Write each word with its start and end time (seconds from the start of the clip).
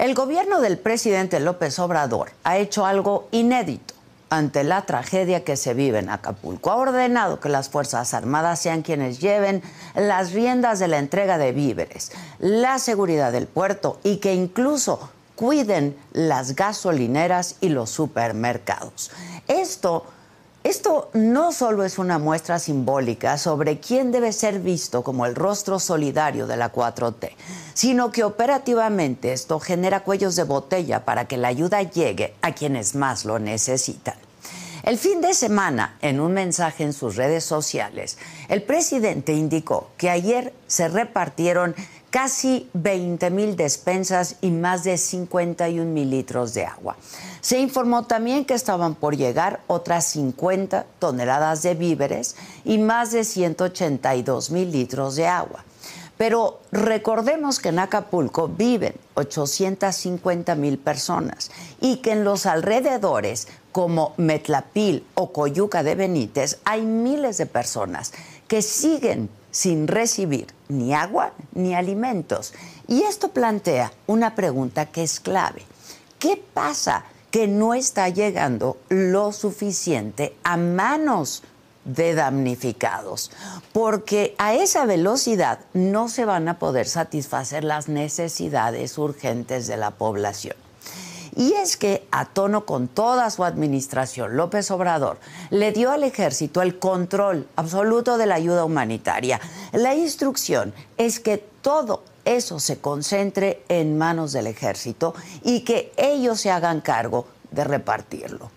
El 0.00 0.14
gobierno 0.14 0.62
del 0.62 0.78
presidente 0.78 1.40
López 1.40 1.78
Obrador 1.78 2.32
ha 2.42 2.56
hecho 2.56 2.86
algo 2.86 3.28
inédito 3.32 3.92
ante 4.30 4.64
la 4.64 4.86
tragedia 4.86 5.44
que 5.44 5.58
se 5.58 5.74
vive 5.74 5.98
en 5.98 6.08
Acapulco. 6.08 6.70
Ha 6.70 6.76
ordenado 6.76 7.38
que 7.38 7.50
las 7.50 7.68
Fuerzas 7.68 8.14
Armadas 8.14 8.62
sean 8.62 8.80
quienes 8.80 9.20
lleven 9.20 9.62
las 9.94 10.32
riendas 10.32 10.78
de 10.78 10.88
la 10.88 10.96
entrega 10.96 11.36
de 11.36 11.52
víveres, 11.52 12.12
la 12.38 12.78
seguridad 12.78 13.30
del 13.30 13.46
puerto 13.46 14.00
y 14.02 14.16
que 14.16 14.32
incluso 14.32 15.10
cuiden 15.36 15.94
las 16.14 16.56
gasolineras 16.56 17.56
y 17.60 17.68
los 17.68 17.90
supermercados. 17.90 19.10
Esto 19.48 20.06
esto 20.62 21.08
no 21.14 21.52
solo 21.52 21.84
es 21.84 21.98
una 21.98 22.18
muestra 22.18 22.58
simbólica 22.58 23.38
sobre 23.38 23.80
quién 23.80 24.12
debe 24.12 24.32
ser 24.32 24.60
visto 24.60 25.02
como 25.02 25.24
el 25.24 25.34
rostro 25.34 25.80
solidario 25.80 26.46
de 26.46 26.58
la 26.58 26.70
4T, 26.70 27.30
sino 27.72 28.12
que 28.12 28.24
operativamente 28.24 29.32
esto 29.32 29.58
genera 29.58 30.00
cuellos 30.00 30.36
de 30.36 30.44
botella 30.44 31.06
para 31.06 31.26
que 31.26 31.38
la 31.38 31.48
ayuda 31.48 31.82
llegue 31.82 32.34
a 32.42 32.52
quienes 32.52 32.94
más 32.94 33.24
lo 33.24 33.38
necesitan. 33.38 34.16
El 34.82 34.96
fin 34.96 35.20
de 35.20 35.34
semana, 35.34 35.98
en 36.00 36.20
un 36.20 36.32
mensaje 36.32 36.84
en 36.84 36.94
sus 36.94 37.16
redes 37.16 37.44
sociales, 37.44 38.16
el 38.48 38.62
presidente 38.62 39.34
indicó 39.34 39.90
que 39.96 40.08
ayer 40.08 40.54
se 40.66 40.88
repartieron 40.88 41.74
casi 42.10 42.68
20 42.74 43.30
mil 43.30 43.56
despensas 43.56 44.36
y 44.40 44.50
más 44.50 44.84
de 44.84 44.98
51 44.98 45.90
mil 45.90 46.10
litros 46.10 46.54
de 46.54 46.66
agua. 46.66 46.96
Se 47.40 47.58
informó 47.58 48.04
también 48.06 48.44
que 48.44 48.54
estaban 48.54 48.94
por 48.94 49.16
llegar 49.16 49.60
otras 49.66 50.04
50 50.06 50.86
toneladas 50.98 51.62
de 51.62 51.74
víveres 51.74 52.36
y 52.64 52.78
más 52.78 53.12
de 53.12 53.24
182 53.24 54.50
mil 54.50 54.70
litros 54.70 55.16
de 55.16 55.26
agua. 55.26 55.64
Pero 56.18 56.60
recordemos 56.70 57.60
que 57.60 57.70
en 57.70 57.78
Acapulco 57.78 58.46
viven 58.46 58.92
850 59.14 60.54
mil 60.54 60.76
personas 60.76 61.50
y 61.80 61.96
que 61.96 62.12
en 62.12 62.24
los 62.24 62.44
alrededores, 62.44 63.48
como 63.72 64.12
Metlapil 64.18 65.06
o 65.14 65.32
Coyuca 65.32 65.82
de 65.82 65.94
Benítez, 65.94 66.58
hay 66.64 66.82
miles 66.82 67.38
de 67.38 67.46
personas 67.46 68.12
que 68.48 68.60
siguen 68.60 69.30
sin 69.50 69.88
recibir 69.88 70.48
ni 70.68 70.94
agua 70.94 71.32
ni 71.54 71.74
alimentos. 71.74 72.52
Y 72.86 73.02
esto 73.02 73.28
plantea 73.28 73.92
una 74.06 74.34
pregunta 74.34 74.86
que 74.86 75.02
es 75.02 75.20
clave. 75.20 75.62
¿Qué 76.18 76.42
pasa 76.52 77.04
que 77.30 77.46
no 77.46 77.74
está 77.74 78.08
llegando 78.08 78.76
lo 78.88 79.32
suficiente 79.32 80.36
a 80.42 80.56
manos 80.56 81.42
de 81.84 82.14
damnificados? 82.14 83.30
Porque 83.72 84.34
a 84.38 84.54
esa 84.54 84.84
velocidad 84.86 85.60
no 85.72 86.08
se 86.08 86.24
van 86.24 86.48
a 86.48 86.58
poder 86.58 86.86
satisfacer 86.86 87.64
las 87.64 87.88
necesidades 87.88 88.98
urgentes 88.98 89.66
de 89.66 89.76
la 89.76 89.92
población. 89.92 90.56
Y 91.36 91.52
es 91.52 91.76
que, 91.76 92.06
a 92.10 92.24
tono 92.24 92.64
con 92.64 92.88
toda 92.88 93.30
su 93.30 93.44
administración, 93.44 94.36
López 94.36 94.70
Obrador 94.70 95.18
le 95.50 95.72
dio 95.72 95.90
al 95.90 96.04
ejército 96.04 96.62
el 96.62 96.78
control 96.78 97.46
absoluto 97.56 98.18
de 98.18 98.26
la 98.26 98.34
ayuda 98.34 98.64
humanitaria. 98.64 99.40
La 99.72 99.94
instrucción 99.94 100.74
es 100.96 101.20
que 101.20 101.38
todo 101.38 102.02
eso 102.24 102.58
se 102.60 102.80
concentre 102.80 103.62
en 103.68 103.96
manos 103.98 104.32
del 104.32 104.46
ejército 104.46 105.14
y 105.42 105.60
que 105.60 105.92
ellos 105.96 106.40
se 106.40 106.50
hagan 106.50 106.80
cargo 106.80 107.26
de 107.50 107.64
repartirlo. 107.64 108.50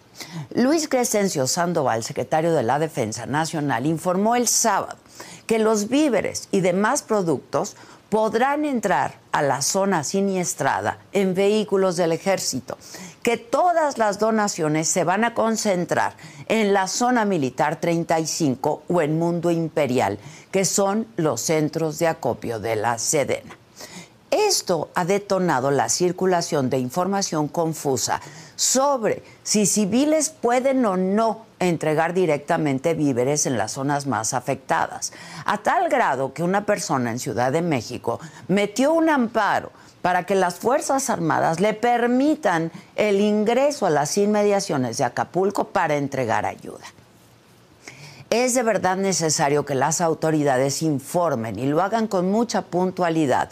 Luis 0.54 0.88
Crescencio 0.88 1.48
Sandoval, 1.48 2.04
secretario 2.04 2.54
de 2.54 2.64
la 2.64 2.80
Defensa 2.80 3.26
Nacional, 3.26 3.86
informó 3.86 4.36
el 4.36 4.48
sábado 4.48 4.98
que 5.48 5.60
los 5.60 5.90
víveres 5.90 6.48
y 6.52 6.62
demás 6.62 7.02
productos 7.02 7.76
podrán 8.14 8.64
entrar 8.64 9.16
a 9.32 9.42
la 9.42 9.64
zona 9.64 10.04
siniestrada 10.04 11.00
en 11.14 11.34
vehículos 11.34 11.96
del 11.96 12.12
ejército, 12.12 12.78
que 13.24 13.38
todas 13.38 13.98
las 13.98 14.20
donaciones 14.20 14.88
se 14.88 15.04
van 15.04 15.24
a 15.24 15.34
concentrar 15.34 16.16
en 16.48 16.74
la 16.74 16.88
zona 16.88 17.26
militar 17.26 17.82
35 17.82 18.84
o 18.88 19.02
en 19.02 19.18
Mundo 19.18 19.50
Imperial, 19.50 20.20
que 20.52 20.64
son 20.64 21.08
los 21.16 21.42
centros 21.42 21.98
de 21.98 22.06
acopio 22.06 22.60
de 22.60 22.76
la 22.76 23.00
Sedena. 23.00 23.58
Esto 24.30 24.90
ha 24.94 25.06
detonado 25.06 25.72
la 25.72 25.90
circulación 25.90 26.70
de 26.70 26.78
información 26.78 27.48
confusa 27.48 28.22
sobre 28.56 29.24
si 29.44 29.66
civiles 29.66 30.30
pueden 30.30 30.86
o 30.86 30.98
no 30.98 31.46
entregar 31.60 32.14
directamente 32.14 32.94
víveres 32.94 33.46
en 33.46 33.58
las 33.58 33.74
zonas 33.74 34.06
más 34.06 34.34
afectadas, 34.34 35.14
a 35.46 35.58
tal 35.60 35.90
grado 35.90 36.34
que 36.34 36.44
una 36.44 36.66
persona 36.66 37.12
en 37.12 37.20
Ciudad 37.20 37.52
de 37.52 37.62
México 37.62 38.20
metió 38.48 38.94
un 38.94 39.10
amparo 39.10 39.72
para 40.02 40.26
que 40.26 40.36
las 40.36 40.56
Fuerzas 40.56 41.10
Armadas 41.10 41.62
le 41.62 41.74
permitan 41.74 42.72
el 42.96 43.22
ingreso 43.22 43.86
a 43.86 43.90
las 43.90 44.18
inmediaciones 44.18 44.98
de 44.98 45.06
Acapulco 45.06 45.70
para 45.70 45.96
entregar 45.96 46.46
ayuda. 46.46 46.86
Es 48.30 48.56
de 48.56 48.64
verdad 48.64 48.98
necesario 48.98 49.64
que 49.64 49.76
las 49.76 50.02
autoridades 50.02 50.82
informen 50.82 51.58
y 51.60 51.68
lo 51.68 51.82
hagan 51.82 52.08
con 52.08 52.32
mucha 52.32 52.64
puntualidad 52.64 53.50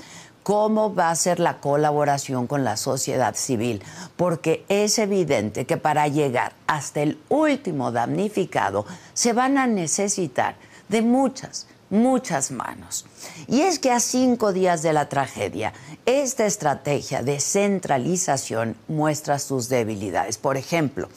cómo 0.52 0.94
va 0.94 1.12
a 1.12 1.16
ser 1.16 1.40
la 1.40 1.62
colaboración 1.62 2.46
con 2.46 2.66
la 2.66 2.76
sociedad 2.76 3.36
civil, 3.36 3.82
porque 4.18 4.66
es 4.68 5.00
evidente 5.00 5.66
que 5.66 5.78
para 5.78 6.10
llegar 6.10 6.52
hasta 6.68 7.00
el 7.02 7.18
último 7.30 7.94
damnificado 7.94 8.86
se 9.14 9.32
van 9.32 9.58
a 9.58 9.66
necesitar 9.66 10.56
de 10.90 11.04
muchas, 11.04 11.68
muchas 11.92 12.50
manos. 12.50 13.06
Y 13.48 13.62
es 13.62 13.78
que 13.78 13.92
a 13.92 14.00
cinco 14.00 14.54
días 14.54 14.82
de 14.82 14.94
la 14.94 15.10
tragedia, 15.10 15.74
esta 16.06 16.46
estrategia 16.46 17.22
de 17.22 17.40
centralización 17.40 18.76
muestra 18.88 19.38
sus 19.38 19.70
debilidades. 19.70 20.38
Por 20.38 20.58
ejemplo, 20.58 21.10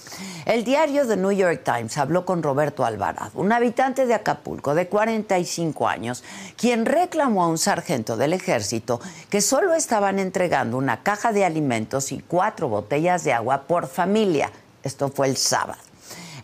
el 0.45 0.65
diario 0.65 1.07
The 1.07 1.17
New 1.17 1.33
York 1.33 1.63
Times 1.65 1.97
habló 1.97 2.27
con 2.27 2.43
Roberto 2.43 2.85
Alvarado, 2.85 3.31
un 3.35 3.53
habitante 3.53 4.05
de 4.05 4.15
Acapulco 4.15 4.75
de 4.75 4.89
45 4.89 5.89
años, 5.89 6.23
quien 6.57 6.85
reclamó 6.85 7.45
a 7.45 7.49
un 7.49 7.59
sargento 7.59 8.17
del 8.17 8.35
ejército 8.35 9.01
que 9.31 9.41
solo 9.41 9.75
estaban 9.75 10.19
entregando 10.19 10.77
una 10.77 11.03
caja 11.03 11.33
de 11.33 11.45
alimentos 11.45 12.13
y 12.13 12.19
cuatro 12.19 12.69
botellas 12.69 13.25
de 13.25 13.33
agua 13.33 13.63
por 13.63 13.87
familia. 13.87 14.51
Esto 14.83 15.09
fue 15.09 15.29
el 15.29 15.37
sábado. 15.37 15.79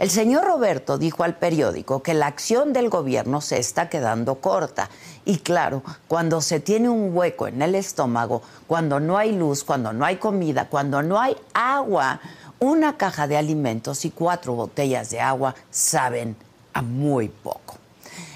El 0.00 0.08
señor 0.08 0.46
Roberto 0.46 0.96
dijo 0.96 1.24
al 1.24 1.36
periódico 1.36 2.02
que 2.02 2.14
la 2.14 2.26
acción 2.26 2.72
del 2.72 2.88
gobierno 2.88 3.42
se 3.42 3.58
está 3.58 3.90
quedando 3.90 4.36
corta. 4.36 4.88
Y 5.26 5.40
claro, 5.40 5.82
cuando 6.08 6.40
se 6.40 6.58
tiene 6.58 6.88
un 6.88 7.14
hueco 7.14 7.46
en 7.46 7.60
el 7.60 7.74
estómago, 7.74 8.40
cuando 8.66 8.98
no 8.98 9.18
hay 9.18 9.32
luz, 9.32 9.62
cuando 9.62 9.92
no 9.92 10.06
hay 10.06 10.16
comida, 10.16 10.70
cuando 10.70 11.02
no 11.02 11.20
hay 11.20 11.36
agua, 11.52 12.18
una 12.60 12.96
caja 12.96 13.26
de 13.26 13.36
alimentos 13.36 14.06
y 14.06 14.10
cuatro 14.10 14.54
botellas 14.54 15.10
de 15.10 15.20
agua 15.20 15.54
saben 15.70 16.34
a 16.72 16.80
muy 16.80 17.28
poco. 17.28 17.76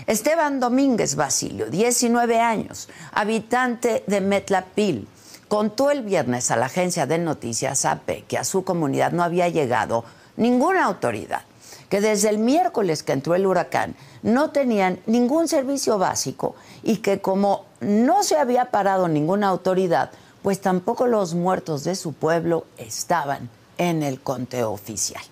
Esteban 0.06 0.60
Domínguez 0.60 1.14
Basilio, 1.14 1.70
19 1.70 2.40
años, 2.40 2.90
habitante 3.10 4.05
de 4.06 4.20
Metlapil, 4.20 5.08
contó 5.49 5.90
el 5.90 6.02
viernes 6.02 6.50
a 6.50 6.56
la 6.56 6.67
agencia 6.67 7.06
de 7.06 7.17
noticias 7.17 7.87
AP 7.87 8.26
que 8.28 8.37
a 8.37 8.44
su 8.44 8.64
comunidad 8.64 9.12
no 9.12 9.22
había 9.22 9.49
llegado 9.49 10.05
ninguna 10.37 10.84
autoridad, 10.84 11.43
que 11.88 12.00
desde 12.00 12.28
el 12.28 12.38
miércoles 12.38 13.02
que 13.02 13.12
entró 13.12 13.34
el 13.34 13.46
huracán 13.46 13.94
no 14.22 14.50
tenían 14.50 15.00
ningún 15.06 15.48
servicio 15.48 15.98
básico 15.98 16.54
y 16.82 16.98
que 16.98 17.20
como 17.20 17.66
no 17.81 18.22
se 18.22 18.36
había 18.36 18.66
parado 18.66 19.08
ninguna 19.08 19.48
autoridad, 19.48 20.10
pues 20.42 20.60
tampoco 20.60 21.06
los 21.06 21.34
muertos 21.34 21.84
de 21.84 21.94
su 21.94 22.12
pueblo 22.12 22.66
estaban 22.78 23.48
en 23.78 24.02
el 24.02 24.20
conteo 24.20 24.72
oficial. 24.72 25.22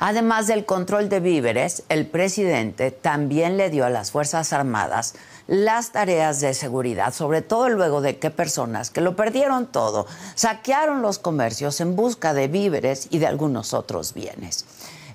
Además 0.00 0.46
del 0.46 0.64
control 0.64 1.08
de 1.08 1.18
víveres, 1.18 1.82
el 1.88 2.06
presidente 2.06 2.92
también 2.92 3.56
le 3.56 3.68
dio 3.68 3.84
a 3.84 3.90
las 3.90 4.12
Fuerzas 4.12 4.52
Armadas 4.52 5.14
las 5.48 5.90
tareas 5.90 6.40
de 6.40 6.54
seguridad, 6.54 7.12
sobre 7.12 7.42
todo 7.42 7.68
luego 7.68 8.00
de 8.00 8.18
que 8.18 8.30
personas 8.30 8.90
que 8.90 9.00
lo 9.00 9.16
perdieron 9.16 9.66
todo 9.66 10.06
saquearon 10.36 11.02
los 11.02 11.18
comercios 11.18 11.80
en 11.80 11.96
busca 11.96 12.32
de 12.32 12.46
víveres 12.46 13.08
y 13.10 13.18
de 13.18 13.26
algunos 13.26 13.74
otros 13.74 14.14
bienes. 14.14 14.66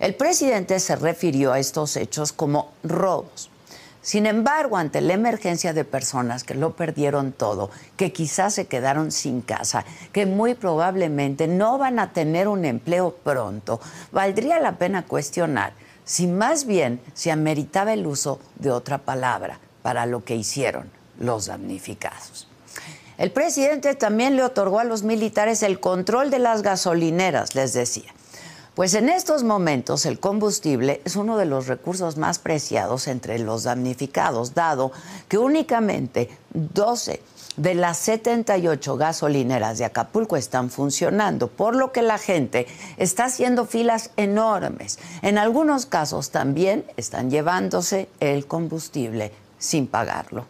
El 0.03 0.15
presidente 0.15 0.81
se 0.81 0.97
refirió 0.97 1.53
a 1.53 1.59
estos 1.59 1.95
hechos 1.95 2.33
como 2.33 2.73
robos. 2.83 3.49
Sin 4.01 4.25
embargo, 4.25 4.75
ante 4.75 4.99
la 4.99 5.13
emergencia 5.13 5.71
de 5.71 5.85
personas 5.85 6.43
que 6.43 6.55
lo 6.55 6.75
perdieron 6.75 7.31
todo, 7.31 7.69
que 7.95 8.11
quizás 8.11 8.53
se 8.53 8.65
quedaron 8.67 9.13
sin 9.13 9.39
casa, 9.39 9.85
que 10.11 10.25
muy 10.25 10.55
probablemente 10.55 11.47
no 11.47 11.77
van 11.77 11.99
a 11.99 12.11
tener 12.11 12.49
un 12.49 12.65
empleo 12.65 13.15
pronto, 13.23 13.79
valdría 14.11 14.59
la 14.59 14.75
pena 14.75 15.05
cuestionar 15.05 15.71
si 16.03 16.27
más 16.27 16.65
bien 16.65 16.99
se 17.13 17.31
ameritaba 17.31 17.93
el 17.93 18.05
uso 18.05 18.41
de 18.55 18.71
otra 18.71 18.97
palabra 18.97 19.61
para 19.83 20.05
lo 20.05 20.25
que 20.25 20.35
hicieron 20.35 20.91
los 21.17 21.45
damnificados. 21.45 22.49
El 23.17 23.31
presidente 23.31 23.95
también 23.95 24.35
le 24.35 24.43
otorgó 24.43 24.79
a 24.79 24.83
los 24.83 25.03
militares 25.03 25.63
el 25.63 25.79
control 25.79 26.29
de 26.29 26.39
las 26.39 26.61
gasolineras, 26.61 27.55
les 27.55 27.71
decía. 27.71 28.13
Pues 28.75 28.95
en 28.95 29.07
estos 29.07 29.43
momentos 29.43 30.03
el 30.07 30.19
combustible 30.19 30.99
es 31.05 31.15
uno 31.15 31.37
de 31.37 31.45
los 31.45 31.67
recursos 31.67 32.17
más 32.17 32.39
preciados 32.39 33.07
entre 33.07 33.37
los 33.37 33.63
damnificados, 33.63 34.55
dado 34.55 34.91
que 35.27 35.37
únicamente 35.37 36.29
12 36.53 37.21
de 37.55 37.75
las 37.75 37.99
78 37.99 38.97
gasolineras 38.97 39.77
de 39.77 39.85
Acapulco 39.85 40.37
están 40.37 40.71
funcionando, 40.71 41.49
por 41.49 41.75
lo 41.75 41.91
que 41.91 42.01
la 42.01 42.17
gente 42.17 42.65
está 42.97 43.25
haciendo 43.25 43.65
filas 43.67 44.09
enormes. 44.17 44.97
En 45.21 45.37
algunos 45.37 45.85
casos 45.85 46.31
también 46.31 46.83
están 46.97 47.29
llevándose 47.29 48.09
el 48.19 48.47
combustible 48.47 49.31
sin 49.59 49.85
pagarlo. 49.85 50.47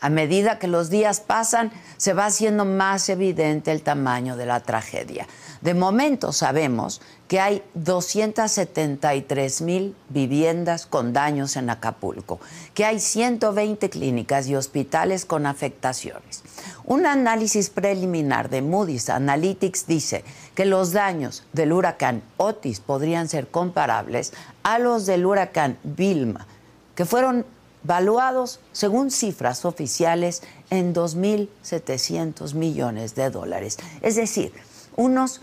A 0.00 0.08
medida 0.08 0.58
que 0.58 0.68
los 0.68 0.88
días 0.88 1.20
pasan, 1.20 1.72
se 1.96 2.12
va 2.12 2.26
haciendo 2.26 2.64
más 2.64 3.08
evidente 3.08 3.72
el 3.72 3.82
tamaño 3.82 4.36
de 4.36 4.46
la 4.46 4.60
tragedia. 4.60 5.26
De 5.66 5.74
momento 5.74 6.32
sabemos 6.32 7.00
que 7.26 7.40
hay 7.40 7.60
273 7.74 9.62
mil 9.62 9.96
viviendas 10.10 10.86
con 10.86 11.12
daños 11.12 11.56
en 11.56 11.70
Acapulco, 11.70 12.38
que 12.72 12.84
hay 12.84 13.00
120 13.00 13.90
clínicas 13.90 14.46
y 14.46 14.54
hospitales 14.54 15.24
con 15.24 15.44
afectaciones. 15.44 16.44
Un 16.84 17.04
análisis 17.04 17.68
preliminar 17.70 18.48
de 18.48 18.62
Moody's 18.62 19.10
Analytics 19.10 19.88
dice 19.88 20.22
que 20.54 20.66
los 20.66 20.92
daños 20.92 21.42
del 21.52 21.72
huracán 21.72 22.22
Otis 22.36 22.78
podrían 22.78 23.28
ser 23.28 23.48
comparables 23.48 24.34
a 24.62 24.78
los 24.78 25.04
del 25.04 25.26
huracán 25.26 25.78
Vilma, 25.82 26.46
que 26.94 27.04
fueron 27.04 27.44
valuados, 27.82 28.60
según 28.70 29.10
cifras 29.10 29.64
oficiales, 29.64 30.44
en 30.70 30.94
2.700 30.94 32.54
millones 32.54 33.16
de 33.16 33.30
dólares. 33.30 33.78
Es 34.00 34.14
decir, 34.14 34.52
unos 34.94 35.40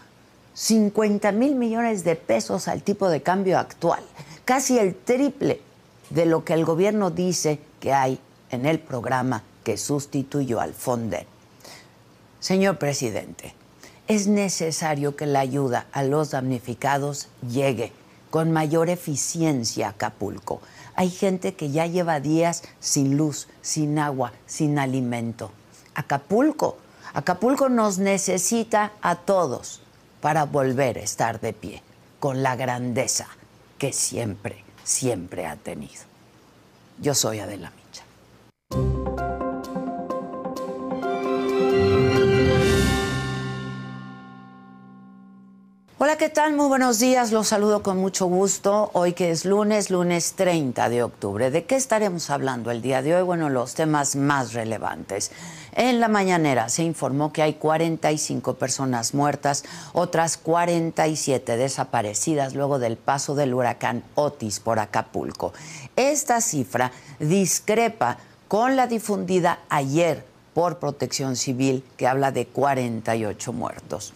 50 0.53 1.31
mil 1.31 1.55
millones 1.55 2.03
de 2.03 2.15
pesos 2.15 2.67
al 2.67 2.83
tipo 2.83 3.09
de 3.09 3.21
cambio 3.21 3.57
actual, 3.57 4.03
casi 4.45 4.77
el 4.77 4.95
triple 4.95 5.61
de 6.09 6.25
lo 6.25 6.45
que 6.45 6.53
el 6.53 6.65
gobierno 6.65 7.09
dice 7.09 7.59
que 7.79 7.93
hay 7.93 8.19
en 8.51 8.65
el 8.65 8.79
programa 8.79 9.43
que 9.63 9.77
sustituyó 9.77 10.59
al 10.59 10.73
FONDEN. 10.73 11.25
Señor 12.39 12.77
presidente, 12.77 13.55
es 14.07 14.27
necesario 14.27 15.15
que 15.15 15.25
la 15.25 15.39
ayuda 15.39 15.87
a 15.91 16.03
los 16.03 16.31
damnificados 16.31 17.29
llegue 17.49 17.91
con 18.29 18.51
mayor 18.51 18.89
eficiencia 18.89 19.87
a 19.87 19.89
Acapulco. 19.91 20.61
Hay 20.95 21.09
gente 21.09 21.55
que 21.55 21.71
ya 21.71 21.87
lleva 21.87 22.19
días 22.19 22.63
sin 22.79 23.17
luz, 23.17 23.47
sin 23.61 23.97
agua, 23.97 24.33
sin 24.45 24.77
alimento. 24.77 25.51
Acapulco, 25.95 26.77
Acapulco 27.13 27.69
nos 27.69 27.97
necesita 27.97 28.91
a 29.01 29.15
todos 29.15 29.82
para 30.23 30.45
volver 30.45 30.99
a 30.99 31.01
estar 31.01 31.41
de 31.41 31.51
pie 31.51 31.83
con 32.21 32.43
la 32.43 32.55
grandeza 32.55 33.27
que 33.77 33.91
siempre, 33.91 34.63
siempre 34.85 35.45
ha 35.45 35.57
tenido. 35.57 36.01
Yo 36.97 37.13
soy 37.13 37.39
Adela 37.39 37.73
Micha. 37.75 39.22
Hola, 46.05 46.17
¿qué 46.17 46.27
tal? 46.27 46.53
Muy 46.53 46.67
buenos 46.67 46.99
días. 46.99 47.31
Los 47.31 47.47
saludo 47.47 47.81
con 47.81 47.97
mucho 47.97 48.25
gusto. 48.25 48.89
Hoy 48.91 49.13
que 49.13 49.31
es 49.31 49.45
lunes, 49.45 49.89
lunes 49.89 50.33
30 50.33 50.89
de 50.89 51.01
octubre. 51.01 51.49
¿De 51.49 51.63
qué 51.63 51.77
estaremos 51.77 52.29
hablando 52.29 52.71
el 52.71 52.81
día 52.81 53.01
de 53.01 53.15
hoy? 53.15 53.23
Bueno, 53.23 53.49
los 53.49 53.73
temas 53.73 54.17
más 54.17 54.51
relevantes. 54.51 55.31
En 55.71 56.01
la 56.01 56.09
mañanera 56.09 56.67
se 56.67 56.83
informó 56.83 57.31
que 57.31 57.41
hay 57.41 57.53
45 57.53 58.55
personas 58.55 59.13
muertas, 59.13 59.63
otras 59.93 60.35
47 60.35 61.55
desaparecidas 61.55 62.53
luego 62.53 62.79
del 62.79 62.97
paso 62.97 63.33
del 63.33 63.53
huracán 63.53 64.03
Otis 64.15 64.59
por 64.59 64.79
Acapulco. 64.79 65.53
Esta 65.95 66.41
cifra 66.41 66.91
discrepa 67.21 68.17
con 68.49 68.75
la 68.75 68.87
difundida 68.87 69.59
ayer 69.69 70.25
por 70.53 70.79
Protección 70.79 71.37
Civil, 71.37 71.81
que 71.95 72.07
habla 72.07 72.33
de 72.33 72.45
48 72.45 73.53
muertos. 73.53 74.13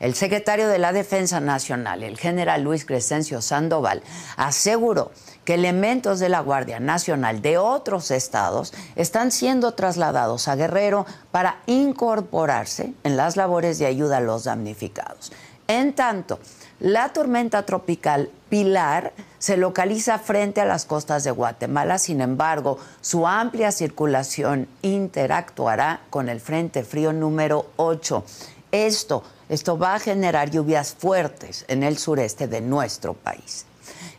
El 0.00 0.14
secretario 0.14 0.68
de 0.68 0.78
la 0.78 0.92
Defensa 0.92 1.40
Nacional, 1.40 2.04
el 2.04 2.18
general 2.18 2.62
Luis 2.62 2.84
Crescencio 2.84 3.42
Sandoval, 3.42 4.02
aseguró 4.36 5.10
que 5.44 5.54
elementos 5.54 6.20
de 6.20 6.28
la 6.28 6.40
Guardia 6.40 6.78
Nacional 6.78 7.42
de 7.42 7.58
otros 7.58 8.10
estados 8.12 8.72
están 8.94 9.32
siendo 9.32 9.72
trasladados 9.72 10.46
a 10.46 10.54
Guerrero 10.54 11.04
para 11.32 11.62
incorporarse 11.66 12.92
en 13.02 13.16
las 13.16 13.36
labores 13.36 13.78
de 13.78 13.86
ayuda 13.86 14.18
a 14.18 14.20
los 14.20 14.44
damnificados. 14.44 15.32
En 15.66 15.94
tanto, 15.94 16.38
la 16.80 17.12
tormenta 17.12 17.66
tropical 17.66 18.30
Pilar 18.48 19.12
se 19.38 19.56
localiza 19.56 20.18
frente 20.18 20.60
a 20.60 20.64
las 20.64 20.84
costas 20.84 21.24
de 21.24 21.32
Guatemala, 21.32 21.98
sin 21.98 22.20
embargo, 22.20 22.78
su 23.00 23.26
amplia 23.26 23.72
circulación 23.72 24.68
interactuará 24.82 26.00
con 26.08 26.28
el 26.28 26.40
Frente 26.40 26.84
Frío 26.84 27.12
número 27.12 27.66
8. 27.76 28.24
Esto 28.70 29.24
esto 29.48 29.78
va 29.78 29.94
a 29.94 30.00
generar 30.00 30.50
lluvias 30.50 30.94
fuertes 30.94 31.64
en 31.68 31.82
el 31.82 31.98
sureste 31.98 32.48
de 32.48 32.60
nuestro 32.60 33.14
país. 33.14 33.64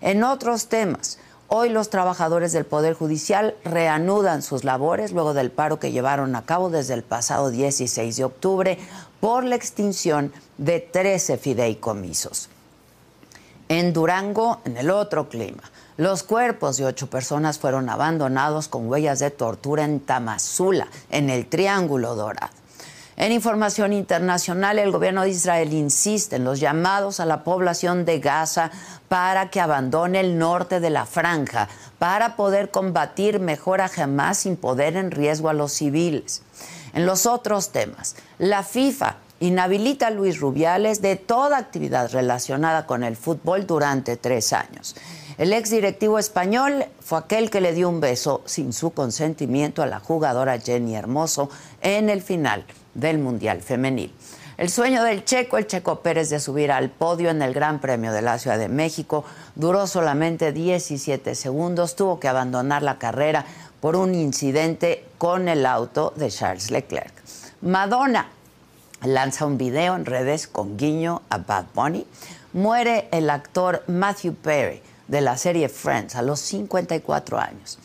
En 0.01 0.23
otros 0.23 0.67
temas, 0.67 1.19
hoy 1.47 1.69
los 1.69 1.89
trabajadores 1.89 2.51
del 2.51 2.65
Poder 2.65 2.93
Judicial 2.93 3.55
reanudan 3.63 4.41
sus 4.41 4.63
labores 4.63 5.11
luego 5.11 5.33
del 5.33 5.51
paro 5.51 5.79
que 5.79 5.91
llevaron 5.91 6.35
a 6.35 6.45
cabo 6.45 6.69
desde 6.69 6.93
el 6.93 7.03
pasado 7.03 7.51
16 7.51 8.15
de 8.15 8.23
octubre 8.23 8.77
por 9.19 9.43
la 9.43 9.55
extinción 9.55 10.31
de 10.57 10.79
13 10.79 11.37
fideicomisos. 11.37 12.49
En 13.67 13.93
Durango, 13.93 14.61
en 14.65 14.77
el 14.77 14.89
otro 14.89 15.29
clima, 15.29 15.61
los 15.97 16.23
cuerpos 16.23 16.77
de 16.77 16.85
ocho 16.85 17.09
personas 17.09 17.59
fueron 17.59 17.89
abandonados 17.89 18.67
con 18.67 18.89
huellas 18.89 19.19
de 19.19 19.31
tortura 19.31 19.83
en 19.83 19.99
Tamazula, 19.99 20.87
en 21.11 21.29
el 21.29 21.45
Triángulo 21.45 22.15
Dorado. 22.15 22.58
En 23.19 23.33
información 23.33 23.91
internacional, 23.91 24.79
el 24.79 24.93
gobierno 24.93 25.23
de 25.23 25.31
Israel 25.31 25.73
insiste 25.73 26.37
en 26.37 26.45
los 26.45 26.61
llamados 26.61 27.19
a 27.19 27.25
la 27.25 27.43
población 27.43 28.05
de 28.05 28.21
Gaza 28.21 28.71
para 29.09 29.49
que 29.49 29.59
abandone 29.59 30.21
el 30.21 30.37
norte 30.37 30.79
de 30.79 30.89
la 30.89 31.05
franja, 31.05 31.67
para 31.97 32.37
poder 32.37 32.71
combatir 32.71 33.41
mejor 33.41 33.81
a 33.81 33.91
Hamas 33.93 34.37
sin 34.37 34.55
poder 34.55 34.95
en 34.95 35.11
riesgo 35.11 35.49
a 35.49 35.53
los 35.53 35.73
civiles. 35.73 36.43
En 36.93 37.05
los 37.05 37.25
otros 37.25 37.73
temas, 37.73 38.15
la 38.37 38.63
FIFA 38.63 39.17
inhabilita 39.41 40.07
a 40.07 40.11
Luis 40.11 40.39
Rubiales 40.39 41.01
de 41.01 41.17
toda 41.17 41.57
actividad 41.57 42.09
relacionada 42.13 42.85
con 42.85 43.03
el 43.03 43.17
fútbol 43.17 43.67
durante 43.67 44.15
tres 44.15 44.53
años. 44.53 44.95
El 45.37 45.51
exdirectivo 45.51 46.19
español 46.19 46.85
fue 47.01 47.19
aquel 47.19 47.49
que 47.49 47.59
le 47.59 47.73
dio 47.73 47.89
un 47.89 47.99
beso 47.99 48.43
sin 48.45 48.71
su 48.71 48.91
consentimiento 48.91 49.81
a 49.81 49.87
la 49.87 49.99
jugadora 49.99 50.57
Jenny 50.57 50.95
Hermoso 50.95 51.49
en 51.81 52.09
el 52.09 52.21
final 52.21 52.63
del 52.93 53.19
Mundial 53.19 53.61
Femenil. 53.61 54.13
El 54.57 54.69
sueño 54.69 55.03
del 55.03 55.23
checo, 55.23 55.57
el 55.57 55.67
checo 55.67 56.01
Pérez, 56.01 56.29
de 56.29 56.41
subir 56.41 56.71
al 56.71 56.89
podio 56.89 57.29
en 57.29 57.41
el 57.41 57.53
Gran 57.53 57.79
Premio 57.79 58.11
de 58.11 58.21
la 58.21 58.37
Ciudad 58.37 58.59
de 58.59 58.67
México 58.67 59.23
duró 59.55 59.87
solamente 59.87 60.51
17 60.51 61.33
segundos. 61.33 61.95
Tuvo 61.95 62.19
que 62.19 62.27
abandonar 62.27 62.83
la 62.83 62.97
carrera 62.97 63.45
por 63.79 63.95
un 63.95 64.13
incidente 64.13 65.05
con 65.17 65.47
el 65.47 65.65
auto 65.65 66.11
de 66.17 66.29
Charles 66.29 66.71
Leclerc. 66.71 67.13
Madonna 67.61 68.27
lanza 69.03 69.45
un 69.45 69.57
video 69.57 69.95
en 69.95 70.05
redes 70.05 70.47
con 70.47 70.77
guiño 70.77 71.21
a 71.29 71.37
Bad 71.37 71.67
Bunny. 71.73 72.05
Muere 72.51 73.07
el 73.11 73.29
actor 73.29 73.83
Matthew 73.87 74.35
Perry 74.35 74.81
de 75.07 75.21
la 75.21 75.37
serie 75.37 75.69
Friends 75.69 76.15
a 76.15 76.21
los 76.21 76.39
54 76.41 77.39
años. 77.39 77.79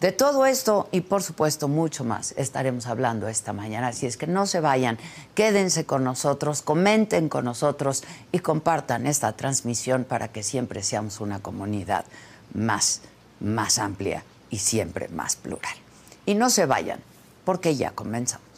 De 0.00 0.12
todo 0.12 0.46
esto 0.46 0.88
y 0.92 1.02
por 1.02 1.22
supuesto 1.22 1.68
mucho 1.68 2.04
más 2.04 2.32
estaremos 2.38 2.86
hablando 2.86 3.28
esta 3.28 3.52
mañana. 3.52 3.88
Así 3.88 4.06
es 4.06 4.16
que 4.16 4.26
no 4.26 4.46
se 4.46 4.60
vayan, 4.60 4.96
quédense 5.34 5.84
con 5.84 6.04
nosotros, 6.04 6.62
comenten 6.62 7.28
con 7.28 7.44
nosotros 7.44 8.04
y 8.32 8.38
compartan 8.38 9.06
esta 9.06 9.32
transmisión 9.34 10.04
para 10.04 10.28
que 10.28 10.42
siempre 10.42 10.82
seamos 10.82 11.20
una 11.20 11.40
comunidad 11.40 12.06
más, 12.54 13.02
más 13.40 13.78
amplia 13.78 14.24
y 14.48 14.58
siempre 14.60 15.08
más 15.08 15.36
plural. 15.36 15.74
Y 16.24 16.34
no 16.34 16.48
se 16.48 16.64
vayan, 16.64 17.00
porque 17.44 17.76
ya 17.76 17.90
comenzamos. 17.90 18.49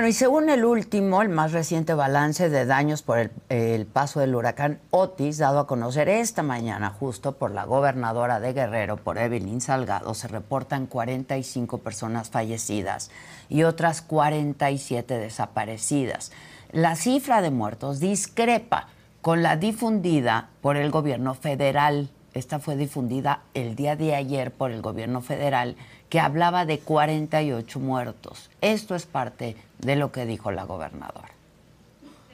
Bueno, 0.00 0.08
y 0.08 0.14
según 0.14 0.48
el 0.48 0.64
último, 0.64 1.20
el 1.20 1.28
más 1.28 1.52
reciente 1.52 1.92
balance 1.92 2.48
de 2.48 2.64
daños 2.64 3.02
por 3.02 3.30
el, 3.50 3.84
paso 3.84 4.20
del 4.20 4.34
huracán 4.34 4.80
Otis, 4.88 5.36
dado 5.36 5.58
a 5.58 5.66
conocer 5.66 6.08
esta 6.08 6.42
mañana 6.42 6.88
justo 6.88 7.32
por 7.32 7.50
la 7.50 7.66
gobernadora 7.66 8.40
de 8.40 8.54
Guerrero, 8.54 8.96
por 8.96 9.18
Evelyn 9.18 9.60
Salgado, 9.60 10.14
se 10.14 10.26
reportan 10.26 10.86
45 10.86 11.76
personas 11.76 12.30
fallecidas 12.30 13.10
y 13.50 13.64
otras 13.64 14.00
47 14.00 15.18
desaparecidas. 15.18 16.32
La 16.72 16.96
cifra 16.96 17.42
de 17.42 17.50
muertos 17.50 18.00
discrepa 18.00 18.88
con 19.20 19.42
la 19.42 19.56
difundida 19.56 20.48
por 20.62 20.78
el 20.78 20.90
gobierno 20.90 21.34
federal. 21.34 22.08
Esta 22.32 22.58
fue 22.58 22.76
difundida 22.76 23.42
el 23.52 23.76
día 23.76 23.96
de 23.96 24.14
ayer 24.14 24.50
por 24.50 24.70
el 24.70 24.80
gobierno 24.80 25.20
federal 25.20 25.76
que 26.08 26.20
hablaba 26.20 26.64
de 26.64 26.78
48 26.78 27.78
muertos. 27.80 28.48
Esto 28.62 28.94
es 28.94 29.04
parte 29.04 29.56
de 29.80 29.96
lo 29.96 30.12
que 30.12 30.26
dijo 30.26 30.50
la 30.50 30.64
gobernadora. 30.64 31.30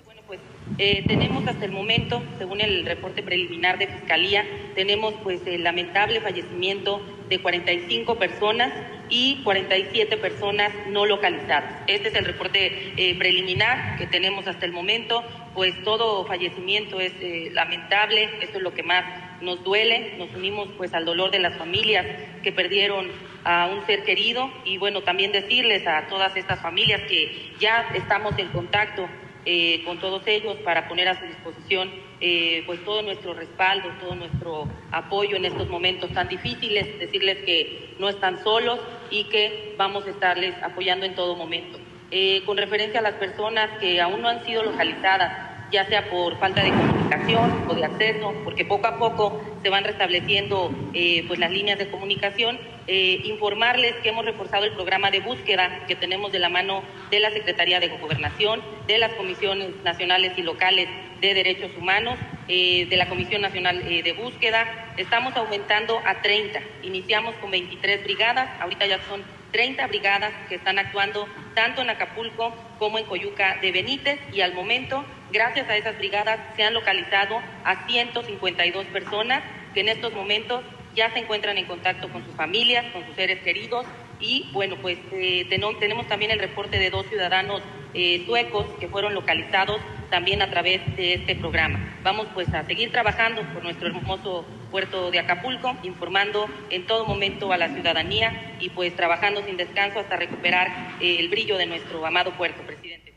Bueno, 0.04 0.22
pues 0.26 0.40
eh, 0.78 1.04
tenemos 1.06 1.46
hasta 1.46 1.64
el 1.64 1.72
momento, 1.72 2.22
según 2.38 2.60
el 2.60 2.84
reporte 2.84 3.22
preliminar 3.22 3.78
de 3.78 3.86
Fiscalía, 3.86 4.44
tenemos 4.74 5.14
pues 5.22 5.40
el 5.46 5.64
lamentable 5.64 6.20
fallecimiento 6.20 7.00
de 7.28 7.40
45 7.40 8.16
personas 8.16 8.72
y 9.08 9.42
47 9.44 10.16
personas 10.16 10.72
no 10.88 11.06
localizadas. 11.06 11.82
Este 11.86 12.08
es 12.08 12.14
el 12.14 12.24
reporte 12.24 12.92
eh, 12.96 13.16
preliminar 13.18 13.98
que 13.98 14.06
tenemos 14.06 14.46
hasta 14.46 14.66
el 14.66 14.72
momento, 14.72 15.22
pues 15.56 15.82
todo 15.82 16.26
fallecimiento 16.26 17.00
es 17.00 17.14
eh, 17.18 17.48
lamentable, 17.52 18.28
esto 18.42 18.58
es 18.58 18.62
lo 18.62 18.74
que 18.74 18.82
más 18.82 19.04
nos 19.40 19.64
duele, 19.64 20.14
nos 20.18 20.32
unimos 20.34 20.68
pues 20.76 20.92
al 20.92 21.06
dolor 21.06 21.30
de 21.30 21.38
las 21.38 21.56
familias 21.56 22.06
que 22.42 22.52
perdieron 22.52 23.10
a 23.42 23.66
un 23.66 23.84
ser 23.86 24.04
querido 24.04 24.50
y 24.66 24.76
bueno, 24.76 25.00
también 25.00 25.32
decirles 25.32 25.86
a 25.86 26.08
todas 26.08 26.36
estas 26.36 26.60
familias 26.60 27.00
que 27.08 27.54
ya 27.58 27.90
estamos 27.94 28.38
en 28.38 28.48
contacto 28.48 29.08
eh, 29.46 29.82
con 29.84 29.98
todos 29.98 30.26
ellos 30.26 30.56
para 30.58 30.88
poner 30.88 31.08
a 31.08 31.18
su 31.18 31.24
disposición 31.24 31.90
eh, 32.20 32.62
pues 32.66 32.84
todo 32.84 33.00
nuestro 33.00 33.32
respaldo, 33.32 33.88
todo 33.98 34.14
nuestro 34.14 34.68
apoyo 34.90 35.36
en 35.36 35.46
estos 35.46 35.68
momentos 35.70 36.12
tan 36.12 36.28
difíciles, 36.28 36.98
decirles 36.98 37.38
que 37.46 37.94
no 37.98 38.10
están 38.10 38.42
solos 38.44 38.78
y 39.10 39.24
que 39.24 39.74
vamos 39.78 40.06
a 40.06 40.10
estarles 40.10 40.54
apoyando 40.62 41.06
en 41.06 41.14
todo 41.14 41.34
momento. 41.34 41.78
Eh, 42.12 42.42
con 42.46 42.56
referencia 42.56 43.00
a 43.00 43.02
las 43.02 43.14
personas 43.14 43.68
que 43.80 44.00
aún 44.00 44.22
no 44.22 44.28
han 44.28 44.44
sido 44.44 44.62
localizadas, 44.62 45.70
ya 45.72 45.84
sea 45.86 46.08
por 46.08 46.38
falta 46.38 46.62
de 46.62 46.70
comunicación 46.70 47.66
o 47.68 47.74
de 47.74 47.84
acceso, 47.84 48.32
porque 48.44 48.64
poco 48.64 48.86
a 48.86 48.96
poco 48.96 49.42
se 49.60 49.70
van 49.70 49.82
restableciendo 49.82 50.72
eh, 50.94 51.24
pues 51.26 51.40
las 51.40 51.50
líneas 51.50 51.78
de 51.78 51.88
comunicación. 51.88 52.60
Eh, 52.86 53.22
informarles 53.24 53.96
que 53.96 54.10
hemos 54.10 54.24
reforzado 54.24 54.64
el 54.64 54.72
programa 54.74 55.10
de 55.10 55.18
búsqueda 55.18 55.84
que 55.88 55.96
tenemos 55.96 56.30
de 56.30 56.38
la 56.38 56.48
mano 56.48 56.84
de 57.10 57.18
la 57.18 57.32
Secretaría 57.32 57.80
de 57.80 57.88
Gobernación, 57.88 58.62
de 58.86 58.98
las 58.98 59.12
comisiones 59.14 59.70
nacionales 59.82 60.38
y 60.38 60.42
locales 60.42 60.88
de 61.20 61.34
derechos 61.34 61.72
humanos, 61.76 62.16
de 62.46 62.86
la 62.92 63.08
Comisión 63.08 63.42
Nacional 63.42 63.82
de 63.82 64.12
Búsqueda. 64.12 64.92
Estamos 64.96 65.34
aumentando 65.34 66.00
a 66.04 66.22
30. 66.22 66.60
Iniciamos 66.84 67.34
con 67.36 67.50
23 67.50 68.04
brigadas, 68.04 68.48
ahorita 68.60 68.86
ya 68.86 69.00
son 69.08 69.24
30 69.56 69.86
brigadas 69.86 70.34
que 70.50 70.56
están 70.56 70.78
actuando 70.78 71.26
tanto 71.54 71.80
en 71.80 71.88
Acapulco 71.88 72.54
como 72.78 72.98
en 72.98 73.06
Coyuca 73.06 73.56
de 73.62 73.72
Benítez 73.72 74.20
y 74.30 74.42
al 74.42 74.52
momento, 74.52 75.02
gracias 75.32 75.66
a 75.70 75.78
esas 75.78 75.96
brigadas, 75.96 76.38
se 76.56 76.62
han 76.62 76.74
localizado 76.74 77.40
a 77.64 77.86
152 77.86 78.84
personas 78.88 79.42
que 79.72 79.80
en 79.80 79.88
estos 79.88 80.12
momentos 80.12 80.62
ya 80.94 81.10
se 81.14 81.20
encuentran 81.20 81.56
en 81.56 81.64
contacto 81.64 82.10
con 82.10 82.22
sus 82.26 82.34
familias, 82.34 82.84
con 82.92 83.06
sus 83.06 83.16
seres 83.16 83.42
queridos 83.42 83.86
y 84.20 84.48
bueno, 84.52 84.76
pues 84.80 84.98
eh, 85.12 85.46
tenemos 85.48 86.06
también 86.08 86.30
el 86.30 86.38
reporte 86.38 86.78
de 86.78 86.90
dos 86.90 87.06
ciudadanos 87.06 87.62
eh, 87.94 88.24
suecos 88.26 88.66
que 88.78 88.88
fueron 88.88 89.14
localizados 89.14 89.80
también 90.10 90.42
a 90.42 90.50
través 90.50 90.80
de 90.96 91.14
este 91.14 91.34
programa. 91.34 91.96
Vamos 92.02 92.26
pues 92.34 92.52
a 92.54 92.64
seguir 92.64 92.92
trabajando 92.92 93.42
por 93.52 93.62
nuestro 93.62 93.88
hermoso 93.88 94.44
puerto 94.70 95.10
de 95.10 95.18
Acapulco, 95.18 95.74
informando 95.82 96.46
en 96.70 96.86
todo 96.86 97.06
momento 97.06 97.52
a 97.52 97.56
la 97.56 97.68
ciudadanía 97.68 98.56
y 98.60 98.70
pues 98.70 98.94
trabajando 98.94 99.42
sin 99.44 99.56
descanso 99.56 100.00
hasta 100.00 100.16
recuperar 100.16 100.96
eh, 101.00 101.16
el 101.18 101.28
brillo 101.28 101.56
de 101.56 101.66
nuestro 101.66 102.04
amado 102.04 102.32
puerto, 102.32 102.62
presidente. 102.62 103.14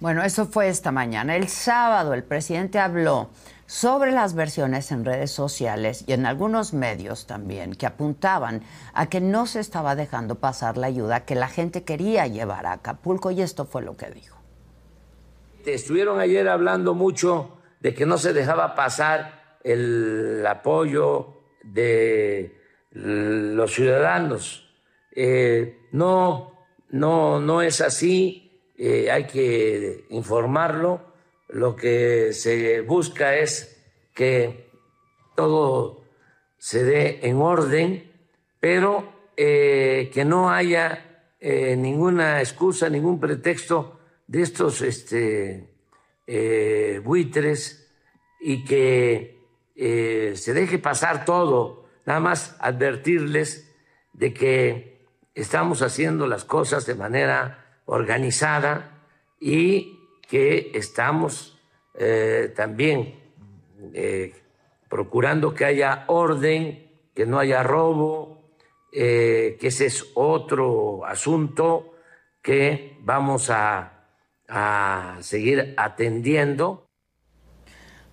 Bueno, 0.00 0.24
eso 0.24 0.46
fue 0.46 0.68
esta 0.68 0.90
mañana. 0.90 1.36
El 1.36 1.46
sábado 1.46 2.12
el 2.12 2.24
presidente 2.24 2.80
habló 2.80 3.30
sobre 3.72 4.12
las 4.12 4.34
versiones 4.34 4.92
en 4.92 5.02
redes 5.02 5.30
sociales 5.30 6.04
y 6.06 6.12
en 6.12 6.26
algunos 6.26 6.74
medios 6.74 7.26
también 7.26 7.72
que 7.72 7.86
apuntaban 7.86 8.62
a 8.92 9.08
que 9.08 9.22
no 9.22 9.46
se 9.46 9.60
estaba 9.60 9.96
dejando 9.96 10.34
pasar 10.34 10.76
la 10.76 10.88
ayuda 10.88 11.24
que 11.24 11.34
la 11.34 11.48
gente 11.48 11.82
quería 11.82 12.26
llevar 12.26 12.66
a 12.66 12.72
Acapulco 12.72 13.30
y 13.30 13.40
esto 13.40 13.64
fue 13.64 13.80
lo 13.80 13.96
que 13.96 14.10
dijo. 14.10 14.36
Estuvieron 15.64 16.20
ayer 16.20 16.50
hablando 16.50 16.92
mucho 16.92 17.62
de 17.80 17.94
que 17.94 18.04
no 18.04 18.18
se 18.18 18.34
dejaba 18.34 18.74
pasar 18.74 19.56
el 19.64 20.46
apoyo 20.46 21.32
de 21.64 22.60
los 22.90 23.72
ciudadanos. 23.72 24.68
Eh, 25.12 25.88
no, 25.92 26.66
no, 26.90 27.40
no 27.40 27.62
es 27.62 27.80
así, 27.80 28.70
eh, 28.76 29.10
hay 29.10 29.26
que 29.26 30.04
informarlo. 30.10 31.11
Lo 31.52 31.76
que 31.76 32.32
se 32.32 32.80
busca 32.80 33.36
es 33.36 33.80
que 34.14 34.70
todo 35.36 36.04
se 36.58 36.84
dé 36.84 37.20
en 37.22 37.36
orden, 37.36 38.10
pero 38.58 39.12
eh, 39.36 40.10
que 40.12 40.24
no 40.24 40.50
haya 40.50 41.08
ninguna 41.40 42.40
excusa, 42.40 42.88
ningún 42.88 43.18
pretexto 43.18 43.98
de 44.28 44.42
estos 44.42 44.80
este, 44.80 45.72
eh, 46.26 47.00
buitres 47.04 47.90
y 48.40 48.64
que 48.64 49.38
eh, 49.74 50.32
se 50.36 50.54
deje 50.54 50.78
pasar 50.78 51.24
todo, 51.24 51.84
nada 52.06 52.20
más 52.20 52.56
advertirles 52.60 53.70
de 54.12 54.32
que 54.32 55.06
estamos 55.34 55.82
haciendo 55.82 56.26
las 56.26 56.44
cosas 56.44 56.86
de 56.86 56.94
manera 56.94 57.80
organizada 57.84 59.04
y 59.40 60.01
que 60.28 60.72
estamos 60.74 61.58
eh, 61.94 62.52
también 62.54 63.20
procurando 64.88 65.54
que 65.54 65.64
haya 65.64 66.04
orden, 66.06 66.88
que 67.14 67.26
no 67.26 67.38
haya 67.38 67.62
robo, 67.62 68.54
que 68.92 69.58
ese 69.60 69.86
es 69.86 70.12
otro 70.14 71.04
asunto 71.04 71.94
que 72.40 72.96
vamos 73.00 73.50
a 73.50 74.02
a 74.52 75.16
seguir 75.20 75.74
atendiendo. 75.78 76.90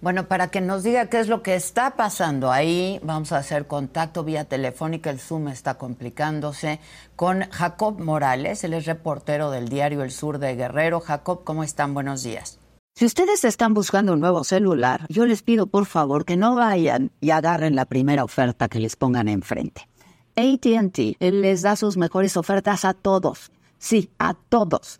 Bueno, 0.02 0.30
para 0.30 0.48
que 0.48 0.62
nos 0.62 0.84
diga 0.84 1.08
qué 1.08 1.20
es 1.20 1.28
lo 1.28 1.44
que 1.44 1.56
está 1.56 1.98
pasando 1.98 2.54
ahí, 2.54 3.02
vamos 3.04 3.34
a 3.34 3.38
hacer 3.38 3.68
contacto 3.68 4.24
vía 4.24 4.46
telefónica, 4.46 5.10
el 5.10 5.20
Zoom 5.20 5.50
está 5.50 5.78
complicándose, 5.78 6.80
con 7.18 7.42
Jacob 7.52 8.00
Morales, 8.00 8.64
él 8.64 8.76
es 8.76 8.86
reportero 8.86 9.52
del 9.52 9.68
diario 9.68 10.02
El 10.02 10.12
Sur 10.12 10.40
de 10.40 10.56
Guerrero. 10.56 11.02
Jacob, 11.02 11.44
¿cómo 11.44 11.66
están? 11.66 11.94
Buenos 11.94 12.24
días. 12.24 12.60
Si 12.96 13.06
ustedes 13.06 13.44
están 13.44 13.74
buscando 13.74 14.14
un 14.14 14.22
nuevo 14.22 14.46
celular, 14.46 15.06
yo 15.10 15.26
les 15.26 15.44
pido 15.44 15.68
por 15.68 15.86
favor 15.86 16.24
que 16.24 16.38
no 16.38 16.56
vayan 16.56 17.12
y 17.20 17.32
agarren 17.32 17.76
la 17.76 17.84
primera 17.84 18.24
oferta 18.24 18.70
que 18.70 18.80
les 18.80 18.96
pongan 18.96 19.28
enfrente. 19.28 19.90
ATT 20.38 21.20
les 21.20 21.62
da 21.62 21.76
sus 21.76 21.98
mejores 21.98 22.38
ofertas 22.38 22.86
a 22.86 22.94
todos 22.94 23.52
Sí, 23.80 24.12
a 24.20 24.34
todos. 24.34 25.00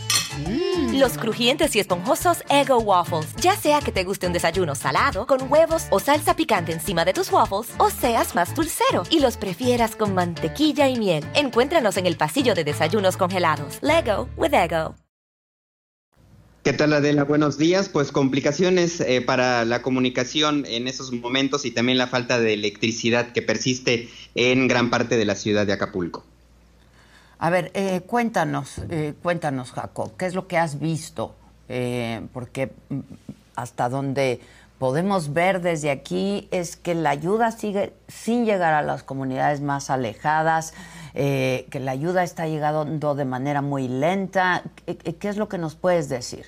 Los 0.93 1.17
crujientes 1.17 1.75
y 1.75 1.79
esponjosos 1.79 2.43
Ego 2.49 2.79
Waffles. 2.79 3.35
Ya 3.41 3.55
sea 3.55 3.79
que 3.79 3.91
te 3.91 4.03
guste 4.03 4.27
un 4.27 4.33
desayuno 4.33 4.75
salado, 4.75 5.27
con 5.27 5.51
huevos 5.51 5.87
o 5.89 5.99
salsa 5.99 6.35
picante 6.35 6.71
encima 6.71 7.05
de 7.05 7.13
tus 7.13 7.31
waffles, 7.31 7.73
o 7.77 7.89
seas 7.89 8.35
más 8.35 8.55
dulcero 8.55 9.03
y 9.09 9.19
los 9.19 9.37
prefieras 9.37 9.95
con 9.95 10.13
mantequilla 10.13 10.87
y 10.87 10.97
miel. 10.97 11.25
Encuéntranos 11.33 11.97
en 11.97 12.05
el 12.05 12.17
pasillo 12.17 12.55
de 12.55 12.63
desayunos 12.63 13.17
congelados. 13.17 13.79
Lego 13.81 14.29
with 14.37 14.53
Ego. 14.53 14.95
¿Qué 16.63 16.73
tal 16.73 16.93
Adela? 16.93 17.23
Buenos 17.23 17.57
días. 17.57 17.89
Pues 17.89 18.11
complicaciones 18.11 19.01
eh, 19.01 19.21
para 19.21 19.65
la 19.65 19.81
comunicación 19.81 20.63
en 20.67 20.87
esos 20.87 21.11
momentos 21.11 21.65
y 21.65 21.71
también 21.71 21.97
la 21.97 22.05
falta 22.05 22.39
de 22.39 22.53
electricidad 22.53 23.31
que 23.31 23.41
persiste 23.41 24.09
en 24.35 24.67
gran 24.67 24.91
parte 24.91 25.17
de 25.17 25.25
la 25.25 25.35
ciudad 25.35 25.65
de 25.65 25.73
Acapulco. 25.73 26.23
A 27.43 27.49
ver, 27.49 27.71
eh, 27.73 28.01
cuéntanos, 28.05 28.75
eh, 28.91 29.15
cuéntanos, 29.23 29.71
Jacob, 29.71 30.11
¿qué 30.15 30.27
es 30.27 30.35
lo 30.35 30.47
que 30.47 30.59
has 30.59 30.79
visto? 30.79 31.33
Eh, 31.69 32.21
porque 32.33 32.71
mm, 32.89 32.99
hasta 33.55 33.89
donde 33.89 34.39
podemos 34.77 35.33
ver 35.33 35.59
desde 35.59 35.89
aquí 35.89 36.47
es 36.51 36.75
que 36.75 36.93
la 36.93 37.09
ayuda 37.09 37.51
sigue 37.51 37.93
sin 38.07 38.45
llegar 38.45 38.75
a 38.75 38.83
las 38.83 39.01
comunidades 39.01 39.59
más 39.59 39.89
alejadas, 39.89 40.75
que 41.13 41.79
la 41.81 41.91
ayuda 41.91 42.23
está 42.23 42.47
llegando 42.47 43.15
de 43.15 43.25
manera 43.25 43.61
muy 43.61 43.87
lenta. 43.87 44.63
¿Qué 44.85 45.27
es 45.27 45.37
lo 45.37 45.49
que 45.49 45.57
nos 45.57 45.75
puedes 45.75 46.09
decir? 46.09 46.45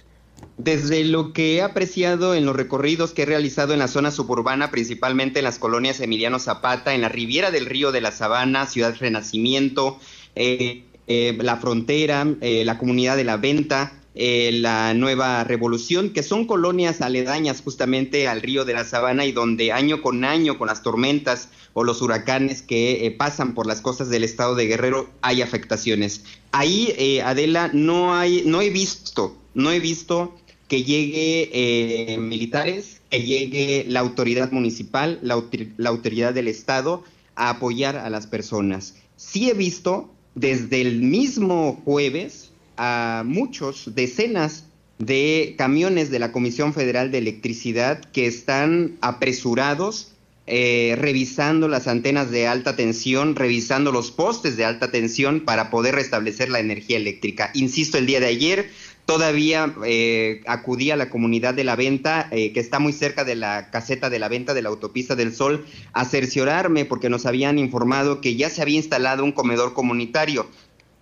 Desde 0.58 1.04
lo 1.04 1.34
que 1.34 1.56
he 1.56 1.62
apreciado 1.62 2.34
en 2.34 2.46
los 2.46 2.56
recorridos 2.56 3.14
que 3.14 3.24
he 3.24 3.26
realizado 3.26 3.74
en 3.74 3.80
la 3.80 3.88
zona 3.88 4.10
suburbana, 4.10 4.72
principalmente 4.72 5.40
en 5.40 5.46
las 5.46 5.60
colonias 5.60 6.00
Emiliano 6.00 6.40
Zapata, 6.40 6.94
en 6.94 7.02
la 7.02 7.10
Riviera 7.10 7.52
del 7.52 7.66
Río 7.66 7.92
de 7.92 8.02
la 8.02 8.12
Sabana, 8.12 8.68
Ciudad 8.68 8.96
Renacimiento, 9.00 10.00
eh, 10.36 10.84
eh, 11.08 11.38
la 11.40 11.58
Frontera, 11.58 12.28
eh, 12.42 12.64
la 12.66 12.78
Comunidad 12.78 13.18
de 13.18 13.24
la 13.24 13.38
Venta, 13.38 14.00
la 14.16 14.94
Nueva 14.94 15.44
Revolución, 15.44 16.12
que 16.12 16.22
son 16.22 16.46
colonias 16.46 17.02
aledañas 17.02 17.62
justamente 17.64 18.28
al 18.28 18.44
río 18.44 18.64
de 18.64 18.74
la 18.74 18.84
Sabana 18.84 19.26
y 19.26 19.32
donde 19.32 19.72
año 19.72 20.04
con 20.04 20.24
año, 20.24 20.60
con 20.60 20.68
las 20.68 20.84
tormentas 20.84 21.50
o 21.74 21.84
los 21.84 22.00
huracanes 22.00 22.62
que 22.62 23.16
pasan 23.18 23.56
por 23.56 23.66
las 23.66 23.82
costas 23.82 24.10
del 24.10 24.24
estado 24.24 24.54
de 24.54 24.68
Guerrero, 24.68 25.10
hay 25.24 25.42
afectaciones. 25.42 26.26
Ahí, 26.52 27.20
Adela, 27.26 27.72
no 27.74 28.14
hay, 28.16 28.44
no 28.46 28.62
he 28.62 28.70
visto, 28.70 29.36
no 29.56 29.72
he 29.72 29.80
visto 29.80 30.36
que 30.68 30.84
llegue 30.84 32.16
militares, 32.20 33.02
que 33.10 33.24
llegue 33.24 33.86
la 33.88 34.02
autoridad 34.02 34.52
municipal, 34.52 35.18
la, 35.24 35.42
la 35.78 35.90
autoridad 35.90 36.36
del 36.36 36.50
estado 36.50 37.04
a 37.34 37.50
apoyar 37.50 37.98
a 37.98 38.12
las 38.12 38.28
personas. 38.28 38.94
Sí 39.16 39.50
he 39.50 39.56
visto 39.56 40.13
desde 40.36 40.82
el 40.82 41.02
mismo 41.02 41.82
jueves 41.86 42.52
a 42.78 43.24
muchos, 43.26 43.94
decenas 43.96 44.66
de 44.98 45.56
camiones 45.58 46.12
de 46.12 46.20
la 46.20 46.32
Comisión 46.32 46.74
Federal 46.74 47.12
de 47.12 47.20
Electricidad 47.20 48.00
que 48.12 48.26
están 48.26 48.98
apresurados 49.02 50.14
eh, 50.46 50.96
revisando 50.98 51.70
las 51.70 51.88
antenas 51.88 52.30
de 52.30 52.48
alta 52.48 52.76
tensión, 52.76 53.36
revisando 53.36 53.94
los 53.94 54.12
postes 54.12 54.58
de 54.58 54.66
alta 54.66 54.92
tensión 54.92 55.40
para 55.40 55.70
poder 55.70 55.96
restablecer 55.96 56.50
la 56.50 56.60
energía 56.60 56.98
eléctrica. 56.98 57.50
Insisto, 57.54 57.98
el 57.98 58.06
día 58.06 58.20
de 58.20 58.28
ayer 58.28 58.70
todavía 59.06 59.74
eh, 59.86 60.42
acudí 60.48 60.92
a 60.92 60.96
la 60.96 61.10
comunidad 61.10 61.54
de 61.54 61.64
la 61.64 61.76
venta, 61.76 62.28
eh, 62.32 62.54
que 62.54 62.60
está 62.60 62.80
muy 62.80 62.94
cerca 62.94 63.24
de 63.24 63.36
la 63.36 63.70
caseta 63.70 64.10
de 64.10 64.20
la 64.20 64.30
venta 64.30 64.54
de 64.54 64.62
la 64.62 64.70
autopista 64.70 65.16
del 65.16 65.34
Sol, 65.34 65.66
a 65.92 66.06
cerciorarme 66.06 66.86
porque 66.86 67.10
nos 67.10 67.26
habían 67.26 67.60
informado 67.60 68.22
que 68.22 68.36
ya 68.36 68.50
se 68.50 68.62
había 68.62 68.78
instalado 68.78 69.24
un 69.24 69.32
comedor 69.32 69.74
comunitario. 69.74 70.48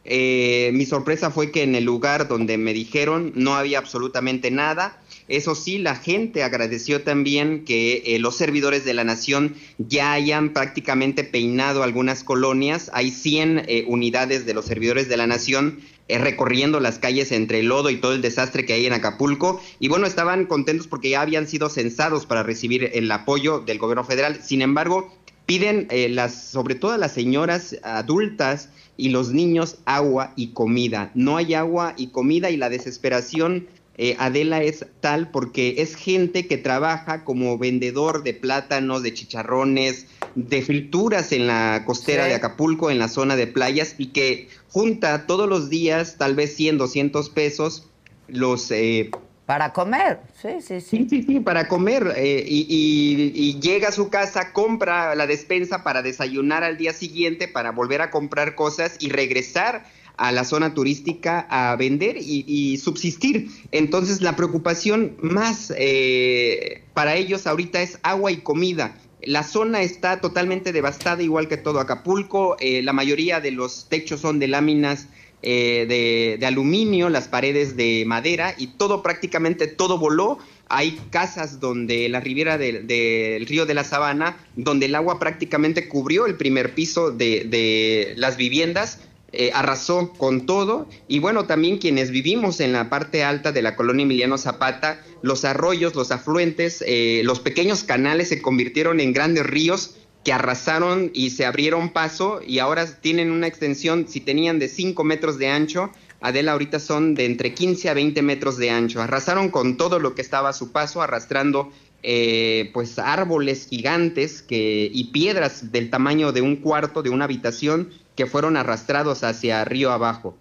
Eh, 0.04 0.72
mi 0.74 0.88
sorpresa 0.88 1.30
fue 1.30 1.52
que 1.52 1.62
en 1.62 1.76
el 1.76 1.84
lugar 1.84 2.28
donde 2.28 2.58
me 2.58 2.74
dijeron 2.74 3.34
no 3.36 3.54
había 3.54 3.78
absolutamente 3.78 4.50
nada. 4.50 5.00
Eso 5.28 5.54
sí, 5.54 5.78
la 5.78 5.96
gente 5.96 6.44
agradeció 6.44 7.04
también 7.04 7.64
que 7.64 8.18
los 8.20 8.36
servidores 8.36 8.84
de 8.84 8.96
la 8.96 9.04
nación 9.04 9.56
ya 9.78 10.12
hayan 10.12 10.52
prácticamente 10.54 11.24
peinado 11.24 11.84
algunas 11.84 12.24
colonias. 12.24 12.90
Hay 12.94 13.12
100 13.12 13.86
unidades 13.88 14.46
de 14.46 14.54
los 14.54 14.66
servidores 14.66 15.08
de 15.08 15.18
la 15.18 15.28
nación 15.28 15.80
eh, 16.08 16.18
recorriendo 16.18 16.80
las 16.80 17.00
calles 17.00 17.32
entre 17.32 17.60
el 17.60 17.68
lodo 17.68 17.90
y 17.90 17.98
todo 17.98 18.14
el 18.14 18.22
desastre 18.22 18.66
que 18.66 18.74
hay 18.74 18.86
en 18.86 18.94
Acapulco. 18.94 19.62
Y 19.80 19.88
bueno, 19.88 20.08
estaban 20.08 20.46
contentos 20.46 20.88
porque 20.88 21.10
ya 21.10 21.22
habían 21.22 21.48
sido 21.48 21.70
censados 21.70 22.26
para 22.26 22.44
recibir 22.44 22.90
el 22.94 23.12
apoyo 23.12 23.60
del 23.60 23.78
gobierno 23.78 24.04
federal. 24.04 24.42
Sin 24.44 24.62
embargo, 24.62 25.14
piden 25.46 25.88
eh, 25.90 26.10
las, 26.10 26.50
sobre 26.50 26.76
todo 26.76 26.92
a 26.92 26.98
las 26.98 27.14
señoras 27.14 27.78
adultas 27.84 28.70
y 28.98 29.10
los 29.10 29.32
niños 29.32 29.78
agua 29.86 30.34
y 30.36 30.50
comida. 30.50 31.12
No 31.16 31.38
hay 31.38 31.54
agua 31.54 31.94
y 31.98 32.08
comida 32.08 32.50
y 32.50 32.58
la 32.58 32.70
desesperación 32.70 33.68
eh, 33.98 34.16
Adela 34.18 34.64
es 34.64 34.86
tal 35.02 35.30
porque 35.30 35.76
es 35.80 35.96
gente 35.96 36.48
que 36.48 36.58
trabaja 36.58 37.24
como 37.24 37.58
vendedor 37.58 38.24
de 38.24 38.34
plátanos, 38.34 39.04
de 39.04 39.14
chicharrones, 39.14 40.08
de 40.36 40.62
frituras 40.62 41.32
en 41.34 41.46
la 41.46 41.84
costera 41.86 42.26
de 42.26 42.34
Acapulco, 42.34 42.90
en 42.90 43.00
la 43.00 43.10
zona 43.10 43.36
de 43.36 43.48
playas, 43.48 43.96
y 43.98 44.08
que 44.08 44.48
junta 44.72 45.28
todos 45.28 45.48
los 45.48 45.70
días 45.70 46.18
tal 46.18 46.36
vez 46.36 46.56
100, 46.56 46.78
200 46.78 47.30
pesos 47.30 47.88
los... 48.28 48.72
Eh, 48.72 49.12
para 49.46 49.74
comer, 49.74 50.22
sí, 50.42 50.62
sí, 50.62 50.80
sí. 50.80 51.08
Sí, 51.10 51.24
sí, 51.24 51.40
para 51.42 51.68
comer. 51.68 52.14
Eh, 52.16 52.46
y, 52.48 53.60
llega 53.60 53.90
a 53.90 53.92
su 53.92 54.10
casa, 54.10 54.54
compra 54.54 55.14
la 55.14 55.28
despensa 55.28 55.84
para 55.84 56.02
desayunar 56.02 56.64
al 56.64 56.78
día 56.78 56.94
siguiente, 56.94 57.50
para 57.50 57.72
volver 57.72 58.02
a 58.02 58.12
comprar 58.12 58.56
cosas 58.56 58.96
y 59.00 59.10
regresar 59.10 59.84
a 60.16 60.32
la 60.32 60.46
zona 60.46 60.74
turística 60.74 61.48
a 61.50 61.76
vender 61.76 62.16
y, 62.18 62.78
subsistir. 62.78 63.50
Entonces 63.74 64.22
la 64.22 64.38
preocupación 64.38 65.18
más 65.22 65.74
eh, 65.76 66.84
para 66.94 67.16
ellos 67.16 67.46
ahorita 67.46 67.82
es 67.82 68.00
agua 68.04 68.32
y 68.32 68.38
comida. 68.38 68.96
La 69.24 69.44
zona 69.44 69.82
está 69.82 70.20
totalmente 70.22 70.72
devastada, 70.72 71.22
igual 71.22 71.48
que 71.48 71.58
todo 71.58 71.80
Acapulco. 71.80 72.58
Eh, 72.60 72.82
la 72.82 72.94
mayoría 72.94 73.40
de 73.40 73.52
los 73.52 73.88
techos 73.88 74.22
son 74.22 74.40
de 74.40 74.48
láminas 74.48 75.08
eh, 75.44 76.38
de, 76.40 76.46
aluminio, 76.46 77.10
las 77.10 77.28
paredes 77.28 77.76
de 77.76 78.04
madera 78.06 78.54
y 78.58 78.68
todo, 78.68 79.02
prácticamente 79.02 79.68
todo 79.68 79.98
voló. 79.98 80.38
Hay 80.70 81.00
casas 81.10 81.60
donde 81.60 82.08
la 82.10 82.20
riviera 82.20 82.58
del 82.58 83.46
río 83.46 83.66
de 83.66 83.74
la 83.74 83.84
Sabana, 83.84 84.38
donde 84.56 84.86
el 84.86 84.96
agua 84.96 85.20
prácticamente 85.20 85.88
cubrió 85.88 86.26
el 86.26 86.36
primer 86.36 86.74
piso 86.74 87.12
de, 87.12 87.46
de 87.46 88.14
las 88.18 88.38
viviendas 88.38 89.00
eh, 89.34 89.52
arrasó 89.54 90.12
con 90.18 90.46
todo 90.46 90.88
y 91.08 91.20
bueno, 91.20 91.46
también 91.46 91.78
quienes 91.78 92.12
vivimos 92.12 92.60
en 92.60 92.74
la 92.74 92.90
parte 92.90 93.24
alta 93.24 93.52
de 93.52 93.62
la 93.62 93.76
colonia 93.76 94.04
Emiliano 94.04 94.38
Zapata, 94.38 95.02
los 95.22 95.46
arroyos, 95.46 95.96
los 95.96 96.12
afluentes, 96.12 96.84
eh, 96.86 97.22
los 97.24 97.40
pequeños 97.40 97.84
canales 97.84 98.30
se 98.30 98.42
convirtieron 98.42 99.00
en 99.00 99.14
grandes 99.14 99.46
ríos 99.46 99.96
que 100.24 100.34
arrasaron 100.34 101.12
y 101.14 101.32
se 101.32 101.46
abrieron 101.46 101.90
paso 101.90 102.42
y 102.46 102.60
ahora 102.60 102.86
tienen 102.86 103.32
una 103.32 103.48
extensión, 103.48 104.08
si 104.08 104.20
tenían 104.20 104.60
de 104.60 104.68
5 104.68 105.04
metros 105.04 105.38
de 105.38 105.48
ancho, 105.48 105.92
Adela, 106.20 106.52
ahorita 106.52 106.80
son 106.80 107.16
de 107.16 107.26
entre 107.26 107.54
15 107.54 107.90
a 107.90 107.94
20 107.96 108.22
metros 108.22 108.58
de 108.58 108.70
ancho. 108.70 109.02
Arrasaron 109.02 109.50
con 109.50 109.76
todo 109.76 109.98
lo 109.98 110.14
que 110.14 110.22
estaba 110.22 110.50
a 110.50 110.54
su 110.54 110.72
paso, 110.72 111.02
arrastrando 111.02 111.72
eh, 112.04 112.70
pues 112.74 113.00
árboles 113.00 113.68
gigantes 113.68 114.44
que, 114.44 114.90
y 114.94 115.06
piedras 115.06 115.72
del 115.72 115.90
tamaño 115.90 116.32
de 116.32 116.42
un 116.42 116.58
cuarto 116.58 117.02
de 117.02 117.10
una 117.10 117.26
habitación 117.26 117.90
que 118.16 118.26
fueron 118.26 118.58
arrastrados 118.58 119.24
hacia 119.24 119.64
río 119.66 119.92
abajo. 119.92 120.36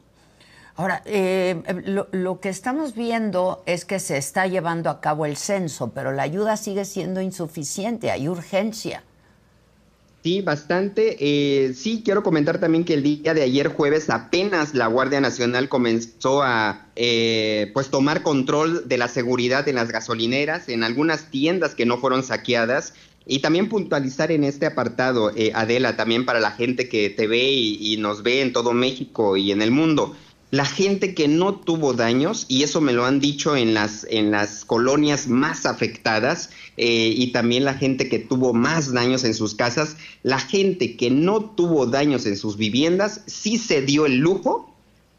Ahora, 0.77 1.03
eh, 1.05 1.63
lo, 1.85 2.09
lo, 2.13 2.41
que 2.41 2.49
estamos 2.49 2.95
viendo 2.95 3.63
es 3.67 3.85
que 3.85 3.99
se 3.99 4.17
está 4.17 4.47
llevando 4.47 4.89
a 4.89 5.01
cabo 5.01 5.27
el 5.27 5.37
censo, 5.37 5.91
pero 5.91 6.13
la 6.13 6.23
ayuda 6.23 6.57
sigue 6.57 6.85
siendo 6.85 7.21
insuficiente, 7.21 8.11
hay 8.11 8.29
urgencia. 8.29 9.03
Sí, 10.23 10.43
bastante. 10.43 11.17
Eh, 11.19 11.73
sí, 11.73 12.03
quiero 12.05 12.23
comentar 12.23 12.61
también 12.61 12.85
que 12.85 12.93
el 12.93 13.03
día 13.03 13.33
de 13.33 13.43
ayer 13.43 13.69
jueves 13.69 14.11
apenas 14.11 14.75
la 14.75 14.87
Guardia 14.87 15.19
Nacional 15.19 15.71
comenzó 15.71 16.43
a 16.43 16.89
eh, 16.95 17.71
pues 17.73 17.89
tomar 17.89 18.23
control 18.23 18.87
de 18.87 18.99
la 18.99 19.09
seguridad 19.09 19.67
en 19.67 19.77
las 19.77 19.91
gasolineras, 19.91 20.69
en 20.69 20.85
algunas 20.85 21.31
tiendas 21.31 21.75
que 21.75 21.87
no 21.87 21.97
fueron 21.97 22.23
saqueadas. 22.23 22.93
Y 23.27 23.41
también 23.41 23.69
puntualizar 23.69 24.33
en 24.33 24.45
este 24.45 24.67
apartado, 24.67 25.31
eh, 25.37 25.53
Adela, 25.55 25.97
también 25.97 26.25
para 26.25 26.41
la 26.41 26.51
gente 26.53 26.89
que 26.89 27.11
te 27.11 27.27
ve 27.27 27.51
y 27.53 27.97
nos 27.99 28.23
ve 28.23 28.41
en 28.41 28.53
todo 28.53 28.73
México 28.73 29.37
y 29.37 29.53
en 29.53 29.63
el 29.63 29.71
mundo. 29.71 30.17
La 30.51 30.65
gente 30.65 31.15
que 31.15 31.29
no 31.29 31.55
tuvo 31.55 31.93
daños, 31.93 32.45
y 32.49 32.65
eso 32.65 32.81
me 32.81 32.93
lo 32.93 33.05
han 33.05 33.21
dicho 33.21 33.55
en 33.57 33.73
las, 33.73 34.05
en 34.11 34.33
las 34.33 34.65
colonias 34.65 35.29
más 35.29 35.65
afectadas, 35.65 36.51
eh, 36.77 37.15
y 37.17 37.31
también 37.31 37.65
la 37.65 37.75
gente 37.75 38.09
que 38.09 38.19
tuvo 38.19 38.53
más 38.53 38.93
daños 38.93 39.23
en 39.23 39.35
sus 39.35 39.55
casas, 39.55 39.97
la 40.25 40.41
gente 40.41 40.97
que 40.97 41.09
no 41.09 41.41
tuvo 41.41 41.87
daños 41.87 42.27
en 42.27 42.37
sus 42.37 42.57
viviendas, 42.57 43.21
sí 43.27 43.59
se 43.59 43.83
dio 43.83 44.07
el 44.07 44.17
lujo 44.17 44.70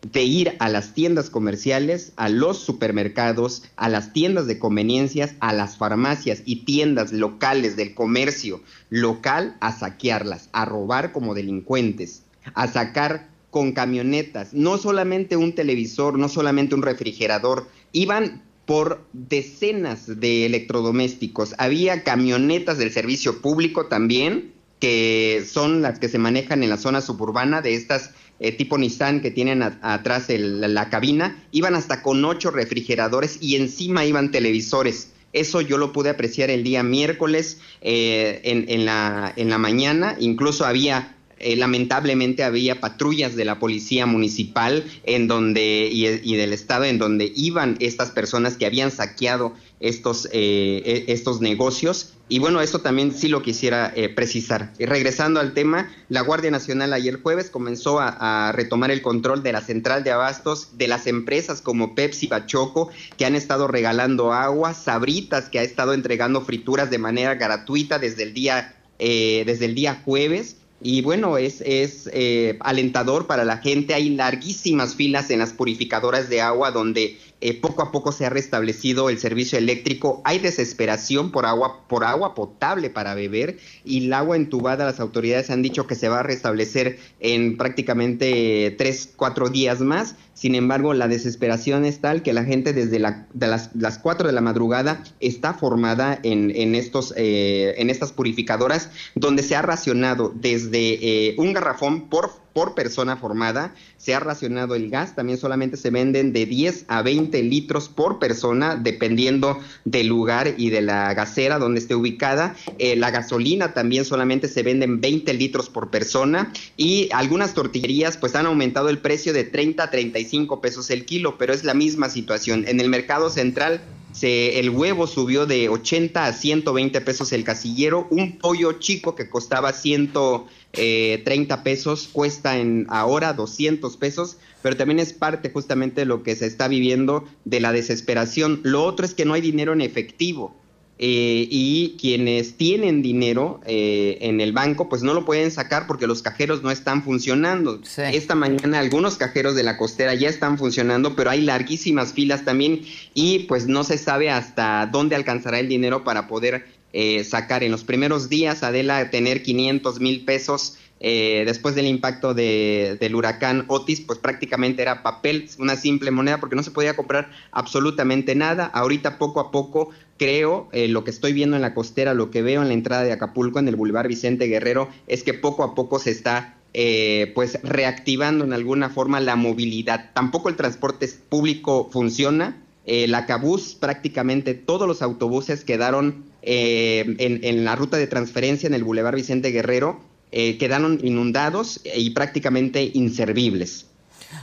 de 0.01 0.23
ir 0.23 0.55
a 0.59 0.69
las 0.69 0.93
tiendas 0.93 1.29
comerciales, 1.29 2.13
a 2.15 2.29
los 2.29 2.57
supermercados, 2.57 3.63
a 3.75 3.87
las 3.87 4.13
tiendas 4.13 4.47
de 4.47 4.57
conveniencias, 4.57 5.35
a 5.39 5.53
las 5.53 5.77
farmacias 5.77 6.41
y 6.45 6.65
tiendas 6.65 7.11
locales 7.11 7.75
del 7.75 7.93
comercio 7.93 8.61
local 8.89 9.55
a 9.59 9.71
saquearlas, 9.71 10.49
a 10.53 10.65
robar 10.65 11.11
como 11.11 11.35
delincuentes, 11.35 12.23
a 12.53 12.67
sacar 12.67 13.29
con 13.51 13.73
camionetas, 13.73 14.53
no 14.53 14.77
solamente 14.77 15.35
un 15.35 15.53
televisor, 15.53 16.17
no 16.17 16.29
solamente 16.29 16.73
un 16.73 16.81
refrigerador, 16.81 17.67
iban 17.91 18.43
por 18.65 19.05
decenas 19.11 20.19
de 20.19 20.45
electrodomésticos. 20.45 21.53
Había 21.57 22.03
camionetas 22.03 22.77
del 22.77 22.91
servicio 22.91 23.41
público 23.41 23.87
también, 23.87 24.53
que 24.79 25.43
son 25.47 25.81
las 25.81 25.99
que 25.99 26.09
se 26.09 26.17
manejan 26.17 26.63
en 26.63 26.69
la 26.69 26.77
zona 26.77 27.01
suburbana 27.01 27.61
de 27.61 27.75
estas 27.75 28.11
eh, 28.41 28.51
tipo 28.51 28.77
Nissan 28.77 29.21
que 29.21 29.30
tienen 29.30 29.62
atrás 29.62 30.25
la, 30.30 30.89
cabina, 30.89 31.41
iban 31.51 31.75
hasta 31.75 32.01
con 32.01 32.25
ocho 32.25 32.49
refrigeradores 32.49 33.38
y 33.39 33.56
encima 33.56 34.04
iban 34.04 34.32
televisores. 34.32 35.10
Eso 35.32 35.62
yo 35.62 35.77
lo 35.77 35.93
pude 35.93 36.10
apreciar 36.10 36.49
el 36.49 36.63
día 36.63 36.84
miércoles 36.84 37.60
eh, 37.82 38.41
en, 38.43 38.86
la, 38.86 39.32
en 39.36 39.49
la 39.49 39.58
mañana, 39.58 40.17
incluso 40.19 40.65
había 40.65 41.15
eh, 41.43 41.56
lamentablemente 41.56 42.43
había 42.43 42.80
patrullas 42.80 43.36
de 43.36 43.45
la 43.45 43.58
policía 43.58 44.06
municipal 44.06 44.84
en 45.06 45.27
donde 45.27 45.89
y, 45.91 46.36
del 46.36 46.54
estado 46.54 46.84
en 46.84 46.99
donde 46.99 47.32
iban 47.36 47.77
estas 47.80 48.12
personas 48.12 48.58
que 48.58 48.67
habían 48.67 48.91
saqueado 48.91 49.56
estos 49.82 50.28
eh, 50.32 51.06
e, 51.08 51.12
estos 51.12 51.41
negocios. 51.41 52.13
Y 52.30 52.39
bueno 52.39 52.62
esto 52.62 52.80
también 52.80 53.13
sí 53.13 53.28
lo 53.28 53.41
quisiera 53.41 53.91
eh, 53.96 54.08
precisar. 54.08 54.72
Y 54.80 54.86
regresando 54.86 55.39
al 55.39 55.54
tema 55.54 55.91
la 56.08 56.22
Guardia 56.22 56.52
Nacional 56.52 56.94
ayer 56.94 57.22
jueves 57.22 57.50
comenzó 57.50 58.00
a, 58.00 58.52
retomar 58.54 58.91
el 58.91 59.02
control 59.02 59.44
de 59.44 59.52
la 59.52 59.62
central 59.62 60.04
de 60.04 60.12
abastos 60.12 60.78
de 60.78 60.88
las 60.88 61.08
empresas 61.08 61.62
como 61.62 61.96
Pepsi 61.96 62.28
Bachoco 62.28 62.89
que 63.17 63.26
han 63.26 63.36
estado 63.36 63.67
regalando 63.67 64.32
agua 64.32 64.74
Sabritas 64.74 65.50
que 65.50 65.60
ha 65.60 65.63
estado 65.63 65.94
entregando 65.94 66.41
frituras 66.41 66.89
de 66.89 66.98
manera 66.98 67.36
gratuita 67.36 68.00
desde 68.00 68.24
el 68.24 68.34
día 68.34 68.76
desde 69.00 69.65
el 69.65 69.74
día 69.74 70.00
jueves. 70.06 70.58
Y 70.84 71.02
bueno, 71.02 71.38
es, 71.38 71.62
es 71.62 72.10
eh, 72.12 72.58
alentador 72.60 73.28
para 73.28 73.46
la 73.46 73.58
gente. 73.58 73.94
Hay 73.94 74.10
larguísimas 74.10 74.96
filas 74.96 75.30
en 75.30 75.39
las 75.39 75.54
purificadoras 75.54 76.28
de 76.28 76.41
agua 76.41 76.72
donde 76.72 77.20
eh, 77.41 77.60
poco 77.60 77.82
a 77.82 77.91
poco 77.91 78.12
se 78.12 78.25
ha 78.25 78.30
restablecido 78.30 79.10
el 79.10 79.17
servicio 79.17 79.58
eléctrico. 79.58 80.21
Hay 80.23 80.39
desesperación 80.39 81.32
por 81.32 81.45
agua, 81.45 81.88
por 81.88 82.04
agua 82.04 82.36
potable 82.36 82.89
para 82.89 83.15
beber 83.15 83.58
y 83.84 84.06
el 84.06 84.13
agua 84.13 84.36
entubada, 84.36 84.86
las 84.86 84.99
autoridades 84.99 85.49
han 85.49 85.62
dicho 85.62 85.88
que 85.88 85.95
se 85.95 86.08
va 86.08 86.19
a 86.19 86.23
restablecer 86.23 86.99
en 87.19 87.58
prácticamente 87.58 88.75
tres, 88.77 89.10
cuatro 89.15 89.49
días 89.49 89.82
más. 89.82 90.15
Sin 90.34 90.56
embargo, 90.56 90.93
la 90.93 91.08
desesperación 91.08 91.86
es 91.86 91.99
tal 91.99 92.23
que 92.23 92.34
la 92.34 92.43
gente 92.43 92.73
desde 92.73 92.99
la, 92.99 93.27
de 93.34 93.47
las, 93.47 93.69
las 93.75 93.99
4 93.99 94.27
de 94.27 94.34
la 94.34 94.41
madrugada 94.41 95.04
está 95.19 95.54
formada 95.54 96.19
en, 96.23 96.51
en 96.56 96.73
estos, 96.73 97.13
eh, 97.15 97.75
en 97.77 97.89
estas 97.89 98.12
purificadoras 98.12 98.89
donde 99.13 99.43
se 99.43 99.56
ha 99.56 99.62
racionado 99.62 100.34
desde 100.34 101.30
eh, 101.30 101.36
un 101.38 101.54
garrafón 101.54 102.10
por 102.10 102.40
por 102.53 102.75
persona 102.75 103.17
formada. 103.17 103.73
Se 103.97 104.13
ha 104.13 104.19
racionado 104.19 104.75
el 104.75 104.89
gas, 104.89 105.15
también 105.15 105.37
solamente 105.37 105.77
se 105.77 105.89
venden 105.89 106.33
de 106.33 106.45
10 106.45 106.85
a 106.87 107.01
20 107.01 107.41
litros 107.43 107.89
por 107.89 108.19
persona, 108.19 108.75
dependiendo 108.75 109.59
del 109.85 110.07
lugar 110.07 110.55
y 110.57 110.69
de 110.69 110.81
la 110.81 111.13
gasera 111.13 111.59
donde 111.59 111.79
esté 111.79 111.95
ubicada. 111.95 112.55
Eh, 112.77 112.95
la 112.95 113.11
gasolina 113.11 113.73
también 113.73 114.05
solamente 114.05 114.47
se 114.47 114.63
venden 114.63 115.01
20 115.01 115.33
litros 115.33 115.69
por 115.69 115.89
persona 115.89 116.51
y 116.77 117.09
algunas 117.13 117.53
tortillerías 117.53 118.17
pues 118.17 118.35
han 118.35 118.45
aumentado 118.45 118.89
el 118.89 118.99
precio 118.99 119.33
de 119.33 119.43
30 119.43 119.83
a 119.83 119.91
35 119.91 120.61
pesos 120.61 120.89
el 120.89 121.05
kilo, 121.05 121.37
pero 121.37 121.53
es 121.53 121.63
la 121.63 121.73
misma 121.73 122.09
situación. 122.09 122.65
En 122.67 122.79
el 122.79 122.89
mercado 122.89 123.29
central 123.29 123.81
se, 124.11 124.59
el 124.59 124.69
huevo 124.69 125.07
subió 125.07 125.45
de 125.45 125.69
80 125.69 126.25
a 126.25 126.33
120 126.33 127.01
pesos 127.01 127.31
el 127.31 127.43
casillero, 127.43 128.07
un 128.09 128.37
pollo 128.37 128.73
chico 128.73 129.15
que 129.15 129.29
costaba 129.29 129.71
130 129.71 130.61
eh, 130.73 131.23
pesos 131.63 132.10
cuesta 132.12 132.57
en 132.57 132.86
ahora 132.89 133.34
200 133.34 133.97
pesos, 133.97 134.38
pero 134.62 134.77
también 134.77 134.99
es 134.99 135.13
parte 135.13 135.49
justamente 135.51 136.01
de 136.01 136.05
lo 136.05 136.23
que 136.23 136.36
se 136.36 136.45
está 136.45 136.67
viviendo 136.67 137.25
de 137.45 137.60
la 137.60 137.71
desesperación. 137.71 138.62
Lo 138.63 138.84
otro 138.84 139.05
es 139.05 139.13
que 139.13 139.25
no 139.25 139.34
hay 139.34 139.41
dinero 139.41 139.73
en 139.73 139.81
efectivo. 139.81 140.55
Eh, 141.03 141.47
y 141.49 141.97
quienes 141.99 142.57
tienen 142.57 143.01
dinero 143.01 143.60
eh, 143.65 144.19
en 144.21 144.39
el 144.39 144.53
banco 144.53 144.88
pues 144.88 145.01
no 145.01 145.15
lo 145.15 145.25
pueden 145.25 145.49
sacar 145.49 145.88
porque 145.88 146.05
los 146.05 146.21
cajeros 146.21 146.62
no 146.62 146.69
están 146.69 147.01
funcionando. 147.01 147.81
Esta 147.97 148.36
mañana 148.36 148.77
algunos 148.77 149.15
cajeros 149.15 149.55
de 149.55 149.63
la 149.63 149.77
costera 149.77 150.13
ya 150.13 150.29
están 150.29 150.60
funcionando, 150.60 151.15
pero 151.15 151.31
hay 151.31 151.41
larguísimas 151.41 152.13
filas 152.13 152.45
también 152.45 152.81
y 153.15 153.39
pues 153.47 153.65
no 153.65 153.84
se 153.84 153.97
sabe 153.97 154.29
hasta 154.29 154.88
dónde 154.91 155.15
alcanzará 155.15 155.60
el 155.60 155.67
dinero 155.67 156.03
para 156.03 156.27
poder 156.27 156.67
eh, 156.93 157.23
sacar 157.23 157.63
en 157.63 157.71
los 157.71 157.84
primeros 157.84 158.30
días, 158.30 158.63
Adela, 158.63 159.10
tener 159.10 159.43
500 159.43 159.99
mil 159.99 160.25
pesos 160.25 160.77
eh, 161.04 161.41
después 161.47 161.73
del 161.73 161.88
impacto 161.88 162.36
de, 162.36 162.95
del 162.99 163.15
huracán 163.15 163.65
Otis, 163.67 164.01
pues 164.01 164.19
prácticamente 164.19 164.84
era 164.84 165.01
papel, 165.01 165.49
una 165.58 165.75
simple 165.75 166.12
moneda, 166.12 166.39
porque 166.39 166.56
no 166.56 166.62
se 166.62 166.69
podía 166.69 166.95
comprar 166.95 167.32
absolutamente 167.51 168.36
nada. 168.36 168.65
Ahorita 168.65 169.17
poco 169.17 169.39
a 169.39 169.49
poco 169.49 169.89
creo, 170.17 170.69
eh, 170.71 170.88
lo 170.88 171.04
que 171.04 171.10
estoy 171.10 171.34
viendo 171.34 171.56
en 171.56 171.63
la 171.63 171.73
costera, 171.73 172.13
lo 172.13 172.30
que 172.30 172.43
veo 172.43 172.62
en 172.62 172.67
la 172.67 172.75
entrada 172.75 173.04
de 173.04 173.12
Acapulco, 173.12 173.58
en 173.58 173.67
el 173.67 173.75
Boulevard 173.75 174.08
Vicente 174.08 174.45
Guerrero, 174.45 174.89
es 175.08 175.23
que 175.23 175.34
poco 175.34 175.63
a 175.63 175.73
poco 175.73 175.97
se 175.97 176.12
está 176.12 176.58
eh, 176.75 177.32
pues 177.34 177.58
reactivando 177.63 178.45
en 178.45 178.54
alguna 178.54 178.91
forma 178.91 179.19
la 179.19 179.36
movilidad. 179.36 180.12
Tampoco 180.13 180.49
el 180.49 180.56
transporte 180.56 181.10
público 181.30 181.89
funciona. 181.91 182.62
El 182.86 183.15
Acabús, 183.15 183.73
prácticamente 183.73 184.54
todos 184.54 184.88
los 184.88 185.01
autobuses 185.01 185.65
quedaron 185.65 186.31
en, 186.41 187.17
en, 187.19 187.63
la 187.63 187.75
ruta 187.75 187.97
de 187.97 188.08
transferencia 188.08 188.67
en 188.67 188.73
el 188.73 188.84
Boulevard 188.84 189.15
Vicente 189.15 189.49
Guerrero 189.51 190.01
eh, 190.32 190.58
quedaron 190.58 190.99
inundados 191.04 191.82
y 191.84 192.12
prácticamente 192.12 192.91
inservibles. 192.93 193.88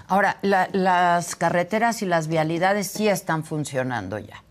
Ahora, 0.07 0.39
las 0.43 1.35
carreteras 1.35 2.03
y 2.03 2.07
las 2.07 2.29
vialidades 2.29 2.89
sí 2.89 3.09
están 3.09 3.45
funcionando 3.45 4.19
ya. 4.19 4.45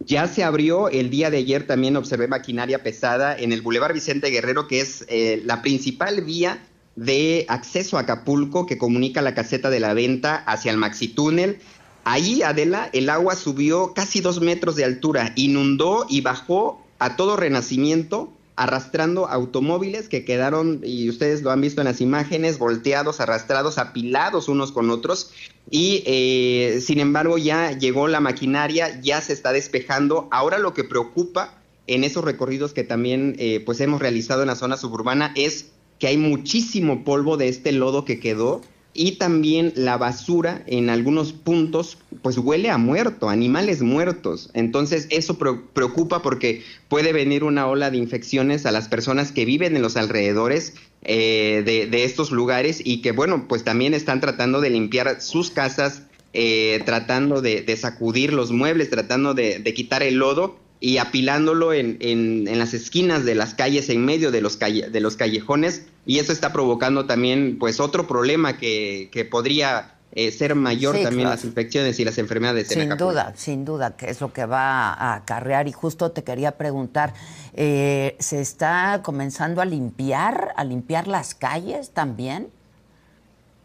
Ya 0.00 0.26
se 0.28 0.44
abrió 0.44 0.88
el 0.88 1.10
día 1.10 1.30
de 1.30 1.38
ayer, 1.38 1.66
también 1.66 1.96
observé 1.96 2.26
maquinaria 2.28 2.82
pesada 2.82 3.36
en 3.36 3.52
el 3.52 3.62
Boulevard 3.62 3.92
Vicente 3.92 4.28
Guerrero, 4.28 4.66
que 4.66 4.80
es 4.80 5.04
eh, 5.08 5.42
la 5.44 5.60
principal 5.62 6.22
vía 6.22 6.62
de 6.96 7.46
acceso 7.48 7.96
a 7.96 8.00
Acapulco 8.00 8.66
que 8.66 8.78
comunica 8.78 9.22
la 9.22 9.34
caseta 9.34 9.70
de 9.70 9.80
la 9.80 9.94
venta 9.94 10.36
hacia 10.36 10.70
el 10.70 10.78
Maxi 10.78 11.08
Túnel. 11.08 11.58
Ahí, 12.04 12.42
Adela, 12.42 12.90
el 12.92 13.10
agua 13.10 13.36
subió 13.36 13.92
casi 13.94 14.20
dos 14.20 14.40
metros 14.40 14.76
de 14.76 14.84
altura, 14.84 15.32
inundó 15.36 16.06
y 16.08 16.20
bajó 16.20 16.84
a 16.98 17.16
todo 17.16 17.36
renacimiento 17.36 18.32
arrastrando 18.60 19.26
automóviles 19.26 20.10
que 20.10 20.26
quedaron, 20.26 20.82
y 20.84 21.08
ustedes 21.08 21.40
lo 21.40 21.50
han 21.50 21.62
visto 21.62 21.80
en 21.80 21.86
las 21.86 22.02
imágenes, 22.02 22.58
volteados, 22.58 23.18
arrastrados, 23.20 23.78
apilados 23.78 24.48
unos 24.48 24.70
con 24.70 24.90
otros. 24.90 25.30
Y 25.70 26.02
eh, 26.04 26.80
sin 26.82 27.00
embargo 27.00 27.38
ya 27.38 27.72
llegó 27.72 28.06
la 28.06 28.20
maquinaria, 28.20 29.00
ya 29.00 29.22
se 29.22 29.32
está 29.32 29.52
despejando. 29.52 30.28
Ahora 30.30 30.58
lo 30.58 30.74
que 30.74 30.84
preocupa 30.84 31.58
en 31.86 32.04
esos 32.04 32.22
recorridos 32.22 32.74
que 32.74 32.84
también 32.84 33.34
eh, 33.38 33.62
pues 33.64 33.80
hemos 33.80 33.98
realizado 33.98 34.42
en 34.42 34.48
la 34.48 34.56
zona 34.56 34.76
suburbana 34.76 35.32
es 35.36 35.70
que 35.98 36.08
hay 36.08 36.18
muchísimo 36.18 37.02
polvo 37.02 37.38
de 37.38 37.48
este 37.48 37.72
lodo 37.72 38.04
que 38.04 38.20
quedó 38.20 38.60
y 38.92 39.12
también 39.12 39.72
la 39.76 39.96
basura 39.96 40.62
en 40.66 40.90
algunos 40.90 41.32
puntos 41.32 41.98
pues 42.22 42.38
huele 42.38 42.70
a 42.70 42.78
muerto, 42.78 43.28
animales 43.28 43.82
muertos. 43.82 44.50
Entonces 44.52 45.06
eso 45.10 45.38
preocupa 45.38 46.22
porque 46.22 46.62
puede 46.88 47.12
venir 47.12 47.44
una 47.44 47.66
ola 47.66 47.90
de 47.90 47.98
infecciones 47.98 48.66
a 48.66 48.72
las 48.72 48.88
personas 48.88 49.32
que 49.32 49.44
viven 49.44 49.76
en 49.76 49.82
los 49.82 49.96
alrededores 49.96 50.74
eh, 51.02 51.62
de, 51.64 52.04
estos 52.04 52.30
lugares 52.30 52.82
y 52.84 53.00
que 53.00 53.12
bueno 53.12 53.46
pues 53.48 53.64
también 53.64 53.94
están 53.94 54.20
tratando 54.20 54.60
de 54.60 54.70
limpiar 54.70 55.20
sus 55.20 55.50
casas, 55.50 56.02
eh, 56.32 56.82
tratando 56.84 57.40
de, 57.40 57.76
sacudir 57.76 58.32
los 58.32 58.50
muebles, 58.50 58.90
tratando 58.90 59.34
de, 59.34 59.62
quitar 59.74 60.02
el 60.02 60.16
lodo 60.16 60.58
y 60.80 60.96
apilándolo 60.96 61.74
en, 61.74 61.98
en, 62.00 62.58
las 62.58 62.72
esquinas 62.72 63.24
de 63.24 63.34
las 63.34 63.54
calles, 63.54 63.90
en 63.90 64.04
medio 64.04 64.30
de 64.30 64.40
los, 64.40 64.58
de 64.58 65.00
los 65.00 65.16
callejones, 65.16 65.86
y 66.06 66.18
eso 66.18 66.32
está 66.32 66.52
provocando 66.52 67.04
también 67.04 67.58
pues 67.58 67.80
otro 67.80 68.08
problema 68.08 68.56
que, 68.56 69.10
que 69.12 69.26
podría 69.26 69.94
eh, 70.12 70.32
ser 70.32 70.56
mayor 70.56 70.98
también 71.02 71.28
las 71.28 71.44
infecciones 71.44 72.00
y 72.00 72.04
las 72.04 72.18
enfermedades. 72.18 72.68
Sin 72.68 72.88
duda, 72.96 73.32
sin 73.36 73.64
duda, 73.64 73.96
que 73.96 74.10
es 74.10 74.20
lo 74.20 74.32
que 74.32 74.44
va 74.44 74.92
a 74.92 75.14
acarrear. 75.14 75.68
Y 75.68 75.72
justo 75.72 76.10
te 76.10 76.24
quería 76.24 76.52
preguntar, 76.52 77.14
eh, 77.54 78.16
¿se 78.18 78.40
está 78.40 79.02
comenzando 79.04 79.60
a 79.60 79.66
limpiar, 79.66 80.52
a 80.56 80.64
limpiar 80.64 81.06
las 81.06 81.34
calles 81.34 81.90
también? 81.90 82.48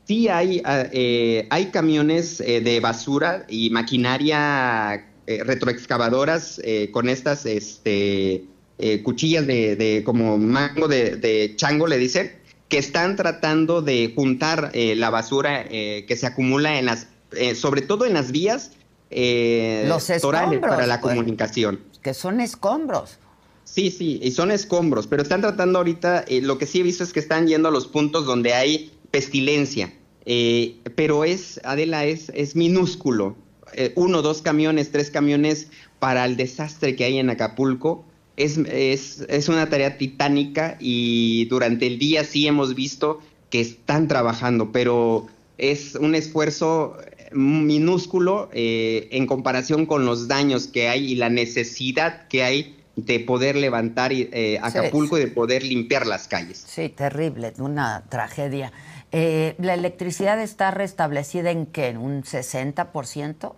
Sí, 0.03 0.27
hay, 0.27 0.61
ah, 0.65 0.83
eh, 0.91 1.47
hay 1.49 1.67
camiones 1.71 2.37
de 2.37 2.79
basura 2.79 3.45
y 3.47 3.71
maquinaria 3.71 5.07
retroexcavadoras 5.27 6.61
con 6.91 7.09
estas 7.09 7.45
este, 7.45 8.45
cuchillas 9.03 9.47
de, 9.47 9.75
de, 9.75 10.03
como 10.03 10.37
mango 10.37 10.87
de, 10.87 11.15
de 11.15 11.53
chango, 11.55 11.87
le 11.87 11.97
dicen, 11.97 12.31
que 12.69 12.77
están 12.77 13.15
tratando 13.15 13.81
de 13.81 14.11
juntar 14.15 14.71
eh, 14.73 14.95
la 14.95 15.09
basura 15.09 15.65
eh, 15.69 16.05
que 16.07 16.15
se 16.15 16.25
acumula 16.25 16.79
en 16.79 16.85
las, 16.85 17.07
eh, 17.33 17.55
sobre 17.55 17.81
todo 17.81 18.05
en 18.05 18.13
las 18.13 18.31
vías 18.31 18.71
Los 19.09 20.07
para 20.21 20.87
la 20.87 20.99
pues, 20.99 21.15
comunicación. 21.15 21.79
Que 22.01 22.13
son 22.13 22.41
escombros. 22.41 23.17
Sí, 23.63 23.91
sí, 23.91 24.19
y 24.21 24.31
son 24.31 24.51
escombros, 24.51 25.07
pero 25.07 25.23
están 25.23 25.41
tratando 25.41 25.79
ahorita, 25.79 26.25
lo 26.41 26.57
que 26.57 26.65
sí 26.65 26.79
he 26.79 26.83
visto 26.83 27.03
es 27.03 27.13
que 27.13 27.19
están 27.19 27.47
yendo 27.47 27.69
a 27.69 27.71
los 27.71 27.87
puntos 27.87 28.25
donde 28.25 28.53
hay 28.53 28.91
pestilencia, 29.09 29.91
pero 30.95 31.23
es, 31.23 31.59
Adela, 31.63 32.05
es, 32.05 32.31
es 32.35 32.55
minúsculo. 32.55 33.35
Uno, 33.95 34.21
dos 34.21 34.41
camiones, 34.41 34.91
tres 34.91 35.09
camiones 35.09 35.67
para 35.99 36.25
el 36.25 36.37
desastre 36.37 36.95
que 36.95 37.05
hay 37.05 37.17
en 37.17 37.29
Acapulco 37.29 38.05
es, 38.37 38.57
es, 38.57 39.25
es, 39.29 39.49
una 39.49 39.69
tarea 39.69 39.97
titánica 39.97 40.77
y 40.79 41.45
durante 41.45 41.87
el 41.87 41.99
día 41.99 42.23
sí 42.23 42.47
hemos 42.47 42.75
visto 42.75 43.21
que 43.49 43.61
están 43.61 44.07
trabajando, 44.07 44.71
pero 44.71 45.27
es 45.57 45.95
un 45.95 46.15
esfuerzo 46.15 46.97
minúsculo 47.31 48.49
eh, 48.53 49.07
en 49.11 49.27
comparación 49.27 49.85
con 49.85 50.05
los 50.05 50.27
daños 50.27 50.67
que 50.67 50.87
hay 50.87 51.11
y 51.11 51.15
la 51.15 51.29
necesidad 51.29 52.27
que 52.27 52.43
hay 52.43 52.77
de 52.95 53.19
poder 53.19 53.57
levantar 53.57 54.11
eh, 54.13 54.57
Acapulco 54.61 55.17
y 55.17 55.21
de 55.21 55.27
poder 55.27 55.63
limpiar 55.63 56.07
las 56.07 56.29
calles. 56.29 56.63
Sí, 56.65 56.87
terrible, 56.89 57.53
una 57.57 58.05
tragedia. 58.09 58.71
Eh, 59.11 59.55
¿La 59.59 59.73
electricidad 59.73 60.41
está 60.41 60.71
restablecida 60.71 61.51
en 61.51 61.65
qué? 61.65 61.87
¿En 61.87 61.97
un 61.97 62.23
60%? 62.23 63.53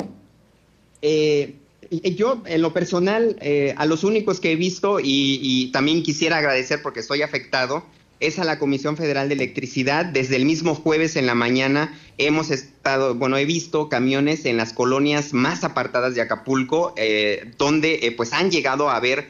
Eh, 1.01 1.55
yo, 1.91 2.41
en 2.45 2.61
lo 2.61 2.73
personal, 2.73 3.37
eh, 3.41 3.73
a 3.77 3.85
los 3.85 4.03
únicos 4.03 4.39
que 4.39 4.51
he 4.51 4.55
visto 4.55 4.99
y, 5.01 5.69
también 5.71 6.03
quisiera 6.03 6.37
agradecer 6.37 6.81
porque 6.81 6.99
estoy 6.99 7.21
afectado, 7.21 7.83
es 8.19 8.39
a 8.39 8.43
la 8.43 8.57
Comisión 8.57 8.97
Federal 8.97 9.29
de 9.29 9.35
Electricidad. 9.35 10.05
Desde 10.05 10.37
el 10.37 10.45
mismo 10.45 10.73
jueves 10.73 11.15
en 11.15 11.27
la 11.27 11.35
mañana 11.35 11.93
hemos 12.17 12.49
estado, 12.49 13.13
bueno, 13.13 13.37
he 13.37 13.45
visto 13.45 13.89
camiones 13.89 14.45
en 14.45 14.57
las 14.57 14.73
colonias 14.73 15.33
más 15.33 15.63
apartadas 15.63 16.15
de 16.15 16.21
Acapulco, 16.21 16.95
eh, 16.97 17.51
donde 17.59 18.13
pues 18.17 18.33
han 18.33 18.49
llegado 18.49 18.89
a 18.89 18.99
ver 18.99 19.29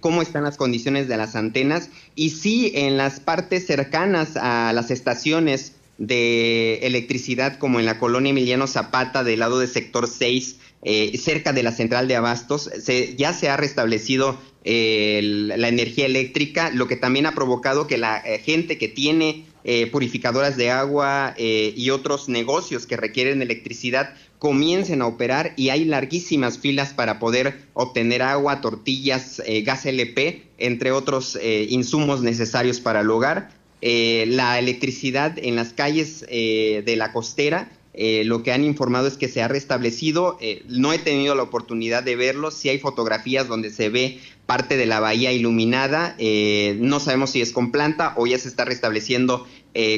cómo 0.00 0.22
están 0.22 0.44
las 0.44 0.56
condiciones 0.56 1.06
de 1.06 1.16
las 1.16 1.36
antenas 1.36 1.90
y 2.14 2.30
sí 2.30 2.72
en 2.74 2.96
las 2.96 3.20
partes 3.20 3.66
cercanas 3.66 4.36
a 4.36 4.72
las 4.72 4.90
estaciones 4.90 5.76
de 5.98 6.78
electricidad, 6.82 7.58
como 7.58 7.80
en 7.80 7.86
la 7.86 7.98
colonia 7.98 8.30
Emiliano 8.30 8.66
Zapata 8.66 9.24
del 9.24 9.40
lado 9.40 9.58
del 9.58 9.68
sector 9.68 10.08
6, 10.08 10.56
eh, 10.82 11.16
cerca 11.18 11.52
de 11.52 11.62
la 11.62 11.72
central 11.72 12.06
de 12.06 12.16
abastos, 12.16 12.70
ya 13.16 13.32
se 13.32 13.48
ha 13.48 13.56
restablecido 13.56 14.38
eh, 14.64 15.20
la 15.22 15.68
energía 15.68 16.06
eléctrica, 16.06 16.70
lo 16.70 16.86
que 16.86 16.96
también 16.96 17.26
ha 17.26 17.34
provocado 17.34 17.86
que 17.86 17.98
la 17.98 18.18
eh, 18.18 18.38
gente 18.38 18.78
que 18.78 18.88
tiene 18.88 19.44
purificadoras 19.90 20.56
de 20.56 20.70
agua 20.70 21.34
y 21.36 21.90
otros 21.90 22.28
negocios 22.28 22.86
que 22.86 22.96
requieren 22.96 23.42
electricidad 23.42 24.14
comiencen 24.38 25.02
a 25.02 25.06
operar 25.06 25.52
y 25.56 25.70
hay 25.70 25.84
larguísimas 25.84 26.58
filas 26.58 26.92
para 26.92 27.18
poder 27.18 27.66
obtener 27.74 28.22
agua, 28.22 28.60
tortillas, 28.60 29.42
gas 29.64 29.86
LP, 29.86 30.42
entre 30.58 30.92
otros 30.92 31.38
insumos 31.68 32.22
necesarios 32.22 32.80
para 32.80 33.00
el 33.00 33.10
hogar. 33.10 33.50
la 33.80 34.58
electricidad 34.58 35.38
en 35.38 35.56
las 35.56 35.72
calles 35.72 36.20
de 36.20 36.94
la 36.96 37.12
costera 37.12 37.70
eh, 37.98 38.24
lo 38.26 38.42
que 38.42 38.52
han 38.52 38.62
informado 38.62 39.08
es 39.08 39.16
que 39.16 39.26
se 39.26 39.42
ha 39.42 39.48
restablecido. 39.48 40.36
Eh, 40.40 40.62
no 40.68 40.92
he 40.92 40.98
tenido 40.98 41.34
la 41.34 41.42
oportunidad 41.42 42.02
de 42.02 42.14
verlo. 42.14 42.50
Sí 42.50 42.68
hay 42.68 42.78
fotografías 42.78 43.48
donde 43.48 43.70
se 43.70 43.88
ve 43.88 44.20
parte 44.44 44.76
de 44.76 44.84
la 44.84 45.00
bahía 45.00 45.32
iluminada. 45.32 46.14
Eh, 46.18 46.76
no 46.78 47.00
sabemos 47.00 47.30
si 47.30 47.40
es 47.40 47.52
con 47.52 47.72
planta 47.72 48.12
o 48.18 48.26
ya 48.26 48.38
se 48.38 48.48
está 48.48 48.66
restableciendo 48.66 49.46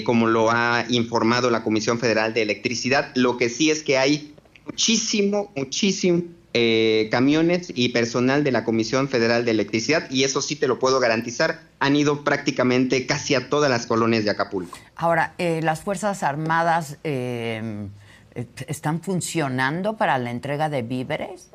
como 0.05 0.27
lo 0.27 0.51
ha 0.51 0.85
informado 0.88 1.51
la 1.51 1.62
Comisión 1.62 1.99
Federal 1.99 2.35
de 2.35 2.43
Electricidad. 2.43 3.12
Lo 3.14 3.37
que 3.37 3.49
sí 3.49 3.71
es 3.71 3.83
que 3.83 3.97
hay 3.99 4.35
muchísimo, 4.67 5.53
muchísimo 5.55 6.23
camiones 7.11 7.73
y 7.75 7.91
personal 7.91 8.43
de 8.43 8.51
la 8.51 8.64
Comisión 8.64 9.09
Federal 9.09 9.45
de 9.45 9.53
Electricidad 9.53 10.11
y 10.11 10.25
eso 10.25 10.43
sí 10.43 10.57
te 10.57 10.67
lo 10.67 10.79
puedo 10.81 10.99
garantizar, 10.99 11.61
han 11.79 11.97
ido 11.97 12.25
prácticamente 12.25 13.07
casi 13.07 13.35
a 13.35 13.49
todas 13.49 13.71
las 13.71 13.87
colonias 13.87 14.25
de 14.25 14.31
Acapulco. 14.31 14.79
Ahora, 14.97 15.35
eh, 15.38 15.61
las 15.62 15.83
Fuerzas 15.83 16.23
Armadas 16.23 16.99
eh, 17.05 17.88
están 18.67 19.01
funcionando 19.01 19.97
para 19.97 20.19
la 20.19 20.31
entrega 20.31 20.69
de 20.69 20.83
víveres. 20.83 21.49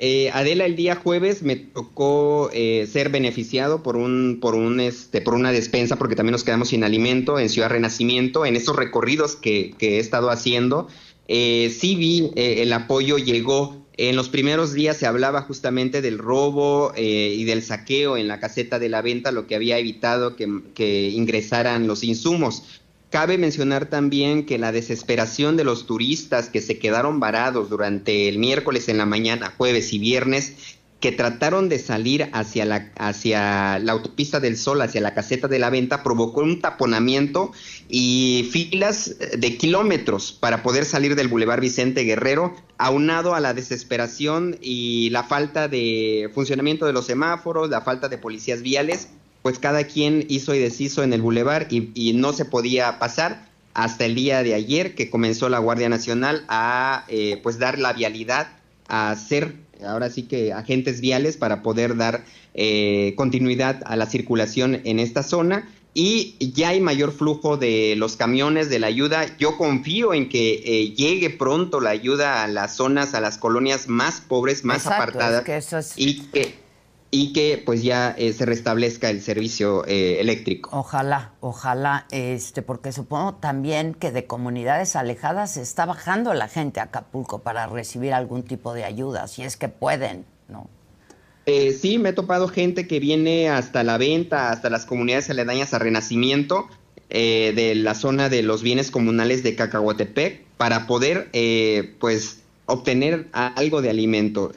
Eh, 0.00 0.30
Adela, 0.32 0.64
el 0.64 0.76
día 0.76 0.96
jueves 0.96 1.42
me 1.42 1.56
tocó 1.56 2.50
ser 2.52 3.10
beneficiado 3.10 3.82
por 3.82 3.96
un, 3.96 4.38
por 4.40 4.54
un, 4.54 4.80
este, 4.80 5.20
por 5.20 5.34
una 5.34 5.52
despensa, 5.52 5.96
porque 5.96 6.16
también 6.16 6.32
nos 6.32 6.42
quedamos 6.42 6.68
sin 6.70 6.84
alimento 6.84 7.38
en 7.38 7.50
Ciudad 7.50 7.68
Renacimiento, 7.68 8.46
en 8.46 8.56
estos 8.56 8.76
recorridos 8.76 9.36
que, 9.36 9.74
que 9.78 9.96
he 9.96 9.98
estado 9.98 10.30
haciendo. 10.30 10.88
sí 11.28 11.96
vi 11.96 12.30
el 12.34 12.72
apoyo 12.72 13.18
llegó 13.18 13.80
en 14.02 14.16
los 14.16 14.30
primeros 14.30 14.72
días 14.72 14.96
se 14.96 15.06
hablaba 15.06 15.42
justamente 15.42 16.00
del 16.00 16.16
robo 16.16 16.90
eh, 16.96 17.34
y 17.36 17.44
del 17.44 17.62
saqueo 17.62 18.16
en 18.16 18.28
la 18.28 18.40
caseta 18.40 18.78
de 18.78 18.88
la 18.88 19.02
venta, 19.02 19.30
lo 19.30 19.46
que 19.46 19.54
había 19.54 19.76
evitado 19.76 20.36
que, 20.36 21.10
ingresaran 21.10 21.86
los 21.86 22.02
insumos. 22.02 22.79
Cabe 23.10 23.38
mencionar 23.38 23.86
también 23.86 24.46
que 24.46 24.56
la 24.56 24.70
desesperación 24.70 25.56
de 25.56 25.64
los 25.64 25.84
turistas 25.84 26.48
que 26.48 26.60
se 26.60 26.78
quedaron 26.78 27.18
varados 27.18 27.68
durante 27.68 28.28
el 28.28 28.38
miércoles 28.38 28.88
en 28.88 28.98
la 28.98 29.06
mañana, 29.06 29.52
jueves 29.56 29.92
y 29.92 29.98
viernes, 29.98 30.78
que 31.00 31.10
trataron 31.10 31.68
de 31.68 31.80
salir 31.80 32.28
hacia 32.32 32.64
la, 32.66 32.92
hacia 32.96 33.80
la 33.80 33.92
autopista 33.92 34.38
del 34.38 34.56
Sol, 34.56 34.80
hacia 34.82 35.00
la 35.00 35.14
caseta 35.14 35.48
de 35.48 35.58
la 35.58 35.70
venta, 35.70 36.04
provocó 36.04 36.42
un 36.42 36.60
taponamiento 36.60 37.50
y 37.88 38.48
filas 38.52 39.16
de 39.36 39.56
kilómetros 39.56 40.30
para 40.30 40.62
poder 40.62 40.84
salir 40.84 41.16
del 41.16 41.28
Boulevard 41.28 41.60
Vicente 41.60 42.04
Guerrero, 42.04 42.54
aunado 42.78 43.34
a 43.34 43.40
la 43.40 43.54
desesperación 43.54 44.58
y 44.60 45.10
la 45.10 45.24
falta 45.24 45.66
de 45.66 46.30
funcionamiento 46.32 46.86
de 46.86 46.92
los 46.92 47.06
semáforos, 47.06 47.70
la 47.70 47.80
falta 47.80 48.08
de 48.08 48.18
policías 48.18 48.62
viales, 48.62 49.08
pues 49.42 49.58
cada 49.58 49.84
quien 49.84 50.24
hizo 50.28 50.54
y 50.54 50.58
deshizo 50.58 51.02
en 51.02 51.12
el 51.12 51.22
Boulevard 51.22 51.66
y, 51.70 52.12
no 52.14 52.32
se 52.32 52.44
podía 52.44 52.98
pasar 52.98 53.48
hasta 53.74 54.04
el 54.04 54.14
día 54.14 54.42
de 54.42 54.54
ayer 54.54 54.94
que 54.94 55.10
comenzó 55.10 55.48
la 55.48 55.58
Guardia 55.58 55.88
Nacional 55.88 56.44
a 56.48 57.04
eh, 57.08 57.38
pues 57.42 57.58
dar 57.58 57.78
la 57.78 57.92
vialidad 57.92 58.48
a 58.88 59.14
ser 59.16 59.54
ahora 59.86 60.10
sí 60.10 60.24
que 60.24 60.52
agentes 60.52 61.00
viales 61.00 61.36
para 61.36 61.62
poder 61.62 61.96
dar 61.96 62.24
eh, 62.54 63.14
continuidad 63.16 63.80
a 63.86 63.96
la 63.96 64.06
circulación 64.06 64.80
en 64.84 64.98
esta 64.98 65.22
zona 65.22 65.68
y 65.92 66.36
ya 66.52 66.68
hay 66.68 66.80
mayor 66.80 67.12
flujo 67.12 67.56
de 67.56 67.94
los 67.96 68.16
camiones 68.16 68.70
de 68.70 68.78
la 68.78 68.86
ayuda. 68.86 69.36
Yo 69.38 69.56
confío 69.56 70.14
en 70.14 70.28
que 70.28 70.62
eh, 70.64 70.94
llegue 70.94 71.30
pronto 71.30 71.80
la 71.80 71.90
ayuda 71.90 72.44
a 72.44 72.48
las 72.48 72.76
zonas, 72.76 73.14
a 73.14 73.20
las 73.20 73.38
colonias 73.38 73.88
más 73.88 74.20
pobres, 74.20 74.64
más 74.64 74.86
apartadas 74.86 75.44
y 75.96 76.20
que 76.28 76.59
y 77.10 77.32
que 77.32 77.60
pues 77.64 77.82
ya 77.82 78.14
eh, 78.16 78.32
se 78.32 78.46
restablezca 78.46 79.10
el 79.10 79.20
servicio 79.20 79.84
eh, 79.86 80.20
eléctrico. 80.20 80.70
Ojalá, 80.72 81.32
ojalá, 81.40 82.06
este, 82.10 82.62
porque 82.62 82.92
supongo 82.92 83.34
también 83.34 83.94
que 83.94 84.12
de 84.12 84.26
comunidades 84.26 84.94
alejadas 84.94 85.54
se 85.54 85.62
está 85.62 85.86
bajando 85.86 86.32
la 86.34 86.48
gente 86.48 86.80
a 86.80 86.84
Acapulco 86.84 87.40
para 87.40 87.66
recibir 87.66 88.14
algún 88.14 88.44
tipo 88.44 88.74
de 88.74 88.84
ayuda, 88.84 89.26
si 89.26 89.42
es 89.42 89.56
que 89.56 89.68
pueden, 89.68 90.24
¿no? 90.48 90.68
Eh, 91.46 91.72
sí, 91.72 91.98
me 91.98 92.10
he 92.10 92.12
topado 92.12 92.46
gente 92.46 92.86
que 92.86 93.00
viene 93.00 93.48
hasta 93.48 93.82
la 93.82 93.98
venta, 93.98 94.50
hasta 94.50 94.70
las 94.70 94.86
comunidades 94.86 95.30
aledañas 95.30 95.74
a 95.74 95.80
Renacimiento, 95.80 96.68
eh, 97.08 97.52
de 97.56 97.74
la 97.74 97.94
zona 97.94 98.28
de 98.28 98.42
los 98.42 98.62
bienes 98.62 98.92
comunales 98.92 99.42
de 99.42 99.56
Cacahuatepec 99.56 100.44
para 100.56 100.86
poder 100.86 101.28
eh, 101.32 101.96
pues 101.98 102.42
obtener 102.66 103.26
algo 103.32 103.82
de 103.82 103.90
alimento, 103.90 104.52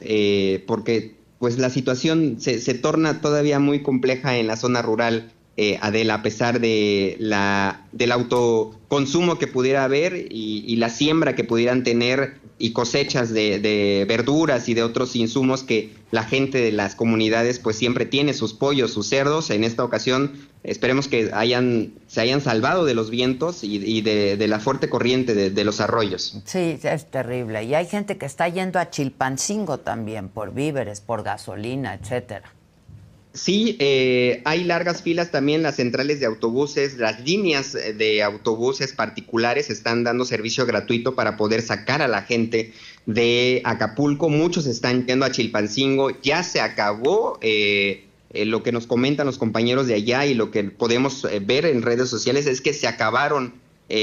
porque 0.68 1.16
pues 1.38 1.58
la 1.58 1.70
situación 1.70 2.36
se, 2.38 2.60
se, 2.60 2.74
torna 2.74 3.20
todavía 3.20 3.58
muy 3.58 3.82
compleja 3.82 4.36
en 4.38 4.46
la 4.46 4.56
zona 4.56 4.82
rural, 4.82 5.32
Adela, 5.80 6.14
a 6.14 6.22
pesar 6.22 6.58
de 6.60 7.16
la, 7.20 7.86
del 7.92 8.10
autoconsumo 8.10 9.38
que 9.38 9.46
pudiera 9.46 9.84
haber 9.84 10.26
y 10.28 10.74
la 10.76 10.88
siembra 10.88 11.36
que 11.36 11.44
pudieran 11.44 11.84
tener 11.84 12.40
y 12.64 12.72
cosechas 12.72 13.30
de, 13.34 14.06
verduras 14.08 14.70
y 14.70 14.74
de 14.74 14.82
otros 14.82 15.16
insumos 15.16 15.62
que 15.62 15.92
la 16.10 16.24
gente 16.24 16.56
de 16.62 16.72
las 16.72 16.94
comunidades 16.94 17.58
pues 17.58 17.76
siempre 17.76 18.06
tiene, 18.06 18.32
sus 18.32 18.54
pollos, 18.54 18.90
sus 18.90 19.06
cerdos. 19.06 19.50
En 19.50 19.64
esta 19.64 19.84
ocasión 19.84 20.32
esperemos 20.62 21.06
que 21.06 21.30
hayan, 21.34 21.92
se 22.06 22.22
hayan 22.22 22.40
salvado 22.40 22.86
de 22.86 22.94
los 22.94 23.10
vientos 23.10 23.64
y, 23.64 24.00
de, 24.00 24.48
la 24.48 24.60
fuerte 24.60 24.88
corriente 24.88 25.34
de, 25.34 25.64
los 25.64 25.82
arroyos. 25.82 26.40
Sí, 26.46 26.78
es 26.82 27.10
terrible. 27.10 27.64
Y 27.64 27.74
hay 27.74 27.84
gente 27.84 28.16
que 28.16 28.24
está 28.24 28.48
yendo 28.48 28.78
a 28.78 28.88
Chilpancingo 28.88 29.80
también 29.80 30.30
por 30.30 30.54
víveres, 30.54 31.02
por 31.02 31.22
gasolina, 31.22 31.92
etcétera. 31.92 32.53
Sí, 33.34 33.76
eh, 33.80 34.42
hay 34.44 34.62
largas 34.62 35.02
filas 35.02 35.32
también 35.32 35.64
las 35.64 35.74
centrales 35.74 36.20
de 36.20 36.26
autobuses, 36.26 36.98
las 36.98 37.18
líneas 37.24 37.72
de 37.72 38.22
autobuses 38.22 38.92
particulares 38.92 39.70
están 39.70 40.04
dando 40.04 40.24
servicio 40.24 40.64
gratuito 40.66 41.16
para 41.16 41.36
poder 41.36 41.60
sacar 41.60 42.00
a 42.00 42.06
la 42.06 42.22
gente 42.22 42.72
de 43.06 43.60
Acapulco. 43.64 44.28
Muchos 44.28 44.66
están 44.66 45.04
yendo 45.04 45.24
a 45.24 45.32
Chilpancingo. 45.32 46.10
Ya 46.22 46.44
se 46.44 46.60
acabó 46.60 47.40
eh, 47.40 48.04
eh, 48.30 48.44
lo 48.44 48.62
que 48.62 48.70
nos 48.70 48.86
comentan 48.86 49.26
los 49.26 49.38
compañeros 49.38 49.88
de 49.88 49.94
allá 49.94 50.26
y 50.26 50.34
lo 50.34 50.52
que 50.52 50.62
podemos 50.62 51.26
ver 51.44 51.66
en 51.66 51.82
redes 51.82 52.08
sociales 52.08 52.46
es 52.46 52.60
que 52.60 52.72
se 52.72 52.86
acabaron 52.86 53.54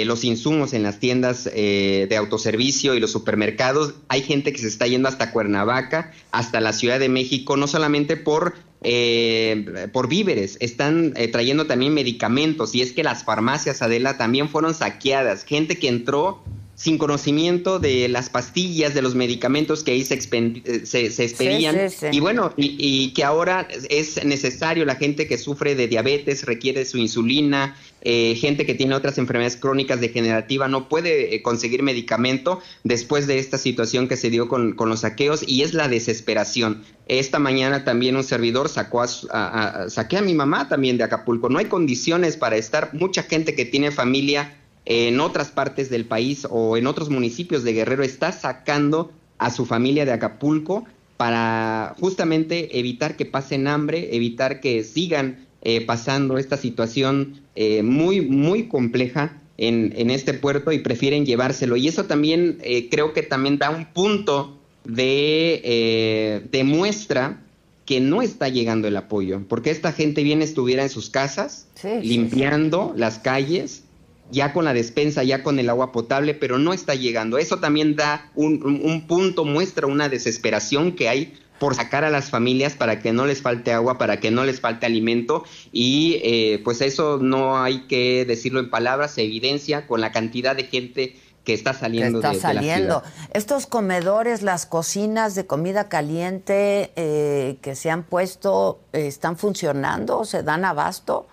los 0.05 0.23
insumos 0.23 0.73
en 0.73 0.83
las 0.83 0.99
tiendas 0.99 1.45
de 1.45 2.15
autoservicio 2.15 2.95
y 2.95 2.99
los 2.99 3.11
supermercados. 3.11 3.95
Hay 4.09 4.21
gente 4.21 4.53
que 4.53 4.59
se 4.59 4.67
está 4.67 4.85
yendo 4.87 5.09
hasta 5.09 5.31
Cuernavaca, 5.31 6.13
hasta 6.31 6.61
la 6.61 6.71
Ciudad 6.71 6.99
de 6.99 7.09
México, 7.09 7.57
no 7.57 7.67
solamente 7.67 8.15
por 8.15 8.53
eh, 8.81 9.87
por 9.93 10.07
víveres, 10.07 10.57
están 10.59 11.13
eh, 11.15 11.27
trayendo 11.27 11.67
también 11.67 11.93
medicamentos 11.93 12.73
y 12.73 12.81
es 12.81 12.91
que 12.93 13.03
las 13.03 13.23
farmacias, 13.23 13.81
Adela, 13.81 14.17
también 14.17 14.49
fueron 14.49 14.73
saqueadas. 14.73 15.43
Gente 15.43 15.77
que 15.77 15.87
entró 15.87 16.43
sin 16.81 16.97
conocimiento 16.97 17.77
de 17.77 18.07
las 18.07 18.31
pastillas, 18.31 18.95
de 18.95 19.03
los 19.03 19.13
medicamentos 19.13 19.83
que 19.83 19.91
ahí 19.91 20.03
se, 20.03 20.15
eh, 20.15 20.85
se, 21.11 21.23
expedían. 21.23 21.77
Y 22.11 22.19
bueno, 22.19 22.53
y, 22.57 23.13
que 23.13 23.23
ahora 23.23 23.67
es 23.91 24.25
necesario 24.25 24.83
la 24.83 24.95
gente 24.95 25.27
que 25.27 25.37
sufre 25.37 25.75
de 25.75 25.87
diabetes, 25.87 26.43
requiere 26.43 26.83
su 26.85 26.97
insulina, 26.97 27.75
eh, 28.01 28.33
gente 28.33 28.65
que 28.65 28.73
tiene 28.73 28.95
otras 28.95 29.19
enfermedades 29.19 29.57
crónicas 29.57 30.01
degenerativas 30.01 30.71
no 30.71 30.89
puede 30.89 31.35
eh, 31.35 31.43
conseguir 31.43 31.83
medicamento 31.83 32.59
después 32.83 33.27
de 33.27 33.37
esta 33.37 33.59
situación 33.59 34.07
que 34.07 34.17
se 34.17 34.31
dio 34.31 34.47
con, 34.47 34.75
los 34.75 35.01
saqueos 35.01 35.47
y 35.47 35.61
es 35.61 35.75
la 35.75 35.87
desesperación. 35.87 36.81
Esta 37.05 37.37
mañana 37.37 37.83
también 37.83 38.15
un 38.15 38.23
servidor 38.23 38.69
sacó 38.69 39.03
a, 39.03 39.85
saqué 39.87 40.17
a 40.17 40.23
mi 40.23 40.33
mamá 40.33 40.67
también 40.67 40.97
de 40.97 41.03
Acapulco. 41.03 41.47
No 41.47 41.59
hay 41.59 41.65
condiciones 41.65 42.37
para 42.37 42.55
estar. 42.55 42.91
Mucha 42.95 43.21
gente 43.21 43.53
que 43.53 43.65
tiene 43.65 43.91
familia 43.91 44.57
en 44.85 45.19
otras 45.19 45.49
partes 45.49 45.89
del 45.89 46.05
país 46.05 46.47
o 46.49 46.77
en 46.77 46.87
otros 46.87 47.09
municipios 47.09 47.63
de 47.63 47.73
Guerrero 47.73 48.03
está 48.03 48.31
sacando 48.31 49.11
a 49.37 49.51
su 49.51 49.65
familia 49.65 50.05
de 50.05 50.11
Acapulco 50.11 50.85
para 51.17 51.95
justamente 51.99 52.79
evitar 52.79 53.15
que 53.15 53.25
pasen 53.25 53.67
hambre, 53.67 54.15
evitar 54.15 54.59
que 54.59 54.83
sigan 54.83 55.47
eh, 55.61 55.81
pasando 55.85 56.39
esta 56.39 56.57
situación 56.57 57.41
eh, 57.55 57.83
muy, 57.83 58.21
muy 58.21 58.67
compleja 58.67 59.39
en, 59.57 59.93
en, 59.95 60.09
este 60.09 60.33
puerto 60.33 60.71
y 60.71 60.79
prefieren 60.79 61.23
llevárselo. 61.23 61.75
Y 61.75 61.87
eso 61.87 62.05
también 62.05 62.57
eh, 62.63 62.89
creo 62.89 63.13
que 63.13 63.21
también 63.21 63.59
da 63.59 63.69
un 63.69 63.85
punto 63.85 64.57
de 64.83 66.41
demuestra 66.51 67.43
que 67.85 67.99
no 67.99 68.23
está 68.23 68.49
llegando 68.49 68.87
el 68.87 68.97
apoyo, 68.97 69.43
porque 69.47 69.69
esta 69.69 69.91
gente 69.91 70.23
bien 70.23 70.41
estuviera 70.41 70.81
en 70.81 70.89
sus 70.89 71.11
casas, 71.11 71.67
limpiando 72.01 72.93
las 72.95 73.19
calles, 73.19 73.83
ya 74.31 74.53
con 74.53 74.65
la 74.65 74.73
despensa, 74.73 75.23
ya 75.23 75.43
con 75.43 75.59
el 75.59 75.69
agua 75.69 75.91
potable, 75.91 76.33
pero 76.33 76.57
no 76.57 76.73
está 76.73 76.95
llegando. 76.95 77.37
Eso 77.37 77.59
también 77.59 77.95
da 77.95 78.31
un, 78.35 79.05
punto, 79.07 79.45
muestra 79.45 79.87
una 79.87 80.09
desesperación 80.09 80.93
que 80.93 81.09
hay 81.09 81.33
por 81.59 81.75
sacar 81.75 82.03
a 82.03 82.09
las 82.09 82.31
familias 82.31 82.73
para 82.73 82.99
que 83.01 83.13
no 83.13 83.27
les 83.27 83.41
falte 83.41 83.71
agua, 83.71 83.99
para 83.99 84.19
que 84.19 84.31
no 84.31 84.45
les 84.45 84.59
falte 84.59 84.87
alimento 84.87 85.43
y 85.71 86.19
eh, 86.23 86.59
pues 86.63 86.81
eso 86.81 87.19
no 87.21 87.61
hay 87.61 87.81
que 87.81 88.25
decirlo 88.25 88.59
en 88.59 88.71
palabras, 88.71 89.11
se 89.11 89.21
evidencia 89.21 89.85
con 89.85 90.01
la 90.01 90.11
cantidad 90.11 90.55
de 90.55 90.63
gente 90.63 91.15
que 91.43 91.53
está 91.53 91.73
saliendo 91.73 92.19
está 92.19 92.33
saliendo. 92.33 93.03
Estos 93.33 93.67
comedores, 93.67 94.41
las 94.41 94.65
cocinas 94.65 95.35
de 95.35 95.45
comida 95.45 95.89
caliente 95.89 96.91
eh, 96.95 97.57
que 97.61 97.75
se 97.75 97.89
han 97.89 98.03
puesto, 98.03 98.79
¿están 98.93 99.37
funcionando? 99.37 100.25
¿Se 100.25 100.43
dan 100.43 100.65
abasto? 100.65 101.27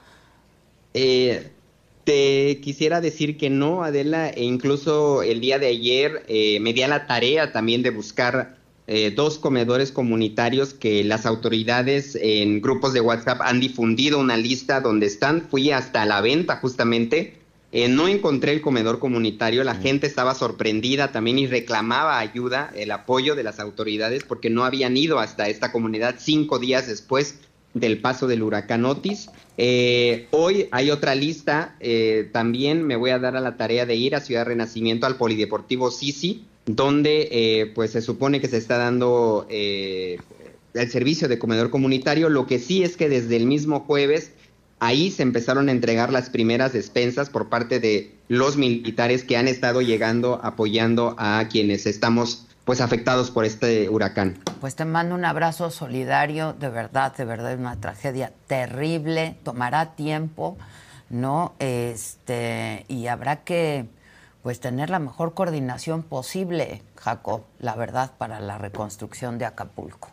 Eh, 0.95 1.53
te 2.09 2.59
quisiera 2.63 3.03
decir 3.03 3.37
que 3.37 3.51
no, 3.51 3.85
Adela, 3.85 4.31
e 4.31 4.43
incluso 4.43 5.23
el 5.23 5.43
día 5.43 5.59
de 5.59 5.67
ayer 5.67 6.25
eh, 6.27 6.59
me 6.59 6.73
di 6.73 6.81
a 6.81 6.89
la 6.89 7.07
tarea 7.07 7.53
también 7.53 7.83
de 7.83 7.91
buscar 7.91 8.57
eh, 8.87 9.13
dos 9.15 9.39
comedores 9.39 9.93
comunitarios 9.93 10.73
que 10.73 11.05
las 11.05 11.27
autoridades 11.27 12.17
en 12.19 12.63
grupos 12.63 12.95
de 12.95 13.03
WhatsApp 13.03 13.43
han 13.43 13.61
difundido 13.61 14.19
una 14.19 14.39
lista 14.39 14.81
donde 14.81 15.05
están. 15.05 15.43
Fui 15.51 15.71
hasta 15.71 16.07
la 16.07 16.23
venta 16.23 16.57
justamente. 16.57 17.37
Eh, 17.73 17.89
no 17.89 18.09
encontré 18.09 18.53
el 18.53 18.63
comedor 18.63 19.01
comunitario, 19.01 19.63
la 19.63 19.75
mm. 19.75 19.83
gente 19.83 20.07
estaba 20.07 20.35
sorprendida 20.35 21.13
también 21.13 21.39
y 21.39 21.47
reclamaba 21.47 22.21
ayuda, 22.21 22.73
el 22.75 22.91
apoyo 22.91 23.35
de 23.35 23.43
las 23.43 23.61
autoridades 23.61 24.25
porque 24.25 24.49
no 24.49 24.65
habían 24.65 24.97
ido 24.97 25.19
hasta 25.19 25.51
esta 25.51 25.73
comunidad 25.73 26.15
cinco 26.19 26.59
días 26.59 26.87
después 26.87 27.35
del 27.75 28.01
paso 28.01 28.27
del 28.27 28.43
huracán 28.43 28.85
Otis. 28.85 29.31
Eh, 29.57 30.27
hoy 30.31 30.69
hay 30.71 30.91
otra 30.91 31.15
lista, 31.15 31.77
eh, 31.81 32.29
también 32.33 32.87
me 32.87 32.97
voy 32.97 33.11
a 33.11 33.19
dar 33.19 33.37
a 33.37 33.41
la 33.41 33.57
tarea 33.57 33.87
de 33.87 33.97
ir 33.97 34.15
a 34.15 34.21
Ciudad 34.21 34.47
Renacimiento 34.47 35.07
al 35.07 35.17
Polideportivo 35.17 35.91
Sisi, 35.91 36.45
donde 36.67 37.29
eh, 37.31 37.73
pues 37.75 37.93
se 37.93 38.03
supone 38.03 38.41
que 38.41 38.49
se 38.49 38.59
está 38.59 38.79
dando 38.79 39.47
el 39.49 40.91
servicio 40.91 41.29
de 41.29 41.39
comedor 41.39 41.71
comunitario. 41.71 42.29
Lo 42.29 42.47
que 42.47 42.59
sí 42.59 42.83
es 42.83 42.97
que 42.97 43.09
desde 43.09 43.37
el 43.37 43.47
mismo 43.47 43.81
jueves 43.81 44.33
ahí 44.81 45.11
se 45.11 45.23
empezaron 45.23 45.69
a 45.69 45.73
entregar 45.73 46.13
las 46.13 46.31
primeras 46.31 46.73
despensas 46.73 47.31
por 47.31 47.49
parte 47.49 47.81
de 47.81 48.13
los 48.29 48.57
militares 48.57 49.25
que 49.25 49.37
han 49.37 49.49
estado 49.49 49.83
llegando 49.83 50.41
apoyando 50.43 51.17
a 51.19 51.47
quienes 51.51 51.87
estamos 51.87 52.48
pues 52.69 52.83
afectados 52.83 53.31
por 53.31 53.47
este 53.47 53.89
huracán. 53.89 54.37
Pues 54.61 54.77
te 54.77 54.85
mando 54.85 55.15
un 55.15 55.25
abrazo 55.25 55.71
solidario, 55.71 56.53
de 56.53 56.69
verdad, 56.69 57.17
de 57.17 57.25
verdad 57.25 57.53
es 57.53 57.59
una 57.59 57.81
tragedia 57.81 58.31
terrible, 58.47 59.39
tomará 59.43 59.93
tiempo, 59.95 60.59
¿no? 61.09 61.55
Este, 61.61 62.85
y 62.87 63.07
habrá 63.07 63.37
que 63.37 63.87
pues 64.43 64.61
tener 64.61 64.91
la 64.91 64.99
mejor 64.99 65.33
coordinación 65.33 66.03
posible, 66.03 66.83
Jacob, 66.97 67.45
la 67.59 67.75
verdad, 67.75 68.11
para 68.19 68.39
la 68.39 68.59
reconstrucción 68.59 69.39
de 69.39 69.47
Acapulco. 69.47 70.11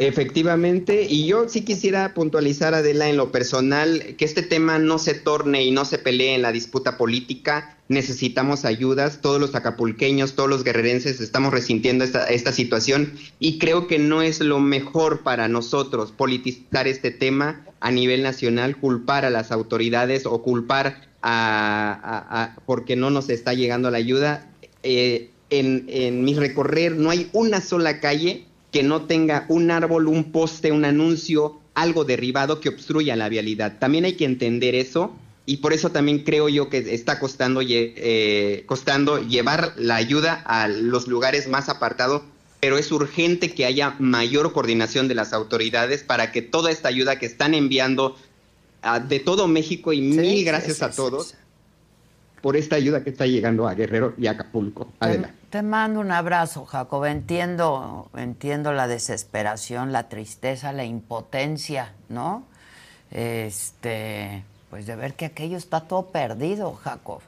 Efectivamente, 0.00 1.08
y 1.10 1.26
yo 1.26 1.48
sí 1.48 1.62
quisiera 1.62 2.14
puntualizar, 2.14 2.72
Adela, 2.72 3.08
en 3.08 3.16
lo 3.16 3.32
personal, 3.32 4.14
que 4.16 4.24
este 4.24 4.42
tema 4.42 4.78
no 4.78 5.00
se 5.00 5.14
torne 5.14 5.64
y 5.64 5.72
no 5.72 5.84
se 5.84 5.98
pelee 5.98 6.36
en 6.36 6.42
la 6.42 6.52
disputa 6.52 6.96
política. 6.96 7.76
Necesitamos 7.88 8.64
ayudas, 8.64 9.20
todos 9.20 9.40
los 9.40 9.56
acapulqueños, 9.56 10.34
todos 10.36 10.48
los 10.48 10.62
guerrerenses 10.62 11.20
estamos 11.20 11.52
resintiendo 11.52 12.04
esta, 12.04 12.26
esta 12.26 12.52
situación 12.52 13.14
y 13.40 13.58
creo 13.58 13.88
que 13.88 13.98
no 13.98 14.22
es 14.22 14.38
lo 14.38 14.60
mejor 14.60 15.22
para 15.24 15.48
nosotros 15.48 16.12
politizar 16.12 16.86
este 16.86 17.10
tema 17.10 17.64
a 17.80 17.90
nivel 17.90 18.22
nacional, 18.22 18.76
culpar 18.76 19.24
a 19.24 19.30
las 19.30 19.50
autoridades 19.50 20.26
o 20.26 20.42
culpar 20.42 21.08
a, 21.22 22.56
porque 22.66 22.94
no 22.94 23.10
nos 23.10 23.30
está 23.30 23.52
llegando 23.52 23.90
la 23.90 23.98
ayuda. 23.98 24.48
Eh, 24.84 25.30
en, 25.50 25.86
en 25.88 26.24
mi 26.24 26.34
recorrer 26.34 26.94
no 26.94 27.10
hay 27.10 27.30
una 27.32 27.60
sola 27.60 28.00
calle 28.00 28.47
que 28.70 28.82
no 28.82 29.02
tenga 29.02 29.46
un 29.48 29.70
árbol, 29.70 30.08
un 30.08 30.32
poste, 30.32 30.72
un 30.72 30.84
anuncio, 30.84 31.58
algo 31.74 32.04
derribado 32.04 32.60
que 32.60 32.68
obstruya 32.68 33.16
la 33.16 33.28
vialidad. 33.28 33.78
También 33.78 34.04
hay 34.04 34.14
que 34.14 34.24
entender 34.24 34.74
eso 34.74 35.14
y 35.46 35.58
por 35.58 35.72
eso 35.72 35.90
también 35.90 36.24
creo 36.24 36.48
yo 36.48 36.68
que 36.68 36.78
está 36.94 37.18
costando, 37.18 37.62
eh, 37.62 38.64
costando 38.66 39.18
llevar 39.18 39.72
la 39.76 39.96
ayuda 39.96 40.42
a 40.44 40.68
los 40.68 41.08
lugares 41.08 41.48
más 41.48 41.68
apartados, 41.68 42.22
pero 42.60 42.76
es 42.76 42.92
urgente 42.92 43.52
que 43.52 43.64
haya 43.64 43.94
mayor 43.98 44.52
coordinación 44.52 45.08
de 45.08 45.14
las 45.14 45.32
autoridades 45.32 46.02
para 46.02 46.32
que 46.32 46.42
toda 46.42 46.70
esta 46.70 46.88
ayuda 46.88 47.18
que 47.18 47.26
están 47.26 47.54
enviando 47.54 48.16
de 49.08 49.20
todo 49.20 49.48
México 49.48 49.92
y 49.92 50.00
mil 50.00 50.44
gracias 50.44 50.82
a 50.82 50.90
todos 50.90 51.34
por 52.42 52.56
esta 52.56 52.76
ayuda 52.76 53.02
que 53.02 53.10
está 53.10 53.26
llegando 53.26 53.66
a 53.66 53.74
Guerrero 53.74 54.14
y 54.18 54.26
a 54.26 54.32
Acapulco. 54.32 54.92
Adelante. 55.00 55.37
Te, 55.50 55.62
mando 55.62 56.00
un 56.00 56.10
abrazo, 56.10 56.64
Jacob. 56.64 57.04
Entiendo, 57.04 58.10
entiendo 58.16 58.72
la 58.72 58.86
desesperación, 58.86 59.92
la 59.92 60.08
tristeza, 60.08 60.72
la 60.72 60.84
impotencia, 60.84 61.94
¿no? 62.08 62.44
Este, 63.10 64.44
Pues 64.70 64.86
de 64.86 64.96
ver 64.96 65.14
que 65.14 65.24
aquello 65.24 65.56
está 65.56 65.80
todo 65.80 66.06
perdido, 66.06 66.74
Jacob. 66.74 67.20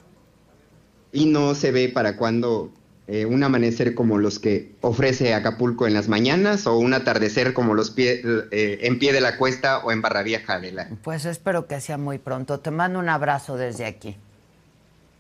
Y 1.13 1.27
no 1.27 1.55
se 1.55 1.73
ve 1.73 1.89
para 1.89 2.17
cuándo 2.17 2.71
eh, 3.13 3.27
un 3.27 3.43
amanecer 3.43 3.97
como 3.97 4.19
los 4.19 4.39
que 4.39 4.77
ofrece 4.83 5.35
Acapulco 5.35 5.89
en 5.89 5.95
las 5.95 6.07
mañanas 6.09 6.69
o 6.69 6.79
un 6.79 6.95
atardecer 6.95 7.55
como 7.55 7.75
los 7.75 7.91
pie, 7.91 8.23
eh, 8.53 8.79
en 8.83 9.01
pie 9.01 9.13
de 9.13 9.21
la 9.21 9.37
cuesta 9.37 9.79
o 9.79 9.91
en 9.91 10.01
Barra 10.01 10.23
Vieja. 10.23 10.61
Pues 11.03 11.25
espero 11.25 11.67
que 11.67 11.81
sea 11.81 11.99
muy 11.99 12.19
pronto. 12.19 12.61
Te 12.61 12.71
mando 12.71 13.01
un 13.01 13.09
abrazo 13.09 13.57
desde 13.57 13.85
aquí. 13.85 14.17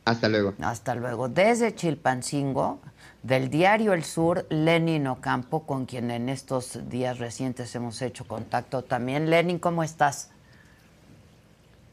Hasta 0.05 0.29
luego. 0.29 0.55
Hasta 0.61 0.95
luego. 0.95 1.29
Desde 1.29 1.75
Chilpancingo, 1.75 2.81
del 3.23 3.51
diario 3.51 3.93
El 3.93 4.05
Sur, 4.05 4.47
Lenin 4.49 5.07
Ocampo, 5.07 5.67
con 5.67 5.87
quien 5.87 6.11
en 6.11 6.29
estos 6.29 6.89
días 6.89 7.19
recientes 7.19 7.75
hemos 7.75 8.01
hecho 8.03 8.27
contacto 8.27 8.83
también. 8.83 9.31
Lenin, 9.31 9.59
¿cómo 9.59 9.83
estás? 9.83 10.33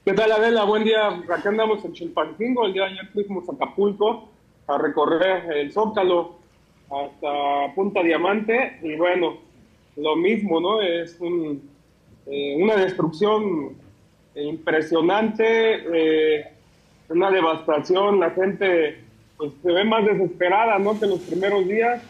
¿Qué 0.06 0.14
tal, 0.14 0.32
Adela? 0.32 0.64
Buen 0.64 0.86
día. 0.86 1.08
Acá 1.08 1.50
andamos 1.50 1.84
en 1.84 1.92
Chilpancingo. 1.92 2.66
El 2.66 2.74
día 2.74 2.84
de 2.84 2.92
ayer 2.92 3.08
fuimos 3.12 3.48
a 3.50 3.52
Acapulco 3.52 4.30
a 4.68 4.78
recorrer 4.78 5.52
el 5.52 5.72
Zócalo 5.74 6.38
hasta 6.90 7.76
Punta 7.76 8.02
Diamante. 8.02 8.80
Y 8.84 8.96
bueno, 8.96 9.38
lo 9.98 10.16
mismo, 10.16 10.62
¿no? 10.62 10.82
Es 10.82 11.20
eh, 11.22 12.58
una 12.58 12.78
destrucción 12.78 13.76
impresionante, 14.36 15.84
eh, 15.94 16.54
una 17.10 17.32
devastación. 17.32 18.20
La 18.20 18.32
gente 18.32 19.00
pues, 19.38 19.52
se 19.62 19.72
ve 19.72 19.84
más 19.84 20.06
desesperada, 20.06 20.80
¿no? 20.80 21.00
Que 21.00 21.08
los 21.08 21.20
primeros 21.22 21.68
días. 21.68 22.02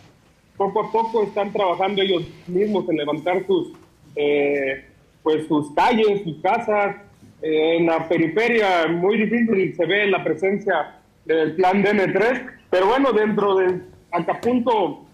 Poco 0.55 0.85
a 0.85 0.91
poco 0.91 1.23
están 1.23 1.53
trabajando 1.53 2.01
ellos 2.01 2.23
mismos 2.47 2.89
en 2.89 2.97
levantar 2.97 3.45
sus, 3.45 3.73
eh, 4.15 4.85
pues, 5.21 5.47
sus 5.47 5.71
calles, 5.75 6.23
sus 6.23 6.41
casas 6.41 6.95
en 7.41 7.85
la 7.85 8.07
periferia 8.07 8.87
muy 8.87 9.17
difícil 9.17 9.75
se 9.75 9.85
ve 9.85 10.07
la 10.07 10.23
presencia 10.23 10.95
del 11.25 11.55
plan 11.55 11.83
DN3, 11.83 12.49
pero 12.69 12.87
bueno, 12.87 13.11
dentro 13.11 13.55
del 13.55 13.83
Acapulco 14.11 15.05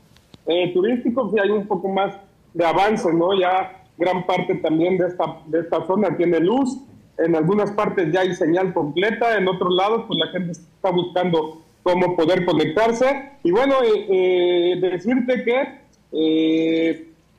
eh, 0.46 0.72
turístico 0.74 1.30
sí 1.32 1.40
hay 1.40 1.50
un 1.50 1.68
poco 1.68 1.90
más 1.90 2.16
de 2.54 2.66
avance, 2.66 3.12
¿no? 3.12 3.38
Ya 3.38 3.84
gran 3.98 4.26
parte 4.26 4.56
también 4.56 4.98
de 4.98 5.08
esta, 5.08 5.38
de 5.48 5.62
esta 5.62 5.86
zona 5.86 6.16
tiene 6.16 6.40
luz, 6.40 6.78
en 7.18 7.36
algunas 7.36 7.72
partes 7.72 8.12
ya 8.12 8.22
hay 8.22 8.36
señal 8.36 8.74
completa, 8.74 9.38
en 9.38 9.48
otros 9.48 9.74
lados 9.74 10.06
pues 10.08 10.20
la 10.20 10.28
gente 10.28 10.52
está 10.52 10.90
buscando 10.92 11.62
cómo 11.84 12.16
poder 12.16 12.46
conectarse 12.46 13.32
y 13.44 13.52
bueno, 13.52 13.76
eh, 13.84 14.08
eh, 14.10 14.80
decirte 14.80 15.44
que 15.44 15.84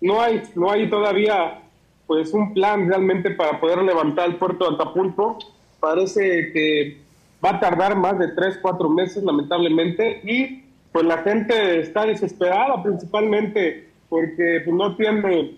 no 0.00 0.20
hay 0.20 0.42
no 0.54 0.70
hay 0.70 0.90
todavía 0.90 1.60
pues 2.06 2.32
un 2.32 2.52
plan 2.52 2.88
realmente 2.88 3.30
para 3.30 3.60
poder 3.60 3.82
levantar 3.82 4.28
el 4.28 4.36
puerto 4.36 4.68
de 4.68 4.74
Acapulco. 4.74 5.38
Parece 5.80 6.52
que 6.52 6.98
va 7.44 7.50
a 7.50 7.60
tardar 7.60 7.96
más 7.96 8.18
de 8.18 8.28
tres, 8.28 8.58
cuatro 8.60 8.88
meses, 8.88 9.22
lamentablemente, 9.22 10.20
y 10.24 10.64
pues 10.92 11.04
la 11.04 11.18
gente 11.18 11.80
está 11.80 12.06
desesperada, 12.06 12.82
principalmente 12.82 13.88
porque 14.08 14.62
pues, 14.64 14.76
no 14.76 14.96
tiene 14.96 15.56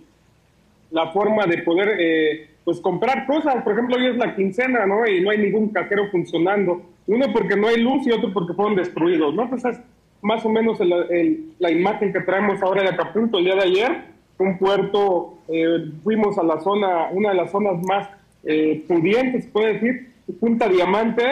la 0.90 1.12
forma 1.12 1.46
de 1.46 1.58
poder 1.58 1.96
eh, 1.98 2.50
pues 2.66 2.80
comprar 2.80 3.26
cosas. 3.26 3.62
Por 3.62 3.72
ejemplo, 3.72 3.96
hoy 3.96 4.08
es 4.08 4.16
la 4.16 4.36
quincena, 4.36 4.84
¿no? 4.84 5.06
Y 5.06 5.22
no 5.22 5.30
hay 5.30 5.38
ningún 5.38 5.70
cajero 5.70 6.10
funcionando. 6.10 6.82
Uno 7.06 7.32
porque 7.32 7.56
no 7.56 7.68
hay 7.68 7.80
luz 7.80 8.06
y 8.06 8.10
otro 8.10 8.30
porque 8.34 8.52
fueron 8.52 8.76
destruidos, 8.76 9.34
¿no? 9.34 9.48
Pues 9.48 9.64
es 9.64 9.80
más 10.20 10.44
o 10.44 10.50
menos 10.50 10.78
la 11.58 11.70
imagen 11.70 12.12
que 12.12 12.20
traemos 12.20 12.62
ahora 12.62 12.82
de 12.82 12.88
Acapulco 12.90 13.38
el 13.38 13.44
día 13.44 13.54
de 13.54 13.62
ayer 13.62 14.16
un 14.38 14.58
puerto, 14.58 15.38
eh, 15.48 15.90
fuimos 16.02 16.36
a 16.38 16.42
la 16.42 16.60
zona, 16.60 17.08
una 17.12 17.30
de 17.30 17.36
las 17.36 17.50
zonas 17.50 17.82
más 17.82 18.08
eh, 18.44 18.84
pudientes, 18.86 19.46
puede 19.46 19.74
decir, 19.74 20.12
Punta 20.40 20.68
Diamante, 20.68 21.22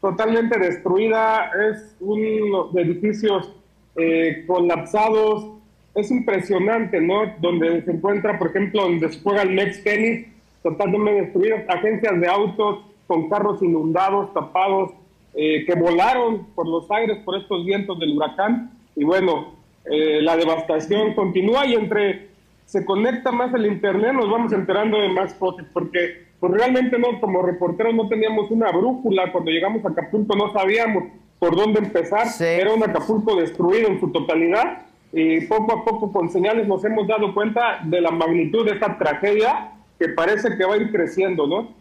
totalmente 0.00 0.58
destruida, 0.58 1.50
es 1.70 1.96
uno 2.00 2.68
de 2.72 2.82
edificios 2.82 3.52
eh, 3.96 4.44
colapsados, 4.46 5.52
es 5.94 6.10
impresionante, 6.10 7.00
¿no? 7.00 7.32
Donde 7.40 7.82
se 7.82 7.90
encuentra, 7.90 8.38
por 8.38 8.48
ejemplo, 8.48 8.82
donde 8.82 9.10
se 9.10 9.20
juega 9.20 9.42
el 9.42 9.54
Next 9.54 9.82
Tennis, 9.82 10.26
totalmente 10.70 11.12
destruidas, 11.12 11.64
agencias 11.68 12.20
de 12.20 12.26
autos 12.26 12.80
con 13.06 13.28
carros 13.28 13.62
inundados, 13.62 14.34
tapados, 14.34 14.90
que 15.32 15.74
volaron 15.78 16.46
por 16.54 16.66
los 16.66 16.90
aires 16.90 17.18
por 17.24 17.36
estos 17.36 17.64
vientos 17.64 17.98
del 17.98 18.16
huracán, 18.16 18.72
y 18.96 19.04
bueno, 19.04 19.54
la 19.84 20.36
devastación 20.36 21.14
continúa 21.14 21.66
y 21.66 21.74
entre 21.74 22.28
se 22.64 22.84
conecta 22.84 23.30
más 23.30 23.54
el 23.54 23.66
internet, 23.66 24.12
nos 24.12 24.28
vamos 24.28 24.52
enterando 24.52 24.98
de 24.98 25.10
más 25.10 25.34
cosas, 25.34 25.66
porque 25.72 26.26
pues 26.40 26.52
realmente 26.52 26.98
no, 26.98 27.20
como 27.20 27.42
reporteros 27.42 27.94
no 27.94 28.08
teníamos 28.08 28.50
una 28.50 28.72
brújula, 28.72 29.30
cuando 29.30 29.50
llegamos 29.52 29.84
a 29.84 29.90
Acapulco 29.90 30.34
no 30.34 30.52
sabíamos 30.52 31.04
por 31.38 31.54
dónde 31.54 31.78
empezar, 31.78 32.26
era 32.40 32.74
un 32.74 32.82
Acapulco 32.82 33.36
destruido 33.36 33.88
en 33.88 34.00
su 34.00 34.10
totalidad, 34.10 34.86
y 35.12 35.42
poco 35.46 35.72
a 35.72 35.84
poco 35.84 36.12
con 36.12 36.28
señales 36.30 36.66
nos 36.66 36.84
hemos 36.84 37.06
dado 37.06 37.32
cuenta 37.34 37.80
de 37.84 38.00
la 38.00 38.10
magnitud 38.10 38.64
de 38.64 38.72
esta 38.72 38.98
tragedia 38.98 39.70
que 39.98 40.08
parece 40.08 40.56
que 40.56 40.64
va 40.64 40.74
a 40.74 40.76
ir 40.76 40.90
creciendo, 40.90 41.46
¿no? 41.46 41.74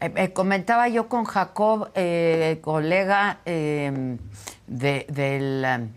Eh, 0.00 0.12
eh, 0.16 0.32
comentaba 0.32 0.88
yo 0.88 1.08
con 1.08 1.24
Jacob, 1.24 1.90
eh, 1.94 2.58
colega 2.60 3.38
de, 3.44 4.18
del, 4.66 5.88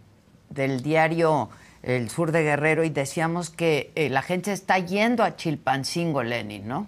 del 0.49 0.81
diario 0.81 1.49
el 1.83 2.09
sur 2.09 2.31
de 2.31 2.43
Guerrero, 2.43 2.83
y 2.83 2.89
decíamos 2.89 3.49
que 3.49 3.91
eh, 3.95 4.09
la 4.09 4.21
gente 4.21 4.51
está 4.51 4.79
yendo 4.79 5.23
a 5.23 5.35
Chilpancingo, 5.35 6.23
Lenin, 6.23 6.67
¿no? 6.67 6.87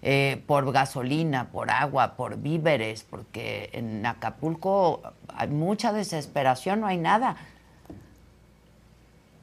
Eh, 0.00 0.42
por 0.46 0.72
gasolina, 0.72 1.50
por 1.50 1.70
agua, 1.70 2.16
por 2.16 2.38
víveres, 2.38 3.04
porque 3.04 3.70
en 3.72 4.04
Acapulco 4.04 5.02
hay 5.28 5.48
mucha 5.48 5.92
desesperación, 5.92 6.80
no 6.80 6.86
hay 6.86 6.96
nada. 6.96 7.36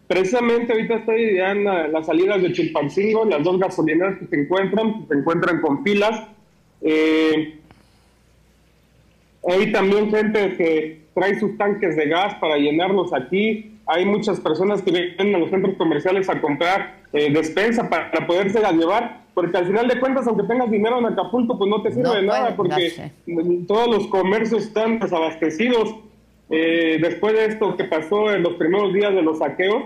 Precisamente 0.09 0.73
ahorita 0.73 0.95
estoy 0.95 1.35
ya 1.37 1.51
en 1.51 1.63
las 1.63 2.05
salidas 2.05 2.41
de 2.41 2.51
Chilpancingo, 2.51 3.23
las 3.25 3.43
dos 3.43 3.59
gasolineras 3.59 4.17
que 4.17 4.25
se 4.25 4.41
encuentran, 4.41 5.07
se 5.07 5.13
encuentran 5.13 5.61
con 5.61 5.83
filas. 5.83 6.27
Eh, 6.81 7.59
hay 9.47 9.71
también 9.71 10.09
gente 10.09 10.57
que 10.57 11.01
trae 11.13 11.39
sus 11.39 11.57
tanques 11.57 11.95
de 11.95 12.09
gas 12.09 12.35
para 12.41 12.57
llenarlos 12.57 13.13
aquí 13.13 13.79
hay 13.91 14.05
muchas 14.05 14.39
personas 14.39 14.83
que 14.83 14.91
vienen 14.91 15.33
a 15.33 15.39
los 15.39 15.49
centros 15.49 15.75
comerciales 15.75 16.29
a 16.29 16.39
comprar 16.39 16.99
eh, 17.11 17.31
despensa 17.31 17.89
para, 17.89 18.27
poderse 18.27 18.61
la 18.61 18.71
llevar, 18.71 19.21
porque 19.33 19.57
al 19.57 19.65
final 19.65 19.87
de 19.87 19.99
cuentas, 19.99 20.27
aunque 20.27 20.43
tengas 20.43 20.69
dinero 20.69 20.99
en 20.99 21.07
Acapulco, 21.07 21.57
pues 21.57 21.67
no 21.67 21.81
te 21.81 21.91
sirve 21.91 22.17
de 22.17 22.21
nada, 22.21 22.55
porque 22.55 23.11
todos 23.67 23.87
los 23.87 24.07
comercios 24.07 24.63
están 24.63 24.99
desabastecidos. 24.99 25.95
Eh, 26.51 26.99
después 27.01 27.33
de 27.33 27.45
esto 27.45 27.75
que 27.77 27.85
pasó 27.85 28.31
en 28.31 28.43
los 28.43 28.53
primeros 28.53 28.93
días 28.93 29.13
de 29.15 29.23
los 29.23 29.39
saqueos, 29.39 29.83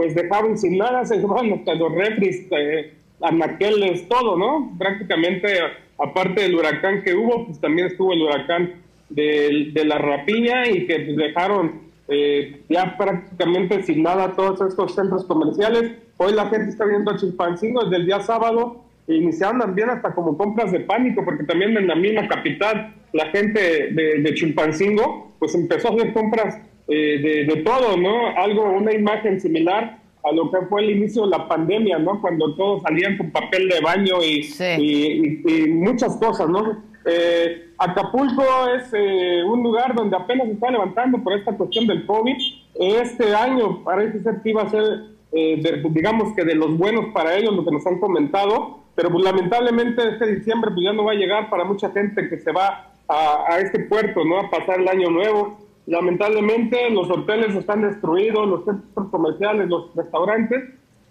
pues 0.00 0.14
dejaron 0.14 0.56
sin 0.56 0.78
nada, 0.78 1.04
se 1.04 1.18
llevaron 1.18 1.52
hasta 1.58 1.74
los 1.74 1.92
refris, 1.92 2.46
eh, 2.52 2.94
anaqueles, 3.20 4.08
todo, 4.08 4.38
¿no? 4.38 4.74
Prácticamente, 4.78 5.58
aparte 5.98 6.40
del 6.40 6.54
huracán 6.54 7.02
que 7.02 7.14
hubo, 7.14 7.44
pues 7.44 7.60
también 7.60 7.88
estuvo 7.88 8.14
el 8.14 8.22
huracán 8.22 8.76
de, 9.10 9.72
de 9.74 9.84
la 9.84 9.98
rapiña 9.98 10.66
y 10.70 10.86
que 10.86 11.00
pues, 11.00 11.16
dejaron 11.18 11.82
eh, 12.08 12.62
ya 12.70 12.96
prácticamente 12.96 13.82
sin 13.82 14.02
nada 14.02 14.32
todos 14.34 14.62
estos 14.62 14.94
centros 14.94 15.26
comerciales. 15.26 15.92
Hoy 16.16 16.32
la 16.32 16.46
gente 16.46 16.70
está 16.70 16.86
viendo 16.86 17.10
a 17.10 17.16
Chilpancingo 17.16 17.84
desde 17.84 17.96
el 17.96 18.06
día 18.06 18.20
sábado 18.20 18.82
e 19.06 19.16
iniciaron 19.16 19.60
también 19.60 19.90
hasta 19.90 20.14
como 20.14 20.38
compras 20.38 20.72
de 20.72 20.80
pánico, 20.80 21.22
porque 21.26 21.44
también 21.44 21.76
en 21.76 21.88
la 21.88 21.94
misma 21.94 22.26
capital 22.26 22.94
la 23.12 23.26
gente 23.26 23.92
de, 23.92 24.22
de 24.22 24.34
Chilpancingo 24.34 25.34
pues 25.38 25.54
empezó 25.54 25.88
a 25.88 25.94
hacer 25.94 26.14
compras 26.14 26.58
eh, 26.90 27.46
de, 27.48 27.56
todo, 27.62 27.96
¿no? 27.96 28.28
Algo, 28.36 28.64
una 28.64 28.92
imagen 28.92 29.40
similar 29.40 29.98
a 30.22 30.32
lo 30.32 30.50
que 30.50 30.58
fue 30.68 30.82
el 30.82 30.90
inicio 30.90 31.24
de 31.24 31.30
la 31.30 31.48
pandemia, 31.48 31.98
¿no? 31.98 32.20
Cuando 32.20 32.54
todos 32.54 32.82
salían 32.82 33.16
con 33.16 33.30
papel 33.30 33.68
de 33.68 33.80
baño 33.80 34.16
y, 34.22 34.46
y 34.78 35.68
muchas 35.68 36.16
cosas, 36.16 36.48
¿no? 36.48 36.90
Eh, 37.04 37.72
Acapulco 37.78 38.44
es 38.76 38.92
eh, 38.92 39.42
un 39.44 39.62
lugar 39.62 39.94
donde 39.94 40.16
apenas 40.16 40.46
se 40.48 40.52
está 40.52 40.70
levantando 40.70 41.18
por 41.22 41.32
esta 41.32 41.56
cuestión 41.56 41.86
del 41.86 42.04
COVID. 42.04 42.36
Este 42.74 43.34
año 43.34 43.82
parece 43.82 44.20
ser 44.20 44.42
que 44.42 44.50
iba 44.50 44.62
a 44.62 44.68
ser, 44.68 44.84
eh, 45.32 45.62
digamos 45.90 46.34
que 46.34 46.44
de 46.44 46.54
los 46.54 46.76
buenos 46.76 47.06
para 47.14 47.36
ellos, 47.36 47.54
lo 47.54 47.64
que 47.64 47.70
nos 47.70 47.86
han 47.86 47.98
comentado, 47.98 48.80
pero 48.94 49.10
pues, 49.10 49.24
lamentablemente 49.24 50.06
este 50.10 50.34
diciembre 50.34 50.70
pues, 50.72 50.84
ya 50.84 50.92
no 50.92 51.04
va 51.04 51.12
a 51.12 51.16
llegar 51.16 51.48
para 51.48 51.64
mucha 51.64 51.90
gente 51.90 52.28
que 52.28 52.38
se 52.38 52.52
va 52.52 52.92
a, 53.08 53.58
este 53.58 53.80
puerto, 53.80 54.24
¿no? 54.24 54.38
A 54.38 54.50
pasar 54.50 54.80
el 54.80 54.88
año 54.88 55.10
nuevo. 55.10 55.58
Lamentablemente 55.90 56.88
los 56.90 57.10
hoteles 57.10 57.52
están 57.56 57.82
destruidos, 57.82 58.46
los 58.46 58.64
centros 58.64 59.08
comerciales, 59.10 59.68
los 59.68 59.92
restaurantes, 59.96 60.62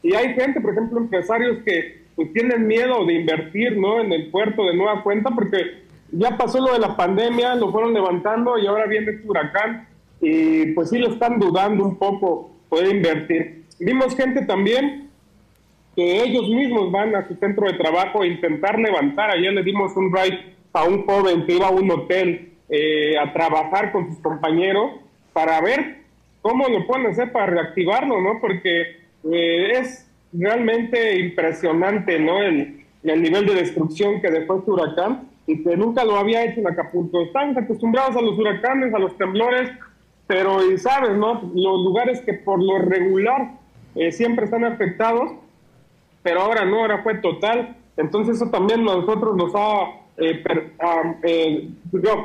y 0.02 0.16
hay 0.16 0.34
gente, 0.36 0.62
por 0.62 0.72
ejemplo, 0.72 1.00
empresarios 1.00 1.58
que 1.66 2.06
pues 2.16 2.32
tienen 2.32 2.66
miedo 2.66 3.06
de 3.06 3.16
invertir 3.16 3.78
¿no? 3.78 4.00
en 4.00 4.14
el 4.14 4.32
puerto 4.32 4.64
de 4.64 4.78
nueva 4.78 5.04
cuenta 5.04 5.32
porque 5.32 5.84
ya 6.14 6.38
pasó 6.38 6.62
lo 6.62 6.72
de 6.72 6.80
la 6.80 6.96
pandemia, 6.96 7.56
lo 7.56 7.74
fueron 7.74 7.94
levantando 7.94 8.58
y 8.58 8.68
ahora 8.68 8.86
viene 8.88 9.12
este 9.12 9.28
huracán 9.28 9.86
y 10.22 10.68
pues 10.68 10.90
sí 10.90 10.98
lo 10.98 11.10
están 11.10 11.40
dudando 11.40 11.84
un 11.84 11.98
poco 11.98 12.50
poder 12.70 12.96
invertir. 12.96 13.66
Vimos 13.82 14.16
gente 14.16 14.46
también 14.46 15.10
que 15.94 16.24
ellos 16.24 16.48
mismos 16.48 16.90
van 16.90 17.14
a 17.18 17.28
su 17.28 17.36
centro 17.36 17.68
de 17.68 17.78
trabajo 17.78 18.22
a 18.22 18.28
intentar 18.28 18.80
levantar. 18.80 19.30
Ayer 19.32 19.52
le 19.52 19.64
dimos 19.64 19.94
un 19.98 20.10
ride 20.16 20.56
a 20.72 20.86
un 20.86 21.06
joven 21.06 21.46
que 21.46 21.56
iba 21.56 21.68
a 21.68 21.72
un 21.72 21.92
hotel 21.92 22.54
eh, 22.70 23.17
a 23.17 23.34
trabajar 23.34 23.91
con 23.91 24.07
sus 24.09 24.20
compañeros 24.20 24.91
para 25.34 25.59
ver 25.61 25.99
cómo 26.41 26.67
lo 26.67 26.86
pueden 26.86 27.07
hacer 27.07 27.32
para 27.32 27.47
reactivarlo, 27.47 28.22
¿no? 28.22 28.39
Porque 28.39 28.97
eh, 29.32 29.72
es 29.80 30.07
realmente 30.32 31.20
impresionante, 31.20 32.20
¿no? 32.20 32.41
El, 32.41 32.86
el 33.03 33.22
nivel 33.22 33.45
de 33.45 33.55
destrucción 33.55 34.22
que 34.22 34.30
dejó 34.30 34.59
este 34.59 34.72
huracán 34.72 35.30
y 35.47 35.63
que 35.63 35.76
nunca 35.76 36.05
lo 36.05 36.15
había 36.15 36.45
hecho 36.45 36.59
en 36.59 36.67
Acapulco. 36.67 37.22
Están 37.22 37.57
acostumbrados 37.57 38.15
a 38.15 38.22
los 38.22 38.38
huracanes, 38.38 38.93
a 38.93 38.99
los 38.99 39.17
temblores, 39.17 39.72
pero 40.28 40.72
y 40.72 40.78
sabes, 40.78 41.17
¿no? 41.17 41.41
Los 41.55 41.84
lugares 41.84 42.22
que 42.22 42.34
por 42.34 42.61
lo 42.61 42.78
regular 42.78 43.53
eh, 43.95 44.11
siempre 44.11 44.45
están 44.45 44.63
afectados, 44.63 45.32
pero 46.22 46.41
ahora 46.41 46.65
no, 46.65 46.82
ahora 46.82 47.01
fue 47.01 47.15
total. 47.15 47.76
Entonces 47.97 48.36
eso 48.36 48.51
también 48.51 48.84
nosotros 48.84 49.36
nos 49.36 49.51
ha 49.55 49.89
eh, 50.20 50.43
eh, 51.24 51.70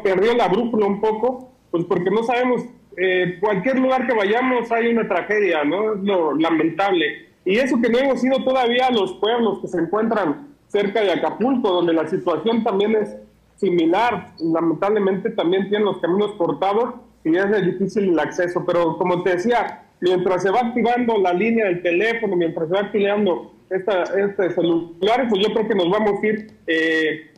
perdió 0.02 0.34
la 0.34 0.48
brújula 0.48 0.86
un 0.86 1.00
poco, 1.00 1.52
pues 1.70 1.84
porque 1.84 2.10
no 2.10 2.22
sabemos, 2.22 2.62
eh, 2.96 3.38
cualquier 3.40 3.78
lugar 3.78 4.06
que 4.06 4.14
vayamos 4.14 4.70
hay 4.70 4.88
una 4.88 5.08
tragedia, 5.08 5.64
¿no? 5.64 5.94
Es 5.94 6.02
lo 6.02 6.34
lamentable. 6.34 7.28
Y 7.44 7.56
eso 7.56 7.80
que 7.80 7.88
no 7.88 7.98
hemos 7.98 8.24
ido 8.24 8.42
todavía 8.44 8.86
a 8.86 8.92
los 8.92 9.14
pueblos 9.14 9.60
que 9.60 9.68
se 9.68 9.78
encuentran 9.78 10.48
cerca 10.68 11.02
de 11.02 11.12
Acapulco, 11.12 11.70
donde 11.70 11.92
la 11.92 12.06
situación 12.06 12.64
también 12.64 12.96
es 12.96 13.16
similar, 13.56 14.32
lamentablemente 14.40 15.30
también 15.30 15.68
tienen 15.68 15.84
los 15.84 15.98
caminos 15.98 16.32
cortados 16.32 16.94
y 17.24 17.36
es 17.36 17.64
difícil 17.64 18.10
el 18.10 18.18
acceso, 18.18 18.64
pero 18.66 18.96
como 18.98 19.22
te 19.22 19.30
decía, 19.30 19.84
mientras 20.00 20.42
se 20.42 20.50
va 20.50 20.60
activando 20.60 21.16
la 21.18 21.32
línea 21.32 21.66
del 21.66 21.82
teléfono, 21.82 22.36
mientras 22.36 22.68
se 22.68 22.74
va 22.74 22.80
activando 22.80 23.52
esta, 23.70 24.02
este 24.02 24.50
celular, 24.50 25.26
pues 25.28 25.46
yo 25.46 25.52
creo 25.54 25.68
que 25.68 25.74
nos 25.74 25.90
vamos 25.90 26.22
a 26.22 26.26
ir 26.26 26.52
eh, 26.66 27.30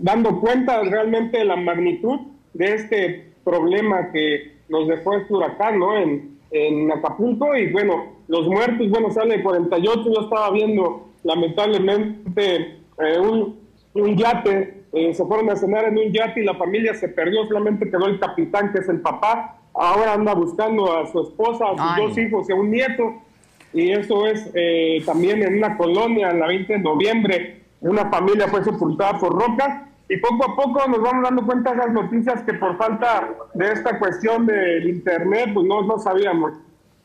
dando 0.00 0.40
cuenta 0.40 0.82
realmente 0.82 1.38
de 1.38 1.44
la 1.44 1.56
magnitud 1.56 2.20
de 2.52 2.74
este 2.74 3.32
problema 3.44 4.10
que 4.12 4.54
nos 4.68 4.88
dejó 4.88 5.16
este 5.16 5.32
huracán 5.34 5.78
¿no? 5.78 5.96
en, 5.96 6.38
en 6.50 6.90
Acapulco 6.90 7.54
y 7.56 7.70
bueno, 7.70 8.14
los 8.28 8.46
muertos, 8.46 8.88
bueno, 8.88 9.10
sale 9.10 9.42
48, 9.42 10.02
yo 10.04 10.20
estaba 10.22 10.50
viendo 10.50 11.08
lamentablemente 11.22 12.78
eh, 12.98 13.18
un, 13.18 13.58
un, 13.94 14.16
yate, 14.16 14.84
eh, 14.92 15.12
se 15.12 15.24
fueron 15.24 15.50
a 15.50 15.56
cenar 15.56 15.84
en 15.84 15.98
un 15.98 16.12
yate 16.12 16.40
y 16.40 16.44
la 16.44 16.54
familia 16.54 16.94
se 16.94 17.08
perdió, 17.08 17.44
solamente 17.46 17.90
quedó 17.90 18.06
el 18.06 18.18
capitán 18.18 18.72
que 18.72 18.78
es 18.78 18.88
el 18.88 19.00
papá, 19.00 19.58
ahora 19.74 20.14
anda 20.14 20.34
buscando 20.34 20.96
a 20.96 21.06
su 21.06 21.22
esposa, 21.22 21.66
a 21.66 21.96
sus 21.96 22.08
dos 22.08 22.18
hijos 22.18 22.48
y 22.48 22.52
a 22.52 22.56
un 22.56 22.70
nieto. 22.70 23.14
Y 23.72 23.90
eso 23.90 24.26
es 24.28 24.48
eh, 24.54 25.02
también 25.04 25.42
en 25.42 25.58
una 25.58 25.76
colonia, 25.76 26.30
en 26.30 26.38
la 26.38 26.46
20 26.46 26.72
de 26.74 26.78
noviembre, 26.78 27.63
una 27.88 28.10
familia 28.10 28.48
fue 28.48 28.64
sepultada 28.64 29.18
por 29.18 29.32
rocas 29.32 29.82
y 30.08 30.16
poco 30.18 30.50
a 30.50 30.56
poco 30.56 30.88
nos 30.88 31.00
vamos 31.00 31.24
dando 31.24 31.46
cuenta 31.46 31.70
de 31.70 31.76
las 31.78 31.92
noticias 31.92 32.42
que 32.42 32.54
por 32.54 32.76
falta 32.76 33.28
de 33.54 33.72
esta 33.72 33.98
cuestión 33.98 34.46
del 34.46 34.88
internet, 34.88 35.50
pues 35.54 35.66
no, 35.66 35.82
no 35.82 35.98
sabíamos. 35.98 36.52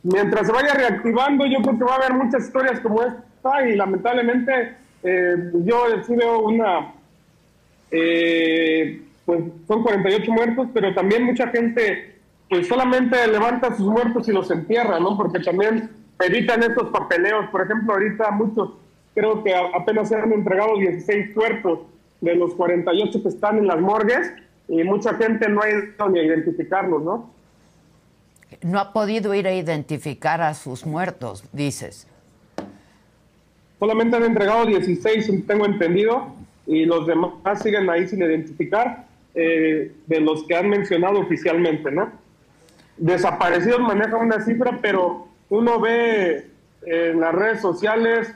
Mientras 0.03 0.47
se 0.47 0.53
vaya 0.53 0.73
reactivando, 0.73 1.45
yo 1.45 1.59
creo 1.61 1.77
que 1.77 1.83
va 1.83 1.93
a 1.93 1.97
haber 1.97 2.13
muchas 2.13 2.45
historias 2.45 2.79
como 2.79 3.03
esta 3.03 3.67
y 3.67 3.75
lamentablemente 3.75 4.75
eh, 5.03 5.51
yo 5.65 5.83
sí 6.05 6.15
veo 6.15 6.39
una, 6.39 6.93
eh, 7.91 9.01
pues 9.25 9.43
son 9.67 9.83
48 9.83 10.31
muertos, 10.31 10.67
pero 10.73 10.93
también 10.93 11.23
mucha 11.23 11.47
gente 11.47 12.19
pues 12.49 12.67
solamente 12.67 13.27
levanta 13.27 13.75
sus 13.75 13.85
muertos 13.85 14.27
y 14.27 14.31
los 14.31 14.49
entierra, 14.49 14.99
¿no? 14.99 15.15
Porque 15.15 15.39
también 15.39 15.89
evitan 16.19 16.63
estos 16.63 16.89
papeleos. 16.89 17.45
Por 17.51 17.61
ejemplo, 17.61 17.93
ahorita 17.93 18.31
muchos, 18.31 18.71
creo 19.19 19.43
que 19.43 19.53
apenas 19.53 20.07
se 20.07 20.15
han 20.15 20.31
entregado 20.31 20.77
16 20.77 21.33
cuerpos 21.33 21.79
de 22.21 22.35
los 22.35 22.53
48 22.53 23.21
que 23.21 23.27
están 23.27 23.57
en 23.57 23.67
las 23.67 23.79
morgues 23.79 24.31
y 24.69 24.81
mucha 24.83 25.13
gente 25.15 25.49
no 25.49 25.61
ha 25.61 25.69
ido 25.69 26.09
ni 26.09 26.19
a 26.19 26.23
identificarlos, 26.23 27.03
¿no? 27.03 27.29
No 28.61 28.79
ha 28.79 28.93
podido 28.93 29.33
ir 29.33 29.45
a 29.45 29.53
identificar 29.53 30.41
a 30.41 30.53
sus 30.53 30.85
muertos, 30.85 31.43
dices. 31.51 32.07
Solamente 33.77 34.15
han 34.15 34.23
entregado 34.23 34.65
16, 34.65 35.45
tengo 35.45 35.65
entendido, 35.65 36.33
y 36.65 36.85
los 36.85 37.05
demás 37.05 37.61
siguen 37.61 37.89
ahí 37.89 38.07
sin 38.07 38.21
identificar 38.21 39.05
eh, 39.35 39.91
de 40.07 40.21
los 40.21 40.45
que 40.45 40.55
han 40.55 40.69
mencionado 40.69 41.19
oficialmente, 41.19 41.91
¿no? 41.91 42.09
Desaparecidos 42.97 43.81
maneja 43.81 44.15
una 44.15 44.39
cifra, 44.45 44.79
pero 44.81 45.27
uno 45.49 45.79
ve 45.79 46.47
en 46.85 47.19
las 47.19 47.35
redes 47.35 47.61
sociales 47.61 48.33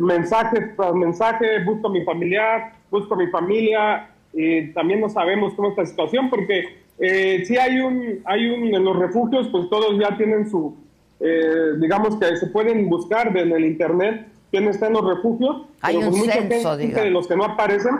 mensajes 0.00 0.76
tras 0.76 0.94
mensaje, 0.94 1.64
busco 1.64 1.88
a 1.88 1.90
mi 1.90 2.04
familiar, 2.04 2.72
busco 2.90 3.14
a 3.14 3.18
mi 3.18 3.26
familia, 3.28 4.10
y 4.32 4.72
también 4.72 5.00
no 5.00 5.08
sabemos 5.08 5.54
cómo 5.54 5.70
está 5.70 5.82
la 5.82 5.88
situación, 5.88 6.30
porque 6.30 6.78
eh, 6.98 7.44
si 7.44 7.56
hay 7.56 7.78
un, 7.80 8.20
hay 8.24 8.48
un, 8.48 8.74
en 8.74 8.84
los 8.84 8.98
refugios, 8.98 9.48
pues 9.48 9.68
todos 9.70 9.98
ya 9.98 10.16
tienen 10.16 10.50
su, 10.50 10.76
eh, 11.20 11.72
digamos 11.78 12.16
que 12.16 12.36
se 12.36 12.46
pueden 12.48 12.88
buscar 12.88 13.36
en 13.36 13.52
el 13.52 13.64
internet 13.64 14.26
quién 14.50 14.68
está 14.68 14.86
en 14.86 14.94
los 14.94 15.04
refugios. 15.04 15.62
Hay 15.80 15.96
un 15.96 16.10
pues 16.10 16.24
censo, 16.24 16.76
de 16.76 17.10
los 17.10 17.26
que 17.26 17.36
no 17.36 17.44
aparecen. 17.44 17.94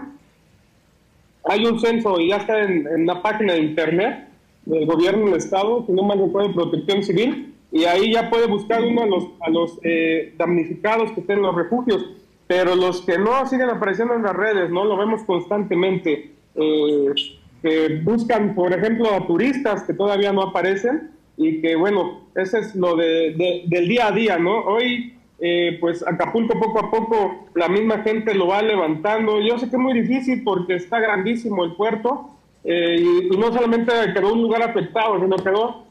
Hay 1.45 1.65
un 1.65 1.81
censo 1.81 2.21
y 2.21 2.29
ya 2.29 2.37
está 2.37 2.63
en, 2.63 2.87
en 2.87 3.03
una 3.03 3.23
página 3.23 3.55
de 3.55 3.61
internet 3.61 4.29
del 4.67 4.87
gobierno 4.87 5.27
del 5.27 5.37
estado, 5.37 5.85
si 5.87 5.93
no 5.93 6.03
mal 6.03 6.19
recuerdo, 6.19 6.53
protección 6.53 7.03
civil, 7.03 7.48
y 7.71 7.85
ahí 7.85 8.13
ya 8.13 8.31
puede 8.31 8.47
buscar 8.47 8.83
uno 8.83 9.03
a 9.03 9.07
los, 9.07 9.25
a 9.41 9.79
eh, 9.83 10.35
damnificados 10.39 11.13
que 11.13 11.21
estén 11.21 11.39
en 11.39 11.43
los 11.43 11.55
refugios, 11.55 12.05
pero 12.47 12.75
los 12.75 13.03
que 13.03 13.19
no 13.19 13.47
siguen 13.47 13.69
apareciendo 13.69 14.15
en 14.15 14.23
las 14.23 14.35
redes, 14.35 14.71
¿no? 14.71 14.85
Lo 14.85 14.97
vemos 14.97 15.23
constantemente, 15.25 16.33
eh, 16.55 17.15
que 17.63 18.01
buscan, 18.03 18.55
por 18.55 18.73
ejemplo, 18.73 19.13
a 19.13 19.27
turistas 19.27 19.83
que 19.83 19.93
todavía 19.93 20.33
no 20.33 20.43
aparecen 20.43 21.11
y 21.37 21.61
que, 21.61 21.77
bueno, 21.77 22.23
ese 22.35 22.61
es 22.61 22.75
lo 22.75 22.97
de, 22.97 23.65
del 23.67 23.89
día 23.89 24.07
a 24.07 24.13
día, 24.13 24.39
¿no? 24.39 24.61
Hoy, 24.61 25.15
eh, 25.41 25.77
pues 25.79 26.05
Acapulco 26.07 26.59
poco 26.59 26.79
a 26.81 26.91
poco 26.91 27.49
la 27.55 27.69
misma 27.69 27.99
gente 27.99 28.35
lo 28.35 28.47
va 28.47 28.63
levantando. 28.63 29.41
Yo 29.41 29.59
sé 29.59 29.69
que 29.69 29.77
es 29.77 29.83
muy 29.83 29.93
difícil 29.93 30.43
porque 30.43 30.77
está 30.77 31.01
grandísimo 31.01 31.65
el 31.65 31.75
puerto 31.75 32.31
y, 32.65 33.33
y 33.33 33.37
no 33.39 33.53
solamente 33.53 33.93
quedó 34.15 34.33
un 34.33 34.43
lugar 34.43 34.63
afectado, 34.63 35.21
sino 35.21 35.37
quedó 35.37 35.88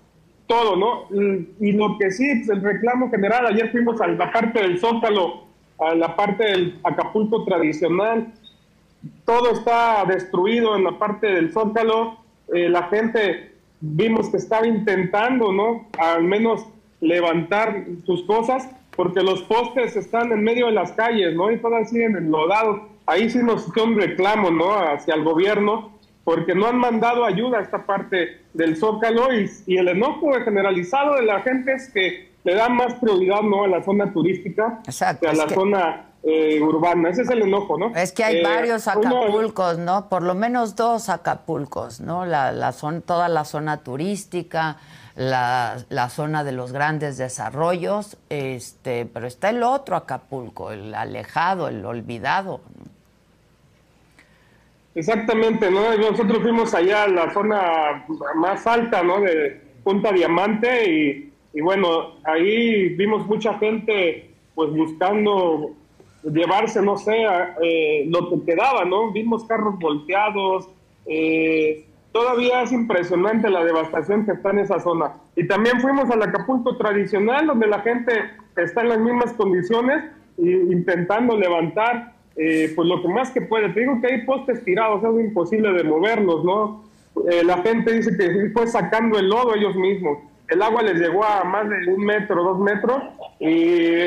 todo, 0.47 0.75
¿no? 0.75 1.07
Y 1.59 1.73
lo 1.73 1.97
que 1.97 2.11
sí, 2.11 2.25
pues, 2.35 2.49
el 2.49 2.63
reclamo 2.63 3.09
general, 3.09 3.45
ayer 3.47 3.71
fuimos 3.71 3.99
a 4.01 4.07
la 4.07 4.31
parte 4.31 4.61
del 4.61 4.79
Zócalo, 4.79 5.43
a 5.79 5.93
la 5.93 6.15
parte 6.15 6.43
del 6.43 6.79
Acapulco 6.83 7.43
tradicional, 7.43 8.33
todo 9.25 9.51
está 9.51 10.03
destruido 10.05 10.75
en 10.75 10.85
la 10.85 10.97
parte 10.97 11.27
del 11.27 11.51
Zócalo, 11.51 12.17
eh, 12.53 12.69
la 12.69 12.83
gente 12.83 13.51
vimos 13.79 14.29
que 14.29 14.37
estaba 14.37 14.65
intentando, 14.65 15.51
¿no? 15.51 15.87
Al 15.99 16.23
menos 16.23 16.65
levantar 17.01 17.85
sus 18.05 18.23
cosas, 18.23 18.69
porque 18.95 19.21
los 19.21 19.43
postes 19.43 19.95
están 19.95 20.31
en 20.31 20.43
medio 20.43 20.67
de 20.67 20.71
las 20.71 20.93
calles, 20.93 21.35
¿no? 21.35 21.51
Y 21.51 21.57
todas 21.57 21.89
siguen 21.89 22.15
enlodados. 22.15 22.81
Ahí 23.05 23.29
sí 23.29 23.39
nos 23.43 23.67
hizo 23.67 23.83
un 23.83 23.95
reclamo, 23.95 24.49
¿no? 24.49 24.71
Hacia 24.73 25.13
el 25.13 25.23
gobierno, 25.23 25.91
porque 26.27 26.53
no 26.53 26.67
han 26.67 26.75
mandado 26.75 27.23
ayuda 27.23 27.59
a 27.59 27.61
esta 27.61 27.85
parte 27.85 28.41
del 28.53 28.75
Zócalo 28.75 29.29
y, 29.31 29.77
el 29.77 29.87
enojo 29.87 30.33
generalizado 30.43 31.15
de 31.15 31.21
la 31.21 31.39
gente 31.39 31.71
es 31.71 31.89
que 31.89 32.33
le 32.43 32.53
dan 32.53 32.75
más 32.75 32.95
prioridad 32.95 33.43
no 33.43 33.63
a 33.63 33.69
la 33.69 33.81
zona 33.81 34.11
turística 34.11 34.81
que 35.21 35.25
a 35.25 35.31
la 35.31 35.47
zona 35.47 36.07
eh, 36.23 36.59
urbana. 36.61 37.11
Ese 37.11 37.21
es 37.21 37.29
el 37.29 37.43
enojo, 37.43 37.77
¿no? 37.77 37.95
Es 37.95 38.11
que 38.11 38.25
hay 38.25 38.39
Eh, 38.39 38.43
varios 38.43 38.89
Acapulcos, 38.89 39.77
¿no? 39.77 40.09
Por 40.09 40.21
lo 40.21 40.35
menos 40.35 40.75
dos 40.75 41.07
Acapulcos, 41.07 42.01
¿no? 42.01 42.25
La, 42.25 42.51
la 42.51 42.73
zona, 42.73 42.99
toda 42.99 43.29
la 43.29 43.45
zona 43.45 43.77
turística, 43.77 44.75
la, 45.15 45.77
la 45.87 46.09
zona 46.09 46.43
de 46.43 46.51
los 46.51 46.73
grandes 46.73 47.17
desarrollos, 47.17 48.17
este, 48.27 49.05
pero 49.05 49.27
está 49.27 49.49
el 49.49 49.63
otro 49.63 49.95
Acapulco, 49.95 50.71
el 50.71 50.93
alejado, 50.93 51.69
el 51.69 51.85
olvidado. 51.85 52.59
Exactamente, 54.97 55.69
¿no? 55.69 55.95
Nosotros 55.95 56.39
fuimos 56.41 56.73
allá 56.73 57.03
a 57.03 57.07
la 57.07 57.31
zona 57.31 58.03
más 58.35 58.65
alta, 58.65 59.03
¿no? 59.03 59.21
De 59.21 59.61
Punta 59.83 60.11
Diamante 60.11 61.31
y, 61.53 61.61
bueno, 61.61 62.15
ahí 62.23 62.89
vimos 62.95 63.27
mucha 63.27 63.53
gente 63.59 64.31
pues 64.55 64.71
buscando 64.71 65.75
llevarse, 66.23 66.81
no 66.81 66.97
sé, 66.97 67.15
eh, 67.61 68.05
lo 68.07 68.27
que 68.27 68.43
quedaba, 68.43 68.85
¿no? 68.85 69.11
Vimos 69.11 69.45
carros 69.45 69.77
volteados, 69.77 70.67
eh, 71.05 71.85
todavía 72.11 72.63
es 72.63 72.71
impresionante 72.71 73.51
la 73.51 73.63
devastación 73.63 74.25
que 74.25 74.31
está 74.31 74.49
en 74.49 74.59
esa 74.59 74.79
zona. 74.79 75.13
Y 75.35 75.45
también 75.47 75.79
fuimos 75.79 76.09
al 76.09 76.23
Acapulco 76.23 76.75
tradicional, 76.75 77.45
donde 77.45 77.67
la 77.67 77.81
gente 77.81 78.13
está 78.55 78.81
en 78.81 78.89
las 78.89 78.99
mismas 78.99 79.31
condiciones 79.33 80.05
y 80.39 80.49
intentando 80.49 81.37
levantar 81.37 82.16
eh, 82.37 82.71
pues 82.75 82.87
lo 82.87 83.01
que 83.01 83.07
más 83.07 83.31
que 83.31 83.41
puede. 83.41 83.69
Te 83.69 83.79
digo 83.81 83.99
que 83.99 84.13
hay 84.13 84.21
postes 84.21 84.63
tirados, 84.63 85.03
es 85.03 85.25
imposible 85.25 85.73
de 85.73 85.83
moverlos, 85.83 86.43
¿no? 86.45 86.83
Eh, 87.29 87.43
la 87.43 87.57
gente 87.63 87.93
dice 87.93 88.15
que 88.15 88.51
fue 88.51 88.67
sacando 88.67 89.17
el 89.17 89.27
lodo 89.27 89.55
ellos 89.55 89.75
mismos. 89.75 90.19
El 90.47 90.61
agua 90.61 90.83
les 90.83 90.99
llegó 90.99 91.25
a 91.25 91.43
más 91.43 91.67
de 91.67 91.91
un 91.91 92.05
metro, 92.05 92.43
dos 92.43 92.59
metros, 92.59 93.01
y 93.39 93.99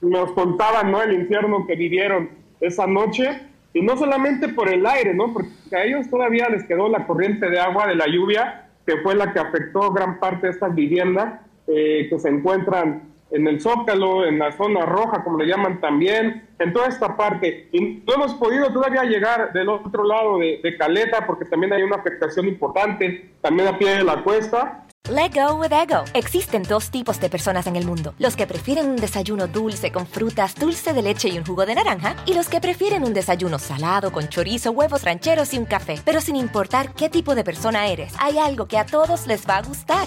nos 0.00 0.30
contaban, 0.32 0.90
¿no? 0.90 1.02
El 1.02 1.12
infierno 1.12 1.66
que 1.66 1.74
vivieron 1.74 2.30
esa 2.60 2.86
noche. 2.86 3.48
y 3.74 3.80
no 3.80 3.96
solamente 3.96 4.48
por 4.50 4.68
el 4.68 4.84
aire, 4.84 5.14
¿no? 5.14 5.32
Porque 5.32 5.48
a 5.74 5.84
ellos 5.84 6.08
todavía 6.10 6.46
les 6.50 6.62
quedó 6.64 6.90
la 6.90 7.06
corriente 7.06 7.48
de 7.48 7.58
agua 7.58 7.86
de 7.86 7.94
la 7.94 8.06
lluvia, 8.06 8.66
que 8.86 8.98
fue 8.98 9.14
la 9.14 9.32
que 9.32 9.40
afectó 9.40 9.90
gran 9.92 10.20
parte 10.20 10.46
de 10.46 10.52
estas 10.52 10.74
viviendas 10.74 11.40
eh, 11.66 12.06
que 12.10 12.18
se 12.18 12.28
encuentran 12.28 13.11
en 13.32 13.46
el 13.48 13.60
Zócalo, 13.60 14.24
en 14.24 14.38
la 14.38 14.52
zona 14.52 14.86
roja, 14.86 15.24
como 15.24 15.38
le 15.38 15.46
llaman 15.46 15.80
también, 15.80 16.48
en 16.58 16.72
toda 16.72 16.88
esta 16.88 17.16
parte. 17.16 17.68
Y 17.72 18.02
no 18.06 18.14
hemos 18.14 18.34
podido 18.34 18.72
todavía 18.72 19.04
llegar 19.04 19.52
del 19.52 19.68
otro 19.68 20.04
lado 20.04 20.38
de, 20.38 20.60
de 20.62 20.76
Caleta, 20.76 21.26
porque 21.26 21.46
también 21.46 21.72
hay 21.72 21.82
una 21.82 21.96
afectación 21.96 22.46
importante, 22.46 23.32
también 23.40 23.68
a 23.68 23.78
pie 23.78 23.96
de 23.96 24.04
la 24.04 24.22
cuesta. 24.22 24.86
Let 25.10 25.32
go 25.34 25.56
with 25.56 25.72
ego. 25.72 26.04
Existen 26.14 26.62
dos 26.62 26.92
tipos 26.92 27.18
de 27.18 27.28
personas 27.28 27.66
en 27.66 27.74
el 27.74 27.84
mundo: 27.84 28.14
los 28.20 28.36
que 28.36 28.46
prefieren 28.46 28.88
un 28.88 28.96
desayuno 28.96 29.48
dulce 29.48 29.90
con 29.90 30.06
frutas, 30.06 30.54
dulce 30.54 30.92
de 30.92 31.02
leche 31.02 31.28
y 31.28 31.38
un 31.38 31.44
jugo 31.44 31.66
de 31.66 31.74
naranja, 31.74 32.14
y 32.24 32.34
los 32.34 32.48
que 32.48 32.60
prefieren 32.60 33.02
un 33.02 33.12
desayuno 33.12 33.58
salado 33.58 34.12
con 34.12 34.28
chorizo, 34.28 34.70
huevos 34.70 35.02
rancheros 35.02 35.54
y 35.54 35.58
un 35.58 35.64
café. 35.64 35.96
Pero 36.04 36.20
sin 36.20 36.36
importar 36.36 36.94
qué 36.94 37.08
tipo 37.08 37.34
de 37.34 37.42
persona 37.42 37.88
eres, 37.88 38.14
hay 38.20 38.38
algo 38.38 38.66
que 38.66 38.78
a 38.78 38.86
todos 38.86 39.26
les 39.26 39.44
va 39.48 39.56
a 39.56 39.62
gustar. 39.62 40.06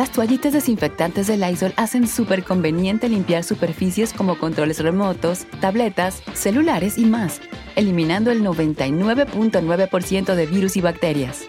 Las 0.00 0.12
toallitas 0.12 0.54
desinfectantes 0.54 1.26
de 1.26 1.36
Lysol 1.36 1.74
hacen 1.76 2.08
súper 2.08 2.42
conveniente 2.42 3.06
limpiar 3.06 3.44
superficies 3.44 4.14
como 4.14 4.38
controles 4.38 4.82
remotos, 4.82 5.46
tabletas, 5.60 6.22
celulares 6.32 6.96
y 6.96 7.04
más, 7.04 7.42
eliminando 7.76 8.30
el 8.30 8.42
99.9% 8.42 10.34
de 10.34 10.46
virus 10.46 10.78
y 10.78 10.80
bacterias. 10.80 11.46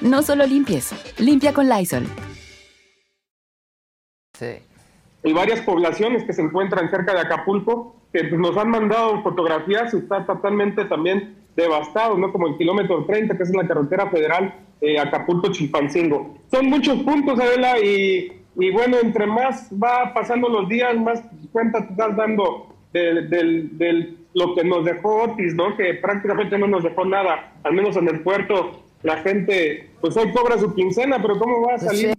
No 0.00 0.22
solo 0.22 0.46
limpies, 0.46 0.94
limpia 1.18 1.52
con 1.52 1.68
Lysol. 1.68 2.06
Sí. 4.32 4.56
Hay 5.22 5.32
varias 5.34 5.60
poblaciones 5.60 6.24
que 6.24 6.32
se 6.32 6.40
encuentran 6.40 6.88
cerca 6.88 7.12
de 7.12 7.20
Acapulco 7.20 7.96
que 8.10 8.22
nos 8.30 8.56
han 8.56 8.70
mandado 8.70 9.22
fotografías 9.22 9.92
y 9.92 9.98
está 9.98 10.24
totalmente 10.24 10.86
también 10.86 11.44
devastado, 11.56 12.16
¿no? 12.16 12.32
Como 12.32 12.46
el 12.46 12.56
kilómetro 12.56 13.04
30, 13.04 13.36
que 13.36 13.42
es 13.42 13.54
la 13.54 13.68
carretera 13.68 14.08
federal 14.08 14.64
eh, 14.84 14.98
Acapulco-Chilpancingo. 14.98 16.34
Son 16.50 16.66
muchos 16.66 17.02
puntos, 17.02 17.38
Adela, 17.40 17.78
y, 17.78 18.32
y, 18.56 18.70
bueno, 18.70 18.98
entre 19.02 19.26
más 19.26 19.70
va 19.72 20.12
pasando 20.12 20.48
los 20.48 20.68
días, 20.68 20.96
más 20.96 21.22
cuenta 21.52 21.86
te 21.86 21.92
estás 21.92 22.16
dando 22.16 22.74
de, 22.92 24.14
lo 24.34 24.54
que 24.54 24.64
nos 24.64 24.84
dejó 24.84 25.22
Otis, 25.22 25.54
¿no? 25.54 25.76
Que 25.76 25.94
prácticamente 25.94 26.58
no 26.58 26.66
nos 26.66 26.82
dejó 26.82 27.04
nada, 27.04 27.52
al 27.62 27.72
menos 27.72 27.96
en 27.96 28.08
el 28.08 28.20
puerto. 28.20 28.82
La 29.02 29.18
gente, 29.18 29.90
pues 30.00 30.16
hoy 30.16 30.32
cobra 30.32 30.58
su 30.58 30.74
quincena, 30.74 31.20
pero 31.20 31.38
¿cómo 31.38 31.62
va 31.66 31.74
a 31.74 31.78
salir 31.78 32.14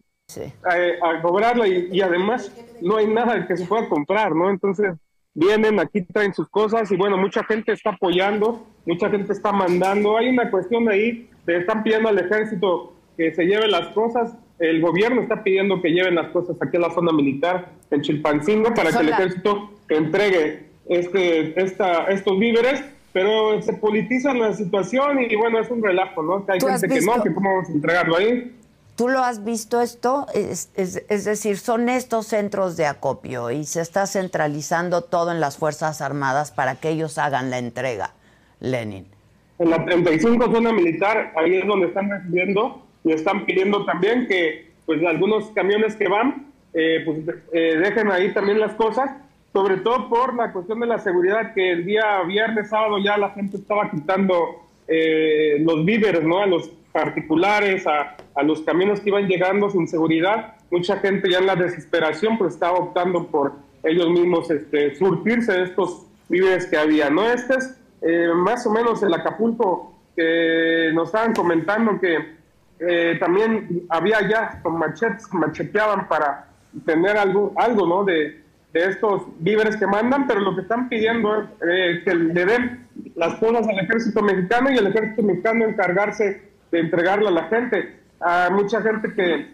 A, 1.01 1.21
cobrarla? 1.21 1.67
Y, 1.67 1.89
y 1.91 2.01
además 2.01 2.51
no 2.81 2.97
hay 2.97 3.07
nada 3.07 3.47
que 3.47 3.57
se 3.57 3.65
pueda 3.65 3.89
comprar, 3.89 4.35
¿no? 4.35 4.49
Entonces, 4.49 4.93
vienen, 5.35 5.79
aquí 5.79 6.01
traen 6.01 6.33
sus 6.33 6.49
cosas 6.49 6.91
y 6.91 6.95
bueno, 6.95 7.17
mucha 7.17 7.43
gente 7.43 7.73
está 7.73 7.91
apoyando, 7.91 8.65
mucha 8.85 9.09
gente 9.09 9.33
está 9.33 9.51
mandando. 9.51 10.17
Hay 10.17 10.29
una 10.29 10.49
cuestión 10.49 10.89
ahí, 10.89 11.29
de 11.45 11.57
están 11.57 11.83
pidiendo 11.83 12.09
al 12.09 12.19
ejército 12.19 12.93
que 13.17 13.33
se 13.33 13.45
lleve 13.45 13.67
las 13.67 13.87
cosas, 13.89 14.35
el 14.59 14.81
gobierno 14.81 15.21
está 15.21 15.43
pidiendo 15.43 15.81
que 15.81 15.89
lleven 15.89 16.15
las 16.15 16.31
cosas 16.31 16.55
aquí 16.61 16.77
a 16.77 16.81
la 16.81 16.91
zona 16.91 17.11
militar 17.11 17.71
en 17.91 18.01
Chilpancingo 18.01 18.73
para 18.73 18.91
que 18.91 18.99
el 18.99 19.09
ejército 19.09 19.69
entregue 19.89 20.65
este, 20.87 21.61
esta, 21.61 22.05
estos 22.05 22.39
víveres, 22.39 22.83
pero 23.11 23.61
se 23.61 23.73
politiza 23.73 24.33
la 24.33 24.53
situación 24.53 25.21
y 25.21 25.35
bueno, 25.35 25.59
es 25.59 25.69
un 25.69 25.81
relajo, 25.83 26.21
¿no? 26.21 26.45
Que 26.45 26.53
hay 26.53 26.59
gente 26.59 26.87
que 26.87 27.01
no, 27.01 27.23
que 27.23 27.33
cómo 27.33 27.49
vamos 27.49 27.69
a 27.69 27.73
entregarlo 27.73 28.17
ahí. 28.17 28.55
¿Tú 28.95 29.09
lo 29.09 29.19
has 29.19 29.43
visto 29.43 29.81
esto? 29.81 30.25
Es, 30.33 30.69
es, 30.75 31.25
decir, 31.25 31.57
son 31.57 31.89
estos 31.89 32.27
centros 32.27 32.77
de 32.77 32.85
acopio 32.85 33.51
y 33.51 33.65
se 33.65 33.81
está 33.81 34.07
centralizando 34.07 35.01
todo 35.01 35.31
en 35.31 35.41
las 35.41 35.57
Fuerzas 35.57 35.99
Armadas 35.99 36.51
para 36.51 36.75
que 36.75 36.89
ellos 36.89 37.17
hagan 37.17 37.49
la 37.49 37.57
entrega, 37.57 38.13
Lenin. 38.61 39.14
En 39.57 39.69
la 39.69 39.85
35 39.85 40.51
zona 40.51 40.73
militar, 40.73 41.31
ahí 41.35 41.55
es 41.55 41.65
donde 41.65 41.87
están 41.87 42.09
recibiendo 42.09 42.83
y 43.03 43.13
están 43.13 43.45
pidiendo 43.45 43.85
también 43.85 44.27
que 44.27 44.71
pues 44.85 45.03
algunos 45.03 45.45
camiones 45.51 45.95
que 45.95 46.07
van, 46.07 46.47
eh, 46.73 47.01
pues 47.05 47.19
eh, 47.53 47.77
dejen 47.77 48.11
ahí 48.11 48.33
también 48.33 48.59
las 48.59 48.73
cosas, 48.73 49.09
sobre 49.53 49.77
todo 49.77 50.09
por 50.09 50.35
la 50.35 50.51
cuestión 50.51 50.79
de 50.81 50.87
la 50.87 50.99
seguridad, 50.99 51.53
que 51.53 51.71
el 51.71 51.85
día 51.85 52.21
viernes, 52.23 52.69
sábado 52.69 52.97
ya 52.99 53.17
la 53.17 53.29
gente 53.29 53.57
estaba 53.57 53.89
quitando 53.89 54.65
eh, 54.87 55.57
los 55.61 55.85
víveres, 55.85 56.23
¿no? 56.23 56.39
A 56.39 56.45
los 56.45 56.69
particulares, 56.91 57.87
a, 57.87 58.17
a, 58.35 58.43
los 58.43 58.61
camiones 58.61 58.99
que 58.99 59.09
iban 59.09 59.27
llegando 59.27 59.69
sin 59.69 59.87
seguridad. 59.87 60.55
Mucha 60.69 60.97
gente 60.97 61.29
ya 61.29 61.39
en 61.39 61.45
la 61.45 61.55
desesperación 61.55 62.37
pues 62.37 62.53
estaba 62.53 62.77
optando 62.77 63.27
por 63.27 63.53
ellos 63.83 64.09
mismos 64.09 64.49
este, 64.49 64.95
surtirse 64.95 65.53
de 65.53 65.63
estos 65.63 66.05
víveres 66.29 66.65
que 66.65 66.77
había. 66.77 67.09
¿no? 67.09 67.29
Este 67.29 67.55
es 67.55 67.77
eh, 68.07 68.31
más 68.35 68.63
o 68.67 68.71
menos 68.71 69.01
el 69.01 69.11
Acapulco 69.15 69.95
que 70.15 70.91
nos 70.93 71.07
estaban 71.07 71.33
comentando 71.33 71.99
que 71.99 72.35
eh, 72.79 73.17
también 73.19 73.87
había 73.89 74.29
ya 74.29 74.59
con 74.61 74.77
machetes, 74.77 75.33
macheteaban 75.33 76.07
para 76.07 76.49
tener 76.85 77.17
algo, 77.17 77.51
algo 77.55 77.87
¿no? 77.87 78.03
de, 78.03 78.43
de 78.73 78.85
estos 78.89 79.23
víveres 79.39 79.77
que 79.77 79.87
mandan, 79.87 80.27
pero 80.27 80.39
lo 80.41 80.53
que 80.53 80.61
están 80.61 80.87
pidiendo 80.87 81.47
es 81.61 82.03
que 82.03 82.13
le 82.13 82.45
den 82.45 82.87
las 83.15 83.39
cosas 83.39 83.67
al 83.67 83.79
ejército 83.79 84.21
mexicano 84.21 84.69
y 84.71 84.77
el 84.77 84.85
ejército 84.85 85.23
mexicano 85.23 85.65
encargarse 85.65 86.43
de 86.71 86.79
entregarle 86.79 87.29
a 87.29 87.31
la 87.31 87.45
gente. 87.45 87.95
Hay 88.19 88.51
mucha 88.51 88.83
gente 88.83 89.13
que, 89.13 89.47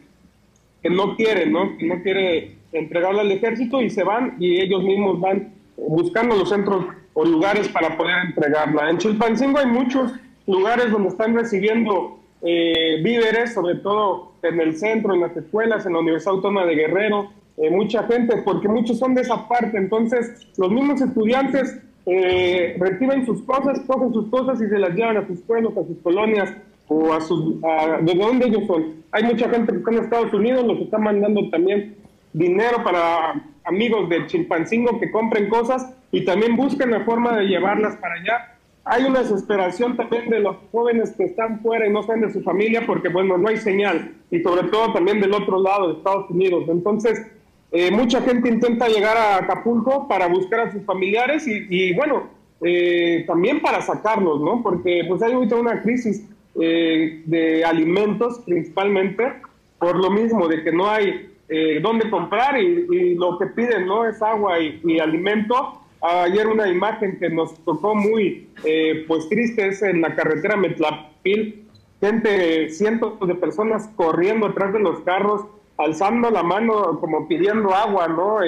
que 0.82 0.90
no 0.90 1.16
quiere, 1.16 1.46
¿no? 1.46 1.78
Que 1.78 1.88
no 1.88 2.02
quiere 2.04 2.58
entregarle 2.74 3.22
al 3.22 3.32
ejército 3.32 3.82
y 3.82 3.90
se 3.90 4.04
van 4.04 4.36
y 4.40 4.60
ellos 4.60 4.84
mismos 4.84 5.22
van 5.22 5.54
buscando 5.78 6.36
los 6.36 6.50
centros 6.50 6.86
o 7.14 7.26
lugares 7.26 7.68
para 7.70 7.98
poder 7.98 8.16
entregarla. 8.28 8.90
En 8.90 8.98
Chilpancingo 8.98 9.60
hay 9.60 9.68
muchos 9.68 10.12
lugares 10.48 10.92
donde 10.92 11.10
están 11.10 11.36
recibiendo 11.36 12.20
eh, 12.42 13.00
víveres, 13.04 13.54
sobre 13.54 13.76
todo 13.76 14.34
en 14.42 14.60
el 14.60 14.76
centro, 14.76 15.14
en 15.14 15.22
las 15.22 15.36
escuelas, 15.36 15.86
en 15.86 15.94
la 15.94 16.00
Universidad 16.00 16.36
Autónoma 16.36 16.66
de 16.66 16.76
Guerrero, 16.76 17.30
eh, 17.58 17.70
mucha 17.70 18.04
gente, 18.04 18.38
porque 18.44 18.68
muchos 18.68 18.98
son 18.98 19.14
de 19.14 19.22
esa 19.22 19.48
parte. 19.48 19.78
Entonces, 19.78 20.48
los 20.58 20.72
mismos 20.72 21.02
estudiantes 21.02 21.80
eh, 22.08 22.76
reciben 22.80 23.26
sus 23.26 23.44
cosas, 23.44 23.80
cogen 23.82 24.14
sus 24.14 24.30
cosas 24.30 24.60
y 24.62 24.68
se 24.68 24.80
las 24.80 24.96
llevan 24.96 25.18
a 25.18 25.28
sus 25.28 25.40
pueblos, 25.42 25.78
a 25.78 25.86
sus 25.86 25.98
colonias 26.00 26.52
o 26.88 27.14
a 27.14 27.22
sus, 27.22 27.62
de 27.62 28.16
dónde 28.16 28.48
ellos 28.48 28.66
son. 28.66 29.04
Hay 29.12 29.24
mucha 29.24 29.48
gente 29.50 29.72
que 29.72 29.78
está 29.78 29.92
en 29.92 29.98
Estados 30.00 30.34
Unidos, 30.34 30.66
los 30.66 30.80
está 30.80 30.98
mandando 30.98 31.50
también 31.50 31.96
dinero 32.34 32.84
para 32.84 33.42
amigos 33.66 34.10
de 34.10 34.26
Chimpancingo 34.26 35.00
que 35.00 35.12
compren 35.12 35.48
cosas 35.50 35.94
y 36.12 36.26
también 36.26 36.56
busquen 36.56 36.92
la 36.92 37.02
forma 37.02 37.38
de 37.38 37.46
llevarlas 37.46 37.96
para 37.98 38.16
allá. 38.16 38.58
Hay 38.84 39.04
una 39.04 39.20
desesperación 39.20 39.96
también 39.96 40.30
de 40.30 40.40
los 40.40 40.56
jóvenes 40.72 41.12
que 41.12 41.26
están 41.26 41.60
fuera 41.62 41.86
y 41.86 41.92
no 41.92 42.04
saben 42.04 42.22
de 42.22 42.34
su 42.34 42.42
familia 42.42 42.84
porque, 42.86 43.10
bueno, 43.10 43.38
no 43.38 43.48
hay 43.48 43.58
señal. 43.58 44.16
Y 44.32 44.42
sobre 44.42 44.68
todo 44.70 44.92
también 44.94 45.22
del 45.22 45.34
otro 45.34 45.62
lado 45.62 45.88
de 45.88 45.94
Estados 45.98 46.30
Unidos. 46.30 46.66
Entonces, 46.68 47.28
eh, 47.72 47.92
mucha 47.92 48.22
gente 48.22 48.50
intenta 48.50 48.88
llegar 48.88 49.16
a 49.18 49.38
Acapulco 49.38 50.08
para 50.08 50.28
buscar 50.28 50.62
a 50.62 50.72
sus 50.72 50.84
familiares 50.84 51.48
y, 51.48 51.68
y 51.70 51.94
bueno, 51.94 52.24
eh, 52.64 53.24
también 53.26 53.60
para 53.60 53.82
sacarlos, 53.82 54.40
¿no? 54.40 54.62
Porque 54.62 55.04
pues 55.08 55.22
hay 55.24 55.34
ahorita 55.34 55.56
una 55.56 55.82
crisis 55.82 56.28
eh, 56.60 57.24
de 57.26 57.66
alimentos 57.66 58.40
principalmente, 58.46 59.34
por 59.80 59.96
lo 59.96 60.12
mismo 60.12 60.48
de 60.48 60.64
que 60.64 60.72
no 60.72 60.88
hay 60.88 61.32
eh, 61.50 61.80
dónde 61.82 62.10
comprar 62.10 62.62
y, 62.62 63.16
lo 63.16 63.40
que 63.40 63.48
piden 63.48 63.88
no 63.88 64.08
es 64.08 64.22
agua 64.22 64.60
y, 64.60 65.00
alimento. 65.00 65.82
Ayer 66.02 66.48
una 66.48 66.68
imagen 66.68 67.20
que 67.20 67.30
nos 67.30 67.54
tocó 67.64 67.96
muy 67.96 68.50
eh, 68.64 69.06
pues 69.08 69.30
triste 69.30 69.68
es 69.68 69.82
en 69.84 70.02
la 70.02 70.16
carretera 70.16 70.58
Metlapil, 70.58 71.68
gente, 72.00 72.70
cientos 72.70 73.28
de 73.28 73.36
personas 73.36 73.88
corriendo 73.96 74.48
atrás 74.48 74.74
de 74.74 74.80
los 74.80 75.02
carros, 75.02 75.46
alzando 75.78 76.32
la 76.32 76.44
mano 76.44 77.00
como 77.00 77.28
pidiendo 77.28 77.74
agua, 77.74 78.08
¿no? 78.08 78.40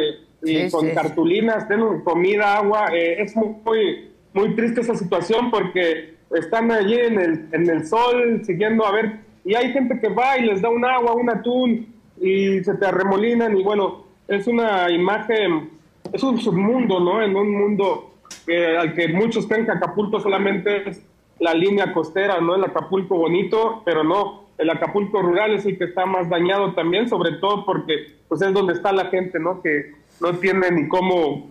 y 0.45 0.69
con 0.69 0.89
cartulinas, 0.89 1.69
den 1.69 2.01
comida, 2.03 2.57
agua. 2.57 2.87
es 2.93 3.33
muy, 3.35 4.11
muy 4.33 4.55
triste 4.55 4.81
esa 4.81 4.95
situación 4.95 5.49
porque 5.51 6.15
están 6.31 6.71
allí 6.71 6.95
en 6.95 7.19
el, 7.19 7.47
en 7.51 7.69
el 7.69 7.85
sol 7.85 8.41
siguiendo 8.43 8.85
a 8.85 8.91
ver, 8.91 9.19
y 9.45 9.55
hay 9.55 9.71
gente 9.71 9.99
que 9.99 10.09
va 10.09 10.37
y 10.37 10.45
les 10.45 10.61
da 10.61 10.69
un 10.69 10.85
agua, 10.85 11.13
un 11.13 11.29
atún, 11.29 11.93
y 12.19 12.63
se 12.63 12.73
te 12.75 12.85
arremolinan, 12.85 13.57
y 13.57 13.63
bueno, 13.63 14.05
es 14.27 14.47
una 14.47 14.89
imagen, 14.89 15.69
es 16.11 16.23
un 16.23 16.39
submundo, 16.39 16.99
¿no? 16.99 17.21
En 17.21 17.35
un 17.35 17.53
mundo 17.53 18.13
al 18.79 18.93
que 18.93 19.07
muchos 19.09 19.47
creen 19.47 19.65
que 19.65 19.71
Acapulco 19.71 20.19
solamente 20.19 20.89
es 20.89 21.05
la 21.39 21.53
línea 21.53 21.93
costera, 21.93 22.41
¿no? 22.41 22.55
El 22.55 22.63
Acapulco 22.63 23.15
bonito, 23.15 23.81
pero 23.85 24.03
no, 24.03 24.47
el 24.57 24.69
Acapulco 24.69 25.21
rural 25.21 25.53
es 25.53 25.65
el 25.65 25.77
que 25.77 25.85
está 25.85 26.05
más 26.05 26.29
dañado 26.29 26.73
también, 26.73 27.09
sobre 27.09 27.33
todo 27.33 27.65
porque 27.65 28.17
pues 28.27 28.41
es 28.41 28.53
donde 28.53 28.73
está 28.73 28.91
la 28.91 29.05
gente, 29.05 29.39
¿no? 29.39 29.61
Que 29.61 29.91
no 30.21 30.33
tiene 30.33 30.71
ni 30.71 30.87
cómo 30.87 31.49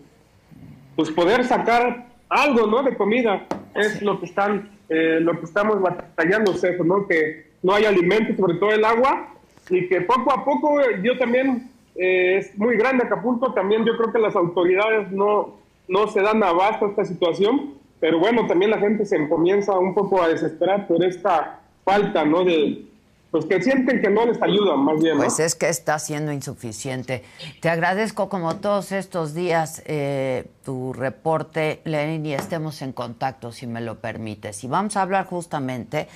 pues 0.97 1.11
poder 1.11 1.45
sacar 1.45 2.09
algo, 2.29 2.67
¿no? 2.67 2.83
De 2.83 2.97
comida. 2.97 3.47
Es 3.75 4.03
lo 4.03 4.21
que 4.21 4.27
están, 4.27 4.71
eh, 4.89 5.19
lo 5.21 5.39
que 5.39 5.47
estamos 5.47 5.81
batallando, 5.81 6.53
eso, 6.53 6.85
¿no? 6.85 7.07
Que 7.07 7.53
no 7.63 7.75
hay 7.75 7.85
alimento, 7.85 8.35
sobre 8.37 8.59
todo 8.59 8.73
el 8.73 8.85
agua, 8.85 9.35
y 9.71 9.89
que 9.89 10.03
poco 10.03 10.33
a 10.33 10.45
poco 10.45 10.81
yo 11.03 11.17
también 11.19 11.72
eh, 11.95 12.39
es 12.39 12.59
muy 12.59 12.77
grande 12.77 13.05
Acapulco, 13.05 13.53
también 13.53 13.85
yo 13.85 13.97
creo 13.97 14.13
que 14.13 14.19
las 14.19 14.35
autoridades 14.37 15.11
no, 15.11 15.57
no 15.89 16.09
se 16.09 16.21
dan 16.21 16.43
abasto 16.43 16.87
a 16.87 16.89
esta 16.91 17.05
situación, 17.05 17.75
pero 18.01 18.19
bueno, 18.19 18.47
también 18.47 18.71
la 18.71 18.79
gente 18.79 19.05
se 19.05 19.29
comienza 19.29 19.79
un 19.79 19.95
poco 19.95 20.23
a 20.23 20.29
desesperar 20.29 20.87
por 20.87 21.05
esta 21.05 21.61
falta, 21.85 22.25
¿no? 22.25 22.45
De, 22.45 22.87
pues 23.33 23.47
que 23.47 23.63
sienten 23.63 24.03
que 24.03 24.11
no 24.11 24.27
les 24.27 24.41
ayudan, 24.43 24.81
más 24.81 25.01
bien. 25.01 25.17
Pues 25.17 25.41
es 25.41 25.55
que 25.55 25.71
está 25.71 25.99
siendo 25.99 26.33
insuficiente. 26.33 27.25
Te 27.61 27.71
agradezco 27.71 28.29
como 28.29 28.57
todos 28.57 28.93
estos 28.93 29.33
días 29.33 29.83
eh, 29.87 30.45
tu 30.65 30.93
reporte, 30.93 31.81
Lenin, 31.85 32.27
y 32.27 32.35
estemos 32.35 32.83
en 32.83 32.93
contacto, 32.93 33.51
si 33.51 33.67
me 33.67 33.81
lo 33.81 34.01
permites. 34.01 34.63
Y 34.65 34.69
vamos 34.69 34.99
a 34.99 35.03
hablar 35.03 35.25
justamente 35.25 36.09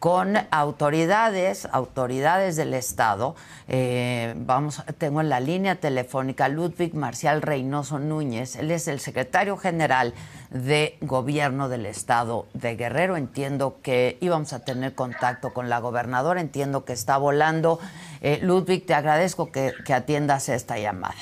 con 0.00 0.34
autoridades, 0.50 1.68
autoridades 1.70 2.56
del 2.56 2.72
Estado. 2.72 3.36
Eh, 3.68 4.34
vamos, 4.34 4.82
tengo 4.96 5.20
en 5.20 5.28
la 5.28 5.40
línea 5.40 5.76
telefónica 5.76 6.48
Ludwig 6.48 6.94
Marcial 6.94 7.42
Reynoso 7.42 7.98
Núñez. 7.98 8.56
Él 8.56 8.70
es 8.70 8.88
el 8.88 8.98
secretario 8.98 9.58
general 9.58 10.14
de 10.48 10.96
Gobierno 11.02 11.68
del 11.68 11.84
Estado 11.84 12.46
de 12.54 12.76
Guerrero. 12.76 13.18
Entiendo 13.18 13.76
que 13.82 14.16
íbamos 14.22 14.54
a 14.54 14.64
tener 14.64 14.94
contacto 14.94 15.52
con 15.52 15.68
la 15.68 15.80
gobernadora. 15.80 16.40
Entiendo 16.40 16.86
que 16.86 16.94
está 16.94 17.18
volando. 17.18 17.78
Eh, 18.22 18.40
Ludwig, 18.42 18.86
te 18.86 18.94
agradezco 18.94 19.52
que 19.52 19.92
atiendas 19.92 20.48
esta 20.48 20.78
llamada. 20.78 21.14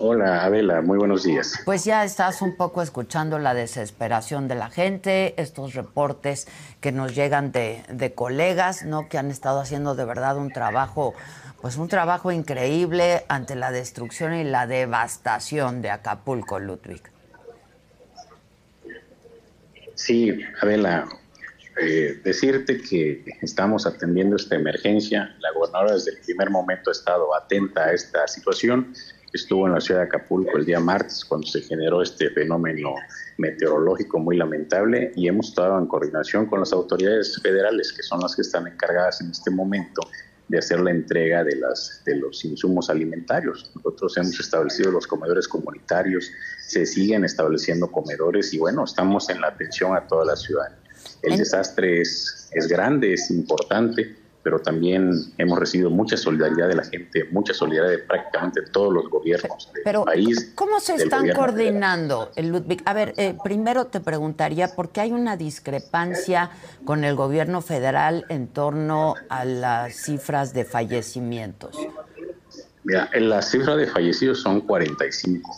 Hola, 0.00 0.44
Adela, 0.44 0.80
muy 0.80 0.96
buenos 0.96 1.24
días. 1.24 1.60
Pues 1.64 1.84
ya 1.84 2.04
estás 2.04 2.40
un 2.40 2.56
poco 2.56 2.82
escuchando 2.82 3.40
la 3.40 3.52
desesperación 3.52 4.46
de 4.46 4.54
la 4.54 4.70
gente, 4.70 5.34
estos 5.42 5.74
reportes 5.74 6.46
que 6.80 6.92
nos 6.92 7.16
llegan 7.16 7.50
de, 7.50 8.12
colegas, 8.14 8.84
¿no? 8.84 9.08
Que 9.08 9.18
han 9.18 9.32
estado 9.32 9.58
haciendo 9.58 9.96
de 9.96 10.04
verdad 10.04 10.36
un 10.36 10.52
trabajo, 10.52 11.14
pues 11.60 11.76
un 11.78 11.88
trabajo 11.88 12.30
increíble 12.30 13.24
ante 13.26 13.56
la 13.56 13.72
destrucción 13.72 14.34
y 14.34 14.44
la 14.44 14.68
devastación 14.68 15.82
de 15.82 15.90
Acapulco, 15.90 16.60
Ludwig. 16.60 17.02
Sí, 19.94 20.38
Adela, 20.62 21.08
eh, 21.82 22.20
decirte 22.22 22.80
que 22.80 23.24
estamos 23.42 23.84
atendiendo 23.84 24.36
esta 24.36 24.54
emergencia. 24.54 25.34
La 25.40 25.50
gobernadora 25.52 25.94
desde 25.94 26.12
el 26.12 26.18
primer 26.18 26.50
momento 26.50 26.90
ha 26.90 26.92
estado 26.92 27.34
atenta 27.34 27.86
a 27.86 27.92
esta 27.92 28.28
situación 28.28 28.94
estuvo 29.38 29.66
en 29.66 29.74
la 29.74 29.80
ciudad 29.80 30.00
de 30.00 30.06
Acapulco 30.06 30.58
el 30.58 30.64
día 30.64 30.80
martes 30.80 31.24
cuando 31.24 31.46
se 31.46 31.62
generó 31.62 32.02
este 32.02 32.30
fenómeno 32.30 32.94
meteorológico 33.38 34.18
muy 34.18 34.36
lamentable 34.36 35.12
y 35.14 35.28
hemos 35.28 35.48
estado 35.48 35.78
en 35.78 35.86
coordinación 35.86 36.46
con 36.46 36.60
las 36.60 36.72
autoridades 36.72 37.40
federales 37.42 37.92
que 37.92 38.02
son 38.02 38.20
las 38.20 38.34
que 38.34 38.42
están 38.42 38.66
encargadas 38.66 39.20
en 39.20 39.30
este 39.30 39.50
momento 39.50 40.00
de 40.48 40.58
hacer 40.58 40.80
la 40.80 40.90
entrega 40.90 41.44
de, 41.44 41.56
las, 41.56 42.02
de 42.04 42.16
los 42.16 42.44
insumos 42.44 42.88
alimentarios. 42.90 43.70
Nosotros 43.76 44.16
hemos 44.16 44.40
establecido 44.40 44.90
los 44.90 45.06
comedores 45.06 45.46
comunitarios, 45.46 46.30
se 46.66 46.86
siguen 46.86 47.24
estableciendo 47.24 47.90
comedores 47.90 48.52
y 48.54 48.58
bueno, 48.58 48.84
estamos 48.84 49.28
en 49.30 49.40
la 49.40 49.48
atención 49.48 49.94
a 49.94 50.06
toda 50.06 50.24
la 50.24 50.36
ciudad. 50.36 50.68
El 51.22 51.36
desastre 51.36 52.00
es, 52.00 52.48
es 52.52 52.66
grande, 52.66 53.12
es 53.12 53.30
importante, 53.30 54.16
pero 54.42 54.60
también 54.60 55.12
hemos 55.36 55.58
recibido 55.58 55.90
mucha 55.90 56.16
solidaridad 56.16 56.68
de 56.68 56.76
la 56.76 56.84
gente, 56.84 57.24
mucha 57.30 57.52
solidaridad 57.52 57.98
de 57.98 57.98
prácticamente 57.98 58.62
todos 58.72 58.92
los 58.94 59.08
gobiernos 59.10 59.70
del 59.72 60.02
país. 60.02 60.52
¿Cómo 60.54 60.80
se 60.80 60.94
están 60.94 61.28
coordinando, 61.30 62.30
Ludwig? 62.36 62.82
A 62.84 62.94
ver, 62.94 63.14
eh, 63.16 63.36
primero 63.42 63.86
te 63.86 64.00
preguntaría, 64.00 64.68
¿por 64.74 64.90
qué 64.90 65.02
hay 65.02 65.12
una 65.12 65.36
discrepancia 65.36 66.50
con 66.84 67.04
el 67.04 67.14
gobierno 67.14 67.60
federal 67.60 68.24
en 68.28 68.48
torno 68.48 69.14
a 69.28 69.44
las 69.44 69.96
cifras 69.96 70.54
de 70.54 70.64
fallecimientos? 70.64 71.76
Mira, 72.84 73.10
las 73.20 73.50
cifras 73.50 73.76
de 73.76 73.86
fallecidos 73.86 74.40
son 74.40 74.62
45, 74.62 75.50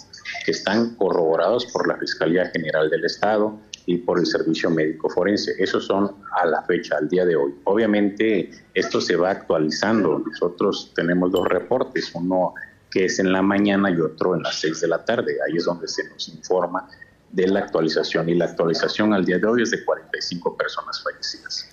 que 0.45 0.51
están 0.51 0.97
corroborados 0.97 1.66
por 1.66 1.87
la 1.87 1.97
Fiscalía 1.97 2.47
General 2.47 2.91
del 2.91 3.05
Estado, 3.05 3.57
y 3.91 3.99
por 3.99 4.20
el 4.20 4.26
servicio 4.26 4.70
médico 4.70 5.11
forense. 5.11 5.53
Esos 5.59 5.86
son 5.86 6.16
a 6.41 6.47
la 6.47 6.62
fecha, 6.62 6.97
al 6.97 7.09
día 7.09 7.24
de 7.24 7.34
hoy. 7.34 7.55
Obviamente 7.64 8.51
esto 8.72 9.01
se 9.01 9.16
va 9.16 9.30
actualizando. 9.30 10.20
Nosotros 10.20 10.93
tenemos 10.95 11.32
dos 11.32 11.49
reportes, 11.49 12.12
uno 12.14 12.55
que 12.88 13.07
es 13.07 13.18
en 13.18 13.32
la 13.32 13.43
mañana 13.43 13.91
y 13.91 14.01
otro 14.01 14.36
en 14.36 14.43
las 14.43 14.61
seis 14.61 14.80
de 14.80 14.86
la 14.86 15.05
tarde. 15.05 15.36
Ahí 15.45 15.57
es 15.57 15.64
donde 15.64 15.88
se 15.88 16.09
nos 16.09 16.28
informa 16.28 16.88
de 17.32 17.49
la 17.49 17.61
actualización 17.61 18.28
y 18.28 18.34
la 18.34 18.45
actualización 18.45 19.12
al 19.12 19.24
día 19.24 19.38
de 19.38 19.47
hoy 19.47 19.62
es 19.62 19.72
de 19.72 19.84
45 19.84 20.57
personas 20.57 21.03
fallecidas. 21.03 21.68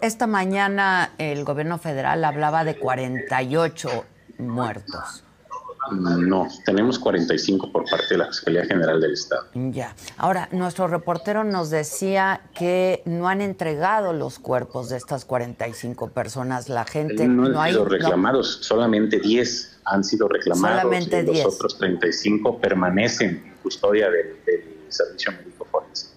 Esta 0.00 0.26
mañana 0.26 1.12
el 1.18 1.44
gobierno 1.44 1.78
federal 1.78 2.24
hablaba 2.24 2.64
de 2.64 2.78
48 2.78 4.04
muertos. 4.38 5.24
No, 5.92 6.48
tenemos 6.64 6.98
45 6.98 7.72
por 7.72 7.84
parte 7.88 8.06
de 8.10 8.18
la 8.18 8.26
Fiscalía 8.26 8.64
General 8.64 9.00
del 9.00 9.12
Estado. 9.12 9.46
Ya. 9.54 9.94
Ahora, 10.16 10.48
nuestro 10.52 10.88
reportero 10.88 11.44
nos 11.44 11.70
decía 11.70 12.42
que 12.54 13.02
no 13.04 13.28
han 13.28 13.40
entregado 13.40 14.12
los 14.12 14.38
cuerpos 14.38 14.88
de 14.88 14.96
estas 14.96 15.24
45 15.24 16.10
personas. 16.10 16.68
La 16.68 16.84
gente 16.84 17.26
no, 17.26 17.60
han 17.60 17.70
sido 17.70 17.84
reclamados, 17.84 18.58
solamente 18.62 19.20
10 19.20 19.80
han 19.84 20.04
sido 20.04 20.28
reclamados. 20.28 20.80
Solamente 20.80 21.22
10. 21.22 21.44
Los 21.44 21.54
otros 21.54 21.78
35 21.78 22.58
permanecen 22.58 23.42
en 23.46 23.54
custodia 23.62 24.10
del, 24.10 24.36
del 24.44 24.78
Servicio 24.88 25.32
Médico 25.32 25.66
Forense. 25.70 26.07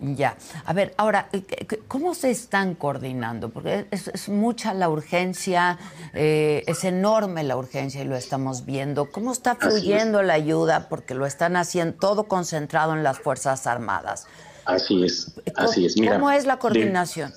Ya. 0.00 0.36
A 0.64 0.72
ver, 0.72 0.94
ahora, 0.96 1.28
eh, 1.32 1.44
¿cómo 1.88 2.14
se 2.14 2.30
están 2.30 2.74
coordinando? 2.74 3.50
Porque 3.50 3.86
es, 3.90 4.28
mucha 4.28 4.74
la 4.74 4.88
urgencia, 4.88 5.78
eh, 6.12 6.62
es 6.66 6.84
enorme 6.84 7.44
la 7.44 7.56
urgencia 7.56 8.02
y 8.02 8.04
lo 8.04 8.16
estamos 8.16 8.64
viendo. 8.64 9.10
¿Cómo 9.10 9.32
está 9.32 9.56
fluyendo 9.56 10.22
la 10.22 10.34
ayuda? 10.34 10.88
Porque 10.88 11.14
lo 11.14 11.26
están 11.26 11.56
haciendo 11.56 11.96
todo 11.98 12.24
concentrado 12.24 12.94
en 12.94 13.02
las 13.02 13.18
Fuerzas 13.18 13.66
Armadas. 13.66 14.26
Así 14.64 15.04
es, 15.04 15.32
así 15.56 15.86
es. 15.86 15.96
Mira, 15.98 16.14
¿Cómo 16.14 16.30
es 16.30 16.46
la 16.46 16.58
coordinación? 16.58 17.32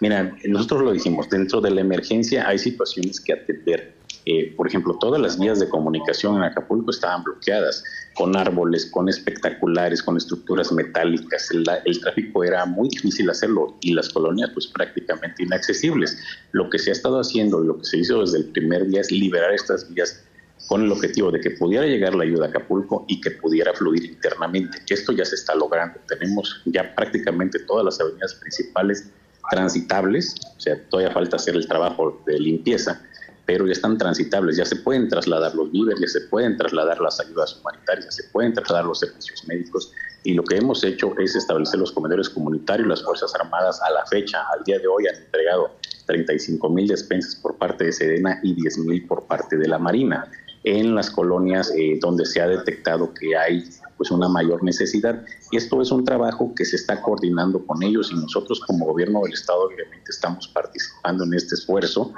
mira, 0.00 0.34
nosotros 0.46 0.82
lo 0.82 0.92
dijimos, 0.92 1.28
dentro 1.28 1.60
de 1.60 1.70
la 1.70 1.80
emergencia 1.80 2.46
hay 2.46 2.58
situaciones 2.58 3.20
que 3.20 3.32
atender 3.32 3.94
eh, 4.26 4.54
por 4.56 4.66
ejemplo, 4.66 4.96
todas 4.98 5.20
las 5.20 5.38
vías 5.38 5.60
de 5.60 5.68
comunicación 5.68 6.36
en 6.36 6.42
Acapulco 6.42 6.90
estaban 6.90 7.22
bloqueadas, 7.22 7.84
con 8.14 8.36
árboles, 8.36 8.86
con 8.86 9.08
espectaculares, 9.08 10.02
con 10.02 10.16
estructuras 10.16 10.72
metálicas. 10.72 11.50
El, 11.50 12.00
tráfico 12.00 12.44
era 12.44 12.64
muy 12.64 12.88
difícil 12.88 13.28
hacerlo 13.28 13.76
y 13.80 13.92
las 13.92 14.08
colonias 14.08 14.50
pues 14.54 14.66
prácticamente 14.68 15.42
inaccesibles. 15.42 16.18
Lo 16.52 16.70
que 16.70 16.78
se 16.78 16.90
ha 16.90 16.92
estado 16.92 17.20
haciendo 17.20 17.62
y 17.62 17.66
lo 17.66 17.78
que 17.78 17.84
se 17.84 17.98
hizo 17.98 18.20
desde 18.20 18.38
el 18.38 18.46
primer 18.46 18.86
día 18.86 19.00
es 19.00 19.10
liberar 19.10 19.52
estas 19.52 19.92
vías 19.92 20.24
con 20.68 20.82
el 20.82 20.92
objetivo 20.92 21.30
de 21.30 21.40
que 21.40 21.50
pudiera 21.50 21.84
llegar 21.84 22.14
la 22.14 22.24
ayuda 22.24 22.46
a 22.46 22.48
Acapulco 22.48 23.04
y 23.08 23.20
que 23.20 23.32
pudiera 23.32 23.74
fluir 23.74 24.04
internamente. 24.04 24.78
Esto 24.88 25.12
ya 25.12 25.24
se 25.24 25.34
está 25.34 25.54
logrando. 25.54 26.00
Tenemos 26.08 26.62
ya 26.64 26.94
prácticamente 26.94 27.58
todas 27.60 27.84
las 27.84 28.00
avenidas 28.00 28.34
principales 28.36 29.10
transitables, 29.50 30.34
o 30.56 30.60
sea, 30.60 30.82
todavía 30.88 31.12
falta 31.12 31.36
hacer 31.36 31.54
el 31.54 31.66
trabajo 31.66 32.22
de 32.26 32.38
limpieza, 32.40 33.02
pero 33.46 33.66
ya 33.66 33.72
están 33.72 33.98
transitables, 33.98 34.56
ya 34.56 34.64
se 34.64 34.76
pueden 34.76 35.08
trasladar 35.08 35.54
los 35.54 35.70
víveres, 35.70 36.00
ya 36.00 36.08
se 36.08 36.20
pueden 36.28 36.56
trasladar 36.56 37.00
las 37.00 37.20
ayudas 37.20 37.60
humanitarias, 37.60 38.14
se 38.14 38.24
pueden 38.24 38.52
trasladar 38.54 38.86
los 38.86 39.00
servicios 39.00 39.44
médicos 39.46 39.92
y 40.22 40.32
lo 40.32 40.42
que 40.42 40.56
hemos 40.56 40.82
hecho 40.84 41.12
es 41.18 41.36
establecer 41.36 41.78
los 41.78 41.92
comedores 41.92 42.30
comunitarios. 42.30 42.88
Las 42.88 43.02
Fuerzas 43.02 43.34
Armadas 43.34 43.80
a 43.82 43.90
la 43.90 44.06
fecha, 44.06 44.42
al 44.56 44.64
día 44.64 44.78
de 44.78 44.86
hoy, 44.86 45.06
han 45.06 45.16
entregado 45.16 45.72
35 46.06 46.68
mil 46.70 46.88
despensas 46.88 47.36
por 47.36 47.56
parte 47.58 47.84
de 47.84 47.92
Sedena 47.92 48.40
y 48.42 48.54
10 48.54 48.78
mil 48.78 49.06
por 49.06 49.24
parte 49.24 49.58
de 49.58 49.68
la 49.68 49.78
Marina 49.78 50.30
en 50.64 50.94
las 50.94 51.10
colonias 51.10 51.70
eh, 51.76 51.98
donde 52.00 52.24
se 52.24 52.40
ha 52.40 52.48
detectado 52.48 53.12
que 53.12 53.36
hay 53.36 53.68
pues 53.98 54.10
una 54.10 54.28
mayor 54.28 54.64
necesidad. 54.64 55.22
Y 55.50 55.58
esto 55.58 55.80
es 55.82 55.92
un 55.92 56.04
trabajo 56.04 56.54
que 56.54 56.64
se 56.64 56.76
está 56.76 57.02
coordinando 57.02 57.64
con 57.66 57.82
ellos 57.82 58.10
y 58.10 58.14
nosotros 58.14 58.60
como 58.60 58.86
gobierno 58.86 59.20
del 59.22 59.34
Estado 59.34 59.66
obviamente 59.66 60.10
estamos 60.10 60.48
participando 60.48 61.24
en 61.24 61.34
este 61.34 61.54
esfuerzo 61.54 62.12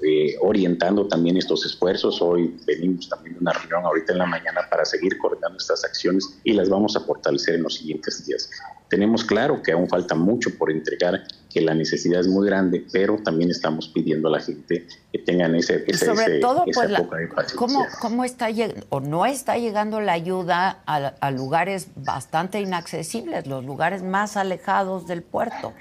eh, 0.00 0.36
orientando 0.40 1.08
también 1.08 1.36
estos 1.36 1.66
esfuerzos. 1.66 2.22
Hoy 2.22 2.56
venimos 2.64 3.08
también 3.08 3.34
de 3.34 3.40
una 3.40 3.52
reunión 3.52 3.84
ahorita 3.84 4.12
en 4.12 4.18
la 4.18 4.26
mañana 4.26 4.60
para 4.70 4.84
seguir 4.84 5.18
coordinando 5.18 5.58
estas 5.58 5.84
acciones 5.84 6.38
y 6.44 6.52
las 6.52 6.68
vamos 6.68 6.96
a 6.96 7.00
fortalecer 7.00 7.56
en 7.56 7.64
los 7.64 7.74
siguientes 7.74 8.24
días. 8.24 8.48
Tenemos 8.88 9.24
claro 9.24 9.60
que 9.60 9.72
aún 9.72 9.88
falta 9.88 10.14
mucho 10.14 10.56
por 10.56 10.70
entregar, 10.70 11.24
que 11.50 11.60
la 11.60 11.74
necesidad 11.74 12.20
es 12.20 12.28
muy 12.28 12.46
grande, 12.46 12.86
pero 12.92 13.18
también 13.24 13.50
estamos 13.50 13.88
pidiendo 13.88 14.28
a 14.28 14.30
la 14.30 14.40
gente 14.40 14.86
que 15.12 15.18
tengan 15.18 15.56
ese, 15.56 15.84
ese, 15.86 16.06
sobre 16.06 16.38
todo, 16.38 16.64
pues, 16.72 17.52
¿cómo, 17.54 17.84
¿cómo, 18.00 18.24
está 18.24 18.48
o 18.90 19.00
no 19.00 19.26
está 19.26 19.58
llegando 19.58 20.00
la 20.00 20.12
ayuda 20.12 20.80
a 20.86 21.30
lugares 21.32 21.88
bastante 21.96 22.60
inaccesibles, 22.60 23.46
los 23.46 23.64
lugares 23.64 24.02
más 24.02 24.36
alejados 24.36 25.06
del 25.06 25.22
puerto? 25.22 25.72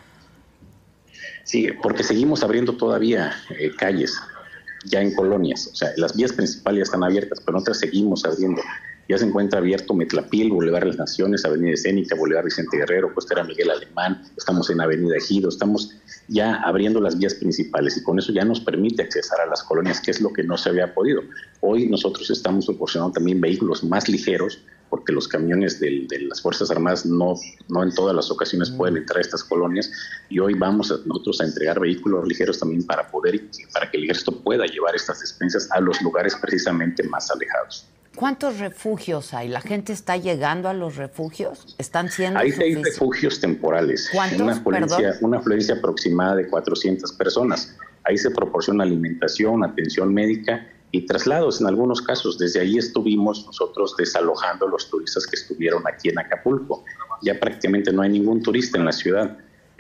Sí, 1.47 1.69
porque 1.81 2.03
seguimos 2.03 2.43
abriendo 2.43 2.75
todavía 2.75 3.31
eh, 3.57 3.73
calles, 3.77 4.19
ya 4.83 5.01
en 5.01 5.15
colonias. 5.15 5.69
O 5.71 5.75
sea, 5.75 5.93
las 5.95 6.13
vías 6.13 6.33
principales 6.33 6.89
están 6.89 7.05
abiertas, 7.05 7.41
pero 7.45 7.59
otras 7.59 7.79
seguimos 7.79 8.25
abriendo. 8.25 8.61
Ya 9.10 9.18
se 9.18 9.26
encuentra 9.26 9.60
abierto 9.60 9.93
Metlapil, 9.93 10.49
Boulevard 10.49 10.84
de 10.84 10.88
las 10.89 10.97
Naciones, 10.97 11.45
Avenida 11.45 11.74
Escénica, 11.74 12.16
Boulevard 12.16 12.45
Vicente 12.45 12.78
Guerrero, 12.78 13.14
Costera 13.14 13.43
Miguel 13.43 13.72
Alemán, 13.72 14.22
estamos 14.36 14.70
en 14.70 14.82
Avenida 14.82 15.16
Ejido, 15.16 15.49
estamos 15.49 15.95
ya 16.28 16.55
abriendo 16.55 16.99
las 16.99 17.18
vías 17.18 17.36
principales 17.36 17.97
y 17.97 18.03
con 18.03 18.20
eso 18.20 18.34
ya 18.34 18.43
nos 18.43 18.60
permite 18.60 19.03
accesar 19.03 19.39
a 19.41 19.45
las 19.45 19.64
colonias, 19.64 20.01
que 20.01 20.12
es 20.12 20.20
lo 20.20 20.34
que 20.34 20.43
no 20.43 20.58
se 20.58 20.70
había 20.70 20.93
podido. 20.93 21.22
Hoy 21.62 21.88
nosotros 21.88 22.30
estamos 22.30 22.66
proporcionando 22.66 23.14
también 23.14 23.39
vehículos 23.39 23.84
más 23.84 24.10
ligeros 24.10 24.60
porque 24.89 25.12
los 25.12 25.28
camiones 25.28 25.80
de, 25.80 26.08
las 26.30 26.41
Fuerzas 26.41 26.72
Armadas 26.72 27.05
no, 27.05 27.36
no 27.70 27.84
en 27.84 27.93
todas 27.93 28.16
las 28.16 28.32
ocasiones 28.32 28.70
pueden 28.72 28.95
mm. 28.95 28.97
entrar 28.97 29.18
a 29.18 29.22
estas 29.22 29.43
colonias 29.43 29.91
y 30.30 30.39
hoy 30.39 30.53
vamos 30.53 30.93
nosotros 31.05 31.41
a 31.41 31.45
entregar 31.45 31.80
vehículos 31.80 32.28
ligeros 32.28 32.60
también 32.60 32.86
para 32.86 33.10
poder, 33.10 33.41
para 33.74 33.89
que 33.89 33.97
el 33.97 34.05
ejército 34.05 34.41
pueda 34.41 34.66
llevar 34.66 34.95
estas 34.95 35.20
despensas 35.20 35.70
a 35.72 35.80
los 35.80 36.01
lugares 36.01 36.36
precisamente 36.36 37.03
más 37.03 37.30
alejados. 37.32 37.88
¿Cuántos 38.18 38.57
refugios 38.57 39.36
hay? 39.36 39.47
¿La 39.47 39.61
gente 39.61 39.93
está 39.93 40.18
llegando 40.18 40.70
a 40.70 40.74
los 40.74 40.95
refugios? 40.95 41.76
¿Están 41.78 42.09
siendo 42.09 42.39
Hay 42.39 42.51
seis 42.51 42.82
refugios 42.82 43.39
temporales. 43.39 44.09
¿Cuántos? 44.11 44.41
Una 44.41 44.53
afluencia, 44.53 45.13
una 45.22 45.38
afluencia 45.38 45.76
aproximada 45.76 46.36
de 46.36 46.47
400 46.47 47.11
personas. 47.13 47.78
Ahí 48.05 48.18
se 48.18 48.32
proporciona 48.32 48.84
alimentación, 48.84 49.63
atención 49.63 50.11
médica 50.15 50.68
y 50.89 51.05
traslados 51.05 51.61
en 51.61 51.68
algunos 51.68 52.01
casos. 52.01 52.39
Desde 52.39 52.59
ahí 52.59 52.80
estuvimos 52.80 53.45
nosotros 53.45 53.95
desalojando 53.95 54.68
los 54.68 54.89
turistas 54.89 55.28
que 55.28 55.36
estuvieron 55.36 55.84
aquí 55.88 56.09
en 56.09 56.18
Acapulco. 56.18 56.86
Ya 57.22 57.39
prácticamente 57.39 57.93
no 57.93 58.01
hay 58.01 58.09
ningún 58.09 58.41
turista 58.41 58.80
en 58.80 58.86
la 58.86 58.93
ciudad. 58.93 59.38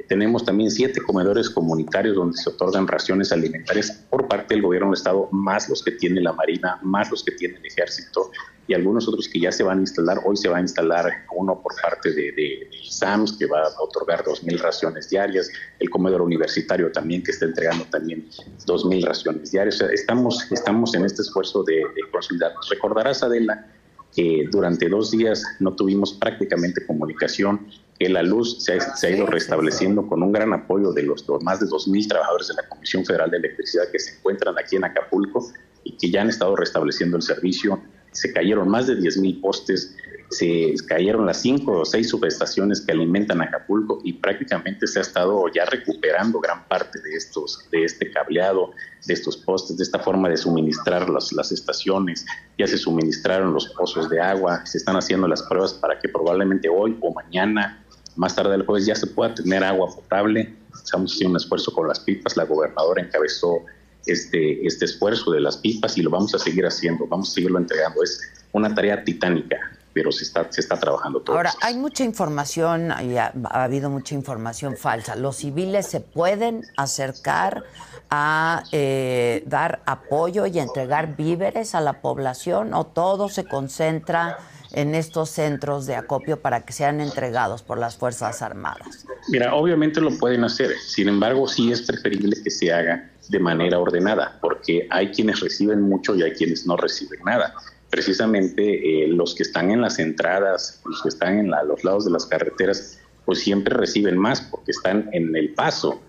Tenemos 0.07 0.45
también 0.45 0.71
siete 0.71 1.01
comedores 1.01 1.49
comunitarios 1.49 2.15
donde 2.15 2.37
se 2.37 2.49
otorgan 2.49 2.87
raciones 2.87 3.31
alimentarias 3.31 3.91
por 4.09 4.27
parte 4.27 4.53
del 4.53 4.63
gobierno 4.63 4.89
del 4.89 4.97
estado, 4.97 5.27
más 5.31 5.67
los 5.69 5.83
que 5.83 5.91
tiene 5.91 6.21
la 6.21 6.33
Marina, 6.33 6.79
más 6.83 7.09
los 7.09 7.23
que 7.23 7.31
tiene 7.31 7.57
el 7.57 7.65
ejército 7.65 8.31
y 8.67 8.73
algunos 8.73 9.07
otros 9.07 9.27
que 9.27 9.39
ya 9.39 9.51
se 9.51 9.63
van 9.63 9.79
a 9.79 9.81
instalar. 9.81 10.19
Hoy 10.25 10.37
se 10.37 10.49
va 10.49 10.57
a 10.57 10.61
instalar 10.61 11.25
uno 11.35 11.61
por 11.61 11.73
parte 11.81 12.11
de, 12.11 12.31
de, 12.33 12.69
SAMS 12.89 13.37
que 13.37 13.45
va 13.45 13.63
a 13.63 13.81
otorgar 13.81 14.23
2.000 14.23 14.59
raciones 14.59 15.09
diarias, 15.09 15.49
el 15.79 15.89
comedor 15.89 16.21
universitario 16.21 16.91
también 16.91 17.23
que 17.23 17.31
está 17.31 17.45
entregando 17.45 17.85
también 17.85 18.29
2.000 18.65 19.05
raciones 19.05 19.51
diarias. 19.51 19.81
estamos, 19.81 20.51
estamos 20.51 20.93
en 20.95 21.05
este 21.05 21.21
esfuerzo 21.21 21.63
de, 21.63 21.75
de 21.75 22.11
consolidar. 22.11 22.53
Recordarás, 22.69 23.23
Adela, 23.23 23.67
que 24.15 24.47
durante 24.51 24.89
dos 24.89 25.11
días 25.11 25.43
no 25.59 25.75
tuvimos 25.75 26.13
prácticamente 26.13 26.85
comunicación, 26.85 27.67
que 27.99 28.09
la 28.09 28.21
luz 28.21 28.63
se 28.63 28.79
ha, 29.07 29.09
ido 29.09 29.25
restableciendo 29.25 30.07
con 30.07 30.21
un 30.21 30.31
gran 30.31 30.53
apoyo 30.53 30.91
de 30.91 31.03
los, 31.03 31.25
más 31.41 31.59
de 31.59 31.65
2.000 31.65 32.07
trabajadores 32.07 32.47
de 32.47 32.53
la 32.55 32.69
Comisión 32.69 33.05
Federal 33.05 33.31
de 33.31 33.37
Electricidad 33.37 33.85
que 33.91 33.99
se 33.99 34.15
encuentran 34.17 34.55
aquí 34.57 34.75
en 34.75 34.83
Acapulco 34.83 35.51
y 35.83 35.97
que 35.97 36.11
ya 36.11 36.21
han 36.21 36.29
estado 36.29 36.55
restableciendo 36.55 37.17
el 37.17 37.23
servicio. 37.23 37.81
Se 38.11 38.31
cayeron 38.33 38.69
más 38.69 38.87
de 38.87 38.97
10.000 38.97 39.41
postes, 39.41 39.95
se 40.29 40.73
cayeron 40.87 41.25
las 41.25 41.41
cinco 41.41 41.79
o 41.79 41.85
seis 41.85 42.09
subestaciones 42.09 42.81
que 42.81 42.91
alimentan 42.91 43.41
Acapulco 43.41 43.99
y 44.03 44.13
prácticamente 44.13 44.85
se 44.85 44.99
ha 44.99 45.01
estado 45.01 45.45
ya 45.53 45.65
recuperando 45.65 46.39
gran 46.39 46.67
parte 46.67 46.99
de 47.01 47.15
estos, 47.15 47.67
de 47.71 47.85
este 47.85 48.11
cableado, 48.11 48.71
de 49.05 49.13
estos 49.13 49.37
postes, 49.37 49.77
de 49.77 49.83
esta 49.83 49.99
forma 49.99 50.27
de 50.27 50.37
suministrar 50.37 51.09
las, 51.09 51.31
las 51.31 51.51
estaciones. 51.51 52.25
Ya 52.57 52.67
se 52.67 52.77
suministraron 52.77 53.53
los 53.53 53.69
pozos 53.69 54.09
de 54.09 54.19
agua, 54.19 54.65
se 54.65 54.77
están 54.79 54.97
haciendo 54.97 55.27
las 55.27 55.43
pruebas 55.43 55.73
para 55.75 55.97
que 55.99 56.09
probablemente 56.09 56.67
hoy 56.67 56.97
o 57.01 57.13
mañana, 57.13 57.85
más 58.17 58.35
tarde 58.35 58.51
del 58.51 58.65
jueves, 58.65 58.85
ya 58.85 58.95
se 58.95 59.07
pueda 59.07 59.33
tener 59.33 59.63
agua 59.63 59.87
potable. 59.93 60.53
Estamos 60.73 61.13
haciendo 61.13 61.31
un 61.31 61.37
esfuerzo 61.37 61.73
con 61.73 61.87
las 61.87 61.99
pipas, 61.99 62.35
la 62.35 62.45
gobernadora 62.45 63.01
encabezó 63.01 63.61
este, 64.05 64.65
este 64.65 64.85
esfuerzo 64.85 65.31
de 65.31 65.41
las 65.41 65.57
pipas 65.57 65.97
y 65.97 66.01
lo 66.01 66.09
vamos 66.09 66.33
a 66.35 66.39
seguir 66.39 66.65
haciendo, 66.65 67.07
vamos 67.07 67.29
a 67.29 67.33
seguirlo 67.33 67.59
entregando. 67.59 68.03
Es 68.03 68.19
una 68.53 68.73
tarea 68.73 69.03
titánica 69.03 69.57
pero 69.97 70.11
se 70.11 70.25
está, 70.25 70.45
se 70.51 70.61
está 70.61 70.79
trabajando 70.79 71.21
todo. 71.21 71.35
Ahora, 71.35 71.51
hay 71.59 71.75
mucha 71.75 72.03
información, 72.03 72.93
y 73.01 73.17
ha, 73.17 73.33
habido 73.49 73.89
mucha 73.89 74.13
información 74.13 74.77
falsa. 74.77 75.15
¿Los 75.15 75.37
civiles 75.37 75.87
se 75.87 76.01
pueden 76.01 76.67
acercar 76.77 77.63
a 78.09 78.63
eh, 78.71 79.43
dar 79.45 79.81
apoyo 79.85 80.45
y 80.45 80.59
entregar 80.59 81.15
víveres 81.15 81.75
a 81.75 81.81
la 81.81 82.01
población 82.01 82.73
o 82.73 82.85
todo 82.85 83.29
se 83.29 83.45
concentra 83.45 84.37
en 84.73 84.95
estos 84.95 85.29
centros 85.29 85.85
de 85.85 85.95
acopio 85.95 86.41
para 86.41 86.61
que 86.61 86.73
sean 86.73 86.99
entregados 87.01 87.63
por 87.63 87.77
las 87.79 87.95
Fuerzas 87.95 88.41
Armadas? 88.41 89.05
Mira, 89.29 89.55
obviamente 89.55 90.01
lo 90.01 90.11
pueden 90.17 90.43
hacer, 90.43 90.71
sin 90.77 91.07
embargo 91.07 91.47
sí 91.47 91.71
es 91.71 91.81
preferible 91.81 92.35
que 92.43 92.51
se 92.51 92.71
haga 92.71 93.09
de 93.29 93.39
manera 93.39 93.79
ordenada, 93.79 94.37
porque 94.41 94.87
hay 94.89 95.11
quienes 95.11 95.39
reciben 95.39 95.81
mucho 95.81 96.15
y 96.15 96.23
hay 96.23 96.31
quienes 96.31 96.65
no 96.65 96.77
reciben 96.77 97.19
nada 97.25 97.53
precisamente 97.89 99.03
eh, 99.03 99.07
los 99.07 99.33
que 99.35 99.43
están 99.43 99.71
en 99.71 99.81
las 99.81 99.99
entradas, 99.99 100.81
los 100.85 101.01
que 101.01 101.09
están 101.09 101.39
en 101.39 101.51
los 101.67 101.83
lados 101.83 102.05
de 102.05 102.11
las 102.11 102.25
carreteras, 102.25 102.99
pues 103.25 103.39
siempre 103.39 103.75
reciben 103.75 104.17
más 104.17 104.41
porque 104.41 104.71
están 104.71 105.09
en 105.13 105.35
el 105.35 105.53
paso. 105.53 106.01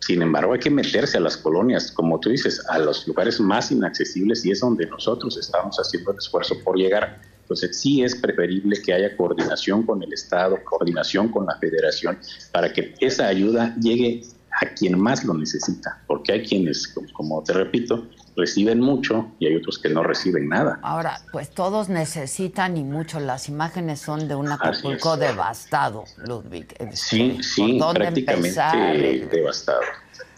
Sin 0.00 0.22
embargo, 0.22 0.52
hay 0.52 0.60
que 0.60 0.70
meterse 0.70 1.16
a 1.16 1.20
las 1.20 1.36
colonias, 1.36 1.90
como 1.90 2.20
tú 2.20 2.30
dices, 2.30 2.64
a 2.68 2.78
los 2.78 3.06
lugares 3.08 3.40
más 3.40 3.72
inaccesibles 3.72 4.44
y 4.44 4.52
es 4.52 4.60
donde 4.60 4.86
nosotros 4.86 5.36
estamos 5.36 5.76
haciendo 5.76 6.12
el 6.12 6.18
esfuerzo 6.18 6.56
por 6.62 6.76
llegar. 6.76 7.20
Entonces, 7.40 7.80
sí 7.80 8.02
es 8.02 8.14
preferible 8.14 8.80
que 8.82 8.92
haya 8.92 9.16
coordinación 9.16 9.84
con 9.84 10.02
el 10.02 10.12
Estado, 10.12 10.58
coordinación 10.64 11.28
con 11.28 11.46
la 11.46 11.56
Federación, 11.58 12.18
para 12.52 12.72
que 12.72 12.94
esa 13.00 13.28
ayuda 13.28 13.74
llegue 13.80 14.22
a 14.60 14.66
quien 14.74 14.98
más 14.98 15.24
lo 15.24 15.34
necesita, 15.34 16.02
porque 16.06 16.32
hay 16.32 16.46
quienes, 16.46 16.88
como 17.12 17.42
te 17.42 17.52
repito, 17.52 18.06
reciben 18.36 18.80
mucho 18.80 19.32
y 19.38 19.46
hay 19.46 19.56
otros 19.56 19.78
que 19.78 19.88
no 19.88 20.02
reciben 20.02 20.48
nada. 20.48 20.78
Ahora, 20.82 21.20
pues 21.32 21.50
todos 21.50 21.88
necesitan 21.88 22.76
y 22.76 22.84
mucho. 22.84 23.18
Las 23.18 23.48
imágenes 23.48 24.00
son 24.00 24.28
de 24.28 24.34
un 24.34 24.52
Acapulco 24.52 25.16
devastado, 25.16 26.04
Ludwig. 26.18 26.74
Este, 26.78 26.96
sí, 26.96 27.38
sí, 27.42 27.80
prácticamente 27.94 29.28
devastado. 29.30 29.80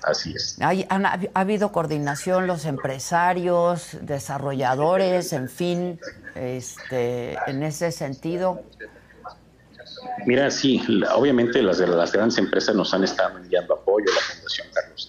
Así 0.05 0.33
es. 0.33 0.57
Hay, 0.61 0.87
ha 0.89 1.19
habido 1.35 1.73
coordinación, 1.73 2.47
los 2.47 2.65
empresarios, 2.65 3.99
desarrolladores, 4.01 5.33
en 5.33 5.49
fin, 5.49 6.01
este, 6.37 7.37
en 7.47 7.65
ese 7.65 7.91
sentido. 7.91 8.63
Mira, 10.25 10.51
sí, 10.51 10.81
obviamente 11.15 11.61
las, 11.63 11.81
las 11.81 12.13
grandes 12.13 12.39
empresas 12.39 12.75
nos 12.77 12.95
han 12.95 13.03
estado 13.03 13.39
enviando 13.39 13.75
apoyo, 13.75 14.07
la 14.15 14.21
Fundación 14.21 14.69
Carlos 14.73 15.08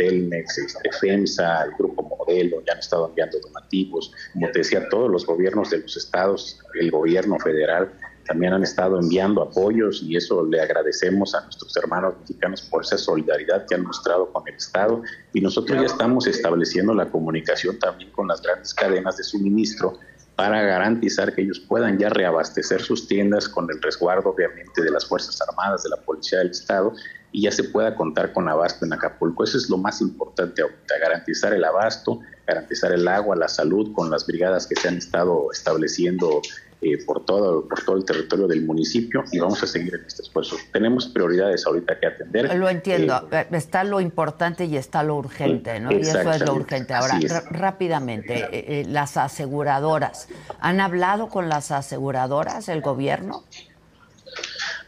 Telmex, 0.00 0.56
este, 0.56 0.90
FEMSA, 0.98 1.64
el 1.64 1.72
Grupo 1.78 2.02
Modelo, 2.02 2.62
ya 2.66 2.72
han 2.72 2.78
estado 2.78 3.08
enviando 3.08 3.38
donativos. 3.38 4.12
Como 4.32 4.50
te 4.50 4.60
decía, 4.60 4.88
todos 4.88 5.10
los 5.10 5.26
gobiernos 5.26 5.68
de 5.70 5.78
los 5.78 5.94
estados, 5.94 6.58
el 6.80 6.90
gobierno 6.90 7.38
federal, 7.38 7.92
también 8.26 8.54
han 8.54 8.62
estado 8.62 8.98
enviando 8.98 9.42
apoyos 9.42 10.02
y 10.02 10.16
eso 10.16 10.46
le 10.46 10.60
agradecemos 10.60 11.34
a 11.34 11.42
nuestros 11.42 11.76
hermanos 11.76 12.14
mexicanos 12.20 12.62
por 12.62 12.82
esa 12.82 12.96
solidaridad 12.96 13.66
que 13.66 13.74
han 13.74 13.82
mostrado 13.82 14.32
con 14.32 14.46
el 14.48 14.54
Estado. 14.54 15.02
Y 15.34 15.40
nosotros 15.42 15.78
ya 15.78 15.86
estamos 15.86 16.26
estableciendo 16.26 16.94
la 16.94 17.10
comunicación 17.10 17.78
también 17.78 18.10
con 18.12 18.28
las 18.28 18.40
grandes 18.40 18.72
cadenas 18.72 19.18
de 19.18 19.24
suministro 19.24 19.98
para 20.36 20.62
garantizar 20.62 21.34
que 21.34 21.42
ellos 21.42 21.60
puedan 21.60 21.98
ya 21.98 22.08
reabastecer 22.08 22.80
sus 22.80 23.06
tiendas 23.06 23.48
con 23.48 23.68
el 23.70 23.82
resguardo 23.82 24.30
obviamente 24.30 24.80
de 24.80 24.90
las 24.90 25.04
Fuerzas 25.04 25.38
Armadas, 25.46 25.82
de 25.82 25.90
la 25.90 25.96
Policía 25.96 26.38
del 26.38 26.52
Estado 26.52 26.94
y 27.32 27.42
ya 27.42 27.52
se 27.52 27.64
pueda 27.64 27.94
contar 27.94 28.32
con 28.32 28.48
abasto 28.48 28.84
en 28.84 28.92
Acapulco. 28.92 29.44
Eso 29.44 29.58
es 29.58 29.70
lo 29.70 29.78
más 29.78 30.00
importante 30.00 30.62
ahorita, 30.62 30.98
garantizar 31.00 31.52
el 31.54 31.64
abasto, 31.64 32.20
garantizar 32.46 32.92
el 32.92 33.06
agua, 33.06 33.36
la 33.36 33.48
salud 33.48 33.92
con 33.92 34.10
las 34.10 34.26
brigadas 34.26 34.66
que 34.66 34.74
se 34.74 34.88
han 34.88 34.96
estado 34.96 35.50
estableciendo 35.52 36.42
eh, 36.82 36.96
por, 37.04 37.26
todo, 37.26 37.68
por 37.68 37.84
todo 37.84 37.96
el 37.96 38.06
territorio 38.06 38.48
del 38.48 38.64
municipio 38.64 39.22
y 39.30 39.38
vamos 39.38 39.62
a 39.62 39.66
seguir 39.66 39.94
en 39.94 40.04
este 40.06 40.22
esfuerzo. 40.22 40.56
Tenemos 40.72 41.08
prioridades 41.08 41.66
ahorita 41.66 42.00
que 42.00 42.06
atender. 42.06 42.56
Lo 42.56 42.70
entiendo, 42.70 43.28
eh, 43.30 43.46
está 43.52 43.84
lo 43.84 44.00
importante 44.00 44.64
y 44.64 44.78
está 44.78 45.02
lo 45.02 45.16
urgente, 45.16 45.78
¿no? 45.78 45.92
Y 45.92 45.96
eso 45.96 46.18
es 46.30 46.40
lo 46.40 46.54
urgente. 46.54 46.94
Ahora, 46.94 47.20
rápidamente, 47.50 48.48
eh, 48.50 48.86
las 48.86 49.18
aseguradoras, 49.18 50.28
¿han 50.58 50.80
hablado 50.80 51.28
con 51.28 51.50
las 51.50 51.70
aseguradoras 51.70 52.70
el 52.70 52.80
gobierno? 52.80 53.44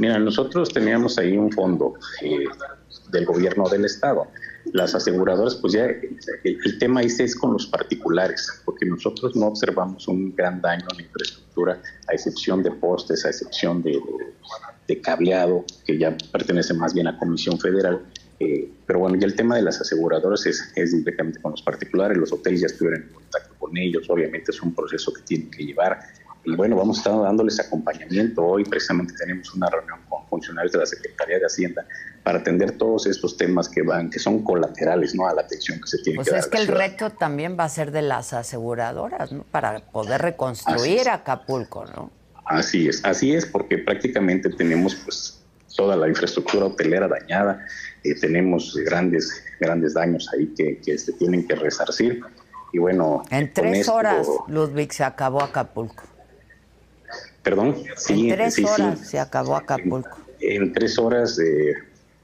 Mira, 0.02 0.18
nosotros 0.18 0.68
teníamos 0.72 1.16
ahí 1.16 1.36
un 1.38 1.52
fondo 1.52 1.94
del 3.12 3.24
gobierno 3.24 3.68
del 3.68 3.84
estado 3.84 4.26
las 4.72 4.96
aseguradoras, 4.96 5.54
pues 5.54 5.74
ya 5.74 5.86
el, 5.86 6.78
tema 6.80 7.02
ese 7.02 7.22
es 7.22 7.36
con 7.36 7.52
los 7.52 7.66
particulares, 7.68 8.62
porque 8.64 8.84
nosotros 8.84 9.36
no 9.36 9.46
observamos 9.46 10.08
un 10.08 10.34
gran 10.34 10.60
daño 10.60 10.86
en 10.90 10.96
la 10.96 11.02
infraestructura, 11.04 11.80
a 12.08 12.12
excepción 12.12 12.64
de 12.64 12.72
postes, 12.72 13.24
a 13.24 13.28
excepción 13.28 13.80
de, 13.80 14.00
de 14.88 15.00
cableado, 15.00 15.64
que 15.84 15.96
ya 15.96 16.16
pertenece 16.32 16.74
más 16.74 16.94
bien 16.94 17.06
a 17.06 17.16
Comisión 17.16 17.60
Federal. 17.60 18.02
Eh, 18.40 18.68
pero 18.86 18.98
bueno, 18.98 19.16
ya 19.20 19.26
el 19.26 19.36
tema 19.36 19.54
de 19.54 19.62
las 19.62 19.80
aseguradoras 19.80 20.46
es, 20.46 20.72
es 20.74 20.92
directamente 20.92 21.40
con 21.40 21.52
los 21.52 21.62
particulares, 21.62 22.18
los 22.18 22.32
hoteles 22.32 22.62
ya 22.62 22.66
estuvieron 22.66 23.04
en 23.04 23.08
contacto 23.08 23.54
con 23.56 23.76
ellos, 23.76 24.10
obviamente 24.10 24.50
es 24.50 24.60
un 24.62 24.74
proceso 24.74 25.12
que 25.12 25.22
tienen 25.22 25.48
que 25.48 25.64
llevar. 25.64 26.00
Y 26.44 26.56
bueno, 26.56 26.76
vamos 26.76 26.98
a 26.98 27.00
estar 27.00 27.22
dándoles 27.22 27.60
acompañamiento. 27.60 28.44
Hoy 28.44 28.64
precisamente 28.64 29.14
tenemos 29.14 29.54
una 29.54 29.70
reunión 29.70 30.00
con 30.08 30.26
funcionarios 30.26 30.72
de 30.72 30.78
la 30.78 30.86
Secretaría 30.86 31.38
de 31.38 31.46
Hacienda 31.46 31.86
para 32.24 32.40
atender 32.40 32.72
todos 32.72 33.06
estos 33.06 33.36
temas 33.36 33.68
que 33.68 33.82
van, 33.82 34.10
que 34.10 34.18
son 34.18 34.42
colaterales, 34.42 35.14
¿no? 35.14 35.28
A 35.28 35.34
la 35.34 35.42
atención 35.42 35.80
que 35.80 35.86
se 35.86 35.98
tiene 35.98 36.16
pues 36.16 36.30
que 36.30 36.38
es 36.38 36.46
que 36.48 36.58
el 36.58 36.66
reto 36.66 37.10
también 37.10 37.56
va 37.58 37.64
a 37.64 37.68
ser 37.68 37.92
de 37.92 38.02
las 38.02 38.32
aseguradoras, 38.32 39.30
¿no? 39.30 39.44
Para 39.44 39.80
poder 39.80 40.20
reconstruir 40.20 41.08
Acapulco, 41.08 41.84
¿no? 41.86 42.10
Así 42.44 42.88
es, 42.88 43.04
así 43.04 43.32
es, 43.34 43.46
porque 43.46 43.78
prácticamente 43.78 44.50
tenemos 44.50 44.96
pues 44.96 45.40
toda 45.76 45.94
la 45.96 46.08
infraestructura 46.08 46.66
hotelera 46.66 47.06
dañada, 47.06 47.64
eh, 48.02 48.14
tenemos 48.20 48.76
grandes, 48.84 49.44
grandes 49.60 49.94
daños 49.94 50.28
ahí 50.34 50.52
que, 50.56 50.98
se 50.98 51.12
tienen 51.12 51.46
que 51.46 51.54
resarcir. 51.54 52.20
Y 52.72 52.78
bueno. 52.78 53.22
En 53.30 53.52
tres 53.52 53.88
horas, 53.88 54.26
Ludwig, 54.48 54.92
se 54.92 55.04
acabó 55.04 55.42
Acapulco. 55.42 56.02
Perdón, 57.42 57.76
sí. 57.96 58.30
En 58.30 58.36
tres 58.36 58.58
horas 58.60 58.98
se 59.00 59.18
acabó 59.18 59.56
Acapulco. 59.56 60.18
En, 60.40 60.72
tres 60.72 60.98
horas 60.98 61.38
eh, 61.38 61.74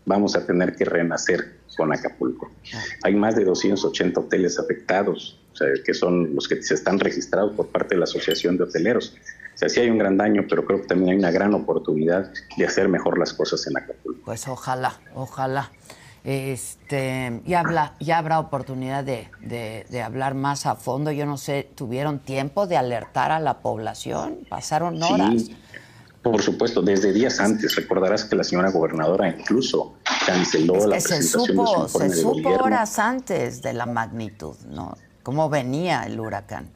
vamos 0.04 0.36
a 0.36 0.46
tener 0.46 0.74
que 0.74 0.84
renacer 0.84 1.56
con 1.76 1.92
Acapulco. 1.92 2.50
Ah. 2.74 2.82
Hay 3.04 3.14
más 3.14 3.36
de 3.36 3.44
280 3.44 4.20
hoteles 4.20 4.58
afectados, 4.58 5.38
o 5.52 5.56
sea, 5.56 5.68
que 5.84 5.94
son 5.94 6.34
los 6.34 6.48
que 6.48 6.62
se 6.62 6.74
están 6.74 6.98
registrados 6.98 7.54
por 7.54 7.68
parte 7.68 7.94
de 7.94 8.00
la 8.00 8.04
Asociación 8.04 8.56
de 8.56 8.64
Hoteleros. 8.64 9.16
O 9.54 9.58
sea, 9.58 9.68
sí 9.68 9.80
hay 9.80 9.90
un 9.90 9.98
gran 9.98 10.16
daño, 10.16 10.44
pero 10.48 10.64
creo 10.64 10.82
que 10.82 10.86
también 10.86 11.10
hay 11.10 11.18
una 11.18 11.30
gran 11.30 11.52
oportunidad 11.54 12.32
de 12.56 12.64
hacer 12.64 12.88
mejor 12.88 13.18
las 13.18 13.32
cosas 13.32 13.66
en 13.66 13.76
Acapulco. 13.76 14.20
Pues 14.24 14.46
ojalá, 14.46 15.00
ojalá. 15.14 15.72
Este, 16.30 17.40
ya, 17.46 17.60
habla, 17.60 17.94
ya 18.00 18.18
habrá 18.18 18.38
oportunidad 18.38 19.02
de, 19.02 19.28
de, 19.40 20.02
hablar 20.02 20.34
más 20.34 20.66
a 20.66 20.74
fondo. 20.74 21.10
Yo 21.10 21.24
no 21.24 21.38
sé, 21.38 21.70
¿tuvieron 21.74 22.18
tiempo 22.18 22.66
de 22.66 22.76
alertar 22.76 23.32
a 23.32 23.40
la 23.40 23.60
población? 23.60 24.40
¿Pasaron 24.46 25.02
horas? 25.02 25.44
Sí, 25.44 25.56
por 26.22 26.42
supuesto, 26.42 26.82
desde 26.82 27.14
días 27.14 27.40
antes. 27.40 27.74
Recordarás 27.76 28.26
que 28.26 28.36
la 28.36 28.44
señora 28.44 28.70
gobernadora 28.70 29.26
incluso 29.30 29.94
canceló 30.26 30.74
la 30.74 30.96
presentación 30.96 31.56
de 31.56 31.88
su 31.88 31.98
Se 31.98 32.10
supo 32.10 32.50
horas 32.62 32.98
antes 32.98 33.62
de 33.62 33.72
la 33.72 33.86
magnitud, 33.86 34.54
¿no? 34.68 34.98
¿Cómo 35.22 35.48
venía 35.48 36.02
el 36.02 36.20
huracán? 36.20 36.68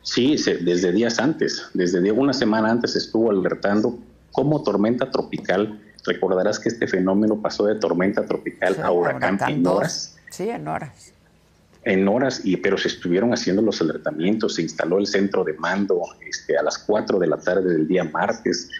Sí, 0.00 0.36
desde 0.62 0.92
días 0.92 1.18
antes, 1.18 1.66
desde 1.74 2.10
una 2.12 2.32
semana 2.32 2.70
antes 2.70 2.96
estuvo 2.96 3.30
alertando 3.30 3.98
como 4.32 4.62
tormenta 4.62 5.10
tropical. 5.10 5.82
Recordarás 6.06 6.58
que 6.58 6.68
este 6.68 6.86
fenómeno 6.86 7.40
pasó 7.40 7.66
de 7.66 7.76
tormenta 7.76 8.24
tropical 8.24 8.80
a 8.82 8.90
huracán, 8.90 9.38
en 9.48 9.66
horas. 9.66 10.16
Sí, 10.30 10.48
en 10.48 10.66
horas. 10.68 11.12
En 11.82 12.08
horas, 12.08 12.40
y, 12.44 12.56
pero 12.56 12.78
se 12.78 12.88
estuvieron 12.88 13.32
haciendo 13.32 13.62
los 13.62 13.80
alertamientos, 13.80 14.56
se 14.56 14.62
instaló 14.62 14.98
el 14.98 15.06
centro 15.06 15.44
de 15.44 15.52
mando 15.54 16.02
este, 16.28 16.56
a 16.58 16.62
las 16.62 16.78
4 16.78 17.18
de 17.18 17.26
la 17.26 17.36
tarde 17.36 17.74
del 17.74 17.86
día 17.86 18.04
martes, 18.04 18.70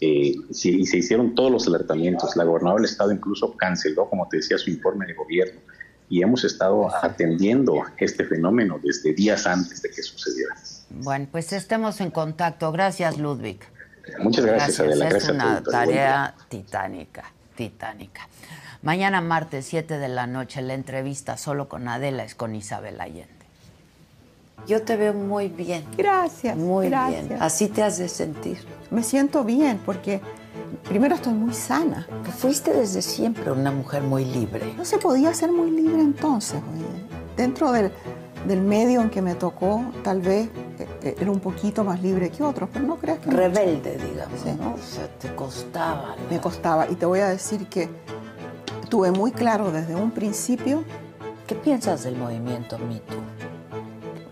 eh, 0.00 0.34
y 0.48 0.86
se 0.86 0.96
hicieron 0.96 1.34
todos 1.34 1.50
los 1.50 1.66
alertamientos. 1.66 2.36
La 2.36 2.44
gobernadora 2.44 2.82
del 2.82 2.90
estado 2.90 3.12
incluso 3.12 3.56
canceló, 3.56 4.08
como 4.08 4.28
te 4.28 4.38
decía, 4.38 4.58
su 4.58 4.70
informe 4.70 5.06
de 5.06 5.14
gobierno 5.14 5.60
y 6.08 6.22
hemos 6.22 6.44
estado 6.44 6.88
atendiendo 7.02 7.82
este 7.98 8.24
fenómeno 8.24 8.78
desde 8.82 9.14
días 9.14 9.46
antes 9.46 9.80
de 9.82 9.90
que 9.90 10.02
sucediera. 10.02 10.54
Bueno, 10.90 11.26
pues 11.30 11.52
estemos 11.52 12.00
en 12.00 12.10
contacto. 12.10 12.70
Gracias, 12.72 13.18
Ludwig. 13.18 13.60
Muchas 14.18 14.44
gracias, 14.44 14.80
Adela. 14.80 15.08
Es 15.08 15.28
una 15.28 15.62
tarea 15.62 16.34
titánica, 16.48 17.24
titánica. 17.54 18.28
Mañana 18.82 19.20
martes, 19.20 19.66
7 19.66 19.98
de 19.98 20.08
la 20.08 20.26
noche, 20.26 20.60
la 20.60 20.74
entrevista 20.74 21.36
solo 21.36 21.68
con 21.68 21.88
Adela 21.88 22.24
es 22.24 22.34
con 22.34 22.54
Isabel 22.54 23.00
Allende. 23.00 23.32
Yo 24.66 24.82
te 24.82 24.96
veo 24.96 25.12
muy 25.12 25.48
bien. 25.48 25.84
Gracias. 25.96 26.56
Muy 26.56 26.88
gracias. 26.88 27.28
bien. 27.28 27.42
Así 27.42 27.68
te 27.68 27.82
has 27.82 27.98
de 27.98 28.08
sentir. 28.08 28.58
Me 28.90 29.02
siento 29.02 29.44
bien 29.44 29.80
porque 29.84 30.20
primero 30.88 31.14
estoy 31.14 31.34
muy 31.34 31.54
sana. 31.54 32.06
Fuiste 32.38 32.72
desde 32.72 33.02
siempre 33.02 33.50
una 33.50 33.70
mujer 33.70 34.02
muy 34.02 34.24
libre. 34.24 34.72
No 34.76 34.84
se 34.84 34.98
podía 34.98 35.34
ser 35.34 35.52
muy 35.52 35.70
libre 35.70 36.00
entonces. 36.00 36.60
Dentro 37.36 37.72
del, 37.72 37.90
del 38.46 38.60
medio 38.60 39.00
en 39.00 39.10
que 39.10 39.22
me 39.22 39.34
tocó, 39.34 39.84
tal 40.02 40.20
vez 40.20 40.48
eh, 40.78 40.86
eh, 41.02 41.16
era 41.20 41.30
un 41.30 41.40
poquito 41.40 41.84
más 41.84 42.02
libre 42.02 42.30
que 42.30 42.42
otros, 42.42 42.68
pero 42.72 42.84
no 42.84 42.96
creas 42.96 43.18
que... 43.18 43.30
Rebelde, 43.30 43.96
digamos, 43.98 44.44
¿no? 44.58 44.74
O 44.74 44.78
sea, 44.78 45.08
te 45.18 45.34
costaba. 45.34 46.16
Me 46.30 46.40
costaba. 46.40 46.88
Y 46.90 46.94
te 46.94 47.06
voy 47.06 47.20
a 47.20 47.28
decir 47.28 47.66
que 47.68 47.88
tuve 48.88 49.10
muy 49.10 49.32
claro 49.32 49.70
desde 49.70 49.94
un 49.94 50.10
principio... 50.10 50.84
¿Qué 51.46 51.54
piensas 51.54 52.04
del 52.04 52.16
movimiento 52.16 52.78
MeToo? 52.78 53.18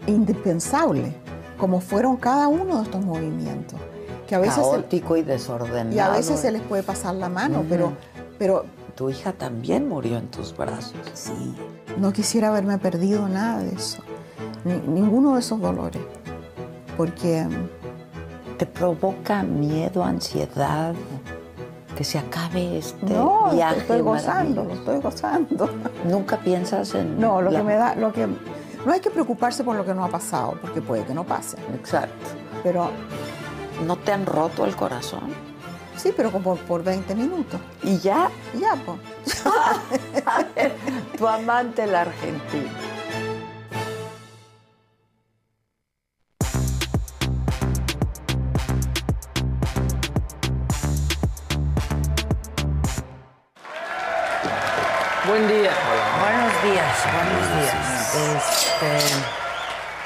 Indispensable, 0.06 1.14
como 1.58 1.80
fueron 1.80 2.16
cada 2.16 2.48
uno 2.48 2.78
de 2.78 2.84
estos 2.84 3.04
movimientos. 3.04 3.78
Que 4.26 4.34
a 4.34 4.38
veces 4.38 4.56
Caótico 4.56 5.18
y 5.18 5.22
desordenado. 5.22 5.94
Y 5.94 5.98
a 5.98 6.08
veces 6.08 6.40
se 6.40 6.50
les 6.50 6.62
puede 6.62 6.82
pasar 6.82 7.14
la 7.16 7.28
mano, 7.28 7.66
pero, 7.68 7.92
pero... 8.38 8.64
Tu 8.94 9.10
hija 9.10 9.32
también 9.32 9.88
murió 9.88 10.16
en 10.16 10.30
tus 10.30 10.56
brazos. 10.56 10.94
Sí. 11.12 11.54
No 11.99 12.12
quisiera 12.12 12.49
haberme 12.49 12.78
perdido 12.78 13.28
nada 13.28 13.62
de 13.62 13.74
eso, 13.74 14.03
ninguno 14.64 15.34
de 15.34 15.40
esos 15.40 15.61
dolores, 15.61 16.03
porque... 16.97 17.47
¿Te 18.59 18.66
provoca 18.66 19.43
miedo, 19.43 20.05
ansiedad? 20.05 20.95
Que 21.97 22.05
se 22.05 22.18
acabe 22.18 22.78
este 22.78 23.12
no, 23.12 23.51
viaje. 23.53 23.80
estoy 23.80 24.01
gozando, 24.03 24.62
lo 24.62 24.74
estoy 24.74 25.01
gozando. 25.01 25.68
¿Nunca 26.09 26.36
piensas 26.36 26.95
en.? 26.95 27.18
No, 27.18 27.43
lo 27.43 27.51
que 27.51 27.62
me 27.62 27.74
da. 27.74 27.97
Lo 27.97 28.12
que, 28.12 28.28
no 28.86 28.93
hay 28.93 29.01
que 29.01 29.11
preocuparse 29.11 29.64
por 29.64 29.74
lo 29.74 29.84
que 29.84 29.95
no 29.95 30.05
ha 30.05 30.09
pasado, 30.09 30.55
porque 30.61 30.80
puede 30.80 31.05
que 31.05 31.12
no 31.12 31.24
pase. 31.24 31.57
Exacto. 31.74 32.26
Pero. 32.62 32.90
¿No 33.84 33.97
te 33.97 34.12
han 34.12 34.26
roto 34.26 34.64
el 34.64 34.76
corazón? 34.76 35.51
Sí, 36.03 36.12
pero 36.16 36.32
como 36.32 36.57
por 36.57 36.82
20 36.82 37.14
minutos. 37.14 37.61
¿Y 37.84 37.96
ya? 37.98 38.28
Ya, 38.59 38.74
pues. 38.84 38.98
tu 41.16 41.28
amante 41.28 41.86
la 41.86 42.00
Argentina. 42.00 42.70
Buen 55.28 55.46
día. 55.46 55.70
Buenos 56.20 56.62
días, 56.64 56.96
buenos 57.14 57.48
días. 57.55 58.14
Este, 58.36 59.41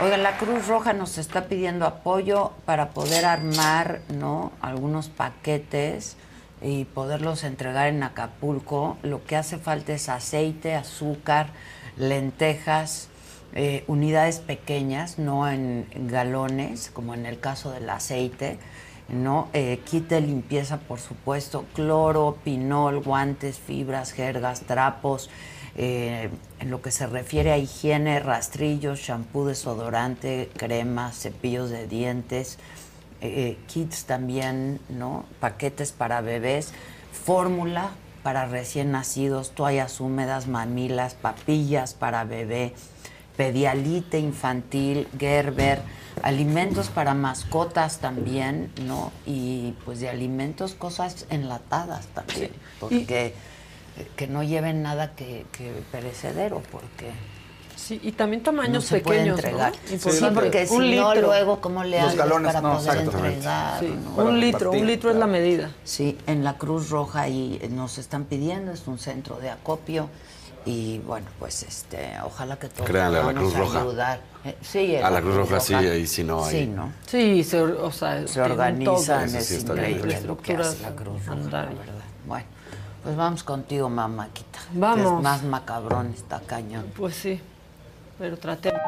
oigan, 0.00 0.22
la 0.22 0.36
Cruz 0.36 0.66
Roja 0.66 0.92
nos 0.92 1.18
está 1.18 1.46
pidiendo 1.46 1.86
apoyo 1.86 2.52
para 2.64 2.90
poder 2.90 3.24
armar, 3.24 4.00
¿no? 4.08 4.52
Algunos 4.60 5.08
paquetes 5.08 6.16
y 6.60 6.84
poderlos 6.84 7.44
entregar 7.44 7.88
en 7.88 8.02
Acapulco. 8.02 8.98
Lo 9.02 9.24
que 9.24 9.36
hace 9.36 9.58
falta 9.58 9.94
es 9.94 10.08
aceite, 10.08 10.74
azúcar, 10.74 11.48
lentejas, 11.96 13.08
eh, 13.54 13.84
unidades 13.86 14.40
pequeñas, 14.40 15.18
no 15.18 15.48
en, 15.48 15.86
galones, 15.94 16.90
como 16.92 17.14
en 17.14 17.26
el 17.26 17.40
caso 17.40 17.70
del 17.70 17.88
aceite. 17.88 18.58
¿no? 19.08 19.48
Eh, 19.52 19.80
de 20.08 20.20
limpieza, 20.20 20.78
por 20.78 20.98
supuesto, 20.98 21.64
cloro, 21.74 22.38
pinol, 22.42 23.02
guantes, 23.02 23.58
fibras, 23.58 24.12
jergas, 24.12 24.62
trapos. 24.62 25.30
Eh, 25.76 26.28
en 26.58 26.70
lo 26.70 26.82
que 26.82 26.90
se 26.90 27.06
refiere 27.06 27.52
a 27.52 27.58
higiene, 27.58 28.20
rastrillos, 28.20 29.00
shampoo, 29.00 29.46
desodorante, 29.46 30.50
cremas, 30.56 31.18
cepillos 31.18 31.70
de 31.70 31.86
dientes, 31.86 32.58
eh, 33.20 33.58
kits 33.66 34.04
también, 34.04 34.80
¿no? 34.88 35.24
Paquetes 35.40 35.92
para 35.92 36.20
bebés, 36.20 36.72
fórmula 37.12 37.90
para 38.22 38.46
recién 38.46 38.90
nacidos, 38.90 39.50
toallas 39.50 40.00
húmedas, 40.00 40.48
mamilas, 40.48 41.14
papillas 41.14 41.94
para 41.94 42.24
bebé, 42.24 42.74
pedialite 43.36 44.18
infantil, 44.18 45.06
Gerber, 45.18 45.80
alimentos 46.22 46.88
para 46.88 47.14
mascotas 47.14 47.98
también, 47.98 48.72
¿no? 48.84 49.12
Y 49.26 49.74
pues 49.84 50.00
de 50.00 50.08
alimentos, 50.08 50.74
cosas 50.74 51.26
enlatadas 51.30 52.06
también, 52.08 52.50
porque 52.80 53.34
que 54.16 54.26
no 54.26 54.42
lleven 54.42 54.82
nada 54.82 55.14
que, 55.14 55.46
que 55.52 55.72
perecedero, 55.92 56.62
porque 56.70 57.10
Sí, 57.76 58.00
y 58.02 58.12
también 58.12 58.42
tamaños 58.42 58.86
pequeños, 58.86 59.36
entregar. 59.38 59.72
Sí, 59.86 60.26
porque 60.34 60.66
si 60.66 60.96
no, 60.96 61.14
luego, 61.14 61.60
¿cómo 61.60 61.84
le 61.84 62.00
haces 62.00 62.16
para 62.18 62.60
poder 62.60 62.96
entregar? 63.02 63.84
un 64.16 64.40
litro, 64.40 64.72
un 64.72 64.86
litro 64.86 65.10
es 65.10 65.16
la 65.16 65.26
medida. 65.28 65.70
Sí, 65.84 66.18
en 66.26 66.42
la 66.42 66.54
Cruz 66.54 66.90
Roja 66.90 67.28
y 67.28 67.60
nos 67.70 67.98
están 67.98 68.24
pidiendo, 68.24 68.72
es 68.72 68.88
un 68.88 68.98
centro 68.98 69.36
de 69.36 69.50
acopio 69.50 70.08
y 70.64 70.98
bueno, 71.06 71.28
pues 71.38 71.62
este, 71.62 72.14
ojalá 72.24 72.58
que 72.58 72.68
todos 72.68 72.88
Créanle 72.88 73.20
a 73.20 73.22
la 73.22 73.32
Cruz 73.34 73.54
Roja. 73.54 73.82
ayudar. 73.82 74.20
Eh, 74.44 74.56
sí, 74.62 74.96
A 74.96 75.08
la 75.10 75.20
Cruz 75.20 75.36
Roja 75.36 75.60
sí, 75.60 75.74
ahí 75.74 76.06
sí 76.08 76.24
no 76.24 76.44
hay. 76.44 76.50
Sí, 76.50 76.66
¿no? 76.66 76.92
Sí, 77.06 77.44
se, 77.44 77.60
o 77.62 77.92
sea, 77.92 78.26
Se 78.26 78.40
organizan, 78.40 79.32
es 79.32 79.46
sí 79.46 79.58
increíble 79.60 80.20
lo 80.22 80.36
que 80.38 80.56
hace 80.56 80.82
la 80.82 80.90
Cruz 80.96 81.24
Roja, 81.24 81.38
la 81.38 81.44
Andar. 81.44 81.68
verdad. 81.68 81.92
Bueno, 82.26 82.46
pues 83.06 83.16
vamos 83.16 83.44
contigo, 83.44 83.88
mamáquita. 83.88 84.58
Vamos. 84.72 85.18
es 85.18 85.22
más 85.22 85.42
macabrón, 85.44 86.12
está 86.12 86.40
cañón. 86.40 86.92
Pues 86.96 87.14
sí, 87.14 87.40
pero 88.18 88.36
tratemos. 88.36 88.80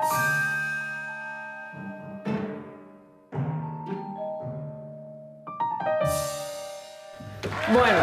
Bueno, 7.73 7.99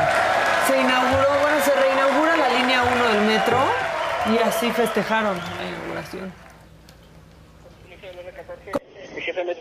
se 0.68 0.80
inauguró, 0.80 1.28
bueno, 1.42 1.58
se 1.66 1.76
reinaugura 1.76 2.38
la 2.38 2.50
línea 2.60 2.84
1 2.96 3.08
del 3.08 3.26
metro 3.26 3.58
y 4.32 4.38
así 4.38 4.72
festejaron 4.72 5.38
la 5.38 5.68
inauguración. 5.68 6.45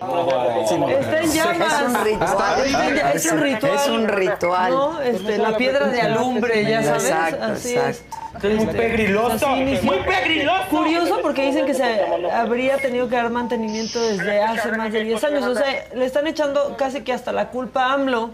Está 0.05 1.21
en 1.21 1.33
llamas. 1.33 1.73
Es 1.73 1.87
un 1.87 2.05
ritual. 2.05 2.99
Está 2.99 3.13
Es 3.13 3.33
un 3.33 3.41
ritual. 3.41 3.75
Es 3.75 3.89
un 3.89 4.09
ritual. 4.09 4.73
No, 4.73 5.01
este, 5.01 5.39
la 5.39 5.57
piedra 5.57 5.89
de 5.89 6.01
alumbre, 6.01 6.65
ya 6.65 6.83
sabes. 6.83 7.05
Exacto, 7.05 7.45
así 7.45 7.75
exacto. 7.75 8.49
es. 8.49 8.57
Muy 8.57 8.67
pegriloso, 8.67 9.47
Así 9.47 9.61
inició. 9.61 9.93
muy 9.93 9.99
pegriloso. 10.01 10.69
Curioso 10.71 11.19
porque 11.23 11.47
dicen 11.47 11.67
que 11.67 11.75
se 11.75 11.85
habría 12.33 12.77
tenido 12.79 13.09
que 13.09 13.17
dar 13.17 13.31
mantenimiento 13.31 14.01
desde 14.01 14.43
hace 14.43 14.73
más 14.73 14.93
de 14.93 15.05
10 15.05 15.25
años. 15.25 15.45
O 15.45 15.55
sea, 15.55 15.67
le 15.95 16.05
están 16.05 16.27
echando 16.27 16.77
casi 16.77 17.03
que 17.03 17.13
hasta 17.13 17.33
la 17.33 17.51
culpa 17.51 17.87
a 17.87 17.95
AMLO 17.95 18.31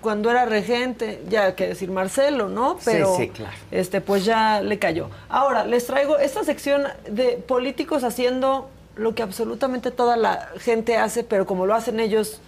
cuando 0.00 0.30
era 0.30 0.44
regente, 0.44 1.22
ya 1.28 1.54
que 1.54 1.68
decir 1.68 1.90
Marcelo, 1.90 2.48
¿no? 2.48 2.76
Pero 2.84 3.16
sí, 3.16 3.30
claro. 3.30 3.56
este 3.70 4.02
pues 4.02 4.24
ya 4.24 4.60
le 4.60 4.78
cayó. 4.78 5.08
Ahora, 5.30 5.64
les 5.64 5.86
traigo 5.86 6.18
esta 6.18 6.44
sección 6.44 6.84
de 7.08 7.38
políticos 7.38 8.04
haciendo 8.04 8.68
lo 8.96 9.14
que 9.14 9.22
absolutamente 9.22 9.90
toda 9.90 10.16
la 10.16 10.48
gente 10.58 10.96
hace, 10.96 11.24
pero 11.24 11.46
como 11.46 11.66
lo 11.66 11.74
hacen 11.74 12.00
ellos 12.00 12.40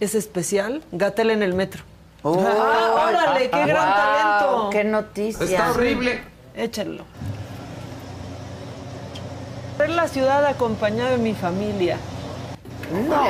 es 0.00 0.14
especial, 0.14 0.82
Gatel 0.92 1.30
en 1.30 1.42
el 1.42 1.54
metro. 1.54 1.82
Oh, 2.22 2.44
¡Ah, 2.46 3.08
órale! 3.08 3.50
¡Qué 3.50 3.66
gran 3.66 3.86
wow, 3.86 3.96
talento! 3.96 4.70
¡Qué 4.70 4.84
noticia! 4.84 5.44
Está 5.44 5.70
horrible. 5.70 6.22
Échenlo. 6.54 7.04
Ver 9.78 9.90
la 9.90 10.08
ciudad 10.08 10.44
acompañado 10.44 11.12
de 11.12 11.18
mi 11.18 11.34
familia. 11.34 11.98
No, 12.90 13.26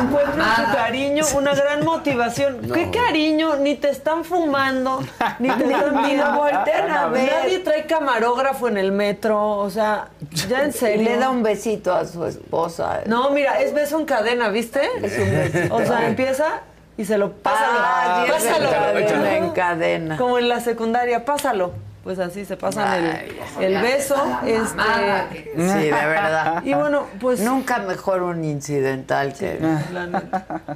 Encuentro 0.00 0.42
en 0.42 0.66
su 0.66 0.72
cariño 0.74 1.24
una 1.36 1.54
gran 1.54 1.84
motivación. 1.84 2.60
¿Qué 2.72 2.90
cariño? 2.90 3.56
Ni 3.56 3.74
te 3.74 3.90
están 3.90 4.24
fumando, 4.24 5.00
ni 5.38 5.48
te 5.50 5.64
están 5.64 6.16
lo 6.16 6.32
voltean 6.34 6.90
a 6.90 7.06
ver. 7.08 7.32
Nadie 7.32 7.58
trae 7.60 7.86
camarógrafo 7.86 8.68
en 8.68 8.78
el 8.78 8.92
metro, 8.92 9.58
o 9.58 9.70
sea, 9.70 10.08
ya 10.48 10.62
en 10.62 10.70
Y 10.70 10.72
serio. 10.72 11.04
le 11.10 11.16
da 11.16 11.30
un 11.30 11.42
besito 11.42 11.92
a 11.94 12.06
su 12.06 12.24
esposa. 12.24 13.00
No, 13.06 13.30
mira, 13.30 13.60
es 13.60 13.74
beso 13.74 13.98
en 13.98 14.06
cadena, 14.06 14.48
¿viste? 14.48 14.80
Es 15.02 15.18
un 15.18 15.30
besito. 15.30 15.74
O 15.74 15.84
sea, 15.84 16.06
empieza 16.06 16.60
y 16.96 17.04
se 17.04 17.18
lo 17.18 17.32
pásalo. 17.32 17.78
Ah, 17.80 18.24
pásalo. 18.28 18.68
en 18.68 19.06
cadena, 19.06 19.36
en 19.36 19.50
cadena. 19.50 20.16
Como 20.16 20.38
en 20.38 20.48
la 20.48 20.60
secundaria, 20.60 21.24
pásalo. 21.24 21.72
Pues 22.04 22.18
así 22.18 22.44
se 22.44 22.56
pasan 22.58 22.86
Ay, 22.86 23.38
el, 23.60 23.74
el 23.74 23.82
beso. 23.82 24.14
Este, 24.46 25.52
Sí, 25.56 25.84
de 25.84 25.90
verdad. 25.90 26.62
y 26.64 26.74
bueno, 26.74 27.06
pues 27.18 27.40
Nunca 27.40 27.78
mejor 27.78 28.22
un 28.22 28.44
incidental 28.44 29.32
que... 29.32 29.58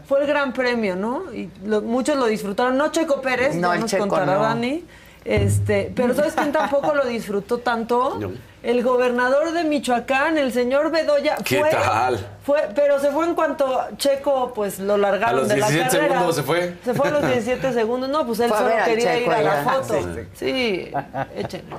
Fue 0.07 0.21
el 0.23 0.27
gran 0.27 0.53
premio, 0.55 0.97
¿no? 0.97 1.25
Y 1.33 1.51
lo- 1.65 1.83
muchos 1.83 2.17
lo 2.17 2.27
disfrutaron. 2.27 2.79
No 2.79 2.91
Checo 2.91 3.21
Pérez, 3.21 3.55
No, 3.57 3.75
el 3.75 3.81
nos 3.81 3.91
Checo 3.91 4.09
contará 4.09 4.35
no. 4.37 4.43
Dani. 4.43 4.85
Este, 5.29 5.93
pero 5.95 6.15
¿sabes 6.15 6.33
quién 6.33 6.53
tampoco 6.53 6.95
lo 6.95 7.05
disfrutó 7.05 7.59
tanto? 7.59 8.17
No. 8.19 8.31
El 8.63 8.83
gobernador 8.83 9.53
de 9.53 9.63
Michoacán, 9.63 10.39
el 10.39 10.55
señor 10.55 10.91
Bedoya. 10.91 11.37
¿Qué 11.45 11.61
fue, 11.61 11.71
tal? 11.71 12.19
Fue, 12.43 12.69
pero 12.75 12.99
se 12.99 13.11
fue 13.11 13.27
en 13.27 13.35
cuanto 13.35 13.89
Checo, 13.99 14.53
pues 14.55 14.79
lo 14.79 14.97
largaron 14.97 15.37
A 15.37 15.41
los 15.41 15.49
de 15.49 15.59
la 15.59 15.69
17 15.69 15.91
carrera. 15.91 16.15
segundos 16.15 16.37
se 16.37 16.43
fue. 16.43 16.77
Se 16.83 16.95
fue 16.95 17.09
a 17.09 17.11
los 17.11 17.27
17 17.27 17.73
segundos. 17.75 18.09
No, 18.09 18.27
pues 18.27 18.41
él 18.41 18.49
Fue 18.49 18.59
solo 18.59 18.71
quería 18.87 19.15
Checo 19.19 19.31
ir 19.31 19.37
a 19.37 19.43
la 19.43 19.63
foto. 19.65 20.03
Sí. 20.03 20.21
Sí, 20.35 20.93
échenlo. 21.37 21.77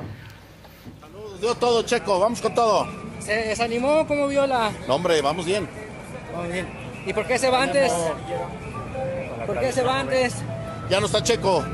Dio 1.41 1.55
todo, 1.55 1.81
Checo, 1.81 2.19
vamos 2.19 2.41
con 2.41 2.53
todo. 2.53 2.87
¿Se 3.19 3.33
desanimó? 3.33 4.05
¿Cómo 4.07 4.27
vio 4.27 4.45
la...? 4.45 4.69
No, 4.87 4.95
hombre, 4.95 5.21
vamos 5.23 5.45
bien. 5.47 5.67
Vamos 6.33 6.51
bien. 6.53 6.67
¿Y 7.03 7.13
por 7.13 7.25
qué 7.25 7.39
se 7.39 7.49
va 7.49 7.63
antes? 7.63 7.91
¿Por 9.47 9.59
qué 9.59 9.71
se 9.71 9.81
va 9.81 10.01
antes? 10.01 10.35
Ya 10.87 10.99
no 10.99 11.07
está 11.07 11.23
Checo. 11.23 11.65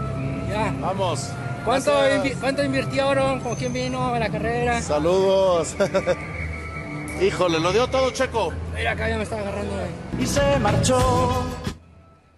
Ya. 0.50 0.74
Vamos. 0.80 1.32
¿Cuánto, 1.66 1.91
invi- 2.07 2.36
¿Cuánto 2.39 2.63
invirtieron? 2.63 3.39
¿Con 3.41 3.55
quién 3.55 3.74
vino 3.74 4.13
a 4.13 4.20
la 4.20 4.30
carrera? 4.30 4.82
Saludos. 4.82 5.76
Híjole, 7.22 7.59
lo 7.59 7.72
dio 7.72 7.88
todo, 7.88 8.11
Checo. 8.11 8.53
Mira, 8.76 8.91
acá 8.91 9.09
ya 9.09 9.18
me 9.18 9.24
está 9.24 9.39
agarrando. 9.39 9.74
eh. 9.82 9.88
Y 10.20 10.26
se 10.28 10.59
marchó. 10.59 11.43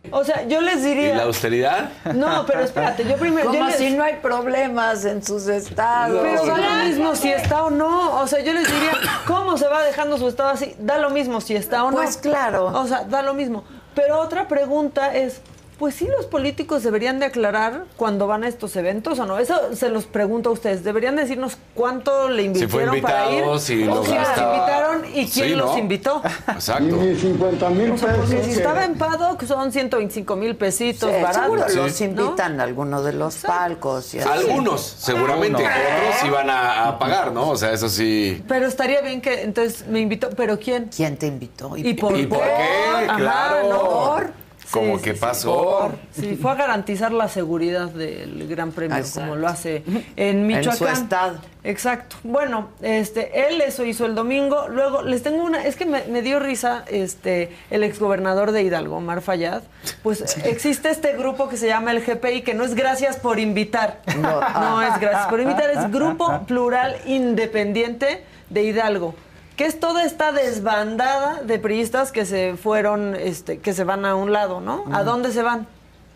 O 0.10 0.24
sea, 0.24 0.48
yo 0.48 0.62
les 0.62 0.78
¿Y 0.78 0.80
la 0.80 0.86
diría. 0.86 1.24
austeridad? 1.24 1.90
No, 2.14 2.46
pero 2.46 2.62
espérate, 2.62 3.04
yo 3.04 3.18
primero. 3.18 3.52
yo 3.52 3.58
Como 3.60 3.68
les- 3.70 3.78
si 3.78 3.90
no 3.92 4.04
hay 4.04 4.16
problemas 4.22 5.04
en 5.04 5.22
sus 5.22 5.48
estados. 5.48 6.22
Pero 6.24 6.46
da 6.46 6.58
lo 6.58 6.86
mismo 6.86 7.16
si 7.16 7.30
está 7.30 7.64
o 7.66 7.70
no. 7.70 8.22
O 8.22 8.28
sea, 8.28 8.40
yo 8.42 8.54
les 8.54 8.72
diría, 8.72 8.94
¿cómo 9.26 9.58
se 9.58 9.68
va 9.68 9.84
dejando 9.84 10.18
su 10.18 10.30
estado 10.30 10.50
así? 10.50 10.74
Da 10.80 10.98
lo 11.00 11.10
mismo 11.10 11.42
si 11.42 11.56
está 11.56 11.84
o 11.84 11.92
no. 11.92 11.98
Pues 11.98 12.16
claro. 12.16 12.68
O 12.68 12.88
sea, 12.88 13.04
da 13.04 13.22
lo 13.22 13.34
mismo. 13.34 13.66
Pero 13.96 14.20
otra 14.22 14.48
pregunta 14.48 15.14
es, 15.14 15.42
pues 15.78 15.96
sí 15.96 16.08
los 16.18 16.26
políticos 16.26 16.84
deberían 16.84 17.20
de 17.20 17.26
aclarar 17.28 17.86
cuando 17.98 18.26
van 18.28 18.44
a 18.44 18.48
estos 18.48 18.76
eventos 18.76 19.20
o 19.20 19.26
no. 19.26 19.38
Eso 19.40 19.76
se 19.76 19.90
los 19.90 20.06
pregunto 20.06 20.50
a 20.50 20.54
ustedes. 20.54 20.84
Deberían 20.84 21.16
decirnos 21.16 21.58
cuánto 21.76 22.30
le 22.30 22.44
Si 22.54 22.68
fue 22.68 22.84
invirtieron 22.84 23.02
para 23.02 23.26
ir. 23.28 23.34
invitado, 23.34 23.60
si 23.60 23.84
o 23.88 24.04
si 24.04 24.16
los 24.16 24.28
invitaron 24.28 25.06
y 25.06 25.28
quién 25.28 25.48
Sí, 25.50 25.56
¿no? 25.56 25.66
los 25.66 25.78
invitó. 25.78 26.22
Exacto. 26.54 26.98
50 27.20 27.70
mil 27.70 27.92
O 27.92 27.98
sea, 27.98 28.14
porque 28.16 28.36
pesos. 28.36 28.46
si 28.46 28.52
estaba 28.54 28.86
en 28.86 28.96
que 29.38 29.46
son 29.48 29.72
125 29.72 30.36
mil 30.36 30.56
pesitos 30.56 31.10
Sí, 31.14 31.22
baratos. 31.22 31.42
seguro 31.44 31.70
Sí. 31.70 31.76
los 31.78 32.02
invitan 32.02 32.60
a 32.60 32.64
alguno 32.64 33.04
de 33.04 33.14
los 33.14 33.36
palcos. 33.38 34.14
y 34.14 34.20
así. 34.20 34.28
Algunos, 34.30 34.82
seguramente. 34.82 35.64
Otros 35.64 35.76
sí 36.22 36.30
van 36.30 36.50
a, 36.50 36.88
a 36.88 37.00
pagar, 37.00 37.32
¿no? 37.32 37.50
O 37.50 37.56
sea, 37.58 37.72
eso 37.72 37.88
sí. 37.90 38.44
Pero 38.48 38.66
estaría 38.68 39.02
bien 39.02 39.22
que 39.22 39.42
entonces 39.44 39.86
me 39.88 40.00
invitó. 40.00 40.30
¿Pero 40.32 40.58
quién? 40.60 40.90
¿Quién 40.96 41.18
te 41.18 41.28
invitó? 41.28 41.76
¿Y 41.78 41.94
por, 41.94 42.18
¿Y 42.18 42.26
por 42.26 42.40
qué? 42.40 43.06
Ajá, 43.08 43.18
Claro. 43.18 43.70
¿no? 43.70 43.80
Por. 43.90 44.47
Como 44.72 44.98
Sí, 44.98 45.04
que 45.04 45.14
sí, 45.14 45.20
pasó. 45.20 45.92
Sí, 46.12 46.38
fue 46.42 46.52
a 46.52 46.56
garantizar 46.56 47.12
la 47.14 47.28
seguridad 47.28 47.90
del 47.90 48.48
Gran 48.48 48.72
Premio, 48.72 48.98
Exacto. 48.98 49.22
como 49.22 49.36
lo 49.36 49.48
hace 49.48 49.84
en 50.16 50.46
Michoacán. 50.46 50.72
En 50.72 50.78
su 50.78 50.88
estado. 50.88 51.40
Exacto. 51.64 52.18
Bueno, 52.24 52.70
este, 52.82 53.48
él 53.48 53.62
eso 53.62 53.84
hizo 53.86 54.06
el 54.06 54.16
domingo. 54.16 54.68
Luego 54.68 55.02
les 55.04 55.24
tengo 55.24 55.44
una, 55.44 55.64
es 55.66 55.76
que 55.76 55.86
me, 55.86 56.04
me 56.06 56.22
dio 56.22 56.40
risa, 56.40 56.84
este, 56.88 57.56
el 57.70 57.84
exgobernador 57.84 58.52
de 58.52 58.64
Hidalgo, 58.64 58.98
Omar 58.98 59.22
Fayad. 59.22 59.64
Pues 60.04 60.38
existe 60.46 60.90
este 60.90 61.14
grupo 61.14 61.50
que 61.50 61.58
se 61.58 61.68
llama 61.68 61.92
el 61.92 62.02
GPI, 62.04 62.42
que 62.42 62.54
no 62.54 62.64
es 62.64 62.76
gracias 62.76 63.18
por 63.18 63.40
invitar. 63.40 64.02
No. 64.20 64.42
No 64.58 64.82
es 64.82 65.00
gracias 65.00 65.28
por 65.28 65.40
invitar, 65.40 65.70
es 65.70 65.92
Grupo 65.92 66.42
Plural 66.48 66.98
Independiente 67.06 68.24
de 68.50 68.64
Hidalgo. 68.64 69.16
Que 69.58 69.66
es 69.66 69.80
toda 69.80 70.04
esta 70.06 70.32
desbandada 70.32 71.42
de 71.42 71.60
priistas 71.60 72.12
que 72.12 72.26
se 72.26 72.56
fueron, 72.56 73.16
este, 73.16 73.60
que 73.60 73.74
se 73.74 73.84
van 73.84 74.06
a 74.06 74.16
un 74.16 74.32
lado, 74.32 74.62
¿no? 74.62 74.86
¿A 74.94 75.04
dónde 75.04 75.32
se 75.32 75.42
van? 75.42 75.68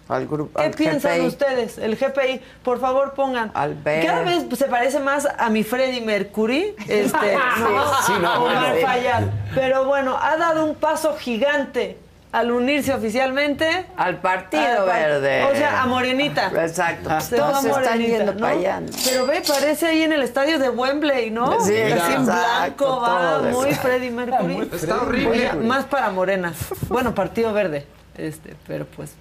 Al 0.08 0.28
grupo. 0.28 0.60
¿Qué 0.60 0.66
al 0.66 0.72
piensan 0.72 1.20
GPI. 1.20 1.28
ustedes? 1.28 1.78
El 1.78 1.96
GPI, 1.96 2.42
por 2.64 2.80
favor 2.80 3.14
pongan. 3.14 3.52
Al 3.54 3.76
ver. 3.76 4.06
Cada 4.06 4.24
vez 4.24 4.46
se 4.58 4.66
parece 4.66 5.00
más 5.00 5.28
a 5.38 5.50
mi 5.50 5.64
Freddie 5.64 6.02
Mercury, 6.02 6.76
este, 6.88 7.36
¿no? 7.36 8.02
Sí, 8.06 8.14
no, 8.22 8.42
bueno. 8.42 8.62
Fayad. 8.82 9.24
Pero 9.56 9.86
bueno, 9.86 10.18
ha 10.22 10.38
dado 10.38 10.66
un 10.66 10.76
paso 10.76 11.16
gigante 11.18 11.98
al 12.32 12.50
unirse 12.52 12.94
oficialmente 12.94 13.86
Al 13.98 14.22
Partido 14.22 14.64
al 14.64 14.78
par- 14.86 14.86
Verde. 15.22 15.44
O 15.52 15.56
sea, 15.56 15.82
a 15.82 15.86
Morenita. 15.86 16.52
Exacto. 16.64 17.10
Se 17.22 17.38
va 17.38 17.48
todos 17.52 17.66
están 17.66 17.84
Morenita, 17.84 18.18
yendo 18.18 18.34
¿no? 18.34 18.40
para 18.40 18.54
allá. 18.54 18.80
¿no? 18.80 18.88
Pero 19.06 19.26
ve, 19.26 19.42
parece 19.48 19.88
ahí 19.88 20.04
en 20.04 20.14
el 20.14 20.22
estadio 20.22 20.58
de 20.60 20.70
Wembley, 20.70 21.30
¿no? 21.30 21.60
Sí, 21.62 21.76
Así 21.78 22.14
en 22.14 22.26
blanco, 22.26 23.02
va, 23.02 23.42
muy 23.52 23.74
Freddie 23.74 24.12
Mercury. 24.12 24.70
Está 24.74 25.02
horrible. 25.02 25.30
Oye, 25.30 25.54
más 25.54 25.86
para 25.86 26.10
morenas. 26.12 26.56
Bueno, 26.88 27.14
Partido 27.14 27.52
Verde, 27.54 27.86
este, 28.18 28.56
pero 28.66 28.86
pues 28.86 29.14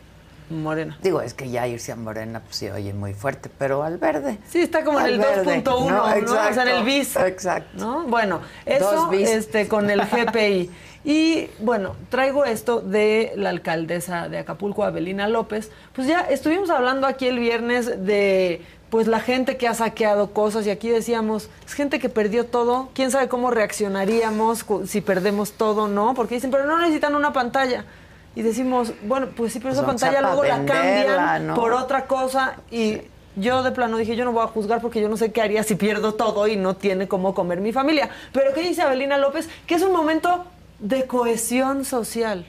morena. 0.48 0.98
Digo, 1.02 1.20
es 1.20 1.32
que 1.34 1.48
ya 1.48 1.66
irse 1.68 1.93
a 1.93 1.97
Morena 1.97 2.40
pues 2.40 2.56
se 2.56 2.72
oye 2.72 2.93
muy 2.93 3.14
fuerte, 3.14 3.48
pero 3.56 3.84
al 3.84 3.98
verde. 3.98 4.39
Sí, 4.48 4.60
está 4.60 4.82
como 4.84 4.98
en 5.01 5.06
el 5.06 5.18
verde, 5.18 5.62
2.1, 5.62 5.90
¿no? 5.90 6.02
O 6.05 6.52
sea, 6.52 6.62
en 6.62 6.68
el 6.68 6.84
bis. 6.84 7.14
Exacto. 7.16 7.70
¿no? 7.74 8.02
Bueno, 8.05 8.40
eso 8.66 9.12
este, 9.12 9.68
con 9.68 9.90
el 9.90 10.01
GPI. 10.02 10.70
Y 11.05 11.48
bueno, 11.60 11.97
traigo 12.10 12.44
esto 12.44 12.81
de 12.81 13.32
la 13.36 13.51
alcaldesa 13.51 14.28
de 14.28 14.39
Acapulco, 14.39 14.85
Abelina 14.85 15.28
López. 15.28 15.70
Pues 15.94 16.06
ya 16.06 16.20
estuvimos 16.20 16.68
hablando 16.70 17.06
aquí 17.06 17.27
el 17.27 17.39
viernes 17.39 18.05
de 18.05 18.60
pues 18.90 19.06
la 19.06 19.20
gente 19.20 19.56
que 19.56 19.68
ha 19.68 19.74
saqueado 19.74 20.32
cosas 20.32 20.66
y 20.66 20.70
aquí 20.70 20.89
decíamos, 20.89 21.48
es 21.64 21.74
gente 21.74 22.01
que 22.01 22.09
perdió 22.09 22.47
todo, 22.47 22.89
quién 22.93 23.12
sabe 23.12 23.28
cómo 23.28 23.52
reaccionaríamos 23.52 24.66
si 24.85 25.01
perdemos 25.01 25.52
todo, 25.52 25.86
¿no? 25.86 26.12
Porque 26.14 26.35
dicen, 26.35 26.51
pero 26.51 26.66
no 26.66 26.77
necesitan 26.77 27.14
una 27.14 27.32
pantalla. 27.32 27.85
Y 28.35 28.43
decimos, 28.43 28.93
bueno, 29.05 29.28
pues 29.36 29.52
sí, 29.52 29.60
pero 29.60 29.70
Pues 29.70 29.78
esa 29.78 29.86
pantalla 29.86 30.20
luego 30.20 30.44
la 30.44 30.64
cambian 30.64 31.47
¿no? 31.47 31.55
por 31.55 31.72
otra 31.72 32.06
cosa 32.06 32.56
y 32.70 33.01
yo 33.36 33.62
de 33.62 33.70
plano 33.70 33.97
dije, 33.97 34.16
yo 34.16 34.24
no 34.24 34.32
voy 34.32 34.43
a 34.43 34.48
juzgar 34.48 34.81
porque 34.81 35.01
yo 35.01 35.09
no 35.09 35.16
sé 35.16 35.32
qué 35.32 35.40
haría 35.40 35.62
si 35.62 35.77
pierdo 35.77 36.14
todo 36.14 36.47
y 36.48 36.56
no 36.56 36.74
tiene 36.74 37.09
cómo 37.09 37.35
comer 37.35 37.60
mi 37.60 37.72
familia. 37.72 38.10
Pero 38.32 38.52
¿qué 38.52 38.60
dice 38.62 38.82
Abelina 38.82 39.18
López? 39.18 39.48
Que 39.66 39.77
es 39.77 39.82
un 39.82 39.93
momento 39.93 40.44
de 40.81 41.07
cohesión 41.07 41.85
social. 41.85 42.47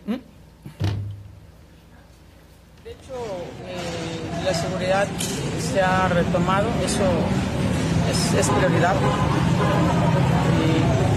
Eh, 2.86 2.96
la 4.46 4.54
seguridad 4.54 5.08
se 5.74 5.82
ha 5.82 6.08
retomado, 6.08 6.68
eso 6.86 7.04
es, 8.10 8.34
es 8.40 8.50
prioridad. 8.50 8.96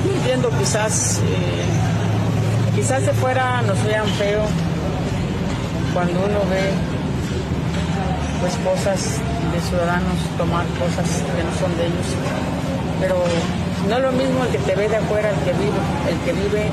Y 0.04 0.16
entiendo 0.16 0.50
quizás, 0.58 1.20
eh, 1.24 1.64
quizás 2.74 3.06
de 3.06 3.12
fuera 3.12 3.62
nos 3.62 3.82
vean 3.84 4.06
feo 4.06 4.42
cuando 5.92 6.18
uno 6.18 6.40
ve 6.50 6.70
pues 8.40 8.54
cosas 8.56 9.20
de 9.52 9.60
ciudadanos 9.68 10.18
tomar 10.36 10.66
cosas 10.78 11.08
que 11.34 11.44
no 11.44 11.52
son 11.58 11.76
de 11.78 11.86
ellos. 11.86 12.06
Pero 13.00 13.16
no 13.88 13.96
es 13.96 14.02
lo 14.02 14.12
mismo 14.12 14.44
el 14.44 14.50
que 14.50 14.58
te 14.58 14.74
ve 14.74 14.88
de 14.88 14.96
afuera, 14.96 15.30
el 15.30 15.36
que 15.36 15.52
vive, 15.52 15.78
el 16.10 16.18
que 16.24 16.32
vive 16.32 16.70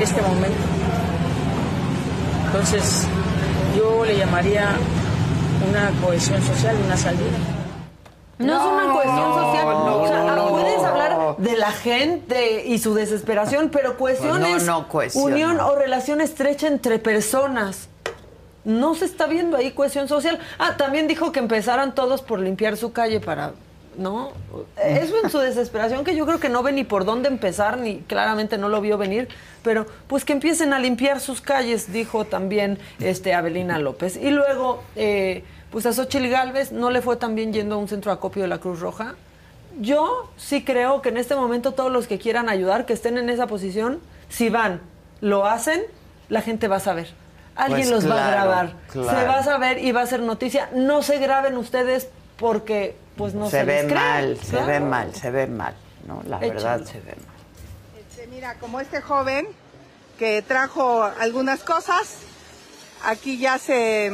este 0.00 0.22
momento. 0.22 0.58
Entonces, 2.46 3.06
yo 3.76 4.04
le 4.04 4.16
llamaría 4.18 4.70
una 5.70 5.90
cohesión 6.04 6.42
social, 6.42 6.76
una 6.84 6.96
salida. 6.96 7.38
No, 8.38 8.56
es 8.56 8.84
una 8.84 8.92
cohesión 8.92 9.16
no, 9.16 9.34
social. 9.34 9.64
no, 9.66 10.02
o 10.02 10.08
sea, 10.08 10.24
no, 10.34 10.48
puedes 10.48 10.82
no. 10.82 10.86
hablar 10.86 11.36
de 11.38 11.56
la 11.56 11.70
gente 11.70 12.64
y 12.66 12.78
su 12.78 12.94
desesperación, 12.94 13.70
pero 13.70 13.96
cohesión 13.96 14.40
No, 14.40 14.46
es 14.46 14.64
no, 14.64 14.88
cohesión, 14.88 15.32
unión 15.32 15.56
no. 15.58 15.68
o 15.68 15.76
relación 15.76 16.20
estrecha 16.20 16.66
entre 16.66 16.98
personas. 16.98 17.88
No 18.64 18.94
se 18.94 19.04
está 19.04 19.26
viendo 19.26 19.56
ahí 19.56 19.72
cohesión 19.72 20.08
social. 20.08 20.38
Ah, 20.58 20.76
también 20.76 21.06
dijo 21.08 21.30
que 21.32 21.38
empezaran 21.40 21.94
todos 21.94 22.22
por 22.22 22.38
limpiar 22.40 22.76
su 22.76 22.92
calle 22.92 23.20
para... 23.20 23.52
¿No? 23.96 24.32
Eso 24.82 25.14
en 25.22 25.28
su 25.28 25.38
desesperación 25.38 26.02
que 26.02 26.16
yo 26.16 26.24
creo 26.24 26.40
que 26.40 26.48
no 26.48 26.62
ve 26.62 26.72
ni 26.72 26.82
por 26.82 27.04
dónde 27.04 27.28
empezar, 27.28 27.76
ni 27.76 27.98
claramente 27.98 28.56
no 28.56 28.70
lo 28.70 28.80
vio 28.80 28.96
venir, 28.96 29.28
pero 29.62 29.84
pues 30.06 30.24
que 30.24 30.32
empiecen 30.32 30.72
a 30.72 30.78
limpiar 30.78 31.20
sus 31.20 31.42
calles, 31.42 31.92
dijo 31.92 32.24
también 32.24 32.78
este 33.00 33.34
Abelina 33.34 33.78
López. 33.78 34.16
Y 34.16 34.30
luego, 34.30 34.82
eh, 34.96 35.44
pues 35.70 35.84
a 35.84 35.92
Xochitl 35.92 36.28
Galvez 36.28 36.72
no 36.72 36.90
le 36.90 37.02
fue 37.02 37.16
tan 37.16 37.34
bien 37.34 37.52
yendo 37.52 37.74
a 37.74 37.78
un 37.78 37.88
centro 37.88 38.10
de 38.10 38.16
acopio 38.16 38.42
de 38.42 38.48
la 38.48 38.58
Cruz 38.58 38.80
Roja. 38.80 39.14
Yo 39.80 40.30
sí 40.36 40.64
creo 40.64 41.02
que 41.02 41.10
en 41.10 41.16
este 41.18 41.34
momento 41.34 41.72
todos 41.72 41.92
los 41.92 42.06
que 42.06 42.18
quieran 42.18 42.48
ayudar, 42.48 42.86
que 42.86 42.92
estén 42.94 43.18
en 43.18 43.28
esa 43.30 43.46
posición, 43.46 44.00
si 44.28 44.48
van, 44.48 44.80
lo 45.20 45.46
hacen, 45.46 45.82
la 46.30 46.40
gente 46.40 46.66
va 46.68 46.76
a 46.76 46.80
saber. 46.80 47.08
Alguien 47.56 47.88
Pues 47.88 48.04
los 48.04 48.10
va 48.10 48.26
a 48.26 48.30
grabar. 48.30 48.72
claro. 48.90 49.18
Se 49.20 49.26
va 49.26 49.38
a 49.38 49.42
saber 49.42 49.78
y 49.84 49.92
va 49.92 50.00
a 50.00 50.06
ser 50.06 50.20
noticia. 50.20 50.70
No 50.74 51.02
se 51.02 51.18
graben 51.18 51.58
ustedes 51.58 52.08
porque 52.36 52.96
pues 53.16 53.34
no 53.34 53.46
se, 53.50 53.58
se, 53.58 53.64
ve 53.64 53.74
les 53.82 53.84
cree. 53.84 53.94
mal, 53.94 54.38
se 54.38 54.50
Claro. 54.50 54.66
ve 54.66 54.80
mal, 54.80 55.14
se 55.14 55.30
ve 55.30 55.46
mal, 55.46 55.74
¿no? 56.06 56.22
La 56.26 56.36
Échale. 56.38 56.52
verdad 56.54 56.84
se 56.84 57.00
ve 57.00 57.14
mal. 57.16 58.00
Este, 58.00 58.26
mira, 58.28 58.54
como 58.58 58.80
este 58.80 59.00
joven 59.02 59.46
que 60.18 60.42
trajo 60.42 61.02
algunas 61.02 61.60
cosas, 61.62 62.18
aquí 63.04 63.38
ya 63.38 63.58
se... 63.58 64.10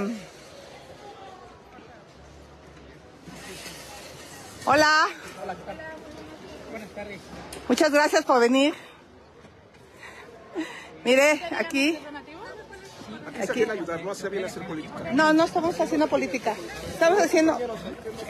Hola. 4.64 5.06
Muchas 7.68 7.90
gracias 7.90 8.24
por 8.24 8.40
venir. 8.40 8.74
Mire, 11.04 11.40
aquí. 11.58 11.98
Aquí 13.28 13.46
se 13.46 13.52
viene 13.52 13.70
a 13.72 13.74
ayudar, 13.74 14.02
no 14.04 14.14
se 14.14 14.28
viene 14.28 14.46
a 14.46 14.48
hacer 14.48 14.66
política. 14.66 14.94
No, 15.12 15.32
no 15.32 15.44
estamos 15.44 15.80
haciendo 15.80 16.06
política. 16.08 16.54
Estamos 16.92 17.20
haciendo... 17.20 17.58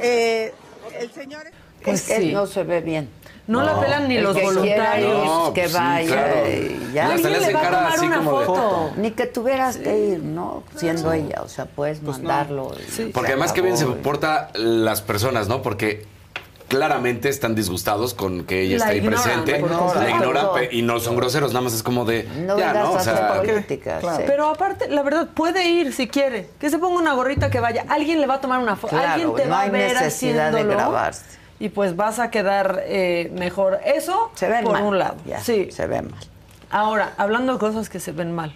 eh, 0.00 0.52
el 0.98 1.10
señor... 1.12 1.42
es 1.84 2.02
que 2.02 2.32
no 2.32 2.46
se 2.46 2.64
ve 2.64 2.80
bien. 2.80 3.08
No 3.46 3.62
la 3.62 3.80
pelan 3.80 4.08
ni 4.08 4.18
los 4.18 4.36
que 4.36 4.42
voluntarios. 4.42 5.24
No, 5.24 5.52
que 5.54 5.62
pues 5.62 5.72
sí, 5.72 5.78
vaya 5.78 6.06
claro. 6.06 6.46
ya. 6.92 7.14
Hasta 7.14 7.28
le 7.30 7.36
hacen 7.38 7.52
cara 7.54 7.88
así 7.88 8.08
como 8.08 8.92
de- 8.94 9.00
Ni 9.00 9.10
que 9.12 9.26
tuvieras 9.26 9.78
que 9.78 9.98
ir, 9.98 10.18
¿no? 10.22 10.64
Siendo 10.76 11.12
ella, 11.14 11.40
o 11.42 11.48
sea, 11.48 11.64
puedes 11.64 12.00
Pues 12.00 12.18
mandarlo. 12.18 12.72
Porque 13.14 13.32
además 13.32 13.52
que 13.54 13.62
bien 13.62 13.78
se 13.78 13.86
porta 13.86 14.50
las 14.54 15.00
personas, 15.00 15.48
¿no? 15.48 15.62
Porque 15.62 16.04
claramente 16.68 17.28
están 17.28 17.54
disgustados 17.54 18.14
con 18.14 18.44
que 18.44 18.60
ella 18.62 18.76
La 18.78 18.84
está 18.84 18.88
ahí 18.90 18.98
ignoran, 18.98 19.22
presente, 19.44 19.60
la 20.00 20.10
ignoran 20.10 20.46
pe- 20.54 20.68
y 20.72 20.82
no 20.82 21.00
son 21.00 21.16
groseros, 21.16 21.52
nada 21.52 21.62
más 21.64 21.72
es 21.74 21.82
como 21.82 22.04
de 22.04 22.24
No 22.24 22.58
ya, 22.58 22.72
¿no? 22.74 22.92
O 22.92 23.00
sea, 23.00 23.34
política. 23.42 24.00
sí. 24.00 24.22
Pero 24.26 24.48
aparte, 24.48 24.88
la 24.88 25.02
verdad, 25.02 25.28
puede 25.34 25.68
ir 25.68 25.92
si 25.92 26.08
quiere. 26.08 26.48
Que 26.60 26.70
se 26.70 26.78
ponga 26.78 26.98
una 27.00 27.14
gorrita 27.14 27.50
que 27.50 27.60
vaya. 27.60 27.84
Alguien 27.88 28.20
le 28.20 28.26
va 28.26 28.34
a 28.34 28.40
tomar 28.40 28.60
una 28.60 28.76
foto. 28.76 28.96
Claro, 28.96 29.12
Alguien 29.12 29.34
te 29.34 29.44
no 29.46 29.50
va 29.50 29.62
a 29.62 29.68
ver 29.70 29.94
necesidad 29.94 30.52
de 30.52 30.58
haciéndolo, 30.58 30.76
grabarse. 30.78 31.24
Y 31.60 31.70
pues 31.70 31.96
vas 31.96 32.18
a 32.20 32.30
quedar 32.30 32.82
eh, 32.86 33.32
mejor. 33.36 33.80
Eso 33.84 34.30
Se 34.34 34.46
por 34.62 34.72
mal, 34.74 34.82
un 34.84 34.98
lado. 34.98 35.16
ya, 35.26 35.40
sí. 35.40 35.68
se 35.72 35.86
ve 35.86 36.02
mal. 36.02 36.20
Ahora, 36.70 37.14
hablando 37.16 37.54
de 37.54 37.58
cosas 37.58 37.88
que 37.88 37.98
se 37.98 38.12
ven 38.12 38.32
mal. 38.32 38.54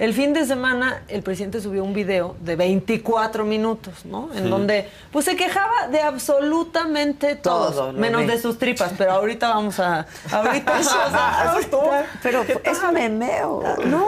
El 0.00 0.14
fin 0.14 0.32
de 0.32 0.46
semana 0.46 1.02
el 1.08 1.22
presidente 1.22 1.60
subió 1.60 1.84
un 1.84 1.92
video 1.92 2.34
de 2.40 2.56
24 2.56 3.44
minutos, 3.44 4.06
¿no? 4.06 4.30
En 4.34 4.44
Sí. 4.44 4.48
donde 4.48 4.88
pues 5.12 5.26
se 5.26 5.36
quejaba 5.36 5.88
de 5.92 6.00
absolutamente 6.00 7.36
todo, 7.36 7.92
menos 7.92 8.22
vi. 8.22 8.26
de 8.28 8.40
sus 8.40 8.58
tripas, 8.58 8.92
pero 8.96 9.12
ahorita 9.12 9.48
vamos 9.50 9.78
a 9.78 10.06
ahorita 10.32 10.72
vamos 10.72 10.88
a- 10.94 11.50
ahorita- 11.52 12.06
Pero 12.22 12.44
es 12.64 12.78
memeo. 12.94 13.62
No. 13.84 14.06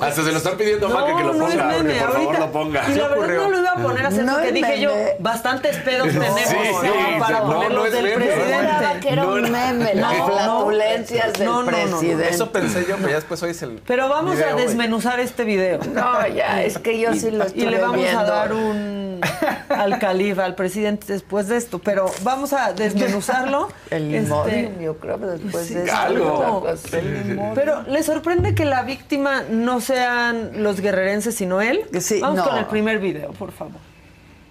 hasta 0.00 0.24
se 0.24 0.32
lo 0.32 0.38
están 0.38 0.56
pidiendo 0.56 0.86
a 0.86 0.90
Maca 0.90 1.16
que 1.16 1.22
lo 1.22 1.32
no 1.32 1.44
ponga, 1.46 1.76
es 1.76 1.82
meme, 1.84 2.00
por 2.00 2.12
favor 2.12 2.38
lo 2.40 2.52
ponga. 2.52 2.84
Y 2.90 2.94
la 2.96 3.08
verdad 3.08 3.28
no 3.36 3.48
lo 3.50 3.58
iba 3.60 3.70
a 3.70 3.74
poner 3.76 4.04
a 4.04 4.08
hacer 4.08 4.24
No 4.24 4.32
porque 4.34 4.52
dije 4.52 4.80
yo, 4.80 4.90
bastantes 5.20 5.76
pedos 5.78 6.06
No, 6.14 6.20
tenemos 6.20 6.40
sí, 6.40 6.56
¿no? 6.56 6.80
sí, 6.82 6.88
para 7.20 7.38
no, 7.40 7.46
poner 7.46 7.70
no 7.70 7.76
los 7.76 7.86
es 7.86 7.92
del 7.92 8.04
meme. 8.04 8.16
presidente. 8.26 8.84
que 9.00 9.08
era 9.10 9.24
un 9.24 9.42
meme, 9.52 9.94
las 9.94 10.16
flatulencias 10.16 11.32
del 11.34 11.46
no, 11.46 11.62
no, 11.62 11.70
no, 11.70 11.76
no. 11.86 11.98
presidente. 11.98 12.28
Eso 12.28 12.50
pensé 12.50 12.84
yo, 12.88 12.96
pero 12.96 13.08
ya 13.10 13.14
después 13.16 13.40
hoy 13.44 13.50
es 13.50 13.62
el. 13.62 13.80
Pero 13.86 14.08
vamos 14.08 14.34
video, 14.34 14.56
a 14.56 14.60
desmenuzar 14.60 15.20
este 15.28 15.44
video. 15.44 15.78
No, 15.94 16.26
ya, 16.28 16.62
es 16.62 16.78
que 16.78 16.98
yo 17.00 17.14
sí 17.14 17.30
lo 17.30 17.46
Y 17.54 17.66
le 17.66 17.78
vamos 17.80 17.96
viendo. 17.98 18.18
a 18.20 18.24
dar 18.24 18.52
un 18.52 19.20
al 19.68 19.98
califa, 19.98 20.44
al 20.44 20.54
presidente 20.54 21.12
después 21.12 21.48
de 21.48 21.56
esto, 21.56 21.78
pero 21.80 22.10
vamos 22.22 22.52
a 22.52 22.72
desmenuzarlo. 22.72 23.68
El 23.90 24.14
Este, 24.14 24.62
limón, 24.62 24.78
yo 24.80 24.96
creo, 24.98 25.18
después 25.18 25.72
de 25.74 25.84
eso. 25.84 25.96
algo. 25.96 26.66
el 26.92 27.28
limón. 27.28 27.52
Pero 27.54 27.82
¿le 27.82 28.02
sorprende 28.02 28.54
que 28.54 28.64
la 28.64 28.82
víctima 28.82 29.42
no 29.50 29.80
sean 29.80 30.62
los 30.62 30.80
guerrerenses, 30.80 31.34
sino 31.34 31.60
él? 31.60 31.80
Sí, 32.00 32.20
vamos 32.20 32.38
no. 32.38 32.44
con 32.48 32.58
el 32.58 32.66
primer 32.66 32.98
video, 33.00 33.32
por 33.32 33.50
favor. 33.52 33.80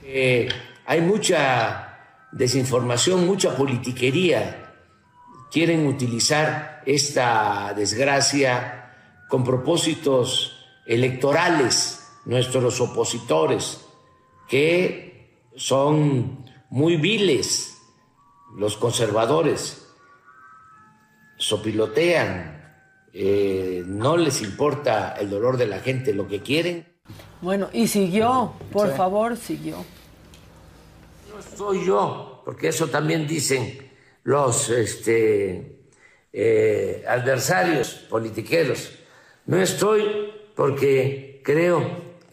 Eh, 0.03 0.49
hay 0.85 1.01
mucha 1.01 1.97
desinformación, 2.31 3.25
mucha 3.25 3.55
politiquería. 3.55 4.63
Quieren 5.51 5.87
utilizar 5.87 6.81
esta 6.85 7.73
desgracia 7.75 8.91
con 9.29 9.43
propósitos 9.45 10.56
electorales, 10.87 12.07
nuestros 12.25 12.79
opositores, 12.81 13.85
que 14.47 15.41
son 15.55 16.45
muy 16.69 16.97
viles, 16.97 17.77
los 18.55 18.77
conservadores, 18.77 19.87
sopilotean, 21.37 22.55
eh, 23.13 23.83
no 23.85 24.17
les 24.17 24.41
importa 24.41 25.15
el 25.19 25.29
dolor 25.29 25.57
de 25.57 25.67
la 25.67 25.79
gente, 25.79 26.13
lo 26.13 26.27
que 26.27 26.41
quieren 26.41 26.87
Bueno, 27.41 27.69
y 27.73 27.87
siguió, 27.87 28.53
por 28.71 28.89
Sí. 28.89 28.97
favor, 28.97 29.37
siguió. 29.37 29.85
soy 31.55 31.85
yo, 31.85 32.41
porque 32.45 32.69
eso 32.69 32.87
también 32.87 33.27
dicen 33.27 33.77
los 34.23 34.69
este, 34.69 35.79
eh, 36.33 37.03
adversarios 37.07 37.89
politiqueros. 38.09 38.91
No 39.45 39.57
estoy 39.61 40.31
porque 40.57 41.39
creo 41.43 41.79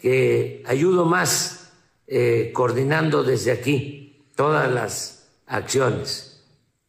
que 0.00 0.62
ayudo 0.66 1.04
más 1.04 1.70
eh, 2.06 2.52
coordinando 2.54 3.22
desde 3.22 3.52
aquí 3.52 4.24
todas 4.34 4.72
las 4.72 5.28
acciones, 5.46 6.42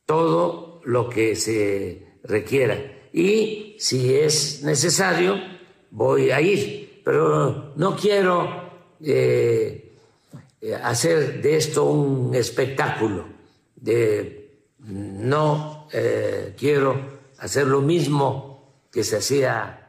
todo 0.05 0.79
lo 0.85 1.09
que 1.09 1.35
se 1.35 2.07
requiera. 2.23 2.77
Y 3.11 3.75
si 3.79 4.15
es 4.15 4.63
necesario, 4.63 5.35
voy 5.91 6.31
a 6.31 6.39
ir, 6.39 7.01
pero 7.03 7.73
no 7.75 7.95
quiero... 7.97 8.63
eh, 9.01 9.81
eh, 10.61 10.73
hacer 10.73 11.41
de 11.41 11.57
esto 11.57 11.83
un 11.83 12.33
espectáculo. 12.33 13.25
De, 13.75 14.61
no 14.79 15.87
quiero 16.57 17.19
hacer 17.37 17.67
lo 17.67 17.81
mismo 17.81 18.87
que 18.91 19.03
se 19.03 19.17
hacía. 19.17 19.84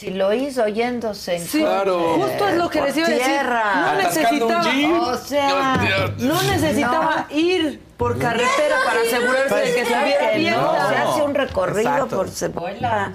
Si 0.00 0.08
lo 0.10 0.32
hizo 0.32 0.66
yéndose 0.66 1.36
en 1.36 1.46
Sí, 1.46 1.60
Claro. 1.60 2.14
justo 2.14 2.48
es 2.48 2.56
lo 2.56 2.70
que 2.70 2.80
les 2.80 2.96
iba 2.96 3.06
a 3.06 3.10
decir. 3.10 3.26
tierra. 3.26 3.62
No 3.74 3.94
necesitaba. 4.02 5.12
O 5.12 5.16
sea, 5.18 6.10
no 6.16 6.42
necesitaba 6.42 7.26
ir 7.28 7.82
por 7.98 8.18
carretera 8.18 8.76
para 8.86 9.00
asegurarse 9.02 9.54
de 9.56 9.74
que 9.74 9.80
estuviera 9.82 10.28
abierta. 10.32 10.62
no, 10.62 10.88
se 10.88 10.96
hace 10.96 11.22
un 11.22 11.34
recorrido 11.34 11.90
Exacto. 11.90 12.16
por 12.16 12.30
Cebolla. 12.30 13.12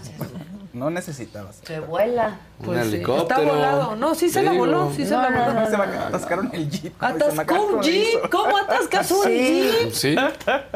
No 0.76 0.90
necesitabas. 0.90 1.62
Se 1.64 1.80
vuela. 1.80 2.38
Pues 2.62 2.90
sí, 2.90 2.98
Está 2.98 3.40
volado. 3.40 3.96
No, 3.96 4.14
sí 4.14 4.30
se 4.30 4.44
la 4.44 4.52
voló, 4.52 4.92
sí 4.94 5.06
se 5.06 5.12
la 5.12 5.30
voló. 5.30 5.70
Se 5.70 5.78
me 5.78 5.84
atascaron 5.84 6.50
el 6.52 6.70
jeep. 6.70 6.94
Atascó 7.02 7.64
un 7.64 7.82
jeep. 7.82 8.30
¿Cómo 8.30 8.58
atascas 8.58 9.10
un 9.10 9.24
jeep? 9.24 9.94
Sí. 9.94 10.18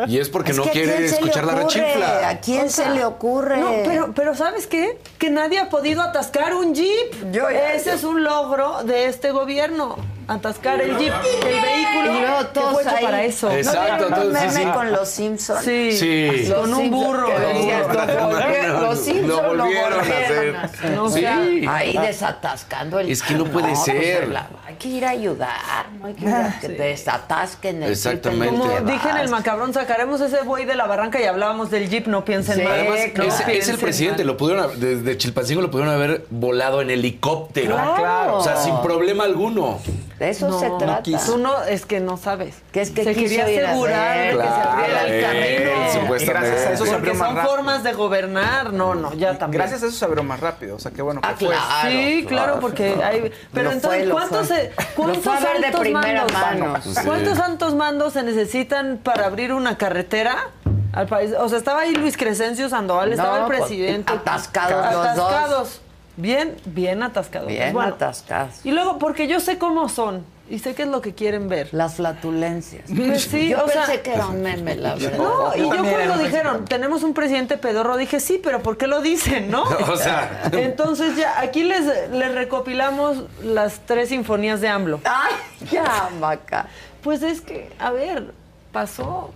Y 0.07 0.19
es 0.19 0.29
porque 0.29 0.51
Es 0.51 0.57
no 0.57 0.63
que 0.63 0.69
¿a 0.69 0.71
quién 0.71 0.85
quiere 0.85 1.05
escuchar 1.05 1.43
la 1.43 1.55
rechifla. 1.55 2.29
¿A 2.29 2.39
quién 2.39 2.67
O 2.67 2.69
sea, 2.69 2.85
se 2.85 2.95
le 2.95 3.03
ocurre? 3.03 3.57
No, 3.57 3.71
pero, 3.83 4.13
pero 4.15 4.35
¿sabes 4.35 4.67
qué? 4.67 5.01
Que 5.17 5.29
nadie 5.29 5.59
ha 5.59 5.67
podido 5.69 6.01
atascar 6.01 6.53
un 6.53 6.73
jeep. 6.73 7.35
Ese 7.75 7.93
es 7.93 8.05
un 8.05 8.23
logro 8.23 8.83
de 8.83 9.07
este 9.07 9.31
gobierno. 9.31 9.97
Atascar 10.29 10.79
el 10.81 10.97
jeep, 10.97 11.11
el 11.13 11.61
vehículo. 11.61 12.15
Y 12.15 12.19
luego 12.21 12.45
todos 12.53 12.73
fue 12.73 12.81
hecho 12.83 12.95
ahí. 12.95 13.03
para 13.03 13.23
eso. 13.23 13.51
Exacto, 13.51 14.09
¿No 14.09 14.17
entonces, 14.17 14.53
meme 14.53 14.65
sí. 14.65 14.77
con 14.77 14.91
los 14.91 15.09
Simpsons? 15.09 15.65
Sí. 15.65 15.91
Sí. 15.91 16.45
Los 16.47 16.59
Con 16.59 16.73
un 16.75 16.91
burro. 16.91 17.27
No, 17.29 17.93
no, 17.93 18.29
no, 18.29 18.79
Los 18.79 18.81
lo 18.81 18.95
Simpsons 18.95 19.27
lo 19.27 19.47
volvieron 19.47 19.93
a 19.93 19.97
volvieron 19.97 20.55
a 20.55 20.61
hacer. 20.63 20.85
hacer. 20.85 20.99
O 20.99 21.09
sea, 21.09 21.37
Ahí 21.75 21.97
desatascando 21.97 22.99
el 22.99 23.09
Es 23.09 23.23
que 23.23 23.33
no 23.33 23.45
puede 23.45 23.69
pues, 23.69 23.83
ser. 23.85 24.27
la- 24.29 24.47
hay 24.67 24.75
que 24.75 24.87
ir 24.87 25.05
a 25.05 25.09
ayudar, 25.09 25.87
no 25.99 26.07
hay 26.07 26.13
que 26.13 26.25
ir 26.25 26.29
a 26.33 26.59
que 26.61 26.67
desatasquen 26.69 27.83
el 27.83 27.91
Exactamente. 27.91 28.55
jeep 28.55 28.59
Como 28.59 28.91
dije 28.91 29.09
en 29.09 29.17
el 29.17 29.29
macabrón, 29.29 29.73
sacaremos 29.73 30.21
ese 30.21 30.41
buey 30.43 30.65
de 30.65 30.75
la 30.75 30.85
barranca 30.85 31.19
y 31.19 31.23
hablábamos 31.25 31.71
del 31.71 31.89
jeep, 31.89 32.07
no 32.07 32.23
piensen 32.23 32.57
Sí, 32.57 32.61
mal. 32.61 32.73
Además, 32.73 32.99
no 33.15 33.23
es, 33.23 33.39
es 33.47 33.69
el 33.69 33.77
presidente, 33.77 34.19
mal. 34.23 34.27
lo 34.27 34.37
pudieron 34.37 34.63
haber- 34.65 34.77
desde 34.77 35.17
Chilpancingo 35.17 35.61
lo 35.61 35.71
pudieron 35.71 35.93
haber 35.93 36.25
volado 36.29 36.81
en 36.81 36.91
helicóptero. 36.91 37.75
Ah, 37.77 37.95
claro. 37.97 38.37
O 38.37 38.43
sea, 38.43 38.57
sin 38.57 38.77
problema 38.81 39.23
alguno. 39.23 39.79
De 40.19 40.29
eso 40.31 40.49
No, 40.49 40.59
se 40.59 40.67
no 40.67 40.77
trata. 40.77 41.01
Tú 41.25 41.37
no, 41.37 41.63
es 41.63 41.85
que 41.85 42.01
no 42.01 42.17
sabes. 42.17 42.55
Que 42.73 42.81
es 42.81 42.91
que 42.91 43.05
se 43.05 43.13
quiso 43.15 43.23
quería 43.37 43.49
ir 43.51 43.65
a 43.65 43.69
asegurar 43.69 44.17
ver, 44.17 44.25
de 44.37 44.41
que 44.41 44.47
se 44.47 44.53
Claro, 44.53 44.69
abriera 44.71 45.01
el 45.05 45.13
él, 45.13 45.23
camino. 45.69 46.01
supuestamente. 46.01 46.25
Gracias 46.49 46.67
a 46.67 46.73
eso 46.73 46.85
se 46.85 46.91
Porque 46.91 46.95
abrió 47.09 47.13
más 47.13 47.27
son 47.29 47.35
rápido. 47.37 47.55
formas 47.55 47.83
de 47.83 47.93
gobernar. 47.93 48.73
No, 48.73 48.95
no, 48.95 49.13
ya 49.13 49.37
también. 49.37 49.61
Gracias 49.61 49.81
a 49.83 49.85
eso 49.87 49.95
se 49.97 50.03
abrió 50.05 50.23
más 50.23 50.39
rápido. 50.41 50.75
O 50.75 50.79
sea, 50.79 50.91
qué 50.91 51.01
bueno 51.01 51.21
que 51.21 51.27
Ah, 51.29 51.35
fue. 51.39 51.47
claro. 51.47 51.89
Sí, 51.89 52.25
claro, 52.27 52.59
porque 52.59 52.95
hay. 53.01 53.31
Pero 53.53 53.69
Lo 53.69 53.71
entonces, 53.71 54.01
fue, 54.03 54.11
¿cuántos, 54.11 54.47
fue. 54.49 54.57
se- 54.57 54.71
cuántos 54.95 55.23
de 55.41 55.47
altos 55.65 55.79
primera 55.79 56.25
mandos? 56.25 56.33
mano. 56.33 56.81
Sí. 56.83 56.93
¿Cuántos 57.05 57.39
altos 57.39 57.75
mandos 57.75 58.13
se 58.13 58.23
necesitan 58.23 58.99
para 59.01 59.25
abrir 59.25 59.53
una 59.53 59.77
carretera? 59.77 60.49
Al 60.91 61.07
país? 61.07 61.31
O 61.39 61.47
sea, 61.47 61.59
estaba 61.59 61.81
ahí 61.81 61.93
Luis 61.95 62.17
Crescencio 62.17 62.67
Sandoval, 62.67 63.11
estaba 63.13 63.37
No, 63.39 63.43
el 63.45 63.57
presidente. 63.57 64.11
atascados 64.11 64.85
los 64.93 65.15
dos. 65.15 65.31
atascados. 65.31 65.81
Bien, 66.19 66.55
bien 66.65 67.01
atascados. 67.01 67.47
Bien 67.47 67.71
Bueno, 67.71 67.93
atascados. 67.95 68.65
Y 68.65 68.71
luego, 68.71 68.99
porque 68.99 69.27
yo 69.27 69.39
sé 69.39 69.57
cómo 69.57 69.87
son 69.87 70.25
y 70.49 70.59
sé 70.59 70.75
qué 70.75 70.81
es 70.83 70.89
lo 70.89 70.99
que 71.01 71.13
quieren 71.13 71.47
ver. 71.47 71.69
Las 71.71 71.95
flatulencias. 71.95 72.83
Pues 72.95 73.21
sí, 73.23 73.47
yo 73.49 73.63
o 73.63 73.69
sea- 73.69 73.85
pensé 73.85 74.01
que 74.01 74.13
era 74.15 74.25
un 74.27 74.41
meme, 74.41 74.75
la 74.75 74.95
verdad. 74.95 75.17
No, 75.17 75.55
y 75.55 75.59
yo 75.61 75.69
cuando 75.69 76.17
dijeron, 76.21 76.65
tenemos 76.65 77.03
un 77.03 77.13
presidente 77.13 77.57
pedorro, 77.57 77.95
dije, 77.95 78.19
sí, 78.19 78.37
pero 78.43 78.61
¿por 78.61 78.75
qué 78.77 78.87
lo 78.87 79.01
dicen, 79.01 79.49
no? 79.49 79.63
O 79.89 79.95
sea, 79.95 80.49
Entonces 80.51 81.15
ya, 81.15 81.39
aquí 81.39 81.63
les, 81.63 81.85
les 82.11 82.35
recopilamos 82.35 83.23
las 83.41 83.79
tres 83.85 84.09
sinfonías 84.09 84.59
de 84.59 84.67
AMLO. 84.67 84.99
Ay, 85.05 85.33
ya, 85.71 86.09
Maca. 86.19 86.67
Pues 87.01 87.23
es 87.23 87.39
que, 87.39 87.71
a 87.79 87.91
ver, 87.91 88.33
pasó. 88.73 89.31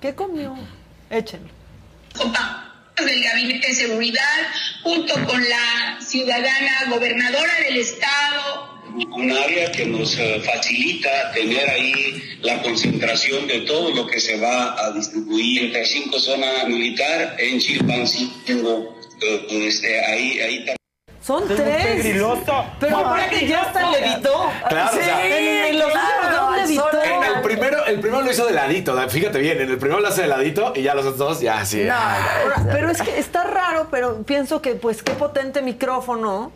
¿Qué 0.00 0.14
comió? 0.14 0.54
Échenlo. 1.10 1.50
Del 3.00 3.22
Gabinete 3.22 3.68
de 3.68 3.74
Seguridad, 3.74 4.48
junto 4.82 5.14
con 5.24 5.42
la 5.48 5.98
ciudadana 6.00 6.84
gobernadora 6.90 7.52
del 7.66 7.78
estado. 7.78 8.82
un 8.94 9.32
área 9.32 9.72
que 9.72 9.86
nos 9.86 10.18
eh, 10.18 10.40
facilita 10.44 11.32
tener 11.32 11.68
ahí 11.70 12.22
la 12.42 12.60
concentración 12.60 13.46
de 13.46 13.60
todo 13.60 13.94
lo 13.94 14.06
que 14.06 14.20
se 14.20 14.38
va 14.38 14.76
a 14.78 14.92
distribuir. 14.92 15.72
35 15.72 16.18
zona 16.18 16.64
militar 16.66 17.36
en 17.38 17.58
Chilpancingo, 17.58 18.98
eh, 19.22 19.46
este, 19.66 20.04
ahí, 20.04 20.40
ahí 20.40 20.64
Son 21.22 21.46
tres. 21.46 22.04
Pero 22.80 22.98
aparte 22.98 23.46
ya 23.46 23.62
hasta 23.62 23.90
levitó. 23.90 24.50
Claro, 24.68 24.90
sí, 24.92 24.98
o 24.98 25.02
sea, 25.04 25.68
en 25.68 25.78
los 25.78 25.90
claro, 25.90 26.48
últimos 26.60 26.84
dos 26.92 26.94
levitó. 26.94 27.02
En 27.02 27.36
el 27.36 27.42
primero, 27.42 27.84
el 27.86 28.00
primero 28.00 28.22
lo 28.22 28.30
hizo 28.30 28.46
de 28.46 28.52
ladito, 28.52 29.08
fíjate 29.08 29.38
bien, 29.38 29.60
en 29.60 29.70
el 29.70 29.78
primero 29.78 30.00
lo 30.00 30.08
hace 30.08 30.22
de 30.22 30.28
ladito 30.28 30.72
y 30.74 30.82
ya 30.82 30.94
los 30.94 31.04
otros 31.06 31.18
dos 31.18 31.40
ya 31.40 31.60
así. 31.60 31.88
Ahora, 31.88 32.66
pero 32.72 32.90
es 32.90 33.00
que 33.00 33.18
está 33.18 33.44
raro, 33.44 33.86
pero 33.90 34.22
pienso 34.24 34.60
que 34.60 34.74
pues 34.74 35.02
qué 35.04 35.12
potente 35.12 35.62
micrófono, 35.62 36.50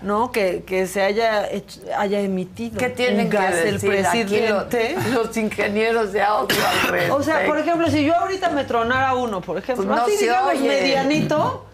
¿no? 0.00 0.32
Que, 0.32 0.62
que 0.66 0.86
se 0.86 1.02
haya 1.02 1.46
hecho- 1.50 1.80
haya 1.96 2.20
emitido. 2.20 2.78
¿Qué 2.78 2.88
tienen 2.88 3.28
que 3.28 3.36
gas 3.36 3.54
decir 3.54 3.92
el 3.92 4.06
aquí 4.06 4.24
presidente? 4.24 4.96
los, 4.96 5.06
los 5.26 5.36
ingenieros 5.36 6.12
de 6.12 6.22
audio 6.22 6.56
al 6.88 7.10
O 7.10 7.22
sea, 7.22 7.44
por 7.46 7.58
ejemplo, 7.58 7.88
si 7.90 8.04
yo 8.04 8.14
ahorita 8.14 8.48
me 8.50 8.64
tronara 8.64 9.14
uno, 9.14 9.40
por 9.42 9.58
ejemplo, 9.58 9.84
Pues 9.84 9.96
no 9.98 10.04
así 10.06 10.16
digamos 10.16 10.52
oye. 10.54 10.68
medianito, 10.68 11.66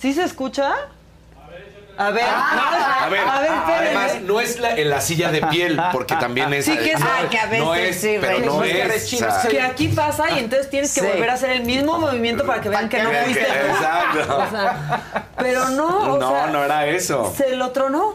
¿sí 0.00 0.12
se 0.14 0.24
escucha? 0.24 0.72
A 2.00 2.10
ver, 2.10 2.22
A 2.24 3.08
ver, 3.08 3.20
a 3.20 3.40
ver, 3.40 3.52
además 3.66 4.20
no 4.22 4.40
es 4.40 4.60
la, 4.60 4.76
en 4.76 4.88
la 4.88 5.00
silla 5.00 5.32
de 5.32 5.40
piel, 5.48 5.80
porque 5.92 6.14
también 6.14 6.54
es. 6.54 6.66
Sí, 6.66 6.76
que 6.78 6.92
es- 6.92 7.02
ah, 7.02 7.26
que 7.28 7.38
a 7.40 7.46
veces 7.46 7.64
no 7.64 7.74
es, 7.74 8.00
sí, 8.00 8.18
pero 8.20 8.38
no 8.38 8.62
es. 8.62 9.08
Sea, 9.10 9.42
que 9.50 9.60
aquí 9.60 9.88
pasa 9.88 10.30
y 10.30 10.38
entonces 10.38 10.70
tienes 10.70 10.94
que 10.94 11.00
Sí. 11.00 11.06
volver 11.08 11.28
a 11.30 11.34
hacer 11.34 11.50
el 11.50 11.64
mismo 11.64 11.98
movimiento 11.98 12.46
para 12.46 12.60
que 12.60 12.68
vean 12.68 12.88
que 12.88 13.02
no 13.02 13.10
fuiste 13.10 13.42
exacto. 13.42 14.38
O 14.46 14.50
sea, 14.50 15.02
pero 15.38 15.70
no, 15.70 16.14
o 16.14 16.18
no, 16.18 16.30
sea, 16.30 16.46
no 16.46 16.64
era 16.64 16.86
eso. 16.86 17.34
se 17.36 17.56
lo 17.56 17.72
tronó. 17.72 18.14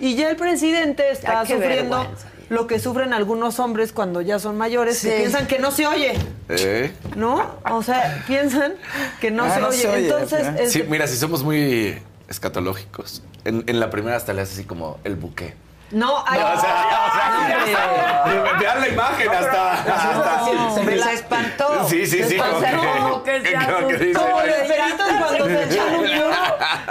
Y 0.00 0.14
ya 0.14 0.30
el 0.30 0.36
presidente 0.36 1.10
está 1.10 1.44
sufriendo 1.44 1.98
vergüenza. 1.98 2.26
Lo 2.48 2.66
que 2.66 2.78
sufren 2.78 3.12
algunos 3.12 3.58
hombres 3.60 3.92
cuando 3.92 4.20
ya 4.20 4.38
son 4.38 4.56
mayores, 4.56 4.98
Sí. 4.98 5.08
que 5.08 5.16
piensan 5.18 5.46
que 5.46 5.58
no 5.58 5.70
se 5.70 5.86
oye, 5.86 6.14
¿Eh? 6.48 6.92
¿no? 7.16 7.56
O 7.70 7.82
sea, 7.82 8.24
piensan 8.26 8.74
que 9.20 9.30
no, 9.30 9.44
Ah, 9.44 9.54
se, 9.54 9.60
no 9.60 9.68
oye. 9.68 9.76
se 9.78 9.88
oye, 9.88 10.04
Entonces, 10.08 10.42
¿verdad? 10.44 10.60
es- 10.60 10.72
Sí, 10.72 10.82
mira, 10.88 11.06
si 11.06 11.16
somos 11.16 11.42
muy 11.42 11.98
escatológicos. 12.28 13.22
En, 13.44 13.64
en 13.66 13.80
la 13.80 13.90
primera 13.90 14.16
hasta 14.16 14.32
le 14.32 14.42
hace 14.42 14.54
así 14.54 14.64
como 14.64 14.98
el 15.04 15.16
buque. 15.16 15.54
No, 15.90 16.24
hay, 16.26 16.38
No, 16.40 16.46
o 16.52 16.60
sea, 16.60 17.08
o 17.08 17.14
sea, 17.14 17.64
ya 17.66 18.58
Vean 18.60 18.80
la 18.80 18.88
imagen 18.88 19.28
hasta. 19.30 19.72
hasta- 19.72 20.82
me 20.82 20.96
la 20.96 21.12
espantó. 21.12 21.88
Sí, 21.88 22.06
sí, 22.06 22.22
sí. 22.24 22.36
Como 22.36 22.60
sea, 22.60 22.70
que, 22.72 22.76
como 22.76 23.22
que 23.22 23.40
se 23.40 23.54
como 23.54 23.88
que 23.88 23.96
dice, 23.98 24.20
Como 24.20 24.40
los 24.40 24.54
perritos 24.56 25.06
cuando 25.18 25.46
se 25.46 25.64
echan 25.64 25.94
un 25.94 26.06
puro, 26.06 26.30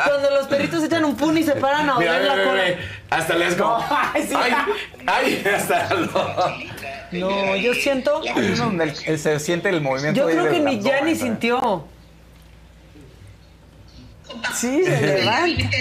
cuando 0.06 0.30
los 0.32 0.48
perritos 0.48 0.84
echan 0.84 1.06
un 1.06 1.16
pun 1.16 1.38
y 1.38 1.44
se 1.44 1.54
paran 1.56 1.90
a 1.90 1.98
oler 1.98 2.22
la 2.24 2.44
cola. 2.44 2.64
Hasta 3.10 3.36
le 3.36 3.48
es 3.48 3.56
como. 3.56 3.78
Ay, 4.14 4.30
ay, 5.06 5.44
hasta 5.56 5.94
lo. 5.94 6.12
No, 7.12 7.56
yo 7.56 7.74
siento, 7.74 8.22
se 9.18 9.40
siente 9.40 9.70
el 9.70 9.82
movimiento. 9.82 10.20
yo 10.20 10.28
creo 10.28 10.50
que 10.52 10.60
ni 10.60 10.82
ya 10.82 11.02
ni 11.02 11.16
sintió. 11.16 11.86
Sí, 14.56 14.84
se 14.84 15.02
levanta. 15.20 15.72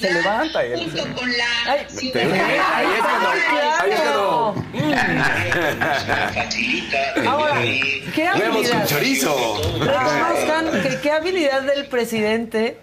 Se 0.00 0.12
levanta 0.12 0.66
y 0.66 0.72
él 0.72 0.90
junto 0.92 1.20
con 1.20 1.28
la 1.36 1.44
Ay, 1.72 1.86
ciudadana 1.88 2.76
Ahí 2.76 2.86
es 2.96 3.00
cuando. 3.02 3.28
Ahí 3.80 3.90
es 3.92 4.00
cuando. 4.00 4.54
facilita 6.34 6.98
Ahora, 7.30 7.60
¿qué 8.14 8.22
Vemos 8.38 8.40
un 8.40 8.52
habilidad? 8.56 8.86
chorizo. 8.86 9.60
Reconozcan 9.80 10.82
que 10.82 11.00
qué 11.02 11.10
habilidad 11.10 11.62
del 11.62 11.86
presidente 11.86 12.78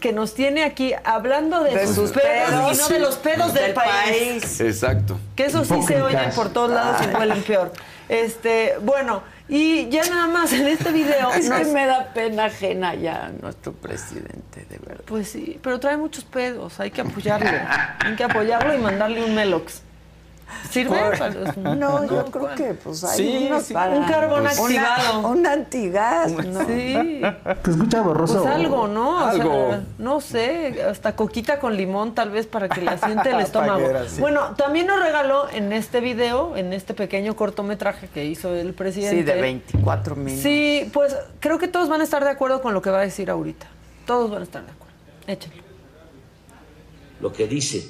que 0.00 0.12
nos 0.12 0.34
tiene 0.34 0.64
aquí 0.64 0.92
hablando 1.04 1.62
de, 1.64 1.74
De 1.74 1.86
sus, 1.86 1.94
sus 1.96 2.10
pedos, 2.12 2.50
pedos, 2.50 2.74
y 2.74 2.76
no 2.78 2.88
de 2.88 2.98
los 2.98 3.16
pedos 3.16 3.54
del, 3.54 3.64
Del 3.64 3.72
país. 3.74 3.90
país. 4.04 4.60
Exacto. 4.60 5.18
Que 5.34 5.46
eso 5.46 5.64
sí 5.64 5.74
se 5.86 6.02
oye 6.02 6.28
por 6.34 6.50
todos 6.52 6.70
lados 6.70 7.00
y 7.02 7.14
huelen 7.16 7.42
peor. 7.42 7.72
Este, 8.08 8.74
bueno, 8.82 9.22
y 9.48 9.88
ya 9.88 10.04
nada 10.04 10.26
más 10.26 10.52
en 10.52 10.66
este 10.66 10.92
video. 10.92 11.32
Es 11.38 11.48
que 11.48 11.64
me 11.66 11.86
da 11.86 12.12
pena 12.12 12.46
ajena 12.46 12.94
ya 12.94 13.32
nuestro 13.40 13.72
presidente, 13.72 14.66
de 14.68 14.78
verdad. 14.78 15.04
Pues 15.06 15.28
sí, 15.30 15.58
pero 15.62 15.80
trae 15.80 15.96
muchos 15.96 16.24
pedos, 16.24 16.78
hay 16.80 16.90
que 16.90 17.00
apoyarlo. 17.00 17.50
Hay 18.00 18.14
que 18.14 18.24
apoyarlo 18.24 18.74
y 18.74 18.78
mandarle 18.78 19.24
un 19.24 19.34
Melox. 19.34 19.82
¿Sirve? 20.70 20.98
Para- 21.18 21.74
No, 21.76 22.04
yo 22.04 22.24
creo 22.26 22.54
que 22.54 22.74
pues 22.74 23.02
hay 23.04 23.16
Sí, 23.16 23.46
unos 23.48 23.62
sí. 23.64 23.74
para... 23.74 23.96
Un 23.96 24.04
carbón 24.04 24.46
activado. 24.46 25.28
Un 25.28 25.46
antigas, 25.46 26.32
¿no? 26.32 26.60
Sí. 26.66 27.20
Te 27.62 27.70
escucha 27.70 28.02
borroso. 28.02 28.42
Pues 28.42 28.54
algo, 28.54 28.86
¿no? 28.88 29.16
O 29.16 29.20
sea, 29.20 29.30
Algo. 29.30 29.76
no 29.98 30.20
sé, 30.20 30.82
hasta 30.88 31.14
coquita 31.16 31.58
con 31.58 31.76
limón 31.76 32.14
tal 32.14 32.30
vez 32.30 32.46
para 32.46 32.68
que 32.68 32.80
le 32.80 32.90
asiente 32.90 33.30
el 33.30 33.40
estómago. 33.40 33.86
Bueno, 34.18 34.54
también 34.56 34.86
nos 34.86 35.00
regaló 35.00 35.48
en 35.50 35.72
este 35.72 36.00
video, 36.00 36.56
en 36.56 36.72
este 36.72 36.94
pequeño 36.94 37.36
cortometraje 37.36 38.08
que 38.08 38.24
hizo 38.24 38.54
el 38.54 38.74
presidente. 38.74 39.16
Sí, 39.18 39.22
de 39.22 39.40
24 39.40 40.16
minutos. 40.16 40.42
Sí, 40.42 40.90
pues 40.92 41.16
creo 41.40 41.58
que 41.58 41.68
todos 41.68 41.88
van 41.88 42.00
a 42.00 42.04
estar 42.04 42.22
de 42.24 42.30
acuerdo 42.30 42.60
con 42.62 42.74
lo 42.74 42.82
que 42.82 42.90
va 42.90 42.98
a 42.98 43.02
decir 43.02 43.30
ahorita. 43.30 43.66
Todos 44.06 44.30
van 44.30 44.40
a 44.40 44.44
estar 44.44 44.64
de 44.64 44.70
acuerdo. 44.72 44.94
Échalo. 45.26 45.62
lo 47.20 47.32
que 47.32 47.46
dice. 47.46 47.84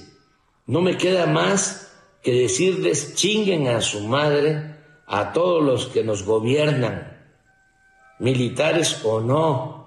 No 0.66 0.80
me 0.80 0.96
queda 0.96 1.26
más 1.26 1.87
que 2.28 2.42
decirles 2.42 3.14
chinguen 3.14 3.68
a 3.68 3.80
su 3.80 4.06
madre 4.06 4.76
a 5.06 5.32
todos 5.32 5.64
los 5.64 5.86
que 5.86 6.04
nos 6.04 6.24
gobiernan, 6.24 7.26
militares 8.18 9.02
o 9.02 9.18
no, 9.20 9.78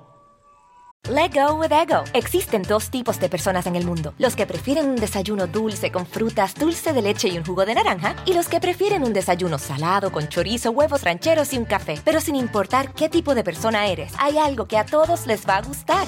Let 1.09 1.33
go 1.33 1.55
with 1.55 1.71
ego. 1.71 2.03
Existen 2.13 2.61
dos 2.61 2.89
tipos 2.89 3.19
de 3.19 3.27
personas 3.27 3.67
en 3.67 3.75
el 3.75 3.85
mundo: 3.85 4.13
los 4.17 4.35
que 4.35 4.47
prefieren 4.47 4.89
un 4.89 4.95
desayuno 4.95 5.45
dulce 5.45 5.91
con 5.91 6.07
frutas, 6.07 6.55
dulce 6.55 6.93
de 6.93 7.01
leche 7.03 7.27
y 7.27 7.37
un 7.37 7.45
jugo 7.45 7.63
de 7.65 7.75
naranja, 7.75 8.15
y 8.25 8.33
los 8.33 8.47
que 8.47 8.59
prefieren 8.59 9.03
un 9.03 9.13
desayuno 9.13 9.59
salado 9.59 10.11
con 10.11 10.27
chorizo, 10.27 10.71
huevos 10.71 11.03
rancheros 11.03 11.53
y 11.53 11.57
un 11.59 11.65
café. 11.65 11.99
Pero 12.03 12.21
sin 12.21 12.35
importar 12.35 12.93
qué 12.93 13.07
tipo 13.07 13.35
de 13.35 13.43
persona 13.43 13.87
eres, 13.87 14.13
hay 14.17 14.37
algo 14.39 14.65
que 14.65 14.77
a 14.77 14.85
todos 14.85 15.27
les 15.27 15.47
va 15.47 15.57
a 15.57 15.61
gustar. 15.61 16.07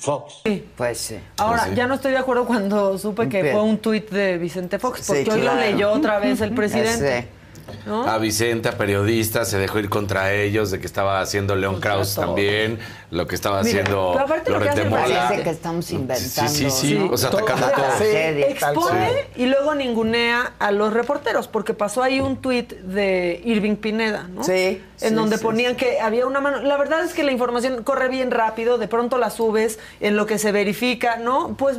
Fox. 0.00 0.42
Pues 0.76 0.98
sí. 0.98 1.18
Ahora, 1.36 1.58
Pues 1.58 1.70
sí. 1.70 1.76
ya 1.76 1.86
no 1.86 1.94
estoy 1.94 2.12
de 2.12 2.18
acuerdo 2.18 2.46
cuando 2.46 2.96
supe 2.98 3.28
que 3.28 3.42
Bien. 3.42 3.54
fue 3.54 3.62
un 3.64 3.78
tuit 3.78 4.10
de 4.10 4.38
Vicente 4.38 4.78
Fox, 4.78 5.04
porque 5.06 5.24
Sí, 5.24 5.30
hoy 5.30 5.42
lo 5.42 5.54
leyó 5.54 5.92
otra 5.92 6.18
vez 6.18 6.40
el 6.40 6.52
presidente. 6.54 7.28
¿No? 7.86 8.06
A 8.08 8.18
Vicente, 8.18 8.68
a 8.68 8.72
periodista, 8.78 9.44
se 9.44 9.58
dejó 9.58 9.78
ir 9.78 9.88
contra 9.88 10.32
ellos 10.32 10.70
de 10.70 10.80
que 10.80 10.86
estaba 10.86 11.20
haciendo 11.20 11.54
León 11.56 11.80
Krause 11.80 12.14
todos. 12.14 12.26
también, 12.26 12.78
lo 13.10 13.26
que 13.26 13.34
estaba 13.34 13.62
Mira, 13.62 13.80
haciendo 13.80 14.10
pero 14.12 14.24
aparte 14.24 14.50
lo 14.50 14.60
que 14.60 14.68
hace 14.68 14.82
presidente- 14.82 15.42
que 15.42 15.50
estamos 15.50 15.84
Sí, 15.84 15.94
inventando. 15.96 16.50
sí, 16.50 16.70
sí, 16.70 17.08
o 17.10 17.16
sea, 17.16 17.28
atacando 17.30 17.66
la 17.66 17.74
todo. 17.74 18.02
expone 18.48 19.10
y 19.36 19.46
luego 19.46 19.74
ningunea 19.74 20.52
a 20.58 20.70
los 20.70 20.92
reporteros, 20.92 21.48
porque 21.48 21.74
pasó 21.74 22.02
ahí 22.02 22.20
un 22.20 22.36
tuit 22.36 22.72
de 22.72 23.40
Irving 23.44 23.76
Pineda, 23.76 24.28
¿no? 24.32 24.44
Sí, 24.44 24.82
En 25.00 25.08
sí, 25.10 25.14
donde 25.14 25.38
sí, 25.38 25.42
ponían 25.42 25.76
que 25.76 26.00
había 26.00 26.26
una 26.26 26.40
mano. 26.40 26.60
La 26.62 26.76
verdad 26.76 27.02
es 27.04 27.14
que 27.14 27.22
la 27.24 27.32
información 27.32 27.82
corre 27.82 28.08
bien 28.08 28.30
rápido, 28.30 28.78
de 28.78 28.88
pronto 28.88 29.18
la 29.18 29.30
subes, 29.30 29.78
en 30.00 30.16
lo 30.16 30.26
que 30.26 30.38
se 30.38 30.52
verifica, 30.52 31.16
¿no? 31.16 31.56
Pues 31.56 31.78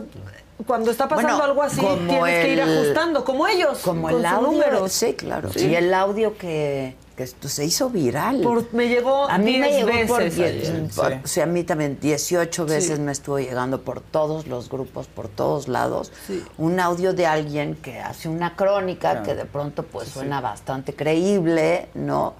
cuando 0.65 0.91
está 0.91 1.07
pasando 1.07 1.29
Bueno, 1.33 1.43
algo 1.43 1.63
así, 1.63 1.81
tienes 2.07 2.45
que 2.45 2.53
ir 2.53 2.61
ajustando, 2.61 3.23
como 3.23 3.47
ellos, 3.47 3.79
Como 3.79 4.03
con 4.03 4.19
el 4.19 4.25
audio. 4.25 4.88
Sí, 4.88 5.13
claro. 5.13 5.51
Sí. 5.53 5.67
Y 5.67 5.75
el 5.75 5.93
audio 5.93 6.38
que, 6.38 6.95
que 7.15 7.23
esto 7.23 7.47
se 7.49 7.65
hizo 7.65 7.89
viral. 7.89 8.41
Por- 8.41 8.73
me 8.73 8.88
llegó 8.88 9.25
a 9.29 9.38
mí 9.38 9.57
me 9.57 9.67
10 9.69 9.85
llegó 9.85 10.07
por 10.07 10.23
veces 10.23 10.38
diez- 10.39 10.69
ayer. 10.71 10.88
por- 10.95 11.11
Sí. 11.13 11.19
o 11.23 11.27
sea, 11.27 11.43
a 11.43 11.47
mí 11.47 11.63
también 11.63 11.97
18 11.99 12.65
veces 12.65 12.95
Sí. 12.97 13.01
me 13.01 13.11
estuvo 13.11 13.39
llegando 13.39 13.81
por 13.81 14.01
todos 14.01 14.47
los 14.47 14.69
grupos, 14.69 15.07
por 15.07 15.27
todos 15.27 15.67
lados, 15.67 16.11
un 16.57 16.79
audio 16.79 17.13
de 17.13 17.25
alguien 17.27 17.75
que 17.75 17.99
hace 17.99 18.29
una 18.29 18.55
crónica 18.55 19.11
Claro. 19.11 19.23
que 19.25 19.35
de 19.35 19.45
pronto 19.45 19.83
pues 19.83 20.09
suena 20.09 20.41
bastante 20.41 20.93
creíble, 20.95 21.89
¿no? 21.95 22.33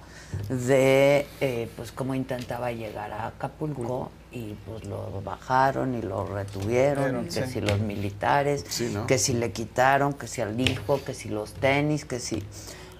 De 0.48 1.26
eh, 1.40 1.68
pues 1.76 1.92
cómo 1.92 2.14
intentaba 2.14 2.72
llegar 2.72 3.12
a 3.12 3.26
Acapulco 3.26 4.10
y 4.32 4.56
pues 4.66 4.84
lo 4.84 5.20
bajaron 5.24 5.94
y 5.94 6.02
lo 6.02 6.24
retuvieron, 6.26 7.24
y 7.24 7.28
que 7.28 7.46
Sí. 7.46 7.52
si 7.54 7.60
los 7.60 7.78
militares, 7.80 8.64
Sí, 8.68 8.90
¿no? 8.92 9.06
que 9.06 9.18
si 9.18 9.34
le 9.34 9.52
quitaron, 9.52 10.12
que 10.14 10.26
si 10.26 10.40
al 10.40 10.58
hijo, 10.60 11.00
que 11.04 11.14
si 11.14 11.28
los 11.28 11.52
tenis, 11.54 12.04
que 12.04 12.18
si... 12.18 12.42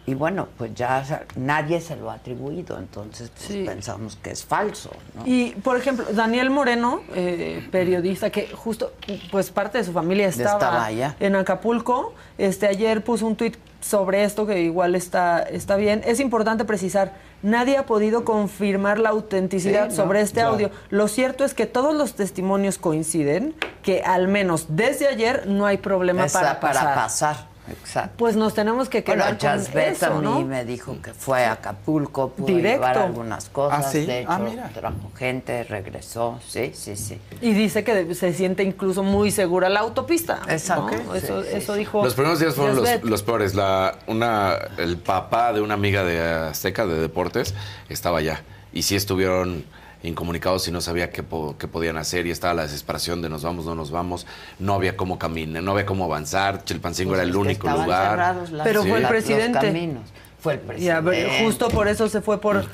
Y 0.05 0.15
bueno, 0.15 0.49
pues 0.59 0.75
ya 0.75 1.25
nadie 1.37 1.81
se 1.81 1.95
lo 1.95 2.11
ha 2.11 2.15
atribuido, 2.15 2.77
entonces 2.77 3.31
pues, 3.31 3.65
pensamos 3.65 4.17
que 4.17 4.33
es 4.33 4.45
falso, 4.45 4.91
¿no? 5.15 5.23
Y, 5.25 5.51
por 5.63 5.77
ejemplo, 5.77 6.05
Daniel 6.13 6.51
Moreno, 6.51 7.03
eh, 7.15 7.69
periodista 7.71 8.29
que 8.31 8.49
justo, 8.49 8.93
pues 9.31 9.53
parte 9.53 9.79
de 9.79 9.85
su 9.85 9.93
familia 9.93 10.27
estaba, 10.27 10.55
Estaba 10.59 10.85
allá. 10.87 11.15
en 11.21 11.37
Acapulco, 11.37 12.15
este 12.37 12.67
ayer 12.67 13.05
puso 13.05 13.29
un 13.29 13.37
tuit 13.37 13.57
sobre 13.81 14.25
esto 14.25 14.45
que 14.45 14.61
igual 14.63 14.97
está, 14.97 15.41
está 15.45 15.77
bien. 15.77 16.03
Es 16.05 16.19
importante 16.19 16.65
precisar, 16.65 17.13
nadie 17.43 17.77
ha 17.77 17.87
podido 17.87 18.25
confirmar 18.25 18.99
la 18.99 19.11
autenticidad 19.11 19.85
Sí, 19.91 19.97
¿no? 19.97 19.97
sobre 20.05 20.21
este 20.21 20.41
Claro. 20.41 20.51
audio. 20.55 20.71
Lo 20.91 21.09
cierto 21.09 21.45
es 21.45 21.55
que 21.55 21.67
todos 21.67 21.95
los 21.95 22.15
testimonios 22.15 22.79
coinciden 22.79 23.55
que 23.83 24.03
al 24.03 24.29
menos 24.29 24.67
desde 24.71 25.09
ayer 25.09 25.47
no 25.47 25.67
hay 25.67 25.77
problema 25.79 26.25
Esa- 26.27 26.41
para 26.41 26.61
pasar. 26.61 26.95
pasar, 26.95 27.37
exacto. 27.71 28.15
Pues 28.17 28.37
nos 28.37 28.55
tenemos 28.55 28.89
que 28.89 29.03
Bueno, 29.03 29.23
quedar 29.25 29.39
con 29.39 29.49
Jasbet 29.49 29.93
eso, 29.93 30.07
a 30.07 30.11
mí 30.19 30.25
¿no? 30.25 30.41
me 30.43 30.65
dijo 30.65 30.97
que 31.03 31.15
fue 31.15 31.45
a 31.45 31.53
Acapulco, 31.53 32.31
pudo 32.31 32.47
Directo. 32.49 32.77
llevar 32.87 32.99
algunas 32.99 33.49
cosas, 33.49 33.87
Ah, 33.87 33.91
¿sí? 33.91 34.05
de 34.07 34.21
hecho, 34.21 34.31
Ah, 34.33 34.39
mira. 34.39 34.69
trajo 34.75 35.11
gente, 35.17 35.65
regresó, 35.65 36.41
sí, 36.47 36.73
sí, 36.75 36.97
sí. 36.97 37.19
Y 37.41 37.53
dice 37.53 37.85
que 37.85 38.15
se 38.15 38.33
siente 38.33 38.63
incluso 38.63 39.03
muy 39.03 39.31
segura 39.31 39.69
la 39.69 39.81
autopista. 39.81 40.41
Exacto. 40.49 40.91
¿no? 41.07 41.15
Eso, 41.15 41.43
Sí, 41.43 41.49
eso 41.53 41.73
sí. 41.75 41.79
dijo. 41.79 42.03
Los 42.05 42.15
primeros 42.15 42.41
días 42.41 42.55
fueron 42.55 42.77
los, 42.77 43.03
los 43.05 43.23
peores. 43.23 43.55
La, 43.55 43.97
una, 44.07 44.57
el 44.79 44.97
papá 44.99 45.53
de 45.53 45.61
una 45.61 45.75
amiga 45.75 46.05
de 46.05 46.21
Azteca 46.21 46.87
de 46.87 46.99
Deportes 47.01 47.55
estaba 47.89 48.19
allá. 48.19 48.43
Y 48.73 48.83
sí 48.83 48.97
estuvieron 48.97 49.65
incomunicados 50.03 50.67
y 50.69 50.71
no 50.73 50.81
sabía 50.81 51.11
qué, 51.11 51.23
po- 51.23 51.57
qué 51.59 51.69
podían 51.69 51.97
hacer. 51.97 52.27
Y 52.27 52.31
estaba 52.31 52.55
la 52.55 52.63
desesperación 52.63 53.23
de 53.23 53.29
nos 53.29 53.43
vamos, 53.43 53.65
no 53.67 53.75
nos 53.75 53.91
vamos. 53.91 54.27
No 54.59 54.75
había 54.75 54.97
cómo 54.97 55.19
caminar, 55.19 55.63
no 55.63 55.73
había 55.73 55.87
cómo 55.87 56.05
avanzar. 56.05 56.65
Chilpancingo 56.65 57.11
Pues 57.11 57.21
era 57.21 57.29
el 57.29 57.37
único 57.37 57.69
lugar. 57.85 58.37
Pero 58.65 58.83
fue 58.83 58.99
el 58.99 59.07
presidente. 59.09 59.53
Los 59.53 59.63
caminos. 59.65 60.03
Fue 60.43 60.55
el 60.55 60.59
Y 60.59 60.63
presidente. 60.67 61.01
ver, 61.03 61.45
justo 61.45 61.69
por 61.69 61.87
eso 61.87 62.09
se 62.09 62.21
fue 62.21 62.41
por, 62.41 62.65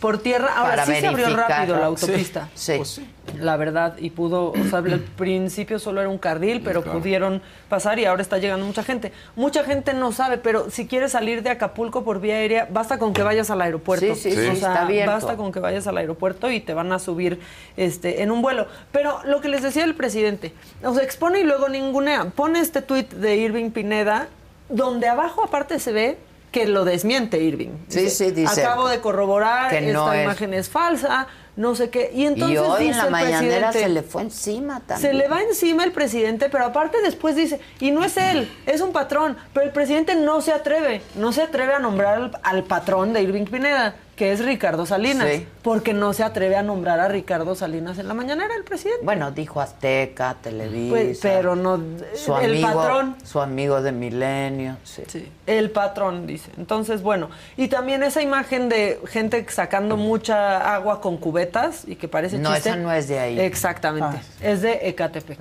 por 0.00 0.18
tierra. 0.18 0.48
Ahora 0.56 0.70
Para 0.70 0.86
sí 0.86 0.94
se 1.00 1.06
abrió 1.08 1.36
rápido 1.36 1.74
la 1.76 1.80
Sí, 1.82 1.84
autopista. 1.84 2.48
sí. 2.54 2.72
Pues 2.78 3.00
La 3.38 3.58
verdad, 3.58 3.96
y 3.98 4.08
pudo, 4.08 4.52
o 4.52 4.64
sea, 4.70 4.78
al 4.78 5.00
principio 5.16 5.78
solo 5.78 6.00
era 6.00 6.08
un 6.08 6.16
carril, 6.16 6.62
pero 6.64 6.82
Claro. 6.82 6.98
pudieron 6.98 7.42
pasar 7.68 7.98
y 7.98 8.06
ahora 8.06 8.22
está 8.22 8.38
llegando 8.38 8.64
mucha 8.64 8.82
gente. 8.82 9.12
Mucha 9.36 9.62
gente 9.64 9.92
no 9.92 10.10
sabe, 10.12 10.38
pero 10.38 10.70
si 10.70 10.86
quieres 10.86 11.12
salir 11.12 11.42
de 11.42 11.50
Acapulco 11.50 12.02
por 12.02 12.18
vía 12.18 12.36
aérea, 12.36 12.66
basta 12.70 12.98
con 12.98 13.12
que 13.12 13.22
vayas 13.22 13.50
al 13.50 13.60
aeropuerto. 13.60 14.14
Sí, 14.14 14.30
sí, 14.30 14.30
sí, 14.30 14.38
O 14.38 14.42
sea, 14.44 14.52
está 14.54 14.82
abierto. 14.86 15.12
basta 15.12 15.36
con 15.36 15.52
que 15.52 15.60
vayas 15.60 15.86
al 15.86 15.98
aeropuerto 15.98 16.50
y 16.50 16.60
te 16.60 16.72
van 16.72 16.90
a 16.92 16.98
subir 16.98 17.38
este, 17.76 18.22
en 18.22 18.30
un 18.30 18.40
vuelo. 18.40 18.66
Pero 18.90 19.20
lo 19.26 19.42
que 19.42 19.48
les 19.50 19.62
decía 19.62 19.84
el 19.84 19.94
presidente, 19.94 20.54
o 20.82 20.94
sea, 20.94 21.04
expone 21.04 21.40
y 21.40 21.44
luego 21.44 21.68
ningunea. 21.68 22.24
Pone 22.34 22.60
este 22.60 22.80
tuit 22.80 23.12
de 23.12 23.36
Irving 23.36 23.68
Pineda, 23.70 24.28
donde 24.70 25.08
abajo 25.08 25.44
aparte 25.44 25.78
se 25.78 25.92
ve 25.92 26.18
que 26.50 26.66
lo 26.66 26.84
desmiente 26.84 27.38
Irving. 27.42 27.70
Sí, 27.88 28.08
sí, 28.10 28.30
dice 28.30 28.62
Acabo 28.64 28.88
de 28.88 29.00
corroborar, 29.00 29.70
que 29.70 29.80
no 29.80 30.04
esta 30.06 30.16
es- 30.18 30.24
imagen 30.24 30.54
es 30.54 30.68
falsa, 30.68 31.26
no 31.56 31.74
sé 31.74 31.90
qué. 31.90 32.10
Y 32.14 32.24
entonces 32.24 32.54
y 32.54 32.58
hoy 32.58 32.82
en 32.82 32.86
dice 32.88 32.98
la 32.98 33.04
el 33.06 33.10
mañanera 33.10 33.70
presidente- 33.70 33.80
se 33.80 33.88
le 33.88 34.02
fue 34.02 34.22
encima 34.22 34.80
también. 34.86 35.00
se 35.12 35.12
le 35.14 35.28
va 35.28 35.42
encima 35.42 35.84
el 35.84 35.92
presidente, 35.92 36.48
pero 36.50 36.64
aparte 36.66 36.98
después 37.02 37.34
dice, 37.36 37.60
y 37.80 37.90
no 37.90 38.04
es 38.04 38.16
él, 38.16 38.50
es 38.66 38.80
un 38.80 38.92
patrón, 38.92 39.36
pero 39.52 39.66
el 39.66 39.72
presidente 39.72 40.14
no 40.14 40.40
se 40.40 40.52
atreve, 40.52 41.02
no 41.16 41.32
se 41.32 41.42
atreve 41.42 41.74
a 41.74 41.78
nombrar 41.80 42.14
al, 42.14 42.38
al 42.42 42.64
patrón 42.64 43.12
de 43.12 43.22
Irving 43.22 43.44
Pineda, 43.46 43.96
que 44.18 44.32
es 44.32 44.44
Ricardo 44.44 44.84
Salinas, 44.84 45.28
Sí. 45.30 45.46
porque 45.62 45.94
no 45.94 46.12
se 46.12 46.24
atreve 46.24 46.56
a 46.56 46.62
nombrar 46.64 46.98
a 46.98 47.06
Ricardo 47.06 47.54
Salinas 47.54 47.98
en 47.98 48.08
la 48.08 48.14
mañanera 48.14 48.52
el 48.56 48.64
presidente. 48.64 49.04
Bueno, 49.04 49.30
dijo 49.30 49.60
Azteca, 49.60 50.34
Televisa. 50.42 50.90
Pues, 50.90 51.18
pero 51.22 51.54
no, 51.54 51.80
su 52.16 52.36
el 52.36 52.50
amigo, 52.64 52.74
patrón. 52.74 53.16
Su 53.24 53.40
amigo 53.40 53.80
de 53.80 53.92
Milenio. 53.92 54.76
Sí. 54.82 55.30
El 55.46 55.70
patrón, 55.70 56.26
dice. 56.26 56.50
Entonces, 56.58 57.00
bueno, 57.00 57.30
y 57.56 57.68
también 57.68 58.02
esa 58.02 58.20
imagen 58.20 58.68
de 58.68 59.00
gente 59.06 59.46
sacando 59.50 59.96
mucha 59.96 60.74
agua 60.74 61.00
con 61.00 61.16
cubetas 61.16 61.84
y 61.86 61.94
que 61.94 62.08
parece 62.08 62.38
No, 62.38 62.52
chiste. 62.52 62.70
esa 62.70 62.78
no 62.78 62.92
es 62.92 63.06
de 63.06 63.20
ahí. 63.20 63.38
Exactamente. 63.40 64.18
Es 64.42 64.62
de 64.62 64.80
Ecatepec. 64.88 65.38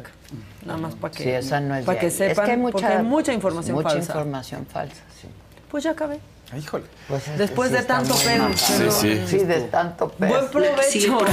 Nada 0.65 0.77
más 0.77 0.93
para 0.95 1.11
que, 1.13 1.23
Sí, 1.23 1.29
esa 1.31 1.59
no 1.59 1.73
es 1.75 1.83
para 1.83 1.95
de 1.95 1.99
que 2.01 2.05
ahí. 2.05 2.11
sepan, 2.11 2.29
es 2.31 2.39
que 2.39 2.51
hay 2.51 2.57
porque 2.61 2.81
mucha, 2.83 2.97
hay 2.99 3.03
mucha 3.03 3.33
información 3.33 3.75
mucha 3.75 3.89
falsa. 3.89 4.11
información 4.13 4.65
falsa, 4.67 5.01
sí. 5.19 5.27
Pues 5.71 5.83
ya 5.83 5.91
acabé. 5.91 6.19
Híjole. 6.55 6.85
Pues 7.07 7.27
es 7.27 7.37
Después 7.37 7.69
sí 7.69 7.75
de 7.75 7.83
tanto 7.83 8.15
pedo. 8.15 8.47
pero- 8.77 8.91
Sí, 8.91 9.23
Sí, 9.27 9.37
de 9.39 9.61
tanto 9.61 10.09
pedo. 10.09 10.29
Buen 10.29 10.47
provecho. 10.49 11.19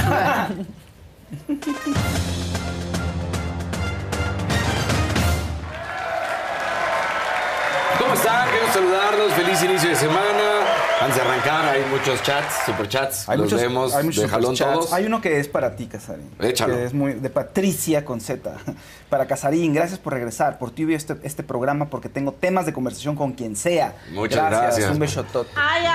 ¿Cómo 7.99 8.13
están? 8.13 8.49
Quiero 8.49 8.71
saludarlos. 8.73 9.33
Feliz 9.33 9.63
inicio 9.63 9.89
de 9.89 9.95
semana. 9.95 10.65
Antes 11.05 11.21
de 11.21 11.29
arrancar, 11.29 11.65
hay 11.65 11.83
muchos 11.91 12.23
chats, 12.23 12.65
superchats. 12.65 13.29
Hay 13.29 13.37
los 13.37 13.45
muchos, 13.45 13.61
leemos 13.61 13.93
hay 13.93 14.05
muchos 14.05 14.23
de 14.23 14.27
jalón 14.27 14.57
superchats. 14.57 14.79
todos. 14.79 14.93
Hay 14.93 15.05
uno 15.05 15.21
que 15.21 15.39
es 15.39 15.47
para 15.47 15.75
ti, 15.75 15.85
Casarín. 15.85 16.31
Échalo. 16.39 16.73
Que 16.73 16.85
es 16.85 16.95
muy 16.95 17.13
de 17.13 17.29
Patricia 17.29 18.03
con 18.03 18.19
Z. 18.19 18.51
Para 19.09 19.27
Casarín, 19.27 19.71
gracias 19.71 19.99
por 19.99 20.13
regresar. 20.13 20.57
Por 20.57 20.71
ti 20.71 20.83
veo 20.83 20.97
este, 20.97 21.15
este 21.21 21.43
programa 21.43 21.89
porque 21.89 22.09
tengo 22.09 22.31
temas 22.31 22.65
de 22.65 22.73
conversación 22.73 23.15
con 23.15 23.33
quien 23.33 23.55
sea. 23.55 23.95
Muchas 24.11 24.49
gracias. 24.49 24.91
Un 24.91 24.97
besotote. 24.97 25.51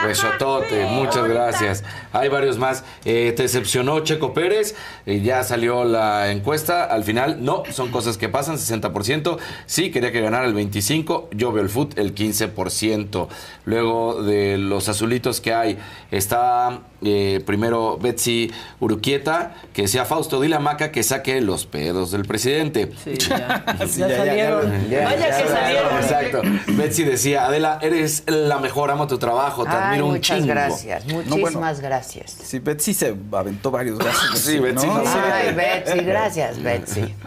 Besotote, 0.07 0.87
muchas 0.87 1.29
gracias. 1.29 1.85
Hay 2.13 2.29
varios 2.29 2.57
más. 2.57 2.85
Eh, 3.05 3.33
¿Te 3.37 3.43
decepcionó 3.43 3.99
Checo 4.01 4.33
Pérez? 4.33 4.77
Eh, 5.07 5.21
ya 5.23 5.43
salió 5.43 5.85
la 5.85 6.31
encuesta. 6.31 6.85
Al 6.85 7.03
final, 7.03 7.45
no, 7.45 7.65
son 7.73 7.91
cosas 7.91 8.17
que 8.17 8.29
pasan, 8.29 8.57
60%. 8.57 9.39
Sí, 9.67 9.91
quería 9.91 10.13
que 10.13 10.21
ganara 10.21 10.47
el 10.47 10.55
25%. 10.55 11.31
Yo 11.33 11.51
veo 11.51 11.65
el 11.65 11.69
foot, 11.69 11.99
el 11.99 12.15
15%. 12.15 13.29
Luego 13.65 14.23
de 14.23 14.57
los 14.57 14.89
azulitos 15.01 15.41
que 15.41 15.55
hay, 15.55 15.79
está 16.11 16.81
eh, 17.03 17.43
primero 17.47 17.97
Betsy 17.99 18.53
Uruquieta, 18.81 19.55
que 19.73 19.83
decía 19.83 20.05
Fausto, 20.05 20.41
dile 20.41 20.57
a 20.57 20.61
Maca 20.61 20.93
que 20.93 21.03
saque 21.03 21.41
los 21.41 21.65
pedos 21.65 22.11
del 22.11 22.27
presidente. 22.27 22.93
Sí, 23.03 23.15
ya. 23.17 23.65
Sí, 23.89 24.01
ya, 24.01 24.15
salieron. 24.15 24.91
ya, 24.91 25.05
Vaya 25.05 25.31
ya, 25.31 25.43
que 25.43 25.49
salieron. 25.49 25.97
Exacto. 25.97 26.43
Betsy 26.69 27.05
decía, 27.05 27.47
Adela, 27.47 27.79
eres 27.81 28.25
la 28.27 28.59
mejor, 28.59 28.91
amo 28.91 29.07
tu 29.07 29.19
trabajo, 29.19 29.65
te 29.65 29.71
Ay, 29.71 29.77
admiro 29.85 30.07
un 30.07 30.13
muchas 30.13 30.37
chingo. 30.39 30.49
gracias, 30.53 31.07
muchísimas 31.07 31.81
gracias. 31.81 32.37
Sí, 32.43 32.59
Betsy 32.59 32.93
se 32.93 33.17
aventó 33.33 33.71
varios 33.71 33.99
gases. 34.05 34.39
Sí, 34.41 34.59
Betsy 34.59 34.87
¿no? 34.87 35.03
no. 35.03 35.11
Ay, 35.33 35.55
Betsy, 35.55 35.99
gracias, 36.01 36.63
Betsy. 36.63 37.15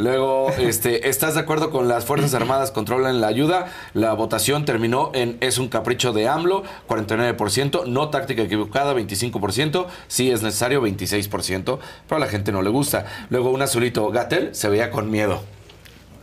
Luego, 0.00 0.50
este, 0.58 1.10
¿estás 1.10 1.34
de 1.34 1.40
acuerdo 1.40 1.70
con 1.70 1.86
las 1.86 2.06
Fuerzas 2.06 2.32
Armadas 2.32 2.70
controlan 2.70 3.20
la 3.20 3.26
ayuda? 3.26 3.66
La 3.92 4.14
votación 4.14 4.64
terminó 4.64 5.10
en 5.12 5.36
es 5.40 5.58
un 5.58 5.68
capricho 5.68 6.12
de 6.14 6.26
AMLO, 6.26 6.62
49%, 6.88 7.84
no 7.86 8.08
táctica 8.08 8.42
equivocada, 8.42 8.94
25%, 8.94 9.86
sí 10.08 10.30
es 10.30 10.42
necesario, 10.42 10.80
26%, 10.82 11.78
pero 12.08 12.16
a 12.16 12.18
la 12.18 12.26
gente 12.30 12.50
no 12.50 12.62
le 12.62 12.70
gusta. 12.70 13.04
Luego 13.28 13.50
un 13.50 13.60
azulito, 13.60 14.10
Gatel 14.10 14.54
se 14.54 14.70
veía 14.70 14.90
con 14.90 15.10
miedo. 15.10 15.42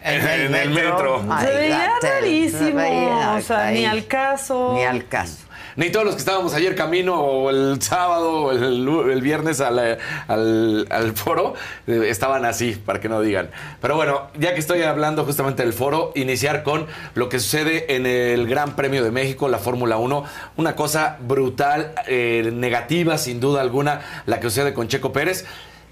En 0.02 0.56
el 0.56 0.70
metro. 0.72 1.24
Ay, 1.30 1.46
Se 1.48 1.54
veía 1.54 1.92
se 2.02 2.10
rarísimo. 2.10 2.76
veía 2.76 3.36
o 3.38 3.42
sea, 3.42 3.66
ahí. 3.66 3.80
ni 3.80 3.86
al 3.86 4.08
caso. 4.08 4.74
Ni 4.74 4.84
al 4.86 5.08
caso. 5.08 5.47
Ni 5.78 5.92
todos 5.92 6.06
los 6.06 6.16
que 6.16 6.20
estábamos 6.20 6.54
ayer 6.56 6.76
camino 6.76 7.16
o 7.22 7.50
el 7.52 7.80
sábado 7.82 8.32
o 8.46 8.52
el, 8.52 9.22
viernes 9.22 9.62
al, 9.62 9.98
al- 10.28 10.88
al 10.90 11.14
foro 11.14 11.54
eh, 11.86 12.08
estaban 12.10 12.46
así, 12.46 12.72
para 12.74 13.00
que 13.00 13.08
no 13.08 13.22
digan. 13.22 13.52
Pero 13.80 13.96
bueno, 13.96 14.28
ya 14.40 14.54
que 14.56 14.60
estoy 14.60 14.82
hablando 14.82 15.24
justamente 15.24 15.62
del 15.64 15.74
foro, 15.74 16.12
iniciar 16.16 16.64
con 16.64 16.88
lo 17.14 17.30
que 17.30 17.40
sucede 17.40 17.96
en 17.96 18.08
el 18.08 18.48
Gran 18.48 18.76
Premio 18.76 19.04
de 19.04 19.12
México, 19.12 19.48
la 19.50 19.60
Fórmula 19.60 19.98
1. 19.98 20.24
Una 20.58 20.76
cosa 20.76 21.18
brutal, 21.22 21.94
eh, 22.08 22.50
negativa 22.54 23.20
sin 23.20 23.40
duda 23.40 23.62
alguna, 23.62 24.02
la 24.26 24.40
que 24.40 24.50
sucede 24.50 24.74
con 24.74 24.88
Checo 24.88 25.14
Pérez. 25.14 25.46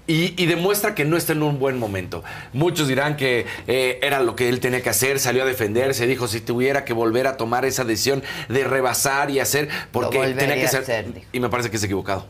Y, 0.08 0.40
y 0.40 0.46
demuestra 0.46 0.94
que 0.94 1.04
no 1.04 1.16
está 1.16 1.32
en 1.32 1.42
un 1.42 1.58
buen 1.58 1.78
momento. 1.78 2.22
Muchos 2.52 2.86
dirán 2.86 3.16
que 3.16 3.46
eh, 3.66 3.98
era 4.02 4.20
lo 4.20 4.36
que 4.36 4.48
él 4.48 4.60
tenía 4.60 4.80
que 4.80 4.90
hacer, 4.90 5.18
salió 5.18 5.42
a 5.42 5.46
defenderse, 5.46 6.06
dijo 6.06 6.28
si 6.28 6.40
tuviera 6.40 6.84
que 6.84 6.92
volver 6.92 7.26
a 7.26 7.36
tomar 7.36 7.64
esa 7.64 7.84
decisión 7.84 8.22
de 8.48 8.64
rebasar 8.64 9.30
y 9.30 9.40
hacer, 9.40 9.68
porque 9.90 10.18
tenía 10.34 10.54
que 10.54 10.68
ser. 10.68 10.82
hacer, 10.82 11.06
y 11.32 11.40
me 11.40 11.48
parece 11.48 11.70
que 11.70 11.76
es 11.76 11.82
equivocado. 11.82 12.26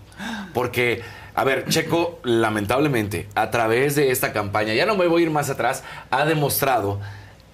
Porque, 0.54 1.02
a 1.34 1.44
ver, 1.44 1.66
Checo, 1.68 2.18
lamentablemente, 2.24 3.28
a 3.34 3.50
través 3.50 3.94
de 3.94 4.10
esta 4.10 4.32
campaña, 4.32 4.72
ya 4.72 4.86
no 4.86 4.96
me 4.96 5.06
voy 5.06 5.22
a 5.22 5.26
ir 5.26 5.30
más 5.30 5.50
atrás, 5.50 5.82
ha 6.10 6.24
demostrado 6.24 7.00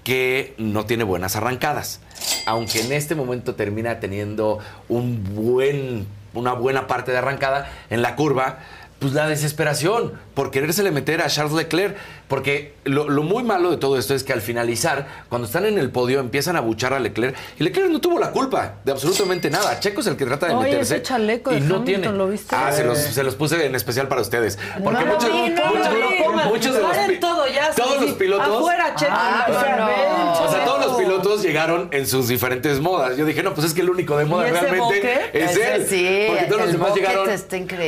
que 0.04 0.54
no 0.58 0.86
tiene 0.86 1.04
buenas 1.04 1.36
arrancadas. 1.36 2.00
Aunque 2.46 2.80
en 2.80 2.92
este 2.92 3.14
momento 3.14 3.54
termina 3.54 4.00
teniendo 4.00 4.58
un 4.88 5.22
buen, 5.34 6.06
una 6.34 6.52
buena 6.52 6.86
parte 6.86 7.12
de 7.12 7.18
arrancada 7.18 7.70
en 7.90 8.02
la 8.02 8.16
curva, 8.16 8.60
pues 9.02 9.14
la 9.14 9.26
desesperación 9.28 10.12
por 10.32 10.52
querérsele 10.52 10.92
meter 10.92 11.20
a 11.20 11.26
Charles 11.26 11.52
Leclerc. 11.54 11.96
Porque 12.32 12.72
lo, 12.84 13.10
lo 13.10 13.22
muy 13.24 13.42
malo 13.42 13.70
de 13.70 13.76
todo 13.76 13.98
esto 13.98 14.14
es 14.14 14.24
que 14.24 14.32
al 14.32 14.40
finalizar, 14.40 15.06
cuando 15.28 15.44
están 15.46 15.66
en 15.66 15.76
el 15.76 15.90
podio, 15.90 16.18
empiezan 16.18 16.56
a 16.56 16.60
buchar 16.60 16.94
a 16.94 16.98
Leclerc. 16.98 17.36
Y 17.58 17.62
Leclerc 17.64 17.90
no 17.90 18.00
tuvo 18.00 18.18
la 18.18 18.30
culpa 18.30 18.76
de 18.86 18.92
absolutamente 18.92 19.50
nada. 19.50 19.78
Checo 19.80 20.00
es 20.00 20.06
el 20.06 20.16
que 20.16 20.24
trata 20.24 20.46
de 20.46 20.54
Oye, 20.54 20.70
meterse. 20.70 20.94
ese 20.94 21.02
chaleco 21.02 21.50
de 21.50 21.58
y 21.58 21.60
no 21.60 21.76
Hamilton, 21.76 21.84
tiene. 21.84 22.08
¿lo 22.16 22.28
viste? 22.28 22.56
Ah, 22.56 22.72
se 22.72 22.84
los, 22.84 22.96
se 22.96 23.22
los 23.22 23.34
puse 23.34 23.66
en 23.66 23.74
especial 23.74 24.08
para 24.08 24.22
ustedes. 24.22 24.58
Porque 24.82 25.04
No, 25.04 25.12
muchos, 25.12 25.28
no, 25.28 25.36
muchos- 25.36 26.72
no 26.74 26.92
de 26.92 27.08
los, 27.08 27.20
todo 27.20 27.46
ya, 27.48 27.70
todos 27.72 27.98
sí, 27.98 28.06
los 28.06 28.14
pilotos. 28.14 28.48
afuera, 28.56 28.94
Checo, 28.94 29.12
Ah, 29.14 29.46
o 29.48 30.50
sea, 30.50 30.62
O 30.62 30.64
todos 30.64 30.86
los 30.86 30.96
pilotos 30.96 31.42
llegaron 31.42 31.88
en 31.92 32.06
sus 32.06 32.28
diferentes 32.28 32.80
modas. 32.80 33.18
Yo 33.18 33.26
dije, 33.26 33.42
no, 33.42 33.52
pues 33.52 33.66
es 33.66 33.74
que 33.74 33.82
el 33.82 33.90
único 33.90 34.16
de 34.16 34.24
moda 34.24 34.44
¿Y 34.46 34.50
ese 34.52 34.60
realmente 34.60 34.80
boque? 34.82 35.30
es 35.34 35.50
Ese 35.50 35.74
él. 35.74 35.86
sí, 35.86 36.24
Porque 36.28 36.44
todos 36.44 36.62
los 36.62 36.72
demás 36.72 36.94
llegaron 36.94 37.28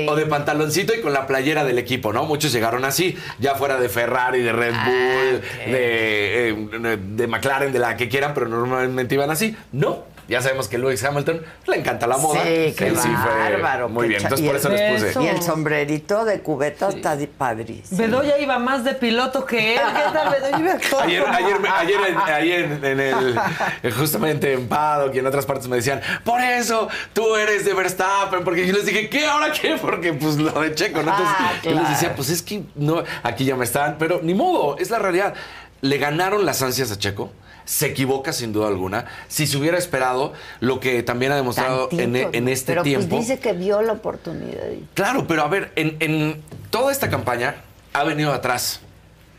o 0.08 0.14
de 0.16 0.26
pantaloncito 0.26 0.94
y 0.94 1.00
con 1.00 1.14
la 1.14 1.26
playera 1.26 1.64
del 1.64 1.78
equipo, 1.78 2.12
¿no? 2.12 2.24
Muchos 2.24 2.52
llegaron 2.52 2.84
así, 2.84 3.16
ya 3.38 3.54
fuera 3.54 3.78
de 3.78 3.88
Ferrari, 3.88 4.33
de 4.42 4.52
Red 4.52 4.72
Ah, 4.74 4.84
Bull, 4.86 5.40
de, 5.72 6.48
eh, 6.48 6.98
de 6.98 7.26
McLaren, 7.26 7.72
de 7.72 7.78
la 7.78 7.96
que 7.96 8.08
quieran, 8.08 8.32
pero 8.34 8.48
normalmente 8.48 9.14
iban 9.14 9.30
así. 9.30 9.56
No. 9.72 10.13
Ya 10.28 10.40
sabemos 10.40 10.68
que 10.68 10.78
Lewis 10.78 11.02
Hamilton 11.04 11.42
le 11.66 11.76
encanta 11.76 12.06
la 12.06 12.16
moda. 12.16 12.42
Sí, 12.42 12.74
qué 12.76 12.92
sí 12.96 13.08
fue 13.08 13.34
bárbaro. 13.50 13.88
Muy 13.88 14.08
bien, 14.08 14.22
entonces 14.22 14.44
y 14.44 14.48
por 14.48 14.56
el- 14.56 14.60
eso 14.60 14.68
les 14.70 14.92
puse. 14.94 15.10
Eso. 15.10 15.22
Y 15.22 15.26
el 15.28 15.42
sombrerito 15.42 16.24
de 16.24 16.40
cubeta 16.40 16.88
está 16.88 17.16
di- 17.16 17.26
padrísimo. 17.26 17.98
Bedoya 18.00 18.38
iba 18.38 18.58
más 18.58 18.84
de 18.84 18.94
piloto 18.94 19.44
que 19.44 19.74
él. 19.74 19.80
¿Qué 19.94 20.12
tal, 20.12 20.30
Bedoya? 20.30 20.58
Iba 20.58 20.78
todo 20.90 21.00
Ayer, 21.00 21.24
ayer, 21.28 21.56
ayer, 21.76 22.00
en- 22.08 22.18
ayer 22.18 22.60
en, 22.64 22.84
en 22.84 23.00
el, 23.00 23.92
justamente 23.92 24.52
en 24.52 24.68
Paddock 24.68 25.14
y 25.14 25.18
en 25.18 25.26
otras 25.26 25.46
partes 25.46 25.68
me 25.68 25.76
decían, 25.76 26.00
por 26.24 26.40
eso 26.40 26.88
tú 27.12 27.36
eres 27.36 27.64
de 27.64 27.74
Verstappen, 27.74 28.44
porque 28.44 28.66
yo 28.66 28.72
les 28.72 28.86
dije, 28.86 29.08
¿qué? 29.08 29.26
¿Ahora 29.26 29.52
qué? 29.52 29.76
Porque 29.80 30.12
pues 30.14 30.36
lo 30.36 30.50
de 30.60 30.74
Checo, 30.74 31.02
¿no? 31.02 31.10
Entonces 31.10 31.34
Ah, 31.38 31.52
yo 31.62 31.70
les 31.72 31.88
decía, 31.90 32.14
pues 32.16 32.30
es 32.30 32.42
que 32.42 32.62
no, 32.74 33.02
aquí 33.22 33.44
ya 33.44 33.56
me 33.56 33.64
están, 33.64 33.96
pero 33.98 34.20
ni 34.22 34.34
modo, 34.34 34.76
es 34.78 34.90
la 34.90 34.98
realidad. 34.98 35.34
Le 35.80 35.98
ganaron 35.98 36.46
las 36.46 36.62
ansias 36.62 36.90
a 36.90 36.98
Checo. 36.98 37.30
Se 37.64 37.86
equivoca 37.86 38.32
sin 38.32 38.52
duda 38.52 38.68
alguna. 38.68 39.06
Si 39.28 39.46
se 39.46 39.56
hubiera 39.56 39.78
esperado 39.78 40.32
lo 40.60 40.80
que 40.80 41.02
también 41.02 41.32
ha 41.32 41.36
demostrado 41.36 41.88
en, 41.92 41.98
Tantito, 42.12 42.30
en 42.32 42.44
¿no? 42.44 42.50
este 42.50 42.72
Pero 42.72 42.82
tiempo. 42.82 43.08
pues 43.16 43.28
dice 43.28 43.38
que 43.40 43.52
vio 43.52 43.80
la 43.82 43.92
oportunidad. 43.92 44.64
Claro, 44.94 45.26
pero 45.26 45.42
a 45.42 45.48
ver, 45.48 45.72
en, 45.76 45.96
en 46.00 46.42
toda 46.70 46.92
esta 46.92 47.08
campaña 47.08 47.56
ha 47.92 48.04
venido 48.04 48.32
atrás 48.32 48.80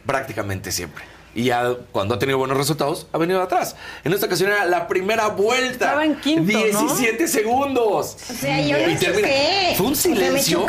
prácticamente 0.06 0.72
siempre. 0.72 1.04
Y 1.36 1.44
ya 1.44 1.76
cuando 1.91 2.16
ha 2.16 2.20
tenido 2.20 2.38
buenos 2.38 2.57
resultados, 2.57 3.07
ha 3.12 3.18
venido 3.18 3.41
atrás. 3.41 3.76
En 4.06 4.14
esta 4.14 4.26
ocasión 4.26 4.52
era 4.52 4.64
la 4.66 4.88
primera 4.88 5.28
vuelta. 5.28 5.86
Estaba 5.86 6.06
en 6.06 6.16
quinto, 6.16 6.57
¿no? 6.74 6.82
17 6.82 7.28
segundos. 7.28 8.16
O 8.30 8.34
sea, 8.34 8.62
yo 8.62 8.78
Y 8.80 8.94
no 8.94 8.99
choqué. 8.99 9.74
Fue 9.76 9.86
un 9.86 9.94
O 9.94 9.95
sea, 9.95 10.12
me 10.12 10.18
silencio. 10.18 10.66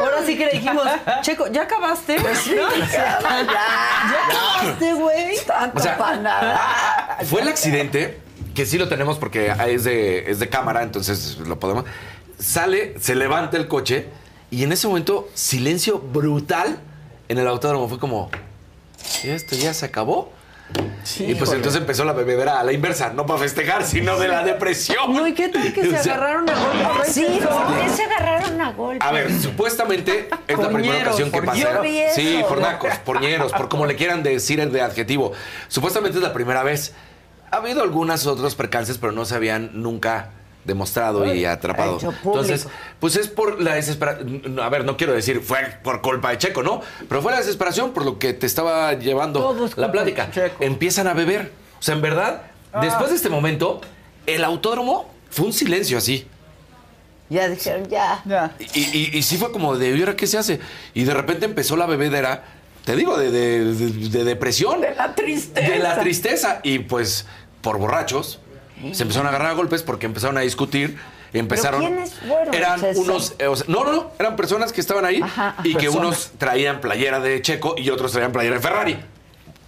Ahora 0.00 0.26
sí 0.26 0.36
que 0.36 0.44
le 0.44 0.52
dijimos, 0.52 0.84
Checo, 1.22 1.46
¿ya 1.48 1.62
acabaste? 1.62 2.20
Pues 2.20 2.46
¿No? 2.48 2.68
¿Ya 2.92 3.18
acabaste, 3.18 4.92
güey? 4.92 5.36
O 5.74 5.80
sea, 5.80 7.18
fue 7.24 7.40
el 7.40 7.48
accidente, 7.48 8.18
que 8.54 8.66
sí 8.66 8.76
lo 8.76 8.88
tenemos 8.88 9.18
porque 9.18 9.54
es 9.68 9.84
de, 9.84 10.30
es 10.30 10.38
de 10.38 10.48
cámara, 10.48 10.82
entonces 10.82 11.38
lo 11.38 11.58
podemos. 11.58 11.84
Sale, 12.38 12.94
se 13.00 13.14
levanta 13.14 13.56
el 13.56 13.68
coche 13.68 14.06
y 14.50 14.64
en 14.64 14.72
ese 14.72 14.86
momento, 14.86 15.28
silencio 15.34 15.98
brutal 15.98 16.78
en 17.28 17.38
el 17.38 17.46
autódromo. 17.46 17.88
Fue 17.88 17.98
como, 17.98 18.30
¿y 18.32 18.49
esto 19.24 19.56
ya 19.56 19.74
se 19.74 19.86
acabó? 19.86 20.32
y 21.18 21.34
pues 21.34 21.50
entonces 21.52 21.80
empezó 21.80 22.04
la 22.04 22.12
bebedera 22.12 22.60
a 22.60 22.64
la 22.64 22.72
inversa, 22.72 23.12
no 23.12 23.26
para 23.26 23.40
festejar, 23.40 23.84
sino 23.84 24.18
de 24.18 24.28
la 24.28 24.44
depresión. 24.44 25.12
No, 25.12 25.26
¿y 25.26 25.32
qué 25.34 25.48
tal 25.48 25.72
que 25.72 25.82
se 25.82 25.98
O 25.98 26.02
sea, 26.02 26.14
agarraron 26.14 26.48
a 26.48 26.54
golpes? 26.54 27.12
Sí, 27.12 27.26
¿por 27.42 27.80
qué 27.80 27.88
se 27.88 28.04
agarraron 28.04 28.60
a 28.60 28.72
golpe? 28.72 29.04
A 29.04 29.10
ver, 29.10 29.32
supuestamente 29.40 30.28
es 30.46 30.58
la 30.58 30.68
primera 30.68 31.02
ocasión 31.02 31.30
que 31.32 31.42
pasa. 31.42 31.58
yo 31.58 31.82
vi 31.82 31.98
eso. 31.98 32.14
Sí, 32.14 32.40
pornacos, 32.48 32.94
porñeros, 33.04 33.52
por 33.52 33.68
como 33.68 33.86
le 33.86 33.96
quieran 33.96 34.22
decir 34.22 34.60
el 34.60 34.72
de 34.72 34.82
adjetivo. 34.82 35.32
Supuestamente 35.68 36.18
es 36.18 36.22
la 36.22 36.32
primera 36.32 36.62
vez. 36.62 36.92
Ha 37.50 37.56
habido 37.56 37.82
algunos 37.82 38.26
otros 38.26 38.54
percances, 38.54 38.98
pero 38.98 39.12
no 39.12 39.24
se 39.24 39.34
habían 39.34 39.82
nunca 39.82 40.30
demostrado 40.64 41.32
y 41.34 41.44
atrapado. 41.44 41.98
Entonces, 42.24 42.66
pues 42.98 43.16
es 43.16 43.28
por 43.28 43.60
la 43.62 43.74
desesperación. 43.74 44.58
A 44.60 44.68
ver, 44.68 44.84
no 44.84 44.96
quiero 44.96 45.12
decir 45.12 45.40
fue 45.40 45.58
por 45.82 46.00
culpa 46.02 46.30
de 46.30 46.38
Checo, 46.38 46.62
¿no? 46.62 46.80
Pero 47.08 47.22
fue 47.22 47.32
la 47.32 47.38
desesperación 47.38 47.92
por 47.92 48.04
lo 48.04 48.18
que 48.18 48.32
te 48.34 48.46
estaba 48.46 48.92
llevando 48.94 49.68
la 49.76 49.90
plática. 49.92 50.28
Empiezan 50.60 51.06
a 51.06 51.14
beber. 51.14 51.52
O 51.78 51.82
sea, 51.82 51.94
en 51.94 52.02
verdad, 52.02 52.42
después 52.80 53.10
de 53.10 53.16
este 53.16 53.28
momento, 53.30 53.80
el 54.26 54.44
autódromo 54.44 55.10
fue 55.30 55.46
un 55.46 55.52
silencio 55.52 55.96
así. 55.98 56.26
Ya 57.30 57.48
dijeron, 57.48 57.88
ya. 57.88 58.20
Ya. 58.24 58.54
Y, 58.74 58.80
y- 58.80 59.10
y 59.18 59.22
sí 59.22 59.36
fue 59.36 59.52
como 59.52 59.76
de, 59.76 59.96
¿y 59.96 60.00
ahora 60.00 60.16
qué 60.16 60.26
se 60.26 60.36
hace? 60.36 60.58
Y 60.94 61.04
de 61.04 61.14
repente 61.14 61.46
empezó 61.46 61.76
la 61.76 61.86
bebedera, 61.86 62.42
te 62.84 62.96
digo, 62.96 63.16
de, 63.16 63.30
de- 63.30 63.72
de- 63.72 64.08
de 64.08 64.24
depresión. 64.24 64.80
De 64.80 64.94
la 64.96 65.14
tristeza. 65.14 65.70
De 65.72 65.78
la 65.78 66.00
tristeza. 66.00 66.60
Y 66.64 66.80
pues, 66.80 67.26
por 67.62 67.78
borrachos, 67.78 68.40
se 68.92 69.02
empezaron 69.02 69.26
a 69.26 69.30
agarrar 69.30 69.50
a 69.50 69.54
golpes 69.54 69.82
porque 69.82 70.06
empezaron 70.06 70.36
a 70.38 70.40
discutir. 70.40 70.98
Empezaron. 71.32 71.80
quiénes 71.80 72.14
fueron? 72.14 72.52
Eran 72.54 72.80
unos. 72.96 73.34
eh, 73.38 73.46
o 73.46 73.54
sea, 73.54 73.66
no, 73.68 73.84
no, 73.84 73.92
no. 73.92 74.10
Eran 74.18 74.34
personas 74.34 74.72
que 74.72 74.80
estaban 74.80 75.04
ahí 75.04 75.20
Ajá, 75.22 75.54
y 75.62 75.74
que 75.76 75.88
unos 75.88 76.32
traían 76.38 76.80
playera 76.80 77.20
de 77.20 77.40
Checo 77.40 77.74
y 77.78 77.88
otros 77.90 78.10
traían 78.12 78.32
playera 78.32 78.56
de 78.56 78.62
Ferrari. 78.62 78.96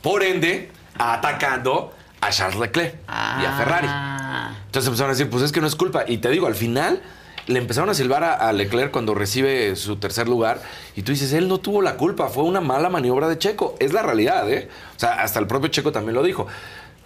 Por 0.01 0.25
ende, 0.25 0.71
atacando 0.99 1.93
a 2.21 2.31
Charles 2.31 2.59
Leclerc 2.59 2.95
y 3.07 3.45
a 3.45 3.55
Ferrari. 3.57 3.87
Ah. 3.89 4.55
Entonces 4.67 4.89
empezaron 4.89 5.11
a 5.11 5.15
decir, 5.15 5.31
pues 5.31 5.43
es 5.45 5.53
que 5.53 5.61
no 5.61 5.67
es 5.67 5.77
culpa. 5.77 6.05
Y 6.07 6.19
te 6.19 6.31
digo, 6.31 6.47
al 6.47 6.55
final 6.55 7.01
le 7.47 7.59
empezaron 7.59 7.91
a 7.91 7.95
silbar 7.95 8.25
a, 8.25 8.35
a 8.35 8.53
Leclerc 8.53 8.91
cuando 8.91 9.15
recibe 9.15 9.75
su 9.77 9.97
tercer 9.97 10.29
lugar. 10.29 10.63
Y 10.97 11.03
tú 11.03 11.13
dices, 11.13 11.33
él 11.33 11.49
no 11.49 11.59
tuvo 11.59 11.83
la 11.83 11.97
culpa, 11.97 12.29
fue 12.29 12.45
una 12.45 12.61
mala 12.61 12.89
maniobra 12.89 13.29
de 13.29 13.39
Checo. 13.39 13.77
Es 13.79 13.93
la 13.93 14.03
realidad, 14.03 14.51
¿eh? 14.51 14.69
O 14.97 14.99
sea, 15.01 15.23
hasta 15.23 15.39
el 15.39 15.47
propio 15.47 15.69
Checo 15.69 15.93
también 15.93 16.15
lo 16.15 16.23
dijo. 16.23 16.47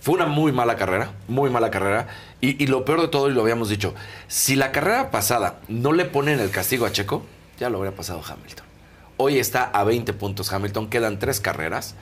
Fue 0.07 0.15
una 0.15 0.27
muy 0.27 0.53
mala 0.53 0.77
carrera, 0.77 1.11
muy 1.27 1.51
mala 1.51 1.69
carrera. 1.69 2.07
Y, 2.41 2.62
y 2.62 2.69
lo 2.69 2.85
peor 2.85 3.01
de 3.01 3.09
todo, 3.09 3.28
y 3.28 3.33
lo 3.33 3.43
habíamos 3.43 3.69
dicho, 3.69 3.93
si 4.28 4.55
la 4.55 4.70
carrera 4.70 5.11
pasada 5.11 5.59
no 5.66 5.91
le 5.91 6.05
ponen 6.05 6.39
el 6.39 6.51
castigo 6.51 6.87
a 6.87 6.93
Checo, 6.93 7.27
ya 7.59 7.70
lo 7.70 7.78
habría 7.78 7.93
pasado 7.93 8.23
Hamilton. 8.24 8.65
Hoy 9.16 9.41
está 9.41 9.65
a 9.65 9.83
20 9.83 10.12
puntos 10.12 10.53
Hamilton, 10.53 10.91
quedan 10.91 11.19
tres 11.19 11.41
carreras. 11.41 11.97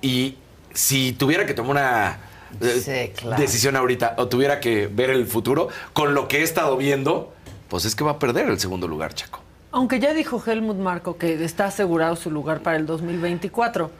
Y 0.00 0.36
si 0.72 1.14
tuviera 1.14 1.44
que 1.44 1.52
tomar 1.52 1.70
una 1.72 2.18
eh, 2.60 2.80
Sí, 2.80 3.20
claro. 3.20 3.42
decisión 3.42 3.74
ahorita 3.74 4.14
o 4.18 4.28
tuviera 4.28 4.60
que 4.60 4.86
ver 4.86 5.10
el 5.10 5.26
futuro, 5.26 5.66
con 5.94 6.14
lo 6.14 6.28
que 6.28 6.38
he 6.38 6.42
estado 6.44 6.76
viendo, 6.76 7.34
pues 7.68 7.84
es 7.86 7.96
que 7.96 8.04
va 8.04 8.12
a 8.12 8.18
perder 8.20 8.50
el 8.50 8.60
segundo 8.60 8.86
lugar, 8.86 9.14
Checo. 9.14 9.40
Aunque 9.72 9.98
ya 9.98 10.14
dijo 10.14 10.40
Helmut 10.46 10.76
Marco 10.76 11.18
que 11.18 11.42
está 11.42 11.64
asegurado 11.64 12.14
su 12.14 12.30
lugar 12.30 12.60
para 12.60 12.76
el 12.76 12.86
2024. 12.86 13.90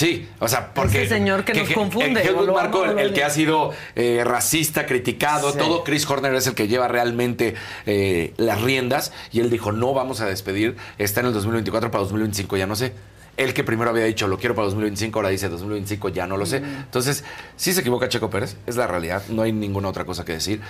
Sí, 0.00 0.26
o 0.38 0.48
sea, 0.48 0.72
porque... 0.72 1.02
Ese 1.02 1.16
señor 1.16 1.44
que 1.44 1.52
nos 1.52 1.68
confunde, 1.72 2.22
El 2.22 2.28
Helmut 2.28 2.44
o 2.44 2.46
lo 2.46 2.54
Marko, 2.54 2.84
ama 2.84 2.92
o 2.94 2.98
el, 2.98 3.12
que 3.12 3.22
ha 3.22 3.28
sido 3.28 3.74
eh, 3.94 4.22
racista, 4.24 4.86
criticado, 4.86 5.52
Sí. 5.52 5.58
todo. 5.58 5.84
Chris 5.84 6.08
Horner 6.08 6.34
es 6.34 6.46
el 6.46 6.54
que 6.54 6.68
lleva 6.68 6.88
realmente 6.88 7.54
eh, 7.84 8.32
las 8.38 8.62
riendas. 8.62 9.12
Y 9.30 9.40
él 9.40 9.50
dijo, 9.50 9.72
no 9.72 9.92
vamos 9.92 10.22
a 10.22 10.26
despedir. 10.26 10.74
Está 10.96 11.20
en 11.20 11.26
el 11.26 11.34
2024 11.34 11.90
para 11.90 12.02
2025, 12.04 12.56
ya 12.56 12.66
no 12.66 12.76
sé. 12.76 12.94
El 13.36 13.52
que 13.52 13.62
primero 13.62 13.90
había 13.90 14.06
dicho, 14.06 14.26
lo 14.26 14.38
quiero 14.38 14.54
para 14.54 14.64
2025, 14.68 15.18
ahora 15.18 15.28
dice 15.28 15.50
2025, 15.50 16.08
ya 16.08 16.26
no 16.26 16.38
lo 16.38 16.46
sé. 16.46 16.56
Entonces, 16.56 17.22
sí 17.56 17.74
se 17.74 17.80
equivoca 17.80 18.08
Checo 18.08 18.30
Pérez, 18.30 18.56
es 18.66 18.76
la 18.76 18.86
realidad. 18.86 19.22
No 19.28 19.42
hay 19.42 19.52
ninguna 19.52 19.88
otra 19.88 20.06
cosa 20.06 20.24
que 20.24 20.32
decir. 20.32 20.62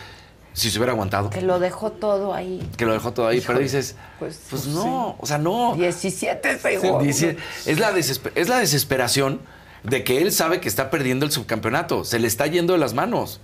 Si 0.53 0.71
se 0.71 0.79
hubiera 0.79 0.93
aguantado, 0.93 1.31
Que 1.31 1.43
lo 1.43 1.59
dejó 1.61 1.93
todo 1.93 2.35
ahí. 2.35 2.69
que 2.77 2.85
lo 2.85 2.93
dejó 2.93 3.13
todo 3.13 3.29
ahí, 3.29 3.41
pero 3.41 3.59
dices, 3.61 3.95
pues, 4.19 4.41
pues, 4.51 4.63
pues 4.65 4.75
no, 4.75 5.17
o 5.19 5.27
sea, 5.27 5.39
no. 5.39 5.75
17 5.77 6.59
segundos. 6.59 7.03
Dice, 7.05 7.37
es, 7.67 7.79
la 7.79 7.91
es 7.97 8.49
la 8.49 8.59
desesperación 8.59 9.41
de 9.85 10.05
que 10.05 10.21
él 10.21 10.33
sabe 10.33 10.61
que 10.61 10.69
está 10.69 10.91
perdiendo 10.91 11.25
el 11.25 11.33
subcampeonato. 11.33 12.05
Se 12.05 12.19
le 12.19 12.27
está 12.27 12.47
yendo 12.47 12.73
de 12.73 12.79
las 12.81 12.95
manos. 12.95 13.41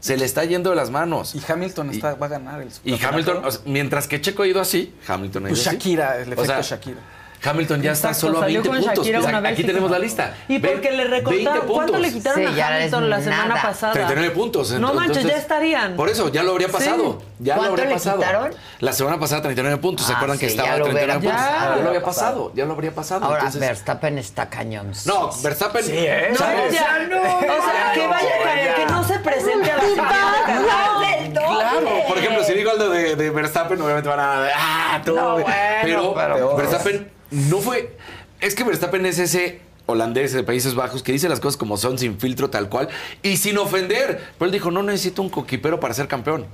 Se 0.00 0.18
le 0.18 0.26
está 0.26 0.44
yendo 0.44 0.68
de 0.70 0.76
las 0.76 0.90
manos. 0.90 1.34
Y 1.34 1.40
Hamilton 1.50 1.90
está, 1.90 2.14
va 2.14 2.26
a 2.26 2.28
ganar 2.28 2.60
el 2.60 2.68
Y 2.68 2.70
subcampeonato. 2.72 3.08
Hamilton, 3.08 3.44
o 3.46 3.50
sea, 3.50 3.60
mientras 3.64 4.06
que 4.06 4.20
Checo 4.20 4.42
ha 4.42 4.46
ido 4.46 4.60
así, 4.60 4.94
Hamilton 5.08 5.46
ha 5.46 5.48
ido 5.48 5.54
Pues 5.56 5.66
así. 5.66 5.76
Shakira, 5.76 6.16
el 6.18 6.28
O 6.28 6.32
efecto 6.34 6.44
sea, 6.44 6.60
Shakira. 6.60 6.98
Hamilton 7.44 7.82
ya 7.82 7.92
está 7.92 8.14
solo 8.14 8.38
a 8.38 8.40
salió 8.42 8.62
20 8.62 8.68
con 8.68 8.76
puntos. 8.78 9.08
Pues 9.08 9.44
aquí 9.52 9.62
y 9.62 9.64
tenemos 9.64 9.90
la 9.90 9.98
lista. 9.98 10.34
Y 10.48 10.58
porque 10.58 10.90
le 10.90 11.08
20 11.08 11.08
recortaron. 11.08 11.66
¿Cuánto 11.66 11.98
le 11.98 12.12
quitaron 12.12 12.54
Sí, 12.54 12.60
a 12.60 12.66
Hamilton 12.76 13.10
la 13.10 13.20
semana 13.20 13.46
nada. 13.48 13.62
pasada? 13.62 13.92
39 13.92 14.30
puntos. 14.34 14.70
No 14.72 14.76
Entonces- 14.90 14.96
manches, 15.08 15.24
ya 15.24 15.36
estarían. 15.36 15.96
Por 15.96 16.08
eso, 16.08 16.28
ya 16.30 16.42
lo 16.42 16.52
habría 16.52 16.68
Sí. 16.68 16.72
pasado. 16.72 17.22
Ya 17.38 17.54
lo 17.54 17.60
¿Cuánto 17.60 17.72
habría 17.72 17.86
le 17.88 17.94
pasado. 17.94 18.18
quitaron? 18.18 18.50
La 18.80 18.92
semana 18.92 19.18
pasada 19.20 19.42
39 19.42 19.76
puntos. 19.78 20.06
¿Se 20.06 20.12
Ah, 20.12 20.16
acuerdan 20.16 20.38
que 20.38 20.46
sí, 20.46 20.52
estaba 20.52 20.68
ya 20.68 20.74
a 20.74 20.78
lo 20.78 20.84
39 20.84 21.18
hubiera 21.18 21.34
puntos? 21.36 21.60
Ya 21.76 21.82
lo 21.82 21.88
había 21.88 22.02
pasado. 22.04 22.52
Ya 22.54 22.64
lo 22.64 22.72
habría 22.72 22.94
pasado. 22.94 23.24
Ahora, 23.24 23.38
Entonces- 23.38 23.60
Verstappen 23.60 24.18
está 24.18 24.48
cañón. 24.48 24.92
No, 25.04 25.30
Verstappen. 25.42 25.84
Sí, 25.84 25.92
¿eh? 25.94 26.28
No, 26.32 26.38
ya, 26.38 26.98
no, 27.08 27.22
o 27.22 27.40
sea, 27.40 27.92
que 27.94 28.06
vaya, 28.06 28.74
que, 28.74 28.82
que 28.82 28.86
no 28.92 29.04
se 29.04 29.18
presente 29.18 29.70
a 29.70 29.76
la 29.76 29.82
siguiente. 29.82 31.40
Claro, 31.40 31.88
por 32.08 32.18
ejemplo, 32.18 32.44
si 32.44 32.54
digo 32.54 32.70
algo 32.70 32.88
de, 32.88 33.30
Verstappen, 33.30 33.80
obviamente 33.80 34.08
van 34.08 34.20
a. 34.20 34.46
¡Ah, 34.56 35.02
bueno, 35.04 35.44
pero, 35.82 36.14
pero- 36.14 36.56
Verstappen 36.56 37.10
no 37.34 37.60
fue. 37.60 37.96
Es 38.40 38.54
que 38.54 38.64
Verstappen 38.64 39.04
es 39.06 39.18
ese 39.18 39.60
holandés 39.86 40.32
de 40.32 40.42
Países 40.42 40.74
Bajos 40.74 41.02
que 41.02 41.12
dice 41.12 41.28
las 41.28 41.40
cosas 41.40 41.56
como 41.56 41.76
son, 41.76 41.98
sin 41.98 42.18
filtro, 42.18 42.50
tal 42.50 42.68
cual, 42.68 42.88
y 43.22 43.36
sin 43.36 43.58
ofender. 43.58 44.20
Pero 44.38 44.46
él 44.46 44.52
dijo: 44.52 44.70
No 44.70 44.82
necesito 44.82 45.22
un 45.22 45.30
coquipero 45.30 45.80
para 45.80 45.94
ser 45.94 46.08
campeón. 46.08 46.46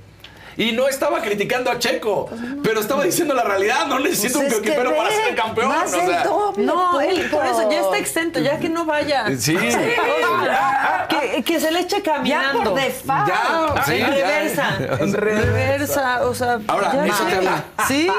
Y 0.57 0.71
no 0.73 0.87
estaba 0.87 1.21
criticando 1.21 1.71
a 1.71 1.79
Checo, 1.79 2.29
pero 2.63 2.79
estaba 2.81 3.03
diciendo 3.03 3.33
la 3.33 3.43
realidad. 3.43 3.85
No 3.87 3.99
necesito 3.99 4.39
Pues 4.39 4.47
un 4.53 4.53
es 4.53 4.53
que 4.61 4.75
coquipero 4.75 4.95
para 4.95 5.09
ser 5.11 5.35
campeón. 5.35 5.67
más 5.69 5.93
o 5.93 5.95
sea, 5.95 6.21
el 6.21 6.23
doble, 6.27 6.63
No, 6.63 7.01
él 7.01 7.29
por 7.31 7.45
eso 7.45 7.69
ya 7.71 7.79
está 7.81 7.97
exento, 7.97 8.39
ya 8.39 8.59
que 8.59 8.69
no 8.69 8.85
vaya. 8.85 9.25
Sí. 9.37 9.55
O 10.31 10.43
sea, 10.43 11.07
que, 11.09 11.43
que 11.43 11.59
se 11.59 11.71
le 11.71 11.81
eche 11.81 12.01
caminando. 12.01 12.59
Ya 12.59 12.63
por 12.63 12.81
default. 12.81 13.27
Ya, 13.27 13.83
sí, 13.85 13.93
en 13.97 14.11
reversa. 14.11 14.77
En 14.99 15.13
reversa, 15.13 16.21
o 16.27 16.33
sea. 16.33 16.59
Ahora, 16.67 16.93
ya 16.93 17.05
eso 17.05 17.23
te 17.25 17.35
habla. 17.35 17.63
Sí. 17.87 18.09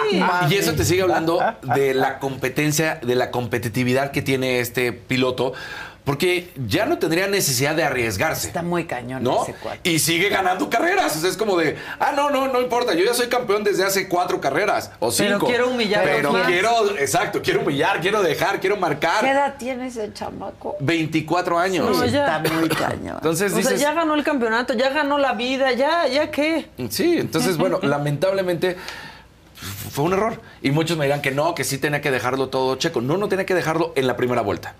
Y 0.51 0.55
eso 0.55 0.73
te 0.75 0.85
sigue 0.85 1.03
hablando 1.03 1.41
de 1.63 1.95
la 1.95 2.19
competencia, 2.19 2.99
de 3.03 3.15
la 3.15 3.31
competitividad 3.31 4.11
que 4.11 4.23
tiene 4.23 4.61
este 4.61 4.93
piloto, 4.93 5.53
porque 6.05 6.51
ya 6.67 6.85
no 6.85 6.99
tendría 6.99 7.29
necesidad 7.29 7.77
de 7.77 7.85
arriesgarse. 7.85 8.49
Está 8.49 8.63
muy 8.63 8.87
cañón 8.87 9.23
¿No? 9.23 9.45
ese 9.45 9.55
cuate. 9.55 9.89
Y 9.89 10.01
sigue 10.01 10.29
ganando 10.31 10.69
carreras. 10.69 11.17
O 11.17 11.21
sea, 11.21 11.31
es 11.31 11.37
como 11.37 11.57
de, 11.57 11.77
ah, 12.01 12.13
no, 12.17 12.29
no, 12.31 12.49
no 12.49 12.61
importa. 12.61 12.93
Yo 12.95 13.05
ya 13.05 13.15
soy 13.15 13.29
campeón 13.29 13.63
desde 13.63 13.85
hace 13.85 14.09
cuatro 14.09 14.41
carreras 14.41 14.91
o 14.99 15.13
Pero 15.17 15.35
cinco. 15.35 15.47
quiero 15.47 15.71
humillar 15.71 16.03
Pero 16.05 16.33
más. 16.33 16.47
quiero, 16.49 16.97
exacto, 16.99 17.41
quiero 17.41 17.61
humillar, 17.61 18.01
quiero 18.01 18.21
dejar, 18.21 18.59
quiero 18.59 18.75
¿Qué 18.75 18.81
marcar. 18.81 19.25
edad 19.25 19.55
tiene 19.57 19.87
ese 19.87 20.13
chamaco? 20.13 20.77
24 20.81 21.59
años. 21.59 21.97
No, 21.97 22.05
ya. 22.05 22.39
Está 22.39 22.53
muy 22.53 22.69
cañón. 22.69 23.15
Entonces 23.17 23.53
O 23.53 23.55
sea, 23.55 23.59
dices, 23.63 23.81
ya 23.81 23.93
ganó 23.93 24.15
el 24.17 24.25
campeonato, 24.25 24.75
ya 24.75 24.91
ganó 24.91 25.19
la 25.19 25.35
vida, 25.35 25.71
ya, 25.71 26.09
ya 26.09 26.33
qué. 26.33 26.69
Sí, 26.91 27.17
entonces, 27.19 27.57
bueno, 27.57 27.79
lamentablemente 27.83 28.77
fue 29.93 30.05
un 30.07 30.15
error. 30.15 30.41
Y 30.63 30.73
muchos 30.73 30.97
me 30.99 31.05
dirán 31.05 31.23
que 31.23 31.31
no, 31.31 31.55
que 31.55 31.63
sí 31.63 31.79
tenía 31.79 32.01
que 32.01 32.11
dejarlo 32.11 32.49
todo 32.49 32.75
checo. 32.75 33.01
No, 33.01 33.17
no 33.19 33.29
tenía 33.29 33.47
que 33.47 33.55
dejarlo 33.55 33.93
en 33.95 34.09
la 34.09 34.17
primera 34.17 34.43
vuelta. 34.43 34.75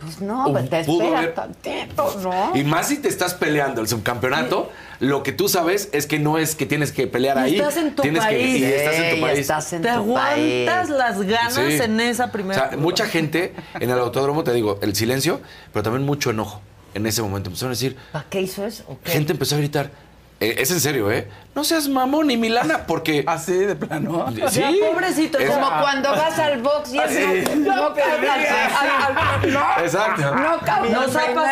Pues 0.00 0.20
no, 0.20 0.44
pues 0.52 0.68
te 0.68 0.84
Pudo 0.84 1.02
espera 1.02 1.18
haber- 1.20 1.34
tantito, 1.34 2.20
¿no? 2.22 2.54
Y 2.54 2.64
más 2.64 2.88
si 2.88 2.98
te 2.98 3.08
estás 3.08 3.32
peleando 3.34 3.80
el 3.80 3.88
subcampeonato, 3.88 4.70
lo 5.00 5.22
que 5.22 5.32
tú 5.32 5.48
sabes 5.48 5.88
es 5.92 6.06
que 6.06 6.18
no 6.18 6.36
es 6.38 6.54
que 6.54 6.66
tienes 6.66 6.92
que 6.92 7.06
pelear 7.06 7.36
Y 7.38 7.40
ahí. 7.40 7.56
estás 7.56 7.76
en 7.78 7.94
tu 7.94 8.02
tienes 8.02 8.22
que- 8.24 8.34
país. 8.34 8.60
y 8.60 8.64
estás 8.64 8.94
en 8.96 9.14
tu 9.14 9.20
país. 9.22 9.38
estás 9.38 9.72
en 9.72 9.82
Te 9.82 9.88
tu 9.88 9.94
aguantas 9.94 10.34
país. 10.34 10.88
las 10.90 11.22
ganas 11.22 11.54
Sí. 11.54 11.78
en 11.82 12.00
esa 12.00 12.26
O 12.26 12.30
primera. 12.32 12.54
sea, 12.60 12.68
curva. 12.70 12.82
mucha 12.82 13.06
gente 13.06 13.54
en 13.80 13.90
el 13.90 13.98
autódromo, 13.98 14.44
te 14.44 14.52
digo, 14.52 14.78
el 14.82 14.94
silencio, 14.94 15.40
pero 15.72 15.82
también 15.82 16.04
mucho 16.04 16.30
enojo 16.30 16.60
en 16.94 17.06
ese 17.06 17.22
momento. 17.22 17.48
Empezaron 17.48 17.70
a 17.70 17.74
decir, 17.74 17.96
¿Para 18.12 18.26
qué 18.28 18.40
hizo 18.42 18.64
eso? 18.66 18.84
¿O 18.88 18.98
gente 19.04 19.32
empezó 19.32 19.54
a 19.54 19.58
gritar, 19.58 19.90
eh, 20.40 20.56
es 20.58 20.70
en 20.70 20.80
serio, 20.80 21.10
¿eh? 21.10 21.28
No 21.54 21.64
seas 21.64 21.88
mamón 21.88 22.26
ni 22.26 22.36
Milana, 22.36 22.86
porque... 22.86 23.24
Así 23.26 23.52
de 23.54 23.74
plano. 23.74 24.26
Sí. 24.50 24.60
Ya, 24.60 24.70
pobrecito, 24.92 25.38
Es- 25.38 25.48
Como 25.50 25.66
cuando 25.80 26.10
vas 26.10 26.38
al 26.38 26.60
box 26.60 26.92
y 26.92 26.98
Ah, 26.98 27.04
es 27.06 27.56
no, 27.56 27.64
no. 27.64 27.94
No, 29.46 29.82
Exacto. 29.82 30.34
no 30.34 30.60
pasado. 30.60 31.44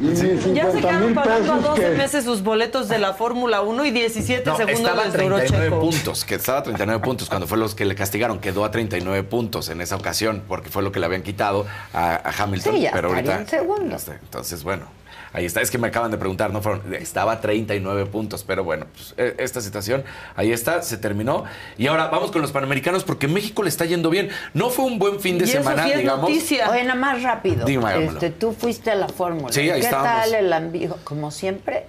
round. 0.00 0.54
Ya 0.54 0.70
se 0.70 0.78
quedaron 0.80 1.14
pagando 1.14 1.52
a 1.54 1.56
12 1.56 1.80
que- 1.82 1.88
meses 1.90 2.24
sus 2.24 2.42
boletos 2.42 2.88
de 2.88 2.98
la 2.98 3.14
Fórmula 3.14 3.62
1 3.62 3.84
y 3.86 3.90
17 3.90 4.44
No, 4.50 4.56
segundos 4.56 4.80
estaba 4.80 5.02
a 5.02 5.04
les 5.06 5.12
duró 5.14 5.36
39 5.36 5.64
Checo. 5.70 5.80
puntos, 5.80 6.24
que 6.24 6.34
estaba 6.34 6.58
a 6.58 6.62
39 6.62 7.02
puntos 7.02 7.28
cuando 7.28 7.46
fue 7.46 7.56
los 7.58 7.74
que 7.74 7.84
le 7.86 7.94
castigaron, 7.94 8.38
quedó 8.40 8.64
a 8.66 8.70
39 8.70 9.22
puntos 9.22 9.68
en 9.70 9.80
esa 9.80 9.96
ocasión, 9.96 10.42
porque 10.46 10.68
fue 10.68 10.82
lo 10.82 10.92
que 10.92 11.00
le 11.00 11.06
habían 11.06 11.22
quitado 11.22 11.66
a, 11.94 12.16
a 12.16 12.42
Hamilton. 12.42 12.74
Sí, 12.74 12.80
ya 12.82 12.90
pero 12.92 13.08
ahorita, 13.08 13.36
en 13.38 13.48
segundo. 13.48 13.96
Entonces, 14.22 14.62
bueno, 14.62 14.84
ahí 15.32 15.44
está. 15.44 15.60
Es 15.60 15.70
que 15.70 15.78
me 15.78 15.88
acaban 15.88 16.10
de 16.10 16.18
preguntar, 16.18 16.52
no 16.52 16.62
fueron, 16.62 16.94
estaba 16.94 17.32
a 17.32 17.40
39 17.40 18.06
puntos, 18.06 18.44
pero 18.44 18.64
bueno, 18.64 18.86
pues, 18.94 19.14
e- 19.16 19.34
esta 19.38 19.60
situación, 19.60 20.04
ahí 20.36 20.52
está, 20.52 20.82
se 20.82 20.96
terminó. 20.96 21.44
Y 21.78 21.86
ahora 21.86 22.08
vamos 22.08 22.30
con 22.30 22.42
los 22.42 22.52
Panamericanos, 22.52 23.04
porque 23.04 23.28
México 23.28 23.62
le 23.62 23.68
está 23.68 23.84
yendo 23.84 24.10
bien. 24.10 24.30
No 24.54 24.70
fue 24.70 24.84
un 24.84 24.98
buen 24.98 25.20
fin 25.20 25.38
de 25.38 25.44
Y 25.46 25.48
eso 25.50 25.58
semana, 25.58 25.84
sí 25.84 25.92
es 25.92 25.98
digamos. 25.98 26.28
noticia. 26.28 26.70
Oye, 26.70 26.84
nada 26.84 26.98
más 26.98 27.22
rápido. 27.22 27.64
Dígamelo. 27.66 28.12
Este, 28.12 28.30
tú 28.30 28.52
fuiste 28.52 28.90
a 28.90 28.94
la 28.94 29.08
fórmula. 29.08 29.52
Sí, 29.52 29.60
ahí 29.70 29.80
¿Qué 29.80 29.86
estábamos. 29.86 30.22
tal 30.22 30.34
el 30.34 30.52
ambiente? 30.52 30.96
Como 31.04 31.30
siempre. 31.30 31.86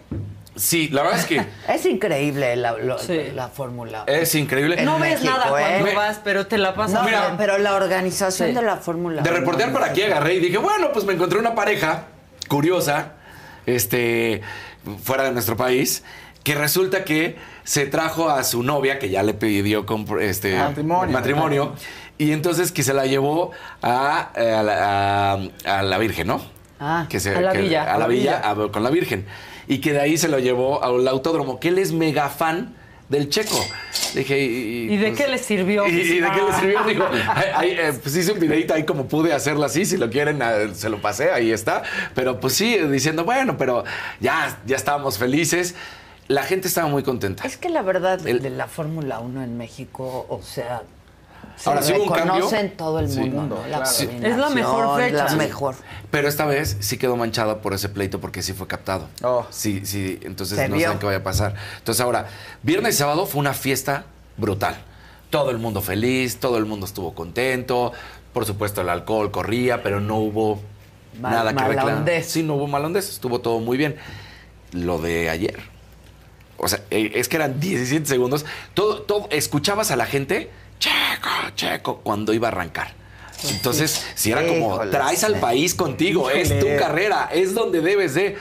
Sí, 0.56 0.88
la 0.90 1.02
verdad 1.02 1.20
es 1.20 1.26
que 1.26 1.44
Es 1.68 1.84
increíble 1.88 2.56
la, 2.56 2.74
lo- 2.74 3.00
Sí. 3.00 3.20
la 3.34 3.48
fórmula. 3.48 4.04
es 4.06 4.36
increíble. 4.36 4.76
En 4.78 4.86
No 4.86 5.00
ves 5.00 5.14
México, 5.20 5.34
nada 5.36 5.50
cuando 5.50 5.88
¿eh? 5.88 5.96
vas, 5.96 6.22
pero 6.24 6.46
te 6.46 6.60
la 6.60 6.76
pasas 6.76 7.02
No, 7.02 7.08
bien. 7.08 7.20
pero 7.40 7.58
la 7.58 7.74
organización 7.76 8.50
Sí. 8.50 8.54
de 8.56 8.62
la 8.62 8.78
fórmula. 8.78 9.24
De 9.24 9.32
reportear 9.32 9.74
para 9.74 9.88
aquí 9.88 10.04
agarré 10.04 10.36
y 10.36 10.40
dije, 10.42 10.58
bueno, 10.60 10.92
pues 10.94 11.06
me 11.06 11.14
encontré 11.14 11.40
una 11.40 11.56
pareja 11.56 12.04
curiosa, 12.48 13.14
este, 13.66 14.42
fuera 15.04 15.24
de 15.24 15.32
nuestro 15.32 15.56
país, 15.58 16.04
que 16.44 16.56
resulta 16.56 17.04
que 17.06 17.38
se 17.64 17.86
trajo 17.86 18.30
a 18.30 18.44
su 18.44 18.64
novia, 18.64 19.00
que 19.00 19.10
ya 19.10 19.24
le 19.24 19.34
pidió 19.34 19.86
este, 20.20 20.58
Matrimonio. 20.58 21.14
matrimonio, 21.14 21.74
y 22.18 22.32
entonces 22.32 22.72
que 22.72 22.84
se 22.84 22.94
la 22.94 23.06
llevó 23.06 23.52
a, 23.82 24.20
a 24.36 24.64
la, 24.64 25.34
a- 25.34 25.80
a 25.80 25.84
la 25.84 25.98
Virgen, 25.98 26.28
¿no? 26.28 26.42
Ah, 26.80 27.06
que 27.10 27.20
se- 27.22 27.34
a 27.36 27.40
la 27.42 27.54
que- 27.54 27.62
villa. 27.62 27.94
A 27.94 27.98
la 27.98 28.08
villa, 28.08 28.42
con 28.72 28.84
la 28.84 28.90
Virgen. 28.90 29.26
Y 29.68 29.78
que 29.78 29.94
de 29.94 30.02
ahí 30.02 30.18
se 30.18 30.28
lo 30.28 30.40
llevó 30.40 30.84
al 30.84 31.08
autódromo, 31.08 31.60
que 31.62 31.70
él 31.70 31.78
es 31.78 31.94
mega 31.94 32.28
fan 32.28 32.76
del 33.10 33.30
checo. 33.30 33.60
Dije, 34.16 34.40
y, 34.40 34.94
¿Y 34.94 34.98
de 34.98 35.08
pues, 35.10 35.20
qué 35.22 35.28
le 35.28 35.38
sirvió? 35.38 35.88
¿Y, 35.88 35.92
y 35.92 36.20
de 36.20 36.30
qué 36.32 36.42
le 36.42 36.54
sirvió? 36.60 36.84
Digo, 36.88 37.06
ay, 37.56 37.72
eh, 37.72 37.94
pues 38.02 38.16
hice 38.16 38.32
un 38.32 38.40
videito 38.40 38.74
ahí 38.74 38.84
como 38.86 39.08
pude 39.08 39.34
hacerlo 39.34 39.64
así, 39.66 39.86
si 39.86 39.98
lo 39.98 40.10
quieren, 40.10 40.42
eh, 40.42 40.70
se 40.74 40.90
lo 40.90 41.02
pasé, 41.02 41.32
ahí 41.32 41.52
está. 41.52 41.84
Pero 42.16 42.40
pues 42.40 42.54
sí, 42.54 42.78
diciendo, 42.78 43.24
bueno, 43.26 43.58
pero 43.58 43.84
ya, 44.20 44.60
ya 44.66 44.76
estábamos 44.76 45.18
felices. 45.18 45.76
La 46.30 46.44
gente 46.44 46.68
estaba 46.70 46.88
muy 46.88 47.04
contenta. 47.04 47.44
Es 47.46 47.58
que 47.58 47.70
la 47.70 47.82
verdad 47.82 48.26
El- 48.26 48.42
de 48.42 48.50
la 48.50 48.68
Fórmula 48.68 49.20
1 49.20 49.44
en 49.44 49.58
México, 49.58 50.26
o 50.30 50.42
sea, 50.42 50.84
Se 51.58 51.70
Ahora 51.70 51.82
sí 51.82 51.94
hubo 51.94 52.04
un 52.04 52.10
cambio. 52.10 52.52
en 52.54 52.76
todo 52.76 53.00
el 53.00 53.10
Sí. 53.10 53.20
mundo, 53.20 53.62
¿no? 53.64 53.68
La 53.68 53.86
Sí. 53.86 54.10
Es 54.22 54.38
la 54.38 54.50
mejor 54.50 55.00
fecha. 55.00 55.24
La 55.24 55.30
Sí. 55.30 55.36
mejor. 55.36 55.76
Pero 56.12 56.28
esta 56.28 56.46
vez 56.46 56.78
sí 56.80 56.98
quedó 56.98 57.16
manchado 57.16 57.62
por 57.62 57.74
ese 57.74 57.90
pleito 57.90 58.20
porque 58.20 58.42
sí 58.42 58.54
fue 58.54 58.68
captado. 58.68 59.08
Sí, 59.50 59.86
sí, 59.86 60.20
entonces 60.24 60.58
Se 60.58 60.68
no 60.68 60.76
vio. 60.76 60.86
saben 60.86 61.00
qué 61.00 61.06
vaya 61.06 61.20
a 61.20 61.24
pasar. 61.24 61.56
Entonces 61.78 62.02
ahora, 62.02 62.28
viernes 62.64 62.96
y 62.96 62.98
sábado 62.98 63.26
fue 63.26 63.40
una 63.40 63.54
fiesta 63.54 64.06
brutal. 64.38 64.76
Todo 65.30 65.52
el 65.52 65.58
mundo 65.58 65.82
feliz, 65.82 66.38
todo 66.40 66.58
el 66.58 66.66
mundo 66.66 66.86
estuvo 66.86 67.14
contento. 67.16 67.92
Por 68.34 68.46
supuesto, 68.46 68.82
el 68.82 68.90
alcohol 68.90 69.32
corría, 69.32 69.84
pero 69.84 70.00
no 70.00 70.18
hubo 70.18 70.60
Mal- 71.20 71.32
nada 71.34 71.54
que 71.56 71.64
reclamar. 71.64 72.24
Sí, 72.24 72.44
no 72.44 72.56
hubo 72.56 72.68
malondez, 72.68 73.10
estuvo 73.10 73.40
todo 73.42 73.60
muy 73.60 73.78
bien. 73.78 73.96
Lo 74.72 74.98
de 75.00 75.30
ayer. 75.30 75.60
O 76.58 76.68
sea, 76.68 76.82
eh, 76.92 77.12
es 77.16 77.28
que 77.30 77.36
eran 77.36 77.60
17 77.60 78.06
segundos. 78.06 78.46
Todo, 78.74 79.02
todo, 79.02 79.28
escuchabas 79.32 79.92
a 79.92 79.96
la 79.96 80.06
gente, 80.06 80.50
checo, 81.24 81.56
checo, 81.56 81.98
cuando 82.04 82.34
iba 82.34 82.48
a 82.48 82.52
arrancar. 82.52 82.94
Entonces, 83.50 84.06
si 84.16 84.32
era 84.32 84.46
como, 84.48 84.80
traes 84.90 85.24
al 85.24 85.40
país 85.40 85.76
contigo, 85.76 86.30
es 86.30 86.58
tu 86.60 86.68
carrera, 86.78 87.30
es 87.32 87.54
donde 87.54 87.82
debes 87.82 88.14
de. 88.14 88.38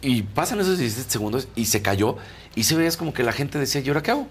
Y 0.00 0.22
pasan 0.22 0.60
esos 0.60 0.78
17 0.78 1.10
segundos 1.10 1.48
y 1.54 1.66
se 1.66 1.80
cayó. 1.80 2.16
Y 2.54 2.64
se 2.64 2.76
veías 2.76 2.96
como 2.96 3.14
que 3.14 3.22
la 3.22 3.32
gente 3.32 3.58
decía, 3.58 3.80
¿y 3.80 3.88
ahora 3.88 4.02
qué 4.02 4.10
hago? 4.10 4.26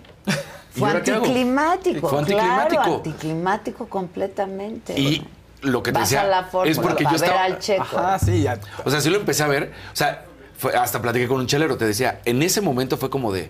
¿Y 0.76 0.80
Fue 0.80 0.88
ahora 0.88 1.02
qué 1.02 1.12
hago?" 1.12 1.26
anticlimático. 1.26 2.10
Fue 2.10 2.20
anticlimático. 2.20 2.82
Claro, 2.82 2.96
anticlimático 2.98 3.90
completamente. 3.90 5.00
Y 5.00 5.26
lo 5.62 5.82
que 5.82 5.92
te 5.92 6.00
Vas 6.00 6.10
decía 6.10 6.22
a 6.22 6.28
la 6.28 6.44
fórmula 6.44 6.72
es 6.72 6.80
porque 6.80 7.04
yo 7.04 7.10
ver 7.10 7.24
estaba. 7.24 7.44
al 7.44 7.60
Checo. 7.60 7.82
Ajá, 7.82 8.20
sí, 8.20 8.44
ya. 8.44 8.60
O 8.86 8.92
sea, 8.92 9.02
sí 9.02 9.10
lo 9.10 9.18
empecé 9.18 9.44
a 9.44 9.48
ver. 9.48 9.74
O 9.92 9.96
sea, 9.96 10.26
fue, 10.58 10.76
hasta 10.76 11.02
platiqué 11.02 11.28
con 11.28 11.40
un 11.40 11.48
chelero, 11.48 11.76
te 11.76 11.86
decía, 11.86 12.22
en 12.26 12.44
ese 12.44 12.62
momento 12.62 12.98
fue 12.98 13.10
como 13.10 13.34
de. 13.34 13.50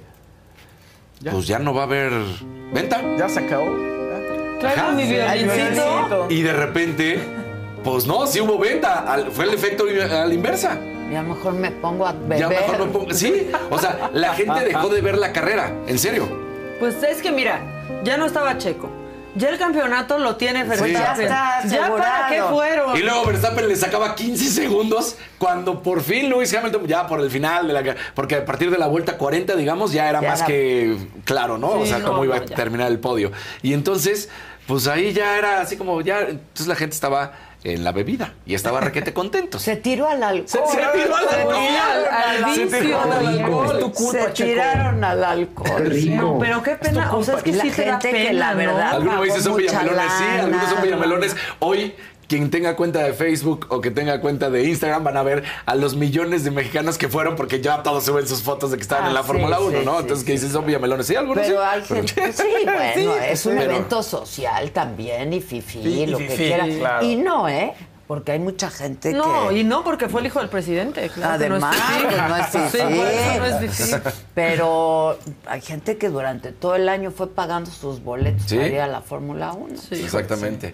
Pues 1.29 1.45
ya 1.45 1.59
no 1.59 1.73
va 1.73 1.81
a 1.81 1.85
haber 1.85 2.11
venta. 2.73 3.01
Ya 3.17 3.29
se 3.29 3.39
acabó. 3.39 3.92
Traigo 4.63 4.81
Ajá. 4.81 4.91
mi 4.93 5.03
violincito. 5.03 6.27
Y 6.29 6.41
de 6.41 6.53
repente, 6.53 7.19
pues 7.83 8.05
no, 8.07 8.25
sí 8.27 8.39
hubo 8.41 8.57
venta. 8.57 8.99
Al- 9.11 9.31
fue 9.31 9.45
el 9.45 9.53
efecto 9.53 9.83
a 9.85 10.25
la 10.25 10.33
inversa. 10.33 10.77
Y 11.11 11.15
a 11.15 11.21
lo 11.21 11.29
mejor 11.35 11.53
me 11.53 11.69
pongo 11.71 12.07
a 12.07 12.13
beber. 12.13 12.39
Ya 12.39 12.47
mejor 12.49 12.79
me 12.79 12.85
pongo. 12.87 13.13
Sí, 13.13 13.49
o 13.69 13.77
sea, 13.77 14.09
la 14.13 14.33
gente 14.33 14.61
dejó 14.65 14.89
de 14.89 15.01
ver 15.01 15.17
la 15.17 15.31
carrera, 15.33 15.71
en 15.87 15.99
serio. 15.99 16.27
Pues 16.79 16.95
es 17.03 17.21
que 17.21 17.31
mira, 17.31 17.61
ya 18.03 18.17
no 18.17 18.25
estaba 18.25 18.57
Checo. 18.57 18.89
Ya 19.35 19.49
el 19.49 19.57
campeonato 19.57 20.19
lo 20.19 20.35
tiene 20.35 20.63
Verstappen. 20.63 20.93
ya 20.93 21.13
está 21.13 21.61
¿Ya 21.67 21.89
para 21.89 22.27
qué 22.29 22.39
fueron? 22.43 22.95
Y 22.95 22.99
luego 23.01 23.25
Verstappen 23.25 23.67
le 23.67 23.75
sacaba 23.75 24.13
15 24.13 24.45
segundos 24.51 25.15
cuando 25.39 25.81
por 25.81 26.01
fin 26.01 26.29
Lewis 26.29 26.53
Hamilton, 26.53 26.85
ya 26.85 27.07
por 27.07 27.19
el 27.19 27.31
final 27.31 27.67
de 27.67 27.73
la. 27.73 27.95
Porque 28.13 28.35
a 28.35 28.45
partir 28.45 28.69
de 28.69 28.77
la 28.77 28.85
vuelta 28.85 29.17
40, 29.17 29.55
digamos, 29.55 29.91
ya 29.91 30.07
era 30.07 30.21
Ya 30.21 30.29
más 30.29 30.39
era- 30.41 30.47
que 30.47 30.97
claro, 31.25 31.57
¿no? 31.57 31.69
o 31.71 31.81
Sí, 31.83 31.89
sea, 31.89 31.97
no, 31.99 32.09
cómo 32.09 32.23
iba 32.25 32.37
no, 32.37 32.43
a 32.43 32.45
ya. 32.45 32.55
terminar 32.55 32.91
el 32.91 32.99
podio. 32.99 33.31
Y 33.63 33.73
entonces, 33.73 34.29
pues 34.67 34.87
ahí 34.87 35.13
ya 35.13 35.37
era 35.37 35.61
así 35.61 35.77
como 35.77 36.01
ya. 36.01 36.21
Entonces 36.21 36.67
la 36.67 36.75
gente 36.75 36.93
estaba 36.95 37.33
en 37.65 37.85
la 37.85 37.93
bebida 37.93 38.33
y 38.45 38.55
estaba 38.55 38.81
requete 38.81 39.13
contentos. 39.13 39.61
Se 39.61 39.75
tiró 39.77 40.09
al 40.09 40.21
alcohol. 40.21 40.47
Se 40.47 40.77
tiró 40.77 41.15
al 41.15 41.29
Se 41.29 41.35
alcohol. 41.35 41.55
tiraron 41.55 42.13
al 42.13 42.55
Se 42.55 42.65
tiró 42.81 43.01
al 43.01 43.11
alcohol. 43.27 43.65
Es 43.75 43.79
tu 43.79 43.91
culpa, 43.93 44.21
Se 44.27 44.33
Checo. 44.33 44.49
tiraron 44.49 45.03
al 45.03 45.23
alcohol. 45.23 45.93
No, 46.09 46.39
pero 46.39 46.63
qué 46.63 46.71
pena. 46.75 47.13
O 47.15 47.23
sea, 47.23 47.37
es 47.37 47.43
que 47.43 47.53
La 47.53 47.63
sí 47.63 47.71
te 47.71 47.85
da 47.85 47.99
gente 48.01 48.23
que 48.27 48.33
la 48.33 48.51
¿no? 48.51 48.57
verdad- 48.57 48.93
Algunos 48.95 49.19
me 49.19 49.25
dicen 49.25 49.43
son 49.43 49.55
villamelones, 49.57 50.11
sí, 50.17 50.23
algunos 50.39 50.69
son 50.69 50.81
villamelones. 50.83 51.35
Hoy, 51.59 51.95
quien 52.37 52.49
tenga 52.49 52.75
cuenta 52.75 52.99
de 53.03 53.13
Facebook 53.13 53.67
o 53.69 53.79
que 53.81 53.91
tenga 53.91 54.19
cuenta 54.21 54.49
de 54.49 54.63
Instagram 54.63 55.03
van 55.03 55.17
a 55.17 55.23
ver 55.23 55.43
a 55.65 55.75
los 55.75 55.95
millones 55.95 56.43
de 56.43 56.51
mexicanos 56.51 56.97
que 56.97 57.07
fueron 57.09 57.35
porque 57.35 57.61
ya 57.61 57.83
todos 57.83 58.03
suben 58.05 58.27
sus 58.27 58.41
fotos 58.41 58.71
de 58.71 58.77
que 58.77 58.83
estaban 58.83 59.05
Ah, 59.05 59.07
en 59.09 59.13
la 59.13 59.21
sí, 59.21 59.27
Fórmula 59.27 59.59
1, 59.59 59.79
sí, 59.79 59.85
¿no? 59.85 59.91
sí, 59.93 59.97
Entonces, 60.01 60.19
sí, 60.19 60.25
que 60.25 60.31
dicen 60.33 60.51
son 60.51 60.65
villamelones. 60.65 61.05
Sí, 61.07 61.15
algunos 61.15 61.45
Pero 61.45 61.59
sí. 61.61 61.67
hay 61.69 61.83
gente. 62.05 62.33
Sí, 62.33 62.43
bueno, 62.65 62.81
Sí, 62.95 63.09
es 63.29 63.45
un 63.45 63.55
pero- 63.57 63.71
evento 63.71 64.01
social 64.03 64.71
también 64.71 65.31
y 65.33 65.41
fifí, 65.41 65.81
Sí, 65.83 65.89
y 66.01 66.05
lo 66.07 66.17
que 66.17 66.29
fifí, 66.29 66.43
quiera. 66.45 66.65
claro. 66.67 67.05
Y 67.05 67.15
no, 67.17 67.47
¿eh? 67.47 67.73
Porque 68.07 68.33
hay 68.33 68.39
mucha 68.39 68.69
gente 68.69 69.13
No, 69.13 69.47
que. 69.49 69.59
y 69.59 69.63
no 69.63 69.83
porque 69.83 70.09
fue 70.09 70.19
el 70.21 70.27
hijo 70.27 70.39
del 70.39 70.49
presidente. 70.49 71.09
Claro 71.09 71.37
que 71.39 71.45
Además, 71.45 71.75
no 72.03 72.09
es 72.09 72.17
no 72.29 72.35
es 72.35 72.45
Sí, 72.51 72.77
fifí. 72.77 72.95
por 72.97 73.07
eso 73.07 73.39
no 73.39 73.45
es 73.45 73.75
fifí. 73.75 73.95
Pero 74.35 75.17
hay 75.45 75.61
gente 75.61 75.97
que 75.97 76.09
durante 76.09 76.51
todo 76.51 76.75
el 76.75 76.89
año 76.89 77.11
fue 77.11 77.29
pagando 77.29 77.71
sus 77.71 78.03
boletos 78.03 78.43
Sí. 78.47 78.55
para 78.57 78.67
ir 78.67 78.79
a 78.81 78.87
la 78.87 79.01
Fórmula 79.01 79.53
1. 79.53 79.75
Exactamente. 79.91 80.73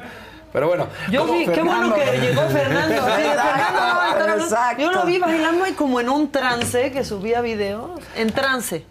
Pero 0.51 0.67
bueno. 0.67 0.87
Yo 1.11 1.21
¿cómo- 1.21 1.33
vi, 1.33 1.45
qué 1.47 1.61
bueno 1.61 1.93
que 1.93 2.05
llegó 2.19 2.41
Fernando. 2.49 2.95
Sí, 2.95 3.23
Fernando 3.23 4.37
no. 4.37 4.77
Yo 4.79 4.91
lo 4.91 5.05
vi 5.05 5.19
bailando 5.19 5.67
y 5.67 5.73
como 5.73 5.99
en 5.99 6.09
un 6.09 6.31
trance 6.31 6.91
que 6.91 7.03
subía 7.03 7.41
videos. 7.41 7.99
En 8.15 8.31
trance. 8.31 8.85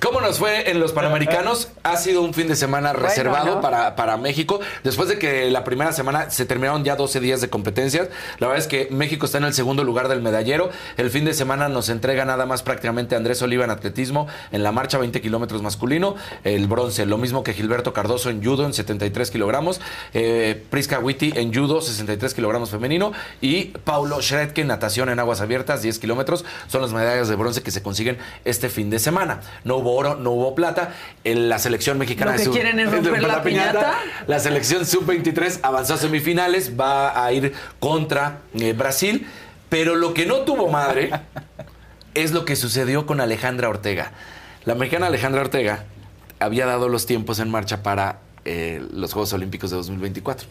¿Cómo 0.00 0.20
nos 0.20 0.38
fue 0.38 0.70
en 0.70 0.80
los 0.80 0.92
Panamericanos? 0.92 1.68
Ha 1.82 1.96
sido 1.96 2.22
un 2.22 2.34
fin 2.34 2.46
de 2.48 2.56
semana 2.56 2.92
reservado 2.92 3.56
¿no? 3.56 3.60
para, 3.60 3.96
para 3.96 4.16
México. 4.16 4.60
Después 4.82 5.08
de 5.08 5.18
que 5.18 5.50
la 5.50 5.64
primera 5.64 5.92
semana 5.92 6.30
se 6.30 6.46
terminaron 6.46 6.84
ya 6.84 6.96
12 6.96 7.20
días 7.20 7.40
de 7.40 7.50
competencias, 7.50 8.08
la 8.38 8.46
verdad 8.46 8.62
es 8.62 8.68
que 8.68 8.88
México 8.90 9.26
está 9.26 9.38
en 9.38 9.44
el 9.44 9.54
segundo 9.54 9.82
lugar 9.84 10.08
del 10.08 10.22
medallero. 10.22 10.70
El 10.96 11.10
fin 11.10 11.24
de 11.24 11.34
semana 11.34 11.68
nos 11.68 11.88
entrega 11.88 12.24
nada 12.24 12.46
más 12.46 12.62
prácticamente 12.62 13.16
Andrés 13.16 13.42
Oliva 13.42 13.64
en 13.64 13.70
atletismo, 13.70 14.28
en 14.52 14.62
la 14.62 14.72
marcha 14.72 14.98
20 14.98 15.20
kilómetros 15.20 15.62
masculino, 15.62 16.14
el 16.44 16.66
bronce, 16.66 17.06
lo 17.06 17.18
mismo 17.18 17.42
que 17.42 17.54
Gilberto 17.54 17.92
Cardoso 17.92 18.30
en 18.30 18.42
judo 18.42 18.66
en 18.66 18.72
73 18.72 19.30
kilogramos, 19.30 19.80
eh, 20.12 20.62
Prisca 20.70 20.98
Witty 20.98 21.32
en 21.36 21.52
judo 21.52 21.80
63 21.80 22.34
kilogramos 22.34 22.70
femenino 22.70 23.12
y 23.40 23.66
Paulo 23.84 24.20
Schredke 24.20 24.60
en 24.60 24.68
natación 24.68 25.08
en 25.08 25.18
aguas 25.18 25.40
abiertas 25.40 25.82
10 25.82 25.98
kilómetros. 25.98 26.44
Son 26.68 26.82
las 26.82 26.92
medallas 26.92 27.28
de 27.28 27.36
bronce 27.36 27.62
que 27.62 27.70
se 27.70 27.82
consiguen 27.82 28.18
este 28.44 28.68
fin 28.68 28.90
de 28.90 28.98
semana. 28.98 29.23
No 29.64 29.76
hubo 29.76 29.94
oro, 29.94 30.16
no 30.16 30.30
hubo 30.30 30.54
plata. 30.54 30.94
En 31.24 31.48
la 31.48 31.58
selección 31.58 31.98
mexicana 31.98 32.32
Lo 32.32 32.38
de 32.38 32.44
que 32.44 32.50
quieren 32.50 32.78
es 32.78 32.90
romper 32.90 33.22
la 33.26 33.42
piñata. 33.42 33.98
La 34.26 34.38
selección 34.38 34.86
sub-23 34.86 35.60
avanzó 35.62 35.94
a 35.94 35.98
semifinales, 35.98 36.78
va 36.78 37.24
a 37.24 37.32
ir 37.32 37.52
contra 37.80 38.40
eh, 38.54 38.72
Brasil. 38.72 39.26
Pero 39.68 39.96
lo 39.96 40.14
que 40.14 40.26
no 40.26 40.38
tuvo 40.38 40.68
madre 40.68 41.10
es 42.14 42.32
lo 42.32 42.44
que 42.44 42.56
sucedió 42.56 43.06
con 43.06 43.20
Alejandra 43.20 43.68
Ortega. 43.68 44.12
La 44.64 44.74
mexicana 44.74 45.06
Alejandra 45.06 45.42
Ortega 45.42 45.84
había 46.38 46.66
dado 46.66 46.88
los 46.88 47.06
tiempos 47.06 47.38
en 47.38 47.50
marcha 47.50 47.82
para 47.82 48.20
eh, 48.44 48.82
los 48.92 49.12
Juegos 49.12 49.32
Olímpicos 49.32 49.70
de 49.70 49.76
2024. 49.76 50.46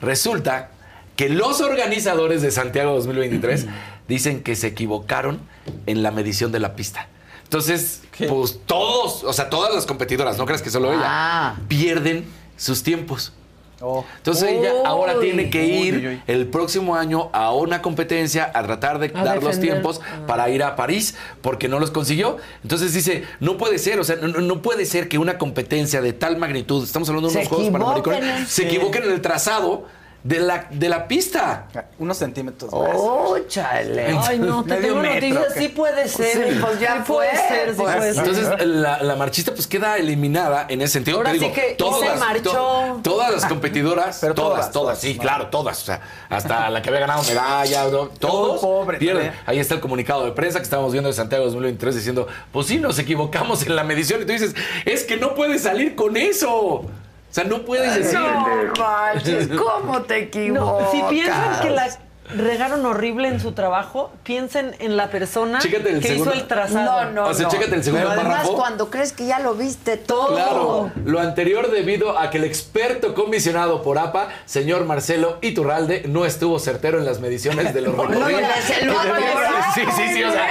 Resulta 0.00 0.70
que 1.16 1.28
los 1.28 1.60
organizadores 1.60 2.42
de 2.42 2.50
Santiago 2.50 2.94
2023 2.94 3.66
dicen 4.06 4.42
que 4.42 4.54
se 4.54 4.68
equivocaron 4.68 5.40
en 5.86 6.02
la 6.02 6.10
medición 6.10 6.52
de 6.52 6.60
la 6.60 6.76
pista. 6.76 7.08
Entonces, 7.48 8.02
pues 8.28 8.58
todos, 8.66 9.24
o 9.24 9.32
sea, 9.32 9.48
todas 9.48 9.74
las 9.74 9.86
competidoras, 9.86 10.36
no 10.36 10.44
creas 10.44 10.60
que 10.60 10.68
solo 10.70 10.90
Ah. 10.92 11.54
ella, 11.56 11.66
pierden 11.66 12.26
sus 12.58 12.82
tiempos. 12.82 13.32
Oh. 13.80 14.04
Entonces 14.16 14.50
ella 14.50 14.72
ahora 14.84 15.20
tiene 15.20 15.50
que 15.50 15.64
ir 15.64 15.94
Uy, 15.94 16.00
uy, 16.08 16.14
uy. 16.14 16.22
el 16.26 16.48
próximo 16.48 16.96
año 16.96 17.30
a 17.32 17.52
una 17.54 17.80
competencia 17.80 18.50
a 18.52 18.62
tratar 18.64 18.98
de 18.98 19.12
A 19.14 19.24
dar 19.24 19.40
los 19.40 19.60
tiempos 19.60 20.00
Ah. 20.02 20.26
para 20.26 20.50
ir 20.50 20.64
a 20.64 20.74
París 20.74 21.14
porque 21.42 21.68
no 21.68 21.78
los 21.78 21.92
consiguió. 21.92 22.38
Entonces 22.64 22.92
dice, 22.92 23.22
no 23.38 23.56
puede 23.56 23.78
ser, 23.78 24.00
o 24.00 24.04
sea, 24.04 24.16
no, 24.16 24.62
puede 24.62 24.84
ser 24.84 25.08
que 25.08 25.16
una 25.16 25.38
competencia 25.38 26.02
de 26.02 26.12
tal 26.12 26.36
magnitud, 26.38 26.82
estamos 26.84 27.08
hablando 27.08 27.28
de 27.28 27.34
Se 27.34 27.38
unos 27.38 27.48
Juegos 27.48 27.66
equivoquen 27.68 28.02
Panamericanos, 28.02 28.48
se 28.50 28.66
equivoquen 28.66 29.04
en 29.04 29.12
el 29.12 29.20
trazado 29.22 29.86
de 30.22 30.40
la, 30.40 30.66
de 30.70 30.88
la 30.88 31.06
pista. 31.06 31.68
Unos 31.98 32.16
centímetros 32.18 32.72
más. 32.72 32.90
¡Oh, 32.94 33.38
chale! 33.48 34.18
Ay, 34.20 34.38
no, 34.38 34.64
te 34.64 34.74
tengo 34.76 35.02
noticias. 35.02 35.54
Sí 35.56 35.68
puede 35.68 36.08
ser. 36.08 36.50
Sí, 36.52 36.58
pues 36.60 36.80
ya 36.80 36.96
Sí 36.96 37.02
puede 37.06 37.30
ser, 37.36 37.70
sí 37.70 37.74
pues. 37.80 37.96
puede 37.96 38.14
ser. 38.14 38.26
Entonces 38.26 38.66
la, 38.66 39.02
la 39.02 39.16
marchista 39.16 39.52
pues 39.54 39.66
queda 39.66 39.96
eliminada 39.96 40.66
en 40.68 40.82
ese 40.82 40.94
sentido. 40.94 41.18
Ahora 41.18 41.30
Te 41.32 41.38
sí 41.38 41.44
digo, 41.44 41.54
que 41.54 41.74
todas, 41.78 42.10
se 42.10 42.16
marchó. 42.18 42.50
to- 42.50 43.00
todas 43.02 43.30
las 43.32 43.44
competidoras, 43.46 44.18
Pero 44.20 44.34
todas, 44.34 44.50
todas, 44.50 44.72
todas, 44.72 44.72
todas, 44.72 45.00
sí, 45.00 45.14
¿no? 45.14 45.22
claro, 45.22 45.46
todas. 45.48 45.82
O 45.82 45.86
sea, 45.86 46.00
hasta 46.28 46.68
la 46.70 46.82
que 46.82 46.88
había 46.88 47.00
ganado 47.00 47.22
medalla, 47.22 47.84
¿no? 47.88 48.08
todos 48.08 48.60
pobre, 48.60 48.98
pierden. 48.98 49.32
Ahí 49.46 49.58
está 49.60 49.74
el 49.74 49.80
comunicado 49.80 50.24
de 50.24 50.32
prensa 50.32 50.58
que 50.58 50.64
estábamos 50.64 50.92
viendo 50.92 51.08
de 51.08 51.14
Santiago 51.14 51.44
2023 51.44 51.94
diciendo, 51.94 52.26
pues 52.52 52.66
sí, 52.66 52.78
nos 52.78 52.98
equivocamos 52.98 53.64
en 53.66 53.76
la 53.76 53.84
medición. 53.84 54.20
Y 54.22 54.24
tú 54.26 54.32
dices, 54.32 54.54
es 54.84 55.04
que 55.04 55.16
no 55.16 55.34
puedes 55.34 55.62
salir 55.62 55.94
con 55.94 56.16
eso. 56.16 56.84
O 57.30 57.34
sea, 57.34 57.44
no 57.44 57.62
puedes 57.62 57.94
decir. 57.94 58.18
No 58.18 58.72
manches, 58.78 59.48
¿cómo 59.48 60.02
te 60.02 60.18
equivocas? 60.18 60.62
No, 60.68 60.90
si 60.90 61.02
piensan 61.14 61.60
que 61.60 61.70
la 61.70 61.88
regaron 62.36 62.84
horrible 62.84 63.28
en 63.28 63.40
su 63.40 63.52
trabajo, 63.52 64.10
piensen 64.22 64.74
en 64.80 64.98
la 64.98 65.08
persona 65.10 65.60
que 65.60 65.70
segundo. 65.70 66.02
hizo 66.10 66.32
el 66.32 66.46
trazado. 66.46 67.04
No, 67.06 67.10
no, 67.12 67.24
O 67.28 67.34
sea, 67.34 67.44
no. 67.46 67.50
chécate 67.52 67.74
el 67.76 67.82
segundo 67.84 68.06
Pero 68.08 68.20
además 68.20 68.36
párrafo. 68.40 68.56
cuando 68.56 68.90
crees 68.90 69.12
que 69.14 69.24
ya 69.26 69.38
lo 69.38 69.54
viste 69.54 69.96
todo. 69.96 70.34
Claro, 70.34 70.90
lo 71.06 71.20
anterior 71.20 71.70
debido 71.70 72.18
a 72.18 72.28
que 72.28 72.36
el 72.38 72.44
experto 72.44 73.14
comisionado 73.14 73.82
por 73.82 73.98
APA, 73.98 74.28
señor 74.44 74.84
Marcelo 74.84 75.38
Iturralde, 75.40 76.02
no 76.06 76.26
estuvo 76.26 76.58
certero 76.58 76.98
en 76.98 77.06
las 77.06 77.20
mediciones 77.20 77.72
de 77.72 77.80
los 77.80 77.94
recorridos. 77.96 78.42
se 78.66 78.84
lo 78.84 78.98
atoraron, 78.98 79.62
Sí, 79.74 79.80
sí, 79.96 80.08
sí, 80.14 80.22
o 80.24 80.30
sea, 80.32 80.50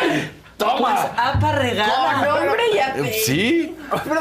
toma. 0.57 1.11
Apa 1.15 1.51
regala. 1.53 2.23
Con 2.27 2.37
nombre 2.45 2.63
y 2.73 2.79
apellido. 2.79 3.25
Sí, 3.25 3.75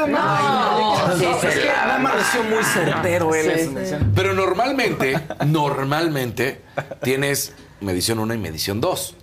No, 0.09 1.17
sí, 1.19 1.25
Es 1.25 1.55
que 1.59 1.71
no 1.87 1.99
me 1.99 2.09
pareció 2.09 2.43
muy 2.45 2.65
certero 2.65 3.35
él 3.35 4.01
pero 4.15 4.33
normalmente, 4.35 5.19
normalmente 5.47 6.63
tienes 7.03 7.53
medición 7.81 8.19
1 8.21 8.35
y 8.35 8.39
medición 8.39 8.81
2 8.81 9.15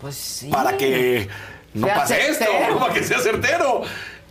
Pues 0.00 0.14
sí. 0.14 0.48
para 0.48 0.76
que 0.76 1.28
no 1.74 1.86
Sea 1.86 1.96
pase 1.96 2.28
esto, 2.30 2.44
para 2.78 2.94
que 2.94 3.04
sea 3.04 3.18
certero. 3.20 3.82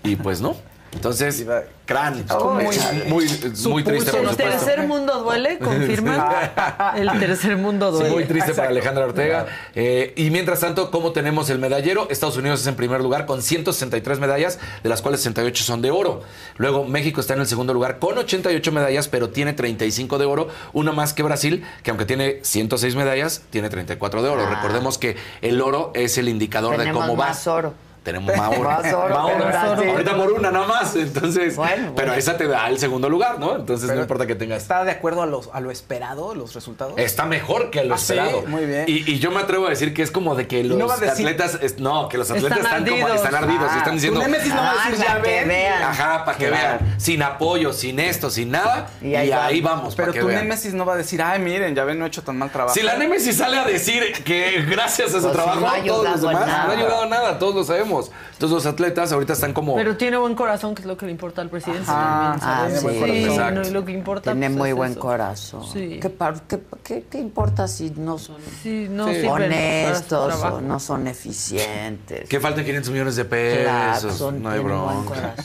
Y 0.04 0.16
pues 0.16 0.42
no. 0.42 0.56
Entonces, 0.94 1.46
Cran, 1.86 2.24
Oh, 2.30 2.54
muy, 2.54 2.78
muy, 3.08 3.26
muy 3.68 3.84
triste, 3.84 4.12
por 4.12 4.20
El 4.22 4.30
supuesto. 4.30 4.36
tercer 4.38 4.88
mundo 4.88 5.24
duele, 5.24 5.58
confirma. 5.58 6.94
El 6.96 7.10
tercer 7.20 7.58
mundo 7.58 7.92
Sí, 7.92 7.98
duele. 8.00 8.10
muy 8.16 8.26
triste 8.26 8.54
para 8.54 8.70
Alejandra 8.70 9.06
Ortega. 9.06 9.48
Eh, 9.74 10.14
y 10.16 10.30
mientras 10.30 10.60
tanto, 10.60 10.92
¿cómo 10.92 11.12
tenemos 11.14 11.50
el 11.50 11.58
medallero? 11.58 12.08
Estados 12.12 12.38
Unidos 12.38 12.62
es 12.62 12.68
en 12.68 12.76
primer 12.76 13.02
lugar 13.02 13.26
con 13.26 13.42
163 13.42 14.20
medallas, 14.20 14.60
de 14.84 14.90
las 14.90 15.02
cuales 15.02 15.22
68 15.22 15.64
son 15.64 15.82
de 15.82 15.90
oro. 15.92 16.22
Luego 16.58 16.86
México 16.86 17.22
está 17.22 17.34
en 17.34 17.40
el 17.42 17.48
segundo 17.48 17.74
lugar 17.74 17.98
con 18.00 18.18
88 18.18 18.72
medallas, 18.72 19.08
pero 19.08 19.30
tiene 19.30 19.54
35 19.54 20.18
de 20.20 20.26
oro, 20.26 20.48
una 20.74 20.92
más 20.92 21.14
que 21.14 21.24
Brasil, 21.24 21.66
que 21.84 21.90
aunque 21.92 22.06
tiene 22.06 22.40
106 22.44 22.96
medallas, 22.96 23.42
tiene 23.50 23.70
34 23.70 24.22
de 24.22 24.30
oro. 24.30 24.44
Ah. 24.46 24.56
Recordemos 24.56 24.98
que 25.00 25.18
el 25.42 25.60
oro 25.62 25.92
es 25.96 26.18
el 26.20 26.30
indicador 26.30 26.78
de 26.78 26.92
cómo 26.92 27.16
va. 27.18 27.28
más 27.30 27.48
oro. 27.48 27.74
Tenemos 28.04 28.36
más 28.36 28.50
oro. 28.58 28.70
Más 28.70 28.94
oro 28.94 29.16
Más 29.16 29.68
oro. 29.80 29.92
Ahorita 29.92 30.16
por 30.16 30.32
una 30.32 30.52
nada 30.52 30.68
más. 30.68 30.96
Entonces, 30.96 31.56
Bueno, 31.56 31.94
pero 31.96 32.14
esa 32.14 32.38
te 32.38 32.48
da 32.48 32.68
el 32.70 32.80
segundo 32.80 33.10
lugar, 33.10 33.40
¿no? 33.40 33.56
Entonces 33.56 33.88
no 33.88 33.94
Pero- 33.94 34.02
importa 34.02 34.26
que 34.28 34.36
tengas. 34.36 34.62
¿Está 34.62 34.84
de 34.84 34.92
acuerdo 34.92 35.22
a, 35.22 35.26
los, 35.26 35.50
a 35.54 35.60
lo 35.60 35.70
esperado, 35.72 36.34
los 36.36 36.54
resultados? 36.54 36.94
Está 36.98 37.26
mejor 37.26 37.70
que 37.72 37.84
lo 37.84 37.96
Ah, 37.96 37.98
sí, 37.98 38.14
esperado. 38.14 38.44
muy 38.48 38.66
bien. 38.66 38.86
Y, 38.88 39.12
y 39.12 39.20
yo 39.20 39.32
me 39.32 39.40
atrevo 39.42 39.68
a 39.68 39.70
decir 39.70 39.94
que 39.94 40.02
es 40.02 40.12
como 40.12 40.36
de 40.36 40.48
que 40.48 40.64
los 40.64 40.78
no 40.78 40.90
a 40.90 40.98
decir- 40.98 41.28
atletas. 41.28 41.60
es- 41.62 41.80
no, 41.80 42.08
que 42.10 42.18
los 42.18 42.30
atletas 42.32 42.58
Están 42.60 42.88
están, 42.88 43.00
como 43.00 43.14
están 43.14 43.36
ardidos 43.36 43.70
y 43.72 43.76
Ah, 43.76 43.78
están 43.80 43.94
diciendo. 43.96 44.20
tu 44.22 44.26
némesis 44.28 44.54
no 44.54 44.62
va 44.62 44.72
a 44.72 44.90
decir, 44.90 44.96
"Ah, 45.00 45.04
ya 45.06 45.08
para 45.14 45.22
que 45.24 45.30
ven". 45.40 45.48
vean. 45.50 45.84
Ajá, 45.84 46.26
para 46.26 46.38
que 46.38 46.48
Claro. 46.48 46.80
vean. 46.86 47.00
Sin 47.00 47.22
apoyo, 47.24 47.74
sin 47.74 48.00
esto, 48.00 48.30
sin 48.30 48.52
nada. 48.52 48.88
Y 49.02 49.14
ahí, 49.16 49.60
vamos, 49.62 49.96
Pero 49.96 50.08
para 50.08 50.14
que 50.14 50.20
tu 50.22 50.28
vean. 50.28 50.42
Némesis 50.44 50.74
no 50.74 50.86
va 50.86 50.94
a 50.94 50.98
decir, 50.98 51.22
ay, 51.22 51.40
miren, 51.40 51.76
ya 51.76 51.84
ven, 51.84 52.00
no 52.00 52.06
he 52.06 52.08
hecho 52.08 52.22
tan 52.24 52.38
mal 52.38 52.50
trabajo. 52.50 52.74
Si 52.74 52.82
la 52.82 52.96
Némesis 52.98 53.38
sale 53.38 53.58
a 53.60 53.66
decir 53.66 54.24
que 54.24 54.66
gracias 54.70 55.10
a 55.14 55.20
su 55.20 55.28
Pues 55.30 55.32
sí, 55.32 55.34
trabajo, 55.34 55.60
no 55.60 55.84
todos 55.86 56.06
los 56.10 56.22
demás 56.22 56.48
no 56.48 56.54
ha 56.54 56.72
ayudado 56.72 57.06
nada, 57.08 57.40
todos 57.40 57.56
lo 57.56 57.64
sabemos. 57.64 57.89
Entonces 57.98 58.52
los 58.52 58.66
atletas 58.66 59.12
ahorita 59.12 59.34
están 59.34 59.54
como. 59.54 59.76
Pero 59.76 59.98
tiene 59.98 60.18
buen 60.18 60.36
corazón, 60.36 60.76
que 60.76 60.82
es 60.82 60.88
lo 60.88 60.96
que 60.98 61.06
le 61.08 61.12
importa 61.12 61.42
al 61.42 61.50
presidente. 61.50 61.84
Ajá. 61.88 62.38
también, 62.40 62.50
Ah, 62.50 62.68
sí. 62.80 62.88
Sí, 63.04 63.24
Exacto. 63.26 63.62
no, 63.62 63.68
y 63.68 63.72
lo 63.72 63.86
que 63.86 63.92
importa 63.92 64.32
Tiene 64.32 64.48
pues, 64.48 64.58
muy 64.58 64.70
es 64.70 64.76
buen 64.76 64.92
eso. 64.92 65.00
corazón. 65.00 65.64
Sí. 65.74 66.00
¿Qué, 66.02 66.10
par- 66.10 66.42
qué- 66.48 66.60
qué- 66.84 67.04
qué 67.10 67.18
importa 67.20 67.68
si 67.68 67.90
no 67.92 68.18
son 68.18 68.38
Sí, 68.64 68.88
no 68.90 69.06
honestos 69.06 70.36
o 70.44 70.62
no 70.62 70.80
son 70.80 71.08
eficientes? 71.08 72.28
Que 72.30 72.40
faltan 72.40 72.66
500 72.66 72.92
millones 72.92 73.16
de 73.16 73.26
pesos. 73.26 73.64
Claro, 73.64 74.12
son- 74.14 74.44
no 74.44 74.50
hay 74.50 74.60
bronca. 74.60 75.36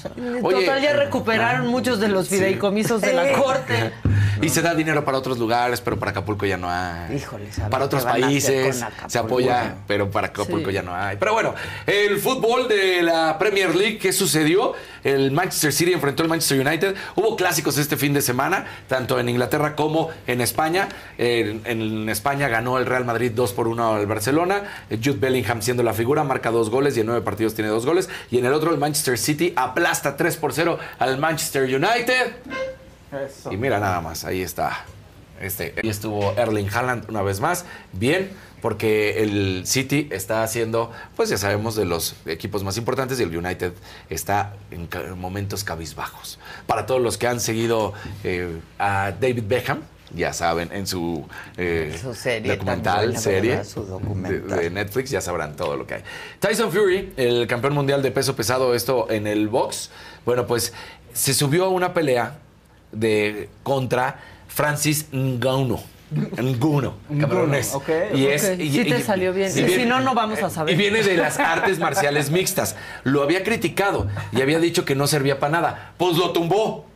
Total, 0.43 0.83
ya 0.83 0.93
recuperaron 0.95 1.67
muchos 1.69 2.01
de 2.01 2.09
los 2.09 2.29
fideicomisos 2.29 3.01
de 3.01 3.13
la 3.13 3.33
corte. 3.39 3.93
Y 4.43 4.49
se 4.49 4.61
da 4.63 4.75
dinero 4.75 5.05
para 5.05 5.17
otros 5.17 5.39
lugares, 5.39 5.81
pero 5.81 5.97
para 5.99 6.11
Acapulco 6.11 6.45
ya 6.45 6.57
no 6.57 6.69
hay. 6.69 7.17
Híjole, 7.17 7.51
¿saben 7.53 7.71
Para 7.71 7.85
otros 7.85 8.05
países 8.05 8.85
se 9.07 9.19
apoya, 9.19 9.77
pero 9.87 10.11
para 10.11 10.27
Acapulco 10.27 10.69
Sí. 10.69 10.75
ya 10.75 10.83
no 10.83 10.95
hay. 10.95 11.17
Pero 11.17 11.33
bueno, 11.35 11.55
el 11.87 12.19
fútbol 12.19 12.34
de 12.41 13.03
la 13.03 13.39
Premier 13.39 13.75
League, 13.75 13.99
¿qué 13.99 14.13
sucedió? 14.13 14.73
El 15.05 15.31
Manchester 15.31 15.73
City 15.73 15.93
enfrentó 15.93 16.23
al 16.23 16.29
Manchester 16.29 16.67
United. 16.67 16.95
Hubo 17.15 17.37
clásicos 17.37 17.79
este 17.79 17.97
fin 17.97 18.13
de 18.13 18.23
semana, 18.23 18.67
tanto 18.89 19.21
en 19.21 19.29
Inglaterra 19.29 19.77
como 19.77 20.11
en 20.27 20.41
España. 20.41 20.89
En, 21.17 21.63
en 21.65 22.09
España 22.09 22.49
ganó 22.49 22.79
el 22.79 22.87
Real 22.87 23.05
Madrid 23.05 23.33
2 23.35 23.53
por 23.53 23.69
1 23.69 23.95
al 23.95 24.07
Barcelona. 24.07 24.63
Jude 24.91 25.19
Bellingham 25.19 25.63
siendo 25.63 25.83
la 25.83 25.95
figura, 25.95 26.25
marca 26.25 26.51
dos 26.51 26.71
goles 26.71 26.97
y 26.97 27.01
en 27.01 27.07
nueve 27.07 27.23
partidos 27.23 27.55
tiene 27.55 27.71
dos 27.71 27.87
goles. 27.87 28.09
Y 28.31 28.39
en 28.39 28.47
el 28.47 28.53
otro, 28.53 28.73
el 28.73 28.79
Manchester 28.79 29.17
City 29.17 29.53
aplasta 29.57 30.17
3 30.17 30.37
por 30.37 30.53
0 30.53 30.79
al 30.99 31.19
Manchester 31.19 31.65
United. 31.65 32.33
Eso. 33.27 33.53
Y 33.53 33.57
mira 33.57 33.79
nada 33.79 34.01
más, 34.01 34.25
ahí 34.25 34.43
está. 34.43 34.85
Este, 35.45 35.75
ahí 35.83 35.89
estuvo 35.89 36.33
Erling 36.37 36.69
Haaland 36.73 37.09
una 37.11 37.23
vez 37.23 37.41
más. 37.41 37.67
Bien, 37.93 38.31
porque 38.63 39.23
el 39.23 39.67
City 39.67 40.09
está 40.11 40.43
haciendo, 40.43 40.91
pues 41.17 41.29
ya 41.29 41.37
sabemos, 41.37 41.77
de 41.77 41.85
los 41.85 42.17
equipos 42.25 42.65
más 42.65 42.79
importantes 42.79 43.21
y 43.21 43.23
el 43.23 43.37
United 43.37 43.75
está 44.09 44.55
en 44.71 44.89
momentos 45.19 45.65
cabizbajos. 45.65 46.39
Para 46.67 46.87
todos 46.87 47.03
los 47.03 47.19
que 47.19 47.27
han 47.27 47.41
seguido 47.41 47.93
eh, 48.23 48.59
a 48.79 49.13
David 49.21 49.45
Beckham, 49.47 49.83
ya 50.15 50.33
saben, 50.33 50.71
en 50.73 50.87
su, 50.87 51.27
eh, 51.59 51.95
Su 52.01 52.15
serie 52.15 52.53
documental, 52.53 53.07
buena, 53.07 53.21
serie. 53.21 53.65
Su 53.65 53.85
de, 53.85 53.91
documental. 53.91 54.59
de 54.59 54.71
Netflix, 54.71 55.11
ya 55.11 55.21
sabrán 55.21 55.57
todo 55.57 55.77
lo 55.77 55.87
que 55.87 55.97
hay. 55.97 56.03
Tyson 56.41 56.73
Fury, 56.73 57.13
el 57.19 57.47
campeón 57.47 57.75
mundial 57.75 58.03
de 58.03 58.13
peso 58.13 58.35
pesado, 58.35 58.75
esto 58.75 59.11
en 59.11 59.27
el 59.27 59.49
box, 59.49 59.91
bueno, 60.25 60.47
pues 60.47 60.73
se 61.13 61.35
subió 61.35 61.67
a 61.67 61.69
una 61.69 61.93
pelea 61.93 62.39
de 62.93 63.51
contra 63.63 64.21
Francis 64.55 65.07
Ngannou. 65.13 65.81
Ngannou, 66.37 66.95
cabrones. 67.21 67.75
ok, 67.75 67.89
Y 68.15 68.27
es, 68.27 68.45
y- 68.59 68.71
sí 68.71 68.85
te 68.85 69.01
y- 69.01 69.03
salió 69.03 69.33
bien. 69.33 69.51
y 69.55 69.59
Y 69.61 69.65
viene- 69.65 69.83
si 69.83 69.89
no, 69.89 70.01
no 70.01 70.15
vamos 70.15 70.43
a 70.43 70.47
y 70.47 70.51
saber. 70.51 70.77
viene 70.77 71.03
de 71.03 71.17
las 71.17 71.39
artes 71.41 71.79
marciales 71.79 72.31
mixtas. 72.31 72.77
Lo 73.03 73.23
había 73.23 73.43
criticado 73.43 74.07
y 74.33 74.41
había 74.43 74.61
dicho 74.61 74.85
que 74.85 74.95
no 74.95 75.07
servía 75.07 75.41
para 75.41 75.53
nada. 75.53 75.93
Pues 75.97 76.17
lo 76.17 76.31
tumbó. 76.33 76.87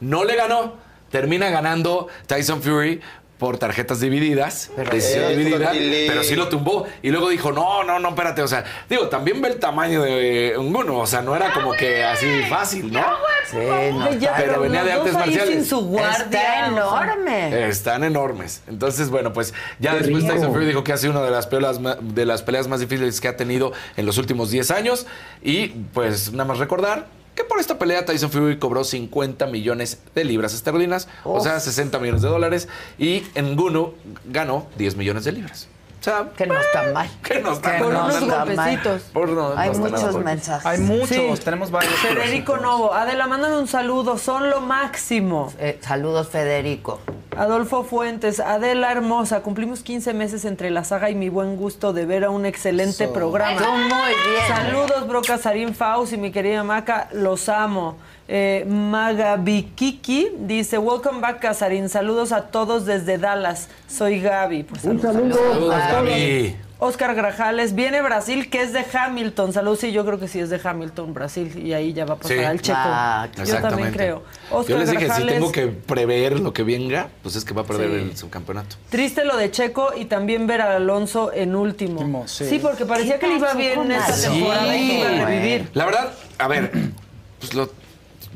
No 0.00 0.24
le 0.24 0.36
ganó. 0.36 0.74
Termina 1.10 1.48
ganando 1.50 2.08
Tyson 2.26 2.60
Fury 2.62 3.00
por 3.38 3.58
tarjetas 3.58 4.00
divididas, 4.00 4.70
decisión 4.90 5.24
Eh, 5.24 5.36
dividida, 5.36 5.72
pero 6.06 6.24
sí 6.24 6.34
lo 6.36 6.48
tumbó. 6.48 6.86
Y 7.02 7.10
luego 7.10 7.28
dijo, 7.28 7.52
no, 7.52 7.84
no, 7.84 7.98
no, 7.98 8.08
espérate. 8.10 8.40
O 8.42 8.48
sea, 8.48 8.64
digo, 8.88 9.08
también 9.08 9.42
ve 9.42 9.48
el 9.48 9.58
tamaño 9.58 10.02
de 10.02 10.48
eh, 10.48 10.58
uno. 10.58 10.98
O 10.98 11.06
sea, 11.06 11.20
no 11.20 11.36
era 11.36 11.52
como 11.52 11.72
que 11.72 12.02
así 12.02 12.26
fácil, 12.48 12.90
¿no? 12.92 13.04
Sí, 13.50 13.56
no, 13.92 14.12
Ya, 14.14 14.34
pero 14.36 14.52
pero 14.52 14.60
venía 14.62 14.84
de 14.84 14.90
los 14.92 15.00
artes 15.00 15.14
marciales. 15.14 15.54
sin 15.54 15.64
su 15.66 15.80
guardia. 15.86 16.18
Está 16.18 16.66
enorme. 16.68 17.68
Están 17.68 18.04
enormes. 18.04 18.62
Entonces, 18.66 19.10
bueno, 19.10 19.32
pues 19.32 19.52
ya 19.78 19.92
Qué 19.92 19.98
después 19.98 20.22
rico. 20.22 20.34
Tyson 20.34 20.52
Fury 20.52 20.66
dijo 20.66 20.82
que 20.82 20.92
ha 20.92 20.96
sido 20.96 21.12
una 21.12 21.22
de 21.22 21.30
las, 21.30 21.46
peleas, 21.46 21.78
de 22.00 22.24
las 22.24 22.42
peleas 22.42 22.68
más 22.68 22.80
difíciles 22.80 23.20
que 23.20 23.28
ha 23.28 23.36
tenido 23.36 23.72
en 23.96 24.06
los 24.06 24.16
últimos 24.18 24.50
10 24.50 24.70
años. 24.70 25.06
Y 25.42 25.68
pues 25.92 26.32
nada 26.32 26.44
más 26.46 26.58
recordar 26.58 27.06
que 27.36 27.44
por 27.44 27.60
esta 27.60 27.78
pelea 27.78 28.04
Tyson 28.04 28.30
Fury 28.30 28.58
cobró 28.58 28.82
50 28.82 29.46
millones 29.46 30.00
de 30.14 30.24
libras 30.24 30.54
esterlinas, 30.54 31.06
o 31.22 31.40
sea, 31.40 31.60
60 31.60 31.98
millones 32.00 32.22
de 32.22 32.28
dólares. 32.28 32.68
Y 32.98 33.22
Ngunu 33.40 33.94
ganó 34.24 34.66
10 34.78 34.96
millones 34.96 35.24
de 35.24 35.32
libras. 35.32 35.68
O 36.00 36.02
sea, 36.06 36.28
Que 36.36 36.46
no 36.46 36.60
está 36.60 36.92
mal. 36.92 37.08
que 37.22 37.40
no 37.40 37.52
está 37.52 37.72
Que 37.78 37.82
Por 37.82 37.92
no 37.92 38.04
unos 38.04 38.14
está 38.22 38.44
mal. 38.44 38.46
golpecitos. 38.56 39.02
por 39.12 39.28
no- 39.30 39.54
Hay 39.56 39.70
muchos 39.70 40.02
por- 40.12 40.24
mensajes. 40.24 40.66
Hay 40.66 40.78
muchos, 40.78 41.08
Sí. 41.08 41.44
tenemos 41.44 41.70
varios. 41.72 41.92
Federico 41.94 42.58
Novo, 42.58 42.94
Adela, 42.94 43.26
mándame 43.26 43.56
un 43.58 43.66
saludo, 43.66 44.16
son 44.18 44.48
lo 44.50 44.60
máximo. 44.60 45.52
Eh, 45.58 45.78
saludos, 45.82 46.28
Federico. 46.28 47.00
Adolfo 47.36 47.82
Fuentes, 47.84 48.40
Adela 48.40 48.92
Hermosa, 48.92 49.40
cumplimos 49.42 49.82
15 49.82 50.14
meses 50.14 50.44
entre 50.44 50.70
la 50.70 50.84
saga 50.84 51.10
y 51.10 51.14
mi 51.14 51.28
buen 51.28 51.56
gusto 51.56 51.92
de 51.92 52.06
ver 52.06 52.24
a 52.24 52.30
un 52.30 52.46
excelente 52.46 53.08
programa. 53.08 53.58
Tú 53.58 53.70
muy 53.70 53.88
bien. 53.88 54.46
Saludos, 54.48 55.06
Bro 55.08 55.22
Casarín 55.22 55.74
Faust 55.74 56.12
y 56.12 56.16
mi 56.18 56.30
querida 56.30 56.62
Maca, 56.62 57.08
los 57.12 57.48
amo. 57.48 57.96
Eh, 58.28 58.64
Magabikiki 58.68 60.30
dice, 60.40 60.78
welcome 60.78 61.20
back 61.20 61.40
Casarín, 61.40 61.88
saludos 61.88 62.32
a 62.32 62.42
todos 62.48 62.84
desde 62.84 63.18
Dallas, 63.18 63.68
soy 63.88 64.20
Gaby. 64.20 64.64
Pues, 64.64 64.84
Un 64.84 65.00
saludo 65.00 65.36
Saludos, 65.36 65.74
a 65.74 65.90
todos. 65.90 66.08
Gaby. 66.08 66.56
Oscar 66.78 67.14
Grajales, 67.14 67.74
viene 67.74 68.02
Brasil, 68.02 68.50
que 68.50 68.60
es 68.60 68.72
de 68.74 68.84
Hamilton. 68.92 69.52
Saludos, 69.54 69.78
sí, 69.78 69.92
yo 69.92 70.04
creo 70.04 70.18
que 70.18 70.28
sí 70.28 70.40
es 70.40 70.50
de 70.50 70.60
Hamilton, 70.62 71.14
Brasil, 71.14 71.56
y 71.56 71.72
ahí 71.72 71.94
ya 71.94 72.04
va 72.04 72.14
a 72.14 72.16
pasar 72.18 72.36
Sí. 72.36 72.44
al 72.44 72.60
checo. 72.60 72.78
Ah, 72.80 73.28
yo 73.46 73.60
también 73.62 73.92
creo. 73.92 74.22
Oscar 74.50 74.68
Yo 74.76 74.78
les 74.80 74.90
dije, 74.90 75.08
si 75.10 75.22
tengo 75.24 75.50
que 75.52 75.68
prever 75.68 76.38
lo 76.40 76.52
que 76.52 76.64
venga, 76.64 77.08
pues 77.22 77.34
es 77.36 77.44
que 77.46 77.54
va 77.54 77.62
a 77.62 77.64
perder 77.64 77.88
Sí. 77.88 77.94
el 78.10 78.16
subcampeonato. 78.16 78.76
Triste 78.90 79.24
lo 79.24 79.36
de 79.38 79.50
Checo 79.52 79.92
y 79.96 80.04
también 80.04 80.46
ver 80.46 80.60
a 80.60 80.76
Alonso 80.76 81.32
en 81.32 81.54
último. 81.56 82.00
Último, 82.00 82.28
sí. 82.28 82.58
porque 82.60 82.84
parecía 82.84 83.14
¿Qué 83.14 83.20
que 83.20 83.26
le 83.28 83.34
iba 83.38 83.54
bien 83.54 83.90
esta 83.92 84.28
temporada 84.30 84.76
y 84.76 84.88
que 84.88 84.98
iba 84.98 85.08
a 85.08 85.26
revivir. 85.26 85.68
La 85.72 85.86
verdad, 85.86 86.12
a 86.38 86.48
ver, 86.48 86.72
pues 87.40 87.54
lo- 87.54 87.70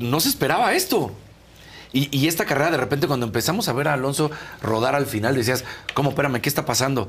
no 0.00 0.20
se 0.20 0.28
esperaba 0.28 0.72
esto. 0.74 1.12
Y, 1.92 2.16
y 2.16 2.28
esta 2.28 2.44
carrera, 2.44 2.70
de 2.70 2.76
repente, 2.76 3.06
cuando 3.08 3.26
empezamos 3.26 3.68
a 3.68 3.72
ver 3.72 3.88
a 3.88 3.94
Alonso 3.94 4.30
rodar 4.62 4.94
al 4.94 5.06
final, 5.06 5.34
decías, 5.34 5.64
¿cómo? 5.92 6.10
Espérame, 6.10 6.40
¿qué 6.40 6.48
está 6.48 6.64
pasando? 6.64 7.08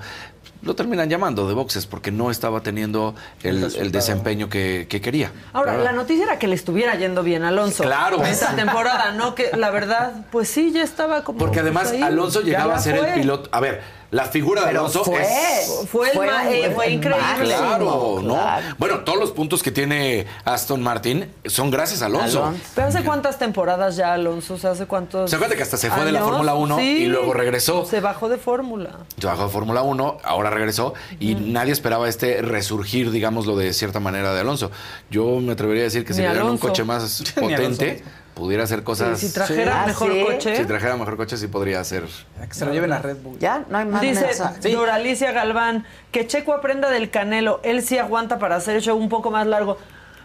Lo 0.63 0.76
terminan 0.76 1.09
llamando 1.09 1.47
de 1.47 1.53
boxes 1.53 1.85
porque 1.85 2.11
no 2.11 2.31
estaba 2.31 2.61
teniendo 2.61 3.15
el, 3.43 3.63
el 3.76 3.91
desempeño 3.91 4.49
que, 4.49 4.88
que 4.89 5.01
quería. 5.01 5.31
Ahora, 5.53 5.77
la 5.77 5.91
noticia 5.91 6.23
era 6.23 6.39
que 6.39 6.47
le 6.47 6.55
estuviera 6.55 6.95
yendo 6.95 7.23
bien 7.23 7.43
a 7.43 7.49
Alonso. 7.49 7.84
Claro. 7.84 8.23
Esta 8.23 8.55
temporada, 8.55 9.11
¿no? 9.11 9.34
Que 9.35 9.51
la 9.55 9.72
verdad, 9.72 10.26
pues 10.31 10.49
sí, 10.49 10.72
ya 10.72 10.84
estaba 10.84 11.23
como. 11.23 11.39
Porque 11.39 11.61
pues, 11.61 11.63
además 11.63 11.91
ahí. 11.91 12.01
Alonso 12.01 12.41
llegaba 12.41 12.76
a 12.76 12.80
ser 12.80 12.97
fue. 12.97 13.09
el 13.09 13.22
piloto. 13.22 13.49
A 13.51 13.59
ver, 13.59 13.81
la 14.12 14.26
figura 14.26 14.64
de 14.64 14.70
Alonso 14.70 15.04
fue. 15.04 15.22
es. 15.22 15.88
Fue 15.90 16.12
el 16.12 16.20
eh, 16.54 16.72
fue 16.74 16.92
increíble. 16.92 17.46
Claro, 17.46 18.20
¿no? 18.22 18.34
claro. 18.34 18.76
Bueno, 18.78 19.00
todos 19.00 19.20
los 19.20 19.32
puntos 19.32 19.64
que 19.64 19.72
tiene 19.72 20.28
Aston 20.46 20.82
Martin 20.82 21.32
son 21.46 21.72
gracias 21.72 22.02
a 22.02 22.06
Alonso. 22.06 22.44
Alonso. 22.44 22.64
Pero 22.76 22.88
hace 22.88 23.04
cuántas 23.04 23.40
temporadas 23.40 23.96
ya 23.96 24.14
Alonso, 24.14 24.56
o 24.56 24.58
sea, 24.58 24.72
hace 24.72 24.86
cuántos. 24.86 25.30
¿Se 25.30 25.36
acuerda 25.36 25.56
que 25.56 25.64
hasta 25.64 25.78
se 25.78 25.90
fue 25.90 26.06
de 26.06 26.12
la? 26.12 26.22
Fórmula 26.22 26.56
1 26.56 26.82
y 26.82 27.06
luego 27.08 27.34
regresó? 27.34 27.86
Se 27.86 28.00
bajó 28.00 28.30
de 28.30 28.38
Fórmula. 28.38 28.92
Trabajó 29.20 29.46
de 29.46 29.50
Fórmula 29.50 29.82
1, 29.82 30.18
ahora 30.24 30.50
regresó 30.50 30.94
y 31.20 31.36
nadie 31.36 31.74
esperaba 31.74 32.08
este 32.08 32.42
resurgir, 32.42 33.12
digámoslo 33.12 33.56
de 33.56 33.74
cierta 33.74 34.00
manera, 34.00 34.34
de 34.34 34.42
Alonso. 34.42 34.72
Yo 35.10 35.40
me 35.40 35.54
atrevería 35.54 35.84
a 35.84 35.86
decir 35.86 36.06
que 36.06 36.14
si 36.14 36.22
le 36.22 36.30
dieran 36.30 36.48
un 36.48 36.58
coche 36.58 36.84
más 36.84 37.24
Ni 37.38 37.42
potente, 37.42 37.90
Alonso. 37.90 38.20
Pudiera 38.34 38.64
hacer 38.64 38.84
cosas. 38.84 39.20
si 39.20 39.32
trajera 39.32 39.84
Ah, 39.84 39.88
mejor 39.88 40.12
¿sí? 40.12 40.24
coche. 40.26 40.56
Si 40.58 40.66
trajera 40.66 40.95
mejor 40.98 41.18
coche, 41.18 41.38
sí 41.38 41.48
podría 41.48 41.80
hacer. 41.80 42.03
Que 42.48 42.53
se 42.53 42.66
lo 42.66 42.74
lleven 42.74 42.91
a 42.91 42.99
Red 42.99 43.18
Bull. 43.18 43.38
Ya, 43.40 43.66
no 43.70 43.78
hay 43.78 43.86
más 43.86 44.02
Dice. 44.02 44.28
Doralicia 44.74 45.32
Galván 45.32 45.86
que 46.12 46.28
Checo 46.28 46.53
aprenda 46.53 46.90
del 46.90 47.10
Canelo. 47.10 47.60
Él 47.64 47.82
sí 47.84 47.98
aguanta 47.98 48.40
para 48.40 48.56
hacer 48.56 48.76
el 48.76 48.82
show 48.82 48.98
un 48.98 49.10
poco 49.10 49.32
más 49.32 49.45
largo. 49.48 49.78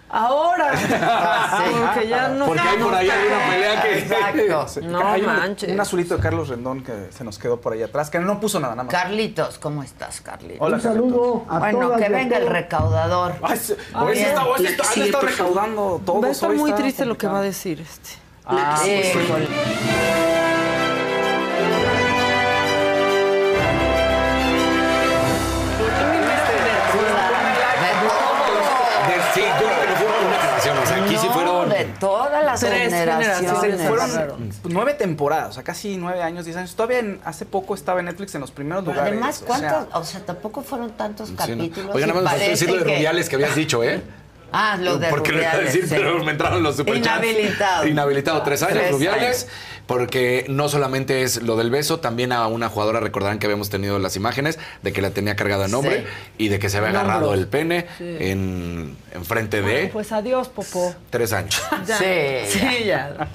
Ahora. 0.09 0.71
Porque 1.95 2.09
ya 2.09 2.29
no. 2.29 2.47
Porque 2.47 2.61
hay 2.61 2.79
por 2.79 2.95
ahí 2.95 3.11
alguna 3.11 3.51
pelea 3.51 3.83
que. 3.83 3.99
Exacto. 3.99 4.69
Sí, 4.69 4.81
No 4.85 5.07
hay 5.07 5.21
un- 5.23 5.27
manches. 5.27 5.73
Un, 5.73 5.81
azulito 5.81 6.17
de 6.17 6.23
Carlos 6.23 6.49
Rendón 6.49 6.83
que 6.85 7.09
se 7.11 7.25
nos 7.25 7.39
quedó 7.39 7.61
por 7.61 7.73
ahí 7.73 7.83
atrás, 7.83 8.09
que 8.11 8.19
no 8.21 8.39
puso 8.39 8.61
nada, 8.61 8.75
nada 8.75 8.85
más. 8.85 8.93
Carlitos, 8.95 9.59
¿cómo 9.59 9.83
estás, 9.83 10.21
Carlitos? 10.21 10.59
Hola, 10.61 10.77
Un 10.77 10.83
saludo 10.83 11.45
a 11.49 11.59
Bueno, 11.59 11.81
todas 11.81 12.01
que 12.03 12.09
venga 12.09 12.37
el 12.39 12.47
recaudador. 12.47 13.35
Ay, 13.43 13.57
se- 13.59 13.77
Ah, 13.93 14.05
hoy 14.05 14.15
sí 14.15 14.19
bien. 14.21 14.29
está, 14.31 14.47
hoy 14.47 14.59
sí 14.59 14.67
está- 14.67 14.83
han 14.85 14.89
siguiente 14.91 15.17
estado 15.19 15.27
recaudando 15.27 16.03
todos. 16.07 16.23
Va 16.25 16.29
a 16.29 16.31
estar 16.31 16.51
muy 16.55 16.71
está 16.71 16.83
triste 16.83 17.05
lo 17.05 17.19
que 17.19 17.27
va 17.27 17.39
a 17.39 17.43
decir 17.43 17.81
este. 17.81 18.11
Ah, 18.47 18.79
Sí, 18.81 19.01
pues 19.13 19.27
todas 31.99 32.45
las 32.45 32.61
Tres 32.61 32.93
generaciones. 32.93 33.51
generaciones. 33.51 33.89
Fueron 33.89 34.51
nueve 34.65 34.95
temporadas, 34.95 35.51
o 35.51 35.53
sea, 35.53 35.63
casi 35.63 35.97
nueve 35.97 36.23
años, 36.23 36.45
diez 36.45 36.57
años. 36.57 36.75
Todavía 36.75 36.99
en- 37.01 37.21
hace 37.25 37.45
poco 37.47 37.75
estaba 37.75 38.01
en 38.01 38.07
Netflix 38.07 38.35
en 38.35 38.41
los 38.41 38.51
primeros 38.51 38.85
Pero 38.85 38.95
lugares. 38.95 39.13
Además, 39.13 39.43
o 39.43 39.57
sea, 39.57 39.69
¿cuántos? 39.71 39.95
O 40.01 40.05
sea, 40.05 40.21
tampoco 40.21 40.63
fueron 40.63 40.91
tantos 40.93 41.29
Sí, 41.29 41.35
no. 41.35 41.39
capítulos. 41.47 41.95
Oigan, 41.95 42.09
nada 42.11 42.21
más 42.23 42.33
parece 42.35 42.51
decir 42.51 42.69
lo 42.71 42.77
de 42.79 42.85
que- 42.85 42.95
Rubiales 42.97 43.29
que 43.29 43.35
habías 43.37 43.55
dicho, 43.55 43.83
¿eh? 43.85 44.03
Ah, 44.53 44.77
lo 44.81 44.99
de 44.99 45.09
Porque 45.09 45.33
lo 45.33 45.39
iba 45.41 45.49
a 45.51 45.53
Rubiales, 45.55 45.75
decir, 45.75 45.89
sí. 45.89 45.95
pero 45.97 46.23
me 46.25 46.33
entraron 46.33 46.63
los 46.63 46.77
superchats. 46.77 47.07
Inhabilitado. 47.25 47.87
Inhabilitado, 47.87 48.43
tres 48.43 48.63
años, 48.63 48.79
Tres 48.79 48.93
Rubiales. 48.93 49.23
años. 49.43 49.47
Porque 49.87 50.45
no 50.49 50.69
solamente 50.69 51.23
es 51.23 51.43
lo 51.43 51.57
del 51.57 51.71
beso, 51.71 52.01
también 52.01 52.33
a 52.33 52.47
una 52.49 52.69
jugadora 52.69 52.99
recordarán 52.99 53.39
que 53.39 53.47
habíamos 53.47 53.71
tenido 53.71 54.01
las 54.01 54.17
imágenes 54.17 54.59
de 54.83 54.93
que 54.93 55.01
la 55.01 55.11
tenía 55.11 55.37
cargada 55.37 55.67
en 55.67 55.75
hombre 55.75 56.01
Sí. 56.01 56.05
y 56.39 56.49
de 56.49 56.59
que 56.59 56.69
se 56.71 56.79
había 56.79 56.91
agarrado 56.91 57.35
el 57.35 57.47
pene 57.47 57.87
Sí. 57.99 58.17
en, 58.19 58.97
en 59.13 59.25
frente 59.25 59.63
de 59.63 59.87
Pues 59.93 60.11
adiós, 60.11 60.49
Popó. 60.49 60.93
tres 61.11 61.33
años. 61.33 61.63
Ya. 61.87 61.99
Sí, 61.99 62.05
Sí, 62.59 62.85
ya. 62.87 63.29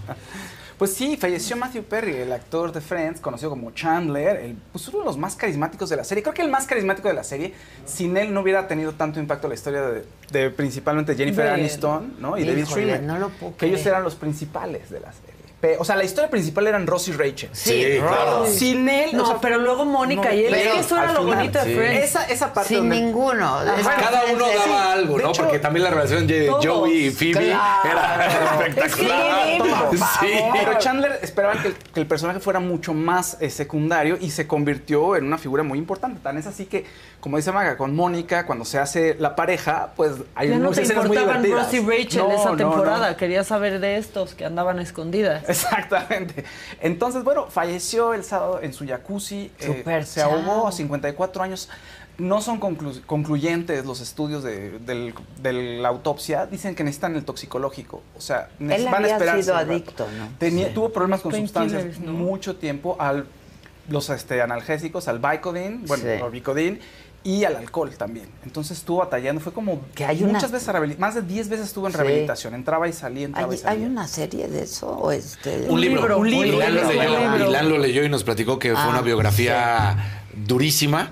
Pues 0.82 0.96
sí, 0.96 1.16
falleció 1.16 1.56
Matthew 1.58 1.84
Perry, 1.84 2.16
el 2.16 2.32
actor 2.32 2.72
de 2.72 2.82
Friends, 2.82 3.22
conocido 3.22 3.52
como 3.52 3.70
Chandler, 3.70 4.38
el, 4.38 4.56
pues 4.72 4.88
uno 4.88 5.02
de 5.02 5.06
los 5.06 5.16
más 5.16 5.36
carismáticos 5.36 5.92
de 5.92 5.96
la 5.96 6.04
serie. 6.04 6.24
Creo 6.24 6.34
que 6.34 6.42
el 6.42 6.50
más 6.50 6.66
carismático 6.66 7.08
de 7.08 7.14
la 7.14 7.24
serie, 7.24 7.54
sin 7.86 8.18
él 8.18 8.34
no 8.34 8.42
hubiera 8.42 8.68
tenido 8.68 8.94
tanto 8.94 9.20
impacto 9.20 9.48
la 9.48 9.54
historia 9.54 9.84
de, 9.84 10.06
de 10.32 10.50
principalmente 10.50 11.14
Jennifer 11.14 11.50
Aniston 11.50 12.16
¿no? 12.18 12.36
y 12.36 12.46
David 12.46 12.66
Schwimmer. 12.66 13.04
no 13.04 13.20
lo 13.20 13.30
puedo 13.30 13.56
que 13.58 13.68
ellos 13.68 13.86
eran 13.86 14.04
los 14.04 14.16
principales 14.16 14.90
de 14.90 15.02
la 15.02 15.14
serie. 15.14 15.41
O 15.80 15.86
sea, 15.86 15.96
la 15.96 16.04
historia 16.04 16.30
principal 16.30 16.66
eran 16.68 16.88
Ross 16.88 17.08
y 17.08 17.12
Rachel. 17.12 17.50
Sí, 17.54 17.98
claro. 18.00 18.46
Sin 18.48 18.90
él. 18.90 19.12
No, 19.14 19.24
o 19.24 19.26
sea, 19.28 19.38
pero 19.42 19.58
luego 19.60 19.86
Mónica 19.86 20.30
no, 20.30 20.36
y 20.36 20.40
él. 20.46 20.48
pero 20.50 20.70
Es 20.70 20.74
que 20.76 20.80
eso 20.80 20.98
era 20.98 21.14
lo 21.14 21.20
final, 21.24 21.36
bonito 21.38 21.60
de 21.60 21.66
sí. 21.66 21.74
Friends. 21.76 22.04
Esa, 22.04 22.24
esa 22.26 22.54
parte 22.54 22.70
Sin 22.70 22.78
donde- 22.90 22.96
ninguno. 23.02 23.62
Es 23.78 23.88
Cada 23.88 24.26
uno 24.34 24.46
es- 24.48 24.56
daba 24.66 24.92
algo, 24.94 25.18
de 25.18 25.24
¿no? 25.24 25.30
hecho, 25.30 25.44
Porque 25.44 25.60
también 25.60 25.84
la 25.84 25.90
relación 25.92 26.26
de 26.28 26.48
todos. 26.48 26.66
Joey 26.66 27.06
y 27.08 27.10
Phoebe 27.12 27.46
Claro. 27.46 27.90
era 27.92 28.28
Es 28.28 28.36
que 28.76 28.82
espectacular. 28.82 29.58
por 29.90 29.98
Sí. 29.98 30.34
Pero 30.54 30.80
Chandler 30.80 31.20
esperaba 31.22 31.62
que 31.62 31.68
el, 31.70 31.76
que 31.76 32.00
el 32.00 32.08
personaje 32.08 32.40
fuera 32.40 32.60
mucho 32.60 32.94
más 32.94 33.38
eh, 33.40 33.50
secundario 33.50 34.18
y 34.20 34.32
se 34.32 34.48
convirtió 34.48 35.16
en 35.16 35.26
una 35.26 35.38
figura 35.38 35.64
muy 35.64 35.78
importante. 35.78 36.20
Tan 36.22 36.38
es 36.38 36.48
así 36.48 36.66
que, 36.66 36.86
como 37.20 37.38
dice 37.38 37.52
Maga, 37.52 37.78
con 37.78 37.96
Mónica, 37.96 38.46
cuando 38.46 38.66
se 38.66 38.80
hace 38.80 39.16
la 39.20 39.36
pareja, 39.36 39.92
pues 39.96 40.14
hay 40.36 40.50
Ya 40.50 40.58
no 40.58 40.70
muchas 40.70 40.88
te 40.88 40.96
muy 40.96 41.06
importaban. 41.18 41.52
Ross 41.52 41.74
y 41.74 41.80
Rachel 41.80 42.18
No, 42.24 42.32
esa 42.32 42.50
no, 42.52 42.58
temporada. 42.58 43.12
no. 43.12 43.18
Quería 43.18 43.44
saber 43.44 43.80
de 43.80 43.98
estos 43.98 44.34
que 44.34 44.46
andaban 44.46 44.80
escondidas. 44.80 45.44
Exactamente. 45.52 46.44
Entonces, 46.82 47.24
bueno, 47.24 47.48
falleció 47.50 48.14
el 48.14 48.24
sábado 48.24 48.60
en 48.62 48.74
su 48.74 48.86
jacuzzi. 48.88 49.52
eh, 49.60 49.66
Súper 49.68 50.06
se 50.06 50.22
ahogó 50.22 50.68
a 50.68 50.72
54 50.72 51.44
años. 51.44 51.70
No 52.18 52.42
son 52.42 52.60
conclu- 52.60 53.04
concluyentes 53.06 53.86
los 53.86 54.00
estudios 54.02 54.44
de, 54.44 54.78
del- 54.80 55.14
de 55.42 55.54
la 55.80 55.88
autopsia. 55.90 56.46
Dicen 56.46 56.76
que 56.76 56.84
necesitan 56.84 57.16
el 57.16 57.26
toxicológico. 57.26 58.04
O 58.18 58.22
sea, 58.22 58.50
Él 58.60 58.68
van 58.86 58.94
a 58.94 58.98
había 58.98 59.14
esperarse 59.14 59.44
sido 59.44 59.56
adicto, 59.56 60.08
¿no? 60.18 60.30
Tenía, 60.38 60.68
Sí. 60.68 60.74
Tuvo 60.74 60.90
problemas 60.92 61.22
con 61.22 61.34
sustancias 61.34 62.00
¿no? 62.00 62.12
mucho 62.12 62.58
tiempo 62.58 62.96
al 63.00 63.26
los 63.90 64.10
este, 64.12 64.42
analgésicos, 64.42 65.08
al 65.08 65.20
Vicodin, 65.20 65.86
bueno, 65.88 66.04
Sí. 66.04 66.22
o 66.22 66.30
Vicodin 66.30 66.80
y 67.24 67.44
al 67.44 67.56
alcohol 67.56 67.92
también. 67.98 68.26
Entonces 68.44 68.80
estuvo 68.80 68.98
batallando, 68.98 69.40
fue 69.42 69.54
como 69.54 69.82
Que 69.94 70.06
hay 70.06 70.24
una- 70.24 70.34
muchas 70.34 70.52
veces 70.52 70.98
más 70.98 71.14
de 71.16 71.22
10 71.22 71.50
veces 71.50 71.68
estuvo 71.68 71.86
en 71.88 71.94
Sí. 71.94 72.00
rehabilitación, 72.00 72.56
entraba 72.56 72.88
y 72.88 72.94
salía, 72.94 73.26
entraba 73.26 73.48
y 73.54 73.58
¿Hay, 73.58 73.62
salía. 73.62 73.86
hay 73.86 73.92
una 73.92 74.08
serie 74.08 74.48
de 74.48 74.64
eso? 74.64 74.90
¿O 74.90 75.12
este? 75.12 75.68
Un 75.70 75.80
libro, 75.80 76.18
un 76.18 76.30
libro, 76.30 76.58
Milán 76.58 76.76
lo 76.76 76.82
un 76.82 76.88
leyó, 76.88 77.20
libro. 77.20 77.46
Milán 77.48 77.70
lo 77.70 77.78
leyó 77.78 78.04
y 78.04 78.10
nos 78.10 78.24
platicó 78.24 78.58
que 78.58 78.72
fue 78.72 78.82
Ah, 78.82 78.90
una 78.90 79.02
biografía 79.02 80.24
durísima, 80.48 81.12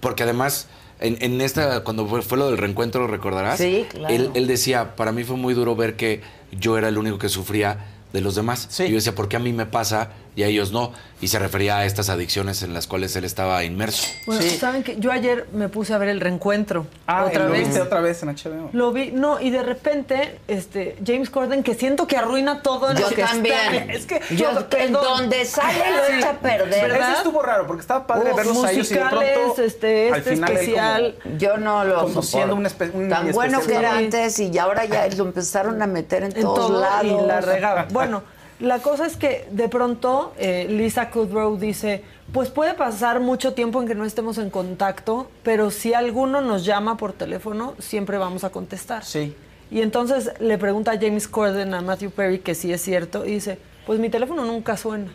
porque 0.00 0.22
además, 0.24 0.66
en, 1.00 1.16
en 1.20 1.40
esta, 1.40 1.82
cuando 1.84 2.06
fue, 2.06 2.22
fue 2.22 2.38
lo 2.38 2.46
del 2.48 2.58
reencuentro, 2.58 3.00
lo 3.02 3.06
recordarás, 3.08 3.58
Sí, 3.58 3.86
claro. 3.88 4.14
él, 4.14 4.30
él 4.34 4.46
decía, 4.46 4.94
para 4.96 5.12
mí 5.12 5.24
fue 5.24 5.36
muy 5.36 5.54
duro 5.54 5.74
ver 5.76 5.96
que 5.96 6.20
yo 6.52 6.76
era 6.78 6.88
el 6.88 6.98
único 6.98 7.18
que 7.18 7.28
sufría 7.28 7.86
de 8.12 8.20
los 8.20 8.34
demás. 8.34 8.66
Sí. 8.70 8.84
Y 8.84 8.88
yo 8.90 8.94
decía, 8.96 9.14
¿por 9.14 9.28
qué 9.28 9.36
a 9.36 9.40
mí 9.40 9.52
me 9.52 9.66
pasa 9.66 10.10
y 10.36 10.42
a 10.44 10.46
ellos 10.46 10.70
no? 10.70 10.92
Y 11.20 11.28
se 11.28 11.38
refería 11.38 11.78
a 11.78 11.86
estas 11.86 12.10
adicciones 12.10 12.62
en 12.62 12.74
las 12.74 12.86
cuales 12.86 13.16
él 13.16 13.24
estaba 13.24 13.64
inmerso. 13.64 14.06
Bueno, 14.26 14.42
Sí. 14.42 14.50
¿saben 14.58 14.82
que 14.82 14.96
Yo 15.00 15.10
ayer 15.10 15.46
me 15.54 15.70
puse 15.70 15.94
a 15.94 15.98
ver 15.98 16.10
el 16.10 16.20
reencuentro. 16.20 16.86
Ah, 17.06 17.24
otra 17.24 17.44
¿lo 17.46 17.52
vez. 17.52 17.62
viste 17.68 17.80
otra 17.80 18.00
vez 18.02 18.22
en 18.22 18.28
HBO. 18.28 18.68
Lo 18.74 18.92
vi, 18.92 19.12
no, 19.12 19.40
y 19.40 19.48
de 19.48 19.62
repente, 19.62 20.38
este, 20.46 20.96
James 21.04 21.30
Corden, 21.30 21.62
que 21.62 21.74
siento 21.74 22.06
que 22.06 22.18
arruina 22.18 22.60
todo 22.60 22.90
en 22.90 22.98
Yo 22.98 23.08
lo 23.08 23.16
que 23.16 23.22
también. 23.22 23.54
está. 23.74 23.92
Es 23.94 24.04
que 24.04 24.20
Yo, 24.36 24.52
no, 24.52 24.60
en 24.60 24.66
perdón. 24.66 25.02
donde 25.04 25.44
sale 25.46 25.78
lo 25.90 26.06
Sí. 26.06 26.12
echa 26.18 26.30
a 26.30 26.38
perder. 26.38 26.90
¿Verdad? 26.90 27.08
Eso 27.12 27.16
estuvo 27.18 27.40
raro 27.42 27.66
porque 27.66 27.80
estaba 27.80 28.06
padre 28.06 28.30
Uf, 28.32 28.36
verlos 28.36 28.62
a 28.64 28.72
ellos 28.72 28.90
y 28.90 28.94
de 28.94 29.00
musicales, 29.00 29.38
pronto 29.38 29.62
este, 29.62 30.12
al 30.12 30.18
este 30.18 30.30
final 30.32 30.52
especial. 30.52 31.14
Yo 31.38 31.56
no 31.56 31.82
lo 31.84 32.02
Conduciendo 32.02 32.54
soporto. 32.54 32.54
un 32.56 32.90
espe- 32.90 32.94
un 32.94 33.08
Tan 33.08 33.32
bueno 33.32 33.60
que 33.62 33.74
era 33.74 33.96
antes 33.96 34.38
y 34.38 34.58
ahora 34.58 34.84
ya 34.84 35.08
lo 35.16 35.24
empezaron 35.24 35.80
a 35.80 35.86
meter 35.86 36.24
en, 36.24 36.36
en 36.36 36.42
todos 36.42 36.68
todo 36.68 36.80
lados. 36.80 37.22
y 37.24 37.26
la 37.26 37.40
regaba. 37.40 37.86
Bueno, 37.90 38.22
la 38.60 38.78
cosa 38.80 39.06
es 39.06 39.16
que 39.16 39.46
de 39.50 39.68
pronto 39.68 40.32
eh, 40.38 40.66
Lisa 40.68 41.10
Kudrow 41.10 41.56
dice, 41.58 42.02
pues 42.32 42.48
puede 42.50 42.74
pasar 42.74 43.20
mucho 43.20 43.52
tiempo 43.54 43.80
en 43.82 43.88
que 43.88 43.94
no 43.94 44.04
estemos 44.04 44.38
en 44.38 44.50
contacto, 44.50 45.30
pero 45.42 45.70
si 45.70 45.94
alguno 45.94 46.40
nos 46.40 46.64
llama 46.64 46.96
por 46.96 47.12
teléfono, 47.12 47.74
siempre 47.78 48.18
vamos 48.18 48.44
a 48.44 48.50
contestar. 48.50 49.04
Sí. 49.04 49.34
Y 49.70 49.82
entonces 49.82 50.30
le 50.40 50.58
pregunta 50.58 50.92
a 50.92 50.98
James 50.98 51.26
Corden 51.28 51.74
a 51.74 51.82
Matthew 51.82 52.10
Perry 52.12 52.38
que 52.38 52.54
sí 52.54 52.72
es 52.72 52.80
cierto 52.82 53.26
y 53.26 53.32
dice, 53.32 53.58
pues 53.84 53.98
mi 53.98 54.08
teléfono 54.08 54.44
nunca 54.44 54.76
suena. 54.76 55.12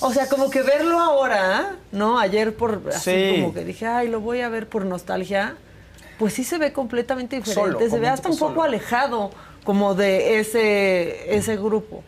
O 0.00 0.12
sea, 0.12 0.28
como 0.28 0.48
que 0.48 0.62
verlo 0.62 0.98
ahora, 0.98 1.76
¿no? 1.92 2.18
Ayer 2.18 2.54
por 2.56 2.80
así 2.88 3.10
Sí. 3.10 3.40
como 3.40 3.52
que 3.52 3.64
dije, 3.64 3.86
ay, 3.86 4.08
lo 4.08 4.20
voy 4.20 4.40
a 4.40 4.48
ver 4.48 4.66
por 4.68 4.86
nostalgia. 4.86 5.56
Pues 6.18 6.32
sí 6.32 6.44
se 6.44 6.56
ve 6.58 6.72
completamente 6.72 7.36
diferente, 7.36 7.72
Solo, 7.72 7.90
se 7.90 7.98
ve 7.98 8.08
hasta 8.08 8.28
un 8.30 8.36
poco 8.38 8.52
poco 8.52 8.60
solo. 8.62 8.68
alejado 8.74 9.30
como 9.64 9.94
de 9.94 10.38
ese 10.38 11.36
ese 11.36 11.56
grupo. 11.56 12.02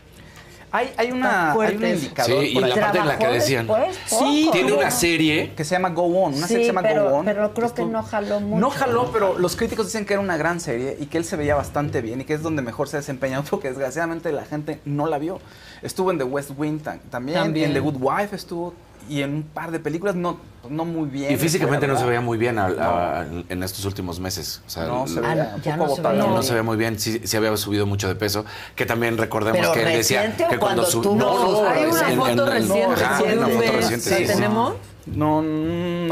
Hay, 0.76 0.92
hay, 0.96 1.12
una, 1.12 1.52
hay 1.52 1.76
un 1.76 1.86
indicador. 1.86 2.42
Sí, 2.42 2.48
y 2.48 2.60
la 2.60 2.74
parte 2.74 2.98
en 2.98 3.06
la 3.08 3.18
que 3.18 3.26
decían. 3.28 3.66
después, 3.66 3.98
Sí. 4.06 4.48
Tiene 4.52 4.72
una 4.72 4.90
serie 4.90 5.52
que 5.56 5.64
se 5.64 5.70
llama 5.74 5.88
Go 5.90 6.02
On, 6.04 6.34
una 6.34 6.46
serie 6.46 6.46
que 6.46 6.48
se 6.48 6.58
Sí, 6.58 6.66
llama 6.66 6.82
pero, 6.82 7.10
Go 7.10 7.16
On. 7.16 7.24
pero 7.24 7.54
creo 7.54 7.74
que 7.74 7.82
Estuvo- 7.82 7.92
no 7.92 8.02
jaló 8.02 8.40
mucho. 8.40 8.60
No 8.60 8.70
jaló, 8.70 9.10
pero 9.12 9.38
los 9.38 9.56
críticos 9.56 9.86
dicen 9.86 10.04
que 10.04 10.12
era 10.14 10.20
una 10.22 10.36
gran 10.36 10.60
serie 10.60 10.96
y 11.00 11.06
que 11.06 11.18
él 11.18 11.24
se 11.24 11.36
veía 11.36 11.54
bastante 11.54 12.00
bien 12.02 12.20
y 12.20 12.24
que 12.24 12.34
es 12.34 12.42
donde 12.42 12.62
mejor 12.62 12.88
se 12.88 12.96
ha 12.96 13.00
desempeñado 13.00 13.44
porque 13.50 13.68
desgraciadamente 13.68 14.30
la 14.32 14.44
gente 14.44 14.80
no 14.84 15.06
la 15.06 15.18
vio. 15.18 15.40
Estuvo 15.82 16.10
en 16.10 16.18
The 16.18 16.24
West 16.24 16.50
Wing 16.56 16.80
ta- 16.80 16.98
también, 17.10 17.38
También. 17.38 17.66
en 17.68 17.74
The 17.74 17.80
Good 17.80 17.96
Wife 18.00 18.36
estuvo 18.36 18.74
y 19.08 19.22
en 19.22 19.34
un 19.34 19.42
par 19.42 19.70
de 19.70 19.78
películas 19.80 20.14
no, 20.14 20.38
no 20.68 20.84
muy 20.84 21.08
bien. 21.08 21.32
Y 21.32 21.36
físicamente 21.36 21.86
no 21.86 21.98
se 21.98 22.04
veía 22.04 22.20
muy 22.20 22.38
bien 22.38 22.58
a- 22.58 23.24
en 23.48 23.62
estos 23.62 23.84
últimos 23.84 24.18
meses. 24.20 24.62
O 24.66 24.70
sea, 24.70 24.84
No, 24.86 25.06
se 25.06 25.20
veía 25.20 25.50
Ah, 25.52 25.56
un 25.56 25.62
ya 25.62 25.76
no 25.76 25.88
se 25.94 26.02
veía 26.02 26.12
no, 26.14 26.34
no 26.34 26.42
se 26.42 26.54
ve 26.54 26.62
muy 26.62 26.76
bien, 26.76 26.98
sí, 26.98 27.20
sí 27.24 27.36
había 27.36 27.56
subido 27.56 27.86
mucho 27.86 28.08
de 28.08 28.14
peso, 28.14 28.44
que 28.74 28.86
también 28.86 29.16
recordemos 29.18 29.60
¿Pero 29.60 29.72
que 29.72 29.82
él 29.92 29.98
decía 29.98 30.36
que 30.36 30.44
cuando 30.44 30.58
cuando 30.58 30.84
su- 30.86 31.02
tuvo 31.02 31.58
sus- 31.60 31.68
Hay 31.68 31.84
una 31.84 32.10
en- 32.10 32.18
foto 32.18 32.30
en- 32.32 32.38
en- 32.38 32.46
reciente, 32.68 33.02
ajá, 33.04 33.16
si 33.18 33.22
una 33.24 33.46
foto 33.46 33.58
ves, 33.58 33.74
reciente, 33.76 34.10
¿la 34.10 34.16
sí, 34.16 34.26
sí. 34.26 34.32
tenemos? 34.32 34.74
No, 35.06 35.36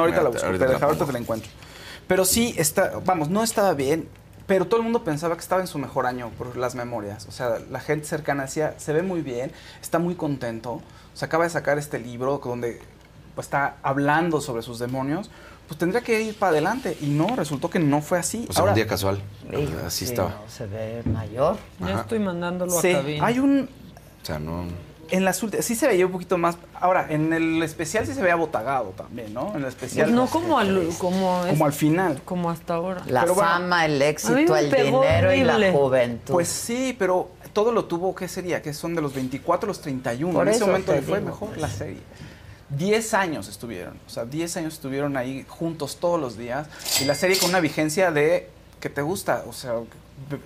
ahorita 0.02 0.22
la 0.22 0.28
busco, 0.30 0.46
Ahorita 0.46 0.64
ahorita 0.66 0.88
pongo. 0.88 1.04
te 1.06 1.12
la 1.12 1.18
encuentro. 1.18 1.50
Pero 2.06 2.24
sí, 2.24 2.54
está, 2.56 2.92
vamos, 3.04 3.28
no 3.30 3.42
estaba 3.42 3.74
bien, 3.74 4.08
pero 4.46 4.66
todo 4.66 4.78
el 4.78 4.84
mundo 4.84 5.04
pensaba 5.04 5.34
que 5.34 5.40
estaba 5.40 5.62
en 5.62 5.66
su 5.66 5.78
mejor 5.78 6.06
año 6.06 6.30
por 6.36 6.56
las 6.56 6.74
memorias. 6.74 7.26
O 7.28 7.32
sea, 7.32 7.58
la 7.70 7.80
gente 7.80 8.06
cercana 8.06 8.42
decía, 8.42 8.74
se 8.78 8.92
ve 8.92 9.02
muy 9.02 9.22
bien, 9.22 9.52
está 9.80 9.98
muy 9.98 10.14
contento. 10.14 10.72
O 10.72 11.16
sea, 11.16 11.26
acaba 11.26 11.44
de 11.44 11.50
sacar 11.50 11.78
este 11.78 11.98
libro 11.98 12.40
donde 12.44 12.80
pues, 13.34 13.46
está 13.46 13.76
hablando 13.82 14.40
sobre 14.40 14.62
sus 14.62 14.78
demonios. 14.78 15.30
Pues 15.66 15.78
tendría 15.78 16.02
que 16.02 16.20
ir 16.20 16.38
para 16.38 16.50
adelante. 16.50 16.98
Y 17.00 17.06
no, 17.06 17.34
resultó 17.36 17.70
que 17.70 17.78
no 17.78 18.02
fue 18.02 18.18
así. 18.18 18.46
O 18.50 18.52
sea, 18.52 18.64
un 18.64 18.74
día 18.74 18.86
casual. 18.86 19.22
Así 19.86 20.04
sí, 20.04 20.12
estaba. 20.12 20.30
no, 20.30 20.48
se 20.48 20.66
ve 20.66 21.02
mayor. 21.06 21.56
Ya 21.80 21.86
Ajá. 21.86 22.00
estoy 22.02 22.18
mandándolo 22.18 22.72
sí, 22.72 22.90
a 22.90 22.98
cabina. 22.98 23.26
hay 23.26 23.38
un... 23.38 23.68
O 24.22 24.26
sea, 24.26 24.38
no. 24.38 24.64
En 25.10 25.24
las 25.24 25.42
últimas, 25.42 25.64
sí 25.66 25.74
se 25.74 25.86
veía 25.86 26.06
un 26.06 26.12
poquito 26.12 26.38
más. 26.38 26.56
Ahora, 26.80 27.06
en 27.10 27.32
el 27.32 27.62
especial 27.62 28.06
sí 28.06 28.14
se 28.14 28.22
veía 28.22 28.34
botagado 28.36 28.90
también, 28.96 29.32
¿no? 29.34 29.50
En 29.54 29.62
el 29.62 29.66
especial. 29.66 30.06
Pues 30.06 30.14
no 30.16 30.26
como 30.26 30.58
al 30.58 30.88
como, 30.98 31.44
es- 31.44 31.50
Como 31.52 31.66
al 31.66 31.72
final. 31.72 32.22
como 32.24 32.50
hasta 32.50 32.74
ahora. 32.74 33.02
La 33.06 33.22
Pero 33.22 33.34
bueno, 33.34 33.48
fama, 33.50 33.84
el 33.86 34.00
éxito, 34.02 34.56
el 34.56 34.70
dinero 34.70 35.32
y 35.34 35.42
la 35.44 35.72
juventud. 35.72 36.32
Pues 36.34 36.48
sí, 36.48 36.94
pero 36.98 37.30
todo 37.52 37.72
lo 37.72 37.84
tuvo, 37.84 38.14
¿qué 38.14 38.28
sería? 38.28 38.60
Que 38.62 38.72
son 38.74 38.94
de 38.94 39.02
los 39.02 39.14
24 39.14 39.66
a 39.66 39.68
los 39.68 39.80
31. 39.80 40.32
Por 40.34 40.48
en 40.48 40.54
ese 40.54 40.64
momento 40.64 40.92
le 40.92 41.02
fue 41.02 41.18
digo, 41.20 41.30
mejor 41.30 41.48
pues. 41.50 41.60
la 41.60 41.68
serie. 41.68 42.00
10 42.70 43.14
años 43.14 43.46
estuvieron, 43.48 43.94
o 44.06 44.10
sea, 44.10 44.24
10 44.24 44.56
años 44.56 44.74
estuvieron 44.74 45.16
ahí 45.16 45.44
juntos 45.48 45.98
todos 46.00 46.20
los 46.20 46.36
días. 46.36 46.66
Y 47.00 47.04
la 47.04 47.14
serie 47.14 47.38
con 47.38 47.50
una 47.50 47.60
vigencia 47.60 48.10
de 48.10 48.48
que 48.80 48.88
te 48.90 49.02
gusta, 49.02 49.44
o 49.46 49.52
sea, 49.52 49.74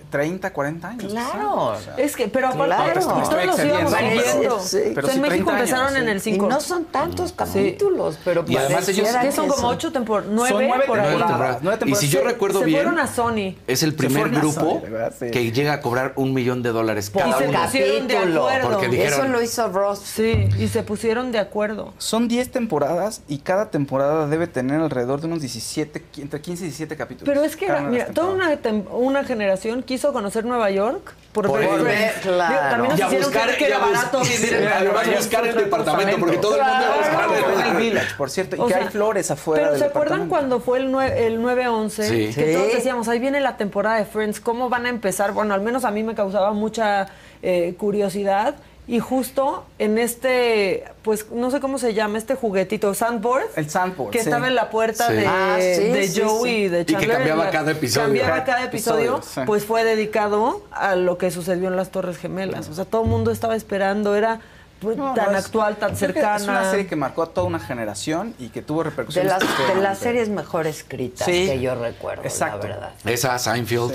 30, 0.09 0.51
40 0.51 0.87
años. 0.89 1.11
Claro. 1.11 1.73
quizá. 1.79 1.95
Es 1.97 2.15
que, 2.15 2.27
pero 2.27 2.47
aparte, 2.47 2.65
Claro. 2.65 2.99
todos 2.99 3.15
Me 3.17 3.23
estoy 3.23 3.45
los 3.45 3.59
íbamos 3.63 3.93
siguiendo. 3.93 4.59
Sí, 4.59 4.77
O 4.97 5.01
sea, 5.01 5.13
en 5.13 5.21
México 5.21 5.27
30 5.27 5.51
años, 5.55 5.69
empezaron 5.69 5.89
sí. 5.93 5.97
en 5.97 6.09
el 6.09 6.17
Y 6.17 6.19
5. 6.19 6.47
no 6.49 6.59
son 6.61 6.85
tantos 6.85 7.31
capítulos, 7.31 8.19
pero 8.25 8.43
Y 8.47 8.57
además 8.57 8.89
ellos- 8.89 9.07
que 9.21 9.31
son 9.31 9.47
como 9.47 9.61
son- 9.61 9.75
ocho 9.75 9.91
temporadas, 9.91 10.29
nueve, 10.33 10.49
Son 10.49 10.67
nueve 10.67 10.83
por 10.85 10.99
ahí. 10.99 11.17
temporadas. 11.17 11.57
nueve 11.61 11.79
Y 11.87 11.95
si 11.95 12.09
yo 12.09 12.21
recuerdo 12.23 12.59
Se 12.59 12.65
bien, 12.65 12.81
fueron 12.83 12.99
a 12.99 13.07
Sony. 13.07 13.55
es 13.67 13.83
el 13.83 13.93
primer 13.95 14.29
grupo 14.29 14.81
Sony, 14.81 15.31
que 15.31 15.51
llega 15.51 15.73
a 15.73 15.81
cobrar 15.81 16.13
un 16.17 16.33
millón 16.33 16.61
de 16.61 16.71
dólares 16.71 17.09
Y 17.13 17.17
cada 17.17 17.37
se 17.37 17.47
uno. 17.47 17.61
pusieron 17.63 18.07
de 18.07 18.13
capítulo. 18.15 18.47
acuerdo. 18.49 18.69
Porque 18.69 18.87
dijeron- 18.89 19.19
Eso 19.21 19.27
lo 19.29 19.41
hizo 19.41 19.69
Ross. 19.69 19.99
Sí, 19.99 20.49
y 20.59 20.67
se 20.67 20.83
pusieron 20.83 21.31
de 21.31 21.39
acuerdo. 21.39 21.93
Son 21.99 22.27
10 22.27 22.51
temporadas 22.51 23.21
y 23.27 23.39
cada 23.39 23.69
temporada 23.71 24.27
debe 24.27 24.47
tener 24.47 24.81
alrededor 24.81 25.21
de 25.21 25.27
unos 25.27 25.39
17, 25.41 26.03
qui- 26.13 26.21
entre 26.21 26.41
15 26.41 26.63
y 26.63 26.67
17 26.67 26.97
capítulos. 26.97 27.25
Pero 27.33 27.43
es 27.45 27.55
que, 27.55 27.71
de 27.71 27.81
mira, 27.81 28.05
toda 28.07 28.33
una, 28.33 28.57
una 28.91 29.23
generación 29.23 29.58
quiso 29.85 30.13
conocer 30.13 30.45
Nueva 30.45 30.69
York 30.71 31.13
por, 31.31 31.47
Por. 31.47 31.59
Claro. 31.59 31.83
Digo, 32.21 32.69
También 32.69 32.89
nos 32.91 32.99
Y 32.99 33.01
a 33.01 33.05
hicieron 33.05 33.29
buscar- 33.31 33.57
que 33.57 33.65
era 33.65 33.77
barato 33.77 34.19
vivir 34.21 34.35
en 34.43 34.49
Sí, 34.49 34.55
Nueva 34.83 35.03
York. 35.03 35.17
buscar 35.17 35.47
el 35.47 35.55
departamento, 35.55 36.17
porque 36.19 36.37
todo 36.37 36.55
el 36.55 36.61
mundo 36.63 36.83
iba 36.85 36.93
a 36.93 37.27
buscar 37.27 37.67
el 37.67 37.77
Village, 37.77 38.15
por 38.17 38.29
cierto, 38.29 38.55
y 38.55 38.59
O 38.59 38.65
que 38.67 38.73
sea, 38.73 38.81
hay 38.83 38.89
flores 38.89 39.31
afuera 39.31 39.61
Pero 39.63 39.71
del 39.73 39.79
¿se 39.81 39.85
acuerdan 39.87 40.27
cuando 40.27 40.59
fue 40.59 40.79
el, 40.79 40.91
nue- 40.91 41.13
el 41.15 41.39
9-11? 41.39 41.89
Sí. 42.03 42.31
Que 42.33 42.47
Sí. 42.47 42.53
todos 42.53 42.73
decíamos, 42.73 43.07
ahí 43.07 43.19
viene 43.19 43.39
la 43.41 43.57
temporada 43.57 43.97
de 43.97 44.05
Friends, 44.05 44.39
¿cómo 44.39 44.69
van 44.69 44.85
a 44.85 44.89
empezar? 44.89 45.31
Bueno, 45.33 45.53
al 45.53 45.61
menos 45.61 45.85
a 45.85 45.91
mí 45.91 46.03
me 46.03 46.15
causaba 46.15 46.51
mucha 46.53 47.07
eh, 47.41 47.75
curiosidad. 47.77 48.55
Y 48.91 48.99
justo 48.99 49.65
en 49.77 49.99
este, 49.99 50.83
pues 51.03 51.29
no 51.31 51.51
sé 51.51 51.59
cómo 51.59 51.77
se 51.77 51.93
llama, 51.93 52.17
este 52.17 52.33
juguetito, 52.33 52.95
Sandboard. 52.95 53.45
El 53.55 53.69
Sandboard, 53.69 54.09
Que 54.09 54.19
sí. 54.23 54.25
estaba 54.29 54.47
en 54.47 54.55
la 54.55 54.71
puerta 54.71 55.07
Sí. 55.07 55.13
de, 55.13 55.27
Ah, 55.27 55.57
sí, 55.59 55.83
de 55.83 56.07
sí, 56.07 56.21
Joey 56.23 56.51
sí. 56.51 56.57
y 56.63 56.67
de 56.69 56.81
Y 56.81 56.85
que 56.85 56.93
Chandler. 56.93 57.11
cambiaba 57.17 57.49
cada 57.51 57.71
episodio. 57.71 58.05
Cambiaba 58.07 58.29
Cada 58.31 58.43
cada 58.45 58.63
episodio, 58.63 59.17
episodio, 59.17 59.21
sí. 59.21 59.41
pues 59.45 59.63
fue 59.63 59.83
dedicado 59.83 60.63
a 60.71 60.95
lo 60.95 61.19
que 61.19 61.29
sucedió 61.29 61.67
en 61.67 61.75
las 61.75 61.91
Torres 61.91 62.17
Gemelas. 62.17 62.67
O 62.69 62.73
sea, 62.73 62.85
todo 62.85 63.03
el 63.03 63.09
mundo 63.09 63.29
estaba 63.29 63.55
esperando, 63.55 64.15
era 64.15 64.39
pues, 64.79 64.97
No, 64.97 65.13
tan 65.13 65.33
no, 65.33 65.37
es- 65.37 65.45
actual, 65.45 65.75
tan 65.75 65.95
cercana. 65.95 66.37
Es 66.37 66.43
una 66.47 66.71
serie 66.71 66.87
que 66.87 66.95
marcó 66.95 67.21
a 67.21 67.27
toda 67.31 67.45
una 67.45 67.59
generación 67.59 68.33
y 68.39 68.49
que 68.49 68.63
tuvo 68.63 68.79
De 68.83 68.89
repercusiones. 68.89 69.31
las, 69.31 69.75
de 69.75 69.81
las 69.81 69.99
series 69.99 70.29
mejor 70.29 70.65
escritas 70.65 71.25
Sí. 71.27 71.45
que 71.47 71.59
yo 71.61 71.75
recuerdo, 71.75 72.23
Exacto. 72.23 72.67
la 72.67 72.73
verdad. 72.75 72.91
Esa, 73.05 73.37
Seinfeld. 73.37 73.93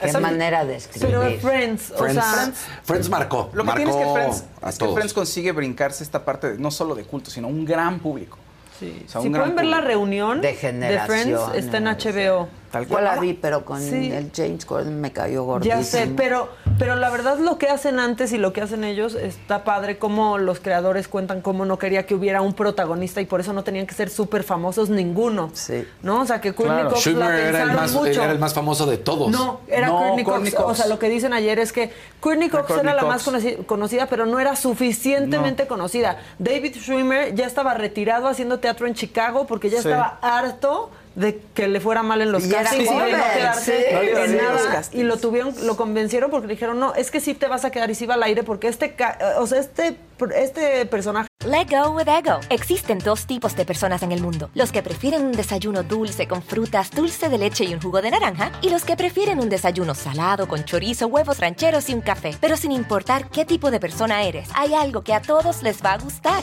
Qué 0.00 0.06
Esa- 0.08 0.20
manera 0.20 0.64
de 0.64 0.76
escribir. 0.76 1.08
Pero 1.08 1.40
Friends, 1.40 1.90
o 1.92 1.98
Friends, 1.98 2.14
sea, 2.24 2.52
Friends 2.84 3.08
marcó. 3.08 3.50
Lo 3.52 3.62
que 3.62 3.66
marcó 3.66 3.76
tiene 3.76 3.90
es 3.90 3.96
que 4.06 4.12
Friends, 4.12 4.44
a 4.60 4.68
es 4.70 4.74
que 4.74 4.78
todos. 4.84 4.94
Friends 4.94 5.12
consigue 5.14 5.52
brincarse 5.52 6.02
esta 6.04 6.24
parte 6.24 6.52
de- 6.52 6.58
no 6.58 6.70
solo 6.70 6.94
de 6.94 7.04
culto, 7.04 7.30
sino 7.30 7.48
un 7.48 7.64
gran 7.64 7.98
público. 8.00 8.38
Sí. 8.78 9.04
O 9.06 9.10
sea, 9.10 9.20
si 9.22 9.30
pueden 9.30 9.56
ver 9.56 9.64
la 9.64 9.80
reunión 9.80 10.40
De 10.40 10.52
de, 10.54 11.00
Friends, 11.00 11.40
está 11.56 11.78
en 11.78 11.86
HBO. 11.88 12.48
Tal 12.70 12.84
Yo 12.84 12.90
cual. 12.90 13.04
la 13.04 13.16
vi, 13.18 13.32
pero 13.34 13.64
con 13.64 13.80
Sí. 13.80 14.12
el 14.12 14.30
James 14.34 14.64
Corden 14.66 15.00
me 15.00 15.12
cayó 15.12 15.44
gordísimo. 15.44 15.80
Ya 15.80 15.84
sé, 15.84 16.10
pero, 16.16 16.50
pero 16.78 16.96
la 16.96 17.08
verdad 17.10 17.38
lo 17.38 17.56
que 17.58 17.68
hacen 17.68 17.98
antes 17.98 18.32
y 18.32 18.38
lo 18.38 18.52
que 18.52 18.60
hacen 18.60 18.84
ellos 18.84 19.14
está 19.14 19.64
padre 19.64 19.98
como 19.98 20.36
los 20.38 20.60
creadores 20.60 21.08
cuentan 21.08 21.40
cómo 21.40 21.64
no 21.64 21.78
quería 21.78 22.04
que 22.06 22.14
hubiera 22.14 22.42
un 22.42 22.52
protagonista 22.52 23.20
y 23.20 23.26
por 23.26 23.40
eso 23.40 23.52
no 23.52 23.64
tenían 23.64 23.86
que 23.86 23.94
ser 23.94 24.10
súper 24.10 24.42
famosos 24.44 24.90
ninguno. 24.90 25.50
Sí. 25.54 25.86
¿No? 26.02 26.20
O 26.20 26.26
sea, 26.26 26.40
que 26.40 26.52
Courtney 26.52 26.76
Claro. 26.80 26.90
Cox 26.94 27.06
la 27.06 27.38
era 27.40 27.62
el, 27.62 27.72
más, 27.72 27.92
mucho. 27.92 28.22
era 28.22 28.32
el 28.32 28.38
más 28.38 28.52
famoso 28.54 28.84
de 28.86 28.98
todos. 28.98 29.30
No, 29.30 29.60
era 29.66 29.86
No, 29.86 29.98
Courtney 30.24 30.52
Cox. 30.52 30.58
O 30.70 30.74
sea, 30.74 30.86
lo 30.88 30.98
que 30.98 31.08
dicen 31.08 31.32
ayer 31.32 31.58
es 31.58 31.72
que 31.72 31.90
Courtney 32.20 32.48
Cox 32.50 32.64
Courtney 32.66 32.92
era 32.92 32.94
la 32.94 33.00
Cox. 33.02 33.12
más 33.12 33.26
conoci- 33.26 33.64
conocida, 33.66 34.06
pero 34.06 34.26
no 34.26 34.38
era 34.40 34.54
suficientemente 34.56 35.66
conocida. 35.66 36.18
David 36.38 36.76
Schwimmer 36.76 37.34
ya 37.34 37.46
estaba 37.46 37.74
retirado 37.74 38.28
haciendo 38.28 38.58
teatro 38.58 38.86
en 38.86 38.94
Chicago 38.94 39.46
porque 39.46 39.70
ya 39.70 39.80
Sí. 39.82 39.88
estaba 39.88 40.18
harto 40.20 40.90
de 41.18 41.40
que 41.54 41.68
le 41.68 41.80
fuera 41.80 42.02
mal 42.02 42.22
en 42.22 42.30
los 42.32 42.46
Y 42.46 42.50
castings 42.50 42.82
y 42.82 42.84
de 42.84 42.90
no 42.90 43.00
joven, 43.00 43.16
quedarse 43.34 43.76
sí, 43.78 43.96
en 44.16 44.36
nada. 44.36 44.82
Y 44.92 45.02
lo 45.02 45.16
tuvieron, 45.16 45.54
lo 45.66 45.76
convencieron 45.76 46.30
porque 46.30 46.46
dijeron, 46.46 46.78
no, 46.78 46.94
es 46.94 47.10
que 47.10 47.20
sí 47.20 47.34
te 47.34 47.46
vas 47.48 47.64
a 47.64 47.70
quedar 47.70 47.90
y 47.90 47.94
sí 47.94 48.06
va 48.06 48.14
al 48.14 48.22
aire 48.22 48.42
porque 48.44 48.68
este, 48.68 48.94
ca- 48.94 49.18
o 49.38 49.46
sea, 49.46 49.58
este, 49.58 49.96
este 50.34 50.86
personaje 50.86 51.28
Let 51.44 51.68
go 51.70 51.90
with 51.92 52.08
ego. 52.08 52.40
Existen 52.50 52.98
dos 52.98 53.26
tipos 53.26 53.54
de 53.56 53.64
personas 53.64 54.02
en 54.02 54.10
el 54.12 54.20
mundo: 54.20 54.50
los 54.54 54.72
que 54.72 54.82
prefieren 54.82 55.24
un 55.24 55.32
desayuno 55.32 55.84
dulce 55.84 56.26
con 56.26 56.42
frutas, 56.42 56.90
dulce 56.90 57.28
de 57.28 57.38
leche 57.38 57.64
y 57.64 57.72
un 57.74 57.80
jugo 57.80 58.02
de 58.02 58.10
naranja, 58.10 58.50
y 58.60 58.70
los 58.70 58.84
que 58.84 58.96
prefieren 58.96 59.38
un 59.38 59.48
desayuno 59.48 59.94
salado 59.94 60.48
con 60.48 60.64
chorizo, 60.64 61.06
huevos 61.06 61.38
rancheros 61.38 61.88
y 61.90 61.94
un 61.94 62.00
café. 62.00 62.36
Pero 62.40 62.56
sin 62.56 62.72
importar 62.72 63.30
qué 63.30 63.44
tipo 63.44 63.70
de 63.70 63.78
persona 63.78 64.24
eres, 64.24 64.48
hay 64.54 64.74
algo 64.74 65.02
que 65.02 65.14
a 65.14 65.22
todos 65.22 65.62
les 65.62 65.82
va 65.82 65.92
a 65.92 65.98
gustar. 65.98 66.42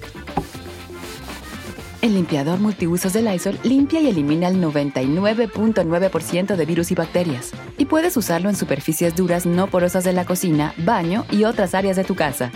El 2.01 2.15
limpiador 2.15 2.59
multiusos 2.59 3.13
de 3.13 3.21
Lysol 3.21 3.59
limpia 3.63 3.99
y 4.01 4.07
elimina 4.07 4.47
el 4.47 4.55
99.9% 4.63 6.55
de 6.55 6.65
virus 6.65 6.89
y 6.91 6.95
bacterias. 6.95 7.51
Y 7.77 7.85
puedes 7.85 8.17
usarlo 8.17 8.49
en 8.49 8.55
superficies 8.55 9.15
duras 9.15 9.45
no 9.45 9.67
porosas 9.67 10.03
de 10.03 10.11
la 10.13 10.25
cocina, 10.25 10.73
baño 10.77 11.25
y 11.29 11.43
otras 11.43 11.75
áreas 11.75 11.97
de 11.97 12.03
tu 12.03 12.15
casa. 12.15 12.51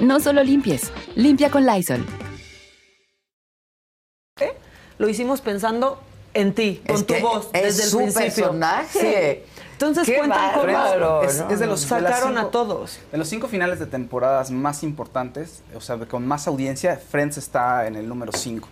No 0.00 0.18
solo 0.20 0.42
limpies, 0.42 0.92
limpia 1.14 1.50
con 1.50 1.66
Lysol. 1.66 2.04
lo 4.98 5.08
hicimos 5.08 5.40
pensando 5.42 6.00
en 6.34 6.54
ti, 6.54 6.80
Es 6.84 6.92
con 6.92 7.04
tu 7.06 7.14
voz, 7.20 7.48
es 7.52 7.62
desde 7.62 7.82
el 7.84 7.88
su 7.90 7.96
principio. 7.98 8.26
personaje. 8.50 9.44
Sí. 9.46 9.57
Entonces 9.78 10.06
Qué 10.06 10.16
cuentan 10.18 10.54
cómo 10.54 10.64
Es, 11.22 11.38
¿no? 11.38 11.50
es 11.50 11.60
de 11.60 11.66
los 11.68 11.82
de 11.82 11.86
sacaron 11.88 12.36
a 12.36 12.40
cinco- 12.40 12.50
todos. 12.50 12.98
De 13.12 13.16
los 13.18 13.28
cinco 13.28 13.46
finales 13.46 13.78
de 13.78 13.86
temporadas 13.86 14.50
más 14.50 14.82
importantes, 14.82 15.62
o 15.72 15.80
sea, 15.80 15.96
con 15.98 16.26
más 16.26 16.48
audiencia, 16.48 16.96
Friends 16.96 17.38
está 17.38 17.86
en 17.86 17.94
el 17.94 18.08
número 18.08 18.32
5. 18.32 18.68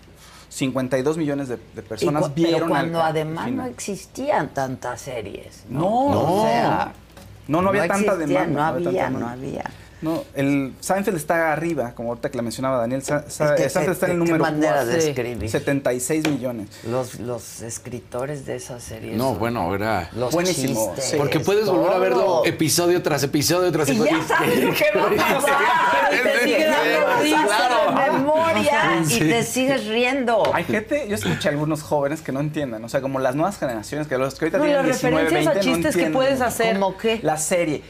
52 0.48 1.16
millones 1.16 1.46
de, 1.48 1.56
de 1.58 1.62
Y 1.78 1.82
personas 1.82 2.24
cu- 2.24 2.34
vieron 2.34 2.54
pero 2.54 2.68
cuando 2.68 3.00
al- 3.02 3.10
además 3.12 3.50
no 3.52 3.64
existían 3.66 4.48
tantas 4.48 5.00
series. 5.00 5.64
No, 5.68 5.86
O 6.08 6.46
sea, 6.46 6.92
no, 7.46 7.62
no 7.62 7.68
había 7.68 7.86
tanta 7.86 8.14
existían, 8.14 8.28
demanda. 8.54 8.60
No 8.60 8.66
había 8.66 8.88
había, 8.88 9.02
tanta 9.04 9.18
no 9.20 9.36
demanda. 9.36 9.70
No, 10.02 10.24
el 10.34 10.74
Seinfeld 10.80 11.16
está 11.16 11.52
arriba, 11.52 11.92
como 11.94 12.10
ahorita 12.10 12.30
que 12.30 12.36
la 12.36 12.42
mencionaba 12.42 12.76
Daniel. 12.78 13.02
Sa- 13.02 13.30
Sa- 13.30 13.54
Es 13.54 13.62
que 13.62 13.70
Seinfeld 13.70 13.92
está 13.94 14.06
en 14.06 14.12
el 14.12 14.18
qué 14.18 14.24
número 14.26 14.44
manera 14.44 14.84
de 14.84 14.98
escribir. 15.10 15.48
76 15.50 16.28
millones. 16.28 16.68
Los, 16.86 17.18
los 17.18 17.62
escritores 17.62 18.44
de 18.44 18.56
esas 18.56 18.82
series. 18.82 19.16
No, 19.16 19.30
son- 19.30 19.38
bueno, 19.38 19.74
era 19.74 20.10
Los 20.14 20.32
Buenísimo, 20.34 20.88
chistes, 20.94 21.10
sí. 21.12 21.16
Porque 21.16 21.40
puedes 21.40 21.64
volver 21.66 21.86
a 21.88 21.90
todo. 21.92 22.00
verlo 22.00 22.42
episodio 22.44 23.02
tras 23.02 23.22
episodio 23.22 23.72
tras 23.72 23.88
Y 23.88 23.92
episodio. 23.92 24.18
ya 24.20 24.28
sabes 24.36 24.62
lo 24.64 24.74
que 24.74 24.84
va 24.98 25.04
a 25.06 25.10
pasar. 25.40 26.12
Y 26.12 26.22
te 26.22 26.40
sigue 26.44 26.66
dando 26.66 27.22
risa. 27.22 27.44
Claro. 27.46 27.98
de 28.04 28.10
memoria 28.18 29.00
y 29.00 29.04
Sí. 29.06 29.18
te 29.20 29.42
sigues 29.44 29.86
riendo. 29.86 30.42
Hay 30.54 30.64
gente, 30.64 31.06
yo 31.08 31.14
escuché 31.14 31.48
a 31.48 31.52
algunos 31.52 31.82
jóvenes 31.82 32.20
que 32.20 32.32
no 32.32 32.40
entiendan, 32.40 32.84
o 32.84 32.88
sea, 32.90 33.00
como 33.00 33.18
las 33.18 33.34
nuevas 33.34 33.58
generaciones, 33.58 34.06
que 34.08 34.18
los 34.18 34.34
que 34.34 34.44
ahorita 34.44 34.58
No, 34.58 34.64
tienen 34.64 34.86
las 34.88 35.00
19, 35.00 35.22
referencias 35.24 35.46
a 35.46 35.54
20, 35.58 35.70
no 35.70 35.74
chistes 35.76 35.96
que 36.04 36.10
puedes 36.10 36.40
hacer. 36.42 36.74
¿Cómo 36.74 36.98
qué? 36.98 37.18
La 37.22 37.38
serie. 37.38 37.82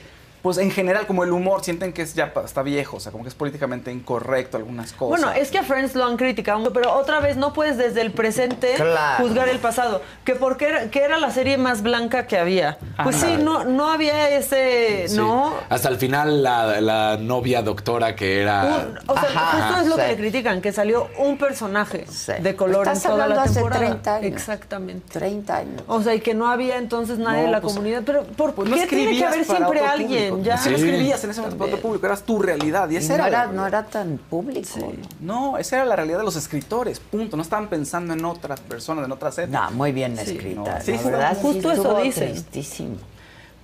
Pues 0.42 0.58
en 0.58 0.70
general, 0.70 1.06
como 1.06 1.24
el 1.24 1.32
humor, 1.32 1.64
sienten 1.64 1.92
que 1.92 2.02
es 2.02 2.14
ya 2.14 2.32
está 2.44 2.62
viejo, 2.62 2.98
o 2.98 3.00
sea, 3.00 3.10
como 3.10 3.24
que 3.24 3.28
es 3.28 3.34
políticamente 3.34 3.90
incorrecto 3.90 4.56
algunas 4.56 4.92
cosas. 4.92 5.20
Bueno, 5.20 5.32
es 5.36 5.50
que 5.50 5.58
a 5.58 5.62
Friends 5.64 5.94
lo 5.96 6.04
han 6.04 6.16
criticado, 6.16 6.72
pero 6.72 6.92
otra 6.94 7.18
vez 7.20 7.36
no 7.36 7.52
puedes 7.52 7.76
desde 7.76 8.00
el 8.02 8.12
presente 8.12 8.74
Claro. 8.76 9.24
juzgar 9.24 9.48
el 9.48 9.58
pasado. 9.58 10.02
Que 10.24 10.34
porque 10.36 10.66
era, 10.68 10.90
que 10.90 11.00
era 11.02 11.18
la 11.18 11.30
serie 11.32 11.58
más 11.58 11.82
blanca 11.82 12.26
que 12.26 12.38
había. 12.38 12.78
Pues 13.02 13.16
sí, 13.16 13.36
no, 13.42 13.64
no 13.64 13.90
había 13.90 14.30
ese, 14.30 15.08
Sí. 15.08 15.16
¿no? 15.16 15.54
Hasta 15.68 15.88
el 15.88 15.96
final 15.96 16.42
la, 16.42 16.80
la 16.80 17.16
novia 17.16 17.62
doctora 17.62 18.14
que 18.14 18.40
era... 18.42 18.64
Un- 18.64 18.98
o 19.08 19.14
sea, 19.14 19.28
Ajá, 19.30 19.62
justo 19.66 19.80
es 19.82 19.86
lo 19.88 19.94
sí. 19.96 20.00
que 20.02 20.08
le 20.08 20.16
critican, 20.16 20.60
que 20.60 20.72
salió 20.72 21.08
un 21.18 21.38
personaje 21.38 22.06
Sí. 22.08 22.32
de 22.40 22.54
color 22.54 22.86
Estás 22.86 22.98
en 23.04 23.10
toda 23.10 23.16
la 23.18 23.24
hablando 23.24 23.42
hace 23.42 23.54
temporada. 23.54 23.80
30 23.86 24.14
años. 24.16 24.32
Exactamente. 24.32 25.18
30 25.18 25.56
años. 25.56 25.82
O 25.88 26.02
sea, 26.02 26.14
y 26.14 26.20
que 26.20 26.34
no 26.34 26.48
había 26.48 26.76
entonces 26.78 27.18
nadie 27.18 27.40
No, 27.40 27.46
de 27.46 27.52
la 27.52 27.60
pues- 27.60 27.74
comunidad. 27.74 28.02
Pero 28.06 28.24
¿por 28.24 28.54
Pues 28.54 28.68
no 28.68 28.76
qué 28.76 28.86
tiene 28.86 29.16
que 29.18 29.24
haber 29.24 29.44
siempre 29.44 29.80
alguien? 29.80 30.25
Público. 30.30 30.46
Ya. 30.48 30.56
No 30.56 30.76
escribías 30.76 31.24
en 31.24 31.30
ese 31.30 31.40
momento 31.40 31.58
para 31.58 31.70
otro 31.72 31.82
público, 31.82 32.06
eras 32.06 32.22
tu 32.22 32.38
realidad. 32.40 32.88
Y 32.90 32.94
Y 32.94 32.96
esa 32.98 33.16
no, 33.18 33.26
era, 33.26 33.46
no 33.46 33.66
era 33.66 33.84
tan 33.86 34.18
público. 34.18 34.92
No, 35.20 35.58
esa 35.58 35.76
era 35.76 35.84
la 35.84 35.96
realidad 35.96 36.18
de 36.18 36.24
los 36.24 36.36
escritores, 36.36 37.00
punto. 37.00 37.36
No 37.36 37.42
estaban 37.42 37.68
pensando 37.68 38.14
en 38.14 38.24
otras 38.24 38.60
personas, 38.60 39.04
en 39.04 39.12
otras 39.12 39.38
épocas. 39.38 39.70
No, 39.70 39.76
muy 39.76 39.92
bien 39.92 40.16
Sí, 40.16 40.32
escrita. 40.32 40.78
no. 40.78 40.80
Sí, 40.84 40.92
la 40.92 41.02
verdad, 41.02 41.36
justo 41.40 41.70
eso 41.70 41.96
tristísimo. 42.14 42.96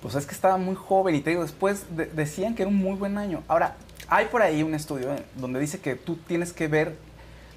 Pues 0.01 0.15
es 0.15 0.25
que 0.25 0.33
estaba 0.35 0.57
muy 0.57 0.75
joven 0.75 1.15
y 1.15 1.21
te 1.21 1.29
digo, 1.29 1.43
después 1.43 1.85
de- 1.95 2.07
decían 2.07 2.55
que 2.55 2.63
era 2.63 2.69
un 2.69 2.75
muy 2.75 2.95
buen 2.97 3.17
año. 3.17 3.41
Ahora, 3.47 3.75
hay 4.09 4.25
por 4.25 4.41
ahí 4.41 4.61
un 4.61 4.73
estudio 4.75 5.13
eh, 5.13 5.23
donde 5.37 5.59
dice 5.61 5.79
que 5.79 5.95
tú 5.95 6.17
tienes 6.27 6.51
que 6.51 6.67
ver 6.67 6.97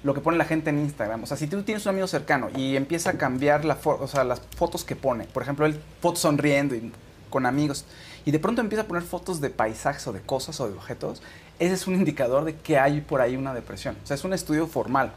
lo 0.03 0.13
que 0.13 0.21
pone 0.21 0.37
la 0.37 0.45
gente 0.45 0.69
en 0.69 0.79
Instagram. 0.79 1.23
O 1.23 1.25
sea, 1.25 1.35
si 1.35 1.47
tú 1.47 1.61
tienes 1.63 1.85
un 1.85 1.89
amigo 1.89 2.07
cercano 2.07 2.47
y 2.55 2.77
empieza 2.77 3.09
a 3.09 3.13
cambiar 3.13 3.65
la 3.65 3.77
o 3.83 4.07
sea, 4.07 4.23
las 4.23 4.39
fotos 4.55 4.85
que 4.85 4.95
pone, 4.95 5.25
por 5.25 5.43
ejemplo, 5.43 5.65
él 5.65 5.77
fotos 6.01 6.19
sonriendo 6.21 6.73
y 6.75 6.93
con 7.29 7.45
amigos, 7.45 7.83
y 8.27 8.31
de 8.31 8.39
pronto 8.39 8.59
empieza 8.59 8.81
a 8.81 8.87
poner 8.87 9.03
fotos 9.03 9.39
de 9.39 9.49
paisajes 9.49 10.05
o 10.05 10.11
de 10.11 10.19
cosas 10.19 10.59
o 10.59 10.67
de 10.67 10.73
objetos, 10.73 11.21
ese 11.59 11.73
es 11.75 11.87
un 11.87 11.95
indicador 11.95 12.43
de 12.43 12.55
que 12.55 12.77
hay 12.77 12.99
por 12.99 13.21
ahí 13.21 13.37
una 13.37 13.53
depresión. 13.53 13.95
O 14.03 14.05
sea, 14.05 14.15
es 14.15 14.23
un 14.25 14.33
estudio 14.33 14.67
formal. 14.67 15.13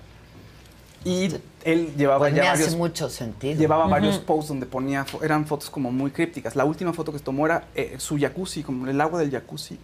Y 1.04 1.28
él 1.64 1.92
llevaba 1.96 2.20
Pues 2.20 2.34
ya 2.36 2.42
me 2.42 2.48
varios, 2.50 2.68
hace 2.68 2.76
mucho 2.76 3.08
sentido. 3.10 3.58
llevaba 3.58 3.82
Ujú. 3.84 3.90
varios 3.90 4.18
posts 4.18 4.48
donde 4.50 4.66
ponía, 4.66 5.04
fo- 5.06 5.24
eran 5.24 5.44
fotos 5.44 5.70
como 5.70 5.90
muy 5.90 6.12
crípticas. 6.12 6.54
La 6.54 6.64
última 6.64 6.92
foto 6.92 7.12
que 7.12 7.18
tomó 7.18 7.46
era 7.46 7.64
eh, 7.74 7.96
su 7.98 8.16
jacuzzi, 8.16 8.62
como 8.62 8.86
el 8.86 9.00
agua 9.00 9.18
del 9.18 9.30
jacuzzi. 9.32 9.76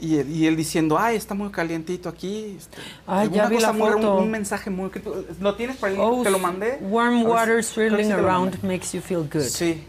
Y 0.00 0.16
él, 0.16 0.28
y 0.30 0.46
él 0.48 0.56
diciendo, 0.56 0.98
ay, 0.98 1.14
está 1.16 1.34
muy 1.34 1.50
calientito 1.50 2.08
aquí. 2.08 2.56
este, 2.58 2.78
Ay, 3.06 3.26
alguna 3.26 3.42
ya 3.44 3.48
vi 3.50 3.54
la 3.56 3.60
cosa 3.68 3.72
muy- 3.74 3.86
era 3.86 3.96
un- 3.98 4.02
foto. 4.02 4.16
Un, 4.16 4.30
mensaje 4.32 4.68
muy 4.70 4.90
críptico. 4.90 5.16
¿Lo 5.40 5.54
tienes 5.54 5.76
por 5.76 5.90
ahí? 5.90 5.96
Oh, 6.00 6.22
Te 6.24 6.30
lo 6.30 6.40
mandé. 6.40 6.78
Warm 6.80 7.22
water 7.24 7.62
swirling 7.62 8.10
around 8.10 8.60
makes 8.64 8.92
you 8.94 9.00
feel 9.00 9.28
good. 9.32 9.42
Sí, 9.42 9.84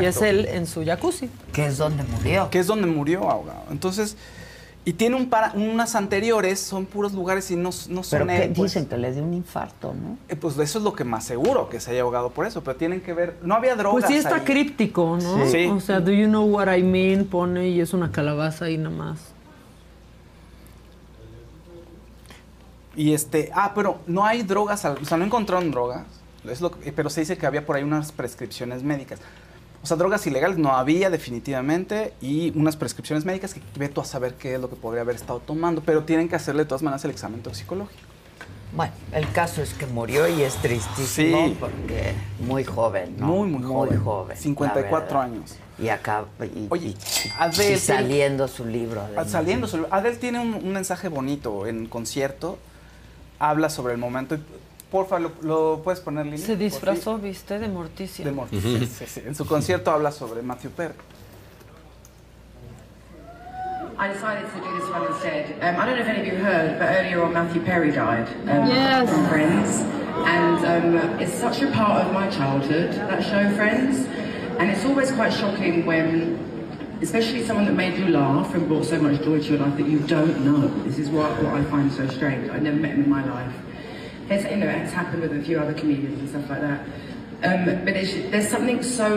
Y 0.00 0.04
es 0.04 0.22
él 0.22 0.46
en 0.46 0.66
su 0.66 0.84
jacuzzi. 0.84 1.28
Que 1.52 1.66
es 1.66 1.78
donde 1.78 2.02
murió. 2.04 2.48
Que 2.50 2.58
es 2.60 2.66
donde 2.66 2.86
murió 2.86 3.28
ahogado. 3.30 3.64
Entonces, 3.70 4.16
y 4.84 4.94
tiene 4.94 5.14
un 5.16 5.28
para, 5.30 5.52
unas 5.52 5.94
anteriores, 5.94 6.58
son 6.60 6.86
puros 6.86 7.12
lugares 7.12 7.50
y 7.52 7.56
no, 7.56 7.70
no 7.88 8.02
son 8.02 8.04
Pero 8.10 8.26
que 8.26 8.44
él, 8.44 8.52
pues. 8.54 8.72
dicen 8.72 8.86
que 8.86 8.96
le 8.96 9.12
dio 9.12 9.22
un 9.22 9.32
infarto, 9.34 9.94
¿no? 9.94 10.18
Eh, 10.28 10.34
Pues 10.36 10.58
eso 10.58 10.78
es 10.78 10.84
lo 10.84 10.92
que 10.94 11.04
más 11.04 11.24
seguro, 11.24 11.68
que 11.68 11.78
se 11.78 11.92
haya 11.92 12.02
ahogado 12.02 12.30
por 12.30 12.46
eso, 12.46 12.62
pero 12.64 12.76
tienen 12.76 13.00
que 13.00 13.12
ver, 13.12 13.36
no 13.42 13.54
había 13.54 13.76
drogas 13.76 14.02
Pues 14.04 14.12
sí 14.12 14.18
está 14.18 14.36
ahí. 14.36 14.40
críptico, 14.42 15.18
¿no? 15.22 15.46
Sí. 15.46 15.66
O 15.66 15.78
sea, 15.80 16.00
do 16.00 16.10
you 16.10 16.26
know 16.26 16.44
what 16.46 16.66
I 16.74 16.82
mean? 16.82 17.26
Pone 17.26 17.68
y 17.68 17.80
es 17.80 17.92
una 17.94 18.10
calabaza 18.10 18.64
ahí 18.64 18.76
nada 18.76 18.90
más. 18.90 19.18
Y 22.94 23.14
este, 23.14 23.50
ah, 23.54 23.72
pero 23.74 24.00
no 24.06 24.24
hay 24.24 24.42
drogas, 24.42 24.84
o 24.84 25.04
sea, 25.04 25.16
no 25.16 25.24
encontraron 25.24 25.70
drogas, 25.70 26.04
es 26.48 26.60
lo 26.60 26.72
que- 26.72 26.92
pero 26.92 27.08
se 27.08 27.20
dice 27.20 27.38
que 27.38 27.46
había 27.46 27.64
por 27.64 27.76
ahí 27.76 27.82
unas 27.82 28.12
prescripciones 28.12 28.82
médicas. 28.82 29.18
O 29.82 29.86
sea, 29.86 29.96
drogas 29.96 30.24
ilegales 30.28 30.58
no 30.58 30.76
había 30.76 31.10
definitivamente 31.10 32.12
y 32.20 32.56
unas 32.56 32.76
prescripciones 32.76 33.24
médicas 33.24 33.52
que 33.54 33.60
ve 33.76 33.88
tú 33.88 34.00
a 34.00 34.04
saber 34.04 34.34
qué 34.34 34.54
es 34.54 34.60
lo 34.60 34.70
que 34.70 34.76
podría 34.76 35.02
haber 35.02 35.16
estado 35.16 35.40
tomando, 35.40 35.82
pero 35.84 36.04
tienen 36.04 36.28
que 36.28 36.36
hacerle 36.36 36.62
de 36.62 36.68
todas 36.68 36.82
maneras 36.82 37.04
el 37.04 37.10
examen 37.10 37.42
toxicológico. 37.42 38.00
Bueno, 38.74 38.92
el 39.12 39.30
caso 39.32 39.60
es 39.60 39.74
que 39.74 39.84
murió 39.86 40.26
y 40.28 40.42
es 40.42 40.54
tristísimo 40.54 41.46
Sí. 41.46 41.56
porque 41.60 42.14
muy 42.40 42.64
joven, 42.64 43.16
¿no? 43.18 43.26
Muy, 43.26 43.48
muy 43.50 43.62
joven. 43.64 44.00
joven. 44.02 44.36
54 44.36 45.14
la 45.18 45.20
verdad. 45.26 45.36
años. 45.36 45.56
Y 45.78 45.88
acá, 45.88 46.24
y, 46.42 46.68
Oye, 46.70 46.88
y- 46.88 46.96
Adele 47.38 47.72
y 47.74 47.78
saliendo 47.78 48.46
su 48.48 48.64
libro. 48.64 49.00
Ah, 49.00 49.06
además. 49.08 49.30
Saliendo, 49.30 49.66
su- 49.66 49.86
Adele 49.90 50.16
tiene 50.16 50.38
un, 50.38 50.54
un 50.54 50.72
mensaje 50.72 51.08
bonito 51.08 51.66
en 51.66 51.86
concierto, 51.86 52.56
habla 53.38 53.68
sobre 53.68 53.94
el 53.94 53.98
momento. 53.98 54.38
Y, 54.92 54.96
Porfa, 54.96 55.18
¿lo, 55.18 55.32
lo 55.42 55.80
puedes 55.82 56.00
poner, 56.00 56.26
Lili? 56.26 56.38
Se 56.38 56.48
Por 56.52 56.58
disfrazó, 56.58 57.18
¿viste? 57.18 57.58
De 57.58 57.68
Morticia. 57.68 58.24
De 58.24 58.30
Morticia, 58.32 58.86
sí, 58.86 59.06
sí. 59.06 59.22
En 59.26 59.34
su 59.34 59.46
concierto 59.46 59.90
habla 59.90 60.12
sobre 60.12 60.42
Matthew 60.42 60.70
Perry. 60.70 60.94
I 63.98 64.08
decided 64.08 64.46
to 64.50 64.58
do 64.60 64.80
this 64.80 64.88
one 64.90 65.06
instead. 65.06 65.52
Um, 65.62 65.80
I 65.80 65.86
don't 65.86 65.96
know 65.96 66.02
if 66.02 66.08
any 66.08 66.20
of 66.20 66.26
you 66.26 66.36
heard, 66.42 66.78
but 66.78 66.88
earlier 66.88 67.22
on 67.22 67.32
Matthew 67.32 67.62
Perry 67.62 67.92
died 67.92 68.26
um, 68.48 68.68
Yes. 68.68 69.08
from 69.10 69.26
Friends, 69.28 69.80
and 70.26 70.64
um, 70.64 71.20
it's 71.20 71.32
such 71.34 71.62
a 71.62 71.70
part 71.70 72.04
of 72.06 72.12
my 72.12 72.28
childhood 72.28 72.92
that 72.92 73.22
show 73.22 73.48
Friends, 73.54 74.06
and 74.58 74.70
it's 74.70 74.84
always 74.84 75.12
quite 75.12 75.32
shocking 75.32 75.84
when, 75.86 76.38
especially 77.02 77.44
someone 77.44 77.66
that 77.66 77.74
made 77.74 77.96
you 77.98 78.08
laugh 78.08 78.54
and 78.54 78.66
brought 78.66 78.84
so 78.86 78.98
much 79.00 79.20
joy 79.22 79.38
to 79.38 79.44
your 79.50 79.58
life 79.58 79.76
that 79.76 79.86
you 79.86 80.00
don't 80.00 80.44
know. 80.44 80.68
This 80.84 80.98
is 80.98 81.08
what, 81.10 81.30
what 81.42 81.54
I 81.54 81.62
find 81.64 81.92
so 81.92 82.06
strange. 82.08 82.50
I 82.50 82.58
never 82.58 82.76
met 82.76 82.92
him 82.92 83.04
in 83.04 83.10
my 83.10 83.24
life. 83.24 83.54
There's, 84.32 84.50
you 84.50 84.56
know, 84.56 84.68
it's 84.68 84.94
happened 84.94 85.20
with 85.20 85.36
a 85.36 85.42
few 85.42 85.58
other 85.58 85.74
comedians 85.74 86.18
and 86.18 86.28
stuff 86.30 86.48
like 86.48 86.62
that. 86.62 86.80
Um, 87.44 87.84
but 87.84 87.92
there's, 87.92 88.48
something 88.48 88.82
so 88.82 89.14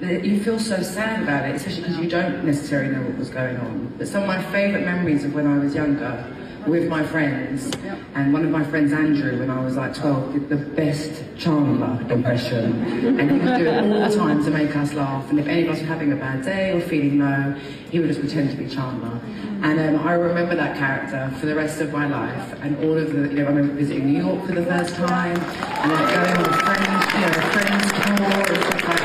you 0.00 0.40
feel 0.42 0.58
so 0.58 0.80
sad 0.82 1.22
about 1.22 1.46
it, 1.46 1.56
especially 1.56 1.82
because 1.82 1.98
you 1.98 2.08
don't 2.08 2.42
necessarily 2.42 2.94
know 2.94 3.02
what 3.02 3.18
was 3.18 3.28
going 3.28 3.58
on. 3.58 3.92
But 3.98 4.08
some 4.08 4.22
of 4.22 4.28
my 4.28 4.42
favourite 4.52 4.82
memories 4.82 5.24
of 5.24 5.34
when 5.34 5.46
I 5.46 5.58
was 5.58 5.74
younger 5.74 6.24
with 6.66 6.88
my 6.88 7.04
friends, 7.04 7.70
and 8.14 8.32
one 8.32 8.44
of 8.44 8.50
my 8.50 8.64
friends, 8.64 8.92
Andrew, 8.92 9.38
when 9.38 9.50
I 9.50 9.62
was 9.62 9.76
like 9.76 9.94
12, 9.94 10.32
did 10.32 10.48
the 10.48 10.56
best 10.56 11.22
Chandler 11.36 12.00
impression, 12.10 12.82
and 13.20 13.30
he 13.30 13.38
would 13.38 13.58
do 13.58 13.66
it 13.66 13.84
all 13.84 14.08
the 14.08 14.16
time 14.16 14.44
to 14.44 14.50
make 14.50 14.74
us 14.74 14.92
laugh. 14.94 15.28
And 15.30 15.38
if 15.38 15.46
any 15.46 15.66
of 15.66 15.74
us 15.74 15.80
were 15.80 15.86
having 15.86 16.12
a 16.12 16.16
bad 16.16 16.44
day 16.44 16.72
or 16.72 16.80
feeling 16.80 17.18
low, 17.18 17.52
he 17.90 18.00
would 18.00 18.08
just 18.08 18.20
pretend 18.20 18.50
to 18.50 18.56
be 18.56 18.68
Chandler. 18.68 19.20
And 19.62 19.96
um, 19.96 20.06
I 20.06 20.12
remember 20.14 20.54
that 20.56 20.76
character 20.76 21.30
for 21.38 21.46
the 21.46 21.54
rest 21.54 21.80
of 21.80 21.92
my 21.92 22.06
life, 22.06 22.60
and 22.62 22.76
all 22.84 22.98
of 22.98 23.12
the, 23.12 23.28
you 23.28 23.36
know, 23.36 23.44
I 23.44 23.48
remember 23.48 23.74
visiting 23.74 24.12
New 24.12 24.22
York 24.22 24.46
for 24.46 24.52
the 24.52 24.64
first 24.64 24.94
time, 24.96 25.36
and 25.36 25.90
then 25.92 26.14
going 26.14 26.36
on 26.36 26.52
a 26.52 26.58
friends, 26.64 27.14
you 27.14 27.20
know, 27.20 27.32
friends 27.52 27.92
tour 27.92 28.54
and 28.54 28.64
stuff 28.64 28.88
like 28.88 28.95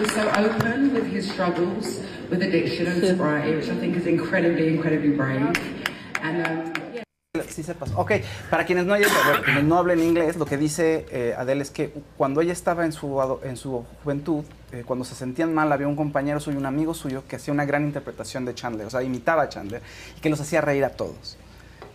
was 0.00 0.12
so 0.12 0.22
open 0.36 0.92
with 0.94 1.06
his 1.12 1.30
struggles 1.30 2.00
with 2.30 2.42
addiction 2.42 2.86
and 2.86 3.04
sobriety, 3.04 3.54
which 3.56 3.68
I 3.68 3.76
think 3.78 3.96
is 3.96 4.06
incredibly, 4.06 4.68
incredibly 4.68 5.10
brave. 5.10 5.52
And 6.22 6.46
um, 6.46 6.72
yeah. 6.94 7.02
Sí 7.48 7.62
se 7.62 7.74
pasó. 7.74 7.98
Ok, 7.98 8.12
para 8.50 8.64
quienes 8.64 8.86
no, 8.86 8.94
hayan- 8.94 9.10
bueno, 9.24 9.42
quienes 9.44 9.64
no 9.64 9.76
hablen 9.78 10.00
inglés, 10.02 10.36
lo 10.36 10.46
que 10.46 10.56
dice 10.56 11.06
eh, 11.10 11.34
Adele 11.36 11.62
es 11.62 11.70
que 11.70 11.92
cuando 12.16 12.40
ella 12.40 12.52
estaba 12.52 12.84
en 12.84 12.92
su, 12.92 13.20
en 13.44 13.56
su 13.56 13.84
juventud, 14.02 14.44
eh, 14.72 14.82
cuando 14.84 15.04
se 15.04 15.14
sentían 15.14 15.54
mal, 15.54 15.70
había 15.72 15.86
un 15.86 15.96
compañero 15.96 16.40
suyo, 16.40 16.58
un 16.58 16.66
amigo 16.66 16.92
suyo, 16.94 17.22
que 17.28 17.36
hacía 17.36 17.52
una 17.54 17.64
gran 17.64 17.84
interpretación 17.84 18.44
de 18.44 18.54
Chandler, 18.54 18.86
o 18.86 18.90
sea, 18.90 19.02
imitaba 19.02 19.42
a 19.42 19.48
Chandler, 19.48 19.80
y 20.16 20.20
que 20.20 20.28
los 20.28 20.40
hacía 20.40 20.60
reír 20.60 20.84
a 20.84 20.90
todos. 20.90 21.36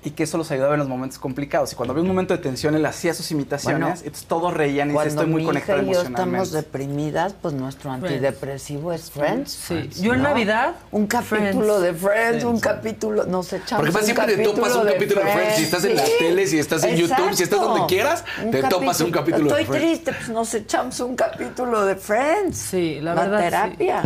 Y 0.06 0.12
que 0.12 0.22
eso 0.24 0.38
los 0.38 0.52
ayudaba 0.52 0.76
en 0.76 0.80
los 0.80 0.88
momentos 0.88 1.18
complicados. 1.20 1.74
Y 1.74 1.76
cuando 1.76 1.92
había 1.92 2.04
un 2.04 2.08
momento 2.08 2.34
de 2.36 2.42
tensión, 2.42 2.76
él 2.76 2.86
hacía 2.86 3.14
sus 3.16 3.32
imitaciones, 3.32 3.80
Bueno, 3.80 3.96
entonces 3.98 4.26
todos 4.28 4.54
reían 4.54 4.90
y 4.90 4.92
dice, 4.92 4.96
Cuando 5.04 5.10
estoy 5.22 5.34
muy 5.34 5.44
conectado 5.44 5.80
emocionalmente. 5.80 6.22
estamos 6.22 6.52
deprimidas, 6.52 7.34
pues 7.42 7.54
nuestro 7.56 7.92
antidepresivo 7.92 8.94
es 8.94 9.10
Friends. 9.10 9.52
Sí. 9.52 9.90
Yo 10.02 10.14
en 10.14 10.22
Navidad, 10.22 10.76
Un 10.92 11.08
capítulo 11.08 11.80
Friends. 11.80 11.82
de 11.82 11.94
Friends, 11.94 12.42
Sí. 12.42 12.48
un 12.48 12.60
capítulo, 12.60 13.26
nos 13.26 13.52
echamos 13.52 13.84
Porque 13.86 13.98
un 14.00 14.06
siempre 14.06 14.38
te 14.38 14.44
topas 14.44 14.76
un 14.76 14.86
capítulo 14.88 15.22
de 15.24 15.32
Friends. 15.32 15.56
Si 15.56 15.64
estás 15.64 15.84
en 15.86 15.96
la 15.96 16.06
Sí, 16.06 16.12
tele, 16.20 16.48
si 16.48 16.60
estás 16.60 16.84
en 16.84 16.96
YouTube, 16.98 17.34
si 17.34 17.44
estás 17.44 17.60
donde 17.60 17.86
quieras, 17.88 18.24
Un 18.44 18.52
te 18.52 18.62
topas 18.64 19.02
un 19.02 19.12
capítulo 19.12 19.56
de 19.56 19.62
Estoy 19.62 19.66
Friends. 19.66 20.04
triste, 20.04 20.14
pues 20.14 20.30
nos 20.30 20.54
echamos 20.54 21.00
un 21.00 21.16
capítulo 21.16 21.84
de 21.84 21.96
Friends. 21.96 22.56
Sí, 22.58 23.00
la 23.02 23.16
verdad, 23.16 23.38
sí. 23.40 23.44
terapia. 23.46 24.04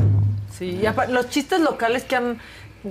Sí, 0.57 0.81
y 0.81 1.11
los 1.11 1.29
chistes 1.29 1.61
locales 1.61 2.03
que 2.03 2.15
han, 2.17 2.37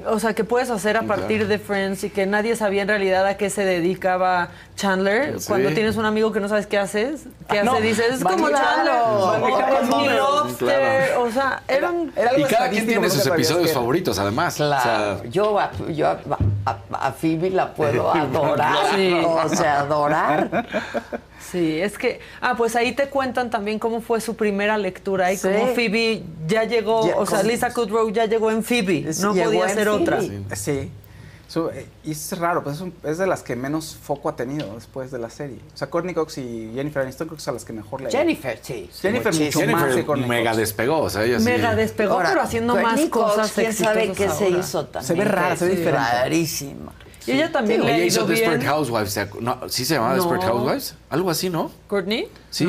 o 0.06 0.18
sea, 0.20 0.34
que 0.34 0.44
puedes 0.44 0.68
hacer 0.70 0.96
a 0.96 1.02
partir 1.02 1.46
de 1.48 1.58
Friends 1.58 2.04
y 2.04 2.10
que 2.10 2.26
nadie 2.26 2.56
sabía 2.56 2.82
en 2.82 2.88
realidad 2.88 3.26
a 3.26 3.36
qué 3.36 3.48
se 3.50 3.64
dedicaba 3.64 4.48
Chandler. 4.76 5.40
Sí. 5.40 5.48
Cuando 5.48 5.70
tienes 5.70 5.96
un 5.96 6.04
amigo 6.04 6.30
que 6.32 6.40
no 6.40 6.48
sabes 6.48 6.66
qué 6.66 6.78
haces, 6.78 7.22
qué 7.48 7.60
Ah, 7.60 7.64
no, 7.64 7.72
hace, 7.74 7.82
dices, 7.82 8.06
es 8.16 8.22
como 8.24 8.50
Chandler. 8.50 8.94
o 9.00 10.46
Claro. 10.58 11.22
o 11.22 11.30
sea, 11.30 11.62
eran... 11.68 12.12
Era 12.16 12.30
algo 12.30 12.40
Y 12.46 12.50
cada 12.50 12.68
quien 12.70 12.86
tiene 12.86 13.08
sus 13.10 13.26
no 13.26 13.34
episodios 13.34 13.72
favoritos, 13.72 14.18
además. 14.18 14.56
Claro, 14.56 14.80
O 14.80 15.18
sea, 15.22 15.30
yo, 15.30 15.58
a, 15.58 15.70
yo 15.88 16.06
a, 16.08 16.18
a- 16.66 17.06
a 17.08 17.12
Phoebe 17.12 17.50
la 17.50 17.72
puedo 17.72 18.10
adorar. 18.14 18.76
Sí. 18.94 19.14
O 19.24 19.48
sea, 19.48 19.80
adorar. 19.80 20.66
Sí, 21.50 21.80
es 21.80 21.96
que, 21.96 22.20
ah, 22.40 22.54
pues 22.56 22.76
ahí 22.76 22.92
te 22.92 23.08
cuentan 23.08 23.50
también 23.50 23.78
cómo 23.78 24.00
fue 24.00 24.20
su 24.20 24.36
primera 24.36 24.76
lectura 24.76 25.32
y 25.32 25.36
Sí. 25.36 25.48
cómo 25.48 25.68
Phoebe 25.74 26.22
ya 26.46 26.64
llegó, 26.64 27.06
Ya, 27.06 27.16
o 27.16 27.24
sea, 27.26 27.42
Lisa 27.42 27.72
Kudrow 27.72 28.10
ya 28.10 28.26
llegó 28.26 28.50
en 28.50 28.62
Phoebe, 28.62 29.06
no 29.20 29.34
podía 29.34 29.68
ser 29.68 29.88
otra. 29.88 30.20
Sí. 30.20 30.44
Sí. 30.54 30.90
So, 31.46 31.70
eh, 31.72 31.86
y 32.04 32.10
es 32.10 32.38
raro, 32.38 32.62
pues 32.62 32.76
es, 32.76 32.82
un- 32.82 32.92
es 33.04 33.16
de 33.16 33.26
las 33.26 33.42
que 33.42 33.56
menos 33.56 33.96
foco 34.02 34.28
ha 34.28 34.36
tenido 34.36 34.74
después 34.74 35.10
de 35.10 35.18
la 35.18 35.30
serie. 35.30 35.56
O 35.74 35.78
sea, 35.78 35.88
Courtney 35.88 36.14
Cox 36.14 36.36
y 36.36 36.72
Jennifer 36.74 37.00
Aniston 37.00 37.26
creo 37.26 37.38
que 37.38 37.42
son 37.42 37.54
las 37.54 37.64
que 37.64 37.72
mejor 37.72 38.02
le 38.02 38.10
Jennifer, 38.10 38.58
sí. 38.60 38.90
Jennifer 39.00 39.32
mucho 39.32 39.44
más 39.44 39.54
que 39.54 39.66
Jennifer 39.88 40.04
Courtney 40.04 40.28
mega 40.28 40.50
Cox. 40.50 40.56
despegó, 40.58 40.98
o 40.98 41.08
sea, 41.08 41.24
ella 41.24 41.38
sí. 41.38 41.46
Mega 41.46 41.74
despegó, 41.74 42.12
Ahora, 42.16 42.28
pero 42.28 42.42
haciendo 42.42 42.76
más 42.76 43.00
Cox, 43.00 43.08
cosas 43.32 43.52
¿Quién 43.52 43.72
sabe 43.72 44.12
qué 44.12 44.28
se 44.28 44.50
hizo 44.50 44.84
también? 44.88 45.06
Se 45.06 45.14
ve 45.14 45.24
rara, 45.24 45.56
se 45.56 45.64
ve 45.64 45.70
que 45.70 45.72
es 45.76 45.78
diferente. 45.86 46.12
Rarísima. 46.18 46.92
Y 47.26 47.32
ella 47.32 47.52
también 47.52 47.84
le 47.84 47.92
ha 47.92 47.96
Ella 47.96 48.04
hizo 48.06 48.20
ido 48.20 48.28
Desperate 48.28 48.58
bien. 48.58 48.70
Housewives. 48.70 49.12
¿se 49.12 49.28
acu- 49.30 49.40
No, 49.40 49.58
¿Sí 49.68 49.84
se 49.84 49.94
llamaba 49.94 50.14
No. 50.16 50.22
Desperate 50.22 50.46
Housewives? 50.46 50.94
Algo 51.10 51.30
así, 51.30 51.50
¿no? 51.50 51.70
¿Courtney? 51.86 52.28
Sí. 52.50 52.66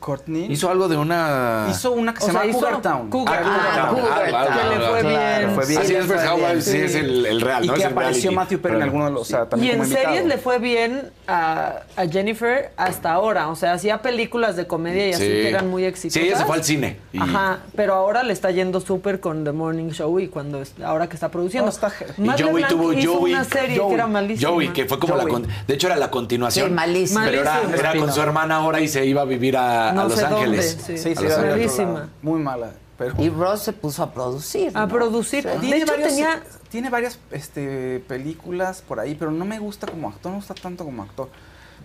Courtney 0.00 0.46
Hizo 0.50 0.70
algo 0.70 0.88
de 0.88 0.96
una... 0.96 1.66
hizo 1.70 1.92
una 1.92 2.12
que 2.14 2.24
O 2.24 2.26
se 2.26 2.32
llama 2.32 2.52
Cougar 2.52 2.82
Town. 2.82 3.10
Cougar 3.10 3.42
Ah, 3.44 3.72
Town. 3.76 3.96
Town. 3.96 4.06
Que 4.10 4.78
le 4.78 4.86
fue 4.90 5.00
Claro, 5.00 5.38
bien. 5.46 5.50
fue 5.54 5.66
bien. 5.66 5.78
Ah, 5.80 5.84
sí, 5.84 5.92
le 5.92 5.98
Desperate 5.98 6.06
fue 6.06 6.16
bien. 6.16 6.26
Housewives 6.28 6.64
sí 6.64 6.76
es 6.78 6.94
el, 6.94 7.26
el 7.26 7.40
real, 7.40 7.64
Y 7.64 7.66
¿no? 7.68 7.74
que 7.74 7.80
Es 7.80 7.86
el 7.86 7.92
apareció 7.92 8.20
reality. 8.30 8.36
Matthew 8.36 8.60
Perry 8.60 8.76
en 8.76 8.82
alguno 8.82 9.04
de 9.04 9.10
los, 9.12 9.20
o 9.22 9.24
sea, 9.24 9.46
Y 9.60 9.70
en 9.70 9.86
series 9.86 10.24
le 10.26 10.38
fue 10.38 10.58
bien 10.58 11.10
a, 11.28 11.80
a 11.96 12.06
Jennifer 12.06 12.70
hasta 12.76 13.12
ahora. 13.12 13.48
O 13.48 13.56
sea, 13.56 13.74
hacía 13.74 14.02
películas 14.02 14.56
de 14.56 14.66
comedia 14.66 15.08
y 15.08 15.12
así 15.12 15.22
Sí. 15.22 15.28
que 15.28 15.48
eran 15.50 15.68
muy 15.68 15.84
exitosas. 15.84 16.22
Sí, 16.22 16.28
ella 16.28 16.38
se 16.38 16.44
fue 16.44 16.56
al 16.56 16.64
cine. 16.64 16.98
y- 17.12 17.20
Ajá, 17.20 17.58
pero 17.76 17.94
ahora 17.94 18.22
le 18.22 18.32
está 18.32 18.50
yendo 18.50 18.80
súper 18.80 19.20
con 19.20 19.44
The 19.44 19.52
Morning 19.52 19.90
Show 19.90 20.18
y 20.18 20.28
cuando 20.28 20.62
es- 20.62 20.74
ahora 20.84 21.08
que 21.08 21.14
está 21.14 21.28
produciendo. 21.30 21.66
No, 21.66 21.70
está- 21.70 21.92
Y 22.16 22.42
Joey 22.42 22.64
tuvo 22.68 22.92
hizo 22.92 23.18
Joey. 23.18 23.32
una 23.34 23.44
serie 23.44 23.76
Joey, 23.78 23.88
que 23.88 23.94
era 23.94 24.06
malísima. 24.06 24.50
Joey, 24.50 24.68
que 24.68 24.86
fue 24.86 24.98
como 24.98 25.14
la. 25.16 25.24
De 25.66 25.74
hecho, 25.74 25.86
era 25.86 25.96
la 25.96 26.10
continuación. 26.10 26.68
Sí, 26.68 26.72
malísima. 26.74 27.24
Pero 27.24 27.42
era 27.42 27.94
con 27.96 28.12
su 28.12 28.20
hermana 28.22 28.56
ahora 28.56 28.80
y 28.80 28.88
se 28.88 29.04
iba 29.06 29.22
a 29.22 29.24
vivir 29.24 29.56
a, 29.56 29.89
a 29.90 29.94
No 29.94 30.04
Los 30.08 30.14
sé 30.18 30.22
dónde, 30.22 30.36
Ángeles. 30.36 30.78
sí. 30.86 30.98
Sí, 30.98 31.14
A 31.16 31.68
sí. 31.68 31.82
Muy 32.22 32.40
mala. 32.40 32.72
Pero 32.98 33.14
Y 33.18 33.30
Ross 33.30 33.62
se 33.62 33.72
puso 33.72 34.02
a 34.02 34.12
producir. 34.12 34.76
A 34.76 34.80
¿no? 34.82 34.88
producir. 34.88 35.44
De 35.44 35.56
tiene, 35.58 35.76
hecho, 35.78 35.86
varios- 35.86 36.08
tenía... 36.10 36.42
tiene 36.70 36.90
varias 36.90 37.18
este, 37.30 38.02
películas 38.06 38.82
por 38.86 39.00
ahí, 39.00 39.14
pero 39.14 39.30
no 39.30 39.44
me 39.46 39.58
gusta 39.58 39.86
como 39.86 40.08
actor, 40.08 40.26
no 40.26 40.30
me 40.32 40.36
gusta 40.44 40.54
tanto 40.54 40.84
como 40.84 41.02
actor. 41.02 41.28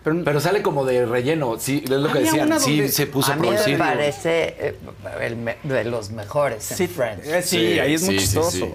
Pero, 0.04 0.40
sale 0.40 0.62
como 0.62 0.86
de 0.86 1.06
relleno, 1.08 1.56
sí, 1.58 1.82
es 1.84 1.90
lo 1.90 2.12
que 2.12 2.20
decían, 2.20 2.60
sí 2.60 2.90
se 2.90 3.08
puso 3.08 3.32
a 3.32 3.36
mí 3.38 3.42
me 3.50 3.54
producido. 3.56 3.78
parece 3.80 4.56
eh, 4.60 4.78
el 5.22 5.36
me- 5.36 5.58
de 5.64 5.84
los 5.86 6.12
mejores 6.12 6.70
en 6.72 6.78
Sí, 6.78 6.88
Friends. 6.88 7.26
eh, 7.28 7.42
sí, 7.42 7.80
ahí 7.80 7.96
es 7.96 8.04
muy 8.04 8.14
sí, 8.14 8.20
chistoso. 8.20 8.52
sí. 8.52 8.74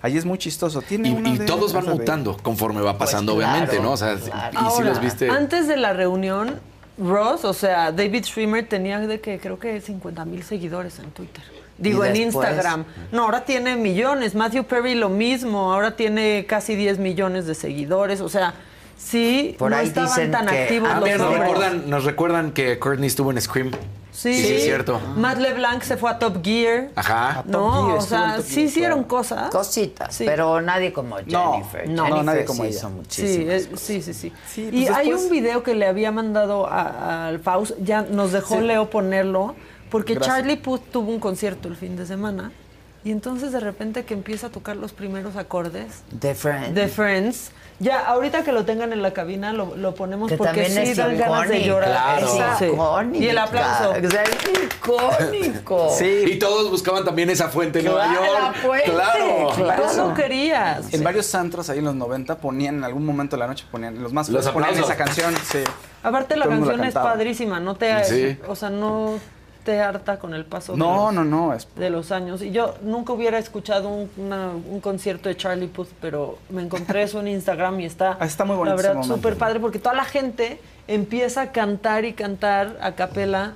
Ahí 0.00 0.16
es 0.16 0.24
muy 0.24 0.38
chistoso. 0.38 0.80
Tiene 0.80 1.08
Y, 1.10 1.12
una 1.12 1.28
y 1.30 1.38
de- 1.38 1.44
todos 1.44 1.72
van 1.74 1.84
mutando 1.86 2.36
conforme 2.38 2.80
va 2.80 2.96
pasando, 2.96 3.34
Pues 3.34 3.44
claro, 3.44 3.58
obviamente, 3.64 3.82
¿no? 3.82 3.92
O 3.92 3.96
sea, 3.98 4.14
claro. 4.14 4.50
y 4.54 4.56
si 4.56 4.64
Ahora, 4.64 4.86
los 4.90 5.00
viste. 5.00 5.28
Antes 5.28 5.66
de 5.68 5.76
la 5.76 5.92
reunión, 5.92 6.60
Ross, 6.98 7.44
o 7.44 7.52
sea, 7.52 7.92
David 7.92 8.24
Schwimmer 8.24 8.68
tenía 8.68 8.98
de 8.98 9.20
que 9.20 9.38
creo 9.38 9.58
que 9.58 9.80
50 9.80 10.24
mil 10.24 10.42
seguidores 10.42 10.98
en 10.98 11.10
Twitter. 11.10 11.44
Digo, 11.78 12.04
¿Y 12.04 12.08
en? 12.08 12.16
Instagram. 12.16 12.84
No, 13.12 13.24
ahora 13.24 13.44
tiene 13.44 13.76
millones. 13.76 14.34
Matthew 14.34 14.64
Perry 14.64 14.94
lo 14.96 15.08
mismo. 15.08 15.72
Ahora 15.72 15.94
tiene 15.94 16.44
casi 16.46 16.74
10 16.74 16.98
millones 16.98 17.46
de 17.46 17.54
seguidores. 17.54 18.20
O 18.20 18.28
sea, 18.28 18.54
sí, 18.98 19.54
Por 19.58 19.70
no 19.70 19.76
ahí 19.78 19.86
estaban 19.86 20.08
dicen 20.10 20.30
tan 20.30 20.46
que- 20.46 20.62
activos 20.64 20.90
Ah, 20.92 21.00
los 21.00 21.08
nos 21.10 21.20
hombres. 21.20 21.40
recuerdan, 21.48 21.90
nos 21.90 22.04
recuerdan 22.04 22.52
que 22.52 22.78
Courtney 22.78 23.06
estuvo 23.06 23.30
en 23.30 23.40
Scream. 23.40 23.70
Sí, 24.10 24.34
sí, 24.34 24.54
es 24.56 24.64
cierto. 24.64 25.00
Matt 25.16 25.38
LeBlanc 25.38 25.80
se 25.82 25.96
fue 25.96 26.10
a 26.10 26.18
Top 26.18 26.42
Gear. 26.44 26.90
Ajá. 26.96 27.44
No, 27.46 27.86
Gear, 27.86 27.98
o 27.98 28.00
sea, 28.00 28.34
Top 28.36 28.44
sí 28.44 28.54
Gear, 28.54 28.66
hicieron 28.66 28.98
claro. 29.04 29.08
cosas. 29.08 29.50
Cositas, 29.50 30.12
Sí. 30.12 30.24
pero 30.26 30.60
nadie 30.60 30.92
como 30.92 31.18
Jennifer. 31.18 31.88
no, 31.88 32.02
Jennifer 32.04 32.24
nadie 32.24 32.44
como 32.44 32.64
hizo 32.64 32.88
Sí, 32.88 32.94
muchísimas 32.94 33.62
cosas. 33.66 33.80
sí, 33.80 34.02
sí, 34.02 34.14
sí. 34.14 34.32
Sí, 34.52 34.68
y 34.72 34.86
pues 34.86 34.90
hay 34.96 35.12
un 35.12 35.30
video 35.30 35.62
que 35.62 35.76
le 35.76 35.86
había 35.86 36.10
mandado 36.10 36.68
al 36.68 37.38
Faust, 37.38 37.76
ya 37.80 38.02
nos 38.02 38.32
dejó 38.32 38.56
Sí. 38.56 38.62
Leo 38.62 38.90
ponerlo, 38.90 39.54
porque 39.88 40.14
Gracias. 40.14 40.36
Charlie 40.38 40.56
Puth 40.56 40.90
tuvo 40.90 41.12
un 41.12 41.20
concierto 41.20 41.68
el 41.68 41.76
fin 41.76 41.94
de 41.94 42.04
semana 42.04 42.50
y 43.04 43.12
entonces 43.12 43.52
de 43.52 43.60
repente 43.60 44.04
que 44.04 44.14
empieza 44.14 44.48
a 44.48 44.50
tocar 44.50 44.74
los 44.76 44.92
primeros 44.92 45.36
acordes 45.36 46.02
The 46.18 46.34
Friends. 46.34 46.74
de 46.74 46.88
Friends. 46.88 47.52
Ya, 47.80 48.00
ahorita 48.06 48.42
que 48.42 48.50
lo 48.50 48.64
tengan 48.64 48.92
en 48.92 49.02
la 49.02 49.12
cabina 49.12 49.52
lo, 49.52 49.76
lo 49.76 49.94
ponemos 49.94 50.28
Que 50.28 50.36
porque 50.36 50.68
sí 50.68 50.94
dan 50.94 51.16
ganas 51.16 51.48
de 51.48 51.62
llorar. 51.64 52.20
Sí. 52.58 52.64
icónica. 52.66 53.24
Y 53.24 53.28
el 53.28 53.38
aplauso. 53.38 53.90
O 53.90 54.10
sea, 54.10 54.22
es 54.24 54.36
icónico. 54.74 55.88
Sí, 55.98 56.24
Y 56.26 56.38
todos 56.38 56.70
buscaban 56.70 57.04
también 57.04 57.30
esa 57.30 57.48
fuente 57.48 57.78
en 57.80 57.86
Nueva 57.86 58.04
Claro, 58.04 58.24
York. 58.26 58.38
la 58.42 58.52
fuente, 58.54 58.90
claro. 58.90 59.48
claro. 59.54 59.82
Tú 59.92 59.96
lo 60.08 60.14
querías. 60.14 60.92
En 60.92 61.04
varios 61.04 61.32
antros 61.34 61.70
ahí 61.70 61.78
en 61.78 61.84
los 61.84 61.94
90 61.94 62.38
ponían, 62.38 62.76
en 62.78 62.84
algún 62.84 63.04
momento 63.06 63.36
de 63.36 63.40
la 63.40 63.46
noche 63.46 63.64
ponían, 63.70 64.02
los 64.02 64.12
más 64.12 64.28
Los 64.28 64.48
ponían 64.48 64.70
aplausos. 64.70 64.90
esa 64.94 65.04
canción. 65.04 65.34
Sí. 65.44 65.58
Aparte 66.02 66.36
la 66.36 66.46
Todo 66.46 66.54
canción 66.54 66.84
es 66.84 66.94
padrísima, 66.94 67.60
no 67.60 67.74
te, 67.76 68.04
Sí. 68.04 68.38
o 68.48 68.56
sea, 68.56 68.70
no 68.70 69.18
harta 69.80 70.18
con 70.18 70.32
el 70.34 70.44
paso 70.44 70.72
de 70.72 70.78
los- 70.78 70.88
no, 71.12 71.24
no. 71.24 71.52
Es, 71.54 71.68
de 71.76 71.90
los 71.90 72.10
años. 72.12 72.40
Y 72.42 72.50
yo 72.50 72.74
nunca 72.82 73.12
hubiera 73.12 73.38
escuchado 73.38 73.88
un, 73.88 74.10
una- 74.16 74.50
un 74.50 74.80
concierto 74.80 75.28
de 75.28 75.36
Charlie 75.36 75.68
Puth, 75.68 75.88
pero 76.00 76.38
me 76.50 76.62
encontré 76.62 77.02
eso 77.02 77.20
en 77.20 77.28
Instagram 77.38 77.80
y 77.80 77.84
está, 77.84 78.16
Ah, 78.18 78.26
está 78.26 78.44
muy 78.44 78.56
bonito 78.56 78.76
la 78.76 78.82
verdad, 78.82 79.02
súper 79.02 79.36
padre, 79.36 79.60
porque 79.60 79.78
toda 79.78 79.94
la 79.94 80.04
gente 80.04 80.60
empieza 80.86 81.42
a 81.42 81.52
cantar 81.52 82.04
y 82.04 82.14
cantar 82.14 82.78
a 82.80 82.92
capela 82.94 83.52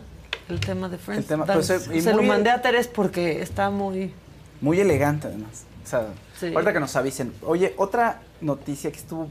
el 0.49 0.61
tema 0.61 0.89
de 0.89 0.99
Friends. 0.99 1.25
El 1.25 1.29
tema, 1.29 1.45
Dan- 1.47 1.57
pero 1.61 1.63
se- 1.81 1.97
y 1.97 2.01
se 2.03 2.13
lo 2.13 2.23
mandé 2.23 2.51
a 2.51 2.61
Teres 2.61 2.87
porque 2.89 3.41
está 3.43 3.71
muy... 3.71 4.13
muy 4.61 4.79
elegante 4.81 5.29
además. 5.29 5.65
O 5.85 5.87
sea, 5.89 6.07
Sí. 6.39 6.53
ahorita 6.53 6.73
que 6.73 6.81
nos 6.81 6.95
avisen. 6.97 7.33
Oye, 7.47 7.73
otra 7.77 8.21
noticia 8.41 8.91
que 8.91 8.99
estuvo, 8.99 9.29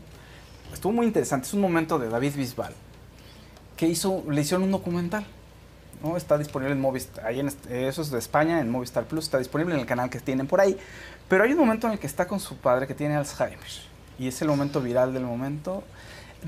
estuvo 0.74 0.92
muy 0.94 1.06
interesante. 1.06 1.46
Es 1.48 1.54
un 1.54 1.60
momento 1.62 2.00
de 2.00 2.08
David 2.10 2.34
Bisbal, 2.38 2.74
que 3.76 3.88
hizo, 3.88 4.24
le 4.30 4.42
hicieron 4.42 4.64
un 4.64 4.72
documental. 4.72 5.26
¿No? 6.04 6.18
Está 6.18 6.38
disponible 6.38 6.74
en 6.74 6.82
Movistar, 6.82 7.26
ahí 7.26 7.40
en, 7.40 7.48
este- 7.48 7.88
eso 7.88 8.02
es 8.02 8.12
de 8.12 8.20
España, 8.20 8.60
en 8.60 8.70
Movistar 8.70 9.06
Plus, 9.06 9.26
está 9.26 9.38
disponible 9.38 9.74
en 9.76 9.82
el 9.82 9.86
canal 9.86 10.10
que 10.10 10.20
tienen 10.20 10.48
por 10.48 10.60
ahí. 10.62 10.78
Pero 11.28 11.44
hay 11.44 11.52
un 11.54 11.60
momento 11.60 11.88
en 11.88 11.94
el 11.94 12.00
que 12.00 12.08
está 12.08 12.28
con 12.28 12.40
su 12.40 12.58
padre 12.58 12.88
que 12.88 12.94
tiene 12.94 13.16
Alzheimer. 13.16 13.60
Y 14.20 14.28
es 14.28 14.42
el 14.42 14.48
momento 14.50 14.82
viral 14.82 15.14
del 15.14 15.24
momento. 15.24 15.84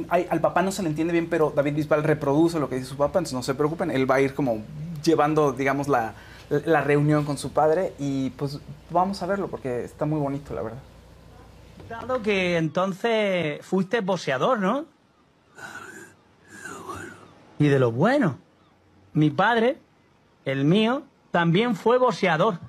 Al 0.10 0.42
papá 0.42 0.62
no 0.64 0.72
se 0.72 0.82
le 0.82 0.90
entiende 0.90 1.14
bien, 1.14 1.28
pero 1.30 1.52
David 1.56 1.76
Bisbal 1.76 2.04
reproduce 2.04 2.60
lo 2.60 2.68
que 2.68 2.76
dice 2.76 2.88
su 2.90 2.98
papá, 2.98 3.20
entonces 3.20 3.34
no 3.34 3.44
se 3.44 3.54
preocupen. 3.54 3.92
Él 3.92 4.10
va 4.10 4.16
a 4.16 4.22
ir 4.22 4.34
como 4.34 4.64
llevando, 5.04 5.54
digamos, 5.54 5.88
la, 5.88 6.14
la 6.50 6.82
reunión 6.82 7.26
con 7.26 7.38
su 7.38 7.52
padre 7.54 7.94
y 8.00 8.32
pues 8.32 8.60
vamos 8.90 9.22
a 9.22 9.28
verlo 9.28 9.48
porque 9.50 9.84
está 9.84 10.06
muy 10.06 10.20
bonito, 10.20 10.54
la 10.54 10.64
verdad. 10.64 10.80
Dado 11.90 12.22
que 12.24 12.58
entonces 12.58 13.64
fuiste 13.64 14.02
boxeador, 14.02 14.60
¿no? 14.60 14.86
Y 17.60 17.68
de 17.68 17.80
lo 17.80 17.92
bueno. 17.92 18.38
Mi 19.14 19.30
padre, 19.30 19.78
el 20.46 20.66
mío, 20.66 21.04
también 21.32 21.76
fue 21.76 21.98
boxeador. 21.98 22.60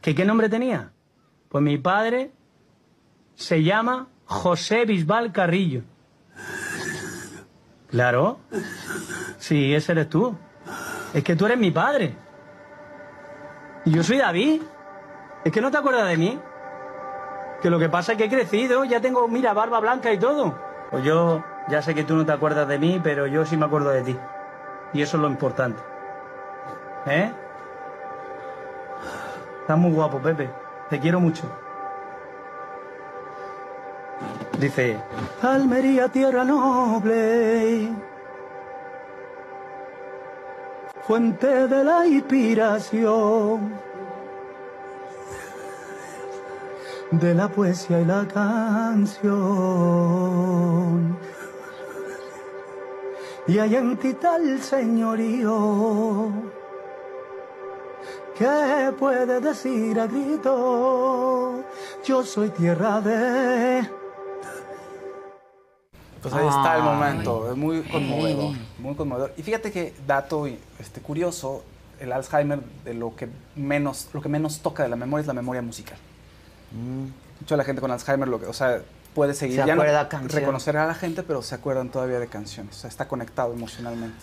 ¿Que 0.00 0.14
qué 0.14 0.24
nombre 0.24 0.48
tenía? 0.48 0.92
Pues 1.48 1.62
mi 1.62 1.76
padre 1.78 2.32
se 3.34 3.62
llama 3.62 4.08
José 4.24 4.84
Bisbal 4.84 5.32
Carrillo. 5.32 5.82
Claro. 7.90 8.38
Sí, 9.38 9.74
ese 9.74 9.92
eres 9.92 10.08
tú. 10.08 10.36
Es 11.12 11.24
que 11.24 11.34
tú 11.36 11.46
eres 11.46 11.58
mi 11.58 11.70
padre. 11.70 12.14
Y 13.84 13.90
yo 13.90 14.02
soy 14.02 14.18
David. 14.18 14.62
Es 15.44 15.52
que 15.52 15.60
no 15.60 15.70
te 15.70 15.76
acuerdas 15.76 16.08
de 16.08 16.16
mí. 16.16 16.38
Que 17.62 17.70
lo 17.70 17.78
que 17.78 17.88
pasa 17.88 18.12
es 18.12 18.18
que 18.18 18.24
he 18.24 18.28
crecido, 18.30 18.84
ya 18.84 19.00
tengo, 19.00 19.26
mira, 19.28 19.52
barba 19.52 19.80
blanca 19.80 20.12
y 20.12 20.18
todo. 20.18 20.54
Pues 20.90 21.04
yo 21.04 21.44
ya 21.68 21.82
sé 21.82 21.94
que 21.94 22.04
tú 22.04 22.16
no 22.16 22.24
te 22.24 22.32
acuerdas 22.32 22.66
de 22.66 22.78
mí, 22.78 23.00
pero 23.02 23.26
yo 23.26 23.44
sí 23.44 23.56
me 23.56 23.66
acuerdo 23.66 23.90
de 23.90 24.02
ti. 24.02 24.16
Y 24.92 25.02
eso 25.02 25.16
es 25.16 25.22
lo 25.22 25.28
importante. 25.28 25.80
¿Eh? 27.06 27.30
Estás 29.60 29.78
muy 29.78 29.92
guapo, 29.92 30.18
Pepe. 30.18 30.50
Te 30.88 30.98
quiero 30.98 31.20
mucho. 31.20 31.44
Dice, 34.58 34.98
Almería, 35.40 36.08
tierra 36.08 36.44
noble, 36.44 37.88
fuente 41.06 41.66
de 41.66 41.82
la 41.82 42.06
inspiración, 42.06 43.72
de 47.10 47.34
la 47.34 47.48
poesía 47.48 48.00
y 48.00 48.04
la 48.04 48.26
canción. 48.28 49.30
Y 53.46 53.58
hay 53.58 53.74
en 53.74 53.96
ti 53.96 54.14
tal 54.14 54.60
señorío 54.62 56.30
que 58.38 58.92
puede 58.98 59.40
decir 59.40 59.98
a 59.98 60.06
grito, 60.06 61.64
yo 62.04 62.24
soy 62.24 62.48
tierra 62.50 63.00
de... 63.00 63.86
Pues 66.22 66.34
ahí 66.34 66.46
está 66.46 66.76
el 66.76 66.82
momento, 66.82 67.50
es 67.50 67.56
muy 67.56 67.82
conmovedor, 67.82 68.54
muy 68.78 68.94
conmovedor. 68.94 69.32
Y 69.36 69.42
fíjate 69.42 69.72
que 69.72 69.94
dato 70.06 70.46
este, 70.78 71.00
curioso, 71.00 71.64
el 71.98 72.12
Alzheimer 72.12 72.60
de 72.84 72.94
lo 72.94 73.16
que 73.16 73.28
menos, 73.56 74.08
lo 74.12 74.20
que 74.20 74.28
menos 74.28 74.60
toca 74.60 74.84
de 74.84 74.90
la 74.90 74.96
memoria 74.96 75.22
es 75.22 75.26
la 75.26 75.34
memoria 75.34 75.62
musical. 75.62 75.98
Mucha 76.72 77.56
la 77.56 77.64
gente 77.64 77.80
con 77.80 77.90
Alzheimer, 77.90 78.28
lo 78.28 78.40
que, 78.40 78.46
o 78.46 78.52
sea, 78.52 78.80
puede 79.14 79.34
seguir 79.34 79.60
Se 79.60 79.66
ya 79.66 79.74
no 79.74 79.82
reconocer 80.28 80.76
a 80.76 80.86
la 80.86 80.94
gente, 80.94 81.22
pero 81.22 81.42
se 81.42 81.54
acuerdan 81.54 81.88
todavía 81.88 82.18
de 82.20 82.26
canciones, 82.28 82.76
o 82.76 82.80
sea, 82.80 82.88
está 82.88 83.08
conectado 83.08 83.52
emocionalmente. 83.52 84.16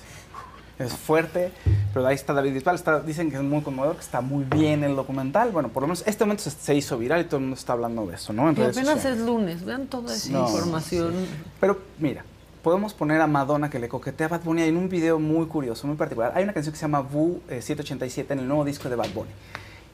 Es 0.79 0.93
fuerte, 0.93 1.51
pero 1.91 2.05
ahí 2.05 2.13
está 2.13 2.33
David 2.33 2.53
Bisbal, 2.53 2.75
está, 2.75 2.99
dicen 2.99 3.31
que 3.31 3.37
es 3.37 3.41
muy 3.41 3.63
conmovedor, 3.63 3.95
que 3.95 4.03
está 4.03 4.21
muy 4.21 4.43
bien 4.43 4.83
el 4.83 4.95
documental. 4.95 5.49
Bueno, 5.51 5.69
por 5.69 5.81
lo 5.81 5.87
menos 5.87 6.03
este 6.05 6.23
momento 6.23 6.43
se, 6.43 6.51
se 6.51 6.75
hizo 6.75 6.99
viral 6.99 7.21
y 7.21 7.23
todo 7.23 7.37
el 7.37 7.41
mundo 7.43 7.55
está 7.55 7.73
hablando 7.73 8.05
de 8.05 8.13
eso, 8.13 8.31
¿no? 8.31 8.47
En 8.47 8.53
Y 8.55 8.59
redes 8.59 8.77
apenas 8.77 8.93
sociales. 8.97 9.19
es 9.19 9.25
lunes, 9.25 9.65
vean 9.65 9.87
toda 9.87 10.13
esa 10.13 10.31
No, 10.33 10.45
información. 10.47 11.15
Pero 11.59 11.79
mira, 11.97 12.23
podemos 12.61 12.93
poner 12.93 13.19
a 13.21 13.25
Madonna 13.25 13.71
que 13.71 13.79
le 13.79 13.89
coquetea 13.89 14.27
a 14.27 14.29
Bad 14.29 14.41
Bunny 14.43 14.61
en 14.61 14.77
un 14.77 14.87
video 14.87 15.17
muy 15.19 15.47
curioso, 15.47 15.87
muy 15.87 15.95
particular. 15.95 16.33
Hay 16.35 16.43
una 16.43 16.53
canción 16.53 16.71
que 16.73 16.77
se 16.77 16.83
llama 16.83 16.99
Boo 16.99 17.41
eh, 17.49 17.59
787 17.63 18.33
en 18.33 18.39
el 18.41 18.47
nuevo 18.47 18.63
disco 18.63 18.87
de 18.87 18.95
Bad 18.97 19.09
Bunny. 19.15 19.31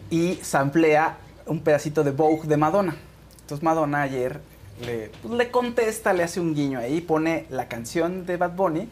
Y 0.10 0.36
samplea 0.44 1.16
un 1.46 1.60
pedacito 1.62 2.04
de 2.04 2.12
Vogue 2.12 2.48
de 2.48 2.58
Madonna. 2.58 2.96
Entonces 3.42 3.64
Madonna 3.64 4.02
ayer 4.04 4.40
le, 4.86 5.12
pues, 5.22 5.34
le 5.34 5.52
contesta, 5.52 6.14
le 6.14 6.24
hace 6.24 6.40
un 6.40 6.54
guiño 6.56 6.80
ahí, 6.80 7.02
pone 7.02 7.46
la 7.50 7.68
canción 7.68 8.26
de 8.26 8.38
Bad 8.38 8.52
Bunny 8.52 8.90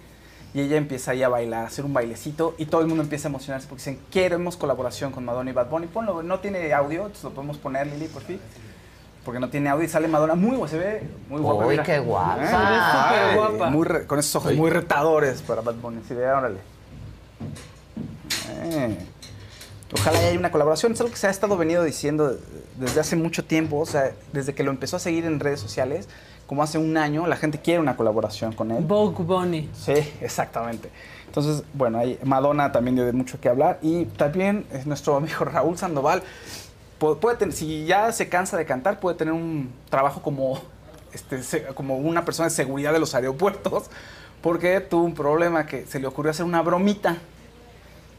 y 0.54 0.60
ella 0.62 0.76
empieza 0.78 1.12
ahí 1.12 1.24
a 1.24 1.30
bailar, 1.30 1.64
a 1.64 1.68
hacer 1.68 1.86
un 1.86 1.94
bailecito 1.94 2.56
y 2.58 2.66
todo 2.66 2.82
el 2.82 2.88
mundo 2.88 3.04
empieza 3.04 3.28
a 3.28 3.30
emocionarse 3.30 3.68
porque 3.68 3.80
dicen, 3.82 4.00
queremos 4.12 4.58
colaboración 4.58 5.12
con 5.12 5.24
Madonna 5.26 5.50
y 5.50 5.54
Bad 5.54 5.70
Bunny. 5.70 5.88
Ponlo, 5.88 6.22
no 6.24 6.40
tiene 6.40 6.74
audio, 6.74 7.02
entonces 7.04 7.24
lo 7.24 7.32
podemos 7.32 7.58
poner, 7.58 7.88
Lili, 7.88 8.08
por 8.08 8.22
fin. 8.22 8.40
Porque 9.24 9.40
no 9.40 9.50
tiene 9.50 9.70
audio 9.70 9.86
y 9.86 9.88
sale 9.88 10.08
Madonna 10.08 10.34
muy 10.36 10.58
guapa, 10.58 10.68
se 10.72 10.78
ve 10.80 11.04
muy 11.30 11.40
guapa. 11.42 11.66
Uy, 11.66 11.70
mira. 11.74 11.84
qué 11.84 12.00
guapa. 12.00 12.44
Eh, 12.44 12.50
ay, 12.52 13.36
guapa. 13.38 13.70
muy 13.70 13.86
re- 13.86 14.06
con 14.08 14.18
esos 14.20 14.36
ojos 14.36 14.54
muy 14.56 14.70
retadores 14.72 15.42
para 15.44 15.62
Bad 15.62 15.76
Bunny. 15.76 16.02
Sí, 16.08 16.14
ve, 16.16 16.28
órale. 16.30 16.58
Eh. 18.64 18.98
Ojalá 19.94 20.20
haya 20.20 20.38
una 20.40 20.52
colaboración. 20.52 20.94
Es 20.94 21.02
algo 21.02 21.12
que 21.12 21.18
se 21.20 21.28
ha 21.28 21.30
estado 21.30 21.58
venido 21.58 21.84
diciendo 21.84 22.38
desde 22.78 23.00
hace 23.02 23.16
mucho 23.16 23.44
tiempo. 23.44 23.80
O 23.80 23.86
sea, 23.86 24.12
desde 24.32 24.54
que 24.54 24.64
lo 24.64 24.72
empezó 24.72 24.96
a 24.96 25.00
seguir 25.00 25.26
en 25.26 25.40
redes 25.40 25.60
sociales, 25.60 26.08
como 26.48 26.64
hace 26.64 26.78
un 26.78 26.96
año, 26.98 27.28
la 27.28 27.36
gente 27.36 27.60
quiere 27.60 27.80
una 27.80 27.96
colaboración 27.98 28.54
con 28.54 28.72
él. 28.72 28.84
Vogue 28.84 29.24
Bunny. 29.24 29.70
Sí, 29.74 29.94
exactamente. 30.22 30.90
Entonces, 31.28 31.64
bueno, 31.74 31.98
ahí 32.00 32.20
Madonna 32.24 32.72
también 32.72 32.96
dio 32.96 33.06
de 33.06 33.14
mucho 33.14 33.40
que 33.40 33.50
hablar. 33.50 33.80
Y 33.82 34.06
también 34.06 34.66
es 34.74 34.86
nuestro 34.86 35.16
amigo 35.16 35.40
Raúl 35.46 35.78
Sandoval. 35.78 36.24
pu- 37.00 37.18
puede 37.20 37.52
si 37.52 37.86
ya 37.86 38.12
se 38.12 38.30
cansa 38.30 38.58
de 38.58 38.66
cantar, 38.66 39.00
puede 39.00 39.18
tener 39.18 39.34
un 39.34 39.72
trabajo 39.90 40.22
como, 40.22 40.62
este, 41.14 41.66
como 41.74 41.98
una 41.98 42.24
persona 42.26 42.50
de 42.50 42.56
seguridad 42.56 42.92
de 42.94 43.00
los 43.00 43.16
aeropuertos, 43.16 43.86
porque 44.42 44.80
tuvo 44.82 45.04
un 45.04 45.14
problema 45.14 45.66
que 45.66 45.86
se 45.86 46.00
le 46.00 46.08
ocurrió 46.08 46.32
hacer 46.32 46.46
una 46.46 46.62
bromita. 46.62 47.18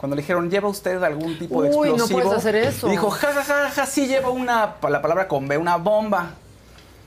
Cuando 0.02 0.16
le 0.16 0.22
dijeron, 0.22 0.50
¿lleva 0.50 0.68
usted 0.68 1.00
algún 1.04 1.38
tipo 1.38 1.62
de 1.62 1.68
Uy, 1.70 1.90
no 1.90 1.94
explosivo? 1.94 2.22
puedes 2.22 2.36
hacer 2.36 2.56
eso. 2.56 2.88
Dijo, 2.88 3.08
ja, 3.08 3.32
ja, 3.34 3.44
ja, 3.44 3.70
ja, 3.70 3.86
sí 3.86 4.08
lleva 4.08 4.30
una, 4.30 4.74
la 4.88 5.00
palabra 5.00 5.28
con 5.28 5.46
B, 5.46 5.56
una 5.56 5.76
bomba. 5.76 6.30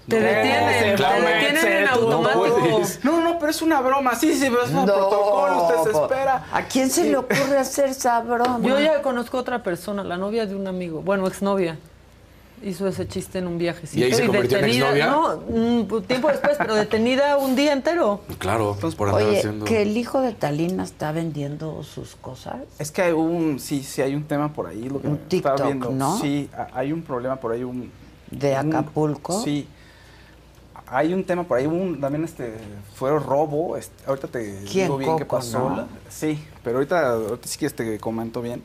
Te 0.07 0.17
detienen, 0.17 0.95
te 0.95 1.03
detienen 1.03 1.67
en 1.83 1.87
automático. 1.89 2.81
No, 3.03 3.19
no, 3.19 3.37
pero 3.37 3.51
es 3.51 3.61
una 3.61 3.81
broma. 3.81 4.15
Sí, 4.15 4.33
sí, 4.33 4.47
pero 4.49 4.63
es 4.63 4.69
un 4.69 4.85
No, 4.85 4.85
protocolo, 4.85 5.63
usted 5.63 5.91
se 5.91 5.97
espera. 6.03 6.45
¿A 6.53 6.61
quién 6.61 6.89
se 6.89 7.03
le 7.03 7.17
ocurre 7.17 7.57
hacer 7.57 7.89
esa 7.89 8.21
broma? 8.21 8.59
Yo 8.61 8.79
ya 8.79 9.01
conozco 9.01 9.39
otra 9.39 9.61
persona, 9.61 10.01
la 10.05 10.15
novia 10.15 10.45
de 10.45 10.55
un 10.55 10.65
amigo, 10.65 11.01
bueno, 11.01 11.27
exnovia. 11.27 11.77
Hizo 12.65 12.87
ese 12.87 13.07
chiste 13.07 13.37
en 13.37 13.45
un 13.45 13.59
viaje. 13.59 13.87
¿Y 13.93 14.01
ahí 14.01 14.11
se 14.13 14.25
convirtió 14.25 14.57
en 14.57 14.65
exnovia? 14.65 15.05
No, 15.05 15.35
un 15.37 16.03
tiempo 16.07 16.29
después, 16.29 16.57
pero 16.57 16.73
detenida 16.73 17.37
un 17.37 17.55
día 17.55 17.71
entero. 17.73 18.21
Claro, 18.39 18.75
por 18.97 19.09
andar 19.09 19.23
Oye, 19.23 19.37
haciendo. 19.37 19.65
que 19.65 19.83
el 19.83 19.95
hijo 19.95 20.19
de 20.21 20.33
Talina 20.33 20.83
está 20.83 21.11
vendiendo 21.11 21.83
sus 21.83 22.15
cosas. 22.15 22.55
Es 22.79 22.89
que 22.89 23.03
hay 23.03 23.11
un, 23.13 23.59
sí, 23.59 23.83
sí, 23.83 24.01
hay 24.01 24.15
un 24.15 24.23
tema 24.23 24.51
por 24.51 24.65
ahí, 24.65 24.89
lo 24.89 24.99
que 24.99 25.07
Un 25.07 25.19
estaba 25.29 25.55
TikTok, 25.57 25.65
viendo. 25.67 25.89
¿no? 25.91 26.17
Sí, 26.19 26.49
hay 26.73 26.91
un 26.91 27.03
problema 27.03 27.35
por 27.35 27.51
ahí, 27.51 27.63
un... 27.63 27.91
¿De 28.31 28.51
un- 28.59 28.73
Acapulco? 28.75 29.39
sí. 29.43 29.67
Hay 30.87 31.13
un 31.15 31.23
tema 31.23 31.43
por 31.43 31.57
ahí, 31.57 31.65
un, 31.67 31.99
también 31.99 32.23
este, 32.25 32.53
fue 32.95 33.09
robo, 33.19 33.75
este, 33.75 33.93
ahorita 34.07 34.27
te 34.27 34.59
¿Quién? 34.71 34.85
digo 34.85 34.97
bien 34.97 35.17
qué 35.17 35.25
pasó. 35.25 35.69
no? 35.69 35.87
sí, 36.09 36.39
pero 36.63 36.77
ahorita, 36.77 37.09
ahorita 37.13 37.47
sí 37.47 37.57
que 37.57 37.69
te 37.71 37.99
comento 37.99 38.39
bien, 38.41 38.61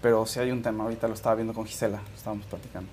pero 0.00 0.26
sí 0.26 0.38
hay 0.38 0.52
un 0.52 0.62
tema, 0.62 0.84
ahorita 0.84 1.08
lo 1.08 1.14
estaba 1.14 1.34
viendo 1.34 1.52
con 1.52 1.64
Gisela, 1.66 2.00
estábamos 2.16 2.46
platicando. 2.46 2.88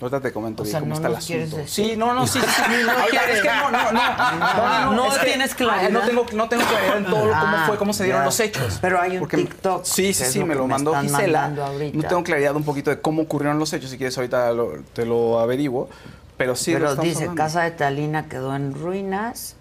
Ahorita 0.00 0.20
te 0.20 0.32
comento 0.32 0.62
O 0.62 0.64
bien 0.64 0.70
sea, 0.72 0.80
cómo 0.80 0.90
no 0.90 0.94
está 0.94 1.08
el 1.08 1.14
asunto. 1.16 1.56
decir. 1.56 1.68
Sí, 1.90 1.96
no, 1.96 2.14
no, 2.14 2.24
sí, 2.26 2.38
sí, 2.40 2.46
sí. 2.46 2.62
No 2.86 2.92
es 3.32 3.40
que 3.42 3.48
no, 3.48 3.70
no, 3.70 3.92
no, 3.92 4.36
no, 4.38 4.92
no, 4.94 5.08
No 5.08 5.12
tienes 5.24 5.54
claridad. 5.56 5.90
No 5.90 6.00
tengo, 6.02 6.24
no 6.34 6.48
tengo 6.48 6.64
claridad 6.64 6.96
en 6.98 7.04
todo 7.06 7.24
lo- 7.26 7.32
cómo 7.32 7.56
Ah, 7.56 7.64
fue, 7.66 7.76
cómo 7.78 7.92
se 7.92 8.04
dieron 8.04 8.20
ya. 8.22 8.26
los 8.26 8.38
hechos. 8.38 8.78
Pero 8.80 9.00
hay 9.00 9.14
un 9.14 9.18
Porque- 9.20 9.38
TikTok, 9.38 9.84
Sí, 9.84 10.14
sí, 10.14 10.24
sí, 10.26 10.38
lo 10.38 10.46
me 10.46 10.54
lo 10.54 10.66
mandó 10.68 10.94
Gisela. 11.00 11.48
No 11.48 12.02
tengo 12.04 12.22
claridad 12.22 12.54
un 12.54 12.62
poquito 12.64 12.90
de 12.90 13.00
cómo 13.00 13.22
ocurrieron 13.22 13.58
los 13.58 13.72
hechos, 13.72 13.90
si 13.90 13.96
quieres 13.98 14.16
ahorita 14.16 14.52
lo- 14.52 14.74
te 14.92 15.04
lo 15.04 15.40
averiguo. 15.40 15.88
Pero 16.36 16.54
sí, 16.54 16.70
lo 16.72 16.78
Pero 16.78 16.90
estamos 16.90 17.04
dice, 17.08 17.22
hablando. 17.24 17.42
casa 17.42 17.62
de 17.62 17.70
Talina 17.72 18.28
quedó 18.28 18.54
en 18.54 18.74
ruinas 18.74 19.56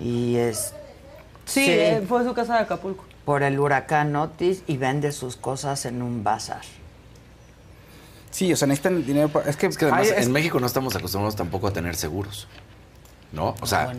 y 0.00 0.36
es 0.36 0.72
Sí, 1.44 1.66
Sí. 1.66 2.06
fue 2.08 2.24
su 2.24 2.32
casa 2.32 2.54
de 2.54 2.60
Acapulco. 2.60 3.04
por 3.26 3.42
el 3.42 3.58
huracán 3.60 4.16
Otis 4.16 4.62
y 4.66 4.78
vende 4.78 5.12
sus 5.12 5.36
cosas 5.36 5.84
en 5.84 6.00
un 6.00 6.24
bazar. 6.24 6.62
Sí, 8.32 8.52
o 8.52 8.56
sea, 8.56 8.66
necesitan 8.66 9.06
dinero 9.06 9.28
para... 9.28 9.48
Es 9.48 9.56
que, 9.56 9.66
Es 9.66 9.78
que 9.78 9.84
además 9.84 10.10
hay- 10.10 10.18
es- 10.18 10.26
en 10.26 10.32
México 10.32 10.58
no 10.58 10.66
estamos 10.66 10.96
acostumbrados 10.96 11.36
tampoco 11.36 11.68
a 11.68 11.72
tener 11.72 11.94
seguros. 11.94 12.48
¿No? 13.30 13.54
O 13.62 13.66
sea, 13.66 13.90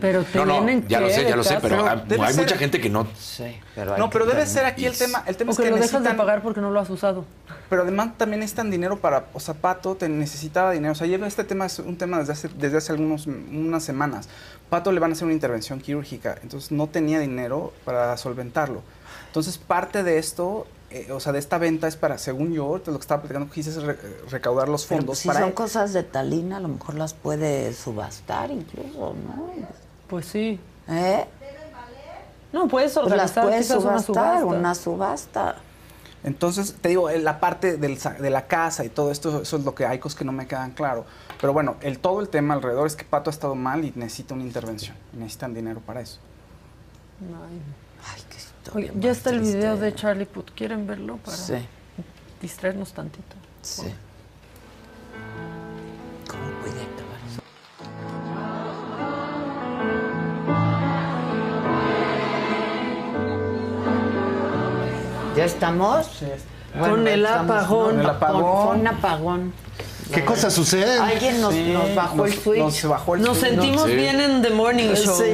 Pero 0.00 0.22
te 0.22 0.38
no, 0.38 0.60
no, 0.60 0.82
ya 0.86 1.00
lo 1.00 1.08
sé, 1.10 1.24
ya 1.24 1.34
lo 1.34 1.42
sé, 1.42 1.58
pero 1.60 1.84
hay, 1.88 2.32
ser- 2.32 2.44
mucha 2.44 2.56
gente 2.56 2.80
que 2.80 2.88
no. 2.88 3.08
Sí, 3.18 3.58
pero 3.74 3.94
hay 3.94 3.98
No, 3.98 4.08
pero 4.08 4.24
debe 4.24 4.46
ser 4.46 4.66
aquí 4.66 4.86
el 4.86 4.96
tema. 4.96 5.24
El 5.26 5.36
tema 5.36 5.50
O 5.50 5.52
es 5.52 5.56
que 5.58 5.64
que 5.64 5.70
lo 5.70 5.76
dejas 5.76 5.90
de 5.90 5.98
necesitan... 5.98 6.16
pagar 6.16 6.42
porque 6.42 6.60
no 6.60 6.70
lo 6.70 6.78
has 6.78 6.88
usado. 6.88 7.24
Pero 7.68 7.82
además 7.82 8.16
también 8.16 8.38
necesitan 8.38 8.70
dinero 8.70 8.96
para, 9.00 9.26
o 9.34 9.40
sea, 9.40 9.54
Pato 9.54 9.96
te 9.96 10.08
necesitaba 10.08 10.70
dinero. 10.70 10.92
O 10.92 10.94
sea, 10.94 11.08
lleva 11.08 11.26
este 11.26 11.42
tema, 11.42 11.66
es 11.66 11.80
un 11.80 11.96
tema 11.96 12.20
desde 12.20 12.34
hace, 12.34 12.48
desde 12.56 12.76
hace 12.78 12.92
algunos, 12.92 13.26
unas 13.26 13.82
semanas. 13.82 14.28
Pato 14.70 14.92
le 14.92 15.00
van 15.00 15.10
a 15.10 15.14
hacer 15.14 15.24
una 15.24 15.34
intervención 15.34 15.80
quirúrgica, 15.80 16.38
entonces 16.44 16.70
no 16.70 16.86
tenía 16.86 17.18
dinero 17.18 17.72
para 17.84 18.16
solventarlo. 18.16 18.82
Entonces 19.26 19.58
parte 19.58 20.04
de 20.04 20.18
esto, 20.18 20.68
eh, 20.90 21.12
o 21.12 21.20
sea, 21.20 21.32
de 21.32 21.38
esta 21.38 21.58
venta 21.58 21.86
es 21.88 21.96
para, 21.96 22.18
según 22.18 22.52
yo, 22.52 22.76
lo 22.78 22.82
que 22.82 22.90
estaba 23.00 23.22
platicando, 23.22 23.50
quise 23.52 23.70
es 23.70 23.82
re- 23.82 23.98
recaudar 24.30 24.68
los 24.68 24.86
Pero 24.86 25.00
fondos 25.02 25.18
si 25.18 25.28
para... 25.28 25.40
son 25.40 25.52
cosas 25.52 25.92
de 25.92 26.02
Talina, 26.02 26.56
a 26.56 26.60
lo 26.60 26.68
mejor 26.68 26.94
las 26.94 27.14
puede 27.14 27.72
subastar 27.74 28.50
incluso, 28.50 29.14
¿no? 29.26 29.50
Pues 30.08 30.26
sí. 30.26 30.58
¿Eh? 30.88 31.24
No, 32.52 32.66
puedes 32.68 32.92
Pues 32.94 33.04
las 33.10 33.12
organizar 33.12 33.44
puedes 33.44 33.66
quizás 33.66 33.84
una 33.84 33.98
subastar, 34.00 34.40
subasta. 34.40 34.58
una 34.58 34.74
subasta. 34.74 35.56
Entonces, 36.24 36.74
te 36.80 36.88
digo, 36.88 37.10
eh, 37.10 37.18
la 37.20 37.38
parte 37.40 37.76
del 37.76 37.98
de 38.18 38.30
la 38.30 38.46
casa 38.46 38.84
y 38.84 38.88
todo 38.88 39.10
esto, 39.12 39.42
eso 39.42 39.56
es 39.58 39.64
lo 39.64 39.74
que 39.74 39.84
hay 39.86 39.98
cosas 39.98 40.18
que 40.18 40.24
no 40.24 40.32
me 40.32 40.46
quedan 40.48 40.70
claro. 40.72 41.04
Pero 41.40 41.52
bueno, 41.52 41.76
el, 41.82 41.98
todo 42.00 42.20
el 42.20 42.28
tema 42.28 42.54
alrededor 42.54 42.86
es 42.86 42.96
que 42.96 43.04
Pato 43.04 43.30
ha 43.30 43.32
estado 43.32 43.54
mal 43.54 43.84
y 43.84 43.92
necesita 43.94 44.34
una 44.34 44.42
intervención. 44.42 44.96
y 45.12 45.18
Necesitan 45.18 45.52
dinero 45.54 45.80
para 45.80 46.00
eso. 46.00 46.18
Ay. 47.20 47.60
Ya 48.96 49.10
está 49.10 49.30
el 49.30 49.40
video 49.40 49.76
de 49.76 49.94
Charlie 49.94 50.26
Puth. 50.26 50.50
¿Quieren 50.54 50.86
verlo 50.86 51.16
para 51.18 51.36
Sí, 51.36 51.54
distraernos 52.42 52.92
tantito? 52.92 53.36
sí. 53.62 53.82
¿Cómo 56.28 56.42
puede 56.60 56.82
acabar 56.82 57.18
eso? 57.30 57.42
¿Ya 65.36 65.44
estamos? 65.44 66.06
Con 66.78 67.06
el 67.06 67.24
estamos- 67.24 67.50
apagón. 67.56 67.96
no, 67.96 68.02
El 68.02 68.10
apagón. 68.10 68.42
Con, 68.42 68.66
con 68.78 68.86
apagón. 68.86 69.52
¿Qué 70.12 70.24
cosas 70.24 70.52
suceden? 70.54 71.00
Alguien 71.02 71.40
nos, 71.40 71.52
Sí, 71.54 71.70
nos 71.72 71.94
bajó 71.94 72.24
el 72.26 72.32
switch. 72.34 72.58
Nos 72.58 72.82
bajó 72.84 73.14
el 73.14 73.22
Nos 73.22 73.38
switch. 73.38 73.50
sentimos 73.50 73.84
Sí. 73.84 73.94
bien 73.94 74.20
en 74.20 74.42
The 74.42 74.50
Morning 74.50 74.94
Show. 74.94 75.16
Sí. 75.16 75.24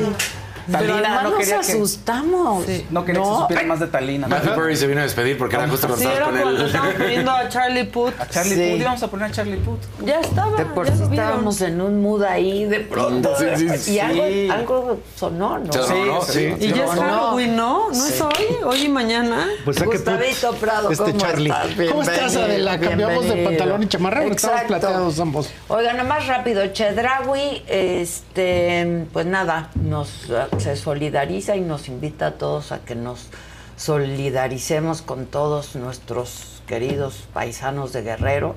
Pero 0.67 0.79
Talina 0.79 0.97
además 0.99 1.23
no 1.25 1.31
nos 1.31 1.39
quería 1.39 1.61
que- 1.61 1.73
asustamos. 1.73 2.65
No 2.91 3.05
quería 3.05 3.23
que 3.23 3.29
se 3.29 3.35
supiera 3.37 3.63
más 3.65 3.81
de 3.81 3.87
Talina. 3.89 4.27
¿no? 4.27 4.35
Matthew 4.37 4.55
Perry 4.55 4.77
se 4.77 4.87
vino 4.87 5.01
a 5.01 5.05
despedir 5.05 5.39
porque 5.39 5.57
era 5.57 5.69
justo 5.69 5.97
Sí, 5.97 6.05
era 6.07 6.25
con 6.27 6.37
él. 6.39 6.61
estábamos 6.67 6.95
poniendo 6.95 7.31
a 7.31 7.49
Charlie 7.49 7.85
Puth. 7.85 8.13
A 8.21 8.27
Charlie 8.29 8.55
Sí. 8.55 8.71
Puth, 8.73 8.81
íbamos 8.81 9.03
a 9.03 9.09
poner 9.09 9.27
a 9.29 9.33
Charlie 9.33 9.57
Puth. 9.59 9.81
Ya 10.05 10.21
estaba. 10.21 10.57
De 10.57 10.65
por 10.67 10.87
ya 10.87 10.97
sí 10.97 11.03
estábamos 11.11 11.61
en 11.61 11.81
un 11.81 12.03
mood 12.03 12.23
ahí 12.25 12.65
de 12.65 12.81
pronto. 12.81 13.31
Sí, 13.39 13.79
sí, 13.79 13.93
y 13.95 13.99
algo, 13.99 14.25
algo 14.53 15.01
sonó, 15.17 15.59
¿no? 15.59 15.73
Sí, 15.73 15.95
no, 16.07 16.23
sí. 16.23 16.55
Y 16.61 16.73
ya 16.73 16.85
es 16.85 16.95
No, 16.95 16.97
no. 16.97 17.01
Halloween, 17.03 17.57
¿no? 17.57 17.91
¿No 17.91 18.07
es 18.07 18.21
hoy? 18.21 18.33
¿Hoy 18.65 18.83
y 18.85 18.89
mañana? 18.89 19.49
Pues 19.65 19.81
a 19.81 19.85
Gustavito 19.85 20.53
Prado, 20.55 20.91
este 20.91 21.05
¿cómo 21.05 21.19
Charlie. 21.19 21.51
estás? 21.51 21.89
¿Cómo 21.91 22.03
estás, 22.03 22.37
Adela? 22.37 22.79
Cambiamos 22.81 23.25
de 23.27 23.45
pantalón 23.45 23.83
y 23.83 23.87
chamarra 23.89 24.23
porque 24.23 24.37
estamos 24.37 24.63
plateados 24.63 25.19
ambos. 25.21 25.49
Oigan, 25.69 25.97
nada 25.97 26.09
más 26.09 26.27
rápido, 26.27 26.67
Chedraui, 26.69 27.63
este, 27.67 29.07
pues 29.13 29.27
nada, 29.27 29.71
nos 29.75 30.29
se 30.61 30.77
solidariza 30.77 31.57
y 31.57 31.61
nos 31.61 31.89
invita 31.89 32.29
a 32.29 32.33
todos 32.33 32.73
a 32.73 32.81
que 32.81 32.95
nos 32.95 33.29
solidaricemos 33.77 35.03
con 35.03 35.27
todos 35.27 35.75
nuestros 35.77 36.63
queridos 36.67 37.25
paisanos 37.33 37.93
de 37.93 38.03
Guerrero. 38.03 38.55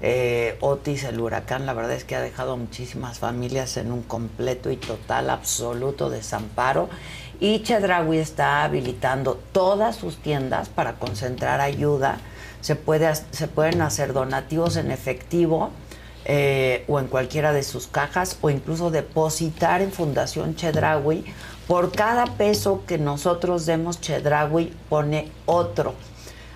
Eh, 0.00 0.56
Otis, 0.60 1.04
el 1.04 1.20
huracán, 1.20 1.66
la 1.66 1.72
verdad 1.72 1.92
es 1.92 2.04
que 2.04 2.14
ha 2.14 2.20
dejado 2.20 2.56
muchísimas 2.56 3.18
familias 3.18 3.76
en 3.76 3.90
un 3.90 4.02
completo 4.02 4.70
y 4.70 4.76
total, 4.76 5.30
absoluto 5.30 6.10
desamparo. 6.10 6.88
Y 7.40 7.62
Chedraui 7.62 8.18
está 8.18 8.64
habilitando 8.64 9.40
todas 9.52 9.96
sus 9.96 10.18
tiendas 10.18 10.68
para 10.68 10.94
concentrar 10.94 11.60
ayuda. 11.60 12.18
Se, 12.60 12.76
puede, 12.76 13.12
se 13.14 13.48
pueden 13.48 13.80
hacer 13.82 14.12
donativos 14.12 14.76
en 14.76 14.90
efectivo 14.90 15.70
eh, 16.24 16.84
o 16.88 16.98
en 17.00 17.06
cualquiera 17.06 17.52
de 17.52 17.62
sus 17.62 17.86
cajas 17.86 18.36
o 18.40 18.50
incluso 18.50 18.90
depositar 18.90 19.82
en 19.82 19.92
Fundación 19.92 20.56
Chedraui. 20.56 21.24
Por 21.66 21.92
cada 21.92 22.26
peso 22.26 22.82
que 22.86 22.98
nosotros 22.98 23.66
demos, 23.66 24.00
Chedraui 24.00 24.72
pone 24.88 25.30
otro. 25.46 25.94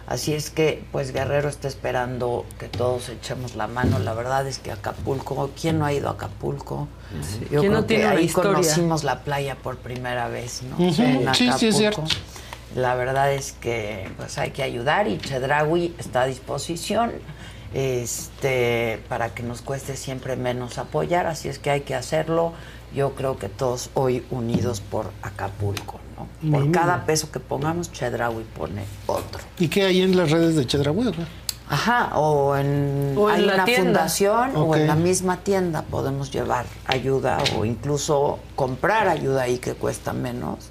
Así 0.07 0.35
es 0.35 0.51
que, 0.51 0.85
pues 0.91 1.13
Guerrero 1.13 1.49
está 1.49 1.69
esperando 1.69 2.45
que 2.59 2.69
todos 2.69 3.09
echemos 3.09 3.55
la 3.55 3.67
mano. 3.67 3.99
La 3.99 4.15
verdad 4.15 4.47
es 4.47 4.59
que 4.59 4.73
Acapulco, 4.73 5.51
¿quién 5.59 5.79
no 5.79 5.87
ha 5.87 5.93
ido 5.93 6.09
a 6.09 6.13
Acapulco? 6.13 6.89
Yo 7.51 7.61
¿Quién 7.61 7.61
creo 7.61 7.73
no 7.73 7.85
tiene 7.85 8.03
que 8.03 8.09
ahí 8.09 8.25
historia? 8.25 8.53
conocimos 8.53 9.05
la 9.05 9.21
playa 9.23 9.55
por 9.55 9.79
primera 9.79 10.29
vez, 10.29 10.63
¿no? 10.65 10.77
En 10.85 11.35
sí, 11.35 11.51
sí, 11.57 11.69
es 11.69 11.77
cierto. 11.77 12.05
La 12.75 12.95
verdad 12.95 13.33
es 13.33 13.53
que 13.53 14.11
pues 14.17 14.39
hay 14.39 14.51
que 14.51 14.63
ayudar 14.63 15.07
y 15.07 15.19
Chedraui 15.19 15.95
está 15.99 16.23
a 16.23 16.27
disposición 16.27 17.13
este 17.75 19.01
para 19.09 19.35
que 19.35 19.43
nos 19.43 19.63
cueste 19.63 19.97
siempre 19.97 20.37
menos 20.37 20.79
apoyar, 20.79 21.27
así 21.27 21.49
es 21.49 21.59
que 21.59 21.71
hay 21.71 21.81
que 21.83 21.95
hacerlo. 21.95 22.53
Yo 22.95 23.15
creo 23.15 23.39
que 23.39 23.49
todos 23.49 23.91
hoy 23.95 24.23
unidos 24.31 24.83
por 24.83 25.11
Acapulco, 25.23 25.99
¿no? 26.17 26.51
Por 26.51 26.71
cada 26.73 27.07
peso 27.07 27.31
que 27.33 27.41
pongamos, 27.41 27.91
Chedraui 27.91 28.45
pone 28.57 28.85
otro. 29.07 29.41
¿Y 29.59 29.69
qué 29.69 29.85
hay 29.85 30.03
en 30.03 30.15
las 30.17 30.31
redes 30.31 30.57
de 30.57 30.67
Chedraui? 30.67 31.13
Qué? 31.73 31.75
Ajá, 31.77 32.19
o 32.19 32.57
en, 32.57 33.15
O 33.17 33.29
en 33.31 33.37
hay 33.37 33.47
la 33.47 33.55
una 33.55 33.65
tienda. 33.65 33.85
fundación 34.01 34.53
o 34.57 34.77
en 34.77 34.87
la 34.87 34.95
misma 34.95 35.39
tienda 35.39 35.83
podemos 35.83 36.31
llevar 36.31 36.67
ayuda 36.87 37.39
o 37.57 37.65
incluso 37.65 38.39
comprar 38.55 39.09
ayuda 39.09 39.43
ahí 39.43 39.59
que 39.59 39.75
cuesta 39.75 40.13
menos, 40.13 40.71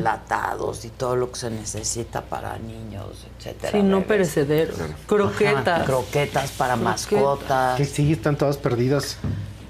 enlatados 0.00 0.84
y 0.84 0.88
todo 0.88 1.16
lo 1.16 1.30
que 1.30 1.38
se 1.38 1.50
necesita 1.50 2.22
para 2.22 2.58
niños, 2.58 3.26
etcétera. 3.38 3.72
Sí, 3.72 3.82
no 3.82 4.02
perecederos. 4.02 4.76
Croquetas. 5.06 5.68
Ajá, 5.68 5.84
croquetas 5.84 6.50
para 6.52 6.74
Croquetas. 6.74 7.10
mascotas, 7.12 7.76
Que 7.76 7.84
sí, 7.84 8.12
están 8.12 8.36
todas 8.36 8.56
perdidas. 8.56 9.18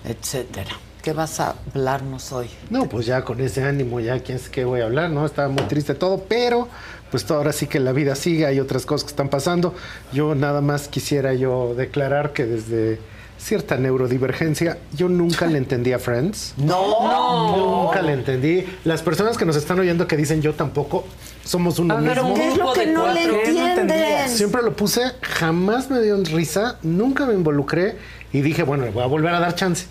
etcétera. 0.05 0.71
¿Qué 1.03 1.15
vas 1.15 1.41
a 1.41 1.55
hablarnos 1.75 2.31
hoy? 2.33 2.51
No, 2.69 2.87
pues 2.87 3.07
ya 3.07 3.25
con 3.25 3.41
ese 3.41 3.65
ánimo, 3.65 4.01
ya 4.01 4.21
quién 4.21 4.37
es 4.37 4.51
que 4.51 4.67
voy 4.67 4.83
a 4.83 4.85
hablar, 4.85 5.09
¿no? 5.09 5.25
Estaba 5.25 5.49
muy 5.49 5.63
triste 5.65 5.95
todo, 5.95 6.25
pero 6.29 6.69
pues 7.11 7.31
ahora 7.31 7.53
sí 7.53 7.67
que 7.67 7.81
la 7.81 7.93
vida 7.93 8.15
sigue, 8.15 8.47
hay 8.47 8.61
otras 8.61 8.87
cosas 8.87 9.05
que 9.05 9.11
están 9.11 9.29
pasando. 9.29 9.75
Yo 10.13 10.35
nada 10.35 10.61
más 10.61 10.89
quisiera 10.89 11.35
yo 11.35 11.75
declarar 11.77 12.33
que 12.33 12.47
desde 12.47 13.01
cierta 13.39 13.77
neurodivergencia, 13.77 14.79
yo 14.93 15.09
nunca 15.09 15.47
le 15.47 15.59
entendí 15.59 15.93
a 15.93 15.99
Friends. 15.99 16.55
No. 16.59 17.85
Nunca 17.85 18.03
le 18.03 18.13
entendí. 18.13 18.65
Las 18.85 19.03
personas 19.03 19.37
que 19.37 19.45
nos 19.45 19.57
están 19.57 19.79
oyendo 19.81 20.07
que 20.07 20.17
dicen 20.17 20.43
yo 20.43 20.55
tampoco, 20.55 21.05
somos 21.45 21.79
uno 21.79 21.97
A 21.97 22.01
mismo. 22.01 22.35
¿qué 22.35 22.49
es 22.49 22.57
lo 22.57 22.73
que 22.73 22.87
no 22.87 23.13
le 23.13 23.25
entienden? 23.25 24.29
Siempre 24.29 24.63
lo 24.63 24.75
puse, 24.77 25.03
jamás 25.23 25.91
me 25.91 26.01
dio 26.01 26.23
risa, 26.25 26.79
nunca 26.83 27.27
me 27.27 27.35
involucré 27.35 27.97
y 28.33 28.43
dije, 28.43 28.63
bueno, 28.63 28.85
le 28.85 28.91
voy 28.91 29.03
a 29.03 29.07
volver 29.07 29.35
a 29.35 29.41
dar 29.41 29.55
chance. 29.55 29.87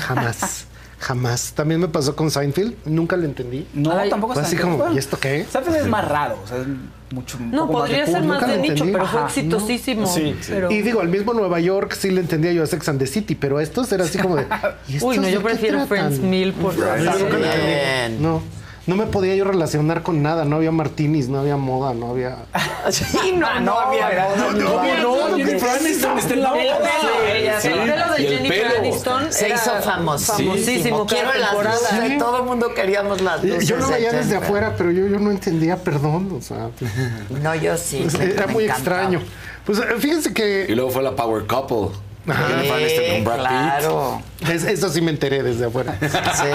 Jamás. 0.00 0.66
Jamás. 1.06 1.52
También 1.54 1.80
me 1.80 1.86
pasó 1.86 2.16
con 2.16 2.32
Seinfeld, 2.32 2.74
nunca 2.84 3.16
le 3.16 3.26
entendí. 3.26 3.64
No, 3.74 3.90
tampoco 4.08 4.32
Fue 4.34 4.42
así 4.42 4.56
Seinfeld. 4.56 4.78
como, 4.80 4.92
¿y 4.94 4.98
esto 4.98 5.16
qué? 5.20 5.46
Seinfeld 5.48 5.76
es 5.76 5.86
más 5.86 6.08
raro, 6.08 6.36
o 6.42 6.46
sea, 6.48 6.56
es 6.58 6.66
mucho 7.12 7.38
No, 7.38 7.70
podría 7.70 8.00
más 8.00 8.10
ser 8.10 8.22
más 8.24 8.40
de 8.48 8.56
nicho, 8.58 8.72
entendí. 8.72 8.92
pero 8.92 9.06
fue 9.06 9.22
exitosísimo. 9.22 10.00
¿no? 10.00 10.06
Sí, 10.08 10.36
pero- 10.48 10.68
Y 10.72 10.82
digo, 10.82 11.00
al 11.00 11.08
mismo 11.08 11.32
Nueva 11.32 11.60
York 11.60 11.94
sí 11.96 12.10
le 12.10 12.20
entendía 12.22 12.50
yo 12.52 12.64
a 12.64 12.66
Sex 12.66 12.88
and 12.88 12.98
the 12.98 13.06
City, 13.06 13.36
pero 13.36 13.60
estos 13.60 13.92
era 13.92 14.02
así 14.02 14.18
como 14.18 14.34
de. 14.34 14.46
¿y 14.88 14.96
estos 14.96 15.08
Uy, 15.08 15.16
no, 15.18 15.22
de 15.26 15.32
yo 15.32 15.38
qué 15.38 15.44
prefiero 15.44 15.86
tratan? 15.86 15.88
Friends 16.08 16.18
mil 16.18 16.52
por 16.54 16.74
Yo 16.76 16.84
nunca 16.84 17.04
le 17.38 17.46
entendí. 17.46 17.66
Bien. 17.66 18.22
No. 18.22 18.42
No 18.86 18.94
me 18.94 19.06
podía 19.06 19.34
yo 19.34 19.44
relacionar 19.44 20.02
con 20.02 20.22
nada, 20.22 20.44
no 20.44 20.56
había 20.56 20.70
martinis, 20.70 21.28
no 21.28 21.40
había 21.40 21.56
moda, 21.56 21.92
no 21.92 22.10
había. 22.10 22.36
Sí, 22.90 23.32
no, 23.36 23.60
no, 23.60 23.80
había 23.80 24.06
moda, 24.06 24.36
no, 24.36 24.52
no, 24.52 25.28
no. 25.28 25.36
Jennifer 25.36 25.70
Aniston 25.70 26.18
está 26.18 26.34
en 26.34 26.42
la 26.42 26.50
moda. 26.50 26.90
el 27.64 27.78
pelo 27.78 28.14
de 28.14 28.22
Jennifer. 28.22 28.66
Aniston 28.78 29.32
Se 29.32 29.48
hizo 29.48 29.70
famosísimo. 29.82 30.52
famosísimo 30.52 31.06
Quiero 31.06 31.30
las. 31.34 32.18
Todo 32.18 32.38
el 32.38 32.44
mundo 32.44 32.74
queríamos 32.74 33.20
las 33.20 33.42
luces. 33.42 33.66
Yo 33.66 33.76
lo 33.76 33.88
veía 33.88 34.12
desde 34.12 34.36
afuera, 34.36 34.74
pero 34.78 34.92
yo, 34.92 35.08
yo 35.08 35.18
no 35.18 35.32
entendía, 35.32 35.76
perdón, 35.76 36.36
o 36.38 36.40
sea. 36.40 36.70
No, 37.42 37.54
yo 37.56 37.76
sí. 37.76 38.06
era 38.20 38.46
muy 38.46 38.66
extraño. 38.66 39.20
Pues 39.64 39.80
eh, 39.80 39.82
fíjense 39.98 40.32
que. 40.32 40.66
Y 40.68 40.74
luego 40.76 40.90
fue 40.90 41.02
la 41.02 41.16
Power 41.16 41.44
Couple. 41.46 41.98
Ajá. 42.28 42.46
Jennifer 42.48 42.72
Aniston 42.76 43.04
con 43.14 43.24
Brad 43.24 43.36
Pitt. 43.36 43.46
claro. 43.48 44.22
Es- 44.48 44.64
eso 44.64 44.88
sí 44.90 45.00
me 45.00 45.10
enteré 45.10 45.42
desde 45.42 45.66
afuera. 45.66 45.96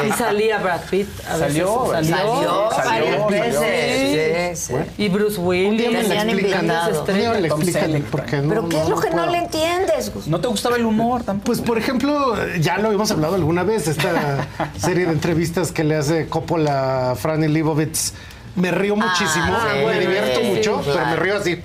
Y 0.07 0.11
salía 0.13 0.57
Brad 0.59 0.81
Pitt. 0.89 1.07
A 1.29 1.37
veces. 1.37 1.53
Salió, 1.53 1.87
salió, 1.91 2.69
Salió 2.71 3.25
varias 3.25 3.59
veces. 3.59 4.59
Sí, 4.59 4.73
sí. 4.73 5.03
Y 5.03 5.09
Bruce 5.09 5.39
Willis. 5.39 5.79
día 5.79 5.91
me 5.91 6.01
Tenían 6.03 6.29
explican, 6.29 6.61
invitados. 6.65 7.09
un 7.09 7.15
día 7.15 7.29
me 7.31 7.47
Tom 7.47 7.61
explican 7.61 7.81
Selleck 7.83 8.03
por 8.05 8.25
qué 8.25 8.37
no. 8.37 8.49
¿Pero 8.49 8.69
qué 8.69 8.81
es 8.81 8.89
lo 8.89 8.99
que 8.99 9.09
no 9.11 9.25
le 9.27 9.37
entiendes? 9.37 10.11
¿No 10.27 10.39
te 10.41 10.47
gustaba 10.47 10.75
el 10.75 10.85
humor 10.85 11.23
tampoco? 11.23 11.45
Pues, 11.45 11.61
por 11.61 11.77
ejemplo, 11.77 12.35
ya 12.59 12.77
lo 12.77 12.87
habíamos 12.87 13.09
hablado 13.11 13.35
alguna 13.35 13.63
vez, 13.63 13.87
esta 13.87 14.47
serie 14.77 15.05
de 15.05 15.11
entrevistas 15.13 15.71
que 15.71 15.83
le 15.83 15.95
hace 15.95 16.27
Coppola 16.27 17.11
a 17.11 17.15
Franny 17.15 17.47
Leibovitz. 17.47 18.13
Me 18.55 18.69
río 18.71 18.97
muchísimo, 18.97 19.45
Ah, 19.47 19.69
sí, 19.79 19.85
me 19.85 19.99
divierto 19.99 20.39
sí, 20.41 20.47
mucho, 20.47 20.81
pero 20.85 21.05
me 21.05 21.15
río 21.15 21.37
así. 21.37 21.61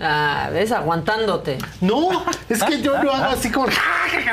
Ah, 0.00 0.48
ves, 0.52 0.72
aguantándote. 0.72 1.58
No, 1.80 2.24
es 2.48 2.62
que 2.64 2.80
yo 2.82 3.00
lo 3.02 3.12
hago 3.14 3.32
así 3.36 3.50
como. 3.50 3.66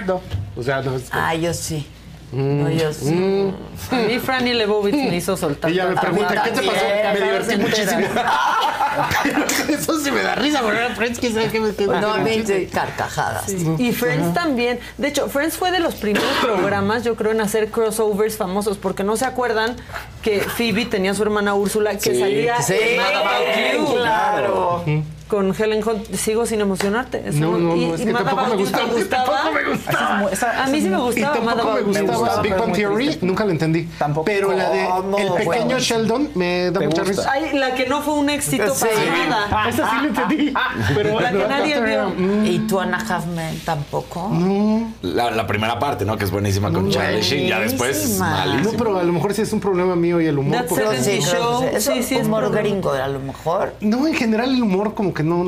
No. 0.07 0.21
O 0.57 0.63
sea, 0.63 0.81
no 0.81 0.95
es. 0.95 1.03
Ah, 1.11 1.35
yo 1.35 1.53
sí. 1.53 1.87
No, 2.31 2.69
yo 2.69 2.93
sí. 2.93 3.11
Mm. 3.13 3.53
A 3.91 3.95
mí 3.97 4.19
Franny 4.19 4.53
Lebovitz 4.53 4.95
me 4.95 5.17
hizo 5.17 5.35
soltar. 5.35 5.69
Ella 5.69 5.87
me 5.87 5.95
pregunta. 5.99 6.43
¿qué 6.43 6.51
te 6.51 6.61
pasó? 6.61 6.85
Me 7.13 7.19
divertí 7.19 7.57
muchísimo. 7.57 8.07
Eso 9.69 9.99
sí 9.99 10.11
me 10.11 10.21
da 10.23 10.35
risa, 10.35 10.61
porque 10.61 10.79
Friends, 10.95 11.19
que 11.19 11.31
sabe 11.31 11.49
qué 11.49 11.59
me 11.59 11.71
me- 11.71 11.99
No, 12.01 12.13
a 12.13 12.17
mí 12.19 12.41
sí, 12.45 12.67
carcajadas. 12.71 13.53
Y 13.77 13.91
Friends 13.91 14.33
también. 14.33 14.79
De 14.97 15.09
hecho, 15.09 15.27
Friends 15.29 15.57
fue 15.57 15.71
de 15.71 15.79
los 15.79 15.95
primeros 15.95 16.29
programas, 16.41 17.03
yo 17.03 17.15
creo, 17.15 17.31
en 17.31 17.41
hacer 17.41 17.69
crossovers 17.69 18.37
famosos, 18.37 18.77
porque 18.77 19.03
no 19.03 19.17
se 19.17 19.25
acuerdan 19.25 19.75
que 20.21 20.39
Phoebe 20.39 20.85
tenía 20.85 21.13
su 21.13 21.23
hermana 21.23 21.53
Úrsula 21.53 21.91
que 21.97 22.13
Sí. 22.13 22.19
salía 22.19 22.61
Sí, 22.61 22.75
en 22.77 23.77
You. 23.85 23.93
claro. 23.93 24.83
Con 25.31 25.55
Helen 25.57 25.81
Hunt. 25.87 26.13
Sigo 26.13 26.45
sin 26.45 26.59
emocionarte. 26.59 27.23
Eso 27.25 27.39
No, 27.39 27.57
no, 27.57 27.73
y- 27.73 27.85
no, 27.87 27.95
es 27.95 28.01
y 28.01 28.03
que 28.05 28.11
Mad 28.11 28.25
tampoco 28.25 28.41
me 28.43 28.51
You 28.51 28.57
te 28.57 28.63
gustaba. 28.63 28.91
gustaba. 28.93 29.25
Tampoco 29.25 29.53
me 29.53 29.71
gustaba. 29.71 30.29
Esa- 30.33 30.63
A 30.63 30.67
mí 30.67 30.81
sí 30.81 30.89
me 30.89 30.97
Y 30.97 30.99
gustaba 30.99 31.35
Mad 31.39 31.55
tampoco 31.55 31.73
me 31.75 31.81
You. 31.81 32.05
gustaba 32.05 32.41
Big 32.41 32.55
Bang 32.57 32.73
Theory, 32.73 33.05
triste. 33.05 33.25
nunca 33.25 33.45
la 33.45 33.51
entendí. 33.51 33.83
Tampoco. 33.97 34.25
Pero 34.25 34.51
la 34.51 34.69
de 34.71 34.85
¿Cómo? 34.89 35.17
El 35.17 35.27
pequeño 35.31 35.45
Bueno. 35.45 35.79
Sheldon 35.79 36.29
me 36.35 36.69
da 36.71 36.79
¿Te 36.81 36.85
mucha 36.85 37.03
gusta? 37.03 37.21
risa. 37.23 37.31
Ay, 37.31 37.57
la 37.57 37.73
que 37.75 37.87
no 37.87 38.01
fue 38.01 38.15
un 38.15 38.29
éxito 38.29 38.75
Sí. 38.75 38.85
para 38.85 39.29
nada. 39.29 39.69
Esa 39.69 39.89
sí 39.89 39.95
la 40.01 40.07
entendí. 40.09 40.53
Pero 40.95 41.19
La 41.21 41.31
que 41.31 41.47
nadie 41.47 41.81
vio. 41.81 42.09
Mm, 42.09 42.45
¿Y 42.45 42.59
tú, 42.67 42.81
Ana 42.81 42.97
Halfman, 42.97 43.55
tampoco? 43.63 44.27
No, 44.33 44.91
La, 45.01 45.31
la 45.31 45.47
primera 45.47 45.79
parte, 45.79 46.03
¿no? 46.03 46.17
Que 46.17 46.25
es 46.25 46.31
buenísima 46.31 46.73
con 46.73 46.89
Charlie 46.89 47.21
Sheen. 47.21 47.47
Ya 47.47 47.59
después, 47.61 48.19
malísimo. 48.19 48.71
no, 48.73 48.77
pero 48.77 48.99
a 48.99 49.03
lo 49.03 49.13
mejor 49.13 49.33
sí 49.33 49.43
es 49.43 49.53
un 49.53 49.61
problema 49.61 49.95
mío 49.95 50.19
y 50.19 50.25
el 50.27 50.37
humor. 50.37 50.57
That's 50.57 50.67
porque- 50.69 50.83
it. 50.97 51.01
Sí, 51.01 51.19
no, 51.39 51.61
sí, 51.79 52.03
sí, 52.03 52.15
es 52.17 52.27
humor 52.27 52.51
gringo, 52.51 52.91
a 52.91 53.07
lo 53.07 53.19
mejor. 53.21 53.75
No, 53.79 54.05
en 54.07 54.13
general 54.13 54.53
el 54.53 54.61
humor 54.61 54.93
como 54.93 55.13
que 55.13 55.20
no... 55.23 55.41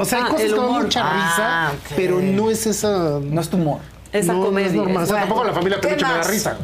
O 0.00 0.04
sea, 0.04 0.18
hay 0.18 0.24
Ah, 0.24 0.28
cosas 0.28 0.44
el 0.44 0.50
que 0.52 0.56
dan 0.56 0.66
humor. 0.68 0.82
mucha 0.82 1.00
Ah, 1.04 1.70
risa, 1.72 1.94
pero 1.96 2.20
no 2.20 2.50
es 2.50 2.66
esa... 2.66 3.20
No 3.22 3.40
es 3.40 3.48
tu 3.48 3.56
humor. 3.56 3.78
Esa 4.12 4.32
no, 4.32 4.40
no 4.40 4.44
comedia. 4.46 4.68
es 4.68 4.74
normal. 4.74 5.04
O 5.04 5.06
sea, 5.06 5.14
Bueno, 5.14 5.26
tampoco 5.26 5.44
la 5.44 5.52
familia 5.52 5.80
¿qué 5.80 5.88
Peluche 5.88 6.06
me 6.06 6.12
da 6.12 6.22
risa. 6.24 6.58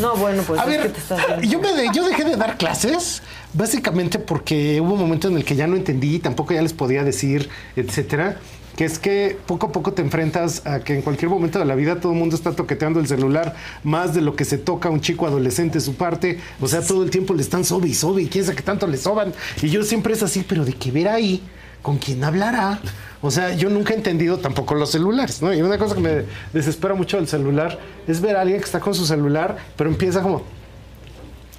No, 0.00 0.16
bueno, 0.16 0.42
pues 0.46 0.58
A 0.60 0.62
es 0.64 0.68
ver, 0.70 0.82
que 0.82 0.88
te 0.88 0.98
estás 1.00 1.26
viendo. 1.26 1.42
yo, 1.42 1.60
me 1.60 1.72
de- 1.82 1.88
yo 1.94 2.08
dejé 2.08 2.24
de 2.24 2.36
dar 2.36 2.56
clases 2.56 3.22
básicamente 3.52 4.18
porque 4.18 4.80
hubo 4.80 4.94
un 4.94 5.00
momento 5.00 5.28
en 5.28 5.36
el 5.36 5.44
que 5.44 5.56
ya 5.56 5.66
no 5.66 5.76
entendí, 5.76 6.18
tampoco 6.20 6.54
ya 6.54 6.62
les 6.62 6.72
podía 6.72 7.04
decir, 7.04 7.48
etcétera. 7.76 8.38
Que 8.76 8.84
es 8.84 8.98
que 8.98 9.38
poco 9.46 9.66
a 9.68 9.72
poco 9.72 9.92
te 9.94 10.02
enfrentas 10.02 10.66
a 10.66 10.80
que 10.80 10.94
en 10.94 11.00
cualquier 11.00 11.30
momento 11.30 11.58
de 11.58 11.64
la 11.64 11.74
vida 11.74 11.98
todo 11.98 12.12
el 12.12 12.18
mundo 12.18 12.36
está 12.36 12.52
toqueteando 12.52 13.00
el 13.00 13.06
celular 13.06 13.54
más 13.84 14.12
de 14.14 14.20
lo 14.20 14.36
que 14.36 14.44
se 14.44 14.58
toca 14.58 14.90
a 14.90 14.92
un 14.92 15.00
chico 15.00 15.26
adolescente 15.26 15.80
su 15.80 15.94
parte. 15.94 16.38
O 16.60 16.68
sea, 16.68 16.82
todo 16.82 17.02
el 17.02 17.08
tiempo 17.10 17.32
le 17.32 17.40
están 17.40 17.64
sobe 17.64 17.88
y 17.88 17.94
sobe 17.94 18.22
y 18.22 18.26
quién 18.28 18.44
sabe 18.44 18.56
qué 18.56 18.62
tanto 18.62 18.86
le 18.86 18.98
soban. 18.98 19.32
Y 19.62 19.70
yo 19.70 19.82
siempre 19.82 20.12
es 20.12 20.22
así, 20.22 20.44
pero 20.46 20.62
de 20.66 20.74
qué 20.74 20.90
ver 20.90 21.08
ahí, 21.08 21.42
con 21.82 21.98
quién 21.98 22.22
hablará. 22.24 22.80
O 23.22 23.30
sea, 23.30 23.54
yo 23.54 23.70
nunca 23.70 23.94
he 23.94 23.96
entendido 23.96 24.38
tampoco 24.38 24.74
los 24.74 24.90
celulares, 24.90 25.42
¿no? 25.42 25.52
Y 25.52 25.62
una 25.62 25.78
cosa 25.78 25.94
que 25.94 26.00
me 26.00 26.24
desespera 26.52 26.94
mucho 26.94 27.16
del 27.16 27.26
celular 27.26 27.78
es 28.06 28.20
ver 28.20 28.36
a 28.36 28.42
alguien 28.42 28.58
que 28.58 28.64
está 28.64 28.80
con 28.80 28.94
su 28.94 29.06
celular, 29.06 29.56
pero 29.76 29.90
empieza 29.90 30.22
como, 30.22 30.42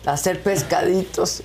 Hacer 0.07 0.41
pescaditos. 0.41 1.43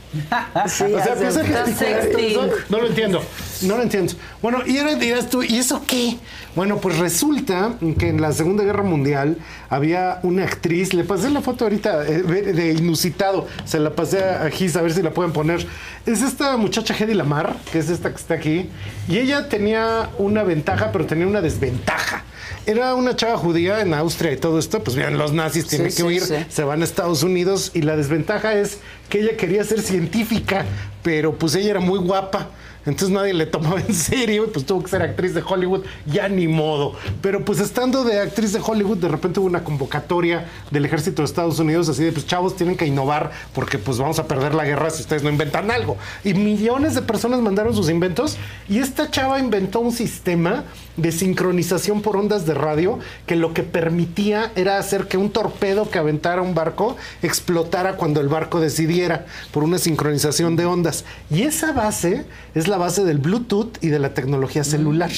Sí, 0.68 0.84
o 0.84 1.02
sea, 1.02 1.14
hacer 1.14 1.18
piensa 1.18 1.42
que- 1.42 1.72
sexting. 1.74 2.38
no 2.68 2.78
lo 2.78 2.86
entiendo, 2.86 3.20
no 3.62 3.76
lo 3.76 3.82
entiendo. 3.82 4.12
Bueno, 4.40 4.60
y 4.64 4.78
ahora 4.78 4.94
dirás 4.94 5.28
tú, 5.28 5.42
¿y 5.42 5.56
eso 5.58 5.82
qué? 5.84 6.16
Bueno, 6.54 6.78
pues 6.78 6.98
resulta 6.98 7.72
que 7.98 8.08
en 8.08 8.20
la 8.20 8.32
Segunda 8.32 8.62
Guerra 8.62 8.84
Mundial 8.84 9.36
había 9.68 10.20
una 10.22 10.44
actriz, 10.44 10.94
le 10.94 11.02
pasé 11.02 11.28
la 11.30 11.40
foto 11.40 11.64
ahorita 11.64 12.06
eh, 12.06 12.22
de 12.22 12.52
de 12.52 12.72
inusitado, 12.74 13.48
se 13.64 13.80
la 13.80 13.90
pasé 13.90 14.22
a 14.22 14.48
Gis 14.48 14.76
a 14.76 14.82
ver 14.82 14.92
si 14.92 15.02
la 15.02 15.10
pueden 15.10 15.32
poner. 15.32 15.66
Es 16.06 16.22
esta 16.22 16.56
muchacha 16.56 16.94
Hedy 16.96 17.14
Lamar, 17.14 17.56
que 17.72 17.80
es 17.80 17.90
esta 17.90 18.10
que 18.10 18.16
está 18.16 18.34
aquí, 18.34 18.70
y 19.08 19.18
ella 19.18 19.48
tenía 19.48 20.08
una 20.18 20.44
ventaja, 20.44 20.92
pero 20.92 21.04
tenía 21.06 21.26
una 21.26 21.40
desventaja. 21.40 22.22
Era 22.66 22.94
una 22.94 23.16
chava 23.16 23.36
judía 23.36 23.80
en 23.80 23.94
Austria 23.94 24.32
y 24.32 24.36
todo 24.36 24.58
esto, 24.58 24.82
pues 24.82 24.96
bien, 24.96 25.18
los 25.18 25.32
nazis 25.32 25.66
tienen 25.66 25.90
Sí, 25.90 25.96
que 25.96 26.02
sí, 26.02 26.06
huir, 26.08 26.22
sí. 26.22 26.34
se 26.48 26.64
van 26.64 26.80
a 26.82 26.84
Estados 26.84 27.22
Unidos 27.22 27.70
y 27.74 27.82
la 27.82 27.96
desventaja 27.96 28.54
es 28.54 28.78
que 29.08 29.20
ella 29.20 29.36
quería 29.36 29.64
ser 29.64 29.80
científica, 29.82 30.64
pero 31.02 31.34
pues 31.38 31.54
ella 31.54 31.70
era 31.70 31.80
muy 31.80 31.98
guapa. 31.98 32.48
Entonces 32.84 33.10
nadie 33.10 33.32
le 33.32 33.46
tomaba 33.46 33.78
en 33.80 33.94
serio 33.94 34.44
y 34.44 34.48
pues 34.48 34.66
tuvo 34.66 34.82
que 34.82 34.90
ser 34.90 35.02
actriz 35.02 35.34
de 35.34 35.42
Hollywood, 35.46 35.82
ya 36.04 36.28
ni 36.28 36.48
modo. 36.48 36.94
Pero 37.20 37.44
pues 37.44 37.60
estando 37.60 38.02
de 38.02 38.18
actriz 38.18 38.52
de 38.52 38.58
Hollywood, 38.60 38.96
de 38.96 39.06
repente 39.06 39.38
hubo 39.38 39.46
una 39.46 39.62
convocatoria 39.62 40.48
del 40.72 40.84
ejército 40.84 41.22
de 41.22 41.26
Estados 41.26 41.60
Unidos 41.60 41.88
así 41.88 42.02
de 42.02 42.10
pues 42.10 42.26
chavos 42.26 42.56
tienen 42.56 42.76
que 42.76 42.84
innovar 42.84 43.30
porque 43.54 43.78
pues 43.78 43.98
vamos 43.98 44.18
a 44.18 44.26
perder 44.26 44.56
la 44.56 44.64
guerra 44.64 44.90
si 44.90 45.02
ustedes 45.02 45.22
no 45.22 45.30
inventan 45.30 45.70
algo. 45.70 45.96
Y 46.24 46.34
millones 46.34 46.96
de 46.96 47.02
personas 47.02 47.40
mandaron 47.40 47.72
sus 47.72 47.88
inventos 47.88 48.36
y 48.68 48.80
esta 48.80 49.08
chava 49.08 49.38
inventó 49.38 49.78
un 49.78 49.92
sistema 49.92 50.64
de 50.96 51.12
sincronización 51.12 52.02
por 52.02 52.16
ondas 52.16 52.46
de 52.46 52.54
radio 52.54 52.98
que 53.26 53.36
lo 53.36 53.54
que 53.54 53.62
permitía 53.62 54.52
era 54.56 54.78
hacer 54.78 55.08
que 55.08 55.16
un 55.16 55.30
torpedo 55.30 55.90
que 55.90 55.98
aventara 55.98 56.42
un 56.42 56.54
barco 56.54 56.96
explotara 57.22 57.96
cuando 57.96 58.20
el 58.20 58.28
barco 58.28 58.60
decidiera 58.60 59.26
por 59.52 59.64
una 59.64 59.78
sincronización 59.78 60.56
de 60.56 60.66
ondas. 60.66 61.04
Y 61.30 61.42
esa 61.42 61.72
base 61.72 62.24
es 62.54 62.68
la 62.68 62.76
base 62.76 63.04
del 63.04 63.18
Bluetooth 63.18 63.78
y 63.80 63.88
de 63.88 63.98
la 63.98 64.14
tecnología 64.14 64.64
celular. 64.64 65.10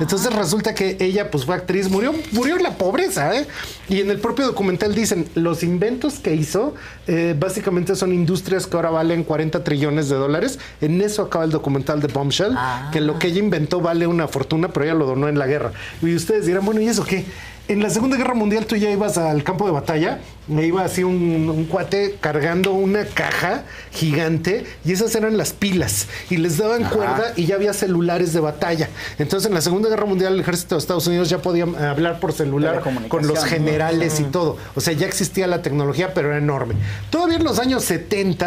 Entonces 0.00 0.32
resulta 0.32 0.74
que 0.74 0.96
ella 1.00 1.30
pues 1.30 1.44
fue 1.44 1.56
actriz, 1.56 1.88
murió, 1.90 2.14
murió 2.32 2.56
en 2.56 2.62
la 2.62 2.76
pobreza, 2.76 3.36
¿eh? 3.36 3.46
Y 3.88 4.00
en 4.00 4.10
el 4.10 4.18
propio 4.18 4.46
documental 4.46 4.94
dicen, 4.94 5.28
los 5.34 5.62
inventos 5.62 6.14
que 6.18 6.34
hizo 6.34 6.74
eh, 7.06 7.34
básicamente 7.38 7.96
son 7.96 8.12
industrias 8.12 8.66
que 8.66 8.76
ahora 8.76 8.90
valen 8.90 9.24
40 9.24 9.64
trillones 9.64 10.08
de 10.08 10.16
dólares. 10.16 10.58
En 10.80 11.00
eso 11.00 11.22
acaba 11.22 11.44
el 11.44 11.50
documental 11.50 12.00
de 12.00 12.08
Bombshell, 12.08 12.54
que 12.92 13.00
lo 13.00 13.18
que 13.18 13.28
ella 13.28 13.38
inventó 13.38 13.80
vale 13.80 14.06
una 14.06 14.28
fortuna, 14.28 14.68
pero 14.68 14.84
ella 14.84 14.94
lo 14.94 15.06
donó 15.08 15.28
en 15.28 15.38
la 15.38 15.46
guerra. 15.46 15.72
Y 16.02 16.14
ustedes 16.14 16.46
dirán, 16.46 16.64
bueno, 16.64 16.80
¿y 16.80 16.88
eso 16.88 17.04
qué? 17.04 17.24
En 17.68 17.82
la 17.82 17.90
Segunda 17.90 18.16
Guerra 18.16 18.34
Mundial 18.34 18.66
tú 18.66 18.76
ya 18.76 18.90
ibas 18.90 19.18
al 19.18 19.42
campo 19.44 19.66
de 19.66 19.72
batalla 19.72 20.20
me 20.48 20.66
iba 20.66 20.82
así 20.84 21.04
un, 21.04 21.48
un 21.50 21.64
cuate 21.66 22.16
cargando 22.20 22.72
una 22.72 23.04
caja 23.04 23.64
gigante 23.92 24.64
y 24.84 24.92
esas 24.92 25.14
eran 25.14 25.36
las 25.36 25.52
pilas 25.52 26.06
y 26.30 26.36
les 26.38 26.58
daban 26.58 26.84
Ajá. 26.84 26.94
cuerda 26.94 27.32
y 27.36 27.46
ya 27.46 27.56
había 27.56 27.72
celulares 27.72 28.32
de 28.32 28.40
batalla. 28.40 28.88
Entonces 29.18 29.48
en 29.48 29.54
la 29.54 29.60
Segunda 29.60 29.88
Guerra 29.88 30.06
Mundial 30.06 30.34
el 30.34 30.40
ejército 30.40 30.74
de 30.74 30.80
Estados 30.80 31.06
Unidos 31.06 31.28
ya 31.28 31.38
podía 31.38 31.64
eh, 31.64 31.84
hablar 31.84 32.20
por 32.20 32.32
celular 32.32 32.82
con 33.08 33.26
los 33.26 33.44
generales 33.44 34.20
y 34.20 34.24
todo. 34.24 34.56
O 34.74 34.80
sea, 34.80 34.92
ya 34.94 35.06
existía 35.06 35.46
la 35.46 35.62
tecnología, 35.62 36.14
pero 36.14 36.28
era 36.28 36.38
enorme. 36.38 36.74
Todavía 37.10 37.36
en 37.36 37.44
los 37.44 37.58
años 37.58 37.84
70 37.84 38.38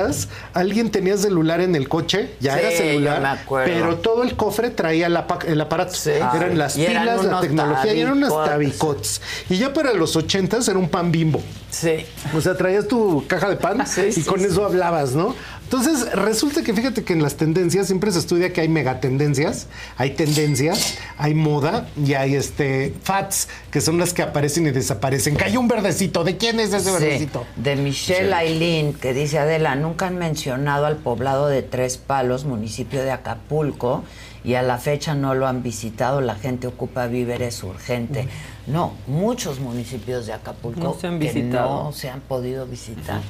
alguien 0.53 0.90
tenía 0.91 1.18
celular 1.18 1.61
en 1.61 1.76
el 1.76 1.88
coche, 1.90 2.32
ya 2.40 2.53
Sí, 2.56 2.60
era 2.61 2.72
celular, 2.78 3.40
pero 3.65 3.98
todo 3.98 4.23
el 4.23 4.36
cofre 4.36 4.69
traía 4.69 5.07
el, 5.07 5.18
apa- 5.18 5.40
el 5.45 5.60
aparato. 5.61 5.94
Eran 6.06 6.57
las 6.57 6.78
Y 6.78 6.86
eran 6.86 7.03
pilas, 7.03 7.26
la 7.26 7.41
tecnología, 7.41 7.94
y 7.94 7.99
eran 8.02 8.14
unas 8.18 8.30
tabicots. 8.34 9.19
tabicots. 9.19 9.22
Y 9.49 9.57
ya 9.57 9.73
para 9.73 9.94
los 9.94 10.15
80 10.15 10.57
era 10.68 10.78
un 10.80 10.90
pan 10.90 11.11
bimbo. 11.11 11.41
Sí. 11.72 12.06
O 12.35 12.41
sea, 12.41 12.56
traías 12.56 12.88
tu 12.88 13.26
caja 13.27 13.49
de 13.49 13.56
pan 13.56 13.84
y 14.15 14.22
con 14.22 14.43
eso 14.45 14.64
hablabas, 14.65 15.14
¿no? 15.14 15.34
Entonces, 15.64 16.11
resulta 16.14 16.64
que 16.64 16.73
fíjate 16.73 17.06
que 17.06 17.14
en 17.14 17.23
las 17.23 17.35
tendencias 17.38 17.88
siempre 17.88 18.11
se 18.11 18.19
estudia 18.19 18.52
que 18.52 18.60
hay 18.60 18.68
megatendencias, 18.68 19.68
hay 19.95 20.11
tendencias, 20.15 20.98
hay 21.18 21.34
moda 21.34 21.88
y 21.95 22.14
hay 22.14 22.35
este 22.35 22.93
fads, 23.03 23.48
que 23.72 23.80
son 23.80 23.98
las 23.98 24.14
que 24.14 24.22
aparecen 24.22 24.68
y 24.68 24.72
desaparecen. 24.72 25.35
Cayó 25.38 25.61
un 25.61 25.69
verdecito, 25.69 26.26
¿de 26.26 26.35
quién 26.35 26.60
es 26.60 26.73
ese 26.73 26.89
Sí, 26.89 26.91
verdecito? 26.91 27.45
de 27.56 27.77
Michelle 27.77 28.27
Sí. 28.27 28.34
Ailín, 28.34 28.93
que 28.93 29.14
dice 29.14 29.39
Adela, 29.39 29.76
nunca 29.77 30.07
han 30.07 30.18
mencionado 30.18 30.85
al 30.85 30.98
poblado 30.98 31.48
de 31.48 31.61
Tres 31.61 31.95
Palos, 31.95 32.43
municipio 32.43 33.02
de 33.02 33.11
Acapulco, 33.11 34.03
y 34.43 34.55
a 34.55 34.61
la 34.61 34.77
fecha 34.77 35.13
no 35.15 35.35
lo 35.35 35.47
han 35.47 35.61
visitado, 35.63 36.22
la 36.22 36.35
gente 36.35 36.68
ocupa 36.68 37.07
víveres 37.07 37.63
urgente. 37.63 38.27
No, 38.68 38.93
muchos 39.07 39.59
municipios 39.59 40.26
de 40.26 40.34
Acapulco 40.34 40.80
No 40.81 40.93
se 40.93 41.07
han 41.07 41.19
que 41.19 41.31
visitado. 41.31 41.84
no 41.85 41.91
se 41.91 42.09
han 42.09 42.22
podido 42.22 42.65
visitar. 42.65 43.22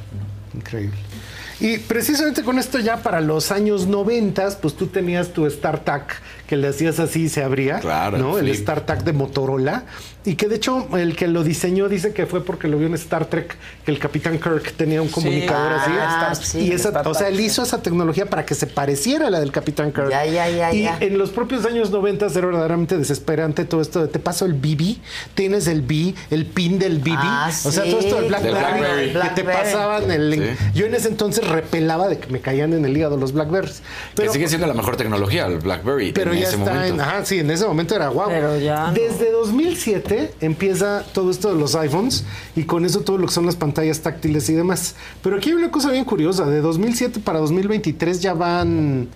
Increíble. 0.53 0.97
Y 1.61 1.77
precisamente 1.77 2.41
con 2.43 2.57
esto 2.59 2.79
ya 2.79 2.97
para 2.97 3.21
los 3.21 3.51
años 3.51 3.85
90, 3.87 4.57
pues 4.61 4.75
tú 4.75 4.87
tenías 4.87 5.29
tu 5.31 5.49
StarTAC 5.49 6.15
que 6.47 6.57
le 6.57 6.67
hacías 6.67 6.99
así 6.99 7.23
y 7.23 7.29
se 7.29 7.43
abría, 7.43 7.79
Claro, 7.79 8.17
¿no? 8.17 8.37
El. 8.37 8.53
StarTAC 8.55 9.03
de 9.03 9.13
Motorola 9.13 9.83
y 10.25 10.35
que 10.35 10.47
de 10.47 10.55
hecho 10.57 10.87
el 10.97 11.15
que 11.15 11.27
lo 11.27 11.43
diseñó 11.43 11.87
dice 11.89 12.13
que 12.13 12.25
fue 12.27 12.43
porque 12.45 12.67
lo 12.67 12.77
vio 12.77 12.85
en 12.87 12.93
Star 12.93 13.25
Trek 13.25 13.55
que 13.85 13.91
el 13.91 13.97
Capitán 13.97 14.37
Kirk 14.39 14.73
tenía 14.73 15.01
un 15.01 15.07
comunicador 15.07 15.71
Ah, 15.73 16.27
así. 16.31 16.45
sí, 16.45 16.59
y 16.67 16.71
esa, 16.73 16.89
o 17.09 17.13
sea, 17.15 17.29
él 17.29 17.39
hizo 17.39 17.63
esa 17.63 17.81
tecnología 17.81 18.25
para 18.27 18.45
que 18.45 18.53
se 18.53 18.67
pareciera 18.67 19.27
a 19.27 19.29
la 19.29 19.39
del 19.39 19.51
Capitán 19.51 19.91
Kirk. 19.91 20.09
Ya, 20.09 20.25
ya, 20.25 20.47
ya, 20.49 20.73
y 20.73 20.83
ya. 20.83 20.97
en 20.99 21.17
los 21.17 21.31
propios 21.31 21.65
años 21.65 21.89
90 21.89 22.27
era 22.27 22.45
verdaderamente 22.47 22.97
desesperante 22.97 23.65
todo 23.65 23.81
esto 23.81 24.01
de 24.01 24.09
te 24.09 24.19
paso 24.19 24.45
el 24.45 24.53
BB, 24.53 24.97
tienes 25.33 25.65
el 25.67 25.81
B, 25.81 26.13
el 26.29 26.45
pin 26.45 26.77
del 26.77 26.99
BB, 26.99 27.13
Ah, 27.15 27.49
o 27.65 27.71
sea, 27.71 27.83
todo 27.83 27.99
esto 27.99 28.15
de 28.17 28.21
sí, 28.23 28.27
BlackBerry, 28.27 29.11
Blackberry. 29.13 29.29
que 29.29 29.41
te 29.41 29.43
pasaban 29.43 30.11
el 30.11 30.29
link. 30.29 30.43
Sí. 30.43 30.65
Yo 30.75 30.85
en 30.85 30.93
ese 30.95 31.07
entonces 31.07 31.47
repelaba 31.51 32.07
de 32.07 32.17
que 32.17 32.27
me 32.27 32.39
caían 32.39 32.73
en 32.73 32.85
el 32.85 32.95
hígado 32.95 33.17
los 33.17 33.33
Blackberries. 33.33 33.81
que 34.15 34.29
sigue 34.29 34.47
siendo 34.47 34.67
la 34.67 34.73
mejor 34.73 34.95
tecnología, 34.95 35.45
el 35.47 35.59
BlackBerry. 35.59 36.11
Pero 36.13 36.31
en 36.33 36.39
ya 36.39 36.47
ese 36.47 36.57
está 36.57 36.73
momento. 36.73 36.93
en. 36.95 37.01
Ajá, 37.01 37.25
sí, 37.25 37.39
en 37.39 37.51
ese 37.51 37.65
momento 37.65 37.95
era 37.95 38.07
guau. 38.09 38.29
Pero 38.29 38.57
ya 38.57 38.87
no. 38.87 38.93
Desde 38.93 39.31
2007 39.31 40.33
empieza 40.41 41.03
todo 41.13 41.31
esto 41.31 41.53
de 41.53 41.59
los 41.59 41.75
iPhones 41.75 42.23
y 42.55 42.63
con 42.63 42.85
eso 42.85 43.01
todo 43.01 43.17
lo 43.17 43.27
que 43.27 43.33
son 43.33 43.45
las 43.45 43.55
pantallas 43.55 43.99
táctiles 44.01 44.49
y 44.49 44.53
demás. 44.53 44.95
Pero 45.21 45.37
aquí 45.37 45.49
hay 45.49 45.55
una 45.55 45.71
cosa 45.71 45.91
bien 45.91 46.05
curiosa: 46.05 46.45
de 46.45 46.61
2007 46.61 47.19
para 47.23 47.39
2023 47.39 48.21
ya 48.21 48.33
van 48.33 49.09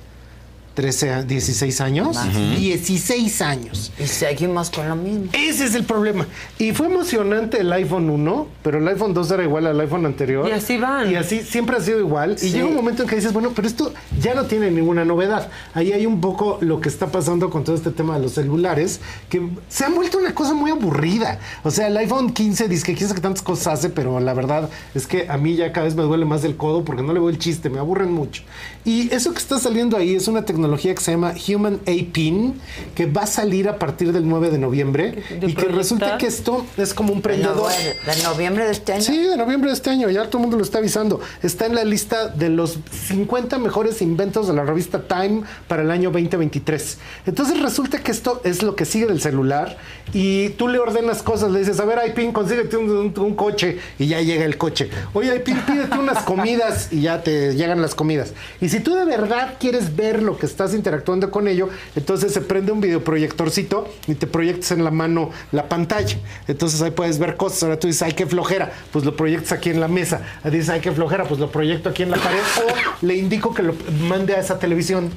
13, 0.75 1.09
a- 1.11 1.23
16 1.23 1.81
años. 1.81 2.15
Más. 2.15 2.35
16 2.35 3.41
años. 3.41 3.91
Y 3.97 4.05
seguimos 4.07 4.69
con 4.69 4.87
lo 4.87 4.95
mismo. 4.95 5.25
Ese 5.33 5.65
es 5.65 5.73
el 5.73 5.85
problema. 5.85 6.27
Y 6.59 6.73
fue 6.73 6.87
emocionante 6.87 7.61
el 7.61 7.71
iPhone 7.71 8.09
1, 8.09 8.47
pero 8.61 8.77
el 8.79 8.87
iPhone 8.89 9.13
2 9.13 9.31
era 9.31 9.43
igual 9.43 9.65
al 9.67 9.79
iPhone 9.79 10.05
anterior. 10.05 10.47
Y 10.47 10.51
así 10.51 10.77
van. 10.77 11.09
Y 11.09 11.15
así 11.15 11.41
siempre 11.41 11.77
ha 11.77 11.79
sido 11.79 11.99
igual. 11.99 12.37
Sí. 12.37 12.47
Y 12.47 12.51
llega 12.51 12.67
un 12.67 12.75
momento 12.75 13.03
en 13.03 13.09
que 13.09 13.15
dices, 13.15 13.31
bueno, 13.33 13.53
pero 13.55 13.67
esto 13.67 13.93
ya 14.21 14.35
no 14.35 14.45
tiene 14.45 14.69
ninguna 14.69 15.05
novedad. 15.05 15.49
Ahí 15.73 15.93
hay 15.93 16.05
un 16.05 16.19
poco 16.19 16.57
lo 16.61 16.81
que 16.81 16.89
está 16.89 17.07
pasando 17.07 17.49
con 17.49 17.63
todo 17.63 17.75
este 17.75 17.91
tema 17.91 18.15
de 18.17 18.23
los 18.23 18.33
celulares, 18.33 18.99
que 19.29 19.47
se 19.69 19.85
han 19.85 19.95
vuelto 19.95 20.17
una 20.17 20.35
cosa 20.35 20.53
muy 20.53 20.71
aburrida. 20.71 21.39
O 21.63 21.71
sea, 21.71 21.87
el 21.87 21.95
iPhone 21.97 22.33
15 22.33 22.67
dice 22.67 22.85
que 22.85 22.95
quién 22.95 23.09
qué 23.13 23.21
tantas 23.21 23.41
cosas 23.43 23.67
hace, 23.79 23.89
pero 23.89 24.19
la 24.19 24.33
verdad 24.33 24.69
es 24.93 25.07
que 25.07 25.29
a 25.29 25.37
mí 25.37 25.55
ya 25.55 25.71
cada 25.71 25.85
vez 25.85 25.95
me 25.95 26.03
duele 26.03 26.25
más 26.25 26.43
el 26.43 26.57
codo 26.57 26.83
porque 26.83 27.01
no 27.01 27.13
le 27.13 27.19
veo 27.19 27.29
el 27.29 27.39
chiste, 27.39 27.69
me 27.69 27.79
aburren 27.79 28.11
mucho. 28.11 28.43
Y 28.83 29.13
eso 29.13 29.31
que 29.31 29.37
está 29.39 29.57
saliendo 29.57 29.95
ahí 29.95 30.15
es 30.15 30.27
una 30.27 30.43
tecnología 30.43 30.64
que 30.73 30.97
se 31.01 31.11
llama 31.11 31.33
Human 31.47 31.79
A-Pin, 31.87 32.59
que 32.95 33.05
va 33.05 33.21
a 33.23 33.27
salir 33.27 33.69
a 33.69 33.77
partir 33.79 34.11
del 34.11 34.27
9 34.27 34.49
de 34.49 34.57
noviembre 34.57 35.23
¿De 35.39 35.47
y 35.47 35.53
que 35.53 35.65
resulta 35.65 36.17
que 36.17 36.27
esto 36.27 36.65
es 36.77 36.93
como 36.93 37.11
un 37.11 37.19
De, 37.19 37.23
prendedor. 37.23 37.71
de 37.71 38.23
noviembre 38.23 38.65
de 38.65 38.71
este 38.71 38.93
año. 38.93 39.01
Sí, 39.01 39.17
de 39.17 39.37
noviembre 39.37 39.69
de 39.69 39.75
este 39.75 39.89
año, 39.89 40.09
ya 40.09 40.25
todo 40.25 40.37
el 40.39 40.41
mundo 40.43 40.57
lo 40.57 40.63
está 40.63 40.79
avisando. 40.79 41.19
Está 41.43 41.65
en 41.65 41.75
la 41.75 41.83
lista 41.83 42.27
de 42.27 42.49
los 42.49 42.79
50 43.07 43.57
mejores 43.59 44.01
inventos 44.01 44.47
de 44.47 44.53
la 44.53 44.63
revista 44.63 45.07
Time 45.07 45.43
para 45.67 45.83
el 45.83 45.91
año 45.91 46.11
2023. 46.11 46.97
Entonces 47.25 47.61
resulta 47.61 47.99
que 47.99 48.11
esto 48.11 48.41
es 48.43 48.63
lo 48.63 48.75
que 48.75 48.85
sigue 48.85 49.05
del 49.07 49.21
celular 49.21 49.77
y 50.13 50.49
tú 50.49 50.67
le 50.67 50.79
ordenas 50.79 51.21
cosas, 51.23 51.51
le 51.51 51.59
dices, 51.59 51.79
a 51.79 51.85
ver, 51.85 51.99
iPin, 52.09 52.31
consíguete 52.31 52.77
un, 52.77 52.89
un- 52.89 53.13
un 53.19 53.35
coche 53.35 53.79
y 53.99 54.07
ya 54.07 54.21
llega 54.21 54.45
el 54.45 54.57
coche. 54.57 54.89
Oye, 55.13 55.35
iPin, 55.37 55.57
pídete 55.61 55.97
unas 55.97 56.23
comidas 56.23 56.89
y 56.91 57.01
ya 57.01 57.21
te 57.23 57.55
llegan 57.55 57.81
las 57.81 57.95
comidas. 57.95 58.33
Y 58.61 58.69
si 58.69 58.79
tú 58.79 58.93
de 58.95 59.05
verdad 59.05 59.55
quieres 59.59 59.95
ver 59.95 60.21
lo 60.21 60.37
que 60.37 60.45
estás 60.55 60.73
interactuando 60.73 61.29
con 61.29 61.47
ello, 61.47 61.69
entonces 61.95 62.31
se 62.31 62.39
prende 62.39 62.71
un 62.71 62.79
videoproyectorcito 62.79 63.87
y 64.07 64.15
te 64.15 64.25
proyectas 64.25 64.71
en 64.71 64.83
la 64.83 64.91
mano 64.91 65.31
la 65.51 65.67
pantalla. 65.67 66.17
Entonces 66.47 66.81
ahí 66.81 66.91
puedes 66.91 67.19
ver 67.19 67.35
cosas. 67.35 67.63
Ahora 67.63 67.79
tú 67.79 67.87
dices, 67.87 68.01
ay, 68.01 68.13
qué 68.13 68.25
flojera, 68.25 68.71
pues 68.91 69.03
lo 69.03 69.15
proyectas 69.17 69.51
aquí 69.51 69.69
en 69.69 69.81
la 69.81 69.89
mesa. 69.89 70.21
Ahí 70.43 70.51
dices, 70.51 70.69
ay, 70.69 70.79
qué 70.79 70.91
flojera, 70.91 71.25
pues 71.25 71.39
lo 71.39 71.51
proyecto 71.51 71.89
aquí 71.89 72.03
en 72.03 72.11
la 72.11 72.17
pared 72.17 72.39
o 72.39 73.05
le 73.05 73.15
indico 73.15 73.53
que 73.53 73.63
lo 73.63 73.75
mande 74.07 74.33
a 74.33 74.39
esa 74.39 74.57
televisión. 74.57 75.11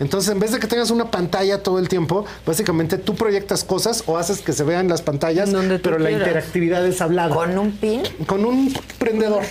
Entonces, 0.00 0.32
en 0.32 0.40
vez 0.40 0.52
de 0.52 0.58
que 0.58 0.66
tengas 0.66 0.90
una 0.90 1.10
pantalla 1.10 1.62
todo 1.62 1.78
el 1.78 1.88
tiempo, 1.88 2.24
básicamente 2.46 2.98
tú 2.98 3.14
proyectas 3.14 3.64
cosas 3.64 4.02
o 4.06 4.18
haces 4.18 4.40
que 4.40 4.52
se 4.52 4.64
vean 4.64 4.88
las 4.88 5.02
pantallas, 5.02 5.52
Donde 5.52 5.78
pero 5.78 5.98
la 5.98 6.10
interactividad 6.10 6.84
es 6.86 7.00
hablada. 7.00 7.34
Con 7.34 7.58
un 7.58 7.72
pin. 7.72 8.02
Con 8.26 8.44
un 8.44 8.74
prendedor. 8.98 9.44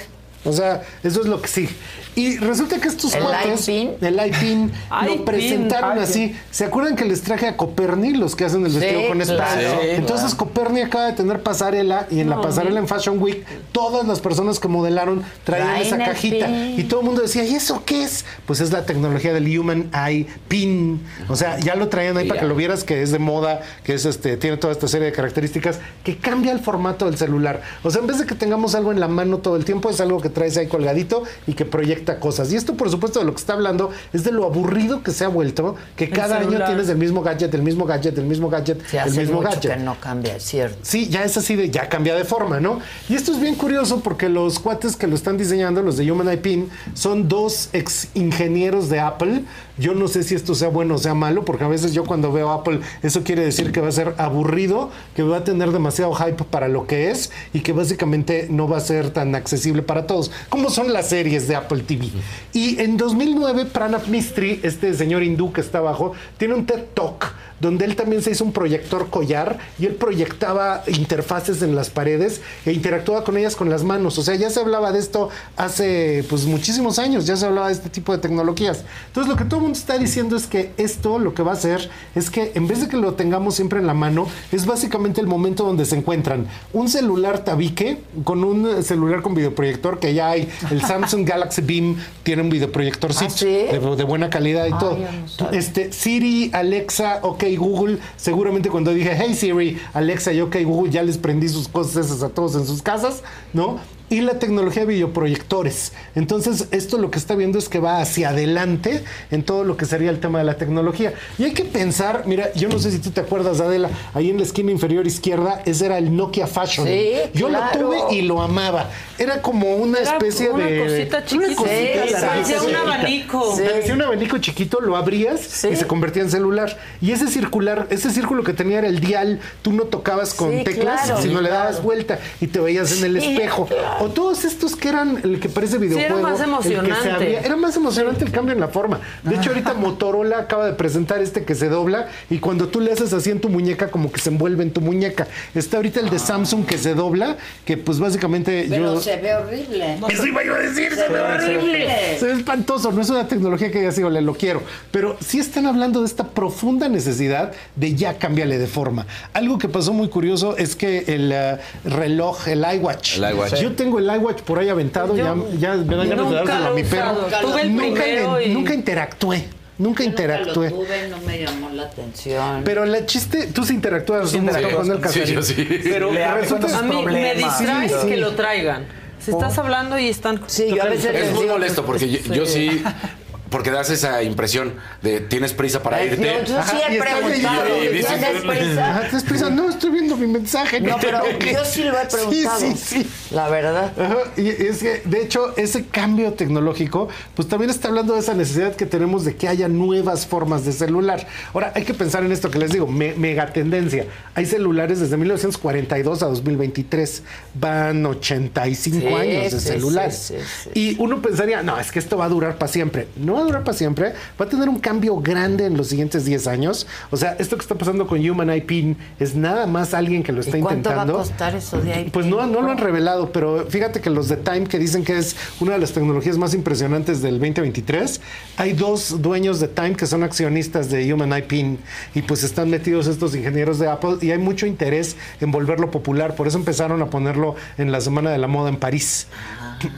O 0.45 0.51
sea, 0.51 0.81
eso 1.03 1.21
es 1.21 1.27
lo 1.27 1.41
que 1.41 1.47
sigue. 1.47 1.69
Y 2.15 2.37
resulta 2.37 2.79
que 2.79 2.87
estos 2.89 3.13
¿El 3.15 3.23
cuates, 3.23 3.67
iPin? 3.67 3.91
el 4.01 4.27
iPin, 4.27 4.71
lo 5.05 5.25
presentaron 5.25 5.91
iPin. 5.93 6.03
así. 6.03 6.35
¿Se 6.51 6.65
acuerdan 6.65 6.95
que 6.95 7.05
les 7.05 7.21
traje 7.23 7.47
a 7.47 7.57
Coperni, 7.57 8.13
los 8.13 8.35
que 8.35 8.45
hacen 8.45 8.65
el 8.65 8.71
Sí, 8.71 8.79
vestido 8.79 9.07
con 9.07 9.19
claro. 9.19 9.33
espacio? 9.33 9.69
Sí, 9.81 9.87
Entonces 9.91 10.35
Coperni 10.35 10.81
acaba 10.81 11.05
de 11.07 11.13
tener 11.13 11.41
pasarela 11.41 12.07
y 12.11 12.19
en 12.19 12.29
la 12.29 12.39
pasarela 12.41 12.79
en 12.79 12.87
Fashion 12.87 13.21
Week 13.21 13.43
todas 13.71 14.05
las 14.07 14.19
personas 14.19 14.59
que 14.59 14.67
modelaron 14.67 15.23
traían 15.43 15.77
esa 15.77 15.97
cajita 15.97 16.45
pin. 16.45 16.79
y 16.79 16.83
todo 16.83 16.99
el 16.99 17.05
mundo 17.07 17.21
decía, 17.21 17.43
¿y 17.45 17.55
eso 17.55 17.83
qué 17.85 18.03
es? 18.03 18.25
Pues 18.45 18.59
es 18.59 18.71
la 18.71 18.85
tecnología 18.85 19.33
del 19.33 19.57
Human 19.57 19.89
Eye 19.93 20.27
Pin. 20.47 21.01
O 21.29 21.35
sea, 21.35 21.57
ya 21.59 21.75
lo 21.75 21.87
traían 21.87 22.17
ahí 22.17 22.27
para 22.27 22.41
que 22.41 22.45
lo 22.47 22.55
vieras 22.55 22.83
que 22.83 23.01
es 23.01 23.11
de 23.11 23.19
moda, 23.19 23.61
que 23.83 23.93
es 23.95 24.05
este 24.05 24.37
tiene 24.37 24.57
toda 24.57 24.73
esta 24.73 24.87
serie 24.87 25.05
de 25.07 25.13
características 25.13 25.79
que 26.03 26.17
cambia 26.17 26.51
el 26.51 26.59
formato 26.59 27.05
del 27.05 27.17
celular. 27.17 27.61
O 27.83 27.89
sea, 27.89 28.01
en 28.01 28.07
vez 28.07 28.19
de 28.19 28.25
que 28.25 28.35
tengamos 28.35 28.75
algo 28.75 28.91
en 28.91 28.99
la 28.99 29.07
mano 29.07 29.37
todo 29.39 29.55
el 29.55 29.65
tiempo, 29.65 29.89
es 29.89 29.99
algo 30.01 30.21
que 30.21 30.29
traes 30.33 30.57
ahí 30.57 30.67
colgadito 30.67 31.23
y 31.47 31.53
que 31.53 31.65
proyecta 31.65 32.19
cosas. 32.19 32.51
Y 32.51 32.55
esto, 32.55 32.75
por 32.75 32.89
supuesto, 32.89 33.19
de 33.19 33.25
lo 33.25 33.33
que 33.33 33.39
está 33.39 33.53
hablando 33.53 33.91
es 34.11 34.23
de 34.23 34.31
lo 34.31 34.45
aburrido 34.45 35.03
que 35.03 35.11
se 35.11 35.23
ha 35.25 35.27
vuelto, 35.27 35.75
que 35.95 36.05
El 36.05 36.11
cada 36.11 36.37
año 36.39 36.65
tienes 36.65 36.89
el 36.89 36.97
mismo 36.97 37.21
gadget, 37.21 37.53
el 37.53 37.61
mismo 37.61 37.85
gadget, 37.85 38.17
el 38.17 38.25
mismo 38.25 38.49
gadget, 38.49 38.85
Se 38.87 38.99
el 38.99 39.11
mismo 39.13 39.41
mucho 39.41 39.49
gadget. 39.49 39.77
que 39.77 39.83
no 39.83 39.95
cambia, 39.99 40.35
es 40.35 40.43
cierto. 40.43 40.77
Sí, 40.81 41.07
ya 41.09 41.23
es 41.23 41.37
así 41.37 41.55
de, 41.55 41.69
ya 41.69 41.87
cambia 41.87 42.15
de 42.15 42.25
forma, 42.25 42.59
¿no? 42.59 42.79
Y 43.09 43.15
esto 43.15 43.31
es 43.31 43.39
bien 43.39 43.55
curioso 43.55 44.01
porque 44.01 44.29
los 44.29 44.59
cuates 44.59 44.95
que 44.95 45.07
lo 45.07 45.15
están 45.15 45.37
diseñando, 45.37 45.81
los 45.81 45.97
de 45.97 46.11
Human 46.11 46.37
Pin, 46.37 46.69
son 46.93 47.27
dos 47.27 47.69
ex 47.73 48.07
ingenieros 48.13 48.89
de 48.89 48.99
Apple. 48.99 49.43
Yo 49.77 49.95
no 49.95 50.07
sé 50.07 50.23
si 50.23 50.35
esto 50.35 50.53
sea 50.53 50.69
bueno 50.69 50.95
o 50.95 50.97
sea 50.97 51.15
malo, 51.15 51.45
porque 51.45 51.63
a 51.63 51.67
veces 51.67 51.93
yo 51.93 52.03
cuando 52.03 52.31
veo 52.31 52.51
Apple, 52.51 52.79
eso 53.01 53.23
quiere 53.23 53.43
decir 53.43 53.71
que 53.71 53.81
va 53.81 53.87
a 53.87 53.91
ser 53.91 54.13
aburrido, 54.17 54.91
que 55.15 55.23
va 55.23 55.37
a 55.37 55.43
tener 55.43 55.71
demasiado 55.71 56.13
hype 56.13 56.43
para 56.43 56.67
lo 56.67 56.85
que 56.85 57.09
es 57.09 57.31
y 57.53 57.61
que 57.61 57.73
básicamente 57.73 58.47
no 58.49 58.67
va 58.67 58.77
a 58.77 58.81
ser 58.81 59.09
tan 59.09 59.33
accesible 59.33 59.81
para 59.81 60.05
todos, 60.05 60.31
como 60.49 60.69
son 60.69 60.93
las 60.93 61.09
series 61.09 61.47
de 61.47 61.55
Apple 61.55 61.83
TV. 61.83 62.09
Y 62.53 62.79
en 62.81 62.97
2009, 62.97 63.65
Pranab 63.65 64.07
Mistry, 64.07 64.59
este 64.63 64.93
señor 64.93 65.23
hindú 65.23 65.51
que 65.51 65.61
está 65.61 65.79
abajo, 65.79 66.13
tiene 66.37 66.53
un 66.53 66.65
TED 66.65 66.83
Talk 66.93 67.33
donde 67.63 67.85
él 67.85 67.95
también 67.95 68.21
se 68.21 68.31
hizo 68.31 68.43
un 68.43 68.51
proyector 68.51 69.09
collar 69.09 69.57
y 69.79 69.85
él 69.85 69.95
proyectaba 69.95 70.83
interfaces 70.87 71.61
en 71.61 71.75
las 71.75 71.89
paredes 71.89 72.41
e 72.65 72.73
interactuaba 72.73 73.23
con 73.23 73.37
ellas 73.37 73.55
con 73.55 73.69
las 73.69 73.83
manos. 73.83 74.17
O 74.17 74.21
sea, 74.21 74.35
ya 74.35 74.49
se 74.49 74.59
hablaba 74.59 74.91
de 74.91 74.99
esto 74.99 75.29
hace 75.55 76.25
pues 76.29 76.45
muchísimos 76.45 76.99
años, 76.99 77.25
ya 77.25 77.37
se 77.37 77.45
hablaba 77.45 77.67
de 77.67 77.73
este 77.73 77.89
tipo 77.89 78.11
de 78.11 78.17
tecnologías. 78.17 78.83
Entonces 79.07 79.31
lo 79.31 79.37
que 79.37 79.45
todo 79.45 79.57
el 79.57 79.63
mundo 79.63 79.79
está 79.79 79.97
diciendo 79.97 80.35
es 80.35 80.45
que 80.45 80.71
esto 80.77 81.19
lo 81.19 81.33
que 81.33 81.41
va 81.41 81.51
a 81.51 81.53
hacer 81.55 81.89
es 82.15 82.29
que 82.29 82.51
en 82.53 82.67
vez 82.67 82.81
de 82.81 82.89
que 82.89 82.97
lo 82.97 83.13
tengamos 83.13 83.55
siempre 83.55 83.79
en 83.79 83.87
la 83.87 83.93
mano, 83.93 84.27
es 84.51 84.65
básicamente 84.65 85.21
el 85.21 85.27
momento 85.27 85.63
donde 85.63 85.85
se 85.85 85.95
encuentran 85.95 86.47
un 86.73 86.89
celular 86.89 87.45
tabique 87.45 87.99
con 88.25 88.43
un 88.43 88.83
celular 88.83 89.21
con 89.21 89.35
videoproyector 89.35 89.99
que 89.99 90.13
ya 90.13 90.31
hay. 90.31 90.49
El 90.69 90.81
Samsung 90.85 91.25
Galaxy 91.25 91.61
Beam 91.61 91.95
tiene 92.23 92.41
un 92.41 92.49
videoproyector 92.49 93.13
de, 93.13 93.95
de 93.95 94.03
buena 94.03 94.29
calidad 94.29 94.65
y 94.65 94.73
Ay, 94.73 94.79
todo. 94.79 94.97
no. 95.39 95.51
Este, 95.51 95.93
Siri, 95.93 96.51
Alexa, 96.53 97.19
OK 97.21 97.43
Google, 97.57 97.99
seguramente 98.17 98.69
cuando 98.69 98.93
dije, 98.93 99.15
hey 99.17 99.33
Siri, 99.33 99.79
Alexa 99.93 100.33
y 100.33 100.41
OK 100.41 100.57
Google, 100.63 100.91
ya 100.91 101.03
les 101.03 101.17
prendí 101.17 101.49
sus 101.49 101.67
cosas 101.67 102.05
esas 102.05 102.23
a 102.23 102.29
todos 102.29 102.55
en 102.55 102.65
sus 102.65 102.81
casas, 102.81 103.23
¿no? 103.53 103.79
Y 104.13 104.21
la 104.21 104.37
tecnología 104.37 104.83
de 104.83 104.93
videoproyectores. 104.93 105.93
Entonces, 106.15 106.67
esto 106.71 106.97
lo 106.99 107.09
que 107.09 107.17
está 107.17 107.33
viendo 107.35 107.57
es 107.57 107.67
que 107.67 107.79
va 107.79 107.99
hacia 107.99 108.29
adelante 108.29 109.03
en 109.31 109.41
todo 109.43 109.63
lo 109.63 109.75
que 109.75 109.85
sería 109.85 110.09
el 110.11 110.19
tema 110.19 110.37
de 110.39 110.45
la 110.45 110.55
tecnología. 110.55 111.13
Y 111.39 111.45
hay 111.45 111.53
que 111.53 111.63
pensar, 111.63 112.23
mira, 112.27 112.53
yo 112.53 112.69
no 112.69 112.77
sé 112.77 112.91
si 112.91 112.99
tú 112.99 113.09
te 113.09 113.21
acuerdas, 113.21 113.59
Adela, 113.59 113.89
ahí 114.13 114.29
en 114.29 114.37
la 114.37 114.43
esquina 114.43 114.71
inferior 114.71 115.07
izquierda, 115.07 115.61
ese 115.65 115.87
era 115.87 115.97
el 115.97 116.15
Nokia 116.15 116.45
Fashion. 116.45 116.85
Sí, 116.87 117.13
yo 117.33 117.47
claro. 117.47 117.79
lo 117.79 117.87
tuve 117.87 118.15
y 118.15 118.21
lo 118.21 118.41
amaba. 118.41 118.89
Era 119.17 119.41
como 119.41 119.75
una 119.75 119.99
Era 119.99 120.11
especie 120.11 120.49
una 120.49 120.65
de. 120.67 120.83
cosita 120.83 121.25
chiquita. 121.25 121.47
Una 121.47 121.55
cosita 121.55 122.07
Sí, 122.07 122.13
parecía 122.21 122.61
un 122.61 122.75
abanico. 122.75 123.55
Sí. 123.55 123.63
Parecía 123.63 123.93
un 123.95 124.01
abanico 124.03 124.37
chiquito, 124.37 124.79
lo 124.79 124.95
abrías 124.95 125.63
y 125.65 125.75
se 125.75 125.87
convertía 125.87 126.21
en 126.23 126.29
celular. 126.29 126.77
Y 127.01 127.11
ese 127.11 127.27
circular, 127.27 127.87
ese 127.89 128.11
círculo 128.11 128.43
que 128.43 128.53
tenía 128.53 128.77
era 128.79 128.87
el 128.87 128.99
dial, 128.99 129.39
tú 129.63 129.73
no 129.73 129.85
tocabas 129.85 130.33
con 130.35 130.51
Sí, 130.51 130.63
teclas, 130.63 131.05
claro. 131.05 131.21
sino 131.21 131.41
le 131.41 131.49
dabas 131.49 131.81
vuelta 131.81 132.19
y 132.41 132.47
te 132.47 132.59
veías 132.59 132.91
en 132.99 133.05
el 133.05 133.21
Sí, 133.21 133.33
espejo. 133.33 133.67
O 134.03 134.09
todos 134.09 134.43
estos 134.43 134.75
que 134.75 134.89
eran 134.89 135.21
el 135.23 135.39
que 135.39 135.47
parece 135.47 135.77
videojuego. 135.77 136.21
más 136.21 136.41
el 136.41 136.45
que 136.57 136.63
se 136.63 136.73
emocionante. 136.73 137.37
Era 137.37 137.55
más 137.55 137.77
emocionante 137.77 138.25
el 138.25 138.31
cambio 138.31 138.53
en 138.53 138.59
la 138.59 138.67
forma. 138.67 138.99
De 139.23 139.35
hecho, 139.35 139.51
ahorita 139.51 139.73
Motorola 139.75 140.39
acaba 140.39 140.65
de 140.65 140.73
presentar 140.73 141.21
este 141.21 141.45
que 141.45 141.55
se 141.55 141.69
dobla 141.69 142.09
y 142.29 142.39
cuando 142.39 142.67
tú 142.67 142.81
le 142.81 142.91
haces 142.91 143.13
así 143.13 143.31
en 143.31 143.39
tu 143.39 143.47
muñeca, 143.47 143.89
como 143.91 144.11
que 144.11 144.19
se 144.19 144.29
envuelve 144.29 144.63
en 144.63 144.71
tu 144.71 144.81
muñeca. 144.81 145.27
Está 145.55 145.77
ahorita 145.77 146.01
el 146.01 146.09
de 146.09 146.19
Samsung 146.19 146.65
que 146.65 146.77
se 146.77 146.95
dobla, 146.95 147.37
que 147.63 147.77
pues 147.77 147.99
básicamente 147.99 148.65
Pero 148.69 148.95
yo... 148.95 148.99
se 148.99 149.15
ve 149.15 149.35
horrible. 149.35 149.99
Eso 150.09 150.27
iba 150.27 150.43
yo 150.43 150.55
a 150.55 150.59
decir, 150.59 150.89
Se 150.89 150.97
se 150.97 151.07
ve 151.07 151.21
horrible. 151.21 152.17
Se 152.19 152.25
ve 152.25 152.33
espantoso, 152.33 152.91
no 152.91 153.01
es 153.01 153.09
una 153.09 153.25
tecnología 153.29 153.71
que 153.71 153.83
ya 153.83 153.93
sigo, 153.93 154.09
le 154.09 154.21
lo 154.21 154.33
quiero. 154.33 154.63
Pero 154.91 155.15
sí 155.25 155.39
están 155.39 155.65
hablando 155.65 156.01
de 156.01 156.07
esta 156.07 156.27
profunda 156.27 156.89
necesidad 156.89 157.53
de 157.77 157.95
ya 157.95 158.17
cámbiale 158.17 158.57
de 158.57 158.67
forma. 158.67 159.07
Algo 159.31 159.57
que 159.57 159.69
pasó 159.69 159.93
muy 159.93 160.09
curioso 160.09 160.57
es 160.57 160.75
que 160.75 161.05
el 161.07 161.31
eh, 161.31 161.57
reloj, 161.85 162.49
el 162.49 162.65
iWatch. 162.75 163.19
El 163.19 163.31
iWatch. 163.31 163.61
Yo 163.61 163.71
tengo 163.71 163.92
el 163.99 164.05
iWatch 164.15 164.41
por 164.41 164.59
ahí 164.59 164.69
aventado, 164.69 165.15
ya, 165.15 165.35
ya 165.59 165.73
me 165.75 165.95
dan 165.95 166.09
ganas 166.09 166.29
de 166.29 166.35
nunca 166.37 166.53
dárselo 166.53 166.67
a 166.67 166.73
mi 166.73 166.83
perro. 166.83 167.27
nunca, 167.69 168.41
y- 168.43 168.49
nunca 168.49 168.73
interactué. 168.73 169.37
Nunca 169.75 170.03
Nunca 170.03 170.03
interactué. 170.03 170.69
lo 170.69 170.75
tuve, 170.77 171.07
no 171.09 171.17
me 171.25 171.39
llamó 171.41 171.69
la 171.71 171.83
atención. 171.83 172.61
Pero 172.63 172.83
el 172.83 173.05
chiste, 173.07 173.47
tú 173.47 173.65
sí 173.65 173.73
interactúas 173.73 174.29
Sí 174.29 174.37
un 174.37 174.45
montón 174.45 174.61
interactúas. 174.61 174.87
con 174.87 175.03
el 175.03 175.11
Sí, 175.11 175.19
Casarín. 175.19 175.35
yo 175.35 175.41
sí. 175.41 175.81
Pero 175.83 176.11
resulta 176.11 176.77
A 176.77 176.81
mí 176.83 176.95
me 176.95 177.03
problemas. 177.03 177.57
distrae 177.59 177.89
Sí, 177.89 177.95
sí. 178.03 178.07
que 178.07 178.17
lo 178.17 178.31
traigan. 178.33 178.85
Si 179.19 179.31
estás 179.31 179.57
hablando 179.57 179.97
y 179.97 180.09
están. 180.09 180.41
Sí, 180.47 180.67
yo 180.75 180.83
a 180.83 180.87
veces 180.87 181.15
Es 181.15 181.33
muy 181.33 181.47
molesto 181.47 181.81
que- 181.81 181.85
porque 181.87 182.09
yo, 182.09 182.33
yo 182.33 182.45
sí, 182.45 182.83
porque 183.53 183.69
das 183.71 183.89
esa 183.91 184.21
impresión 184.23 184.73
de 185.03 185.19
tienes 185.21 185.53
prisa 185.53 185.81
para 185.83 185.97
Ay, 185.97 186.07
irte. 186.07 186.25
yo, 186.25 186.39
yo 186.39 186.45
sí 186.47 186.53
Ajá, 186.53 186.91
y 186.91 186.95
he 186.95 186.99
preguntado. 186.99 187.29
leyendo 187.29 187.83
y 187.83 187.87
dices- 187.97 188.19
¿Tienes 188.19 188.41
prisa? 188.41 188.89
Ajá, 188.89 189.01
¿tienes 189.03 189.23
prisa? 189.23 189.49
No, 189.51 189.69
estoy 189.69 189.91
viendo 189.91 190.17
mi 190.17 190.25
mensaje. 190.27 190.81
No, 190.81 190.97
pero 190.99 191.21
yo 191.39 191.63
sí 191.63 191.83
lo 191.83 191.97
he 191.99 192.01
Sí, 192.09 192.15
preguntado. 192.15 192.59
sí, 192.59 192.73
sí. 192.75 193.09
La 193.31 193.47
verdad. 193.49 193.93
Ajá, 193.97 194.17
Y 194.37 194.49
es 194.49 194.79
que, 194.79 195.01
de 195.05 195.21
hecho, 195.21 195.55
ese 195.55 195.85
cambio 195.85 196.33
tecnológico, 196.33 197.07
pues 197.35 197.47
también 197.47 197.69
está 197.69 197.89
hablando 197.89 198.15
de 198.15 198.19
esa 198.21 198.33
necesidad 198.33 198.75
que 198.75 198.85
tenemos 198.87 199.23
de 199.23 199.35
que 199.35 199.47
haya 199.47 199.67
nuevas 199.67 200.25
formas 200.25 200.65
de 200.65 200.71
celular. 200.71 201.27
Ahora, 201.53 201.71
hay 201.75 201.83
que 201.83 201.93
pensar 201.93 202.23
en 202.25 202.31
esto 202.31 202.49
que 202.49 202.57
les 202.57 202.71
digo, 202.71 202.87
me- 202.87 203.13
mega 203.13 203.53
tendencia. 203.53 204.07
Hay 204.33 204.47
celulares 204.47 204.99
desde 204.99 205.15
1942 205.15 206.23
a 206.23 206.25
2023, 206.27 207.21
van 207.53 208.03
85 208.05 208.99
Sí, 208.99 209.07
años 209.13 209.51
de 209.53 209.59
sí, 209.59 209.67
celulares. 209.67 210.15
sí, 210.17 210.35
sí, 210.39 210.69
sí. 210.73 210.79
Y 210.79 210.95
uno 210.99 211.21
pensaría, 211.21 211.61
no, 211.61 211.79
es 211.79 211.91
que 211.91 211.99
esto 211.99 212.17
va 212.17 212.25
a 212.25 212.29
durar 212.29 212.57
para 212.57 212.71
siempre. 212.71 213.07
No 213.15 213.42
a 213.43 213.45
durar 213.47 213.63
para 213.63 213.77
siempre, 213.77 214.13
va 214.39 214.45
a 214.45 214.49
tener 214.49 214.69
un 214.69 214.79
cambio 214.79 215.17
grande 215.17 215.65
en 215.65 215.77
los 215.77 215.87
siguientes 215.87 216.25
10 216.25 216.47
años. 216.47 216.87
O 217.11 217.17
sea, 217.17 217.35
esto 217.39 217.55
que 217.57 217.61
está 217.61 217.75
pasando 217.75 218.07
con 218.07 218.19
Human 218.27 218.49
Pin 218.61 218.97
es 219.19 219.35
nada 219.35 219.67
más 219.67 219.93
alguien 219.93 220.23
que 220.23 220.31
lo 220.31 220.41
está 220.41 220.57
¿Y 220.57 220.61
cuánto 220.61 220.89
va 220.89 220.95
a 220.95 221.03
intentando. 221.03 221.13
costar 221.19 221.55
eso 221.55 221.81
de 221.81 221.93
ahí? 221.93 222.09
Pues 222.11 222.25
no, 222.25 222.45
no 222.47 222.61
lo 222.61 222.71
han 222.71 222.77
revelado, 222.77 223.31
pero 223.31 223.65
fíjate 223.67 224.01
que 224.01 224.09
los 224.09 224.27
de 224.27 224.37
Time 224.37 224.65
que 224.65 224.79
dicen 224.79 225.03
que 225.03 225.17
es 225.17 225.35
una 225.59 225.73
de 225.73 225.79
las 225.79 225.93
tecnologías 225.93 226.37
más 226.37 226.53
impresionantes 226.53 227.21
del 227.21 227.39
2023, 227.39 228.21
hay 228.57 228.73
dos 228.73 229.21
dueños 229.21 229.59
de 229.59 229.67
Time 229.67 229.95
que 229.95 230.07
son 230.07 230.23
accionistas 230.23 230.89
de 230.89 231.13
Human 231.13 231.33
Pin 231.47 231.79
y 232.13 232.21
pues 232.21 232.43
están 232.43 232.69
metidos 232.69 233.07
estos 233.07 233.35
ingenieros 233.35 233.79
de 233.79 233.89
Apple 233.89 234.17
y 234.21 234.31
hay 234.31 234.37
mucho 234.37 234.65
interés 234.65 235.15
en 235.41 235.51
volverlo 235.51 235.91
popular, 235.91 236.35
por 236.35 236.47
eso 236.47 236.57
empezaron 236.57 237.01
a 237.01 237.09
ponerlo 237.09 237.55
en 237.77 237.91
la 237.91 238.01
Semana 238.01 238.31
de 238.31 238.37
la 238.37 238.47
Moda 238.47 238.69
en 238.69 238.77
París. 238.77 239.27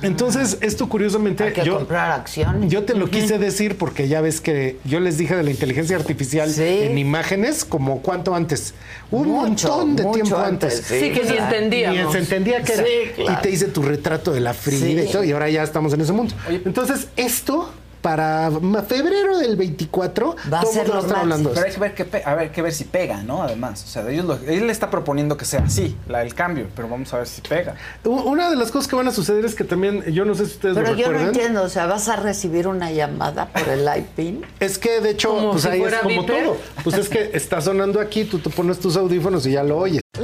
Entonces, 0.02 0.58
esto 0.62 0.88
curiosamente 0.90 1.44
Hay 1.44 1.54
que 1.54 1.64
yo 1.64 1.78
comprar 1.78 2.12
acciones. 2.12 2.72
yo 2.72 2.84
te 2.84 2.94
lo 2.96 3.10
quise 3.10 3.38
decir 3.38 3.78
porque 3.78 4.08
ya 4.08 4.22
ves 4.22 4.42
que 4.42 4.78
yo 4.86 5.00
les 5.00 5.18
dije 5.18 5.36
de 5.36 5.44
la 5.44 5.52
inteligencia 5.52 5.96
artificial 5.96 6.50
Sí. 6.50 6.62
en 6.64 6.98
imágenes 6.98 7.66
como 7.66 8.02
cuánto 8.02 8.36
antes. 8.36 8.74
Un 9.12 9.28
Mucho, 9.30 9.70
montón 9.70 9.96
de 9.96 10.04
mucho 10.04 10.14
tiempo 10.24 10.38
antes, 10.38 10.74
antes. 10.76 10.86
sí, 10.88 11.00
Sí, 11.00 11.12
que 11.12 11.22
ni 11.26 11.32
claro. 11.36 11.56
entendíamos. 11.56 12.06
Ni 12.06 12.12
se 12.12 12.18
entendía 12.20 12.62
que 12.64 12.74
era. 12.74 12.84
Sí, 12.84 12.90
claro. 13.16 13.40
Y 13.40 13.42
te 13.42 13.52
hice 13.52 13.66
tu 13.68 13.82
retrato 13.82 14.32
de 14.32 14.40
la 14.42 14.54
Frida 14.54 15.04
y 15.04 15.08
todo, 15.12 15.24
y 15.24 15.32
ahora 15.32 15.50
ya 15.50 15.64
estamos 15.64 15.94
en 15.94 16.02
ese 16.02 16.14
mundo. 16.14 16.34
Entonces, 16.66 17.08
esto 17.16 17.72
para 18.06 18.52
febrero 18.88 19.40
del 19.40 19.56
24 19.56 20.36
Va 20.54 20.60
a 20.60 20.66
ser 20.66 20.84
mundo 20.88 20.94
va 20.94 21.00
lo 21.00 21.02
estar 21.08 21.20
hablando 21.22 21.52
Pero 21.54 21.66
hay 21.66 21.72
que 21.74 21.80
ver 21.80 21.94
que 21.96 22.24
a 22.24 22.36
ver, 22.36 22.52
que 22.52 22.62
ver 22.62 22.72
si 22.72 22.84
pega, 22.84 23.24
¿no? 23.24 23.42
Además, 23.42 23.84
o 23.84 23.88
sea, 23.88 24.08
ellos 24.08 24.26
lo- 24.26 24.38
él 24.46 24.68
le 24.68 24.72
está 24.72 24.92
proponiendo 24.92 25.38
que 25.38 25.46
sea 25.46 25.62
así, 25.62 25.98
la, 26.08 26.22
el 26.22 26.36
cambio, 26.36 26.68
pero 26.76 26.88
vamos 26.88 27.12
a 27.16 27.18
ver 27.18 27.26
si 27.28 27.42
pega. 27.42 27.74
Una 28.04 28.52
de 28.52 28.58
las 28.58 28.70
cosas 28.72 28.88
que 28.88 28.96
van 28.96 29.08
a 29.08 29.12
suceder 29.12 29.44
es 29.44 29.56
que 29.56 29.64
también, 29.64 30.04
yo 30.14 30.24
no 30.24 30.36
sé 30.36 30.46
si 30.46 30.52
ustedes 30.54 30.76
Pero 30.76 30.92
lo 30.92 30.96
yo 30.96 31.12
no 31.12 31.20
entiendo, 31.20 31.64
o 31.64 31.70
sea, 31.70 31.88
¿vas 31.88 32.08
a 32.08 32.16
recibir 32.18 32.68
una 32.68 32.92
llamada 32.92 33.48
por 33.48 33.68
el 33.68 33.90
iPin? 33.98 34.46
Es 34.60 34.78
que 34.78 35.02
de 35.02 35.10
hecho, 35.10 35.30
Como 35.30 35.52
pues 35.54 35.64
si 35.64 35.70
ahí 35.70 35.82
es 35.82 35.96
como 35.96 36.22
Viper. 36.22 36.44
todo. 36.44 36.58
Pues 36.84 36.96
es 36.98 37.10
que 37.10 37.32
está 37.34 37.60
sonando 37.60 38.00
aquí, 38.00 38.26
tú 38.26 38.38
te 38.38 38.52
pones 38.52 38.80
tus 38.80 38.96
audífonos 38.98 39.48
y 39.48 39.54
ya 39.54 39.64
lo 39.64 39.78
oyes. 39.80 40.02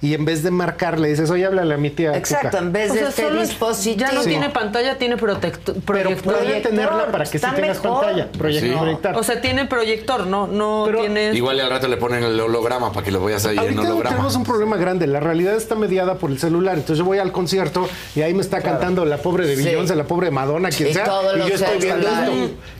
Y 0.00 0.14
en 0.14 0.24
vez 0.24 0.44
de 0.44 0.52
marcar, 0.52 1.00
le 1.00 1.08
dices, 1.08 1.28
oye, 1.30 1.44
háblale 1.44 1.74
a 1.74 1.76
mi 1.76 1.90
tía. 1.90 2.16
Exacto, 2.16 2.48
Cuca". 2.50 2.58
en 2.58 2.72
vez 2.72 2.90
O 2.90 2.94
de 2.94 3.00
sea, 3.00 3.08
este 3.08 3.22
solo- 3.22 3.40
dispositivo. 3.40 4.00
Ya 4.06 4.12
no 4.12 4.22
Sí. 4.22 4.28
tiene 4.28 4.48
pantalla, 4.50 4.96
tiene 4.96 5.16
protecto- 5.16 5.72
Pero 5.74 5.82
proyector. 5.84 6.34
puede 6.34 6.60
tenerla 6.60 7.06
para 7.10 7.24
que 7.24 7.38
sí 7.38 7.46
tengas 7.54 7.82
mejor. 7.82 8.00
pantalla. 8.04 8.28
Proyec- 8.32 8.60
Sí. 8.60 8.70
proyectar. 8.78 9.16
O 9.16 9.22
sea, 9.24 9.40
tiene 9.40 9.64
proyector, 9.66 10.26
no, 10.28 10.46
no 10.46 10.84
Pero- 10.86 11.00
tienes. 11.00 11.34
Igual 11.34 11.56
y 11.56 11.60
al 11.60 11.70
rato 11.70 11.88
le 11.88 11.96
ponen 11.96 12.22
el 12.22 12.38
holograma 12.40 12.92
para 12.92 13.04
que 13.04 13.10
lo 13.10 13.24
veas 13.24 13.44
ahí 13.46 13.58
en 13.58 13.76
holograma. 13.78 14.10
tenemos 14.10 14.36
un 14.36 14.44
problema 14.44 14.76
grande. 14.76 15.06
La 15.08 15.18
realidad 15.18 15.54
está 15.56 15.74
mediada 15.74 16.14
por 16.14 16.30
el 16.30 16.38
celular. 16.38 16.74
Entonces 16.74 16.98
yo 16.98 17.04
voy 17.04 17.18
al 17.18 17.32
concierto 17.32 17.88
y 18.14 18.22
ahí 18.22 18.34
me 18.34 18.42
está 18.42 18.60
cantando 18.62 19.04
la 19.04 19.16
pobre 19.16 19.46
de 19.48 19.56
Sí. 19.56 19.64
Beyoncé, 19.64 19.96
la 19.96 20.04
pobre 20.04 20.26
de 20.26 20.30
Madonna, 20.30 20.68
quien 20.70 20.90
Y 20.90 20.94
sea. 20.94 21.06
Y 21.34 21.38
yo 21.48 21.54
estoy 21.54 21.78
viendo 21.80 22.06
esto. 22.06 22.32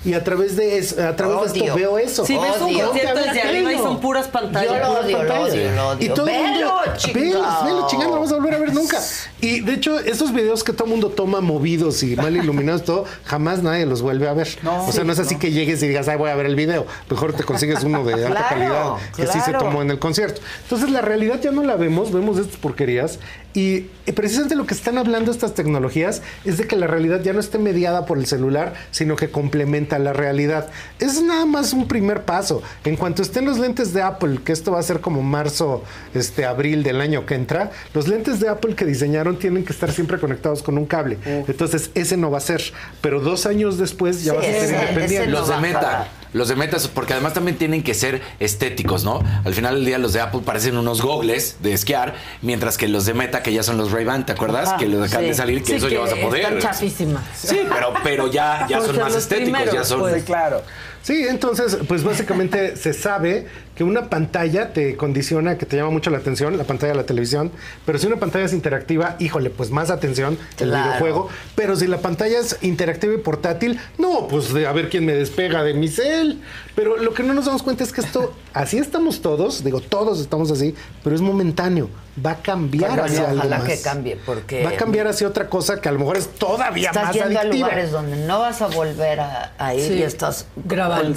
Y 0.04 0.14
a 0.14 0.22
través 0.22 0.56
de 0.56 0.78
eso, 0.78 0.94
a 1.04 1.16
través 1.16 1.52
de 1.52 1.60
esto 1.60 1.74
veo 1.74 1.98
eso. 1.98 2.24
Si 2.24 2.34
ves 2.38 2.60
un 2.60 2.72
concierto 2.78 3.18
desde 3.20 3.42
arriba 3.42 3.72
y 3.72 3.78
son 3.78 4.00
puras 4.00 4.26
Yo 4.26 4.32
pantallas. 4.32 4.70
lo 4.80 4.86
puras 4.88 5.04
odio, 5.04 5.10
lo 5.22 5.28
pantallas. 5.28 5.52
odio, 5.52 5.72
lo 5.74 5.88
odio. 5.88 6.06
Y 6.06 6.08
todo 6.10 6.28
el 6.28 6.38
mundo, 6.42 6.74
velos, 7.12 7.64
velo, 7.64 7.86
chingando, 7.86 8.10
no 8.10 8.14
vamos 8.16 8.32
a 8.32 8.36
volver 8.36 8.54
a 8.54 8.58
ver 8.58 8.72
nunca. 8.72 9.00
Y 9.40 9.60
de 9.60 9.74
hecho, 9.74 9.98
esos 9.98 10.32
videos 10.32 10.64
que 10.64 10.72
todo 10.72 10.88
mundo 10.88 11.08
toma 11.08 11.40
movidos 11.40 12.02
y 12.02 12.16
mal 12.16 12.36
iluminados, 12.36 12.84
todo, 12.84 13.04
jamás 13.24 13.62
nadie 13.62 13.86
los 13.86 14.02
vuelve 14.02 14.28
a 14.28 14.34
ver. 14.34 14.48
o 14.64 14.92
sea, 14.92 15.04
no 15.04 15.12
es 15.12 15.18
así 15.18 15.36
que 15.36 15.50
llegues 15.50 15.82
y 15.82 15.88
digas, 15.88 16.08
ay, 16.08 16.18
voy 16.18 16.30
a 16.30 16.34
ver 16.34 16.46
el 16.46 16.56
video. 16.56 16.86
Mejor 17.10 17.32
te 17.32 17.44
consigues 17.44 17.82
uno 17.84 18.04
de 18.04 18.14
alta 18.14 18.28
Claro, 18.28 18.48
calidad 18.48 18.92
que 19.16 19.26
sí 19.26 19.38
se 19.40 19.50
claro. 19.50 19.66
tomó 19.66 19.82
en 19.82 19.90
el 19.90 19.98
concierto. 19.98 20.40
Entonces, 20.64 20.90
la 20.90 21.00
realidad 21.00 21.40
ya 21.40 21.50
no 21.50 21.62
la 21.62 21.76
vemos, 21.76 22.12
vemos 22.12 22.38
estas 22.38 22.56
porquerías. 22.56 23.18
Y 23.54 23.86
precisamente 24.14 24.54
lo 24.54 24.66
que 24.66 24.74
están 24.74 24.98
hablando 24.98 25.32
estas 25.32 25.54
tecnologías 25.54 26.22
es 26.44 26.58
de 26.58 26.66
que 26.68 26.76
la 26.76 26.86
realidad 26.86 27.22
ya 27.22 27.32
no 27.32 27.40
esté 27.40 27.58
mediada 27.58 28.06
por 28.06 28.18
el 28.18 28.26
celular, 28.26 28.74
sino 28.90 29.16
que 29.16 29.30
complementa 29.30 29.98
la 29.98 30.12
realidad. 30.12 30.68
Es 31.00 31.22
nada 31.22 31.44
más 31.44 31.72
un 31.72 31.88
primer 31.88 32.22
paso. 32.22 32.62
En 32.84 32.96
cuanto 32.96 33.22
estén 33.22 33.46
los 33.46 33.58
lentes 33.58 33.92
de 33.92 34.02
Apple, 34.02 34.40
que 34.44 34.52
esto 34.52 34.72
va 34.72 34.78
a 34.78 34.82
ser 34.82 35.00
como 35.00 35.22
marzo, 35.22 35.82
este, 36.14 36.44
abril 36.44 36.82
del 36.82 36.98
el 36.98 37.02
año 37.02 37.26
que 37.26 37.34
entra, 37.34 37.70
los 37.94 38.08
lentes 38.08 38.40
de 38.40 38.48
Apple 38.48 38.74
que 38.74 38.84
diseñaron 38.84 39.27
tienen 39.36 39.64
que 39.64 39.72
estar 39.72 39.92
siempre 39.92 40.18
conectados 40.18 40.62
con 40.62 40.78
un 40.78 40.86
cable. 40.86 41.18
Entonces, 41.24 41.90
ese 41.94 42.16
no 42.16 42.30
va 42.30 42.38
a 42.38 42.40
ser. 42.40 42.62
Pero 43.00 43.20
dos 43.20 43.46
años 43.46 43.78
después 43.78 44.24
ya 44.24 44.32
Sí, 44.32 44.38
vas 44.38 44.46
a 44.46 44.50
ser 44.66 44.74
independiente. 44.74 45.26
no 45.28 45.38
Los 45.40 45.48
de 45.48 45.56
Meta. 45.58 46.08
Los 46.32 46.48
de 46.48 46.56
Meta, 46.56 46.76
porque 46.92 47.14
además 47.14 47.32
también 47.32 47.56
tienen 47.56 47.82
que 47.82 47.94
ser 47.94 48.20
estéticos, 48.38 49.02
¿no? 49.04 49.22
Al 49.44 49.54
final 49.54 49.76
del 49.76 49.86
día 49.86 49.98
los 49.98 50.12
de 50.12 50.20
Apple 50.20 50.40
parecen 50.44 50.76
unos 50.76 51.00
gogles 51.00 51.56
de 51.62 51.72
esquiar, 51.72 52.14
mientras 52.42 52.76
que 52.76 52.86
los 52.86 53.06
de 53.06 53.14
Meta, 53.14 53.42
que 53.42 53.52
ya 53.52 53.62
son 53.62 53.78
los 53.78 53.92
Ray-Ban, 53.92 54.26
¿te 54.26 54.32
acuerdas? 54.32 54.68
Ajá, 54.68 54.76
que 54.76 54.88
los 54.88 55.06
acaban 55.06 55.24
sí. 55.24 55.28
de 55.28 55.34
salir, 55.34 55.62
que 55.62 55.66
Sí, 55.66 55.74
eso 55.76 55.88
ya 55.88 56.00
vas 56.00 56.12
a 56.12 56.16
poder. 56.16 56.42
Están 56.42 56.58
chafísimas. 56.58 57.22
Sí, 57.34 57.60
pero, 57.68 57.94
pero 58.04 58.30
ya, 58.30 58.66
ya 58.68 58.80
son 58.82 58.98
más 58.98 59.14
estéticos, 59.14 59.72
ya 59.72 59.84
son... 59.84 60.00
pues. 60.00 60.22
claro. 60.24 60.62
Sí, 61.02 61.26
entonces, 61.26 61.78
pues 61.88 62.04
básicamente 62.04 62.76
se 62.76 62.92
sabe 62.92 63.46
que 63.78 63.84
una 63.84 64.10
pantalla 64.10 64.72
te 64.72 64.96
condiciona, 64.96 65.56
que 65.56 65.64
te 65.64 65.76
llama 65.76 65.90
mucho 65.90 66.10
la 66.10 66.18
atención, 66.18 66.58
la 66.58 66.64
pantalla 66.64 66.92
de 66.94 66.96
la 66.98 67.06
televisión, 67.06 67.52
pero 67.86 67.96
si 67.98 68.08
una 68.08 68.16
pantalla 68.16 68.44
es 68.44 68.52
interactiva, 68.52 69.14
híjole, 69.20 69.50
pues 69.50 69.70
más 69.70 69.88
atención 69.90 70.36
el 70.58 70.68
Claro. 70.70 70.84
videojuego, 70.90 71.28
pero 71.54 71.76
si 71.76 71.86
la 71.86 71.98
pantalla 71.98 72.40
es 72.40 72.58
interactiva 72.62 73.14
y 73.14 73.18
portátil, 73.18 73.78
no, 73.96 74.26
pues 74.26 74.52
de 74.52 74.66
a 74.66 74.72
ver 74.72 74.88
quién 74.90 75.06
me 75.06 75.12
despega 75.14 75.62
de 75.62 75.74
mi 75.74 75.86
cel. 75.88 76.42
Pero 76.74 76.96
lo 76.96 77.12
que 77.14 77.22
no 77.24 77.34
nos 77.34 77.46
damos 77.46 77.62
cuenta 77.62 77.82
es 77.84 77.92
que 77.92 78.00
esto, 78.00 78.34
así 78.52 78.78
estamos 78.78 79.22
todos, 79.22 79.62
digo, 79.62 79.80
todos 79.80 80.20
estamos 80.20 80.50
así, 80.50 80.74
pero 81.04 81.14
es 81.14 81.22
momentáneo, 81.22 81.88
va 82.24 82.32
a 82.32 82.36
cambiar 82.42 82.98
hacia 83.00 83.28
algo 83.30 83.38
ojalá 83.38 83.58
más. 83.58 83.66
que 83.68 83.80
cambie, 83.80 84.16
porque 84.26 84.64
Va 84.64 84.70
a 84.70 84.76
cambiar 84.76 85.06
hacia 85.06 85.26
otra 85.28 85.48
cosa 85.48 85.80
que 85.80 85.88
a 85.88 85.92
lo 85.92 86.00
mejor 86.00 86.16
es 86.16 86.28
todavía 86.34 86.88
estás 86.88 87.04
más 87.06 87.14
yendo 87.14 87.38
a 87.38 87.42
adictiva. 87.42 87.68
lugares 87.68 87.90
donde 87.92 88.16
no 88.26 88.40
vas 88.40 88.60
a 88.60 88.66
volver 88.66 89.20
a, 89.20 89.52
a 89.56 89.74
ir 89.74 89.86
Sí. 89.88 89.94
y 89.94 90.02
estás 90.02 90.46
Grabando. 90.64 91.16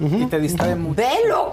Y 0.00 0.26
te 0.26 0.38
distrae 0.40 0.74
mucho. 0.74 0.96
Velo, 1.02 1.50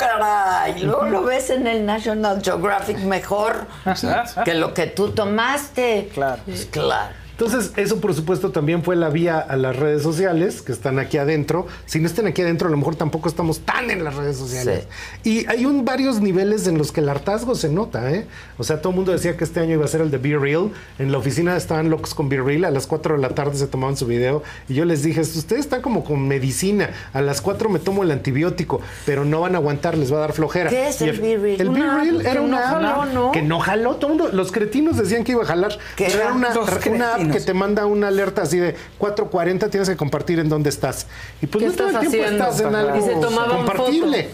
caray. 0.48 0.84
Luego 0.84 1.06
lo 1.06 1.24
ves 1.24 1.50
en 1.50 1.68
el 1.68 1.86
National 1.86 2.42
Geographic 2.44 3.00
mejor 3.00 3.68
que 4.46 4.54
lo 4.54 4.74
que 4.74 4.88
tú 4.88 5.12
tomaste. 5.12 6.10
Claro. 6.14 6.42
Pues 6.46 6.66
claro. 6.66 7.27
Entonces, 7.40 7.72
eso 7.76 8.02
por 8.02 8.16
supuesto 8.16 8.50
también 8.52 8.84
fue 8.84 8.96
la 8.96 9.10
vía 9.10 9.38
a 9.38 9.56
las 9.58 9.76
redes 9.76 10.02
sociales 10.02 10.64
que 10.64 10.72
están 10.72 10.98
aquí 10.98 11.20
adentro. 11.20 11.68
Si 11.86 12.00
no 12.00 12.08
están 12.08 12.26
aquí 12.26 12.42
adentro, 12.42 12.68
a 12.68 12.72
lo 12.72 12.78
mejor 12.78 12.96
tampoco 12.96 13.30
estamos 13.30 13.60
tan 13.60 13.92
en 13.92 14.04
las 14.04 14.16
redes 14.16 14.38
sociales. 14.38 14.88
Y 15.24 15.46
hay 15.48 15.66
un 15.66 15.86
varios 15.86 16.20
niveles 16.20 16.66
en 16.68 16.80
los 16.80 16.92
que 16.92 17.02
el 17.02 17.10
hartazgo 17.10 17.54
se 17.54 17.70
nota, 17.70 18.12
¿eh? 18.12 18.26
O 18.58 18.64
sea, 18.64 18.82
todo 18.82 18.90
el 18.90 18.96
mundo 18.96 19.12
decía 19.12 19.38
que 19.38 19.44
este 19.44 19.60
año 19.60 19.74
iba 19.74 19.86
a 19.86 19.88
ser 19.88 20.02
el 20.02 20.10
de 20.10 20.18
Be 20.18 20.36
Real. 20.36 20.72
En 20.98 21.12
la 21.12 21.20
oficina 21.20 21.56
estaban 21.56 21.92
locos 21.92 22.16
con 22.16 22.28
Be 22.28 22.42
Real. 22.42 22.66
A 22.66 22.72
las 22.72 22.88
4 22.88 23.16
de 23.18 23.22
la 23.22 23.30
tarde 23.30 23.56
se 23.56 23.68
tomaban 23.68 23.96
su 23.98 24.08
video. 24.08 24.42
Y 24.68 24.74
yo 24.74 24.86
les 24.86 25.04
dije, 25.04 25.22
ustedes 25.22 25.60
están 25.62 25.84
como 25.84 26.04
con 26.04 26.28
medicina. 26.28 26.90
A 27.14 27.22
las 27.22 27.42
4 27.42 27.70
me 27.70 27.78
tomo 27.78 28.02
el 28.02 28.10
antibiótico, 28.10 28.82
pero 29.06 29.26
no 29.26 29.42
van 29.42 29.54
a 29.54 29.60
aguantar, 29.60 29.96
les 29.96 30.12
va 30.12 30.18
a 30.18 30.22
dar 30.22 30.34
flojera. 30.34 30.72
¿Qué 30.72 30.88
es 30.88 31.02
Y 31.02 31.10
el 31.10 31.20
Be 31.22 31.38
Real? 31.38 31.62
El 31.62 31.70
Be 31.70 31.82
Real 31.82 32.22
era 32.22 32.34
que 32.34 32.40
una 32.40 32.60
no 32.60 32.66
jaló, 32.68 32.88
app 33.04 33.14
¿no? 33.14 33.32
que 33.32 33.42
no 33.44 33.60
jaló. 33.60 33.96
Todo 33.98 34.14
el 34.14 34.18
mundo, 34.18 34.34
los 34.36 34.52
cretinos 34.52 34.98
decían 34.98 35.24
que 35.24 35.34
iba 35.34 35.44
a 35.44 35.46
jalar. 35.46 35.78
¿Qué 35.96 36.06
Pero 36.06 36.16
era? 36.16 36.24
era 36.26 36.34
una, 36.34 36.50
una 36.96 37.14
app 37.16 37.27
que 37.32 37.40
te 37.40 37.54
manda 37.54 37.86
una 37.86 38.08
alerta 38.08 38.44
así 38.44 38.58
de 38.58 38.76
4.40, 39.00 39.70
tienes 39.70 39.90
que 39.90 39.96
compartir 39.96 40.40
en 40.40 40.50
dónde 40.50 40.70
estás. 40.70 41.08
Y 41.42 41.48
pues 41.48 41.64
¿Qué 41.64 41.70
no 41.70 41.76
todo 41.76 41.90
el 41.90 41.96
estás 41.96 42.10
tiempo 42.10 42.26
haciendo? 42.28 42.44
estás 42.44 42.60
en 42.62 42.72
Y 42.72 42.76
algo 42.76 43.06
se 43.06 43.14
compartible. 43.50 44.30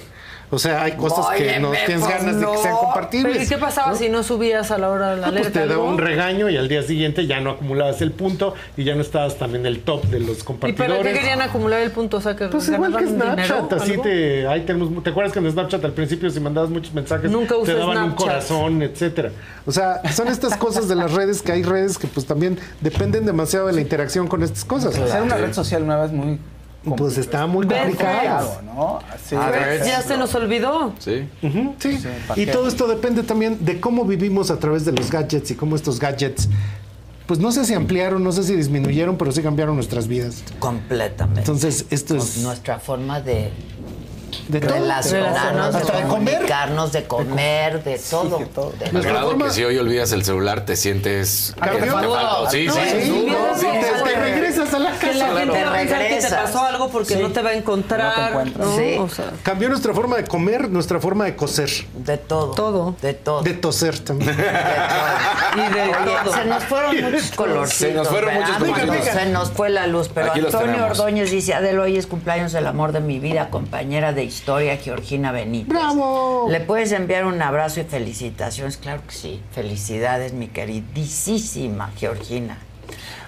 O 0.53 0.59
sea, 0.59 0.83
hay 0.83 0.93
cosas 0.93 1.25
que 1.35 1.59
no 1.59 1.71
tienes 1.71 2.05
pues 2.05 2.07
ganas 2.19 2.39
de 2.39 2.45
que 2.45 2.57
sean 2.57 2.75
compartibles. 2.77 3.31
Pero 3.33 3.43
¿y 3.43 3.47
qué 3.47 3.57
pasaba 3.57 3.91
¿no? 3.91 3.97
si 3.97 4.09
no 4.09 4.23
subías 4.23 4.71
a 4.71 4.77
la 4.77 4.89
hora 4.89 5.15
de 5.15 5.21
la 5.21 5.27
Ah, 5.27 5.31
pues 5.35 5.51
te 5.51 5.65
daba 5.67 5.83
un 5.83 5.97
regaño 5.97 6.49
y 6.49 6.57
al 6.57 6.67
día 6.69 6.83
siguiente 6.83 7.25
ya 7.27 7.39
no 7.39 7.51
acumulabas 7.51 8.01
el 8.01 8.11
punto 8.11 8.53
y 8.77 8.83
ya 8.83 8.95
no 8.95 9.01
estabas 9.01 9.37
también 9.37 9.65
en 9.65 9.73
el 9.73 9.79
top 9.81 10.05
de 10.05 10.19
los 10.19 10.39
¿Y 10.39 10.43
compartidores. 10.43 10.97
para 10.97 11.09
qué 11.11 11.19
querían 11.19 11.41
acumular 11.41 11.81
el 11.81 11.91
punto? 11.91 12.17
O 12.17 12.21
sea, 12.21 12.35
que 12.35 12.47
Pues 12.47 12.67
igual 12.69 12.95
que 12.95 13.05
ganaban 13.05 13.35
dinero, 13.35 13.57
Snapchat, 13.67 13.81
así 13.81 13.97
te, 14.01 14.47
ahí 14.47 14.61
tenemos, 14.61 15.03
¿te 15.03 15.09
acuerdas 15.09 15.33
que 15.33 15.39
en 15.39 15.51
Snapchat 15.51 15.83
al 15.83 15.93
principio 15.93 16.29
si 16.29 16.39
mandabas 16.39 16.69
muchos 16.69 16.93
mensajes 16.93 17.29
Nunca 17.31 17.55
te 17.55 17.61
usé 17.61 17.73
daban 17.73 17.97
un 17.97 18.03
Snapchat. 18.11 18.17
corazón, 18.27 18.81
etcétera? 18.83 19.31
O 19.65 19.71
sea, 19.71 20.01
son 20.13 20.27
estas 20.27 20.55
cosas 20.57 20.87
de 20.87 20.95
las 20.95 21.13
redes 21.13 21.41
que 21.41 21.51
hay 21.51 21.63
redes 21.63 21.97
que 21.97 22.07
pues 22.07 22.25
también 22.25 22.59
dependen 22.81 23.25
demasiado 23.25 23.67
de 23.67 23.73
la 23.73 23.81
interacción 23.81 24.27
con 24.27 24.43
estas 24.43 24.65
cosas. 24.65 24.95
Hacer 24.97 25.21
una 25.21 25.37
red 25.37 25.53
social 25.53 25.85
nueva 25.85 26.05
es 26.05 26.11
muy 26.11 26.37
Pues 26.83 27.17
está 27.17 27.47
muy 27.47 27.65
complicado. 27.65 28.61
¿no? 28.65 28.99
Así 29.13 29.35
A 29.35 29.49
ver, 29.49 29.81
es. 29.81 29.87
Ya 29.87 30.01
se 30.01 30.17
nos 30.17 30.35
olvidó. 30.35 30.93
Sí. 30.99 31.27
Sí. 31.79 31.99
¿para 32.27 32.41
Y 32.41 32.45
todo 32.45 32.67
esto 32.67 32.87
depende 32.87 33.23
también 33.23 33.63
de 33.63 33.79
cómo 33.79 34.05
vivimos 34.05 34.51
a 34.51 34.59
través 34.59 34.85
de 34.85 34.91
los 34.91 35.09
gadgets 35.09 35.51
y 35.51 35.55
cómo 35.55 35.75
estos 35.75 35.99
gadgets, 35.99 36.49
pues 37.25 37.39
no 37.39 37.51
sé 37.51 37.65
si 37.65 37.73
ampliaron, 37.73 38.23
no 38.23 38.31
sé 38.33 38.43
si 38.43 38.55
disminuyeron, 38.55 39.17
pero 39.17 39.31
sí 39.31 39.41
cambiaron 39.41 39.75
nuestras 39.75 40.07
vidas. 40.07 40.43
Completamente. 40.59 41.41
Entonces, 41.41 41.85
esto 41.89 42.17
es 42.17 42.39
Nuestra 42.39 42.79
forma 42.79 43.21
de 43.21 43.51
de 44.47 44.59
todo. 44.61 44.73
relacionarnos, 44.73 45.73
de 45.73 45.79
Hasta 45.79 45.97
de 45.97 46.03
comer. 46.03 46.33
comunicarnos, 46.35 46.91
de 46.91 47.03
comer, 47.05 47.83
de 47.83 47.99
todo. 47.99 48.37
todo. 48.53 48.71
De- 48.79 48.85
Al 48.85 48.93
Nuestra 48.93 49.13
grado 49.13 49.27
forma- 49.29 49.45
que 49.45 49.51
si 49.51 49.63
hoy 49.63 49.77
olvidas 49.77 50.11
el 50.11 50.23
celular 50.23 50.65
te 50.65 50.75
sientes... 50.75 51.53
Cardio. 51.59 51.79
que 51.79 51.85
te 51.85 51.91
falta- 51.91 52.49
Sí, 52.51 52.65
No, 52.67 52.73
sí. 52.73 52.79
sí, 52.83 53.01
Sí, 53.03 53.27
no, 53.29 53.59
sí, 53.59 53.65
te, 53.79 54.03
te 54.11 54.19
regresas 54.19 54.73
a 54.73 54.79
la 54.79 54.91
Que 54.99 55.13
la 55.13 55.25
casa. 55.27 55.37
gente 55.39 55.53
Te 55.57 55.63
va 55.63 55.69
a 55.69 55.73
pensar 55.73 56.07
que 56.07 56.15
te 56.21 56.29
pasó 56.29 56.63
algo 56.63 56.89
porque 56.89 57.15
Sí. 57.15 57.21
no 57.21 57.31
te 57.31 57.41
va 57.41 57.49
a 57.49 57.53
encontrar. 57.53 58.17
No 58.17 58.23
te 58.23 58.29
encuentras. 58.29 58.67
¿no? 58.67 58.77
Sí. 58.77 58.95
O 58.99 59.09
sea, 59.09 59.25
Cambió 59.43 59.69
nuestra 59.69 59.93
forma 59.93 60.17
de 60.17 60.25
comer, 60.25 60.69
nuestra 60.69 60.99
forma 60.99 61.25
de 61.25 61.35
coser, 61.35 61.69
de 61.95 62.17
todo. 62.17 62.51
Todo. 62.53 62.95
De 63.01 63.13
todo. 63.13 63.41
de 63.41 63.53
toser 63.53 63.99
también. 63.99 64.31
y 64.31 65.73
de 65.73 65.81
Oye, 65.81 65.93
todo. 66.23 66.33
se 66.33 66.45
nos 66.45 66.63
fueron 66.63 67.01
muchos 67.01 67.31
colorcitos. 67.31 67.73
Se 67.73 67.93
nos 67.93 68.07
fueron 68.07 68.33
muchos 68.35 68.57
colorcitos. 68.57 69.05
Se 69.13 69.25
nos 69.27 69.51
fue 69.51 69.69
la 69.69 69.87
luz, 69.87 70.09
pero 70.13 70.31
Antonio. 70.33 70.85
Ordóñez 70.85 71.31
dice, 71.31 71.53
Adel, 71.53 71.79
hoy 71.79 71.97
es 71.97 72.07
cumpleaños 72.07 72.51
del 72.51 72.67
amor 72.67 72.91
de 72.91 72.99
mi 72.99 73.19
vida, 73.19 73.49
compañera 73.49 74.11
de 74.13 74.22
historia, 74.23 74.77
Georgina 74.77 75.31
Benítez. 75.31 75.67
¡Bravo! 75.69 76.47
¿Le 76.49 76.59
puedes 76.61 76.91
enviar 76.91 77.25
un 77.25 77.41
abrazo 77.41 77.79
y 77.81 77.83
felicitaciones? 77.83 78.77
Claro 78.77 79.01
que 79.07 79.13
sí. 79.13 79.41
Felicidades, 79.53 80.33
mi 80.33 80.47
queridísima 80.47 81.91
Georgina. 81.97 82.57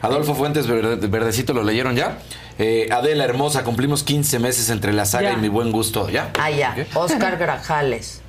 Adolfo 0.02 0.36
Fuentes 0.36 0.68
Verde- 0.68 1.08
Verdecito, 1.08 1.54
¿lo 1.54 1.64
leyeron 1.64 1.96
ya? 1.96 2.20
Eh, 2.58 2.88
Adela 2.92 3.24
Hermosa, 3.26 3.64
cumplimos 3.64 4.04
15 4.04 4.40
meses 4.40 4.70
entre 4.70 4.94
la 4.94 5.06
saga 5.06 5.32
Ya. 5.32 5.38
y 5.38 5.42
mi 5.42 5.48
buen 5.50 5.72
gusto. 5.72 6.10
¿Ya? 6.10 6.32
Ah, 6.40 6.50
ya. 6.52 6.76
Oscar 6.94 7.38
Grajales. 7.38 8.22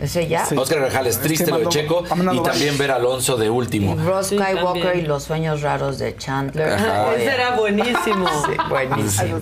¿Ese 0.00 0.26
ya? 0.26 0.44
Sí. 0.46 0.56
Oscar 0.56 0.80
Grajales, 0.80 1.14
Es 1.16 1.20
que 1.20 1.28
triste 1.28 1.50
lo 1.50 1.58
de 1.58 1.68
Checo 1.68 2.02
y 2.04 2.40
también 2.42 2.76
ver 2.78 2.90
a 2.90 2.96
Alonso 2.96 3.36
de 3.36 3.50
último. 3.50 3.94
Ross 3.96 4.28
Sí, 4.28 4.36
Skywalker 4.38 4.82
también. 4.82 5.04
y 5.04 5.08
los 5.08 5.22
sueños 5.24 5.62
raros 5.62 5.98
de 5.98 6.16
Chandler. 6.16 6.72
Ajá. 6.72 7.14
Ese 7.14 7.26
era 7.34 7.56
buenísimo. 7.56 8.26
Sí, 8.46 8.52
buenísimo. 8.68 9.40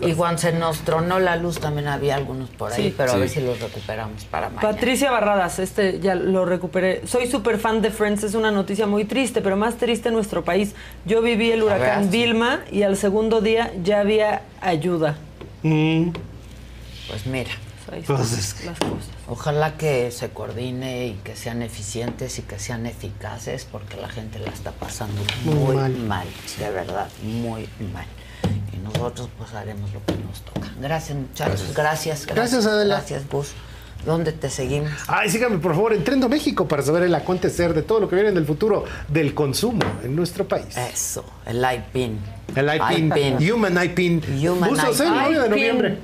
Y 0.00 0.14
Juan 0.14 0.38
se 0.38 0.52
nos 0.52 0.78
tronó 0.80 1.18
la 1.18 1.36
luz, 1.36 1.58
también 1.60 1.88
había 1.88 2.14
algunos 2.16 2.48
por 2.50 2.72
ahí, 2.72 2.84
Sí. 2.84 2.94
pero 2.96 3.12
a 3.12 3.16
ver 3.16 3.28
si 3.28 3.40
los 3.40 3.60
recuperamos 3.60 4.24
para 4.24 4.48
mañana. 4.48 4.62
Patricia 4.72 5.10
Barradas, 5.10 5.58
este 5.58 6.00
ya 6.00 6.14
lo 6.14 6.44
recuperé. 6.46 7.02
Soy 7.06 7.26
súper 7.26 7.58
fan 7.58 7.82
de 7.82 7.90
Friends, 7.90 8.22
es 8.22 8.34
una 8.34 8.50
noticia 8.50 8.86
muy 8.86 9.04
triste, 9.04 9.42
pero 9.42 9.56
más 9.56 9.76
triste 9.76 10.08
en 10.08 10.14
nuestro 10.14 10.44
país. 10.44 10.74
Yo 11.04 11.20
viví 11.20 11.50
el 11.52 11.62
huracán 11.62 12.02
ver. 12.04 12.10
Vilma 12.10 12.60
y 12.70 12.82
al 12.84 12.96
segundo 12.96 13.40
día 13.40 13.72
ya 13.82 14.00
había 14.00 14.42
ayuda. 14.62 15.16
Mm, 15.62 16.10
Pues 17.08 17.26
mira, 17.26 17.50
Ahí 17.92 18.00
están 18.00 18.20
es 18.22 18.54
que- 18.54 18.66
las 18.66 18.78
cosas. 18.78 19.08
ojalá 19.28 19.76
que 19.76 20.10
se 20.10 20.30
coordine 20.30 21.06
y 21.08 21.12
que 21.24 21.34
sean 21.36 21.62
eficientes 21.62 22.38
y 22.38 22.42
que 22.42 22.58
sean 22.58 22.86
eficaces, 22.86 23.66
porque 23.70 23.96
la 23.96 24.08
gente 24.08 24.38
la 24.38 24.50
está 24.50 24.70
pasando 24.72 25.20
Muy 25.44 25.54
muy, 25.54 25.76
mal. 25.76 25.92
mal. 25.96 26.26
de 26.58 26.70
verdad, 26.70 27.08
muy 27.22 27.68
mal. 27.92 28.06
Y 28.72 28.76
nosotros 28.78 29.28
pues 29.36 29.52
haremos 29.54 29.92
lo 29.92 30.04
que 30.06 30.14
nos 30.24 30.40
toca. 30.42 30.68
Gracias 30.80 31.16
muchachos, 31.18 31.72
gracias. 31.74 32.26
Gracias, 32.26 32.26
Gracias, 32.36 32.66
Adela. 32.66 32.96
Gracias, 32.96 33.28
Gus. 33.28 33.48
¿Dónde 34.06 34.32
te 34.32 34.48
seguimos? 34.48 34.90
Ay, 35.08 35.28
síganme 35.28 35.58
por 35.58 35.74
favor 35.74 35.92
en 35.92 36.02
Trendo 36.02 36.26
México 36.30 36.66
para 36.66 36.82
saber 36.82 37.02
el 37.02 37.14
acontecer 37.14 37.74
de 37.74 37.82
todo 37.82 38.00
lo 38.00 38.08
que 38.08 38.14
viene 38.16 38.32
del 38.32 38.46
futuro 38.46 38.84
del 39.08 39.34
consumo 39.34 39.82
en 40.02 40.16
nuestro 40.16 40.48
país. 40.48 40.74
Eso, 40.74 41.22
el 41.44 41.58
iPin. 41.58 42.18
El 42.56 42.70
IPIN, 42.76 43.08
iPin. 43.08 43.52
Human 43.52 43.84
IPIN. 43.84 44.22
Human 44.48 44.70
Bustos, 44.70 45.00
¿eh? 45.00 45.04
IPin. 45.04 45.14
9 45.20 45.38
de 45.42 45.48
noviembre. 45.50 45.98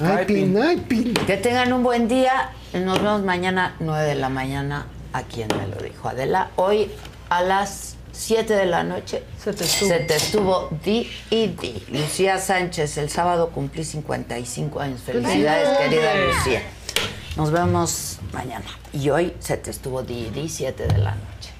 Ay, 0.00 0.22
iPin. 0.24 0.56
IPIN, 0.56 0.70
IPIN. 0.72 1.14
Que 1.26 1.36
tengan 1.36 1.72
un 1.72 1.82
buen 1.82 2.08
día. 2.08 2.50
Nos 2.72 2.98
vemos 3.02 3.22
mañana, 3.22 3.74
9 3.80 4.04
de 4.04 4.14
la 4.16 4.28
mañana, 4.28 4.86
a 5.12 5.22
quien 5.22 5.48
me 5.48 5.66
lo 5.66 5.82
dijo. 5.82 6.08
Adela, 6.08 6.50
hoy 6.56 6.90
a 7.30 7.42
las 7.42 7.96
7 8.12 8.54
de 8.54 8.66
la 8.66 8.82
noche 8.82 9.22
Se 9.38 9.52
te 9.52 9.64
estuvo. 9.64 9.88
se 9.88 9.98
te 10.00 10.16
estuvo 10.16 10.68
di 10.84 11.10
y 11.30 11.48
di. 11.48 11.82
Lucía 11.90 12.38
Sánchez, 12.38 12.96
el 12.98 13.10
sábado 13.10 13.50
cumplí 13.50 13.84
55 13.84 14.80
años. 14.80 15.00
Felicidades, 15.00 15.76
querida 15.78 16.14
Lucía. 16.14 16.62
Nos 17.36 17.50
vemos 17.50 18.18
mañana. 18.32 18.64
Y 18.92 19.10
hoy 19.10 19.34
se 19.38 19.56
te 19.58 19.70
estuvo 19.70 20.02
di 20.02 20.26
y 20.26 20.30
di, 20.30 20.48
7 20.48 20.86
de 20.86 20.98
la 20.98 21.10
noche. 21.12 21.50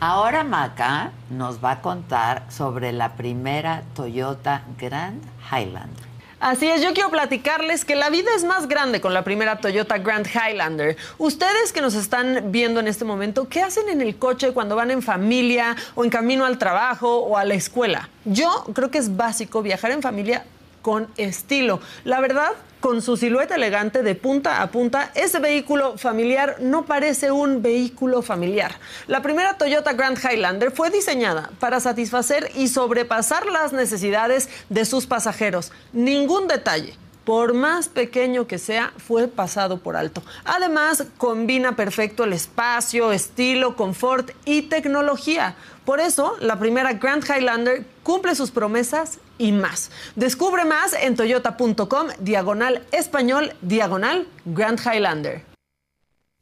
Ahora 0.00 0.44
Maca 0.44 1.10
nos 1.30 1.62
va 1.64 1.72
a 1.72 1.80
contar 1.82 2.44
sobre 2.50 2.92
la 2.92 3.14
primera 3.16 3.82
Toyota 3.94 4.62
Grand 4.78 5.20
Highlander. 5.50 6.07
Así 6.40 6.68
es, 6.68 6.80
yo 6.80 6.94
quiero 6.94 7.10
platicarles 7.10 7.84
que 7.84 7.96
la 7.96 8.10
vida 8.10 8.30
es 8.36 8.44
más 8.44 8.68
grande 8.68 9.00
con 9.00 9.12
la 9.12 9.24
primera 9.24 9.58
Toyota 9.58 9.98
Grand 9.98 10.24
Highlander. 10.24 10.96
Ustedes 11.18 11.72
que 11.72 11.80
nos 11.80 11.94
están 11.94 12.52
viendo 12.52 12.78
en 12.78 12.86
este 12.86 13.04
momento, 13.04 13.48
¿qué 13.48 13.60
hacen 13.60 13.88
en 13.88 14.00
el 14.00 14.16
coche 14.18 14.52
cuando 14.52 14.76
van 14.76 14.92
en 14.92 15.02
familia 15.02 15.74
o 15.96 16.04
en 16.04 16.10
camino 16.10 16.44
al 16.44 16.56
trabajo 16.56 17.18
o 17.18 17.36
a 17.36 17.44
la 17.44 17.54
escuela? 17.54 18.08
Yo 18.24 18.64
creo 18.72 18.88
que 18.88 18.98
es 18.98 19.16
básico 19.16 19.62
viajar 19.62 19.90
en 19.90 20.00
familia 20.00 20.44
con 20.80 21.08
estilo. 21.16 21.80
La 22.04 22.20
verdad, 22.20 22.52
con 22.80 23.02
su 23.02 23.16
silueta 23.16 23.56
elegante 23.56 24.02
de 24.02 24.14
punta 24.14 24.62
a 24.62 24.70
punta, 24.70 25.10
ese 25.14 25.38
vehículo 25.38 25.98
familiar 25.98 26.56
no 26.60 26.84
parece 26.86 27.30
un 27.30 27.62
vehículo 27.62 28.22
familiar. 28.22 28.72
La 29.06 29.22
primera 29.22 29.58
Toyota 29.58 29.92
Grand 29.92 30.18
Highlander 30.18 30.70
fue 30.70 30.90
diseñada 30.90 31.50
para 31.58 31.80
satisfacer 31.80 32.50
y 32.54 32.68
sobrepasar 32.68 33.46
las 33.46 33.72
necesidades 33.72 34.48
de 34.68 34.84
sus 34.84 35.06
pasajeros. 35.06 35.72
Ningún 35.92 36.48
detalle 36.48 36.96
por 37.28 37.52
más 37.52 37.90
pequeño 37.90 38.46
que 38.46 38.56
sea, 38.56 38.90
fue 38.96 39.28
pasado 39.28 39.80
por 39.80 39.96
alto. 39.96 40.22
Además, 40.46 41.04
combina 41.18 41.76
perfecto 41.76 42.24
el 42.24 42.32
espacio, 42.32 43.12
estilo, 43.12 43.76
confort 43.76 44.30
y 44.46 44.62
tecnología. 44.62 45.54
Por 45.84 46.00
eso, 46.00 46.38
la 46.40 46.58
primera 46.58 46.94
Grand 46.94 47.22
Highlander 47.22 47.84
cumple 48.02 48.34
sus 48.34 48.50
promesas 48.50 49.18
y 49.38 49.52
más. 49.52 49.90
Descubre 50.16 50.64
más 50.64 50.92
en 50.92 51.16
toyota.com, 51.16 52.08
diagonal 52.18 52.86
español, 52.92 53.52
diagonal 53.62 54.28
Grand 54.44 54.78
Highlander. 54.80 55.44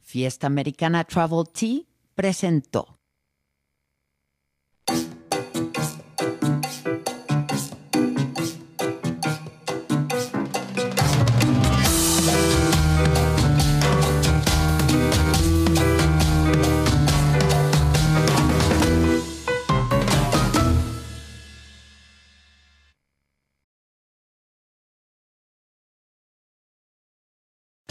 Fiesta 0.01 0.47
Americana 0.47 1.03
Travel 1.03 1.43
Tea 1.51 1.81
presentó. 2.15 2.97